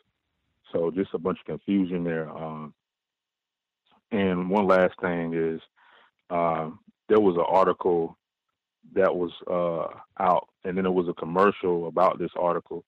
So 0.72 0.90
just 0.90 1.14
a 1.14 1.18
bunch 1.18 1.38
of 1.40 1.46
confusion 1.46 2.04
there. 2.04 2.28
Um, 2.30 2.74
and 4.10 4.50
one 4.50 4.66
last 4.66 4.94
thing 5.00 5.32
is 5.34 5.60
uh, 6.30 6.70
there 7.08 7.20
was 7.20 7.36
an 7.36 7.44
article 7.48 8.16
that 8.94 9.14
was 9.14 9.32
uh, 9.50 10.22
out, 10.22 10.48
and 10.64 10.76
then 10.76 10.84
there 10.84 10.92
was 10.92 11.08
a 11.08 11.14
commercial 11.14 11.88
about 11.88 12.18
this 12.18 12.30
article 12.38 12.84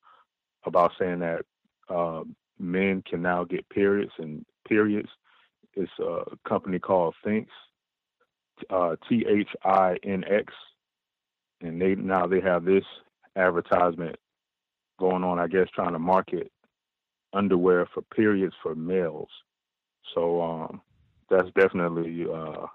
about 0.64 0.92
saying 0.98 1.20
that 1.20 1.44
uh, 1.88 2.22
men 2.58 3.02
can 3.02 3.20
now 3.22 3.44
get 3.44 3.68
periods 3.68 4.12
and 4.18 4.44
periods. 4.66 5.08
It's 5.74 5.92
a 6.00 6.24
company 6.48 6.78
called 6.78 7.14
Thinx, 7.24 7.46
uh, 8.70 8.96
T 9.08 9.24
H 9.28 9.48
I 9.64 9.96
N 10.04 10.24
X, 10.28 10.52
and 11.60 11.80
they 11.80 11.94
now 11.94 12.26
they 12.26 12.40
have 12.40 12.64
this 12.64 12.84
advertisement 13.36 14.16
going 14.98 15.24
on. 15.24 15.38
I 15.38 15.48
guess 15.48 15.68
trying 15.74 15.92
to 15.92 15.98
market 15.98 16.50
underwear 17.32 17.86
for 17.92 18.02
periods 18.02 18.54
for 18.62 18.74
males. 18.74 19.30
So 20.14 20.42
um, 20.42 20.82
that's 21.30 21.48
definitely 21.54 22.26
uh, 22.32 22.66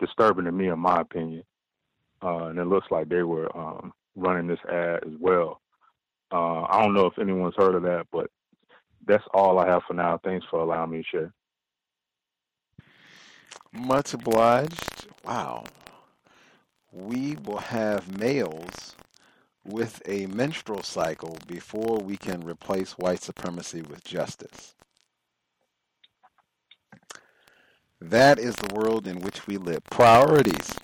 disturbing 0.00 0.44
to 0.44 0.52
me, 0.52 0.68
in 0.68 0.78
my 0.78 1.00
opinion. 1.00 1.42
Uh, 2.22 2.46
and 2.46 2.58
it 2.58 2.66
looks 2.66 2.86
like 2.90 3.08
they 3.08 3.22
were 3.22 3.54
um, 3.56 3.92
running 4.14 4.46
this 4.46 4.60
ad 4.70 5.00
as 5.04 5.12
well. 5.20 5.60
Uh, 6.32 6.62
I 6.62 6.82
don't 6.82 6.94
know 6.94 7.06
if 7.06 7.18
anyone's 7.18 7.54
heard 7.56 7.74
of 7.74 7.82
that, 7.82 8.06
but 8.10 8.30
that's 9.06 9.24
all 9.32 9.58
I 9.58 9.68
have 9.68 9.82
for 9.86 9.94
now. 9.94 10.18
Thanks 10.24 10.46
for 10.50 10.60
allowing 10.60 10.90
me 10.90 10.98
to 10.98 11.04
share. 11.04 11.32
Much 13.72 14.14
obliged. 14.14 15.06
Wow. 15.24 15.64
We 16.92 17.36
will 17.44 17.58
have 17.58 18.18
males 18.18 18.96
with 19.64 20.00
a 20.06 20.26
menstrual 20.26 20.82
cycle 20.82 21.36
before 21.46 21.98
we 21.98 22.16
can 22.16 22.42
replace 22.42 22.92
white 22.92 23.22
supremacy 23.22 23.82
with 23.82 24.02
justice. 24.04 24.74
That 28.00 28.38
is 28.38 28.54
the 28.56 28.74
world 28.74 29.06
in 29.06 29.20
which 29.20 29.46
we 29.46 29.56
live. 29.56 29.82
Priorities. 29.84 30.74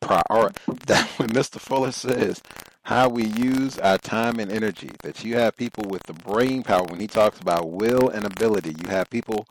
Prior 0.00 0.22
that 0.86 1.08
when 1.16 1.30
Mr. 1.30 1.58
Fuller 1.58 1.92
says 1.92 2.42
how 2.82 3.08
we 3.08 3.24
use 3.24 3.78
our 3.78 3.96
time 3.96 4.38
and 4.38 4.52
energy, 4.52 4.90
that 5.02 5.24
you 5.24 5.36
have 5.36 5.56
people 5.56 5.84
with 5.88 6.02
the 6.02 6.12
brain 6.12 6.62
power 6.62 6.84
when 6.84 7.00
he 7.00 7.06
talks 7.06 7.40
about 7.40 7.70
will 7.70 8.10
and 8.10 8.26
ability, 8.26 8.74
you 8.82 8.90
have 8.90 9.08
people 9.08 9.46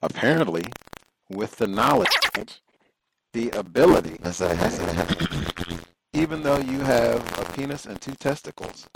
apparently 0.00 0.64
with 1.28 1.56
the 1.56 1.66
knowledge, 1.66 2.08
the 3.34 3.50
ability, 3.50 4.16
even 6.14 6.42
though 6.42 6.58
you 6.58 6.80
have 6.80 7.38
a 7.38 7.52
penis 7.52 7.84
and 7.84 8.00
two 8.00 8.14
testicles. 8.14 8.88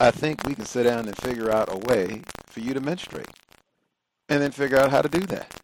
I 0.00 0.10
think 0.10 0.46
we 0.46 0.54
can 0.54 0.64
sit 0.64 0.84
down 0.84 1.06
and 1.06 1.16
figure 1.18 1.50
out 1.50 1.72
a 1.72 1.76
way 1.76 2.22
for 2.46 2.60
you 2.60 2.72
to 2.72 2.80
menstruate 2.80 3.28
and 4.30 4.42
then 4.42 4.50
figure 4.50 4.78
out 4.78 4.90
how 4.90 5.02
to 5.02 5.08
do 5.08 5.20
that 5.26 5.60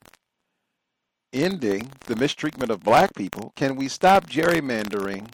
ending 1.32 1.90
the 2.06 2.16
mistreatment 2.16 2.70
of 2.70 2.82
black 2.82 3.14
people? 3.14 3.52
Can 3.56 3.76
we 3.76 3.88
stop 3.88 4.26
gerrymandering? 4.28 5.28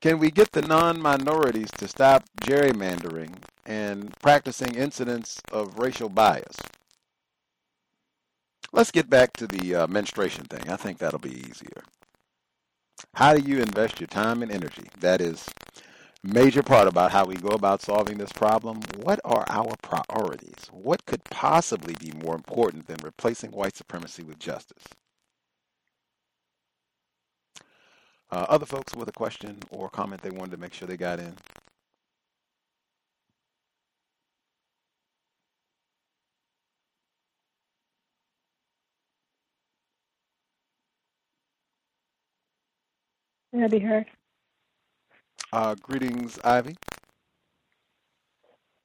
Can 0.00 0.18
we 0.18 0.30
get 0.30 0.52
the 0.52 0.62
non 0.62 1.00
minorities 1.00 1.70
to 1.78 1.88
stop 1.88 2.24
gerrymandering 2.42 3.34
and 3.64 4.14
practicing 4.20 4.74
incidents 4.74 5.40
of 5.52 5.78
racial 5.78 6.08
bias? 6.08 6.56
Let's 8.72 8.90
get 8.90 9.08
back 9.08 9.32
to 9.34 9.46
the 9.46 9.74
uh, 9.74 9.86
menstruation 9.86 10.44
thing. 10.44 10.68
I 10.68 10.76
think 10.76 10.98
that'll 10.98 11.18
be 11.18 11.40
easier. 11.48 11.82
How 13.14 13.34
do 13.34 13.42
you 13.42 13.60
invest 13.60 14.00
your 14.00 14.06
time 14.08 14.42
and 14.42 14.50
energy? 14.50 14.88
That 15.00 15.20
is 15.20 15.46
major 16.24 16.62
part 16.62 16.88
about 16.88 17.12
how 17.12 17.24
we 17.24 17.36
go 17.36 17.48
about 17.50 17.82
solving 17.82 18.18
this 18.18 18.32
problem. 18.32 18.80
What 18.98 19.20
are 19.24 19.44
our 19.48 19.74
priorities? 19.82 20.68
What 20.72 21.04
could 21.06 21.24
possibly 21.24 21.94
be 22.00 22.12
more 22.24 22.34
important 22.34 22.86
than 22.86 22.98
replacing 23.02 23.52
white 23.52 23.76
supremacy 23.76 24.22
with 24.24 24.38
justice? 24.38 24.84
Uh, 28.30 28.46
other 28.48 28.66
folks 28.66 28.94
with 28.94 29.08
a 29.08 29.12
question 29.12 29.58
or 29.70 29.88
comment 29.90 30.22
they 30.22 30.30
wanted 30.30 30.52
to 30.52 30.58
make 30.58 30.74
sure 30.74 30.88
they 30.88 30.96
got 30.96 31.20
in. 31.20 31.34
Yeah, 43.52 43.68
be 43.68 43.80
heard. 43.80 44.06
Uh, 45.52 45.74
greetings, 45.76 46.38
Ivy. 46.44 46.76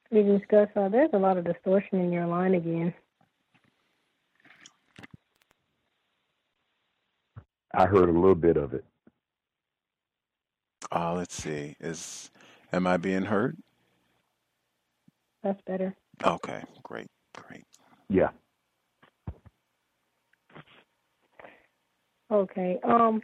Greetings, 0.10 0.42
Gus. 0.50 0.68
Uh, 0.76 0.90
there's 0.90 1.10
a 1.14 1.18
lot 1.18 1.38
of 1.38 1.46
distortion 1.46 2.00
in 2.00 2.12
your 2.12 2.28
line 2.28 2.54
again. 2.56 2.94
I 7.74 7.86
heard 7.86 8.10
a 8.10 8.12
little 8.12 8.36
bit 8.36 8.58
of 8.58 8.74
it. 8.74 8.84
Uh, 10.92 11.14
let's 11.14 11.34
see. 11.34 11.76
Is 11.80 12.30
am 12.74 12.86
I 12.86 12.98
being 12.98 13.24
heard? 13.24 13.58
That's 15.44 15.62
better. 15.66 15.96
Okay, 16.24 16.62
great, 16.84 17.08
great. 17.34 17.64
Yeah. 18.10 18.30
Okay. 22.30 22.80
Um, 22.84 23.22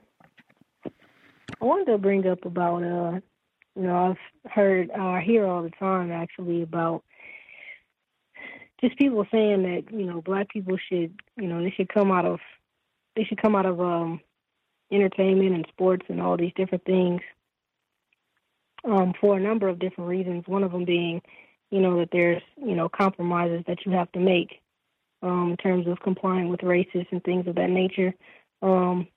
I 1.62 1.66
wanted 1.66 1.92
to 1.92 1.98
bring 1.98 2.28
up 2.28 2.46
about 2.46 2.84
uh, 2.84 3.20
you 3.78 3.84
know, 3.84 3.96
I've 4.10 4.52
heard, 4.52 4.90
uh, 4.90 5.04
I 5.04 5.22
hear 5.22 5.46
all 5.46 5.62
the 5.62 5.70
time 5.70 6.12
actually 6.12 6.64
about 6.64 7.04
just 8.82 8.98
people 8.98 9.26
saying 9.32 9.64
that 9.64 9.92
you 9.92 10.06
know 10.06 10.22
black 10.22 10.50
people 10.50 10.78
should, 10.90 11.14
you 11.36 11.48
know, 11.48 11.62
they 11.62 11.72
should 11.72 11.94
come 11.94 12.12
out 12.12 12.26
of, 12.26 12.40
they 13.16 13.24
should 13.24 13.42
come 13.42 13.56
out 13.56 13.68
of 13.68 13.80
um, 13.80 14.20
entertainment 14.92 15.54
and 15.54 15.68
sports 15.70 16.06
and 16.10 16.22
all 16.22 16.38
these 16.38 16.54
different 16.56 16.86
things 16.86 17.22
um, 18.84 19.14
for 19.22 19.38
a 19.38 19.40
number 19.40 19.68
of 19.68 19.80
different 19.80 20.10
reasons. 20.10 20.44
One 20.48 20.64
of 20.64 20.72
them 20.72 20.86
being, 20.86 21.22
you 21.70 21.80
know, 21.80 22.00
that 22.00 22.10
there's 22.12 22.42
you 22.58 22.76
know 22.76 22.90
compromises 22.90 23.64
that 23.68 23.86
you 23.86 23.92
have 23.92 24.12
to 24.14 24.20
make 24.20 24.60
um, 25.22 25.52
in 25.52 25.58
terms 25.58 25.88
of 25.88 26.00
complying 26.00 26.50
with 26.50 26.64
races 26.64 27.06
and 27.12 27.24
things 27.24 27.46
of 27.46 27.56
that 27.56 27.70
nature 27.70 28.14
um, 28.64 29.08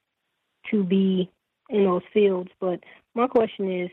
to 0.70 0.84
be 0.84 1.30
in 1.70 1.84
those 1.84 2.02
fields. 2.12 2.50
But 2.60 2.80
my 3.14 3.26
question 3.26 3.82
is, 3.82 3.90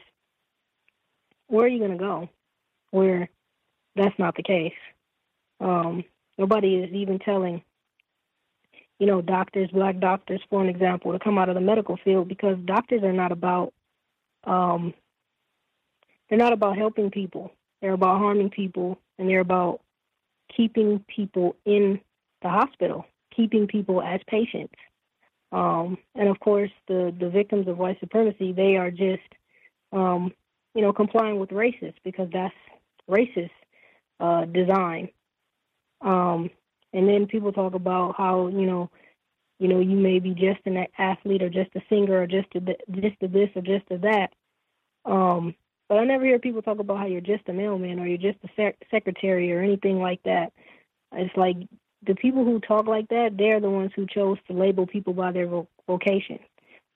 where 1.47 1.65
are 1.65 1.69
you 1.69 1.79
going 1.79 1.91
to 1.91 1.97
go 1.97 2.29
where 2.91 3.29
that's 3.95 4.17
not 4.19 4.35
the 4.35 4.43
case? 4.43 4.73
Um, 5.59 6.03
nobody 6.37 6.75
is 6.75 6.93
even 6.93 7.19
telling, 7.19 7.63
you 8.99 9.07
know, 9.07 9.21
doctors, 9.21 9.69
black 9.71 9.99
doctors, 9.99 10.41
for 10.49 10.61
an 10.61 10.69
example, 10.69 11.13
to 11.13 11.19
come 11.19 11.37
out 11.37 11.49
of 11.49 11.55
the 11.55 11.61
medical 11.61 11.97
field 12.03 12.27
because 12.27 12.57
doctors 12.65 13.03
are 13.03 13.13
not 13.13 13.31
about, 13.31 13.73
um, 14.43 14.93
they're 16.29 16.37
not 16.37 16.53
about 16.53 16.77
helping 16.77 17.11
people. 17.11 17.51
They're 17.81 17.93
about 17.93 18.19
harming 18.19 18.49
people, 18.49 18.99
and 19.17 19.29
they're 19.29 19.39
about 19.39 19.81
keeping 20.55 21.03
people 21.07 21.55
in 21.65 21.99
the 22.41 22.49
hospital, 22.49 23.05
keeping 23.35 23.67
people 23.67 24.01
as 24.01 24.19
patients. 24.27 24.73
Um, 25.51 25.97
and 26.15 26.27
of 26.27 26.39
course, 26.39 26.71
the, 26.87 27.15
the 27.17 27.29
victims 27.29 27.67
of 27.67 27.77
white 27.77 27.99
supremacy, 27.99 28.51
they 28.51 28.75
are 28.75 28.91
just, 28.91 29.23
um, 29.93 30.33
you 30.75 30.81
know, 30.81 30.91
complying 30.91 31.39
with 31.39 31.49
racist 31.49 31.95
because 32.03 32.29
that's 32.31 32.53
racist 33.09 33.49
uh, 34.19 34.45
design. 34.45 35.09
Um, 36.01 36.49
and 36.93 37.07
then 37.07 37.27
people 37.27 37.51
talk 37.51 37.73
about 37.73 38.15
how, 38.17 38.47
you 38.47 38.65
know, 38.65 38.89
you 39.59 39.67
know, 39.67 39.79
you 39.79 39.95
may 39.95 40.19
be 40.19 40.31
just 40.31 40.59
an 40.65 40.85
athlete 40.97 41.41
or 41.41 41.49
just 41.49 41.75
a 41.75 41.81
singer 41.89 42.21
or 42.21 42.27
just 42.27 42.47
a, 42.55 42.59
just 42.91 43.15
a 43.21 43.27
this 43.27 43.49
or 43.55 43.61
just 43.61 43.89
a 43.89 43.97
that. 43.99 44.33
Um, 45.05 45.55
but 45.89 45.97
I 45.97 46.03
never 46.03 46.25
hear 46.25 46.37
people 46.37 46.61
talk 46.61 46.79
about 46.79 46.97
how 46.97 47.05
you're 47.05 47.21
just 47.21 47.47
a 47.47 47.53
mailman 47.53 47.99
or 47.99 48.07
you're 48.07 48.17
just 48.17 48.43
a 48.43 48.49
sec- 48.55 48.77
secretary 48.91 49.51
or 49.51 49.61
anything 49.61 49.99
like 49.99 50.21
that. 50.23 50.51
It's 51.13 51.35
like 51.37 51.55
the 52.05 52.15
people 52.15 52.43
who 52.43 52.59
talk 52.59 52.87
like 52.87 53.07
that, 53.09 53.35
they're 53.37 53.59
the 53.59 53.69
ones 53.69 53.91
who 53.95 54.05
chose 54.05 54.37
to 54.47 54.53
label 54.53 54.85
people 54.85 55.13
by 55.13 55.31
their 55.31 55.47
vo- 55.47 55.67
vocation 55.87 56.39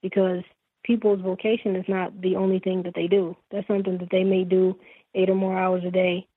because 0.02 0.44
people's 0.84 1.22
vocation 1.22 1.76
is 1.76 1.86
not 1.88 2.22
the 2.22 2.36
only 2.36 2.60
thing 2.60 2.84
that 2.84 2.94
they 2.96 3.08
do. 3.08 3.36
That's 3.52 3.68
something 3.68 3.98
that 3.98 4.10
they 4.12 4.24
may 4.24 4.44
do 4.44 4.78
eight 5.16 5.30
or 5.30 5.36
more 5.36 5.58
hours 5.58 5.84
a 5.86 5.92
day. 5.92 6.28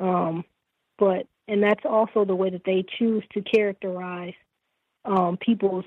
Um, 0.00 0.44
but 0.98 1.26
and 1.46 1.62
that's 1.62 1.84
also 1.84 2.24
the 2.24 2.34
way 2.34 2.50
that 2.50 2.64
they 2.64 2.84
choose 2.98 3.24
to 3.32 3.42
characterize 3.42 4.34
um, 5.04 5.38
people's 5.38 5.86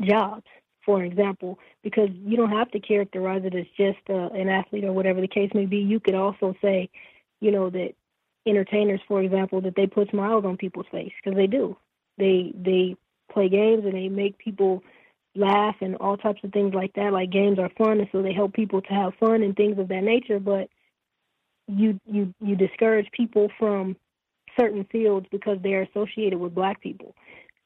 jobs 0.00 0.46
for 0.84 1.04
example, 1.04 1.58
because 1.82 2.08
you 2.24 2.36
don't 2.36 2.50
have 2.50 2.70
to 2.70 2.80
characterize 2.80 3.42
it 3.44 3.54
as 3.54 3.66
just 3.76 3.98
uh, 4.08 4.28
an 4.28 4.48
athlete 4.48 4.84
or 4.84 4.92
whatever 4.92 5.20
the 5.20 5.28
case 5.28 5.50
may 5.54 5.66
be. 5.66 5.78
You 5.78 6.00
could 6.00 6.14
also 6.14 6.54
say, 6.62 6.90
you 7.40 7.50
know, 7.50 7.70
that 7.70 7.94
entertainers, 8.46 9.00
for 9.06 9.20
example, 9.22 9.60
that 9.62 9.74
they 9.76 9.86
put 9.86 10.10
smiles 10.10 10.44
on 10.44 10.56
people's 10.56 10.86
face 10.90 11.12
because 11.22 11.36
they 11.36 11.46
do. 11.46 11.76
They 12.18 12.52
they 12.54 12.96
play 13.32 13.48
games 13.48 13.84
and 13.84 13.94
they 13.94 14.08
make 14.08 14.38
people 14.38 14.82
laugh 15.34 15.76
and 15.80 15.96
all 15.96 16.16
types 16.16 16.40
of 16.42 16.52
things 16.52 16.74
like 16.74 16.92
that. 16.94 17.12
Like 17.12 17.30
games 17.30 17.58
are 17.58 17.70
fun, 17.78 18.00
and 18.00 18.08
so 18.12 18.22
they 18.22 18.32
help 18.32 18.52
people 18.52 18.82
to 18.82 18.94
have 18.94 19.14
fun 19.20 19.42
and 19.42 19.56
things 19.56 19.78
of 19.78 19.88
that 19.88 20.04
nature. 20.04 20.40
But 20.40 20.68
you 21.66 22.00
you 22.06 22.34
you 22.40 22.56
discourage 22.56 23.10
people 23.12 23.50
from 23.58 23.96
certain 24.58 24.84
fields 24.90 25.26
because 25.30 25.58
they're 25.62 25.82
associated 25.82 26.38
with 26.38 26.54
black 26.54 26.80
people 26.80 27.14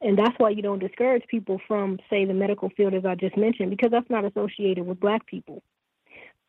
and 0.04 0.18
that's 0.18 0.34
why 0.36 0.50
you 0.50 0.60
don't 0.60 0.80
discourage 0.80 1.24
people 1.28 1.58
from, 1.66 1.98
say, 2.10 2.26
the 2.26 2.34
medical 2.34 2.68
field, 2.68 2.92
as 2.92 3.06
I 3.06 3.14
just 3.14 3.38
mentioned, 3.38 3.70
because 3.70 3.90
that's 3.90 4.10
not 4.10 4.26
associated 4.26 4.86
with 4.86 5.00
black 5.00 5.26
people. 5.26 5.62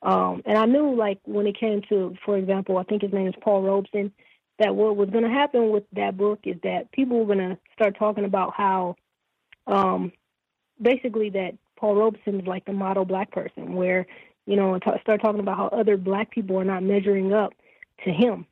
Um, 0.05 0.41
and 0.45 0.57
I 0.57 0.65
knew, 0.65 0.95
like, 0.95 1.19
when 1.25 1.47
it 1.47 1.59
came 1.59 1.81
to, 1.89 2.15
for 2.23 2.37
example, 2.37 2.77
I 2.77 2.83
think 2.83 3.01
his 3.01 3.11
name 3.11 3.27
is 3.27 3.33
Paul 3.41 3.63
Robeson, 3.63 4.11
that 4.59 4.75
what 4.75 4.95
was 4.95 5.09
going 5.09 5.23
to 5.23 5.29
happen 5.29 5.71
with 5.71 5.83
that 5.93 6.15
book 6.15 6.39
is 6.43 6.55
that 6.63 6.91
people 6.91 7.19
were 7.19 7.35
going 7.35 7.49
to 7.49 7.57
start 7.73 7.97
talking 7.97 8.23
about 8.23 8.53
how, 8.55 8.95
um, 9.67 10.11
basically, 10.81 11.29
that 11.31 11.55
Paul 11.75 11.95
Robeson 11.95 12.39
is 12.39 12.47
like 12.47 12.65
the 12.65 12.73
model 12.73 13.03
black 13.03 13.31
person, 13.31 13.73
where, 13.73 14.05
you 14.45 14.55
know, 14.55 14.77
t- 14.79 14.91
start 15.01 15.21
talking 15.21 15.41
about 15.41 15.57
how 15.57 15.67
other 15.67 15.97
black 15.97 16.31
people 16.31 16.57
are 16.59 16.63
not 16.63 16.83
measuring 16.83 17.33
up 17.33 17.53
to 18.05 18.11
him. 18.11 18.45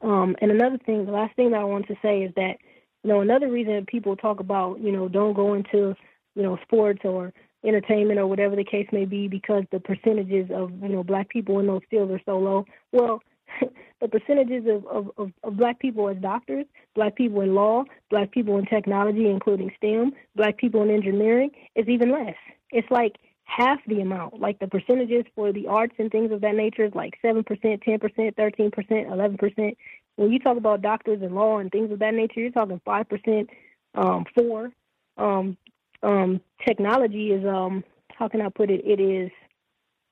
Um, 0.00 0.36
and 0.40 0.50
another 0.50 0.78
thing, 0.78 1.04
the 1.04 1.12
last 1.12 1.34
thing 1.36 1.50
that 1.50 1.60
I 1.60 1.64
want 1.64 1.88
to 1.88 1.96
say 2.02 2.22
is 2.22 2.32
that 2.36 2.56
you 3.02 3.08
know, 3.10 3.20
another 3.20 3.50
reason 3.50 3.84
people 3.86 4.16
talk 4.16 4.40
about, 4.40 4.80
you 4.80 4.92
know, 4.92 5.08
don't 5.08 5.34
go 5.34 5.54
into, 5.54 5.94
you 6.34 6.42
know, 6.42 6.58
sports 6.62 7.00
or 7.04 7.32
entertainment 7.64 8.18
or 8.18 8.26
whatever 8.26 8.56
the 8.56 8.64
case 8.64 8.88
may 8.92 9.04
be 9.04 9.28
because 9.28 9.64
the 9.70 9.80
percentages 9.80 10.50
of, 10.52 10.70
you 10.82 10.88
know, 10.88 11.04
black 11.04 11.28
people 11.28 11.58
in 11.60 11.66
those 11.66 11.82
fields 11.90 12.12
are 12.12 12.20
so 12.24 12.38
low. 12.38 12.64
Well, 12.92 13.22
the 14.00 14.08
percentages 14.08 14.64
of, 14.68 14.86
of, 14.86 15.10
of, 15.16 15.32
of 15.44 15.56
black 15.56 15.78
people 15.78 16.08
as 16.08 16.16
doctors, 16.18 16.66
black 16.94 17.16
people 17.16 17.40
in 17.42 17.54
law, 17.54 17.84
black 18.10 18.30
people 18.30 18.58
in 18.58 18.66
technology, 18.66 19.28
including 19.28 19.70
STEM, 19.76 20.12
black 20.34 20.56
people 20.56 20.82
in 20.82 20.90
engineering, 20.90 21.50
is 21.74 21.88
even 21.88 22.10
less. 22.10 22.36
It's 22.70 22.90
like 22.90 23.16
half 23.44 23.78
the 23.86 24.00
amount. 24.00 24.40
Like 24.40 24.58
the 24.58 24.66
percentages 24.66 25.24
for 25.34 25.52
the 25.52 25.66
arts 25.66 25.94
and 25.98 26.10
things 26.10 26.32
of 26.32 26.40
that 26.40 26.54
nature 26.54 26.84
is 26.84 26.94
like 26.94 27.14
7%, 27.22 27.44
10%, 27.44 27.80
13%, 27.84 28.72
11% 28.74 29.76
when 30.16 30.32
you 30.32 30.38
talk 30.38 30.56
about 30.56 30.82
doctors 30.82 31.22
and 31.22 31.34
law 31.34 31.58
and 31.58 31.70
things 31.70 31.90
of 31.90 31.98
that 32.00 32.14
nature, 32.14 32.40
you're 32.40 32.50
talking 32.50 32.80
five 32.84 33.08
percent, 33.08 33.50
um, 33.94 34.24
four. 34.34 34.70
Um, 35.16 35.56
um, 36.02 36.40
technology 36.66 37.32
is 37.32 37.44
um, 37.46 37.84
how 38.16 38.28
can 38.28 38.40
I 38.40 38.48
put 38.48 38.70
it? 38.70 38.82
It 38.84 39.00
is 39.00 39.30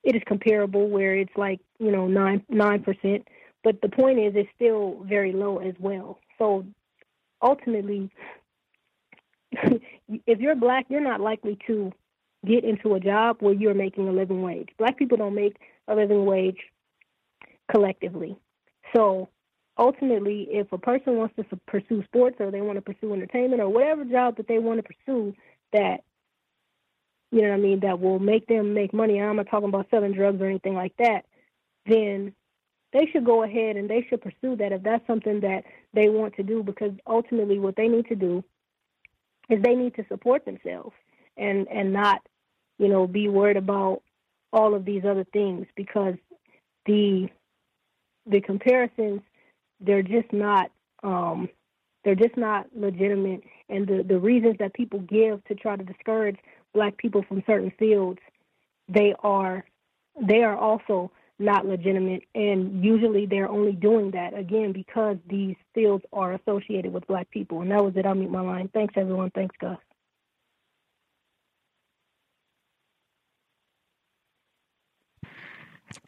it 0.02 0.16
is 0.16 0.22
comparable 0.26 0.88
where 0.88 1.16
it's 1.16 1.36
like 1.36 1.60
you 1.78 1.90
know 1.90 2.06
nine 2.06 2.44
nine 2.48 2.82
percent, 2.82 3.26
but 3.62 3.80
the 3.82 3.88
point 3.88 4.18
is 4.18 4.32
it's 4.34 4.48
still 4.54 5.04
very 5.04 5.32
low 5.32 5.58
as 5.58 5.74
well. 5.78 6.18
So 6.38 6.64
ultimately, 7.42 8.10
if 9.52 10.38
you're 10.38 10.56
black, 10.56 10.86
you're 10.88 11.00
not 11.00 11.20
likely 11.20 11.58
to 11.66 11.92
get 12.46 12.64
into 12.64 12.94
a 12.94 13.00
job 13.00 13.36
where 13.40 13.52
you're 13.52 13.74
making 13.74 14.08
a 14.08 14.12
living 14.12 14.42
wage. 14.42 14.68
Black 14.78 14.96
people 14.96 15.18
don't 15.18 15.34
make 15.34 15.56
a 15.88 15.94
living 15.94 16.24
wage 16.24 16.58
collectively. 17.70 18.36
So 18.94 19.28
ultimately, 19.78 20.48
if 20.50 20.72
a 20.72 20.78
person 20.78 21.16
wants 21.16 21.34
to 21.36 21.44
pursue 21.66 22.02
sports 22.04 22.36
or 22.40 22.50
they 22.50 22.60
want 22.60 22.76
to 22.76 22.82
pursue 22.82 23.12
entertainment 23.12 23.60
or 23.60 23.68
whatever 23.68 24.04
job 24.04 24.36
that 24.36 24.48
they 24.48 24.58
want 24.58 24.78
to 24.78 24.82
pursue 24.82 25.34
that, 25.72 26.04
you 27.30 27.42
know 27.42 27.48
what 27.48 27.54
I 27.54 27.60
mean, 27.60 27.80
that 27.80 28.00
will 28.00 28.18
make 28.18 28.46
them 28.46 28.74
make 28.74 28.92
money, 28.92 29.20
I'm 29.20 29.36
not 29.36 29.48
talking 29.50 29.68
about 29.68 29.88
selling 29.90 30.12
drugs 30.12 30.40
or 30.40 30.46
anything 30.46 30.74
like 30.74 30.94
that, 30.98 31.24
then 31.86 32.34
they 32.92 33.06
should 33.12 33.24
go 33.24 33.42
ahead 33.42 33.76
and 33.76 33.88
they 33.88 34.06
should 34.08 34.20
pursue 34.20 34.56
that 34.56 34.72
if 34.72 34.82
that's 34.82 35.06
something 35.06 35.40
that 35.40 35.64
they 35.94 36.08
want 36.08 36.34
to 36.36 36.42
do 36.42 36.62
because 36.62 36.92
ultimately 37.06 37.58
what 37.58 37.76
they 37.76 37.88
need 37.88 38.06
to 38.08 38.16
do 38.16 38.42
is 39.48 39.62
they 39.62 39.74
need 39.74 39.94
to 39.94 40.04
support 40.08 40.44
themselves 40.44 40.94
and 41.36 41.68
and 41.68 41.92
not 41.92 42.20
you 42.78 42.88
know 42.88 43.06
be 43.06 43.28
worried 43.28 43.56
about 43.56 44.02
all 44.52 44.74
of 44.74 44.84
these 44.84 45.04
other 45.04 45.24
things 45.32 45.66
because 45.76 46.14
the 46.86 47.28
the 48.26 48.40
comparisons 48.40 49.20
they're 49.80 50.02
just 50.02 50.32
not 50.32 50.70
um, 51.02 51.48
they're 52.04 52.14
just 52.14 52.36
not 52.36 52.66
legitimate. 52.74 53.42
And 53.70 53.86
the 53.86 54.02
the 54.02 54.18
reasons 54.18 54.56
that 54.58 54.74
people 54.74 55.00
give 55.00 55.44
to 55.44 55.54
try 55.54 55.76
to 55.76 55.84
discourage 55.84 56.38
black 56.74 56.96
people 56.98 57.24
from 57.28 57.42
certain 57.46 57.72
fields, 57.78 58.20
they 58.88 59.14
are 59.22 59.64
they 60.20 60.42
are 60.42 60.56
also 60.56 61.10
not 61.38 61.66
legitimate. 61.66 62.22
And 62.34 62.84
usually 62.84 63.26
they're 63.26 63.48
only 63.48 63.72
doing 63.72 64.10
that 64.12 64.38
again 64.38 64.72
because 64.72 65.16
these 65.28 65.56
fields 65.74 66.04
are 66.12 66.34
associated 66.34 66.92
with 66.92 67.06
black 67.06 67.30
people. 67.30 67.62
And 67.62 67.70
that 67.70 67.82
was 67.84 67.94
it. 67.96 68.06
I'll 68.06 68.14
mute 68.14 68.30
my 68.30 68.42
line. 68.42 68.68
Thanks 68.74 68.94
everyone. 68.96 69.30
Thanks 69.30 69.56
Gus. 69.60 69.78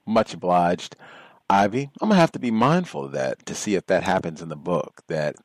Much 0.06 0.34
obliged. 0.34 0.96
Ivy, 1.50 1.90
I'm 2.00 2.08
gonna 2.08 2.20
have 2.20 2.32
to 2.32 2.38
be 2.38 2.50
mindful 2.50 3.04
of 3.04 3.12
that 3.12 3.44
to 3.46 3.54
see 3.54 3.74
if 3.74 3.86
that 3.86 4.04
happens 4.04 4.40
in 4.42 4.48
the 4.48 4.56
book. 4.56 5.02
That 5.08 5.36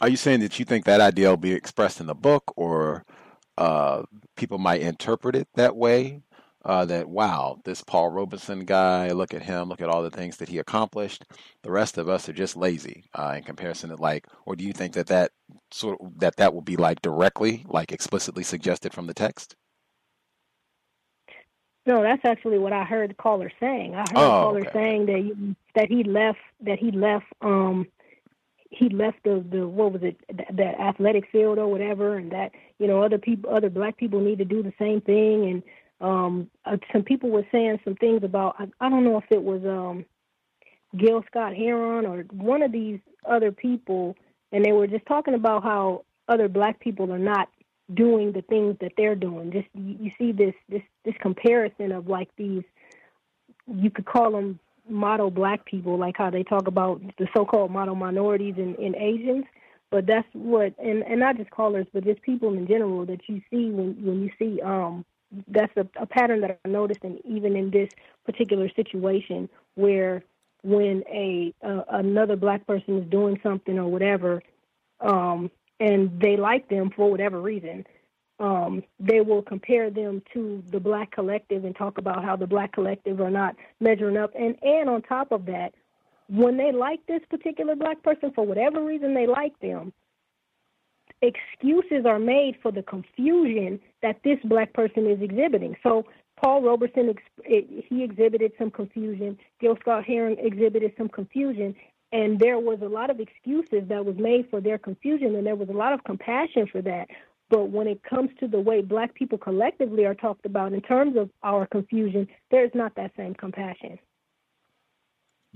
are 0.00 0.08
you 0.08 0.16
saying 0.16 0.40
that 0.40 0.58
you 0.58 0.64
think 0.64 0.84
that 0.84 1.00
idea 1.00 1.30
will 1.30 1.36
be 1.38 1.52
expressed 1.52 2.00
in 2.00 2.06
the 2.06 2.14
book, 2.14 2.52
or 2.56 3.04
uh, 3.58 4.02
people 4.36 4.58
might 4.58 4.80
interpret 4.82 5.36
it 5.36 5.48
that 5.54 5.76
way? 5.76 6.22
Uh, 6.64 6.84
that 6.84 7.08
wow, 7.08 7.58
this 7.64 7.82
Paul 7.82 8.10
Robeson 8.10 8.64
guy, 8.64 9.12
look 9.12 9.32
at 9.34 9.42
him, 9.44 9.68
look 9.68 9.80
at 9.80 9.88
all 9.88 10.02
the 10.02 10.10
things 10.10 10.38
that 10.38 10.48
he 10.48 10.58
accomplished. 10.58 11.24
The 11.62 11.70
rest 11.70 11.96
of 11.96 12.08
us 12.08 12.28
are 12.28 12.32
just 12.34 12.56
lazy 12.56 13.04
uh, 13.14 13.34
in 13.36 13.44
comparison 13.44 13.90
to 13.90 13.96
like, 13.96 14.26
or 14.46 14.56
do 14.56 14.64
you 14.64 14.72
think 14.72 14.94
that 14.94 15.06
that 15.08 15.30
sort 15.70 16.00
of, 16.00 16.18
that 16.20 16.36
that 16.36 16.54
will 16.54 16.62
be 16.62 16.76
like 16.76 17.02
directly, 17.02 17.64
like 17.68 17.92
explicitly 17.92 18.42
suggested 18.42 18.92
from 18.94 19.06
the 19.06 19.14
text? 19.14 19.56
No, 21.86 22.02
that's 22.02 22.24
actually 22.24 22.58
what 22.58 22.72
I 22.72 22.84
heard 22.84 23.10
the 23.10 23.14
caller 23.14 23.50
saying. 23.60 23.94
I 23.94 24.06
heard 24.08 24.08
Oh, 24.14 24.28
the 24.30 24.34
caller 24.34 24.66
okay. 24.66 24.70
saying 24.72 25.06
that 25.06 25.20
you, 25.22 25.56
that 25.74 25.88
he 25.88 26.04
left 26.04 26.38
that 26.62 26.78
he 26.78 26.90
left 26.92 27.26
um 27.42 27.86
he 28.70 28.88
left 28.88 29.18
the 29.24 29.44
the 29.50 29.66
what 29.66 29.92
was 29.92 30.02
it 30.02 30.16
that, 30.34 30.56
that 30.56 30.80
athletic 30.80 31.30
field 31.30 31.58
or 31.58 31.68
whatever, 31.68 32.16
and 32.16 32.30
that 32.32 32.52
you 32.78 32.86
know 32.86 33.02
other 33.02 33.18
people 33.18 33.54
other 33.54 33.70
black 33.70 33.96
people 33.96 34.20
need 34.20 34.38
to 34.38 34.44
do 34.44 34.62
the 34.62 34.72
same 34.78 35.00
thing. 35.00 35.44
And 35.50 35.62
um 36.00 36.50
uh, 36.64 36.76
some 36.92 37.02
people 37.02 37.30
were 37.30 37.46
saying 37.52 37.80
some 37.84 37.96
things 37.96 38.22
about 38.22 38.56
I, 38.58 38.66
I 38.80 38.88
don't 38.88 39.04
know 39.04 39.18
if 39.18 39.24
it 39.30 39.42
was 39.42 39.64
um 39.64 40.04
Gil 40.96 41.24
Scott 41.28 41.54
Heron 41.54 42.06
or 42.06 42.22
one 42.32 42.62
of 42.62 42.72
these 42.72 43.00
other 43.28 43.52
people, 43.52 44.16
and 44.52 44.64
they 44.64 44.72
were 44.72 44.86
just 44.86 45.06
talking 45.06 45.34
about 45.34 45.62
how 45.62 46.04
other 46.28 46.48
black 46.48 46.80
people 46.80 47.12
are 47.12 47.18
not 47.18 47.48
doing 47.94 48.32
the 48.32 48.42
things 48.42 48.76
that 48.80 48.92
they're 48.96 49.14
doing. 49.14 49.52
Just 49.52 49.68
you, 49.74 49.96
you 50.00 50.10
see 50.18 50.32
this 50.32 50.54
this 50.68 50.82
this 51.04 51.14
comparison 51.20 51.92
of 51.92 52.08
like 52.08 52.28
these 52.36 52.64
you 53.66 53.90
could 53.90 54.06
call 54.06 54.30
them 54.32 54.58
model 54.88 55.30
black 55.30 55.64
people, 55.64 55.98
like 55.98 56.16
how 56.16 56.30
they 56.30 56.42
talk 56.42 56.66
about 56.66 57.00
the 57.18 57.28
so-called 57.34 57.70
model 57.70 57.94
minorities 57.94 58.54
and, 58.56 58.76
and 58.76 58.94
Asians. 58.96 59.44
But 59.90 60.06
that's 60.06 60.26
what, 60.32 60.74
and, 60.78 61.02
and 61.04 61.20
not 61.20 61.36
just 61.36 61.50
callers, 61.50 61.86
but 61.92 62.04
just 62.04 62.20
people 62.22 62.54
in 62.54 62.66
general 62.66 63.06
that 63.06 63.20
you 63.28 63.40
see 63.50 63.70
when 63.70 63.94
when 64.04 64.20
you 64.22 64.30
see 64.38 64.60
um 64.60 65.04
that's 65.48 65.76
a, 65.76 65.86
a 66.00 66.06
pattern 66.06 66.40
that 66.42 66.58
I 66.64 66.68
noticed, 66.68 67.00
and 67.02 67.18
even 67.24 67.56
in 67.56 67.70
this 67.70 67.90
particular 68.24 68.68
situation 68.74 69.48
where 69.74 70.22
when 70.62 71.04
a 71.08 71.54
uh, 71.64 71.82
another 71.90 72.36
black 72.36 72.66
person 72.66 72.98
is 72.98 73.10
doing 73.10 73.38
something 73.42 73.78
or 73.78 73.86
whatever, 73.86 74.42
um, 75.00 75.50
and 75.78 76.20
they 76.20 76.36
like 76.36 76.68
them 76.68 76.90
for 76.94 77.10
whatever 77.10 77.40
reason, 77.40 77.86
um, 78.38 78.82
they 79.00 79.20
will 79.20 79.42
compare 79.42 79.90
them 79.90 80.22
to 80.34 80.62
the 80.70 80.80
black 80.80 81.10
collective 81.10 81.64
and 81.64 81.74
talk 81.74 81.98
about 81.98 82.24
how 82.24 82.36
the 82.36 82.46
black 82.46 82.72
collective 82.72 83.20
are 83.20 83.30
not 83.30 83.56
measuring 83.80 84.16
up. 84.16 84.32
And 84.38 84.56
and 84.62 84.88
on 84.90 85.02
top 85.02 85.32
of 85.32 85.46
that, 85.46 85.74
when 86.28 86.56
they 86.56 86.72
like 86.72 87.04
this 87.06 87.22
particular 87.30 87.74
black 87.74 88.02
person 88.02 88.32
for 88.34 88.44
whatever 88.44 88.84
reason 88.84 89.14
they 89.14 89.26
like 89.26 89.58
them, 89.60 89.92
excuses 91.22 92.04
are 92.04 92.18
made 92.18 92.56
for 92.62 92.70
the 92.70 92.82
confusion 92.82 93.80
that 94.02 94.20
this 94.22 94.38
black 94.44 94.72
person 94.72 95.06
is 95.06 95.20
exhibiting. 95.22 95.76
So 95.82 96.04
Paul 96.36 96.62
Robeson 96.62 97.14
he 97.44 98.04
exhibited 98.04 98.52
some 98.58 98.70
confusion. 98.70 99.38
Gil 99.60 99.76
Scott 99.80 100.04
Heron 100.04 100.36
exhibited 100.38 100.92
some 100.98 101.08
confusion, 101.08 101.74
and 102.12 102.38
there 102.38 102.58
was 102.58 102.80
a 102.82 102.88
lot 102.88 103.08
of 103.08 103.20
excuses 103.20 103.88
that 103.88 104.04
was 104.04 104.16
made 104.16 104.50
for 104.50 104.60
their 104.60 104.78
confusion, 104.78 105.34
and 105.34 105.46
there 105.46 105.56
was 105.56 105.70
a 105.70 105.72
lot 105.72 105.94
of 105.94 106.04
compassion 106.04 106.66
for 106.66 106.82
that. 106.82 107.08
But 107.48 107.70
when 107.70 107.86
it 107.86 108.02
comes 108.02 108.30
to 108.40 108.48
the 108.48 108.60
way 108.60 108.82
black 108.82 109.14
people 109.14 109.38
collectively 109.38 110.04
are 110.04 110.14
talked 110.14 110.46
about 110.46 110.72
in 110.72 110.80
terms 110.80 111.16
of 111.16 111.30
our 111.42 111.66
confusion, 111.66 112.26
there 112.50 112.64
is 112.64 112.72
not 112.74 112.94
that 112.96 113.12
same 113.16 113.34
compassion. 113.34 113.98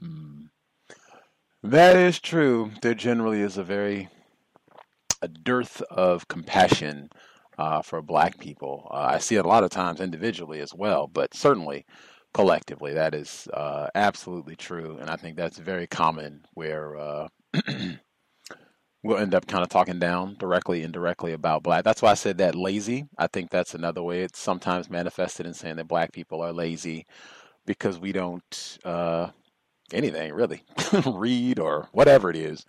Mm. 0.02 0.50
That 1.62 1.96
is 1.96 2.20
true. 2.20 2.70
There 2.80 2.94
generally 2.94 3.40
is 3.40 3.58
a 3.58 3.64
very 3.64 4.08
a 5.22 5.28
dearth 5.28 5.82
of 5.90 6.28
compassion 6.28 7.10
uh, 7.58 7.82
for 7.82 8.00
black 8.00 8.38
people. 8.38 8.88
Uh, 8.90 9.10
I 9.10 9.18
see 9.18 9.36
it 9.36 9.44
a 9.44 9.48
lot 9.48 9.64
of 9.64 9.70
times 9.70 10.00
individually 10.00 10.60
as 10.60 10.72
well, 10.74 11.06
but 11.06 11.34
certainly 11.34 11.84
collectively, 12.32 12.94
that 12.94 13.14
is 13.14 13.46
uh, 13.52 13.88
absolutely 13.94 14.56
true. 14.56 14.96
And 14.98 15.10
I 15.10 15.16
think 15.16 15.36
that's 15.36 15.58
very 15.58 15.86
common 15.86 16.46
where 16.54 16.96
uh, 16.96 17.28
we'll 19.02 19.18
end 19.18 19.34
up 19.34 19.46
kind 19.46 19.62
of 19.62 19.68
talking 19.68 19.98
down 19.98 20.36
directly, 20.38 20.82
indirectly 20.82 21.32
about 21.32 21.62
black. 21.62 21.84
That's 21.84 22.02
why 22.02 22.10
I 22.10 22.14
said 22.14 22.38
that 22.38 22.54
lazy. 22.54 23.06
I 23.18 23.26
think 23.26 23.50
that's 23.50 23.74
another 23.74 24.02
way 24.02 24.22
it's 24.22 24.38
sometimes 24.38 24.90
manifested 24.90 25.46
in 25.46 25.54
saying 25.54 25.76
that 25.76 25.88
black 25.88 26.12
people 26.12 26.42
are 26.42 26.52
lazy 26.52 27.06
because 27.66 27.98
we 27.98 28.12
don't 28.12 28.78
uh, 28.84 29.28
anything 29.92 30.32
really 30.32 30.62
read 31.06 31.58
or 31.58 31.88
whatever 31.92 32.30
it 32.30 32.36
is 32.36 32.64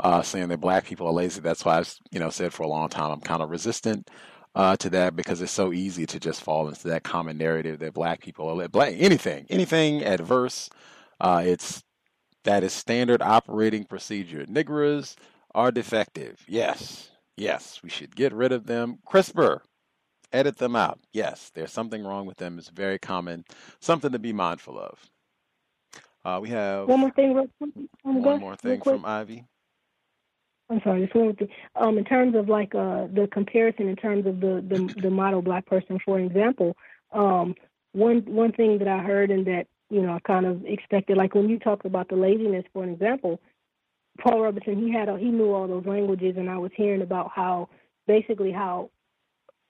uh, 0.00 0.22
saying 0.22 0.48
that 0.48 0.60
black 0.60 0.84
people 0.84 1.06
are 1.06 1.12
lazy 1.12 1.40
that's 1.40 1.64
why 1.64 1.78
i've 1.78 1.94
you 2.10 2.20
know 2.20 2.30
said 2.30 2.52
for 2.52 2.62
a 2.62 2.68
long 2.68 2.88
time 2.88 3.10
i'm 3.10 3.20
kind 3.20 3.42
of 3.42 3.50
resistant 3.50 4.08
uh, 4.56 4.76
to 4.76 4.90
that 4.90 5.14
because 5.14 5.40
it's 5.40 5.52
so 5.52 5.72
easy 5.72 6.06
to 6.06 6.18
just 6.18 6.42
fall 6.42 6.66
into 6.68 6.88
that 6.88 7.04
common 7.04 7.38
narrative 7.38 7.78
that 7.78 7.94
black 7.94 8.20
people 8.20 8.48
are 8.48 8.68
black 8.68 8.94
anything 8.96 9.46
anything 9.48 10.02
adverse 10.04 10.68
uh, 11.20 11.42
it's 11.44 11.82
that 12.44 12.64
is 12.64 12.72
standard 12.72 13.22
operating 13.22 13.84
procedure 13.84 14.44
niggers 14.46 15.14
are 15.54 15.70
defective. 15.70 16.44
Yes 16.48 17.10
yes 17.36 17.80
we 17.82 17.88
should 17.88 18.14
get 18.14 18.32
rid 18.32 18.52
of 18.52 18.66
them. 18.66 18.98
CRISPR 19.06 19.60
edit 20.32 20.58
them 20.58 20.76
out. 20.76 21.00
Yes 21.12 21.50
there's 21.54 21.72
something 21.72 22.04
wrong 22.04 22.26
with 22.26 22.38
them. 22.38 22.58
It's 22.58 22.68
very 22.68 22.98
common 22.98 23.44
something 23.80 24.12
to 24.12 24.18
be 24.18 24.32
mindful 24.32 24.78
of. 24.78 25.10
Uh, 26.24 26.38
we 26.40 26.50
have 26.50 26.86
one 26.86 27.00
more 27.00 27.10
thing, 27.10 27.48
one 28.02 28.40
more 28.40 28.56
thing 28.56 28.80
from 28.82 29.04
Ivy. 29.04 29.44
I'm 30.68 30.80
sorry, 30.84 31.02
just 31.02 31.14
one 31.14 31.24
more 31.24 31.34
thing. 31.34 31.48
Um, 31.76 31.98
in 31.98 32.04
terms 32.04 32.36
of 32.36 32.48
like 32.48 32.74
uh, 32.74 33.06
the 33.12 33.28
comparison, 33.32 33.88
in 33.88 33.96
terms 33.96 34.26
of 34.26 34.40
the, 34.40 34.64
the 34.68 35.00
the 35.00 35.10
model 35.10 35.42
black 35.42 35.66
person, 35.66 35.98
for 36.04 36.20
example, 36.20 36.76
um, 37.12 37.54
one 37.92 38.18
one 38.26 38.52
thing 38.52 38.78
that 38.78 38.88
I 38.88 38.98
heard 38.98 39.30
and 39.30 39.46
that 39.46 39.66
you 39.88 40.02
know 40.02 40.12
I 40.12 40.20
kind 40.20 40.46
of 40.46 40.64
expected, 40.66 41.16
like 41.16 41.34
when 41.34 41.48
you 41.48 41.58
talked 41.58 41.86
about 41.86 42.08
the 42.08 42.16
laziness, 42.16 42.64
for 42.72 42.84
an 42.84 42.90
example, 42.90 43.40
Paul 44.20 44.42
Robeson, 44.42 44.76
he 44.76 44.92
had 44.92 45.08
a, 45.08 45.18
he 45.18 45.26
knew 45.26 45.52
all 45.52 45.66
those 45.66 45.86
languages, 45.86 46.36
and 46.36 46.48
I 46.48 46.58
was 46.58 46.70
hearing 46.76 47.02
about 47.02 47.30
how 47.34 47.68
basically 48.06 48.52
how 48.52 48.90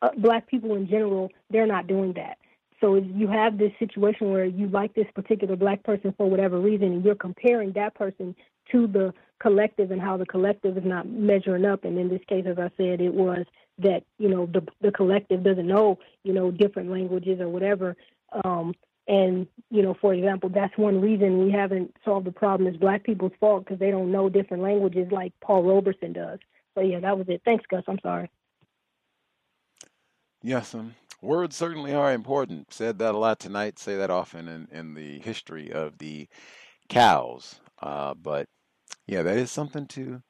uh, 0.02 0.10
black 0.16 0.46
people 0.48 0.74
in 0.74 0.88
general 0.88 1.30
they're 1.50 1.66
not 1.66 1.86
doing 1.86 2.12
that. 2.14 2.38
So 2.80 2.94
you 2.94 3.28
have 3.28 3.58
this 3.58 3.72
situation 3.78 4.30
where 4.30 4.46
you 4.46 4.66
like 4.68 4.94
this 4.94 5.06
particular 5.14 5.54
black 5.54 5.82
person 5.82 6.14
for 6.16 6.28
whatever 6.28 6.58
reason, 6.58 6.92
and 6.92 7.04
you're 7.04 7.14
comparing 7.14 7.72
that 7.72 7.94
person 7.94 8.34
to 8.72 8.86
the 8.86 9.12
collective 9.40 9.90
and 9.90 10.00
how 10.00 10.16
the 10.16 10.26
collective 10.26 10.78
is 10.78 10.84
not 10.84 11.06
measuring 11.06 11.64
up, 11.64 11.84
and 11.84 11.98
in 11.98 12.08
this 12.08 12.22
case, 12.28 12.44
as 12.46 12.58
I 12.58 12.70
said, 12.76 13.00
it 13.00 13.12
was 13.12 13.44
that 13.78 14.04
you 14.18 14.28
know 14.28 14.46
the 14.46 14.66
the 14.80 14.92
collective 14.92 15.42
doesn't 15.42 15.66
know 15.66 15.98
you 16.24 16.32
know 16.32 16.50
different 16.50 16.90
languages 16.90 17.40
or 17.40 17.48
whatever. 17.48 17.96
Um, 18.44 18.74
and 19.10 19.48
you 19.70 19.82
know, 19.82 19.94
for 20.00 20.14
example, 20.14 20.48
that's 20.48 20.78
one 20.78 21.00
reason 21.00 21.44
we 21.44 21.50
haven't 21.50 21.94
solved 22.04 22.26
the 22.26 22.32
problem 22.32 22.72
is 22.72 22.76
black 22.78 23.02
people's 23.02 23.32
fault 23.40 23.64
because 23.64 23.80
they 23.80 23.90
don't 23.90 24.12
know 24.12 24.28
different 24.28 24.62
languages 24.62 25.08
like 25.10 25.32
Paul 25.40 25.64
Robeson 25.64 26.12
does. 26.12 26.38
So 26.74 26.80
yeah, 26.80 27.00
that 27.00 27.18
was 27.18 27.28
it. 27.28 27.42
Thanks, 27.44 27.64
Gus. 27.68 27.82
I'm 27.88 27.98
sorry. 28.02 28.30
Yes, 30.42 30.74
um, 30.76 30.94
words 31.20 31.56
certainly 31.56 31.92
are 31.92 32.12
important. 32.12 32.72
Said 32.72 33.00
that 33.00 33.14
a 33.14 33.18
lot 33.18 33.40
tonight. 33.40 33.80
Say 33.80 33.96
that 33.96 34.10
often 34.10 34.46
in, 34.46 34.68
in 34.70 34.94
the 34.94 35.18
history 35.18 35.72
of 35.72 35.98
the 35.98 36.28
cows. 36.88 37.60
Uh, 37.82 38.14
but 38.14 38.46
yeah, 39.08 39.22
that 39.22 39.36
is 39.36 39.50
something 39.50 39.86
to 39.88 40.22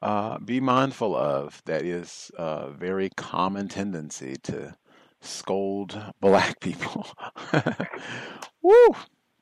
uh, 0.00 0.38
be 0.38 0.58
mindful 0.58 1.14
of. 1.14 1.60
That 1.66 1.82
is 1.82 2.30
a 2.38 2.70
very 2.70 3.10
common 3.14 3.68
tendency 3.68 4.36
to 4.44 4.74
scold 5.22 6.00
black 6.20 6.60
people. 6.60 7.06
Woo! 8.62 8.88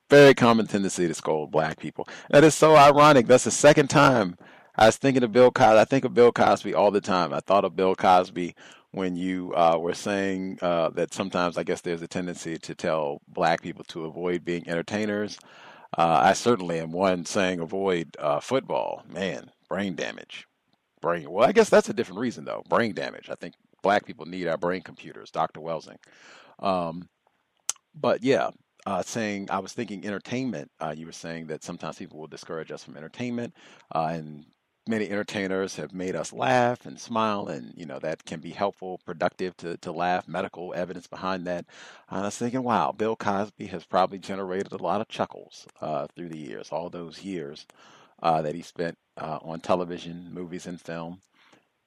Very 0.08 0.34
common 0.34 0.66
tendency 0.66 1.06
to 1.06 1.14
scold 1.14 1.50
black 1.50 1.78
people. 1.78 2.08
That 2.30 2.44
is 2.44 2.54
so 2.54 2.76
ironic. 2.76 3.26
That's 3.26 3.44
the 3.44 3.50
second 3.50 3.88
time 3.88 4.36
I 4.76 4.86
was 4.86 4.96
thinking 4.96 5.22
of 5.22 5.32
Bill 5.32 5.50
Cosby. 5.50 5.78
I 5.78 5.84
think 5.84 6.04
of 6.04 6.14
Bill 6.14 6.32
Cosby 6.32 6.74
all 6.74 6.90
the 6.90 7.00
time. 7.00 7.32
I 7.32 7.40
thought 7.40 7.64
of 7.64 7.76
Bill 7.76 7.94
Cosby 7.94 8.54
when 8.92 9.14
you 9.16 9.54
uh, 9.54 9.78
were 9.78 9.94
saying 9.94 10.58
uh, 10.62 10.90
that 10.90 11.14
sometimes 11.14 11.56
I 11.56 11.62
guess 11.62 11.80
there's 11.80 12.02
a 12.02 12.08
tendency 12.08 12.58
to 12.58 12.74
tell 12.74 13.20
black 13.28 13.62
people 13.62 13.84
to 13.84 14.04
avoid 14.06 14.44
being 14.44 14.68
entertainers. 14.68 15.38
Uh, 15.96 16.20
I 16.22 16.32
certainly 16.32 16.78
am 16.80 16.92
one 16.92 17.24
saying 17.24 17.60
avoid 17.60 18.16
uh, 18.18 18.40
football. 18.40 19.02
Man, 19.08 19.50
brain 19.68 19.94
damage. 19.94 20.46
Brain. 21.00 21.30
Well, 21.30 21.48
I 21.48 21.52
guess 21.52 21.70
that's 21.70 21.88
a 21.88 21.94
different 21.94 22.20
reason 22.20 22.44
though. 22.44 22.62
Brain 22.68 22.94
damage. 22.94 23.30
I 23.30 23.34
think 23.34 23.54
black 23.82 24.04
people 24.06 24.26
need 24.26 24.48
our 24.48 24.56
brain 24.56 24.82
computers. 24.82 25.30
Dr. 25.30 25.60
Welsing. 25.60 25.98
Um, 26.58 27.08
but 27.94 28.22
yeah, 28.22 28.50
uh, 28.86 29.02
saying 29.02 29.48
I 29.50 29.58
was 29.58 29.72
thinking 29.72 30.06
entertainment. 30.06 30.70
Uh, 30.80 30.94
you 30.96 31.06
were 31.06 31.12
saying 31.12 31.48
that 31.48 31.64
sometimes 31.64 31.98
people 31.98 32.18
will 32.18 32.26
discourage 32.26 32.70
us 32.70 32.84
from 32.84 32.96
entertainment, 32.96 33.54
uh, 33.94 34.10
and 34.12 34.44
many 34.88 35.08
entertainers 35.10 35.76
have 35.76 35.92
made 35.92 36.16
us 36.16 36.32
laugh 36.32 36.86
and 36.86 36.98
smile, 36.98 37.48
and 37.48 37.72
you 37.76 37.86
know 37.86 37.98
that 37.98 38.24
can 38.24 38.40
be 38.40 38.50
helpful, 38.50 39.00
productive 39.04 39.56
to 39.58 39.76
to 39.78 39.92
laugh. 39.92 40.28
Medical 40.28 40.72
evidence 40.74 41.06
behind 41.06 41.46
that. 41.46 41.66
And 42.10 42.20
I 42.20 42.24
was 42.24 42.38
thinking, 42.38 42.62
wow, 42.62 42.92
Bill 42.92 43.16
Cosby 43.16 43.66
has 43.66 43.84
probably 43.84 44.18
generated 44.18 44.72
a 44.72 44.78
lot 44.82 45.00
of 45.00 45.08
chuckles 45.08 45.66
uh, 45.80 46.06
through 46.14 46.28
the 46.30 46.38
years, 46.38 46.70
all 46.70 46.90
those 46.90 47.22
years 47.22 47.66
uh, 48.22 48.42
that 48.42 48.54
he 48.54 48.62
spent 48.62 48.96
uh, 49.16 49.38
on 49.42 49.60
television, 49.60 50.28
movies, 50.32 50.66
and 50.66 50.80
film. 50.80 51.20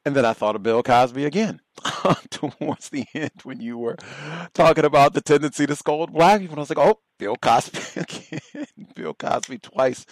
And 0.06 0.16
then 0.16 0.26
I 0.26 0.34
thought 0.34 0.56
of 0.56 0.64
Bill 0.64 0.84
Cosby 0.84 1.26
again 1.26 1.62
towards 2.30 2.90
the 2.90 3.06
end 3.14 3.32
when 3.44 3.62
you 3.62 3.78
were 3.78 3.98
talking 4.54 4.86
about 4.86 5.14
the 5.14 5.22
tendency 5.22 5.66
to 5.68 5.76
scold 5.76 6.14
black 6.14 6.42
people. 6.42 6.58
I 6.58 6.60
was 6.62 6.70
like, 6.70 6.80
oh, 6.80 7.00
Bill 7.20 7.38
Cosby 7.38 8.02
again. 8.02 8.68
Bill 8.96 9.14
Cosby 9.14 9.60
twice, 9.60 10.06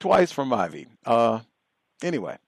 twice 0.00 0.32
from 0.32 0.52
Ivy. 0.52 0.86
Uh, 1.06 1.40
Anyway, 2.02 2.38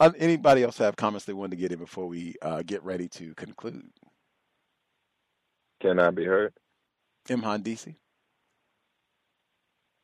uh, 0.00 0.10
anybody 0.18 0.62
else 0.64 0.78
have 0.78 0.96
comments 0.96 1.24
they 1.24 1.32
wanted 1.32 1.52
to 1.52 1.56
get 1.56 1.72
in 1.72 1.78
before 1.78 2.06
we 2.08 2.34
uh, 2.42 2.62
get 2.66 2.82
ready 2.82 3.08
to 3.08 3.34
conclude? 3.34 3.90
Can 5.80 6.00
I 6.00 6.10
be 6.10 6.24
heard? 6.24 6.52
Imhan 7.28 7.62
DC. 7.62 7.94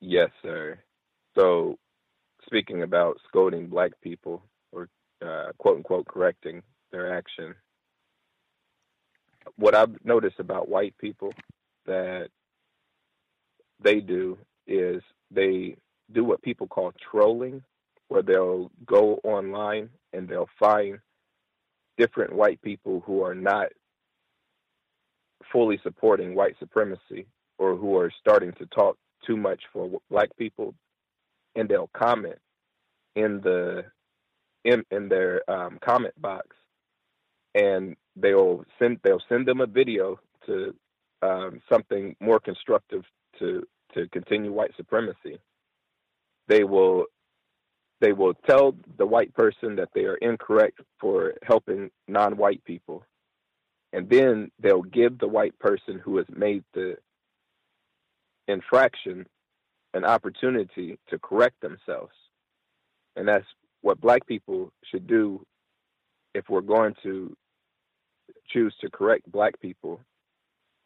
Yes, 0.01 0.31
sir. 0.43 0.79
So, 1.37 1.79
speaking 2.47 2.83
about 2.83 3.19
scolding 3.29 3.69
black 3.69 3.93
people 4.03 4.43
uh, 5.25 5.53
quote 5.59 5.77
unquote 5.79 6.07
correcting 6.07 6.63
their 6.93 7.13
action, 7.17 7.55
what 9.57 9.75
I've 9.75 10.05
noticed 10.05 10.39
about 10.39 10.69
white 10.69 10.97
people 10.99 11.33
that 11.87 12.29
they 13.83 14.01
do 14.01 14.39
is 14.67 15.03
they 15.31 15.77
do 16.13 16.25
what 16.25 16.43
people 16.43 16.67
call 16.67 16.93
trolling 17.11 17.63
where 18.09 18.23
they'll 18.23 18.71
go 18.87 19.21
online 19.25 19.89
and 20.13 20.29
they'll 20.29 20.49
find 20.59 20.99
different 21.97 22.33
white 22.35 22.61
people 22.63 23.03
who 23.07 23.23
are 23.23 23.35
not 23.35 23.69
fully 25.53 25.79
supporting 25.83 26.35
white 26.35 26.57
supremacy 26.59 27.27
or 27.59 27.77
who 27.77 27.97
are 27.97 28.13
starting 28.21 28.53
to 28.53 28.67
talk 28.67 28.97
too 29.27 29.37
much 29.37 29.63
for 29.73 30.01
black 30.11 30.29
people 30.37 30.75
and 31.55 31.69
they'll 31.69 31.91
comment 31.97 32.39
in 33.17 33.41
the 33.43 33.85
in 34.65 34.85
in 34.91 35.09
their 35.09 35.49
um, 35.51 35.79
comment 35.85 36.15
box 36.21 36.49
and 37.55 37.97
they'll 38.17 38.65
send 38.79 38.99
they'll 39.03 39.23
send 39.29 39.47
them 39.47 39.61
a 39.61 39.67
video 39.67 40.19
to 40.47 40.75
um, 41.23 41.61
something 41.71 42.17
more 42.21 42.41
constructive 42.41 43.05
to 43.39 43.67
to 43.95 44.09
continue 44.09 44.53
white 44.53 44.73
supremacy. 44.77 45.39
They 46.49 46.65
will 46.65 47.07
they 48.01 48.13
will 48.13 48.35
tell 48.47 48.75
the 48.99 49.07
white 49.07 49.33
person 49.35 49.77
that 49.77 49.89
they 49.95 50.05
are 50.05 50.17
incorrect 50.17 50.81
for 51.01 51.35
helping 51.43 51.91
non-white 52.09 52.63
people. 52.65 53.05
And 53.93 54.11
then 54.11 54.51
they'll 54.59 54.83
give 54.83 55.19
the 55.19 55.29
white 55.29 55.57
person 55.61 56.01
who 56.05 56.17
has 56.17 56.27
made 56.29 56.65
the 56.75 56.97
infraction 58.49 59.27
an 59.95 60.05
opportunity 60.05 60.99
to 61.09 61.19
correct 61.21 61.61
themselves. 61.61 62.13
And 63.15 63.29
that's 63.29 63.47
what 63.85 64.01
black 64.01 64.27
people 64.27 64.73
should 64.91 65.07
do 65.07 65.45
if 66.35 66.49
we're 66.49 66.63
going 66.63 66.95
to 67.03 67.37
choose 68.49 68.75
to 68.81 68.89
correct 68.89 69.31
black 69.31 69.61
people 69.61 70.01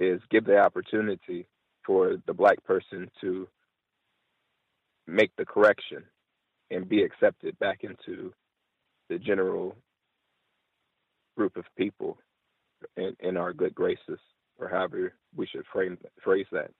is 0.00 0.20
give 0.32 0.44
the 0.44 0.58
opportunity 0.58 1.46
for 1.86 2.16
the 2.26 2.34
black 2.34 2.62
person 2.64 3.08
to 3.20 3.46
make 5.06 5.30
the 5.38 5.44
correction 5.44 6.02
and 6.72 6.88
be 6.88 7.04
accepted 7.04 7.56
back 7.60 7.84
into 7.84 8.32
the 9.08 9.18
general 9.18 9.76
group 11.36 11.56
of 11.56 11.64
people 11.76 12.18
in, 12.96 13.14
in 13.20 13.36
our 13.36 13.52
good 13.52 13.76
graces, 13.76 14.18
or 14.58 14.68
however 14.68 15.12
we 15.36 15.46
should 15.46 15.64
frame 15.72 15.96
phrase 16.24 16.46
that. 16.50 16.72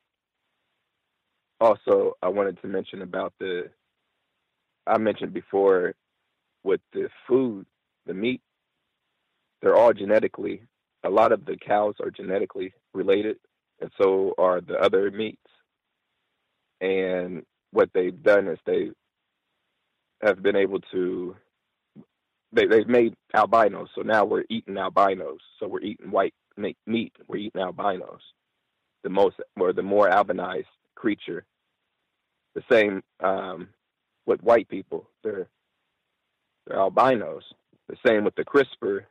Also, 1.60 2.14
I 2.20 2.28
wanted 2.28 2.60
to 2.62 2.66
mention 2.66 3.02
about 3.02 3.32
the 3.38 3.70
I 4.84 4.98
mentioned 4.98 5.32
before 5.32 5.94
with 6.68 6.80
the 6.92 7.08
food, 7.26 7.66
the 8.06 8.14
meat, 8.14 8.42
they're 9.60 9.76
all 9.76 9.92
genetically 9.92 10.62
a 11.04 11.10
lot 11.10 11.32
of 11.32 11.44
the 11.44 11.56
cows 11.56 11.94
are 12.00 12.10
genetically 12.10 12.72
related 12.92 13.36
and 13.80 13.90
so 14.00 14.34
are 14.38 14.60
the 14.60 14.74
other 14.74 15.10
meats. 15.10 15.38
And 16.80 17.44
what 17.70 17.90
they've 17.94 18.22
done 18.22 18.48
is 18.48 18.58
they 18.66 18.90
have 20.22 20.42
been 20.42 20.56
able 20.56 20.80
to 20.92 21.36
they 22.52 22.66
they've 22.66 22.88
made 22.88 23.14
albinos. 23.34 23.88
So 23.94 24.02
now 24.02 24.24
we're 24.24 24.44
eating 24.48 24.76
albinos. 24.76 25.40
So 25.58 25.68
we're 25.68 25.82
eating 25.82 26.10
white 26.10 26.34
meat. 26.86 27.12
We're 27.26 27.36
eating 27.36 27.60
albinos. 27.60 28.20
The 29.04 29.10
most 29.10 29.36
or 29.58 29.72
the 29.72 29.82
more 29.82 30.08
albinized 30.08 30.64
creature. 30.94 31.44
The 32.54 32.62
same 32.70 33.02
um, 33.20 33.68
with 34.26 34.42
white 34.42 34.68
people. 34.68 35.08
They're 35.22 35.48
they're 36.68 36.78
albinos. 36.78 37.42
The 37.88 37.96
same 38.06 38.24
with 38.24 38.34
the 38.34 38.44
CRISPR 38.44 39.04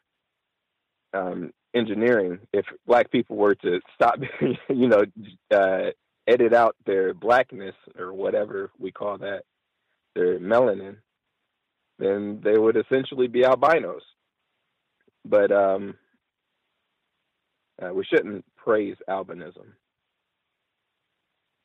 um, 1.13 1.51
engineering. 1.73 2.39
If 2.53 2.65
black 2.85 3.11
people 3.11 3.35
were 3.35 3.55
to 3.55 3.79
stop, 3.95 4.19
you 4.69 4.87
know, 4.87 5.03
uh, 5.51 5.91
edit 6.27 6.53
out 6.53 6.75
their 6.85 7.13
blackness 7.13 7.75
or 7.97 8.13
whatever 8.13 8.71
we 8.77 8.91
call 8.91 9.17
that, 9.19 9.43
their 10.15 10.39
melanin, 10.39 10.97
then 11.99 12.41
they 12.43 12.57
would 12.57 12.77
essentially 12.77 13.27
be 13.27 13.43
albinos. 13.43 14.03
But 15.25 15.51
um, 15.51 15.95
uh, 17.81 17.93
we 17.93 18.05
shouldn't 18.05 18.45
praise 18.55 18.95
albinism. 19.09 19.73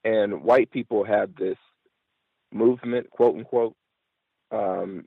And 0.04 0.42
white 0.42 0.70
people 0.70 1.04
have 1.04 1.34
this 1.36 1.58
movement, 2.52 3.10
quote 3.10 3.36
unquote, 3.36 3.74
um, 4.50 5.06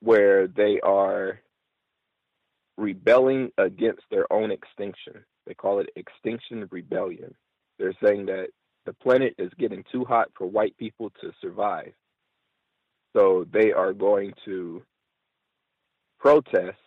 where 0.00 0.46
they 0.46 0.80
are 0.80 1.40
rebelling 2.76 3.50
against 3.58 4.02
their 4.10 4.30
own 4.32 4.50
extinction. 4.50 5.24
They 5.46 5.54
call 5.54 5.80
it 5.80 5.88
extinction 5.96 6.68
rebellion. 6.70 7.34
They're 7.78 7.96
saying 8.04 8.26
that 8.26 8.48
the 8.84 8.92
planet 8.92 9.34
is 9.38 9.50
getting 9.58 9.84
too 9.90 10.04
hot 10.04 10.28
for 10.36 10.46
white 10.46 10.76
people 10.76 11.10
to 11.20 11.32
survive. 11.40 11.92
So 13.14 13.46
they 13.52 13.72
are 13.72 13.92
going 13.92 14.34
to 14.44 14.82
protest 16.18 16.78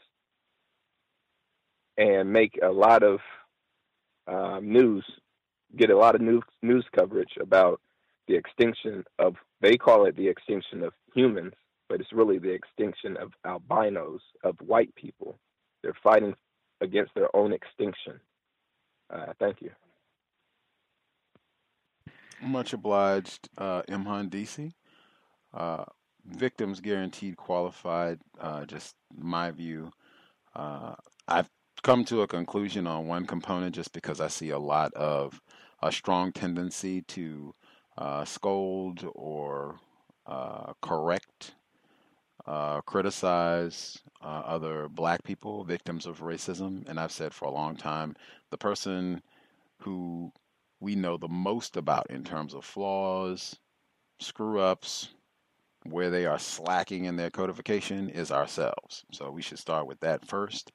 and 1.98 2.32
make 2.32 2.60
a 2.64 2.70
lot 2.70 3.04
of 3.04 3.20
um, 4.28 4.72
news, 4.72 5.04
get 5.76 5.90
a 5.90 5.98
lot 5.98 6.16
of 6.16 6.22
news 6.22 6.44
news 6.62 6.86
coverage 6.96 7.34
about 7.42 7.82
the 8.28 8.36
extinction 8.36 9.04
of. 9.18 9.36
They 9.62 9.76
call 9.76 10.06
it 10.06 10.16
the 10.16 10.28
extinction 10.28 10.84
of 10.84 10.94
humans, 11.14 11.54
but 11.90 12.00
it's 12.00 12.14
really 12.14 12.38
the 12.38 12.52
extinction 12.52 13.18
of 13.18 13.32
albinos, 13.46 14.22
of 14.44 14.56
white 14.62 14.94
people. 14.96 15.38
They're 15.82 15.98
fighting 16.04 16.36
against 16.82 17.14
their 17.16 17.36
own 17.36 17.52
extinction. 17.52 18.20
Uh, 19.14 19.34
thank 19.40 19.62
you. 19.62 19.72
Much 22.42 22.72
obliged, 22.74 23.50
uh, 23.58 23.82
Imhan 23.90 24.30
DC. 24.30 24.72
Uh, 25.54 25.84
victims 26.26 26.80
guaranteed 26.80 27.36
qualified. 27.36 28.20
Uh, 28.40 28.66
just 28.66 28.96
my 29.14 29.52
view. 29.52 29.92
Uh, 30.56 30.94
I've 31.28 31.50
come 31.82 32.06
to 32.06 32.22
a 32.22 32.28
conclusion 32.28 32.88
on 32.88 33.08
one 33.08 33.26
component 33.26 33.76
just 33.76 33.94
because 33.94 34.22
I 34.22 34.28
see 34.28 34.50
a 34.50 34.60
lot 34.60 34.94
of 34.94 35.42
a 35.82 35.92
strong 35.92 36.32
tendency 36.32 37.02
to 37.04 37.56
uh, 37.98 38.26
scold 38.26 39.06
or 39.16 39.80
uh, 40.26 40.74
correct, 40.82 41.56
uh, 42.50 42.82
criticize 42.82 44.00
uh, 44.24 44.42
other 44.44 44.90
black 44.90 45.24
people, 45.24 45.64
victims 45.64 46.08
of 46.08 46.22
racism. 46.22 46.88
And 46.90 47.00
I've 47.00 47.12
said 47.12 47.32
for 47.32 47.46
a 47.46 47.52
long 47.52 47.76
time 47.76 48.16
the 48.50 48.58
person 48.58 49.22
who 49.82 50.32
we 50.80 50.96
know 50.96 51.16
the 51.16 51.28
most 51.28 51.78
about 51.78 52.10
in 52.10 52.24
terms 52.24 52.56
of 52.56 52.66
flaws, 52.66 53.56
screw 54.20 54.60
ups, 54.60 55.10
where 55.84 56.10
they 56.10 56.26
are 56.26 56.40
slacking 56.40 57.06
in 57.06 57.18
their 57.18 57.30
codification 57.30 58.10
is 58.10 58.32
ourselves. 58.32 59.06
So 59.12 59.30
we 59.30 59.44
should 59.44 59.60
start 59.60 59.86
with 59.86 60.00
that 60.00 60.28
first. 60.28 60.72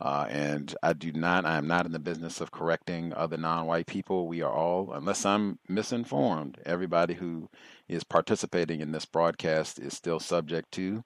Uh, 0.00 0.26
and 0.30 0.74
I 0.82 0.92
do 0.94 1.12
not, 1.12 1.44
I 1.44 1.58
am 1.58 1.66
not 1.66 1.84
in 1.84 1.92
the 1.92 1.98
business 1.98 2.40
of 2.40 2.52
correcting 2.52 3.12
other 3.12 3.36
non 3.36 3.66
white 3.66 3.86
people. 3.86 4.28
We 4.28 4.42
are 4.42 4.52
all, 4.52 4.92
unless 4.92 5.26
I'm 5.26 5.58
misinformed, 5.68 6.58
everybody 6.64 7.14
who 7.14 7.50
is 7.88 8.04
participating 8.04 8.80
in 8.80 8.92
this 8.92 9.04
broadcast 9.04 9.78
is 9.78 9.94
still 9.94 10.20
subject 10.20 10.70
to 10.72 11.04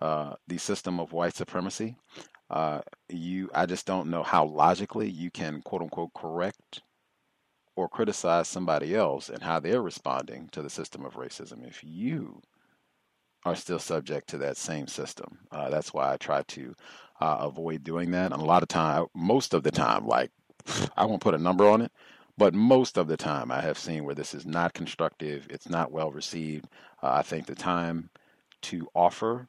uh, 0.00 0.34
the 0.46 0.58
system 0.58 0.98
of 1.00 1.12
white 1.12 1.34
supremacy. 1.34 1.96
Uh, 2.48 2.80
you, 3.08 3.50
I 3.54 3.66
just 3.66 3.86
don't 3.86 4.10
know 4.10 4.22
how 4.22 4.44
logically 4.44 5.08
you 5.08 5.30
can 5.30 5.62
quote 5.62 5.82
unquote 5.82 6.14
correct 6.14 6.82
or 7.76 7.88
criticize 7.88 8.48
somebody 8.48 8.94
else 8.94 9.28
and 9.28 9.42
how 9.42 9.60
they're 9.60 9.82
responding 9.82 10.48
to 10.52 10.62
the 10.62 10.70
system 10.70 11.04
of 11.04 11.14
racism 11.14 11.66
if 11.66 11.82
you 11.84 12.42
are 13.44 13.56
still 13.56 13.78
subject 13.78 14.28
to 14.28 14.38
that 14.38 14.56
same 14.56 14.86
system. 14.86 15.38
Uh, 15.50 15.70
that's 15.70 15.94
why 15.94 16.12
I 16.12 16.16
try 16.16 16.42
to 16.42 16.74
uh, 17.20 17.38
avoid 17.40 17.84
doing 17.84 18.10
that. 18.10 18.32
And 18.32 18.42
a 18.42 18.44
lot 18.44 18.62
of 18.62 18.68
time, 18.68 19.06
most 19.14 19.54
of 19.54 19.62
the 19.62 19.70
time, 19.70 20.06
like 20.06 20.30
I 20.96 21.06
won't 21.06 21.22
put 21.22 21.34
a 21.34 21.38
number 21.38 21.68
on 21.68 21.80
it, 21.82 21.92
but 22.36 22.54
most 22.54 22.98
of 22.98 23.08
the 23.08 23.16
time, 23.16 23.50
I 23.50 23.60
have 23.60 23.78
seen 23.78 24.04
where 24.04 24.14
this 24.14 24.34
is 24.34 24.46
not 24.46 24.74
constructive. 24.74 25.46
It's 25.50 25.68
not 25.68 25.92
well 25.92 26.10
received. 26.10 26.66
Uh, 27.02 27.12
I 27.12 27.22
think 27.22 27.46
the 27.46 27.54
time 27.54 28.10
to 28.62 28.88
offer 28.94 29.48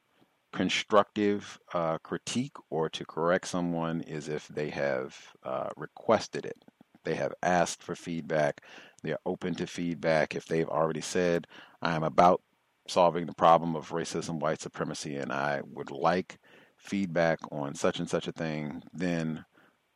constructive 0.52 1.60
uh, 1.74 1.98
critique 2.00 2.56
or 2.70 2.90
to 2.90 3.06
correct 3.06 3.48
someone 3.48 4.02
is 4.02 4.28
if 4.28 4.48
they 4.48 4.70
have 4.70 5.18
uh, 5.44 5.70
requested 5.78 6.46
it. 6.46 6.58
They 7.04 7.16
have 7.16 7.34
asked 7.42 7.82
for 7.82 7.96
feedback. 7.96 8.62
They're 9.02 9.18
open 9.26 9.56
to 9.56 9.68
feedback. 9.68 10.36
If 10.36 10.46
they've 10.46 10.70
already 10.70 11.02
said, 11.02 11.48
I 11.82 11.96
am 11.96 12.04
about 12.04 12.42
solving 12.88 13.26
the 13.26 13.34
problem 13.34 13.76
of 13.76 13.90
racism, 13.90 14.40
white 14.40 14.62
supremacy, 14.62 15.16
and 15.16 15.32
I 15.32 15.62
would 15.74 15.92
like 15.92 16.38
feedback 16.78 17.40
on 17.52 17.74
such 17.76 18.00
and 18.00 18.10
such 18.10 18.28
a 18.28 18.32
thing, 18.32 18.84
then 18.94 19.46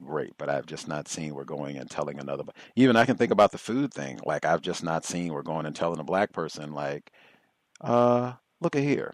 great. 0.01 0.33
But 0.37 0.49
I've 0.49 0.65
just 0.65 0.87
not 0.87 1.07
seen 1.07 1.35
we're 1.35 1.43
going 1.43 1.77
and 1.77 1.89
telling 1.89 2.19
another. 2.19 2.43
Even 2.75 2.95
I 2.95 3.05
can 3.05 3.17
think 3.17 3.31
about 3.31 3.51
the 3.51 3.57
food 3.57 3.93
thing. 3.93 4.19
Like 4.25 4.45
I've 4.45 4.61
just 4.61 4.83
not 4.83 5.05
seen 5.05 5.33
we're 5.33 5.41
going 5.43 5.65
and 5.65 5.75
telling 5.75 5.99
a 5.99 6.03
black 6.03 6.31
person, 6.31 6.73
like, 6.73 7.11
uh, 7.81 8.33
look 8.61 8.75
at 8.75 8.83
here. 8.83 9.13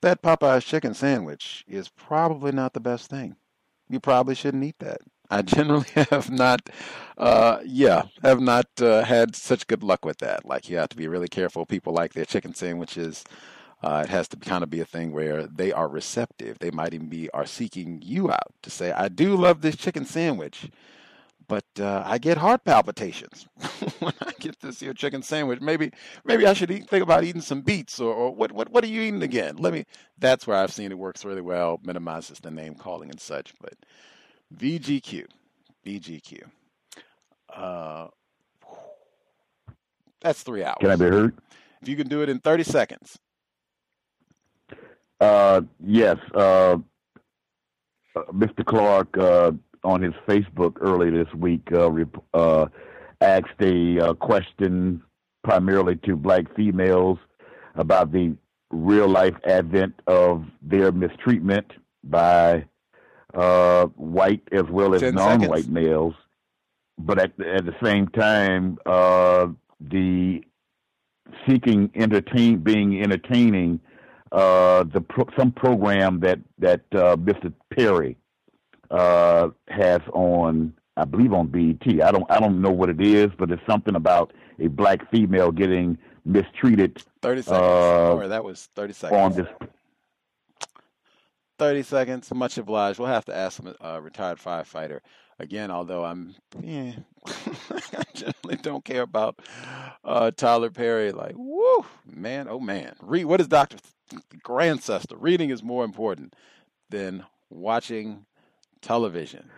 That 0.00 0.22
Popeye's 0.22 0.64
chicken 0.64 0.94
sandwich 0.94 1.64
is 1.66 1.88
probably 1.88 2.52
not 2.52 2.72
the 2.72 2.80
best 2.80 3.10
thing. 3.10 3.36
You 3.88 3.98
probably 3.98 4.34
shouldn't 4.34 4.64
eat 4.64 4.78
that. 4.78 5.00
I 5.30 5.42
generally 5.56 5.88
have 6.10 6.30
not, 6.30 6.70
uh, 7.16 7.58
yeah, 7.64 8.04
have 8.22 8.40
not 8.40 8.66
uh, 8.80 9.02
had 9.02 9.34
such 9.34 9.66
good 9.66 9.82
luck 9.82 10.04
with 10.04 10.18
that. 10.18 10.44
Like 10.46 10.68
you 10.68 10.76
have 10.76 10.88
to 10.90 10.96
be 10.96 11.08
really 11.08 11.28
careful. 11.28 11.66
People 11.66 11.92
like 11.92 12.12
their 12.12 12.24
chicken 12.24 12.54
sandwiches. 12.54 13.24
Uh, 13.82 14.02
it 14.04 14.10
has 14.10 14.26
to 14.28 14.36
kind 14.36 14.64
of 14.64 14.70
be 14.70 14.80
a 14.80 14.84
thing 14.84 15.12
where 15.12 15.46
they 15.46 15.72
are 15.72 15.88
receptive. 15.88 16.58
They 16.58 16.70
might 16.72 16.94
even 16.94 17.08
be 17.08 17.30
are 17.30 17.46
seeking 17.46 18.02
you 18.04 18.30
out 18.30 18.52
to 18.62 18.70
say, 18.70 18.90
"I 18.92 19.08
do 19.08 19.36
love 19.36 19.60
this 19.60 19.76
chicken 19.76 20.04
sandwich, 20.04 20.70
but 21.48 21.64
uh, 21.80 22.02
I 22.04 22.18
get 22.18 22.38
heart 22.38 22.64
palpitations 22.64 23.48
when 23.98 24.12
I 24.20 24.32
get 24.38 24.60
this 24.60 24.80
here 24.80 24.92
chicken 24.92 25.22
sandwich. 25.22 25.60
Maybe 25.60 25.90
maybe 26.24 26.46
I 26.46 26.52
should 26.52 26.70
eat, 26.70 26.88
think 26.88 27.02
about 27.02 27.24
eating 27.24 27.40
some 27.40 27.62
beets 27.62 27.98
or, 27.98 28.12
or 28.12 28.34
what 28.34 28.52
what 28.52 28.70
what 28.70 28.84
are 28.84 28.88
you 28.88 29.00
eating 29.00 29.22
again? 29.22 29.56
Let 29.56 29.72
me. 29.72 29.84
That's 30.18 30.46
where 30.46 30.56
I've 30.56 30.72
seen 30.72 30.92
it 30.92 30.98
works 30.98 31.24
really 31.24 31.40
well. 31.40 31.80
Minimizes 31.82 32.40
the 32.40 32.50
name 32.50 32.74
calling 32.74 33.10
and 33.10 33.20
such, 33.20 33.54
but 33.60 33.74
VGQ, 34.56 35.26
VGQ. 35.84 36.42
Uh, 37.54 38.08
that's 40.20 40.42
three 40.42 40.64
hours. 40.64 40.78
Can 40.80 40.90
I 40.90 40.96
be 40.96 41.04
heard? 41.04 41.36
If 41.80 41.88
you 41.88 41.96
can 41.96 42.08
do 42.08 42.22
it 42.22 42.28
in 42.28 42.40
30 42.40 42.64
seconds. 42.64 43.18
Uh, 45.20 45.62
yes. 45.84 46.16
Uh, 46.34 46.78
uh 48.16 48.22
Mr. 48.32 48.64
Clark 48.64 49.16
uh, 49.16 49.52
on 49.88 50.02
his 50.02 50.14
Facebook 50.28 50.76
earlier 50.80 51.24
this 51.24 51.32
week 51.34 51.66
uh, 51.72 51.90
uh 52.34 52.66
asked 53.20 53.60
a 53.60 53.98
uh, 53.98 54.14
question 54.14 55.02
primarily 55.42 55.96
to 55.96 56.14
black 56.14 56.44
females 56.54 57.18
about 57.74 58.12
the 58.12 58.36
real 58.70 59.08
life 59.08 59.34
advent 59.44 59.94
of 60.06 60.44
their 60.62 60.92
mistreatment 60.92 61.66
by 62.04 62.64
uh, 63.34 63.86
white 63.96 64.42
as 64.52 64.64
well 64.70 64.94
as 64.94 65.02
non 65.14 65.42
white 65.48 65.68
males. 65.68 66.14
But 66.98 67.18
at, 67.18 67.40
at 67.40 67.64
the 67.64 67.74
same 67.82 68.08
time, 68.08 68.78
uh, 68.84 69.48
the 69.80 70.42
seeking 71.46 71.90
entertain 71.94 72.58
being 72.58 73.00
entertaining 73.02 73.80
uh, 74.32 74.84
the 74.84 75.00
pro- 75.00 75.28
some 75.38 75.52
program 75.52 76.20
that 76.20 76.40
that 76.58 76.82
uh, 76.92 77.16
Mr. 77.16 77.52
Perry 77.74 78.16
uh, 78.90 79.48
has 79.68 80.00
on 80.12 80.74
I 80.96 81.04
believe 81.04 81.32
on 81.32 81.46
BET. 81.46 81.86
I 82.02 82.10
don't 82.10 82.28
I 82.30 82.40
don't 82.40 82.60
know 82.60 82.72
what 82.72 82.90
it 82.90 83.00
is, 83.00 83.30
but 83.38 83.50
it's 83.50 83.62
something 83.66 83.94
about 83.94 84.32
a 84.58 84.66
black 84.66 85.08
female 85.10 85.52
getting 85.52 85.96
mistreated. 86.24 87.02
Thirty 87.22 87.42
seconds. 87.42 87.62
Uh, 87.62 88.14
or 88.14 88.28
that 88.28 88.44
was 88.44 88.68
thirty 88.74 88.92
seconds. 88.92 89.18
On 89.18 89.32
this. 89.32 89.68
Thirty 91.58 91.82
seconds. 91.82 92.32
Much 92.34 92.58
obliged. 92.58 92.98
We'll 92.98 93.08
have 93.08 93.24
to 93.26 93.36
ask 93.36 93.62
a 93.62 93.86
uh, 93.86 93.98
retired 94.00 94.38
firefighter 94.38 95.00
again. 95.38 95.70
Although 95.70 96.04
I'm, 96.04 96.34
yeah, 96.60 96.94
I 97.26 98.02
generally 98.14 98.56
don't 98.60 98.84
care 98.84 99.02
about 99.02 99.40
uh, 100.04 100.32
Tyler 100.32 100.70
Perry. 100.70 101.12
Like, 101.12 101.34
whoo, 101.36 101.86
man, 102.06 102.48
oh 102.48 102.60
man. 102.60 102.94
Read. 103.00 103.24
What 103.26 103.40
is 103.40 103.46
Doctor 103.46 103.76
Grandcester? 104.42 105.16
Reading 105.16 105.50
is 105.50 105.62
more 105.62 105.84
important 105.84 106.34
than 106.90 107.24
watching 107.50 108.26
television. 108.80 109.48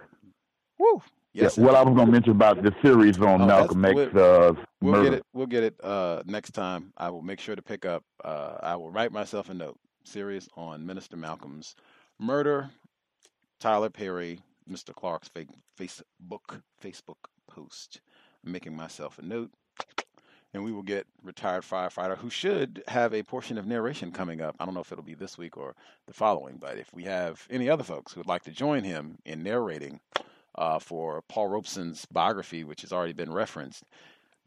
Woo. 0.78 1.02
Yes. 1.32 1.56
Yeah, 1.56 1.64
well, 1.64 1.76
I 1.76 1.82
was 1.82 1.94
going 1.94 2.06
to 2.06 2.12
mention 2.12 2.32
about 2.32 2.62
the 2.62 2.74
series 2.82 3.18
on 3.20 3.42
oh, 3.42 3.46
Malcolm 3.46 3.84
X. 3.84 3.98
Uh, 4.14 4.52
we'll 4.80 5.04
get 5.04 5.14
it. 5.14 5.22
We'll 5.32 5.46
get 5.46 5.62
it 5.62 5.74
uh, 5.82 6.22
next 6.26 6.52
time. 6.52 6.92
I 6.96 7.08
will 7.10 7.22
make 7.22 7.38
sure 7.38 7.54
to 7.54 7.62
pick 7.62 7.84
up. 7.84 8.02
Uh, 8.24 8.56
I 8.62 8.74
will 8.74 8.90
write 8.90 9.12
myself 9.12 9.48
a 9.48 9.54
note. 9.54 9.78
Series 10.04 10.48
on 10.56 10.84
Minister 10.84 11.16
Malcolm's 11.16 11.76
murder. 12.18 12.70
Tyler 13.60 13.90
Perry, 13.90 14.40
Mr. 14.68 14.94
Clark's 14.94 15.28
Facebook 15.28 16.60
Facebook 16.82 17.16
post. 17.48 18.00
I'm 18.44 18.52
making 18.52 18.74
myself 18.74 19.18
a 19.18 19.22
note, 19.22 19.50
and 20.52 20.64
we 20.64 20.72
will 20.72 20.82
get 20.82 21.06
retired 21.22 21.62
firefighter 21.62 22.16
who 22.16 22.30
should 22.30 22.82
have 22.88 23.14
a 23.14 23.22
portion 23.22 23.56
of 23.56 23.66
narration 23.66 24.10
coming 24.10 24.40
up. 24.40 24.56
I 24.58 24.64
don't 24.64 24.74
know 24.74 24.80
if 24.80 24.90
it'll 24.90 25.04
be 25.04 25.14
this 25.14 25.38
week 25.38 25.56
or 25.56 25.74
the 26.06 26.12
following, 26.12 26.56
but 26.56 26.78
if 26.78 26.92
we 26.92 27.04
have 27.04 27.46
any 27.50 27.68
other 27.68 27.84
folks 27.84 28.12
who 28.12 28.20
would 28.20 28.26
like 28.26 28.42
to 28.44 28.50
join 28.50 28.82
him 28.82 29.18
in 29.24 29.42
narrating 29.42 30.00
uh, 30.56 30.78
for 30.78 31.22
Paul 31.28 31.48
Robeson's 31.48 32.04
biography, 32.06 32.64
which 32.64 32.82
has 32.82 32.92
already 32.92 33.12
been 33.12 33.32
referenced, 33.32 33.84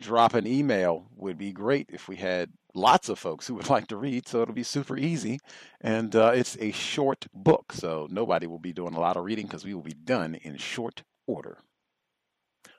drop 0.02 0.34
an 0.34 0.46
email 0.46 1.06
would 1.16 1.38
be 1.38 1.54
great 1.54 1.90
if 1.94 2.10
we 2.10 2.18
had 2.18 2.52
lots 2.74 3.08
of 3.08 3.18
folks 3.18 3.48
who 3.48 3.56
would 3.56 3.70
like 3.70 3.88
to 3.88 3.96
read. 3.96 4.28
So 4.28 4.42
it'll 4.42 4.54
be 4.54 4.64
super 4.64 4.98
easy. 4.98 5.40
And 5.80 6.14
uh, 6.16 6.32
it's 6.36 6.58
a 6.60 6.72
short 6.72 7.28
book. 7.34 7.72
So 7.72 8.08
nobody 8.12 8.48
will 8.48 8.60
be 8.60 8.74
doing 8.74 8.96
a 8.96 9.00
lot 9.00 9.16
of 9.16 9.24
reading 9.24 9.46
because 9.46 9.64
we 9.64 9.74
will 9.74 9.82
be 9.82 9.94
done 9.94 10.36
in 10.36 10.58
short 10.58 11.04
order 11.28 11.60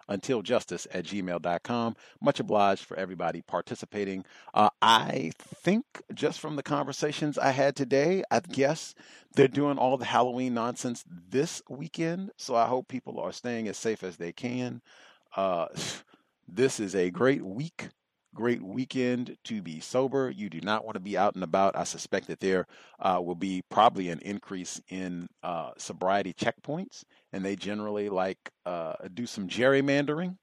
untiljustice 0.09 0.87
at 0.93 1.05
gmail.com. 1.05 1.97
Much 2.21 2.41
obliged 2.41 2.85
for 2.85 2.97
everybody 2.97 3.43
participating. 3.43 4.25
Uh, 4.53 4.71
I 4.83 5.33
think 5.39 5.85
just 6.13 6.41
from 6.41 6.57
the 6.57 6.63
conversations 6.63 7.39
I 7.39 7.51
had 7.51 7.77
today, 7.77 8.23
I 8.31 8.41
guess 8.41 8.95
they're 9.35 9.49
doing 9.49 9.79
all 9.79 9.97
the 9.97 10.05
Halloween 10.05 10.55
nonsense 10.55 11.05
this 11.09 11.63
weekend. 11.69 12.31
So 12.37 12.55
I 12.55 12.67
hope 12.67 12.89
people 12.89 13.21
are 13.21 13.33
staying 13.33 13.69
as 13.69 13.77
safe 13.77 14.03
as 14.03 14.17
they 14.17 14.33
can. 14.33 14.83
Uh, 15.37 15.67
this 16.49 16.79
is 16.79 16.95
a 16.95 17.11
great 17.11 17.43
week 17.43 17.89
great 18.35 18.63
weekend 18.63 19.37
to 19.45 19.63
be 19.63 19.81
sober. 19.81 20.31
You 20.31 20.51
do 20.51 20.61
not 20.61 20.85
want 20.85 20.95
to 20.95 21.01
be 21.01 21.17
out 21.17 21.35
and 21.35 21.45
about. 21.45 21.77
I 21.77 21.85
suspect 21.85 22.27
that 22.27 22.41
there 22.41 22.67
uh, 23.01 23.21
will 23.25 23.35
be 23.35 23.63
probably 23.71 24.11
an 24.11 24.21
increase 24.21 24.81
in 24.89 25.29
uh, 25.43 25.71
sobriety 25.79 26.35
checkpoints, 26.35 27.05
and 27.33 27.45
they 27.45 27.57
generally 27.57 28.09
like 28.09 28.51
uh, 28.67 28.95
do 29.15 29.27
some 29.27 29.49
gerrymandering 29.49 30.37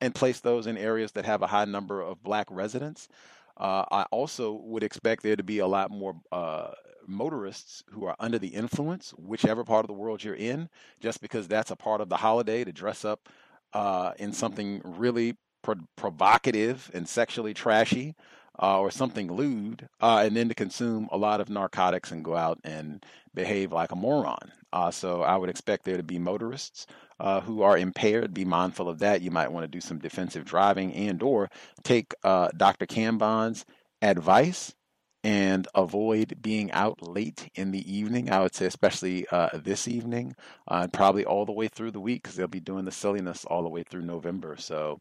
and 0.00 0.14
place 0.14 0.40
those 0.40 0.66
in 0.66 0.76
areas 0.76 1.12
that 1.12 1.24
have 1.24 1.42
a 1.42 1.46
high 1.46 1.64
number 1.64 2.00
of 2.00 2.22
black 2.22 2.46
residents. 2.50 3.08
Uh, 3.56 3.84
I 3.90 4.02
also 4.10 4.52
would 4.52 4.82
expect 4.82 5.22
there 5.22 5.36
to 5.36 5.44
be 5.44 5.58
a 5.60 5.66
lot 5.66 5.90
more 5.90 6.16
uh, 6.32 6.72
motorists 7.06 7.84
who 7.90 8.04
are 8.04 8.16
under 8.18 8.38
the 8.38 8.48
influence, 8.48 9.12
whichever 9.16 9.64
part 9.64 9.84
of 9.84 9.88
the 9.88 9.94
world 9.94 10.24
you're 10.24 10.34
in, 10.34 10.68
just 11.00 11.20
because 11.20 11.46
that's 11.46 11.70
a 11.70 11.76
part 11.76 12.00
of 12.00 12.08
the 12.08 12.16
holiday 12.16 12.64
to 12.64 12.72
dress 12.72 13.04
up 13.04 13.28
uh, 13.72 14.12
in 14.18 14.32
something 14.32 14.80
really 14.84 15.36
pro- 15.64 15.88
provocative 15.96 16.90
and 16.94 17.08
sexually 17.08 17.54
trashy 17.54 18.14
uh, 18.62 18.78
or 18.78 18.90
something 18.90 19.32
lewd, 19.32 19.88
uh, 20.00 20.22
and 20.24 20.36
then 20.36 20.48
to 20.48 20.54
consume 20.54 21.08
a 21.10 21.18
lot 21.18 21.40
of 21.40 21.50
narcotics 21.50 22.12
and 22.12 22.24
go 22.24 22.36
out 22.36 22.60
and 22.62 23.04
behave 23.34 23.72
like 23.72 23.90
a 23.90 23.96
moron. 23.96 24.52
Uh, 24.72 24.92
so 24.92 25.22
I 25.22 25.36
would 25.36 25.50
expect 25.50 25.84
there 25.84 25.96
to 25.96 26.04
be 26.04 26.18
motorists 26.18 26.86
uh, 27.18 27.40
who 27.40 27.62
are 27.62 27.76
impaired. 27.76 28.34
Be 28.34 28.44
mindful 28.44 28.88
of 28.88 29.00
that. 29.00 29.22
You 29.22 29.32
might 29.32 29.50
want 29.50 29.64
to 29.64 29.68
do 29.68 29.80
some 29.80 29.98
defensive 29.98 30.44
driving 30.44 30.92
and/or 30.94 31.50
take 31.82 32.14
uh, 32.22 32.48
Dr. 32.56 32.86
Kambon's 32.86 33.64
advice 34.02 34.74
and 35.24 35.66
avoid 35.74 36.36
being 36.42 36.70
out 36.72 37.00
late 37.02 37.48
in 37.54 37.70
the 37.70 37.92
evening. 37.92 38.30
I 38.30 38.40
would 38.42 38.54
say, 38.54 38.66
especially 38.66 39.26
uh, 39.30 39.48
this 39.54 39.88
evening, 39.88 40.36
uh, 40.68 40.80
and 40.82 40.92
probably 40.92 41.24
all 41.24 41.46
the 41.46 41.52
way 41.52 41.66
through 41.66 41.92
the 41.92 42.00
week, 42.00 42.22
because 42.22 42.36
they'll 42.36 42.46
be 42.46 42.60
doing 42.60 42.84
the 42.84 42.92
silliness 42.92 43.44
all 43.46 43.62
the 43.62 43.68
way 43.70 43.82
through 43.82 44.02
November. 44.02 44.56
So, 44.58 45.00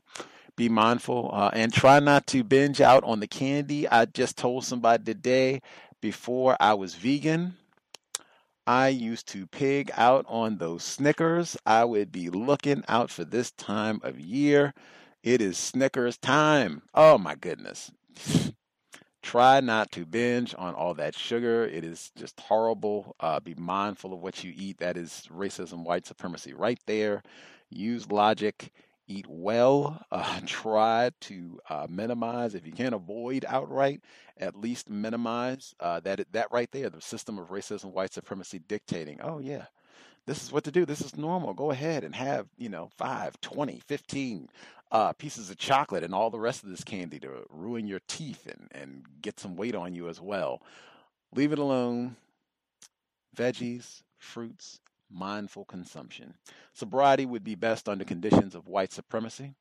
be 0.55 0.69
mindful 0.69 1.29
uh, 1.33 1.49
and 1.53 1.73
try 1.73 1.99
not 1.99 2.27
to 2.27 2.43
binge 2.43 2.81
out 2.81 3.03
on 3.03 3.19
the 3.19 3.27
candy. 3.27 3.87
I 3.87 4.05
just 4.05 4.37
told 4.37 4.65
somebody 4.65 5.03
today 5.03 5.61
before 6.01 6.55
I 6.59 6.73
was 6.73 6.95
vegan. 6.95 7.55
I 8.65 8.89
used 8.89 9.27
to 9.29 9.45
pig 9.47 9.91
out 9.95 10.25
on 10.29 10.57
those 10.57 10.83
Snickers. 10.83 11.57
I 11.65 11.83
would 11.83 12.11
be 12.11 12.29
looking 12.29 12.83
out 12.87 13.09
for 13.09 13.25
this 13.25 13.51
time 13.51 13.99
of 14.03 14.19
year. 14.19 14.73
It 15.21 15.41
is 15.41 15.57
Snickers 15.57 16.17
time. 16.17 16.83
Oh 16.93 17.17
my 17.17 17.35
goodness. 17.35 17.91
Try 19.21 19.61
not 19.61 19.91
to 19.93 20.05
binge 20.05 20.53
on 20.57 20.75
all 20.75 20.93
that 20.95 21.15
sugar. 21.15 21.63
It 21.65 21.85
is 21.85 22.11
just 22.17 22.39
horrible. 22.41 23.15
Uh, 23.19 23.39
be 23.39 23.55
mindful 23.55 24.13
of 24.13 24.19
what 24.19 24.43
you 24.43 24.53
eat. 24.55 24.79
That 24.79 24.97
is 24.97 25.27
racism, 25.33 25.85
white 25.85 26.05
supremacy 26.05 26.53
right 26.53 26.79
there. 26.85 27.23
Use 27.69 28.11
logic 28.11 28.71
eat 29.13 29.27
well. 29.27 30.03
Uh, 30.11 30.39
try 30.45 31.11
to 31.21 31.59
uh, 31.69 31.87
minimize, 31.89 32.55
if 32.55 32.65
you 32.65 32.73
can't 32.73 32.95
avoid 32.95 33.45
outright, 33.47 34.01
at 34.37 34.55
least 34.55 34.89
minimize 34.89 35.75
uh, 35.79 35.99
that 36.01 36.25
that 36.31 36.51
right 36.51 36.71
there, 36.71 36.89
the 36.89 37.01
system 37.01 37.37
of 37.37 37.49
racism, 37.49 37.91
white 37.91 38.13
supremacy 38.13 38.59
dictating. 38.59 39.19
Oh 39.21 39.39
yeah, 39.39 39.65
this 40.25 40.43
is 40.43 40.51
what 40.51 40.63
to 40.65 40.71
do. 40.71 40.85
This 40.85 41.01
is 41.01 41.15
normal. 41.15 41.53
Go 41.53 41.71
ahead 41.71 42.03
and 42.03 42.15
have 42.15 42.47
you 42.57 42.69
know 42.69 42.89
5, 42.97 43.39
20, 43.41 43.81
15 43.85 44.49
uh, 44.91 45.13
pieces 45.13 45.49
of 45.49 45.57
chocolate 45.57 46.03
and 46.03 46.13
all 46.13 46.29
the 46.29 46.39
rest 46.39 46.63
of 46.63 46.69
this 46.69 46.83
candy 46.83 47.19
to 47.19 47.45
ruin 47.49 47.87
your 47.87 48.01
teeth 48.07 48.47
and 48.47 48.67
and 48.71 49.05
get 49.21 49.39
some 49.39 49.55
weight 49.55 49.75
on 49.75 49.93
you 49.93 50.09
as 50.09 50.19
well. 50.19 50.61
Leave 51.35 51.51
it 51.51 51.59
alone. 51.59 52.15
Veggies, 53.35 54.03
fruits, 54.19 54.79
mindful 55.13 55.65
consumption. 55.65 56.33
Sobriety 56.73 57.25
would 57.25 57.43
be 57.43 57.55
best 57.55 57.87
under 57.87 58.03
conditions 58.03 58.55
of 58.55 58.67
white 58.67 58.91
supremacy. 58.91 59.53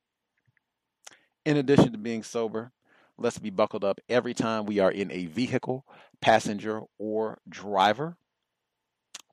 In 1.45 1.57
addition 1.57 1.91
to 1.91 1.97
being 1.97 2.23
sober, 2.23 2.71
let's 3.17 3.39
be 3.39 3.49
buckled 3.49 3.83
up 3.83 3.99
every 4.09 4.33
time 4.33 4.65
we 4.65 4.79
are 4.79 4.91
in 4.91 5.11
a 5.11 5.25
vehicle, 5.25 5.85
passenger, 6.21 6.81
or 6.97 7.39
driver. 7.47 8.17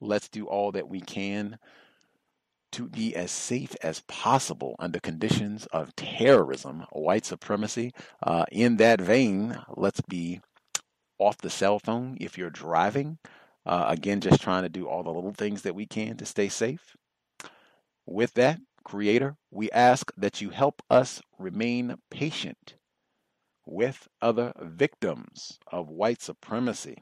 Let's 0.00 0.28
do 0.28 0.46
all 0.46 0.72
that 0.72 0.88
we 0.88 1.00
can 1.00 1.58
to 2.72 2.88
be 2.88 3.14
as 3.16 3.30
safe 3.30 3.74
as 3.82 4.00
possible 4.06 4.76
under 4.78 5.00
conditions 5.00 5.66
of 5.66 5.94
terrorism, 5.96 6.84
white 6.92 7.24
supremacy. 7.26 7.92
Uh, 8.22 8.44
in 8.52 8.76
that 8.76 9.00
vein, 9.00 9.58
let's 9.76 10.00
be 10.02 10.40
off 11.18 11.38
the 11.38 11.50
cell 11.50 11.78
phone 11.78 12.16
if 12.20 12.38
you're 12.38 12.50
driving. 12.50 13.18
Uh, 13.70 13.84
again, 13.86 14.20
just 14.20 14.42
trying 14.42 14.64
to 14.64 14.68
do 14.68 14.88
all 14.88 15.04
the 15.04 15.12
little 15.12 15.32
things 15.32 15.62
that 15.62 15.76
we 15.76 15.86
can 15.86 16.16
to 16.16 16.26
stay 16.26 16.48
safe. 16.48 16.96
With 18.04 18.34
that, 18.34 18.58
Creator, 18.82 19.36
we 19.52 19.70
ask 19.70 20.10
that 20.16 20.40
you 20.40 20.50
help 20.50 20.82
us 20.90 21.22
remain 21.38 21.94
patient 22.10 22.74
with 23.64 24.08
other 24.20 24.52
victims 24.60 25.60
of 25.70 25.88
white 25.88 26.20
supremacy. 26.20 26.96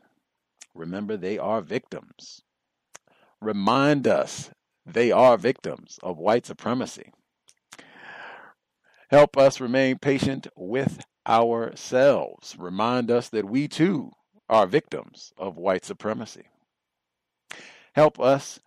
Remember, 0.74 1.16
they 1.16 1.38
are 1.38 1.62
victims. 1.62 2.42
Remind 3.40 4.06
us 4.06 4.50
they 4.84 5.10
are 5.10 5.38
victims 5.38 5.98
of 6.02 6.18
white 6.18 6.44
supremacy. 6.44 7.12
Help 9.08 9.38
us 9.38 9.58
remain 9.58 9.96
patient 9.96 10.48
with 10.54 11.02
ourselves. 11.26 12.56
Remind 12.58 13.10
us 13.10 13.30
that 13.30 13.48
we 13.48 13.68
too 13.68 14.10
are 14.50 14.66
victims 14.66 15.32
of 15.38 15.56
white 15.56 15.86
supremacy. 15.86 16.44
Help 17.94 18.20
us 18.20 18.60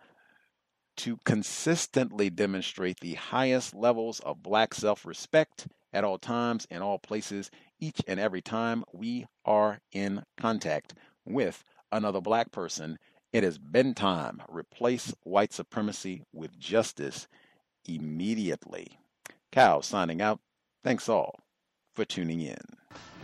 to 0.98 1.18
consistently 1.24 2.30
demonstrate 2.30 3.00
the 3.00 3.14
highest 3.14 3.74
levels 3.74 4.20
of 4.20 4.42
black 4.42 4.74
self 4.74 5.06
respect 5.06 5.66
at 5.92 6.04
all 6.04 6.18
times, 6.18 6.66
in 6.70 6.82
all 6.82 6.98
places, 6.98 7.50
each 7.78 8.00
and 8.06 8.18
every 8.18 8.40
time 8.40 8.84
we 8.92 9.26
are 9.44 9.78
in 9.92 10.22
contact 10.36 10.94
with 11.24 11.62
another 11.90 12.20
black 12.20 12.50
person. 12.50 12.98
It 13.32 13.44
has 13.44 13.58
been 13.58 13.94
time. 13.94 14.42
Replace 14.48 15.14
white 15.22 15.52
supremacy 15.52 16.22
with 16.32 16.58
justice 16.58 17.28
immediately. 17.86 18.98
Cal 19.50 19.82
signing 19.82 20.20
out. 20.20 20.40
Thanks 20.84 21.08
all 21.08 21.38
for 21.94 22.04
tuning 22.04 22.40
in. 22.40 22.58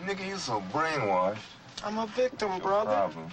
Nigga, 0.04 0.26
you 0.26 0.38
so 0.38 0.62
brainwashed. 0.72 1.38
I'm 1.84 1.98
a 1.98 2.06
victim, 2.06 2.58
brother. 2.60 2.90
Problem. 2.90 3.30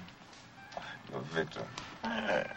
You're 1.11 1.19
a 1.19 1.23
victim. 1.23 1.63
Yeah. 2.05 2.53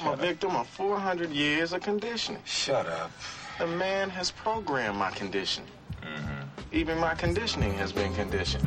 I'm 0.00 0.12
a 0.12 0.16
victim 0.16 0.56
of 0.56 0.66
400 0.68 1.30
years 1.30 1.72
of 1.72 1.82
conditioning. 1.82 2.42
Shut 2.44 2.86
up. 2.86 3.10
The 3.58 3.66
man 3.66 4.10
has 4.10 4.30
programmed 4.30 4.98
my 4.98 5.10
condition. 5.10 5.64
Mm-hmm. 6.02 6.42
Even 6.72 6.98
my 6.98 7.14
conditioning 7.14 7.74
has 7.74 7.92
been 7.92 8.14
conditioned. 8.14 8.66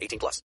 18 0.00 0.18
plus. 0.18 0.42